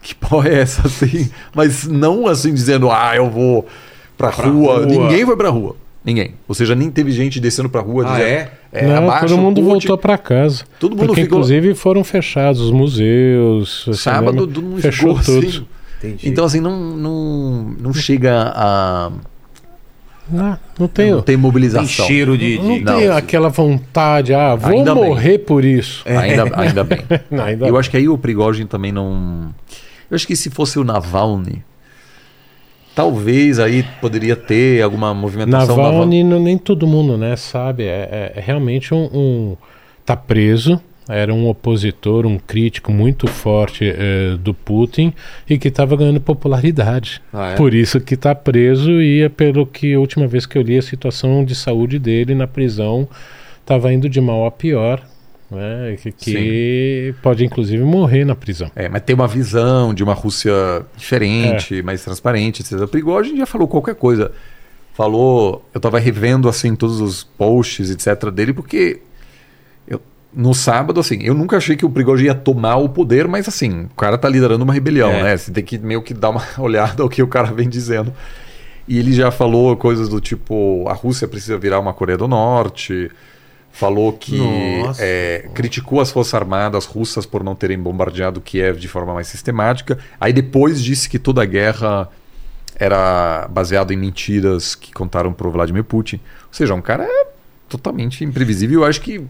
Que 0.00 0.14
porra 0.14 0.48
é 0.48 0.60
essa, 0.62 0.82
assim? 0.88 1.30
Mas 1.54 1.86
não 1.86 2.26
assim 2.26 2.52
dizendo, 2.52 2.90
ah, 2.90 3.14
eu 3.14 3.30
vou 3.30 3.66
pra, 4.16 4.30
Pra 4.32 4.46
rua. 4.48 4.78
rua. 4.78 4.86
Ninguém 4.86 5.24
foi 5.24 5.36
pra 5.36 5.48
rua. 5.50 5.76
Ninguém. 6.04 6.34
Ou 6.48 6.54
seja, 6.54 6.74
nem 6.74 6.90
teve 6.90 7.12
gente 7.12 7.38
descendo 7.38 7.68
pra 7.68 7.80
rua 7.80 8.04
Ah, 8.06 8.12
dizendo. 8.12 8.26
é? 8.28 8.50
É, 8.72 8.86
Não, 8.86 8.96
abaixa 9.04 9.26
todo 9.28 9.38
o 9.38 9.42
mundo 9.42 9.62
voltou 9.62 9.96
para 9.96 10.18
casa. 10.18 10.64
Todo 10.80 10.96
mundo 10.96 11.06
Porque, 11.06 11.22
ficou. 11.22 11.38
inclusive, 11.38 11.74
foram 11.74 12.02
fechados 12.02 12.60
os 12.60 12.70
museus. 12.72 13.86
o 13.86 13.94
Sábado, 13.94 14.38
todo 14.46 14.62
mundo 14.62 14.80
fechou 14.80 15.16
ficou 15.16 15.34
tudo. 15.40 15.46
assim. 15.48 15.66
Entendi. 15.98 16.28
Então, 16.28 16.44
assim, 16.44 16.60
não, 16.60 16.76
não, 16.96 17.76
não 17.80 17.94
chega 17.94 18.52
a. 18.54 19.12
Não, 20.30 20.58
não 20.78 20.88
tem, 20.88 21.10
Não 21.10 21.20
tem 21.22 21.36
mobilização. 21.36 21.84
tem 22.06 22.06
cheiro 22.06 22.38
de. 22.38 22.56
não 22.58 22.78
de- 22.78 22.84
tem 22.84 23.08
não. 23.08 23.16
aquela 23.16 23.48
vontade, 23.48 24.32
ah, 24.34 24.54
vou 24.54 24.70
Ainda 24.72 24.94
bem. 24.94 25.04
morrer 25.04 25.38
por 25.38 25.64
isso. 25.64 26.02
Ainda, 26.06 26.44
ainda 26.60 26.84
bem. 26.84 27.00
Não, 27.30 27.44
ainda 27.44 27.66
Eu 27.68 27.76
acho 27.76 27.90
que 27.90 27.96
aí 27.96 28.08
o 28.08 28.16
Prigogine 28.16 28.66
também 28.68 28.90
não. 28.92 29.52
Eu 30.10 30.14
acho 30.14 30.26
que 30.26 30.34
se 30.36 30.48
fosse 30.50 30.78
o 30.78 30.84
Navalny, 30.84 31.62
talvez 32.94 33.58
aí 33.58 33.84
poderia 34.00 34.36
ter 34.36 34.82
alguma 34.82 35.12
movimentação. 35.14 35.76
Navalny, 35.76 36.22
não- 36.24 36.40
nem 36.40 36.58
todo 36.58 36.86
mundo 36.86 37.16
né, 37.16 37.36
sabe. 37.36 37.84
É, 37.84 38.08
é- 38.10 38.32
é 38.36 38.40
realmente 38.40 38.92
um, 38.94 39.04
um. 39.12 39.56
Tá 40.04 40.16
preso. 40.16 40.80
Era 41.08 41.34
um 41.34 41.48
opositor, 41.48 42.24
um 42.26 42.38
crítico 42.38 42.92
muito 42.92 43.26
forte 43.26 43.84
eh, 43.84 44.36
do 44.38 44.54
Putin 44.54 45.12
e 45.50 45.58
que 45.58 45.66
estava 45.66 45.96
ganhando 45.96 46.20
popularidade. 46.20 47.20
Ah, 47.32 47.50
é? 47.50 47.54
Por 47.56 47.74
isso 47.74 48.00
que 48.00 48.14
está 48.14 48.34
preso 48.36 49.02
e 49.02 49.20
é 49.22 49.28
pelo 49.28 49.66
que 49.66 49.94
a 49.94 49.98
última 49.98 50.28
vez 50.28 50.46
que 50.46 50.56
eu 50.56 50.62
li 50.62 50.78
a 50.78 50.82
situação 50.82 51.44
de 51.44 51.56
saúde 51.56 51.98
dele 51.98 52.36
na 52.36 52.46
prisão 52.46 53.08
estava 53.60 53.92
indo 53.92 54.08
de 54.08 54.20
mal 54.20 54.46
a 54.46 54.50
pior, 54.52 55.02
né? 55.56 55.96
Que, 56.00 56.10
que 56.12 57.14
pode 57.22 57.44
inclusive 57.44 57.82
morrer 57.84 58.24
na 58.24 58.34
prisão. 58.34 58.70
É, 58.74 58.88
mas 58.88 59.02
tem 59.02 59.14
uma 59.14 59.28
visão 59.28 59.94
de 59.94 60.02
uma 60.02 60.14
Rússia 60.14 60.52
diferente, 60.96 61.82
mais 61.82 62.02
transparente, 62.04 62.62
etc. 62.62 62.80
O 62.80 62.88
Prigogine 62.88 63.38
já 63.38 63.46
falou 63.46 63.68
qualquer 63.68 63.94
coisa. 63.94 64.32
Falou, 64.94 65.64
eu 65.72 65.80
tava 65.80 65.98
revendo 65.98 66.48
assim 66.48 66.74
todos 66.74 67.00
os 67.00 67.22
posts, 67.24 67.90
etc. 67.90 68.30
dele, 68.30 68.52
porque 68.52 69.00
eu- 69.88 70.02
no 70.34 70.52
sábado, 70.52 71.00
assim, 71.00 71.20
eu 71.22 71.32
nunca 71.32 71.56
achei 71.56 71.76
que 71.76 71.84
o 71.86 71.90
Prigogine 71.90 72.28
ia 72.28 72.34
tomar 72.34 72.76
o 72.76 72.88
poder, 72.88 73.26
mas 73.26 73.48
assim, 73.48 73.84
o 73.84 73.94
cara 73.96 74.18
tá 74.18 74.28
liderando 74.28 74.64
uma 74.64 74.72
rebelião, 74.74 75.10
É. 75.10 75.22
né? 75.22 75.36
Você 75.36 75.50
tem 75.50 75.64
que 75.64 75.78
meio 75.78 76.02
que 76.02 76.12
dar 76.12 76.28
uma 76.30 76.42
olhada 76.58 77.02
ao 77.02 77.08
que 77.08 77.22
o 77.22 77.26
cara 77.26 77.50
vem 77.52 77.68
dizendo. 77.68 78.12
E 78.86 78.98
ele 78.98 79.12
já 79.12 79.30
falou 79.30 79.76
coisas 79.76 80.08
do 80.08 80.20
tipo, 80.20 80.84
a 80.88 80.92
Rússia 80.92 81.26
precisa 81.28 81.56
virar 81.56 81.78
uma 81.80 81.94
Coreia 81.94 82.18
do 82.18 82.26
Norte. 82.28 83.10
Falou 83.72 84.12
que 84.12 84.38
é, 84.98 85.48
criticou 85.54 86.00
as 86.00 86.10
forças 86.10 86.34
armadas 86.34 86.84
russas 86.84 87.24
por 87.24 87.42
não 87.42 87.54
terem 87.54 87.78
bombardeado 87.78 88.40
Kiev 88.40 88.78
de 88.78 88.86
forma 88.86 89.14
mais 89.14 89.26
sistemática. 89.26 89.98
Aí 90.20 90.32
depois 90.32 90.82
disse 90.82 91.08
que 91.08 91.18
toda 91.18 91.42
a 91.42 91.46
guerra 91.46 92.08
era 92.76 93.48
baseada 93.48 93.94
em 93.94 93.96
mentiras 93.96 94.74
que 94.74 94.92
contaram 94.92 95.32
pro 95.32 95.50
Vladimir 95.50 95.84
Putin. 95.84 96.16
Ou 96.16 96.52
seja, 96.52 96.74
um 96.74 96.82
cara 96.82 97.08
totalmente 97.68 98.24
imprevisível. 98.24 98.80
Eu 98.80 98.86
acho 98.86 99.00
que 99.00 99.24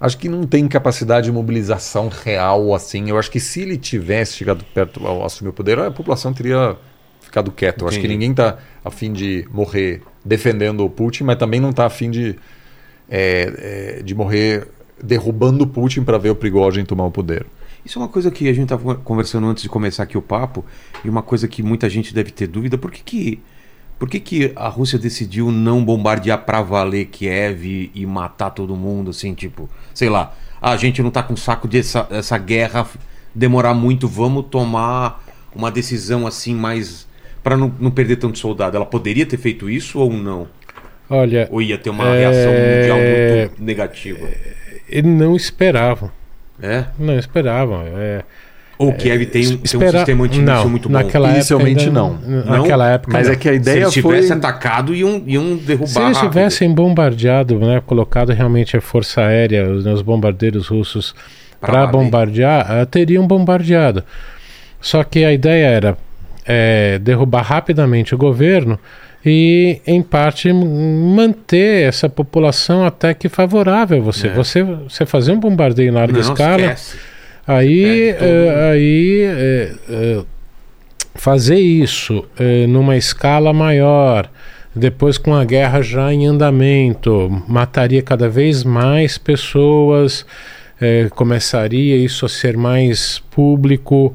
acho 0.00 0.18
que 0.18 0.28
não 0.28 0.46
tem 0.46 0.68
capacidade 0.68 1.26
de 1.26 1.32
mobilização 1.32 2.08
real 2.08 2.74
assim. 2.74 3.10
Eu 3.10 3.18
acho 3.18 3.30
que 3.30 3.40
se 3.40 3.62
ele 3.62 3.76
tivesse 3.76 4.36
chegado 4.36 4.64
perto 4.72 5.04
ao 5.06 5.24
assumir 5.24 5.50
o 5.50 5.52
poder, 5.52 5.78
a 5.78 5.90
população 5.90 6.32
teria 6.32 6.76
ficado 7.20 7.50
quieta. 7.50 7.82
Eu 7.82 7.88
acho 7.88 8.00
que 8.00 8.08
ninguém 8.08 8.32
tá 8.32 8.58
a 8.84 8.90
fim 8.90 9.12
de 9.12 9.48
morrer 9.50 10.02
defendendo 10.24 10.84
o 10.84 10.90
Putin, 10.90 11.24
mas 11.24 11.36
também 11.36 11.60
não 11.60 11.72
tá 11.72 11.86
a 11.86 11.90
fim 11.90 12.10
de 12.10 12.38
é, 13.16 13.98
é, 13.98 14.02
de 14.02 14.12
morrer 14.12 14.66
derrubando 15.00 15.64
Putin 15.68 16.02
para 16.02 16.18
ver 16.18 16.30
o 16.30 16.34
Prigogine 16.34 16.84
tomar 16.84 17.06
o 17.06 17.12
poder. 17.12 17.46
Isso 17.84 17.96
é 17.96 18.02
uma 18.02 18.08
coisa 18.08 18.28
que 18.28 18.48
a 18.48 18.52
gente 18.52 18.64
estava 18.64 18.96
conversando 18.96 19.46
antes 19.46 19.62
de 19.62 19.68
começar 19.68 20.02
aqui 20.02 20.18
o 20.18 20.22
papo, 20.22 20.64
e 21.04 21.08
uma 21.08 21.22
coisa 21.22 21.46
que 21.46 21.62
muita 21.62 21.88
gente 21.88 22.12
deve 22.12 22.32
ter 22.32 22.48
dúvida, 22.48 22.76
por 22.76 22.90
que, 22.90 23.04
que, 23.04 23.42
por 24.00 24.08
que, 24.08 24.18
que 24.18 24.52
a 24.56 24.68
Rússia 24.68 24.98
decidiu 24.98 25.52
não 25.52 25.84
bombardear 25.84 26.44
pra 26.44 26.60
valer 26.60 27.04
Kiev 27.04 27.92
e, 27.94 28.04
matar 28.04 28.50
todo 28.50 28.74
mundo, 28.74 29.10
assim, 29.10 29.32
tipo, 29.32 29.70
sei 29.94 30.08
lá, 30.08 30.34
ah, 30.60 30.72
a 30.72 30.76
gente 30.76 31.00
não 31.00 31.10
tá 31.12 31.22
com 31.22 31.36
saco 31.36 31.68
dessa 31.68 32.08
essa 32.10 32.36
guerra 32.36 32.88
demorar 33.32 33.74
muito, 33.74 34.08
vamos 34.08 34.46
tomar 34.50 35.22
uma 35.54 35.70
decisão 35.70 36.26
assim 36.26 36.54
mais 36.54 37.06
para 37.44 37.56
não, 37.56 37.72
não 37.78 37.90
perder 37.90 38.16
tanto 38.16 38.38
soldado. 38.38 38.76
Ela 38.76 38.86
poderia 38.86 39.26
ter 39.26 39.36
feito 39.36 39.70
isso 39.70 40.00
ou 40.00 40.12
não? 40.12 40.48
Olha, 41.14 41.48
Ou 41.50 41.62
ia 41.62 41.78
ter 41.78 41.90
uma 41.90 42.08
É, 42.14 42.18
reação 42.20 42.52
mundial 42.52 42.98
muito 42.98 43.62
negativa? 43.62 44.28
ele 44.88 45.08
não 45.08 45.34
esperavam. 45.36 46.10
É? 46.62 46.84
Não 46.98 47.18
esperavam. 47.18 47.82
É, 47.96 48.22
Ou 48.78 48.92
Kiev 48.92 49.26
tem, 49.26 49.42
um- 49.42 49.46
tem 49.56 49.56
um 49.56 49.66
sistema 49.66 50.24
antimíssil 50.24 50.42
não, 50.42 50.68
muito 50.68 50.88
bom? 50.88 50.94
naquela 50.94 51.30
Inicialmente, 51.30 51.84
época 51.84 51.92
não. 52.00 52.18
ainda- 52.24 52.44
Naquela 52.58 52.90
época 52.90 53.12
Mas 53.12 53.26
não. 53.26 53.32
é 53.34 53.36
que 53.36 53.48
a 53.48 53.52
Se 53.52 53.56
ideia 53.58 53.80
eles 53.82 53.94
foi 53.98 54.14
tivessem 54.16 54.36
atacado, 54.36 54.94
iam, 54.94 55.22
iam 55.26 55.56
derrubar 55.56 55.86
Se 55.88 55.98
eles 56.00 56.16
rápido. 56.16 56.30
tivessem 56.30 56.72
bombardeado, 56.74 57.58
né, 57.58 57.80
colocado 57.86 58.32
realmente 58.32 58.76
a 58.76 58.80
força 58.80 59.20
aérea, 59.22 59.68
os, 59.70 59.84
né, 59.84 59.92
os 59.92 60.02
bombardeiros 60.02 60.66
russos 60.68 61.14
para 61.60 61.86
bombardear, 61.86 62.66
ah, 62.70 62.84
teriam 62.86 63.26
bombardeado. 63.26 64.02
Só 64.80 65.02
que 65.04 65.24
a 65.24 65.32
ideia 65.32 65.66
era 65.66 65.96
é, 66.46 66.98
derrubar 66.98 67.42
rapidamente 67.42 68.14
o 68.14 68.18
governo 68.18 68.78
e, 69.24 69.80
em 69.86 70.02
parte, 70.02 70.52
manter 70.52 71.88
essa 71.88 72.08
população 72.08 72.84
até 72.84 73.14
que 73.14 73.28
favorável 73.28 73.98
a 73.98 74.02
você. 74.02 74.28
É. 74.28 74.34
Você, 74.34 74.62
você 74.62 75.06
fazer 75.06 75.32
um 75.32 75.40
bombardeio 75.40 75.88
em 75.88 75.92
larga 75.92 76.12
Não, 76.12 76.20
escala. 76.20 76.60
esquece. 76.60 76.98
Aí, 77.46 78.14
todo 78.14 78.24
eh, 78.24 78.70
aí 78.72 79.22
eh, 79.22 79.72
eh, 79.90 80.22
fazer 81.14 81.58
isso 81.58 82.24
numa 82.68 82.96
escala 82.96 83.52
maior, 83.52 84.30
depois 84.74 85.16
com 85.18 85.34
a 85.34 85.44
guerra 85.44 85.80
já 85.82 86.12
em 86.12 86.26
andamento, 86.26 87.30
mataria 87.46 88.02
cada 88.02 88.28
vez 88.28 88.64
mais 88.64 89.16
pessoas, 89.16 90.26
eh, 90.80 91.08
começaria 91.10 91.96
isso 91.96 92.26
a 92.26 92.28
ser 92.28 92.56
mais 92.56 93.22
público. 93.30 94.14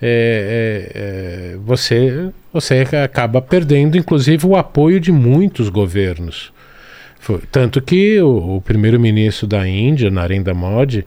Eh, 0.00 0.90
eh, 0.92 1.52
eh, 1.54 1.56
você, 1.64 2.30
você 2.52 2.86
acaba 3.02 3.40
perdendo, 3.40 3.96
inclusive, 3.96 4.46
o 4.46 4.56
apoio 4.56 5.00
de 5.00 5.10
muitos 5.10 5.68
governos. 5.68 6.52
Foi- 7.18 7.42
tanto 7.50 7.80
que 7.80 8.20
o, 8.20 8.56
o 8.56 8.60
primeiro-ministro 8.60 9.46
da 9.46 9.66
Índia, 9.66 10.10
Narendra 10.10 10.54
Modi, 10.54 11.06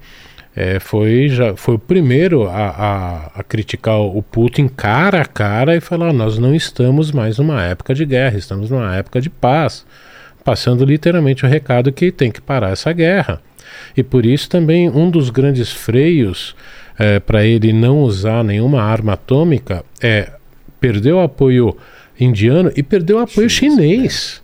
é, 0.56 0.80
foi, 0.80 1.30
já, 1.30 1.56
foi 1.56 1.76
o 1.76 1.80
primeiro 1.80 2.48
a, 2.48 2.52
a, 2.56 3.40
a 3.40 3.44
criticar 3.44 4.00
o 4.00 4.22
Putin 4.22 4.68
cara 4.68 5.22
a 5.22 5.26
cara 5.26 5.76
e 5.76 5.80
falar: 5.80 6.12
nós 6.12 6.38
não 6.38 6.54
estamos 6.54 7.12
mais 7.12 7.38
numa 7.38 7.64
época 7.64 7.94
de 7.94 8.04
guerra, 8.06 8.38
estamos 8.38 8.70
numa 8.70 8.96
época 8.96 9.22
de 9.22 9.30
paz. 9.30 9.86
Passando 10.44 10.84
literalmente 10.84 11.46
o 11.46 11.50
recado 11.50 11.92
que 11.92 12.12
tem 12.12 12.32
que 12.32 12.42
parar 12.42 12.72
essa 12.72 12.92
guerra. 12.92 13.42
E 13.96 14.02
por 14.04 14.26
isso 14.26 14.50
também 14.50 14.90
um 14.90 15.10
dos 15.10 15.30
grandes 15.30 15.72
freios 15.72 16.56
para 17.26 17.46
ele 17.46 17.72
não 17.72 18.00
usar 18.00 18.44
nenhuma 18.44 18.82
arma 18.82 19.14
atômica 19.14 19.84
é 20.02 20.32
perder 20.80 21.14
o 21.14 21.22
apoio 21.22 21.76
indiano 22.20 22.72
e 22.76 22.84
perder 22.84 23.14
o 23.14 23.20
apoio 23.20 23.50
chinês. 23.50 24.42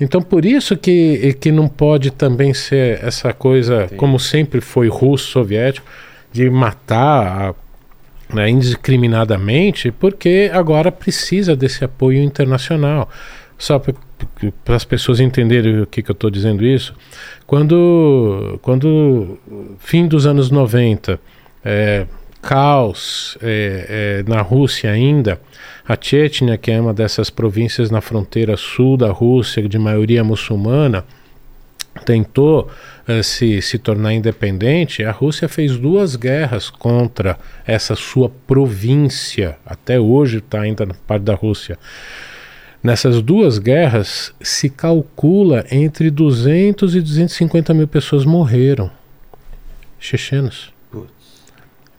Então, 0.00 0.20
por 0.20 0.44
isso 0.44 0.76
que, 0.76 1.36
que 1.40 1.52
não 1.52 1.68
pode 1.68 2.10
também 2.10 2.52
ser 2.54 3.02
essa 3.04 3.32
coisa, 3.32 3.88
como 3.96 4.18
sempre 4.18 4.60
foi 4.60 4.88
russo-soviético, 4.88 5.86
de 6.32 6.48
matar 6.50 7.54
né, 8.32 8.48
indiscriminadamente, 8.48 9.90
porque 9.92 10.50
agora 10.52 10.90
precisa 10.90 11.54
desse 11.54 11.84
apoio 11.84 12.22
internacional. 12.22 13.08
Só 13.58 13.78
para 13.78 14.74
as 14.74 14.84
pessoas 14.84 15.20
entenderem 15.20 15.82
o 15.82 15.86
que, 15.86 16.02
que 16.02 16.10
eu 16.10 16.14
estou 16.14 16.30
dizendo 16.30 16.64
isso, 16.64 16.94
quando, 17.46 18.58
quando 18.60 19.38
fim 19.78 20.08
dos 20.08 20.26
anos 20.26 20.50
90, 20.50 21.20
é, 21.64 22.06
caos 22.40 23.38
é, 23.40 24.22
é, 24.26 24.30
na 24.30 24.42
Rússia 24.42 24.90
ainda, 24.90 25.40
a 25.86 25.96
Chechnya, 26.00 26.56
que 26.56 26.70
é 26.70 26.80
uma 26.80 26.94
dessas 26.94 27.30
províncias 27.30 27.90
na 27.90 28.00
fronteira 28.00 28.56
sul 28.56 28.96
da 28.96 29.10
Rússia, 29.10 29.68
de 29.68 29.78
maioria 29.78 30.22
muçulmana, 30.22 31.04
tentou 32.04 32.70
uh, 33.08 33.22
se, 33.22 33.60
se 33.60 33.78
tornar 33.78 34.14
independente, 34.14 35.04
a 35.04 35.10
Rússia 35.10 35.48
fez 35.48 35.76
duas 35.76 36.16
guerras 36.16 36.70
contra 36.70 37.38
essa 37.66 37.94
sua 37.94 38.30
província, 38.46 39.56
até 39.64 40.00
hoje 40.00 40.38
está 40.38 40.62
ainda 40.62 40.86
na 40.86 40.94
parte 40.94 41.24
da 41.24 41.34
Rússia. 41.34 41.78
Nessas 42.82 43.22
duas 43.22 43.58
guerras, 43.58 44.34
se 44.40 44.68
calcula 44.68 45.64
entre 45.70 46.10
200 46.10 46.96
e 46.96 47.00
250 47.00 47.72
mil 47.74 47.86
pessoas 47.86 48.24
morreram. 48.24 48.90
Chechenos. 50.00 50.72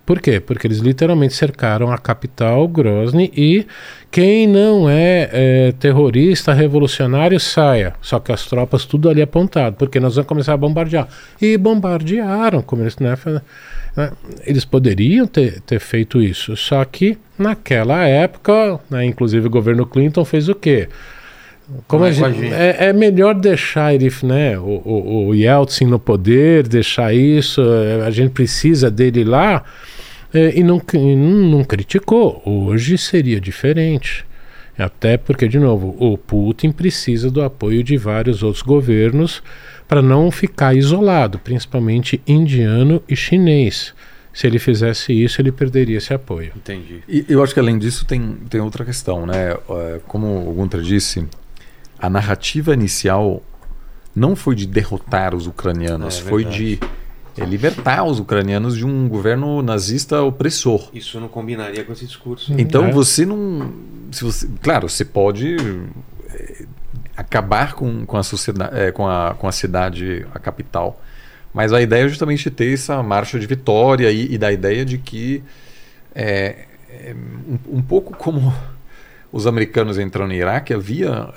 Por 0.06 0.20
quê? 0.20 0.40
Porque 0.40 0.68
eles 0.68 0.80
literalmente 0.80 1.34
cercaram 1.34 1.90
a 1.90 1.98
capital, 1.98 2.68
Grozny, 2.68 3.32
e 3.36 3.66
quem 4.12 4.46
não 4.46 4.90
é, 4.90 5.30
é, 5.32 5.72
terrorista, 5.80 6.52
revolucionário, 6.52 7.40
saia. 7.40 7.94
Só 8.02 8.20
que 8.20 8.32
as 8.32 8.46
tropas 8.46 8.86
tudo 8.86 9.10
ali 9.10 9.22
apontado, 9.22 9.78
porque 9.78 10.02
nós 10.02 10.16
vamos 10.16 10.28
começar 10.28 10.54
a 10.54 10.58
bombardear. 10.58 11.08
E 11.42 11.58
bombardearam, 11.58 12.62
como 12.62 12.84
eles, 12.84 12.98
né, 12.98 13.18
né, 13.96 14.12
eles 14.46 14.66
poderiam 14.66 15.26
ter, 15.26 15.62
ter 15.62 15.80
feito 15.80 16.22
isso, 16.22 16.58
só 16.58 16.84
que 16.84 17.18
naquela 17.38 18.04
época, 18.06 18.80
né, 18.90 19.06
inclusive 19.06 19.48
o 19.48 19.50
governo 19.50 19.86
Clinton 19.86 20.26
fez 20.26 20.50
o 20.50 20.56
quê? 20.56 20.90
Como 21.88 22.06
é, 22.06 22.12
gente, 22.12 22.46
é, 22.46 22.88
é, 22.88 22.94
melhor 22.94 23.34
deixar 23.36 23.94
ele, 23.94 24.12
né, 24.24 24.58
o, 24.58 24.82
o, 24.84 25.28
o, 25.28 25.36
Yeltsin 25.36 25.86
no 25.86 25.98
poder, 25.98 26.68
deixar 26.68 27.14
isso, 27.14 27.62
é, 27.62 28.06
a 28.06 28.12
gente 28.12 28.32
precisa 28.32 28.92
dele 28.92 29.24
lá, 29.24 29.64
é, 30.34 30.58
e 30.58 30.64
não, 30.64 30.82
não 30.94 31.64
criticou. 31.64 32.42
Hoje 32.46 32.98
seria 32.98 33.40
diferente. 33.40 34.26
Até 34.78 35.18
porque, 35.18 35.48
de 35.48 35.60
novo, 35.60 35.96
o 36.00 36.18
Putin 36.18 36.72
precisa 36.72 37.30
do 37.30 37.44
apoio 37.44 37.84
de 37.84 37.96
vários 37.96 38.42
outros 38.42 38.64
governos 38.64 39.44
para 39.88 40.02
não 40.02 40.32
ficar 40.32 40.74
isolado, 40.74 41.38
principalmente 41.38 42.20
indiano 42.26 43.02
e 43.08 43.16
chinês. 43.16 43.94
Se 44.34 44.48
ele 44.48 44.58
fizesse 44.58 45.14
isso, 45.14 45.40
ele 45.40 45.52
perderia 45.52 45.98
esse 45.98 46.12
apoio. 46.12 46.52
Entendi. 46.56 47.04
E 47.08 47.24
eu 47.30 47.44
acho 47.44 47.54
que 47.54 47.60
além 47.60 47.78
disso 47.78 48.04
tem, 48.04 48.36
tem 48.50 48.60
outra 48.60 48.84
questão, 48.84 49.28
né? 49.28 49.56
Como 50.08 50.50
o 50.50 50.54
Gunter 50.54 50.82
disse, 50.82 51.24
a 52.04 52.10
narrativa 52.10 52.74
inicial 52.74 53.42
não 54.14 54.36
foi 54.36 54.56
de 54.56 54.68
derrotar 54.68 55.34
os 55.34 55.48
ucranianos, 55.48 56.18
é, 56.18 56.22
foi 56.22 56.44
de 56.44 56.78
é 57.38 57.46
libertar 57.46 58.04
os 58.04 58.20
ucranianos 58.20 58.76
de 58.76 58.86
um 58.86 59.08
governo 59.08 59.62
nazista 59.62 60.22
opressor. 60.22 60.90
Isso 60.94 61.18
não 61.18 61.30
combinaria 61.30 61.82
com 61.86 61.94
esse 61.94 62.06
discurso. 62.06 62.54
Então 62.58 62.88
é. 62.88 62.92
você 62.92 63.26
não, 63.26 63.74
se 64.12 64.22
você, 64.22 64.50
claro, 64.62 64.90
você 64.90 65.06
pode 65.06 65.56
é, 66.30 66.66
acabar 67.16 67.72
com, 67.72 68.06
com 68.06 68.18
a 68.18 68.24
sociedade, 68.24 68.78
é, 68.78 68.92
com, 68.92 69.08
a, 69.08 69.34
com 69.36 69.48
a 69.48 69.52
cidade, 69.54 70.28
a 70.36 70.40
capital, 70.40 71.02
mas 71.54 71.72
a 71.72 71.82
ideia 71.82 72.04
é 72.04 72.10
justamente 72.10 72.52
ter 72.52 72.74
essa 72.74 73.02
marcha 73.02 73.40
de 73.40 73.48
vitória 73.48 74.12
e, 74.12 74.34
e 74.34 74.38
da 74.38 74.52
ideia 74.52 74.84
de 74.84 74.98
que 74.98 75.42
é, 76.14 76.66
é 76.90 77.16
um, 77.48 77.78
um, 77.78 77.82
pouco 77.82 78.14
como 78.14 78.54
os 79.34 79.46
americanos 79.46 79.98
entrando 79.98 80.30
no 80.30 80.36
Iraque 80.36 80.74
havia, 80.74 81.28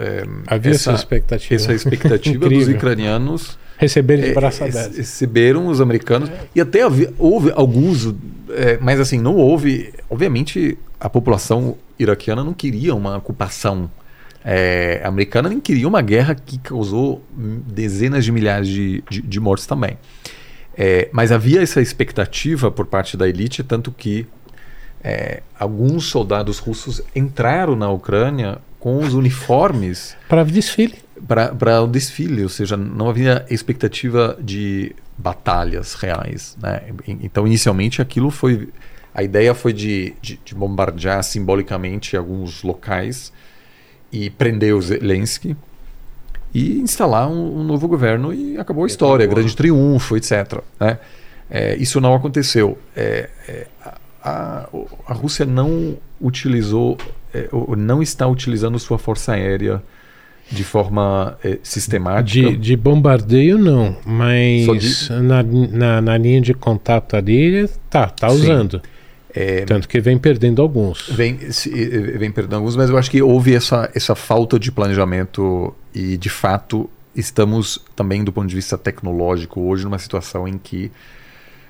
havia 0.46 0.72
essa, 0.72 0.92
essa 0.92 1.00
expectativa, 1.00 1.54
essa 1.54 1.72
expectativa 1.72 2.48
dos 2.48 2.68
ucranianos 2.68 3.58
Receberam 3.78 4.22
de 4.22 4.30
é, 4.30 4.34
braço 4.34 4.64
aberto. 4.64 4.96
Receberam 4.96 5.66
os 5.66 5.80
americanos. 5.80 6.30
É. 6.30 6.40
E 6.54 6.60
até 6.60 6.82
havia, 6.82 7.12
houve 7.18 7.52
alguns, 7.54 8.14
é, 8.50 8.78
mas 8.80 8.98
assim, 8.98 9.20
não 9.20 9.36
houve. 9.36 9.92
Obviamente, 10.08 10.78
a 10.98 11.10
população 11.10 11.76
iraquiana 11.98 12.42
não 12.42 12.54
queria 12.54 12.94
uma 12.94 13.16
ocupação 13.18 13.90
é, 14.44 15.00
americana, 15.04 15.48
nem 15.48 15.60
queria 15.60 15.86
uma 15.86 16.00
guerra 16.00 16.34
que 16.34 16.58
causou 16.58 17.22
dezenas 17.36 18.24
de 18.24 18.32
milhares 18.32 18.68
de, 18.68 19.04
de, 19.10 19.20
de 19.20 19.40
mortes 19.40 19.66
também. 19.66 19.98
É, 20.78 21.08
mas 21.12 21.32
havia 21.32 21.62
essa 21.62 21.80
expectativa 21.80 22.70
por 22.70 22.86
parte 22.86 23.16
da 23.16 23.28
elite, 23.28 23.62
tanto 23.62 23.90
que 23.90 24.26
é, 25.02 25.42
alguns 25.58 26.06
soldados 26.06 26.58
russos 26.58 27.02
entraram 27.14 27.76
na 27.76 27.90
Ucrânia 27.90 28.58
com 28.78 28.98
os 28.98 29.14
uniformes. 29.14 30.16
Para 30.28 30.44
desfile 30.44 31.06
para 31.26 31.82
o 31.82 31.86
desfile, 31.86 32.42
ou 32.42 32.48
seja, 32.48 32.76
não 32.76 33.08
havia 33.08 33.44
expectativa 33.48 34.36
de 34.40 34.94
batalhas 35.16 35.94
reais. 35.94 36.56
Né? 36.60 36.82
Então, 37.06 37.46
inicialmente, 37.46 38.02
aquilo 38.02 38.30
foi. 38.30 38.68
A 39.14 39.22
ideia 39.22 39.54
foi 39.54 39.72
de, 39.72 40.14
de, 40.20 40.38
de 40.44 40.54
bombardear 40.54 41.22
simbolicamente 41.22 42.16
alguns 42.16 42.62
locais 42.62 43.32
e 44.12 44.28
prender 44.28 44.74
o 44.74 44.82
Zelensky 44.82 45.56
e 46.52 46.78
instalar 46.80 47.28
um, 47.28 47.60
um 47.60 47.64
novo 47.64 47.88
governo 47.88 48.32
e 48.32 48.58
acabou 48.58 48.84
a 48.84 48.86
história, 48.86 49.26
grande 49.26 49.56
triunfo, 49.56 50.18
etc. 50.18 50.60
Né? 50.78 50.98
É, 51.50 51.74
isso 51.76 51.98
não 51.98 52.14
aconteceu. 52.14 52.78
É, 52.94 53.30
é, 53.48 53.66
a, 54.26 54.68
a, 55.06 55.12
Rússia 55.14 55.46
não 55.46 55.96
utilizou, 56.20 56.98
é, 57.32 57.48
não 57.76 58.02
está 58.02 58.26
utilizando 58.26 58.78
sua 58.78 58.98
força 58.98 59.32
aérea 59.32 59.82
de 60.50 60.64
forma 60.64 61.38
é, 61.44 61.58
sistemática? 61.62 62.50
De, 62.50 62.56
de, 62.56 62.76
bombardeio 62.76 63.56
não, 63.56 63.96
mas 64.04 64.66
de... 64.80 65.12
na, 65.12 65.42
na, 65.42 66.00
na, 66.00 66.18
linha 66.18 66.40
de 66.40 66.54
contato 66.54 67.16
ali 67.16 67.68
tá, 67.88 68.08
tá 68.08 68.28
usando. 68.28 68.82
É, 69.32 69.64
Tanto 69.66 69.86
que 69.86 70.00
vem 70.00 70.16
perdendo 70.16 70.62
alguns. 70.62 71.10
Vem, 71.10 71.36
vem 71.36 72.30
perdendo 72.30 72.56
alguns, 72.56 72.74
mas 72.74 72.88
eu 72.88 72.96
acho 72.96 73.10
que 73.10 73.20
houve 73.20 73.54
essa, 73.54 73.90
essa 73.94 74.14
falta 74.14 74.58
de 74.58 74.72
planejamento 74.72 75.74
e, 75.94 76.16
de 76.16 76.30
fato, 76.30 76.88
estamos 77.14 77.78
também, 77.94 78.24
do 78.24 78.32
ponto 78.32 78.48
de 78.48 78.54
vista 78.54 78.78
tecnológico, 78.78 79.60
hoje 79.60 79.84
numa 79.84 79.98
situação 79.98 80.48
em 80.48 80.56
que 80.56 80.90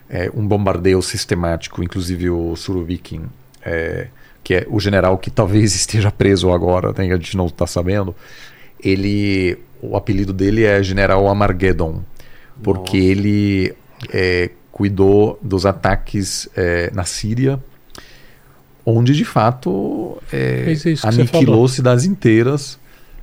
é, 0.08 0.30
um 0.34 0.46
bombardeio 0.46 1.00
sistemático, 1.02 1.82
inclusive 1.82 2.30
o 2.30 2.54
Surovikin, 2.56 3.24
é, 3.64 4.08
que 4.42 4.54
é 4.54 4.66
o 4.68 4.78
general 4.78 5.18
que 5.18 5.30
talvez 5.30 5.74
esteja 5.76 6.10
preso 6.10 6.50
agora, 6.50 6.92
né, 6.96 7.12
a 7.12 7.16
gente 7.16 7.36
não 7.36 7.46
está 7.46 7.66
sabendo, 7.66 8.14
ele 8.82 9.58
o 9.80 9.96
apelido 9.96 10.32
dele 10.32 10.64
é 10.64 10.82
General 10.82 11.28
Amargeddon, 11.28 12.02
porque 12.62 12.96
Nossa. 12.96 13.10
ele 13.10 13.74
é, 14.10 14.50
cuidou 14.72 15.38
dos 15.42 15.66
ataques 15.66 16.48
é, 16.56 16.90
na 16.92 17.04
Síria, 17.04 17.62
onde 18.84 19.14
de 19.14 19.24
fato 19.24 20.20
é, 20.32 20.74
aniquilou 21.02 21.66
cidades 21.68 22.04
inteiras 22.04 22.78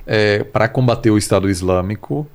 é, 0.06 0.44
para 0.44 0.68
combater 0.68 1.10
o 1.10 1.18
Estado 1.18 1.48
Islâmico, 1.48 2.26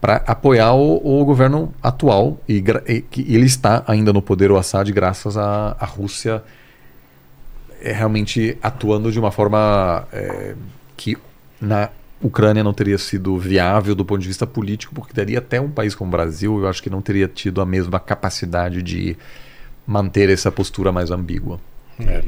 para 0.00 0.16
apoiar 0.26 0.74
o, 0.74 1.20
o, 1.20 1.24
governo 1.24 1.74
atual 1.82 2.38
e, 2.48 2.62
e, 2.86 3.34
ele 3.34 3.46
está 3.46 3.82
ainda 3.86 4.12
no 4.12 4.22
poder 4.22 4.50
o 4.50 4.56
Assad 4.56 4.90
graças 4.92 5.36
à 5.36 5.84
Rússia 5.84 6.42
é, 7.80 7.92
realmente 7.92 8.56
atuando 8.62 9.10
de 9.10 9.18
uma 9.18 9.30
forma 9.30 10.06
é, 10.12 10.54
que 10.96 11.16
na 11.60 11.90
Ucrânia 12.20 12.64
não 12.64 12.72
teria 12.72 12.98
sido 12.98 13.38
viável 13.38 13.94
do 13.94 14.04
ponto 14.04 14.20
de 14.20 14.26
vista 14.26 14.46
político, 14.46 14.94
porque 14.94 15.12
teria 15.12 15.38
até 15.38 15.60
um 15.60 15.70
país 15.70 15.94
como 15.94 16.08
o 16.08 16.12
Brasil, 16.12 16.58
eu 16.58 16.68
acho 16.68 16.82
que 16.82 16.90
não 16.90 17.00
teria 17.00 17.28
tido 17.28 17.60
a 17.60 17.66
mesma 17.66 18.00
capacidade 18.00 18.82
de 18.82 19.16
manter 19.86 20.28
essa 20.28 20.50
postura 20.50 20.90
mais 20.90 21.10
ambígua. 21.10 21.60
É. 22.00 22.24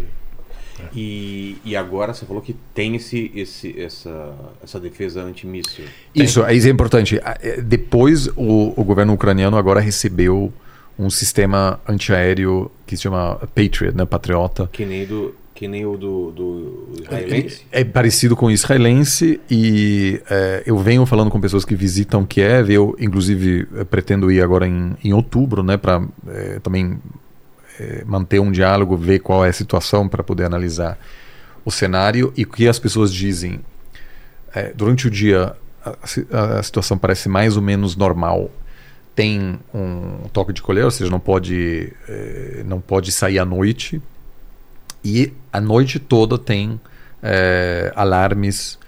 E, 0.95 1.57
e, 1.65 1.77
agora 1.77 2.13
você 2.13 2.25
falou 2.27 2.43
que 2.43 2.55
tem 2.75 2.97
esse, 2.97 3.31
esse, 3.35 3.81
essa, 3.81 4.35
essa 4.63 4.81
defesa 4.81 5.23
antimíssil. 5.23 5.85
Isso, 6.15 6.47
isso 6.49 6.67
é 6.67 6.71
importante. 6.71 7.21
É, 7.23 7.61
depois, 7.61 8.27
o, 8.37 8.73
o 8.77 8.85
governo 8.85 9.13
ucraniano 9.13 9.57
agora 9.57 9.81
recebeu 9.81 10.53
um 10.99 11.09
sistema 11.09 11.81
antiaéreo 11.89 12.71
que 12.87 12.97
se 12.97 13.05
chama 13.05 13.37
Patriot, 13.55 13.97
né, 13.97 14.05
Patriota. 14.05 14.69
Que 14.73 14.85
nem 14.85 15.07
do, 15.07 15.35
que 15.61 15.69
nem 15.69 15.85
o 15.85 15.95
do, 15.97 16.31
do 16.31 17.03
israelense? 17.03 17.67
É, 17.71 17.83
é, 17.83 17.85
parecido 17.85 18.35
com 18.35 18.47
o 18.47 18.51
israelense 18.51 19.39
e 19.51 20.19
é, 20.31 20.63
eu 20.65 20.79
venho 20.79 21.05
falando 21.05 21.31
com 21.31 21.39
pessoas 21.39 21.67
que 21.67 21.75
visitam 21.75 22.25
Kiev. 22.25 22.71
Eu, 22.71 22.97
inclusive, 22.99 23.69
é, 23.77 23.85
pretendo 23.85 24.33
ir 24.33 24.43
agora 24.43 24.67
em, 24.67 24.97
em 25.05 25.13
outubro, 25.13 25.63
né, 25.63 25.77
para 25.77 26.03
é, 26.29 26.59
também 26.61 26.99
é, 27.81 28.05
manter 28.05 28.41
um 28.41 28.53
diálogo, 28.53 28.97
ver 28.97 29.21
qual 29.21 29.45
é 29.45 29.49
a 29.49 29.53
situação 29.53 30.09
para 30.09 30.23
poder 30.23 30.45
analisar 30.45 30.99
o 31.65 31.71
cenário 31.71 32.33
e 32.37 32.45
o 32.45 32.49
que 32.49 32.69
as 32.69 32.79
pessoas 32.79 33.13
dizem. 33.13 33.61
É, 34.55 34.73
durante 34.75 35.07
o 35.07 35.11
dia, 35.11 35.57
a, 35.85 36.59
a, 36.59 36.63
situação 36.63 36.99
parece 36.99 37.29
mais 37.29 37.57
ou 37.57 37.63
menos 37.63 37.97
normal. 37.97 38.51
Tem 39.15 39.59
um 39.75 40.29
toque 40.33 40.53
de 40.53 40.63
colher, 40.63 40.85
ou 40.85 40.91
seja, 40.91 41.11
não 41.11 41.21
pode, 41.21 41.93
não 42.65 42.81
pode 42.81 43.13
sair 43.13 43.39
à 43.39 43.45
noite 43.45 44.01
e 45.05 45.33
a 45.53 45.61
noite 45.61 45.99
toda 45.99 46.39
tem 46.39 46.81
é, 47.23 47.93
alarmes 47.97 48.79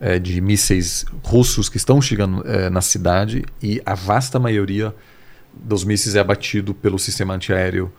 é, 0.00 0.18
de 0.18 0.40
mísseis 0.40 1.04
russos 1.22 1.68
que 1.68 1.76
estão 1.76 2.00
chegando 2.00 2.46
é, 2.46 2.68
na 2.70 2.80
cidade 2.80 3.44
e 3.62 3.80
a 3.84 3.94
vasta 3.94 4.38
maioria 4.38 4.94
dos 5.52 5.84
mísseis 5.84 6.14
é 6.14 6.20
abatido 6.20 6.74
pelo 6.74 6.98
sistema 6.98 7.34
antiaéreo. 7.34 7.92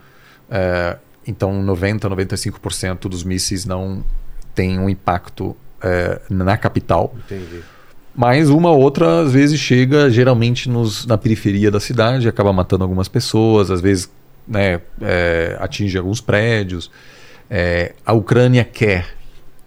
É, 0.54 0.98
então 1.26 1.62
90, 1.62 2.10
95% 2.10 3.08
dos 3.08 3.24
mísseis 3.24 3.64
não 3.64 4.04
tem 4.54 4.78
um 4.78 4.90
impacto 4.90 5.56
é, 5.82 6.20
na 6.28 6.58
capital. 6.58 7.14
Entendi. 7.24 7.62
Mas 8.14 8.50
uma 8.50 8.70
outra, 8.70 9.22
às 9.22 9.32
vezes, 9.32 9.58
chega 9.58 10.10
geralmente 10.10 10.68
nos, 10.68 11.06
na 11.06 11.16
periferia 11.16 11.70
da 11.70 11.80
cidade, 11.80 12.28
acaba 12.28 12.52
matando 12.52 12.84
algumas 12.84 13.08
pessoas, 13.08 13.70
às 13.70 13.80
vezes 13.80 14.10
né, 14.46 14.82
é, 15.00 15.56
atinge 15.58 15.96
alguns 15.96 16.20
prédios. 16.20 16.90
É, 17.48 17.94
a 18.04 18.12
Ucrânia 18.12 18.64
quer 18.64 19.14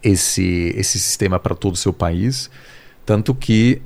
esse, 0.04 0.74
esse 0.78 1.00
sistema 1.00 1.40
para 1.40 1.56
todo 1.56 1.74
o 1.74 1.78
seu 1.78 1.92
país, 1.92 2.52
tanto 3.04 3.34
que 3.34 3.82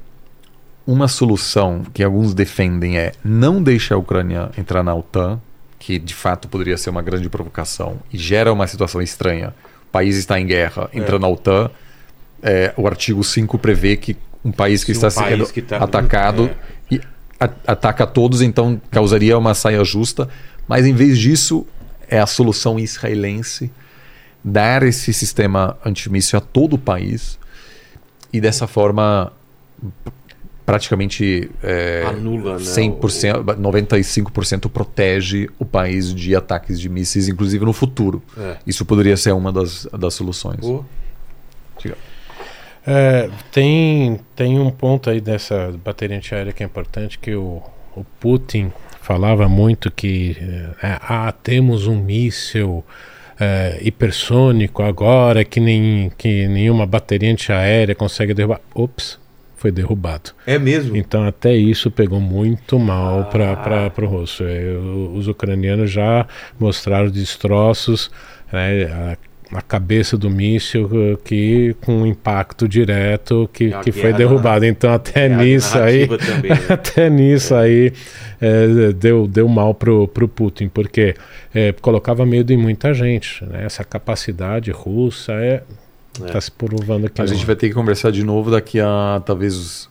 uma 0.86 1.08
solução 1.08 1.84
que 1.94 2.04
alguns 2.04 2.34
defendem 2.34 2.98
é 2.98 3.14
não 3.24 3.64
deixar 3.64 3.96
a 3.96 3.98
Ucrânia 3.98 4.50
entrar 4.58 4.84
na 4.84 4.94
OTAN, 4.94 5.40
que 5.80 5.98
de 5.98 6.14
fato 6.14 6.48
poderia 6.50 6.78
ser 6.78 6.90
uma 6.90 7.02
grande 7.02 7.30
provocação 7.30 7.98
e 8.12 8.18
gera 8.18 8.52
uma 8.54 8.68
situação 8.68 9.02
estranha. 9.02 9.54
O 9.88 9.92
país 9.92 10.16
está 10.18 10.40
em 10.40 10.46
guerra, 10.46 10.90
entra 10.94 11.16
É. 11.16 11.20
na 11.20 11.28
OTAN. 11.28 11.72
é, 12.42 12.74
o 12.78 12.88
artigo 12.88 13.22
5 13.24 13.58
prevê 13.60 13.98
que 13.98 14.16
um 14.46 14.52
país 14.52 14.84
que 14.86 14.94
Se 14.96 15.04
um 15.04 15.08
está 15.10 15.22
país 15.24 15.38
sendo 15.38 15.52
que 15.54 15.62
tá- 15.62 15.76
atacado 15.78 16.46
é. 16.90 16.96
e 16.96 17.02
a- 17.38 17.50
ataca 17.68 18.08
todos, 18.08 18.42
então 18.42 18.82
causaria 18.90 19.38
uma 19.38 19.54
saia 19.54 19.84
justa. 19.84 20.30
Mas 20.66 20.86
em 20.86 20.94
vez 20.94 21.18
disso, 21.20 21.68
é 22.08 22.18
a 22.18 22.26
solução 22.26 22.80
israelense 22.80 23.70
dar 24.42 24.84
esse 24.84 25.12
sistema 25.12 25.78
antimíssil 25.86 26.38
a 26.38 26.42
todo 26.42 26.76
o 26.76 26.78
país 26.78 27.38
e 28.32 28.40
dessa 28.40 28.68
forma 28.68 29.34
praticamente 30.70 31.50
é, 31.64 32.04
Anula, 32.08 32.54
né? 32.60 32.64
100%, 32.64 33.44
95% 33.60 34.70
protege 34.70 35.50
o 35.58 35.66
país 35.66 36.14
de 36.14 36.36
ataques 36.36 36.80
de 36.80 36.88
mísseis, 36.88 37.28
inclusive 37.28 37.66
no 37.66 37.74
futuro. 37.74 38.22
É. 38.38 38.58
Isso 38.68 38.86
poderia 38.86 39.18
ser 39.18 39.34
uma 39.34 39.52
das, 39.52 39.88
das 39.98 40.14
soluções. 40.14 40.64
O- 40.64 40.86
É, 42.88 43.30
tem, 43.52 44.20
tem 44.36 44.58
um 44.60 44.72
ponto 44.72 45.10
aí 45.10 45.20
dessa 45.22 45.74
bateria 45.84 46.18
antiaérea 46.18 46.52
que 46.54 46.64
é 46.64 46.66
importante, 46.66 47.20
que 47.20 47.36
o, 47.36 47.62
o 47.96 48.04
Putin 48.20 48.72
falava 49.02 49.48
muito 49.50 49.92
que 49.92 50.36
é, 50.82 50.98
ah, 51.02 51.32
temos 51.44 51.88
um 51.88 51.96
míssil 52.02 52.84
é, 53.40 53.80
hipersônico 53.82 54.82
agora 54.82 55.44
que, 55.44 55.60
nem, 55.60 56.12
que 56.18 56.48
nenhuma 56.48 56.86
bateria 56.86 57.32
antiaérea 57.32 57.94
consegue 57.94 58.34
derrubar. 58.34 58.62
Ops, 58.74 59.20
foi 59.60 59.72
derrubado. 59.72 60.32
É 60.48 60.58
mesmo? 60.58 60.96
Então 60.96 61.24
até 61.26 61.54
isso 61.56 61.92
pegou 61.92 62.20
muito 62.20 62.80
mal 62.80 63.22
Ah. 63.22 63.90
para 63.94 64.06
o 64.06 64.08
russo. 64.08 64.44
É, 64.44 64.72
o- 64.74 65.14
os 65.16 65.28
ucranianos 65.28 65.92
já 65.92 66.26
mostraram 66.60 67.10
destroços, 67.10 68.10
né, 68.52 68.86
a, 68.86 69.18
a 69.58 69.62
cabeça 69.64 70.16
do 70.16 70.30
míssil 70.30 70.86
uh, 70.86 71.18
que 71.24 71.76
com 71.82 72.02
um 72.02 72.06
impacto 72.06 72.68
direto 72.68 73.50
que, 73.52 73.74
É 73.74 73.80
que 73.82 73.92
foi 73.92 74.14
derrubado. 74.14 74.64
Então 74.66 74.94
até 74.94 75.26
É, 75.26 75.30
nisso 75.30 75.78
aí, 75.78 76.08
também, 76.08 76.52
né? 76.52 76.58
até 76.70 77.10
nisso 77.10 77.56
aí 77.56 77.92
é, 78.40 78.94
deu, 78.94 79.28
deu 79.28 79.48
mal 79.48 79.74
pro, 79.74 80.08
pro 80.08 80.28
Putin, 80.28 80.68
porque 80.70 81.16
é, 81.54 81.72
colocava 81.82 82.26
medo 82.28 82.54
em 82.54 82.58
muita 82.58 82.94
gente. 82.94 83.44
Né? 83.44 83.66
Essa 83.66 83.84
capacidade 83.84 84.70
russa 84.72 85.34
é 85.34 85.64
está 86.26 86.40
se 86.42 86.52
provando 86.52 87.10
que 87.10 87.22
A 87.22 87.26
não. 87.26 87.34
gente 87.34 87.46
vai 87.46 87.56
ter 87.56 87.70
que 87.70 87.74
conversar 87.76 88.12
de 88.12 88.24
novo 88.24 88.52
daqui 88.52 88.80
a 88.80 89.22
talvez 89.26 89.90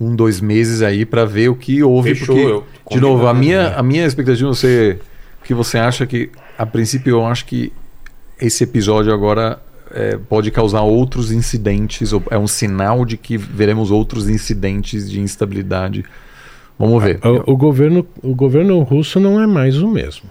um, 0.00 0.14
dois 0.14 0.40
meses 0.40 0.82
aí 0.82 1.04
para 1.04 1.24
ver 1.24 1.48
o 1.48 1.54
que 1.56 1.82
houve. 1.82 2.14
Fechou, 2.14 2.34
porque, 2.36 2.50
eu- 2.50 2.64
de 2.90 3.00
novo, 3.00 3.26
a 3.26 3.34
minha, 3.34 3.70
né? 3.70 3.74
a 3.76 3.82
minha 3.82 4.06
expectativa, 4.06 4.48
você, 4.48 4.98
o 5.40 5.44
que 5.44 5.54
você 5.54 5.78
acha 5.78 6.06
que, 6.06 6.30
a 6.56 6.64
princípio, 6.66 7.10
eu 7.16 7.26
acho 7.26 7.44
que 7.46 7.72
esse 8.40 8.64
episódio 8.64 9.12
agora 9.12 9.58
é, 9.92 10.16
pode 10.16 10.50
causar 10.50 10.82
outros 10.82 11.30
incidentes, 11.32 12.12
ou 12.12 12.22
é 12.30 12.38
um 12.38 12.46
sinal 12.46 13.04
de 13.04 13.16
que 13.16 13.36
veremos 13.36 13.90
outros 13.90 14.28
incidentes 14.28 15.10
de 15.10 15.20
instabilidade. 15.20 16.04
Vamos 16.78 17.02
ver. 17.02 17.18
O, 17.22 17.52
o 17.52 17.56
governo, 17.56 18.06
o 18.22 18.34
governo 18.34 18.80
russo 18.82 19.20
não 19.20 19.38
é 19.42 19.46
mais 19.46 19.82
o 19.82 19.88
mesmo. 19.88 20.30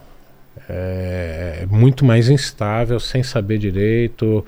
É 0.67 1.65
muito 1.69 2.05
mais 2.05 2.29
instável, 2.29 2.99
sem 2.99 3.21
saber 3.21 3.57
direito, 3.57 4.45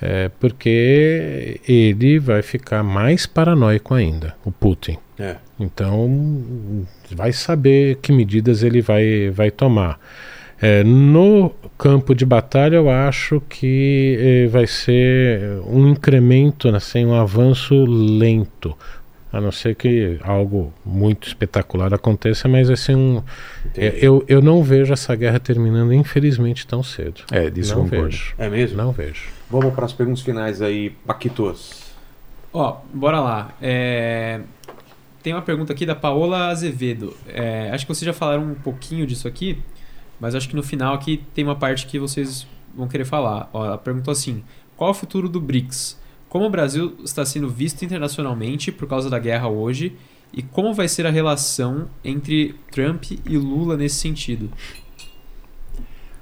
é, 0.00 0.30
porque 0.40 1.60
ele 1.68 2.18
vai 2.18 2.42
ficar 2.42 2.82
mais 2.82 3.26
paranoico 3.26 3.94
ainda, 3.94 4.34
o 4.44 4.50
Putin. 4.50 4.96
É. 5.18 5.36
Então, 5.58 6.86
vai 7.10 7.32
saber 7.32 7.96
que 7.96 8.12
medidas 8.12 8.62
ele 8.62 8.80
vai, 8.80 9.28
vai 9.30 9.50
tomar. 9.50 10.00
É, 10.62 10.82
no 10.84 11.50
campo 11.78 12.14
de 12.14 12.24
batalha, 12.24 12.76
eu 12.76 12.90
acho 12.90 13.40
que 13.48 14.18
eh, 14.20 14.46
vai 14.48 14.66
ser 14.66 15.40
um 15.66 15.88
incremento, 15.88 16.68
assim, 16.68 17.06
um 17.06 17.14
avanço 17.14 17.74
lento. 17.86 18.76
A 19.32 19.40
não 19.40 19.52
ser 19.52 19.74
que 19.74 20.18
algo 20.22 20.72
muito 20.84 21.28
espetacular 21.28 21.94
aconteça, 21.94 22.48
mas 22.48 22.68
assim, 22.68 22.94
um, 22.94 23.22
é, 23.76 23.96
eu, 24.02 24.24
eu 24.28 24.42
não 24.42 24.62
vejo 24.62 24.92
essa 24.92 25.14
guerra 25.14 25.38
terminando, 25.38 25.94
infelizmente, 25.94 26.66
tão 26.66 26.82
cedo. 26.82 27.22
É, 27.30 27.48
disso 27.48 27.74
não 27.76 27.84
concordo. 27.84 28.06
vejo. 28.06 28.34
É 28.36 28.48
mesmo? 28.50 28.76
Não 28.76 28.92
vejo. 28.92 29.39
Vamos 29.50 29.74
para 29.74 29.84
as 29.84 29.92
perguntas 29.92 30.22
finais 30.22 30.62
aí, 30.62 30.90
Paquitos. 31.06 31.90
Ó, 32.52 32.78
bora 32.92 33.20
lá. 33.20 33.54
É, 33.60 34.40
Tem 35.22 35.32
uma 35.34 35.42
pergunta 35.42 35.72
aqui 35.72 35.84
da 35.84 35.94
Paola 35.94 36.48
Azevedo. 36.48 37.16
É, 37.26 37.70
Acho 37.72 37.84
que 37.86 37.94
vocês 37.94 38.06
já 38.06 38.12
falaram 38.12 38.44
um 38.44 38.54
pouquinho 38.54 39.06
disso 39.06 39.26
aqui, 39.26 39.58
mas 40.20 40.34
acho 40.34 40.48
que 40.48 40.56
no 40.56 40.62
final 40.62 40.94
aqui 40.94 41.24
tem 41.34 41.44
uma 41.44 41.56
parte 41.56 41.86
que 41.86 41.98
vocês 41.98 42.46
vão 42.74 42.86
querer 42.88 43.04
falar. 43.04 43.48
Ó, 43.52 43.64
ela 43.66 43.78
perguntou 43.78 44.12
assim: 44.12 44.42
qual 44.76 44.88
é 44.88 44.90
o 44.92 44.94
futuro 44.94 45.28
do 45.28 45.40
BRICS? 45.40 45.98
Como 46.28 46.46
o 46.46 46.50
Brasil 46.50 46.96
está 47.04 47.24
sendo 47.24 47.48
visto 47.50 47.84
internacionalmente 47.84 48.70
por 48.70 48.88
causa 48.88 49.10
da 49.10 49.18
guerra 49.18 49.48
hoje? 49.48 49.96
E 50.32 50.42
como 50.44 50.72
vai 50.72 50.86
ser 50.86 51.04
a 51.08 51.10
relação 51.10 51.88
entre 52.04 52.54
Trump 52.70 53.02
e 53.26 53.36
Lula 53.36 53.76
nesse 53.76 53.96
sentido? 53.96 54.48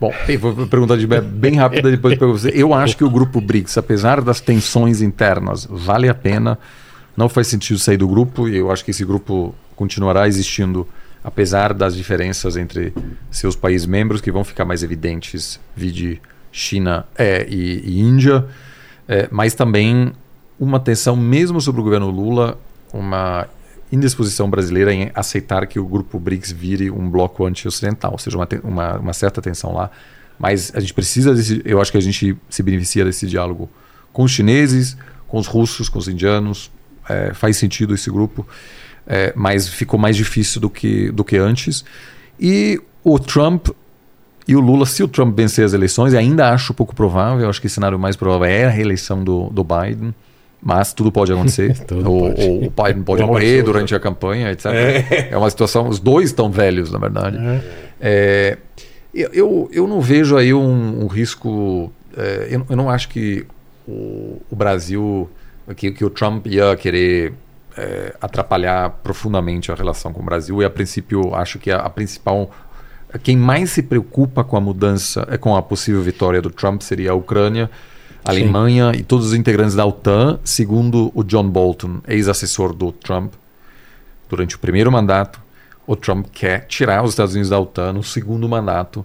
Bom, 0.00 0.12
vou 0.40 0.66
perguntar 0.68 0.96
de 0.96 1.06
bem 1.06 1.56
rápida 1.56 1.90
depois 1.90 2.16
para 2.16 2.26
você. 2.28 2.50
Eu 2.54 2.72
acho 2.72 2.96
que 2.96 3.02
o 3.02 3.10
grupo 3.10 3.40
BRICS, 3.40 3.78
apesar 3.78 4.20
das 4.20 4.40
tensões 4.40 5.02
internas, 5.02 5.66
vale 5.68 6.08
a 6.08 6.14
pena. 6.14 6.58
Não 7.16 7.28
faz 7.28 7.48
sentido 7.48 7.78
sair 7.78 7.96
do 7.96 8.06
grupo 8.06 8.48
e 8.48 8.56
eu 8.56 8.70
acho 8.70 8.84
que 8.84 8.92
esse 8.92 9.04
grupo 9.04 9.54
continuará 9.74 10.28
existindo 10.28 10.86
apesar 11.22 11.74
das 11.74 11.94
diferenças 11.94 12.56
entre 12.56 12.92
seus 13.30 13.56
países 13.56 13.86
membros 13.86 14.20
que 14.20 14.30
vão 14.30 14.44
ficar 14.44 14.64
mais 14.64 14.82
evidentes, 14.82 15.60
vide 15.76 16.20
China 16.50 17.06
é, 17.16 17.46
e, 17.48 17.82
e 17.84 18.00
Índia, 18.00 18.46
é, 19.06 19.28
mas 19.30 19.54
também 19.54 20.12
uma 20.58 20.80
tensão 20.80 21.14
mesmo 21.14 21.60
sobre 21.60 21.80
o 21.80 21.84
governo 21.84 22.10
Lula, 22.10 22.58
uma 22.92 23.46
indisposição 23.90 24.48
brasileira 24.50 24.92
em 24.92 25.10
aceitar 25.14 25.66
que 25.66 25.78
o 25.78 25.86
grupo 25.86 26.18
BRICS 26.18 26.52
vire 26.52 26.90
um 26.90 27.08
bloco 27.08 27.46
anti-ocidental, 27.46 28.12
ou 28.12 28.18
seja, 28.18 28.36
uma, 28.36 28.48
uma, 28.62 28.98
uma 28.98 29.12
certa 29.12 29.40
tensão 29.40 29.72
lá. 29.72 29.90
Mas 30.38 30.72
a 30.74 30.80
gente 30.80 30.94
precisa 30.94 31.34
desse, 31.34 31.62
eu 31.64 31.80
acho 31.80 31.90
que 31.90 31.98
a 31.98 32.02
gente 32.02 32.36
se 32.48 32.62
beneficia 32.62 33.04
desse 33.04 33.26
diálogo 33.26 33.68
com 34.12 34.22
os 34.22 34.30
chineses, 34.30 34.96
com 35.26 35.38
os 35.38 35.46
russos, 35.46 35.88
com 35.88 35.98
os 35.98 36.08
indianos. 36.08 36.70
É, 37.08 37.32
faz 37.32 37.56
sentido 37.56 37.94
esse 37.94 38.10
grupo, 38.10 38.46
é, 39.06 39.32
mas 39.34 39.66
ficou 39.66 39.98
mais 39.98 40.14
difícil 40.14 40.60
do 40.60 40.68
que, 40.68 41.10
do 41.10 41.24
que 41.24 41.38
antes. 41.38 41.84
E 42.38 42.80
o 43.02 43.18
Trump 43.18 43.68
e 44.48 44.56
o 44.56 44.60
Lula, 44.60 44.86
se 44.86 45.02
o 45.02 45.08
Trump 45.08 45.36
vencer 45.36 45.62
as 45.62 45.74
eleições, 45.74 46.14
ainda 46.14 46.50
acho 46.50 46.72
pouco 46.72 46.94
provável, 46.94 47.50
acho 47.50 47.60
que 47.60 47.66
o 47.66 47.70
cenário 47.70 47.98
mais 47.98 48.16
provável 48.16 48.46
é 48.46 48.64
a 48.64 48.70
reeleição 48.70 49.22
do, 49.22 49.50
do 49.50 49.62
Biden, 49.62 50.14
mas 50.60 50.92
tudo 50.92 51.12
pode 51.12 51.32
acontecer. 51.32 51.78
Tudo 51.86 52.10
ou, 52.12 52.20
pode. 52.30 52.42
o 52.42 52.70
Biden 52.70 53.02
pode 53.02 53.22
morrer 53.22 53.62
durante 53.62 53.94
a 53.94 54.00
campanha, 54.00 54.50
etc. 54.50 54.66
É. 55.30 55.36
uma 55.36 55.48
situação, 55.48 55.88
os 55.88 55.98
dois 55.98 56.30
estão 56.30 56.50
velhos, 56.50 56.90
na 56.90 56.98
verdade. 56.98 57.38
É. 57.38 57.62
É, 58.00 58.58
eu, 59.14 59.68
eu, 59.72 59.86
não 59.86 60.00
vejo 60.00 60.36
aí 60.36 60.52
um, 60.52 61.04
um 61.04 61.06
risco. 61.06 61.92
é, 62.16 62.48
eu, 62.50 62.66
eu 62.68 62.76
não 62.76 62.90
acho 62.90 63.08
que 63.08 63.46
o, 63.86 64.40
o 64.50 64.56
Brasil, 64.56 65.30
que, 65.76 65.90
que 65.92 66.04
o 66.04 66.10
Trump 66.10 66.46
ia 66.46 66.76
querer 66.76 67.32
é, 67.76 68.14
atrapalhar 68.20 68.90
profundamente 69.02 69.70
a 69.70 69.74
relação 69.74 70.12
com 70.12 70.20
o 70.20 70.24
Brasil. 70.24 70.60
E 70.60 70.64
a 70.64 70.70
princípio, 70.70 71.34
acho 71.34 71.58
que 71.58 71.70
a, 71.70 71.78
a 71.78 71.90
principal. 71.90 72.50
Quem 73.22 73.36
mais 73.36 73.70
se 73.70 73.82
preocupa 73.82 74.44
com 74.44 74.56
a 74.56 74.60
mudança, 74.60 75.26
é 75.30 75.38
com 75.38 75.56
a 75.56 75.62
possível 75.62 76.02
vitória 76.02 76.42
do 76.42 76.50
Trump 76.50 76.82
seria 76.82 77.12
a 77.12 77.14
Ucrânia, 77.14 77.70
a 78.28 78.32
Sim. 78.34 78.42
Alemanha 78.42 78.92
e 78.94 79.02
todos 79.02 79.28
os 79.28 79.34
integrantes 79.34 79.74
da 79.74 79.86
OTAN, 79.86 80.38
segundo 80.44 81.10
o 81.14 81.22
John 81.24 81.48
Bolton, 81.48 82.00
ex-assessor 82.06 82.74
do 82.74 82.92
Trump, 82.92 83.32
durante 84.28 84.54
o 84.56 84.58
primeiro 84.58 84.92
mandato, 84.92 85.40
o 85.86 85.96
Trump 85.96 86.26
quer 86.30 86.66
tirar 86.66 87.02
os 87.02 87.10
Estados 87.10 87.32
Unidos 87.34 87.48
da 87.50 87.58
OTAN 87.58 87.94
no 87.94 88.02
segundo 88.04 88.46
mandato. 88.48 89.04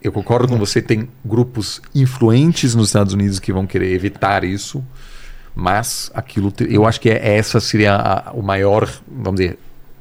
Eu 0.00 0.12
concordo 0.12 0.46
com 0.48 0.56
você, 0.56 0.80
tem 0.80 1.08
grupos 1.24 1.82
influentes 1.94 2.74
nos 2.74 2.86
Estados 2.88 3.12
Unidos 3.12 3.38
que 3.40 3.52
vão 3.52 3.66
querer 3.66 3.92
evitar 3.92 4.44
isso, 4.44 4.82
mas 5.54 6.10
aquilo, 6.14 6.52
te- 6.52 6.72
eu 6.72 6.86
acho 6.86 7.00
que 7.00 7.10
é- 7.10 7.36
essa 7.36 7.58
seria 7.60 7.96
a- 7.96 8.30
o 8.32 8.42
maior, 8.42 8.88
vamos 9.08 9.40
dizer, 9.40 9.58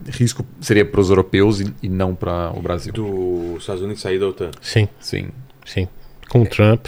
risco 0.08 0.45
seria 0.61 0.85
para 0.85 1.01
os 1.01 1.09
europeus 1.09 1.59
e, 1.59 1.74
e 1.83 1.90
não 1.90 2.14
para 2.16 2.51
o 2.56 2.61
Brasil. 2.61 2.93
Dos 2.93 3.61
Estados 3.61 3.82
Unidos 3.82 4.01
sair 4.01 4.19
da 4.19 4.27
OTAN. 4.27 4.51
Sim, 4.61 4.88
Sim. 4.99 5.30
sim. 5.66 5.88
Com 6.30 6.43
o 6.43 6.45
Trump. 6.45 6.85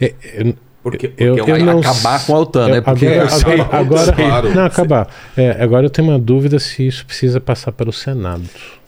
É, 0.00 0.14
é, 0.24 0.54
Porque, 0.82 1.08
porque 1.08 1.22
Eu- 1.22 1.36
é 1.36 1.60
eu 1.60 1.64
não 1.64 1.78
acabar 1.78 2.26
com 2.26 2.34
a 2.34 2.40
OTAN, 2.40 2.68
Eu- 2.68 2.74
né? 2.74 2.80
Porque 2.80 3.06
agora, 3.06 3.22
eu 3.22 3.28
sei, 3.30 3.52
agora, 3.60 3.78
agora- 3.78 4.12
claro. 4.12 4.54
não 4.54 4.64
acabar. 4.64 5.08
É, 5.36 5.50
agora 5.62 5.86
eu 5.86 5.90
tenho 5.90 6.08
uma 6.08 6.18
dúvida 6.18 6.58
se 6.58 6.84
isso 6.86 7.06
precisa 7.06 7.40
passar 7.40 7.70
pelo 7.70 7.92
Senado. 7.92 8.42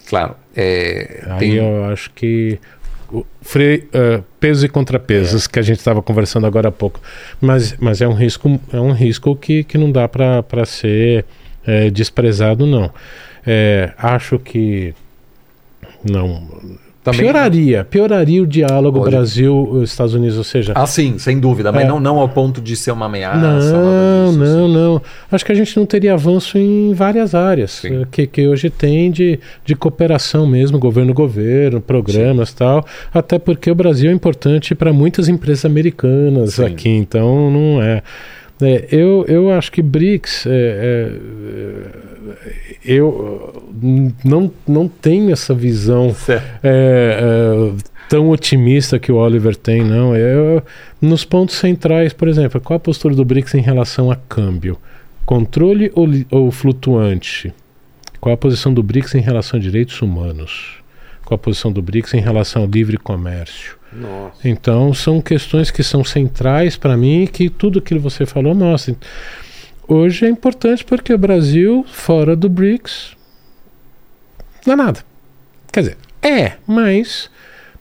claro, 0.09 0.35
é, 0.57 1.23
Aí 1.29 1.39
tem, 1.39 1.53
eu 1.55 1.85
acho 1.85 2.11
que 2.11 2.59
o 3.13 3.25
fre, 3.43 3.87
eh, 3.93 4.21
pesos 4.41 4.65
e 4.65 4.69
contrapesos 4.69 5.47
que 5.47 5.57
a 5.59 5.63
gente 5.63 5.79
estava 5.79 6.03
conversando 6.03 6.47
agora 6.49 6.69
há 6.69 6.73
pouco, 6.73 7.01
mas, 7.41 7.77
mas 7.79 8.01
é 8.01 8.09
um 8.09 8.13
risco 8.15 8.61
é 8.73 8.81
um 8.81 8.91
risco 8.93 9.37
que, 9.37 9.63
que 9.63 9.79
não 9.79 9.93
dá 9.93 10.09
para 10.09 10.65
ser 10.67 11.25
desprezado 11.93 12.67
não. 12.67 12.91
É, 13.47 13.93
acho 13.99 14.39
que 14.41 14.93
não. 16.03 16.49
Também- 17.05 17.21
Pioraria, 17.21 17.85
pioraria 17.85 18.43
o 18.43 18.47
diálogo. 18.47 19.01
Brasil-Estados 19.01 20.15
Unidos, 20.15 20.39
ou 20.39 20.43
seja, 20.45 20.73
Ah, 20.75 20.87
sim, 20.87 21.19
sem 21.19 21.39
dúvida, 21.39 21.71
mas 21.71 21.85
É. 21.85 21.87
não, 21.87 22.01
não 22.01 22.19
ao 22.19 22.29
ponto 22.31 22.63
de 22.63 22.75
ser 22.75 22.93
uma 22.93 23.05
ameaça. 23.07 23.39
não, 23.39 23.59
disso, 23.59 24.39
não, 24.39 24.65
assim. 24.65 24.75
não. 24.75 25.03
Acho 25.31 25.45
que 25.45 25.53
a 25.53 25.55
gente 25.55 25.77
não 25.77 25.85
teria 25.85 26.15
avanço 26.15 26.57
em 26.57 26.95
várias 26.95 27.35
áreas 27.35 27.73
Sim. 27.73 28.03
eh, 28.03 28.07
que, 28.11 28.27
que 28.27 28.49
hoje 28.49 28.71
tem 28.71 29.11
de, 29.11 29.39
de 29.67 29.75
cooperação 29.77 30.47
mesmo, 30.47 30.79
governo-governo, 30.79 31.81
programas 31.81 32.51
e 32.51 32.57
tal. 32.57 32.85
Até 33.13 33.39
porque 33.39 33.71
o 33.71 33.75
Brasil 33.75 34.11
é 34.11 34.15
importante 34.15 34.75
para 34.75 34.91
muitas 34.93 35.29
empresas 35.29 35.67
americanas 35.67 36.55
Sim. 36.55 36.65
aqui, 36.65 36.89
então 36.89 37.51
não 37.51 37.83
é. 37.83 38.03
É, 38.61 38.87
eu, 38.91 39.25
eu 39.27 39.51
acho 39.51 39.73
que 39.73 39.83
BRICS, 39.83 40.47
é, 40.47 40.51
é, 40.53 41.13
eu 42.85 43.09
uh, 43.09 43.63
não, 44.25 44.51
não 44.67 44.89
tenho 44.89 45.33
essa 45.33 45.53
visão 45.53 46.15
é, 46.29 46.41
é, 46.63 47.73
tão 48.09 48.31
otimista 48.31 48.99
que 48.99 49.11
o 49.11 49.17
Oliver 49.17 49.57
tem, 49.57 49.83
não. 49.83 50.17
Eu, 50.17 50.63
nos 51.01 51.25
pontos 51.25 51.57
centrais, 51.57 52.13
por 52.13 52.29
exemplo, 52.29 52.61
qual 52.61 52.77
a 52.77 52.81
postura 52.81 53.15
do 53.15 53.25
BRICS 53.25 53.55
em 53.55 53.61
relação 53.61 54.11
a 54.11 54.17
câmbio? 54.17 54.79
Controle 55.27 55.91
ou, 55.95 56.09
ou 56.31 56.51
flutuante? 56.51 57.53
Qual 58.21 58.33
a 58.33 58.39
posição 58.39 58.73
do 58.73 58.83
BRICS 58.83 59.17
em 59.17 59.21
relação 59.21 59.59
a 59.59 59.63
direitos 59.63 60.01
humanos? 60.01 60.79
Qual 61.25 61.37
a 61.37 61.39
posição 61.39 61.73
do 61.73 61.83
BRICS 61.83 62.15
em 62.15 62.21
relação 62.21 62.63
ao 62.63 62.69
livre 62.69 62.97
comércio? 62.97 63.77
Nossa. 63.95 64.49
Então, 64.49 64.93
são 64.93 65.21
questões 65.21 65.71
que 65.71 65.83
são 65.83 66.03
centrais 66.05 66.77
para 66.77 66.97
mim 66.97 67.23
e 67.23 67.29
que 67.29 67.49
tudo 67.49 67.79
aquilo 67.79 68.01
que 68.01 68.05
você 68.05 68.27
falou 68.27 68.55
mostra. 68.55 68.97
Hoje 69.87 70.25
é 70.27 70.29
importante 70.29 70.85
porque 70.85 71.13
o 71.13 71.19
Brasil, 71.19 71.85
fora 71.89 72.35
do 72.35 72.49
BRICS, 72.49 73.17
não 74.67 74.73
é 74.73 74.77
nada. 74.77 75.01
Quer 75.73 75.81
dizer, 75.81 75.97
é, 76.23 76.53
mas 76.67 77.31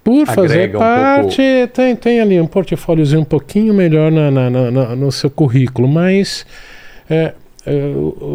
por 0.03 0.25
fazer 0.27 0.55
Agrega 0.63 0.77
um 0.77 0.81
parte, 0.81 1.41
tem, 1.73 1.95
tem 1.95 2.19
ali 2.19 2.39
um 2.41 2.45
portfóliozinho 2.47 3.21
um 3.21 3.25
pouquinho 3.25 3.73
melhor 3.73 4.11
na, 4.11 4.29
na- 4.29 4.49
na- 4.49 4.95
no 4.95 5.11
seu 5.13 5.29
currículo, 5.29 5.87
mas 5.87 6.45
é, 7.09 7.33
é, 7.65 7.93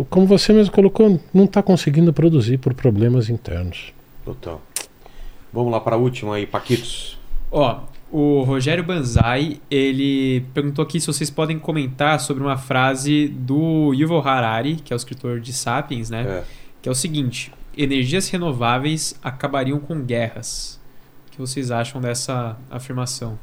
como 0.09 0.27
você 0.27 0.53
mesmo 0.55 0.73
colocou, 0.73 1.21
não 1.35 1.45
está 1.45 1.63
conseguindo 1.63 2.11
produzir 2.13 2.57
por 2.57 2.73
problemas 2.73 3.29
internos. 3.29 3.93
Total. 4.25 4.63
Vamos 5.53 5.71
lá 5.73 5.81
para 5.81 5.97
a 5.97 5.99
última 5.99 6.37
aí, 6.37 6.47
Paquitos. 6.47 7.18
Ó, 7.51 7.81
o 8.11 8.43
Rogério 8.43 8.85
Banzai, 8.85 9.61
ele 9.71 10.45
perguntou 10.55 10.83
aqui 10.83 11.01
se 11.01 11.07
vocês 11.07 11.31
podem 11.31 11.59
comentar 11.59 12.21
sobre 12.21 12.43
uma 12.43 12.57
frase 12.57 13.29
do 13.29 13.93
Yuval 13.95 14.27
Harari, 14.27 14.77
que 14.77 14.93
é 14.93 14.97
o 14.97 14.99
escritor 14.99 15.41
de 15.41 15.53
Sapiens, 15.53 16.11
né? 16.11 16.23
É. 16.23 16.45
Que 16.83 16.89
é 16.89 16.93
o 16.93 16.95
seguinte: 16.95 17.53
energias 17.77 18.29
renováveis 18.29 19.19
acabariam 19.23 19.79
com 19.79 20.01
guerras. 20.03 20.81
O 21.29 21.31
que 21.33 21.39
vocês 21.39 21.71
acham 21.71 22.01
dessa 22.01 22.57
afirmação? 22.71 23.39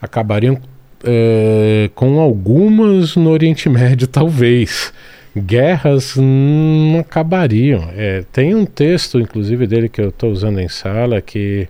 acabariam 0.00 0.58
eh, 1.04 1.90
com 1.94 2.18
algumas 2.20 3.16
no 3.16 3.30
Oriente 3.30 3.68
Médio, 3.68 4.06
talvez. 4.08 4.92
Guerras 5.36 6.16
não 6.16 6.98
acabariam. 6.98 7.88
Eh, 7.92 8.24
tem 8.32 8.54
um 8.54 8.64
texto, 8.64 9.20
inclusive, 9.20 9.66
dele 9.66 9.88
que 9.88 10.00
eu 10.00 10.08
estou 10.08 10.30
usando 10.32 10.58
em 10.58 10.68
sala, 10.68 11.20
que 11.20 11.68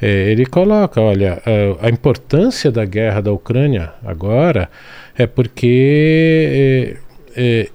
eh, 0.00 0.30
ele 0.30 0.46
coloca: 0.46 1.00
olha, 1.00 1.42
a, 1.80 1.86
a 1.86 1.90
importância 1.90 2.70
da 2.70 2.84
guerra 2.84 3.20
da 3.20 3.32
Ucrânia 3.32 3.92
agora 4.04 4.68
é 5.16 5.26
porque 5.26 6.96
eh, 7.36 7.66
eh, 7.66 7.70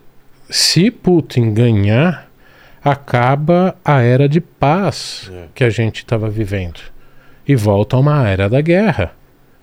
se 0.50 0.91
Putin 0.91 1.53
ganhar, 1.53 2.30
acaba 2.83 3.75
a 3.85 4.01
era 4.01 4.27
de 4.27 4.41
paz 4.41 5.30
É. 5.33 5.45
que 5.53 5.64
a 5.64 5.69
gente 5.69 5.98
estava 5.98 6.30
vivendo 6.30 6.80
e 7.48 7.56
volta 7.56 7.95
a 7.95 8.00
uma 8.00 8.27
era 8.27 8.50
da 8.50 8.61
guerra. 8.61 9.11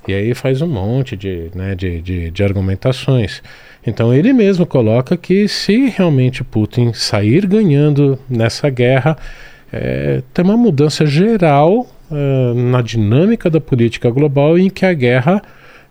E 0.07 0.15
aí 0.15 0.35
faz 0.35 0.63
um 0.63 0.67
monte 0.69 1.17
de, 1.17 1.51
né, 1.55 1.75
de, 1.75 2.01
de, 2.01 2.31
de 2.31 2.43
argumentações. 2.43 3.43
Então 3.87 4.15
ele 4.15 4.33
mesmo 4.33 4.65
coloca 4.65 5.17
que 5.17 5.47
se 5.49 5.89
realmente 5.89 6.43
Putin 6.43 6.93
sair 6.95 7.47
ganhando 7.47 8.19
nessa 8.29 8.71
guerra, 8.71 9.17
é, 9.71 10.23
tem 10.33 10.45
uma 10.45 10.57
mudança 10.57 11.05
geral 11.05 11.87
eh, 12.11 12.53
na 12.55 12.83
dinâmica 12.83 13.49
da 13.51 13.61
política 13.61 14.11
global 14.11 14.59
em 14.59 14.69
que 14.71 14.85
a 14.87 14.93
guerra 14.93 15.43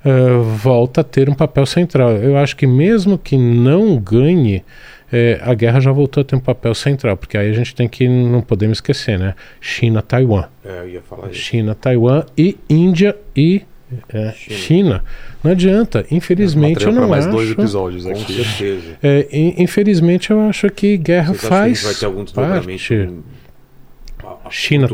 eh, 0.06 0.10
volta 0.58 1.02
a 1.02 1.04
ter 1.04 1.30
um 1.30 1.34
papel 1.34 1.66
central. 1.66 2.12
Eu 2.12 2.38
acho 2.38 2.56
que 2.56 2.66
mesmo 2.68 3.18
que 3.18 3.38
não 3.38 3.98
ganhe, 3.98 4.64
eh, 5.12 5.40
a 5.42 5.54
guerra 5.54 5.80
já 5.80 5.92
voltou 5.92 6.22
a 6.22 6.24
ter 6.24 6.36
um 6.36 6.40
papel 6.40 6.74
central, 6.76 7.16
porque 7.18 7.38
aí 7.38 7.50
a 7.50 7.54
gente 7.54 7.74
tem 7.76 7.88
que, 7.88 8.08
não 8.08 8.42
podemos 8.42 8.78
esquecer, 8.78 9.18
né? 9.20 9.34
China, 9.62 10.02
Taiwan. 10.02 10.46
É, 10.66 10.82
eu 10.82 10.90
ia 10.90 11.02
falar 11.02 11.30
isso. 11.32 11.40
China, 11.40 11.74
Taiwan 11.76 12.24
e 12.38 12.58
Índia 12.70 13.16
e 13.36 13.62
é, 14.14 14.34
China. 14.34 14.58
China. 14.58 15.04
Não 15.44 15.52
adianta. 15.52 16.06
Infelizmente 16.12 16.84
eu 16.86 16.92
não 16.92 17.08
mais 17.08 17.26
acho. 17.26 17.34
dois 17.36 17.52
episódios 17.52 18.04
Com 18.04 18.12
aqui. 18.12 18.34
certeza. 18.44 18.98
É, 19.02 19.28
in- 19.32 19.54
infelizmente 19.60 20.30
eu 20.32 20.42
acho 20.42 20.70
que 20.70 20.98
guerra 20.98 21.34
Vocês 21.34 21.46
acham 21.46 21.50
que 21.70 21.76
faz 21.76 21.84
vai 21.84 21.94
ter 21.94 22.06
algum 22.06 22.24
desdobramento? 22.26 23.24
A 24.48 24.52
China? 24.52 24.88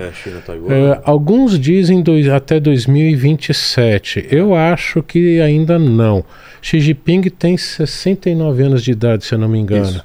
É, 0.00 0.40
Taiwan. 0.40 0.72
É, 0.72 1.00
alguns 1.04 1.58
dizem 1.58 2.02
dois, 2.02 2.28
até 2.28 2.60
2027. 2.60 4.28
Eu 4.30 4.54
acho 4.54 5.02
que 5.02 5.40
ainda 5.40 5.78
não. 5.78 6.24
Xi 6.60 6.80
Jinping 6.80 7.22
tem 7.22 7.56
69 7.56 8.62
anos 8.62 8.82
de 8.82 8.92
idade, 8.92 9.24
se 9.24 9.34
eu 9.34 9.38
não 9.38 9.48
me 9.48 9.58
engano. 9.58 9.86
Isso. 9.86 10.04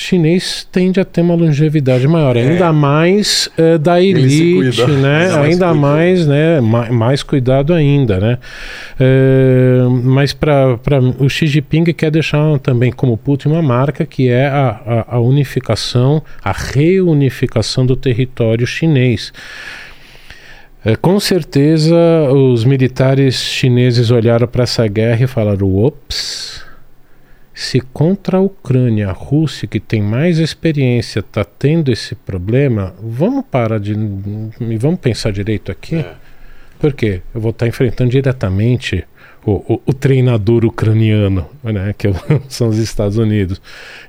Chinês 0.00 0.66
tende 0.70 1.00
a 1.00 1.04
ter 1.04 1.22
uma 1.22 1.34
longevidade 1.34 2.06
maior, 2.06 2.36
É. 2.36 2.42
ainda 2.42 2.72
mais 2.72 3.50
é, 3.58 3.76
da 3.76 4.00
Ele 4.00 4.30
se 4.30 4.42
elite, 4.58 4.86
né? 4.92 5.24
Ainda 5.24 5.36
mais 5.38 5.48
ainda 5.52 5.74
mais, 5.74 6.26
né? 6.26 6.60
Ma- 6.60 6.90
mais 6.90 7.22
cuidado 7.22 7.74
ainda, 7.74 8.20
né? 8.20 8.38
É, 8.98 9.80
mas 10.04 10.32
para 10.32 10.78
o 11.18 11.28
Xi 11.28 11.46
Jinping 11.48 11.84
quer 11.92 12.10
deixar 12.10 12.58
também 12.60 12.92
como 12.92 13.16
Putin 13.16 13.48
uma 13.48 13.60
marca 13.62 14.06
que 14.06 14.28
é 14.28 14.46
a, 14.46 15.04
a, 15.08 15.16
a 15.16 15.20
unificação, 15.20 16.22
a 16.44 16.52
reunificação 16.52 17.84
do 17.84 17.96
território 17.96 18.66
chinês. 18.66 19.32
É, 20.84 20.94
com 20.94 21.18
certeza 21.18 21.96
os 22.32 22.64
militares 22.64 23.34
chineses 23.34 24.12
olharam 24.12 24.46
para 24.46 24.62
essa 24.62 24.86
guerra 24.86 25.24
e 25.24 25.26
falaram: 25.26 25.74
ops, 25.74 26.62
se 27.60 27.80
contra 27.80 28.36
a 28.36 28.40
Ucrânia, 28.40 29.08
a 29.08 29.12
Rússia, 29.12 29.66
que 29.66 29.80
tem 29.80 30.00
mais 30.00 30.38
experiência, 30.38 31.18
está 31.18 31.44
tendo 31.44 31.90
esse 31.90 32.14
problema, 32.14 32.94
vamos 33.02 33.44
parar 33.50 33.80
de. 33.80 33.94
e 34.60 34.76
vamos 34.76 35.00
pensar 35.00 35.32
direito 35.32 35.72
aqui? 35.72 35.96
É. 35.96 36.14
Por 36.78 36.92
quê? 36.92 37.20
Eu 37.34 37.40
vou 37.40 37.50
estar 37.50 37.66
enfrentando 37.66 38.10
diretamente 38.10 39.04
o, 39.44 39.74
o- 39.74 39.82
o 39.86 39.92
treinador 39.92 40.64
ucraniano, 40.64 41.48
né, 41.64 41.92
que 41.98 42.06
são 42.48 42.68
os 42.68 42.78
Estados 42.78 43.16
Unidos. 43.18 43.60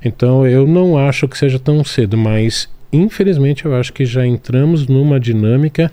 Então 0.04 0.46
eu 0.46 0.64
não 0.68 0.96
acho 0.96 1.26
que 1.26 1.36
seja 1.36 1.58
tão 1.58 1.82
cedo, 1.82 2.16
mas 2.16 2.68
infelizmente 2.92 3.64
eu 3.64 3.74
acho 3.74 3.92
que 3.92 4.04
já 4.04 4.24
entramos 4.24 4.86
numa 4.86 5.18
dinâmica 5.18 5.90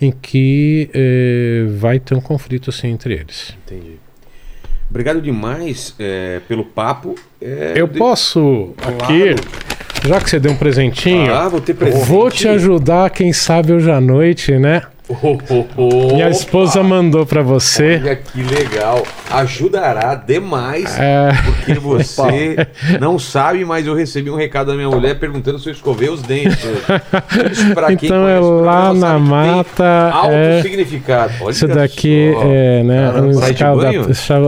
em 0.00 0.10
que 0.10 0.90
eh, 0.92 1.66
vai 1.78 2.00
ter 2.00 2.16
um 2.16 2.20
conflito 2.20 2.68
assim 2.70 2.88
entre 2.88 3.14
eles. 3.14 3.56
Entendi. 3.64 3.92
Obrigado 4.88 5.20
demais 5.20 5.94
é, 5.98 6.40
pelo 6.48 6.64
papo. 6.64 7.14
É, 7.40 7.72
Eu 7.76 7.86
de- 7.86 7.98
posso 7.98 8.72
Claro. 8.76 8.96
aqui, 9.02 9.34
já 10.08 10.20
que 10.20 10.30
você 10.30 10.38
deu 10.38 10.52
um 10.52 10.56
presentinho, 10.56 11.32
Ah, 11.34 11.48
vou 11.48 11.60
vou 12.04 12.30
te 12.30 12.46
ajudar, 12.48 13.10
quem 13.10 13.32
sabe 13.32 13.72
hoje 13.72 13.90
à 13.90 14.00
noite, 14.00 14.52
né? 14.58 14.82
Oh, 15.08 15.38
oh, 15.50 15.64
oh. 15.76 16.14
Minha 16.14 16.28
esposa 16.30 16.82
mandou 16.82 17.24
para 17.24 17.40
você. 17.40 18.00
Olha 18.02 18.16
que 18.16 18.42
legal. 18.42 19.04
Ajudará 19.30 20.16
demais. 20.16 20.98
É, 20.98 21.28
Porque 21.44 21.74
você 21.78 22.66
não 23.00 23.16
sabe, 23.16 23.64
mas 23.64 23.86
eu 23.86 23.94
recebi 23.94 24.30
um 24.30 24.36
recado 24.36 24.66
da 24.68 24.74
minha 24.74 24.88
mulher 24.90 25.16
perguntando 25.18 25.60
se 25.60 25.68
eu 25.68 25.72
escovei 25.72 26.08
os 26.08 26.22
dentes. 26.22 26.58
pra 27.72 27.94
quem 27.94 28.06
então 28.08 28.28
é 28.28 28.38
conhece 28.38 28.46
o 28.48 28.60
lá 28.62 28.92
na 28.92 29.16
mata. 29.18 30.10
Alto 30.12 30.32
É, 30.32 30.62
significado. 30.62 31.32
Olha 31.40 31.50
isso 31.52 31.68
daqui 31.68 32.32
só. 32.34 32.42
é, 32.44 32.82
né, 32.82 33.10
Caramba, 33.12 33.26
um 33.26 33.40
escada, 33.40 33.94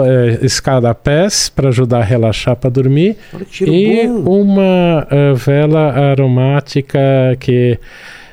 é, 0.08 0.38
escada 0.44 0.94
pés 0.94 1.48
para 1.48 1.68
ajudar 1.68 1.98
a 2.00 2.04
relaxar 2.04 2.56
para 2.56 2.68
dormir. 2.68 3.16
E 3.60 4.08
bom. 4.08 4.40
uma 4.42 5.06
eh, 5.10 5.32
vela 5.34 5.92
aromática 6.10 6.98
que 7.38 7.78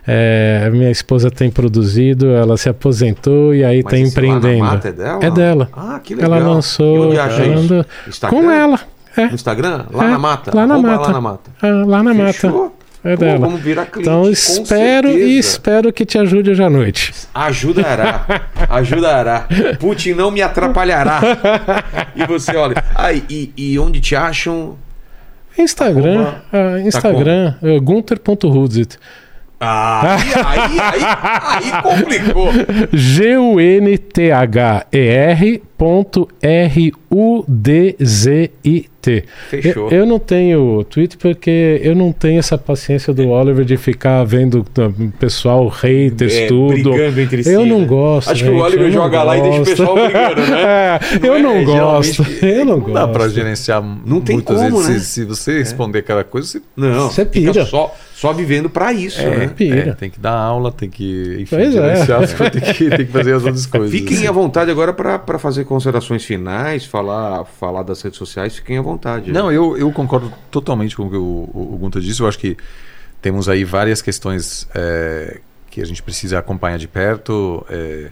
eh, 0.07 0.69
minha 0.71 0.91
esposa 0.91 1.29
tem 1.31 1.49
produzido, 1.49 2.27
ela 2.31 2.57
se 2.57 2.69
aposentou 2.69 3.53
e 3.53 3.63
aí 3.63 3.81
Mas 3.83 3.93
está 3.93 4.07
empreendendo. 4.07 4.65
é 4.87 4.91
dela? 4.91 5.19
É 5.21 5.31
dela. 5.31 5.69
Ah, 5.73 5.99
que 6.03 6.15
legal. 6.15 6.33
Ela 6.35 6.47
lançou 6.49 7.13
E 7.13 7.17
ela 7.17 7.85
com 8.29 8.51
ela. 8.51 8.79
É, 9.17 9.27
No 9.27 9.35
Instagram? 9.35 9.85
Lá 9.91 10.05
É, 10.05 10.09
na 10.09 10.19
mata. 10.19 10.51
lá 10.53 10.67
na 10.67 10.77
mata. 10.77 11.01
Lá 11.07 11.11
na 11.13 11.21
mata. 11.21 11.51
ah, 11.61 11.67
lá 11.85 12.03
na 12.03 12.13
mata. 12.13 12.47
É 13.03 13.15
Pô, 13.15 13.19
dela. 13.23 13.37
Vamos 13.39 13.61
virar 13.61 13.85
cliente. 13.85 14.09
Então 14.09 14.29
espero 14.29 15.07
e 15.09 15.37
espero 15.37 15.93
que 15.93 16.03
te 16.05 16.17
ajude 16.17 16.49
hoje 16.49 16.63
à 16.63 16.69
noite. 16.69 17.13
Ajudará. 17.33 18.25
Ajudará. 18.67 19.47
Putin 19.79 20.13
não 20.13 20.31
me 20.31 20.41
atrapalhará. 20.41 21.21
E 22.15 22.25
você, 22.25 22.55
olha. 22.55 22.83
Ah, 22.95 23.13
e, 23.13 23.53
e 23.55 23.77
onde 23.79 24.01
te 24.01 24.15
acham? 24.15 24.75
Instagram, 25.57 26.21
Arroba- 26.21 26.41
ah, 26.51 26.79
Instagram, 26.81 27.53
é 27.63 27.79
Gunter.Rudzit. 27.79 28.97
Ah, 29.59 30.17
aí, 30.17 30.33
aí, 30.45 30.79
aí, 30.79 31.01
aí 31.73 31.81
complicou. 31.81 32.51
G-U-N-T-H-E-R 34.15 35.61
ponto 35.77 36.27
R-U-D-Z-I-T. 36.41 36.85
Fechou. 39.49 39.89
Eu, 39.91 39.99
eu 39.99 40.05
não 40.05 40.17
tenho 40.19 40.83
Twitter 40.85 41.17
porque 41.19 41.79
eu 41.83 41.93
não 41.95 42.11
tenho 42.13 42.39
essa 42.39 42.57
paciência 42.57 43.13
do 43.13 43.27
Oliver 43.29 43.63
de 43.65 43.75
ficar 43.77 44.23
vendo 44.23 44.65
uh, 44.77 45.11
pessoal, 45.19 45.67
haters, 45.67 46.33
É, 46.33 46.47
tudo. 46.47 46.91
brigando 46.91 47.19
entre 47.21 47.43
si, 47.43 47.51
eu 47.51 47.61
né? 47.63 47.67
não 47.69 47.85
gosto. 47.85 48.31
Acho 48.31 48.43
que 48.45 48.49
o 48.49 48.53
gente, 48.53 48.63
Oliver 48.63 48.91
joga 48.91 49.21
lá 49.23 49.37
e 49.37 49.41
deixa 49.41 49.55
o 49.55 49.59
gosto. 49.59 49.71
pessoal 49.75 49.95
brigando, 49.95 50.41
né? 50.41 50.55
É, 50.65 50.99
Não 51.19 51.27
eu 51.27 51.35
é? 51.35 51.39
não 51.41 51.63
gosto. 51.65 52.25
Eu 52.41 52.65
não 52.65 52.77
Não 52.77 52.93
dá 52.93 53.07
pra 53.07 53.23
gosto. 53.23 53.35
gerenciar 53.35 53.83
Não 54.05 54.21
tem 54.21 54.35
muitas 54.37 54.55
como, 54.57 54.77
vezes. 54.79 54.93
né? 54.93 54.99
Se, 54.99 55.05
se 55.05 55.25
você 55.25 55.59
responder 55.59 55.99
aquela 55.99 56.23
coisa, 56.23 56.47
você 56.47 56.61
Não, 56.75 57.09
Você 57.11 57.25
fica 57.25 57.51
pira. 57.51 57.65
só, 57.65 57.93
só 58.25 58.33
vivendo 58.33 58.69
pra 58.69 58.91
isso, 58.91 59.21
né? 59.21 59.47
Pira. 59.47 59.91
É, 59.91 59.93
tem 59.93 60.09
que 60.09 60.19
dar 60.19 60.33
aula, 60.33 60.71
tem 60.71 60.89
que 60.89 61.37
enfim, 61.41 61.55
Pois 61.55 61.75
é. 61.75 62.49
tem, 62.49 62.61
que, 62.73 62.89
tem 62.89 63.05
que 63.05 63.11
fazer 63.11 63.33
as 63.33 63.43
outras 63.45 63.65
coisas. 63.67 63.91
Fiquem 63.91 64.25
à 64.25 64.31
vontade 64.31 64.71
agora 64.71 64.91
para 64.93 65.37
fazer 65.37 65.63
considerações 65.65 66.25
finais, 66.25 66.85
falar, 66.85 67.45
falar 67.45 67.83
das 67.83 68.01
redes 68.01 68.17
sociais, 68.17 68.55
fiquem 68.55 68.79
à 68.79 68.81
vontade. 68.81 69.31
Não, 69.31 69.51
eu, 69.51 69.77
eu 69.77 69.91
concordo 69.91 70.33
totalmente 70.49 70.95
com 70.95 71.03
o 71.03 71.09
que 71.09 71.15
o, 71.15 71.49
o, 71.53 71.77
Gunter 71.79 72.01
disse. 72.01 72.21
Eu 72.21 72.27
acho 72.27 72.39
que 72.39 72.57
temos 73.21 73.47
aí 73.47 73.63
várias 73.63 74.01
questões 74.01 74.67
é, 74.73 75.39
que 75.69 75.79
a 75.79 75.85
gente 75.85 76.01
precisa 76.01 76.39
acompanhar 76.39 76.77
de 76.77 76.87
perto. 76.87 77.63
É, 77.69 78.09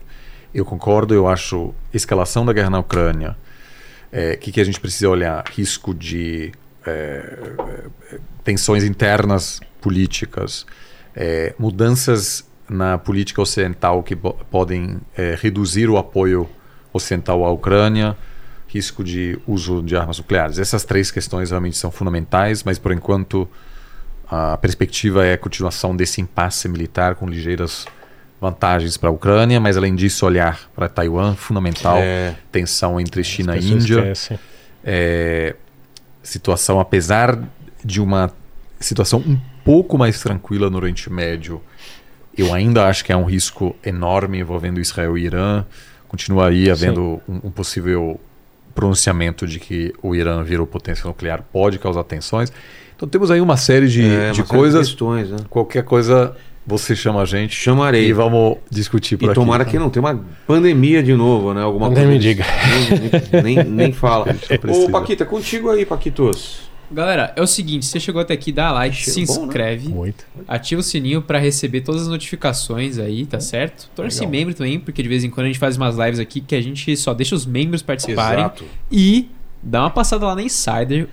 eu 0.54 0.64
concordo, 0.64 1.16
eu 1.16 1.28
acho 1.28 1.74
escalação 1.92 2.46
da 2.46 2.54
guerra 2.54 2.70
na 2.70 2.80
Ucrânia. 2.80 3.32
O 3.32 3.36
é, 4.16 4.36
que, 4.36 4.52
que 4.52 4.62
a 4.62 4.64
gente 4.64 4.80
precisa 4.80 5.10
olhar? 5.10 5.44
Risco 5.50 5.92
de 5.92 6.52
é, 6.86 7.40
é, 8.12 8.20
tensões 8.44 8.84
internas 8.84 9.60
políticas, 9.84 10.66
é, 11.16 11.54
mudanças 11.60 12.44
na 12.70 12.98
política 12.98 13.42
ocidental 13.42 14.02
que 14.02 14.16
po- 14.16 14.34
podem 14.50 14.98
é, 15.18 15.38
reduzir 15.40 15.90
o 15.90 15.98
apoio 15.98 16.50
ocidental 16.94 17.44
à 17.44 17.52
Ucrânia, 17.52 18.16
risco 18.68 19.04
de 19.04 19.38
uso 19.46 19.84
de 19.84 19.96
armas 19.96 20.18
nucleares. 20.18 20.58
Essas 20.58 20.84
três 20.84 21.12
questões 21.12 21.50
realmente 21.52 21.78
são 21.78 21.92
fundamentais, 21.92 22.64
mas 22.64 22.80
por 22.80 22.92
enquanto 22.92 23.48
a 24.28 24.58
perspectiva 24.58 25.26
é 25.26 25.34
a 25.34 25.38
continuação 25.38 25.96
desse 25.96 26.22
impasse 26.22 26.68
militar 26.70 27.16
com 27.16 27.28
ligeiras 27.28 27.86
vantagens 28.42 28.98
para 28.98 29.10
a 29.10 29.12
Ucrânia, 29.12 29.60
mas 29.60 29.78
além 29.78 29.94
disso 29.96 30.26
olhar 30.26 30.60
para 30.76 30.90
Taiwan, 30.90 31.36
fundamental, 31.36 31.98
É. 31.98 32.36
tensão 32.52 33.00
entre 33.00 33.24
China 33.24 33.56
e 33.58 33.72
Índia 33.72 34.14
é, 34.84 35.56
situação, 36.24 36.80
apesar 36.80 37.38
de 37.86 38.02
uma 38.02 38.32
situação 38.80 39.20
um 39.20 39.38
pouco 39.64 39.98
mais 39.98 40.20
tranquila 40.22 40.70
no 40.70 40.78
Oriente 40.78 41.12
Médio, 41.12 41.62
eu 42.38 42.54
ainda 42.54 42.88
acho 42.88 43.04
que 43.06 43.12
é 43.12 43.18
um 43.18 43.26
risco 43.26 43.76
enorme 43.86 44.40
envolvendo 44.40 44.80
Israel 44.80 45.18
e 45.18 45.26
Irã. 45.26 45.66
Continua 46.08 46.50
aí 46.50 46.70
havendo 46.70 47.22
um, 47.28 47.42
um 47.48 47.52
possível 47.52 48.20
pronunciamento 48.76 49.46
de 49.48 49.60
que 49.60 49.94
o 50.02 50.16
Irã 50.16 50.44
virou 50.44 50.66
potência 50.66 51.06
nuclear 51.08 51.44
pode 51.52 51.78
causar 51.78 52.04
tensões. 52.04 52.52
Então 52.96 53.08
temos 53.08 53.30
aí 53.32 53.40
uma 53.42 53.58
série 53.58 53.88
de, 53.88 54.02
É, 54.02 54.06
uma 54.06 54.12
de 54.12 54.18
série 54.20 54.34
de 54.34 54.44
coisas. 54.44 54.88
questões, 54.88 55.30
né? 55.30 55.38
Qualquer 55.50 55.84
coisa 55.84 56.36
você 56.66 56.96
chama 56.96 57.22
a 57.22 57.26
gente 57.26 57.54
Chamarei. 57.56 58.08
e 58.08 58.14
vamos 58.14 58.58
discutir 58.72 59.18
por 59.18 59.26
E 59.26 59.28
aqui. 59.28 59.36
tomara 59.36 59.66
que 59.66 59.78
não 59.78 59.90
tenha 59.90 60.02
uma 60.06 60.24
pandemia 60.48 61.04
de 61.04 61.14
novo, 61.14 61.54
né? 61.54 61.62
Alguma 61.62 61.88
Nem 61.90 61.96
coisa 61.98 62.10
me 62.12 62.18
diga. 62.20 62.46
Nem, 63.44 63.44
nem, 63.58 63.64
nem 63.66 63.92
fala. 63.94 64.26
Ô, 64.70 64.90
Paquita, 64.90 65.26
contigo 65.26 65.70
aí, 65.70 65.86
Paquitos. 65.86 66.63
Galera, 66.94 67.34
é 67.36 67.42
o 67.42 67.48
seguinte, 67.48 67.86
você 67.86 68.00
chegou 68.00 68.22
até 68.22 68.34
aqui, 68.34 68.52
dá 68.52 68.72
like, 68.72 68.96
Cheiro 68.96 69.12
se 69.12 69.26
bom, 69.26 69.42
né? 69.42 69.46
inscreve, 69.48 70.14
ativa 70.48 70.80
o 70.82 70.84
sininho 70.84 71.22
pra 71.22 71.40
receber 71.40 71.82
todas 71.82 72.04
as 72.04 72.08
notificações 72.08 72.98
aí, 73.00 73.26
tá 73.26 73.40
certo? 73.40 73.90
Torne-se 73.96 74.26
membro 74.28 74.54
também, 74.54 74.80
porque 74.80 75.02
de 75.02 75.10
vez 75.10 75.24
em 75.24 75.30
quando 75.30 75.46
a 75.46 75.48
gente 75.50 75.60
faz 75.60 75.76
umas 75.78 75.96
lives 75.98 76.20
aqui 76.20 76.40
que 76.42 76.56
a 76.56 76.62
gente 76.62 76.96
só 76.96 77.14
deixa 77.14 77.34
os 77.36 77.46
membros 77.46 77.82
participarem. 77.82 78.40
Exato. 78.42 78.64
E 78.92 79.30
dá 79.62 79.82
uma 79.82 79.90
passada 79.90 80.26
lá 80.26 80.36
na 80.36 80.44
Insider. 80.44 81.08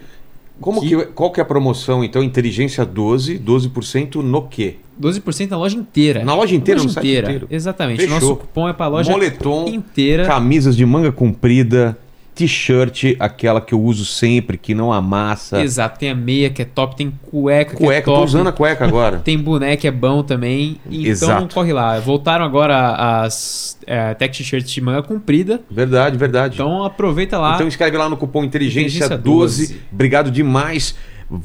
Como 0.61 0.83
Que- 0.83 0.89
que, 0.89 1.07
qual 1.07 1.31
que 1.33 1.41
é 1.41 1.43
a 1.43 1.47
promoção, 1.47 2.05
então? 2.05 2.23
Inteligência 2.23 2.85
12, 2.85 3.39
12% 3.39 4.17
no 4.17 4.43
quê? 4.47 4.77
12% 5.01 5.49
na 5.49 5.57
loja 5.57 5.75
inteira. 5.79 6.23
Na 6.23 6.35
loja 6.35 6.55
inteira, 6.55 6.79
loja 6.81 6.89
no 6.89 6.93
site 6.93 7.07
inteira. 7.07 7.27
inteiro? 7.29 7.47
Exatamente. 7.51 8.01
Fechou. 8.03 8.15
Nosso 8.15 8.37
cupom 8.37 8.69
é 8.69 8.73
pra 8.75 8.87
loja 8.87 9.11
Moletom, 9.11 9.67
inteira. 9.69 10.27
camisas 10.27 10.77
de 10.77 10.85
manga 10.85 11.11
comprida, 11.11 11.97
t-shirt, 12.41 13.17
aquela 13.19 13.61
que 13.61 13.75
eu 13.75 13.83
uso 13.83 14.05
sempre, 14.05 14.57
que 14.57 14.75
não 14.75 14.91
amassa. 14.91 15.61
Exato, 15.61 15.99
tem 15.99 16.09
a 16.09 16.15
meia 16.15 16.49
que 16.49 16.63
é 16.63 16.65
top, 16.65 16.97
tem 16.97 17.11
cueca, 17.11 17.77
que 17.77 17.83
é 17.83 17.87
Cueca, 17.87 18.05
top. 18.07 18.19
tô 18.19 18.25
usando 18.25 18.47
a 18.49 18.53
cueca 18.53 18.85
agora. 18.85 19.19
Tem 19.25 19.37
boneco 19.37 19.83
que 19.83 19.89
é 19.89 19.91
bom 19.91 20.23
também. 20.23 20.81
Então 20.87 21.07
Exato. 21.07 21.55
corre 21.55 21.73
lá. 21.73 21.99
Voltaram 22.01 22.45
agora 22.45 23.23
as 23.23 23.79
é, 23.87 24.15
tech 24.15 24.37
t-shirts 24.37 24.71
de 24.71 24.81
manga 24.81 25.03
comprida. 25.03 25.61
Verdade, 25.71 26.17
verdade. 26.17 26.55
Então 26.55 26.85
aproveita 26.85 27.39
lá. 27.39 27.55
Então 27.55 27.69
escreve 27.69 27.97
lá 27.97 28.09
no 28.09 28.17
cupom 28.17 28.43
Inteligência, 28.43 29.05
Inteligência 29.05 29.19
12. 29.19 29.67
12. 29.69 29.81
Obrigado 29.93 30.31
demais 30.31 30.95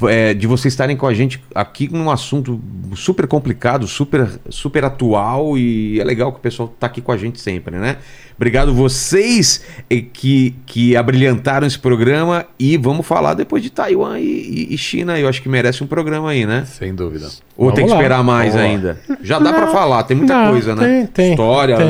é, 0.08 0.34
de 0.34 0.48
vocês 0.48 0.74
estarem 0.74 0.98
com 0.98 1.06
a 1.06 1.14
gente 1.14 1.44
aqui 1.54 1.88
num 1.92 2.10
assunto 2.10 2.60
super 2.96 3.28
complicado, 3.28 3.88
super, 3.88 4.28
super 4.50 4.84
atual 4.86 5.58
e 5.58 6.00
é 6.00 6.04
legal 6.04 6.32
que 6.32 6.40
o 6.40 6.42
pessoal 6.42 6.74
tá 6.80 6.88
aqui 6.88 7.02
com 7.02 7.12
a 7.12 7.18
gente 7.18 7.40
sempre, 7.40 7.76
né? 7.78 7.98
Obrigado 8.36 8.74
vocês 8.74 9.64
eh, 9.90 10.02
que, 10.12 10.56
que 10.66 10.96
abrilhantaram 10.98 11.66
esse 11.66 11.80
programa 11.80 12.46
e 12.60 12.76
vamos 12.76 13.06
falar 13.08 13.34
depois 13.34 13.64
de 13.64 13.70
Taiwan 13.70 14.20
e, 14.20 14.74
e- 14.74 14.78
China. 14.78 15.18
Eu 15.18 15.30
acho 15.30 15.42
que 15.42 15.48
merece 15.48 15.82
um 15.84 15.88
programa 15.88 16.32
aí, 16.32 16.46
né? 16.46 16.66
Sem 16.66 16.94
dúvida. 16.94 17.28
Ou 17.56 17.68
Vamos 17.68 17.76
tem 17.76 17.86
que 17.86 17.92
lá. 17.92 17.98
esperar 17.98 18.24
mais 18.24 18.54
Vamos 18.54 18.68
lá. 18.68 18.72
ainda? 18.74 19.00
Já 19.22 19.40
dá 19.40 19.52
Não, 19.54 19.72
falar, 19.72 20.04
tem 20.04 20.18
muita 20.18 20.34
não, 20.38 20.52
coisa, 20.52 20.76
né? 20.76 20.86
tem, 20.86 21.08
tem. 21.08 21.32
História 21.32 21.78
Tem, 21.78 21.86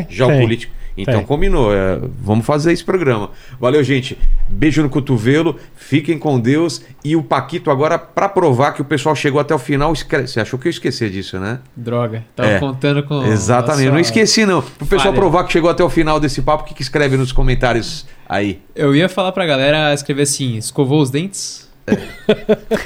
antes, 0.00 0.14
geopolítica. 0.16 0.77
Então 1.00 1.14
tem. 1.14 1.24
combinou, 1.24 1.72
é, 1.72 1.98
vamos 2.20 2.44
fazer 2.44 2.72
esse 2.72 2.82
programa. 2.84 3.30
Valeu, 3.60 3.82
gente. 3.84 4.18
Beijo 4.48 4.82
no 4.82 4.90
cotovelo, 4.90 5.56
fiquem 5.76 6.18
com 6.18 6.40
Deus. 6.40 6.82
E 7.04 7.14
o 7.14 7.22
Paquito 7.22 7.70
agora, 7.70 7.96
pra 7.98 8.28
provar 8.28 8.72
que 8.72 8.82
o 8.82 8.84
pessoal 8.84 9.14
chegou 9.14 9.40
até 9.40 9.54
o 9.54 9.58
final. 9.58 9.94
Você 9.94 10.40
achou 10.40 10.58
que 10.58 10.66
eu 10.66 10.70
esqueci 10.70 11.08
disso, 11.08 11.38
né? 11.38 11.60
Droga. 11.76 12.24
Tava 12.34 12.48
É. 12.50 12.58
contando 12.58 13.02
com. 13.04 13.22
Exatamente, 13.24 13.84
a 13.84 13.86
eu 13.88 13.92
não 13.92 14.00
esqueci 14.00 14.44
não. 14.44 14.60
Pro 14.60 14.86
pessoal 14.86 15.12
falha. 15.14 15.16
provar 15.20 15.44
que 15.44 15.52
chegou 15.52 15.70
até 15.70 15.84
o 15.84 15.88
final 15.90 16.18
desse 16.18 16.42
papo, 16.42 16.64
o 16.64 16.66
que, 16.66 16.74
que 16.74 16.82
escreve 16.82 17.16
nos 17.16 17.30
comentários 17.32 18.04
aí? 18.28 18.60
Eu 18.74 18.94
ia 18.96 19.08
falar 19.08 19.30
pra 19.32 19.46
galera 19.46 19.94
escrever 19.94 20.22
assim: 20.22 20.56
escovou 20.56 21.00
os 21.00 21.10
dentes? 21.10 21.68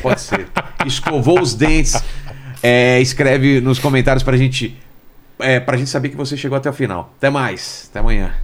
Pode 0.02 0.20
ser. 0.20 0.46
Escovou 0.86 1.40
os 1.40 1.54
dentes. 1.54 2.02
É, 2.62 3.00
escreve 3.00 3.60
nos 3.60 3.78
comentários 3.80 4.22
pra 4.22 4.36
gente, 4.36 4.76
é, 5.42 5.60
pra 5.60 5.76
gente 5.76 5.90
saber 5.90 6.08
que 6.08 6.16
você 6.16 6.36
chegou 6.36 6.56
até 6.56 6.70
o 6.70 6.72
final. 6.72 7.12
Até 7.18 7.30
mais. 7.30 7.88
Até 7.90 8.00
amanhã. 8.00 8.34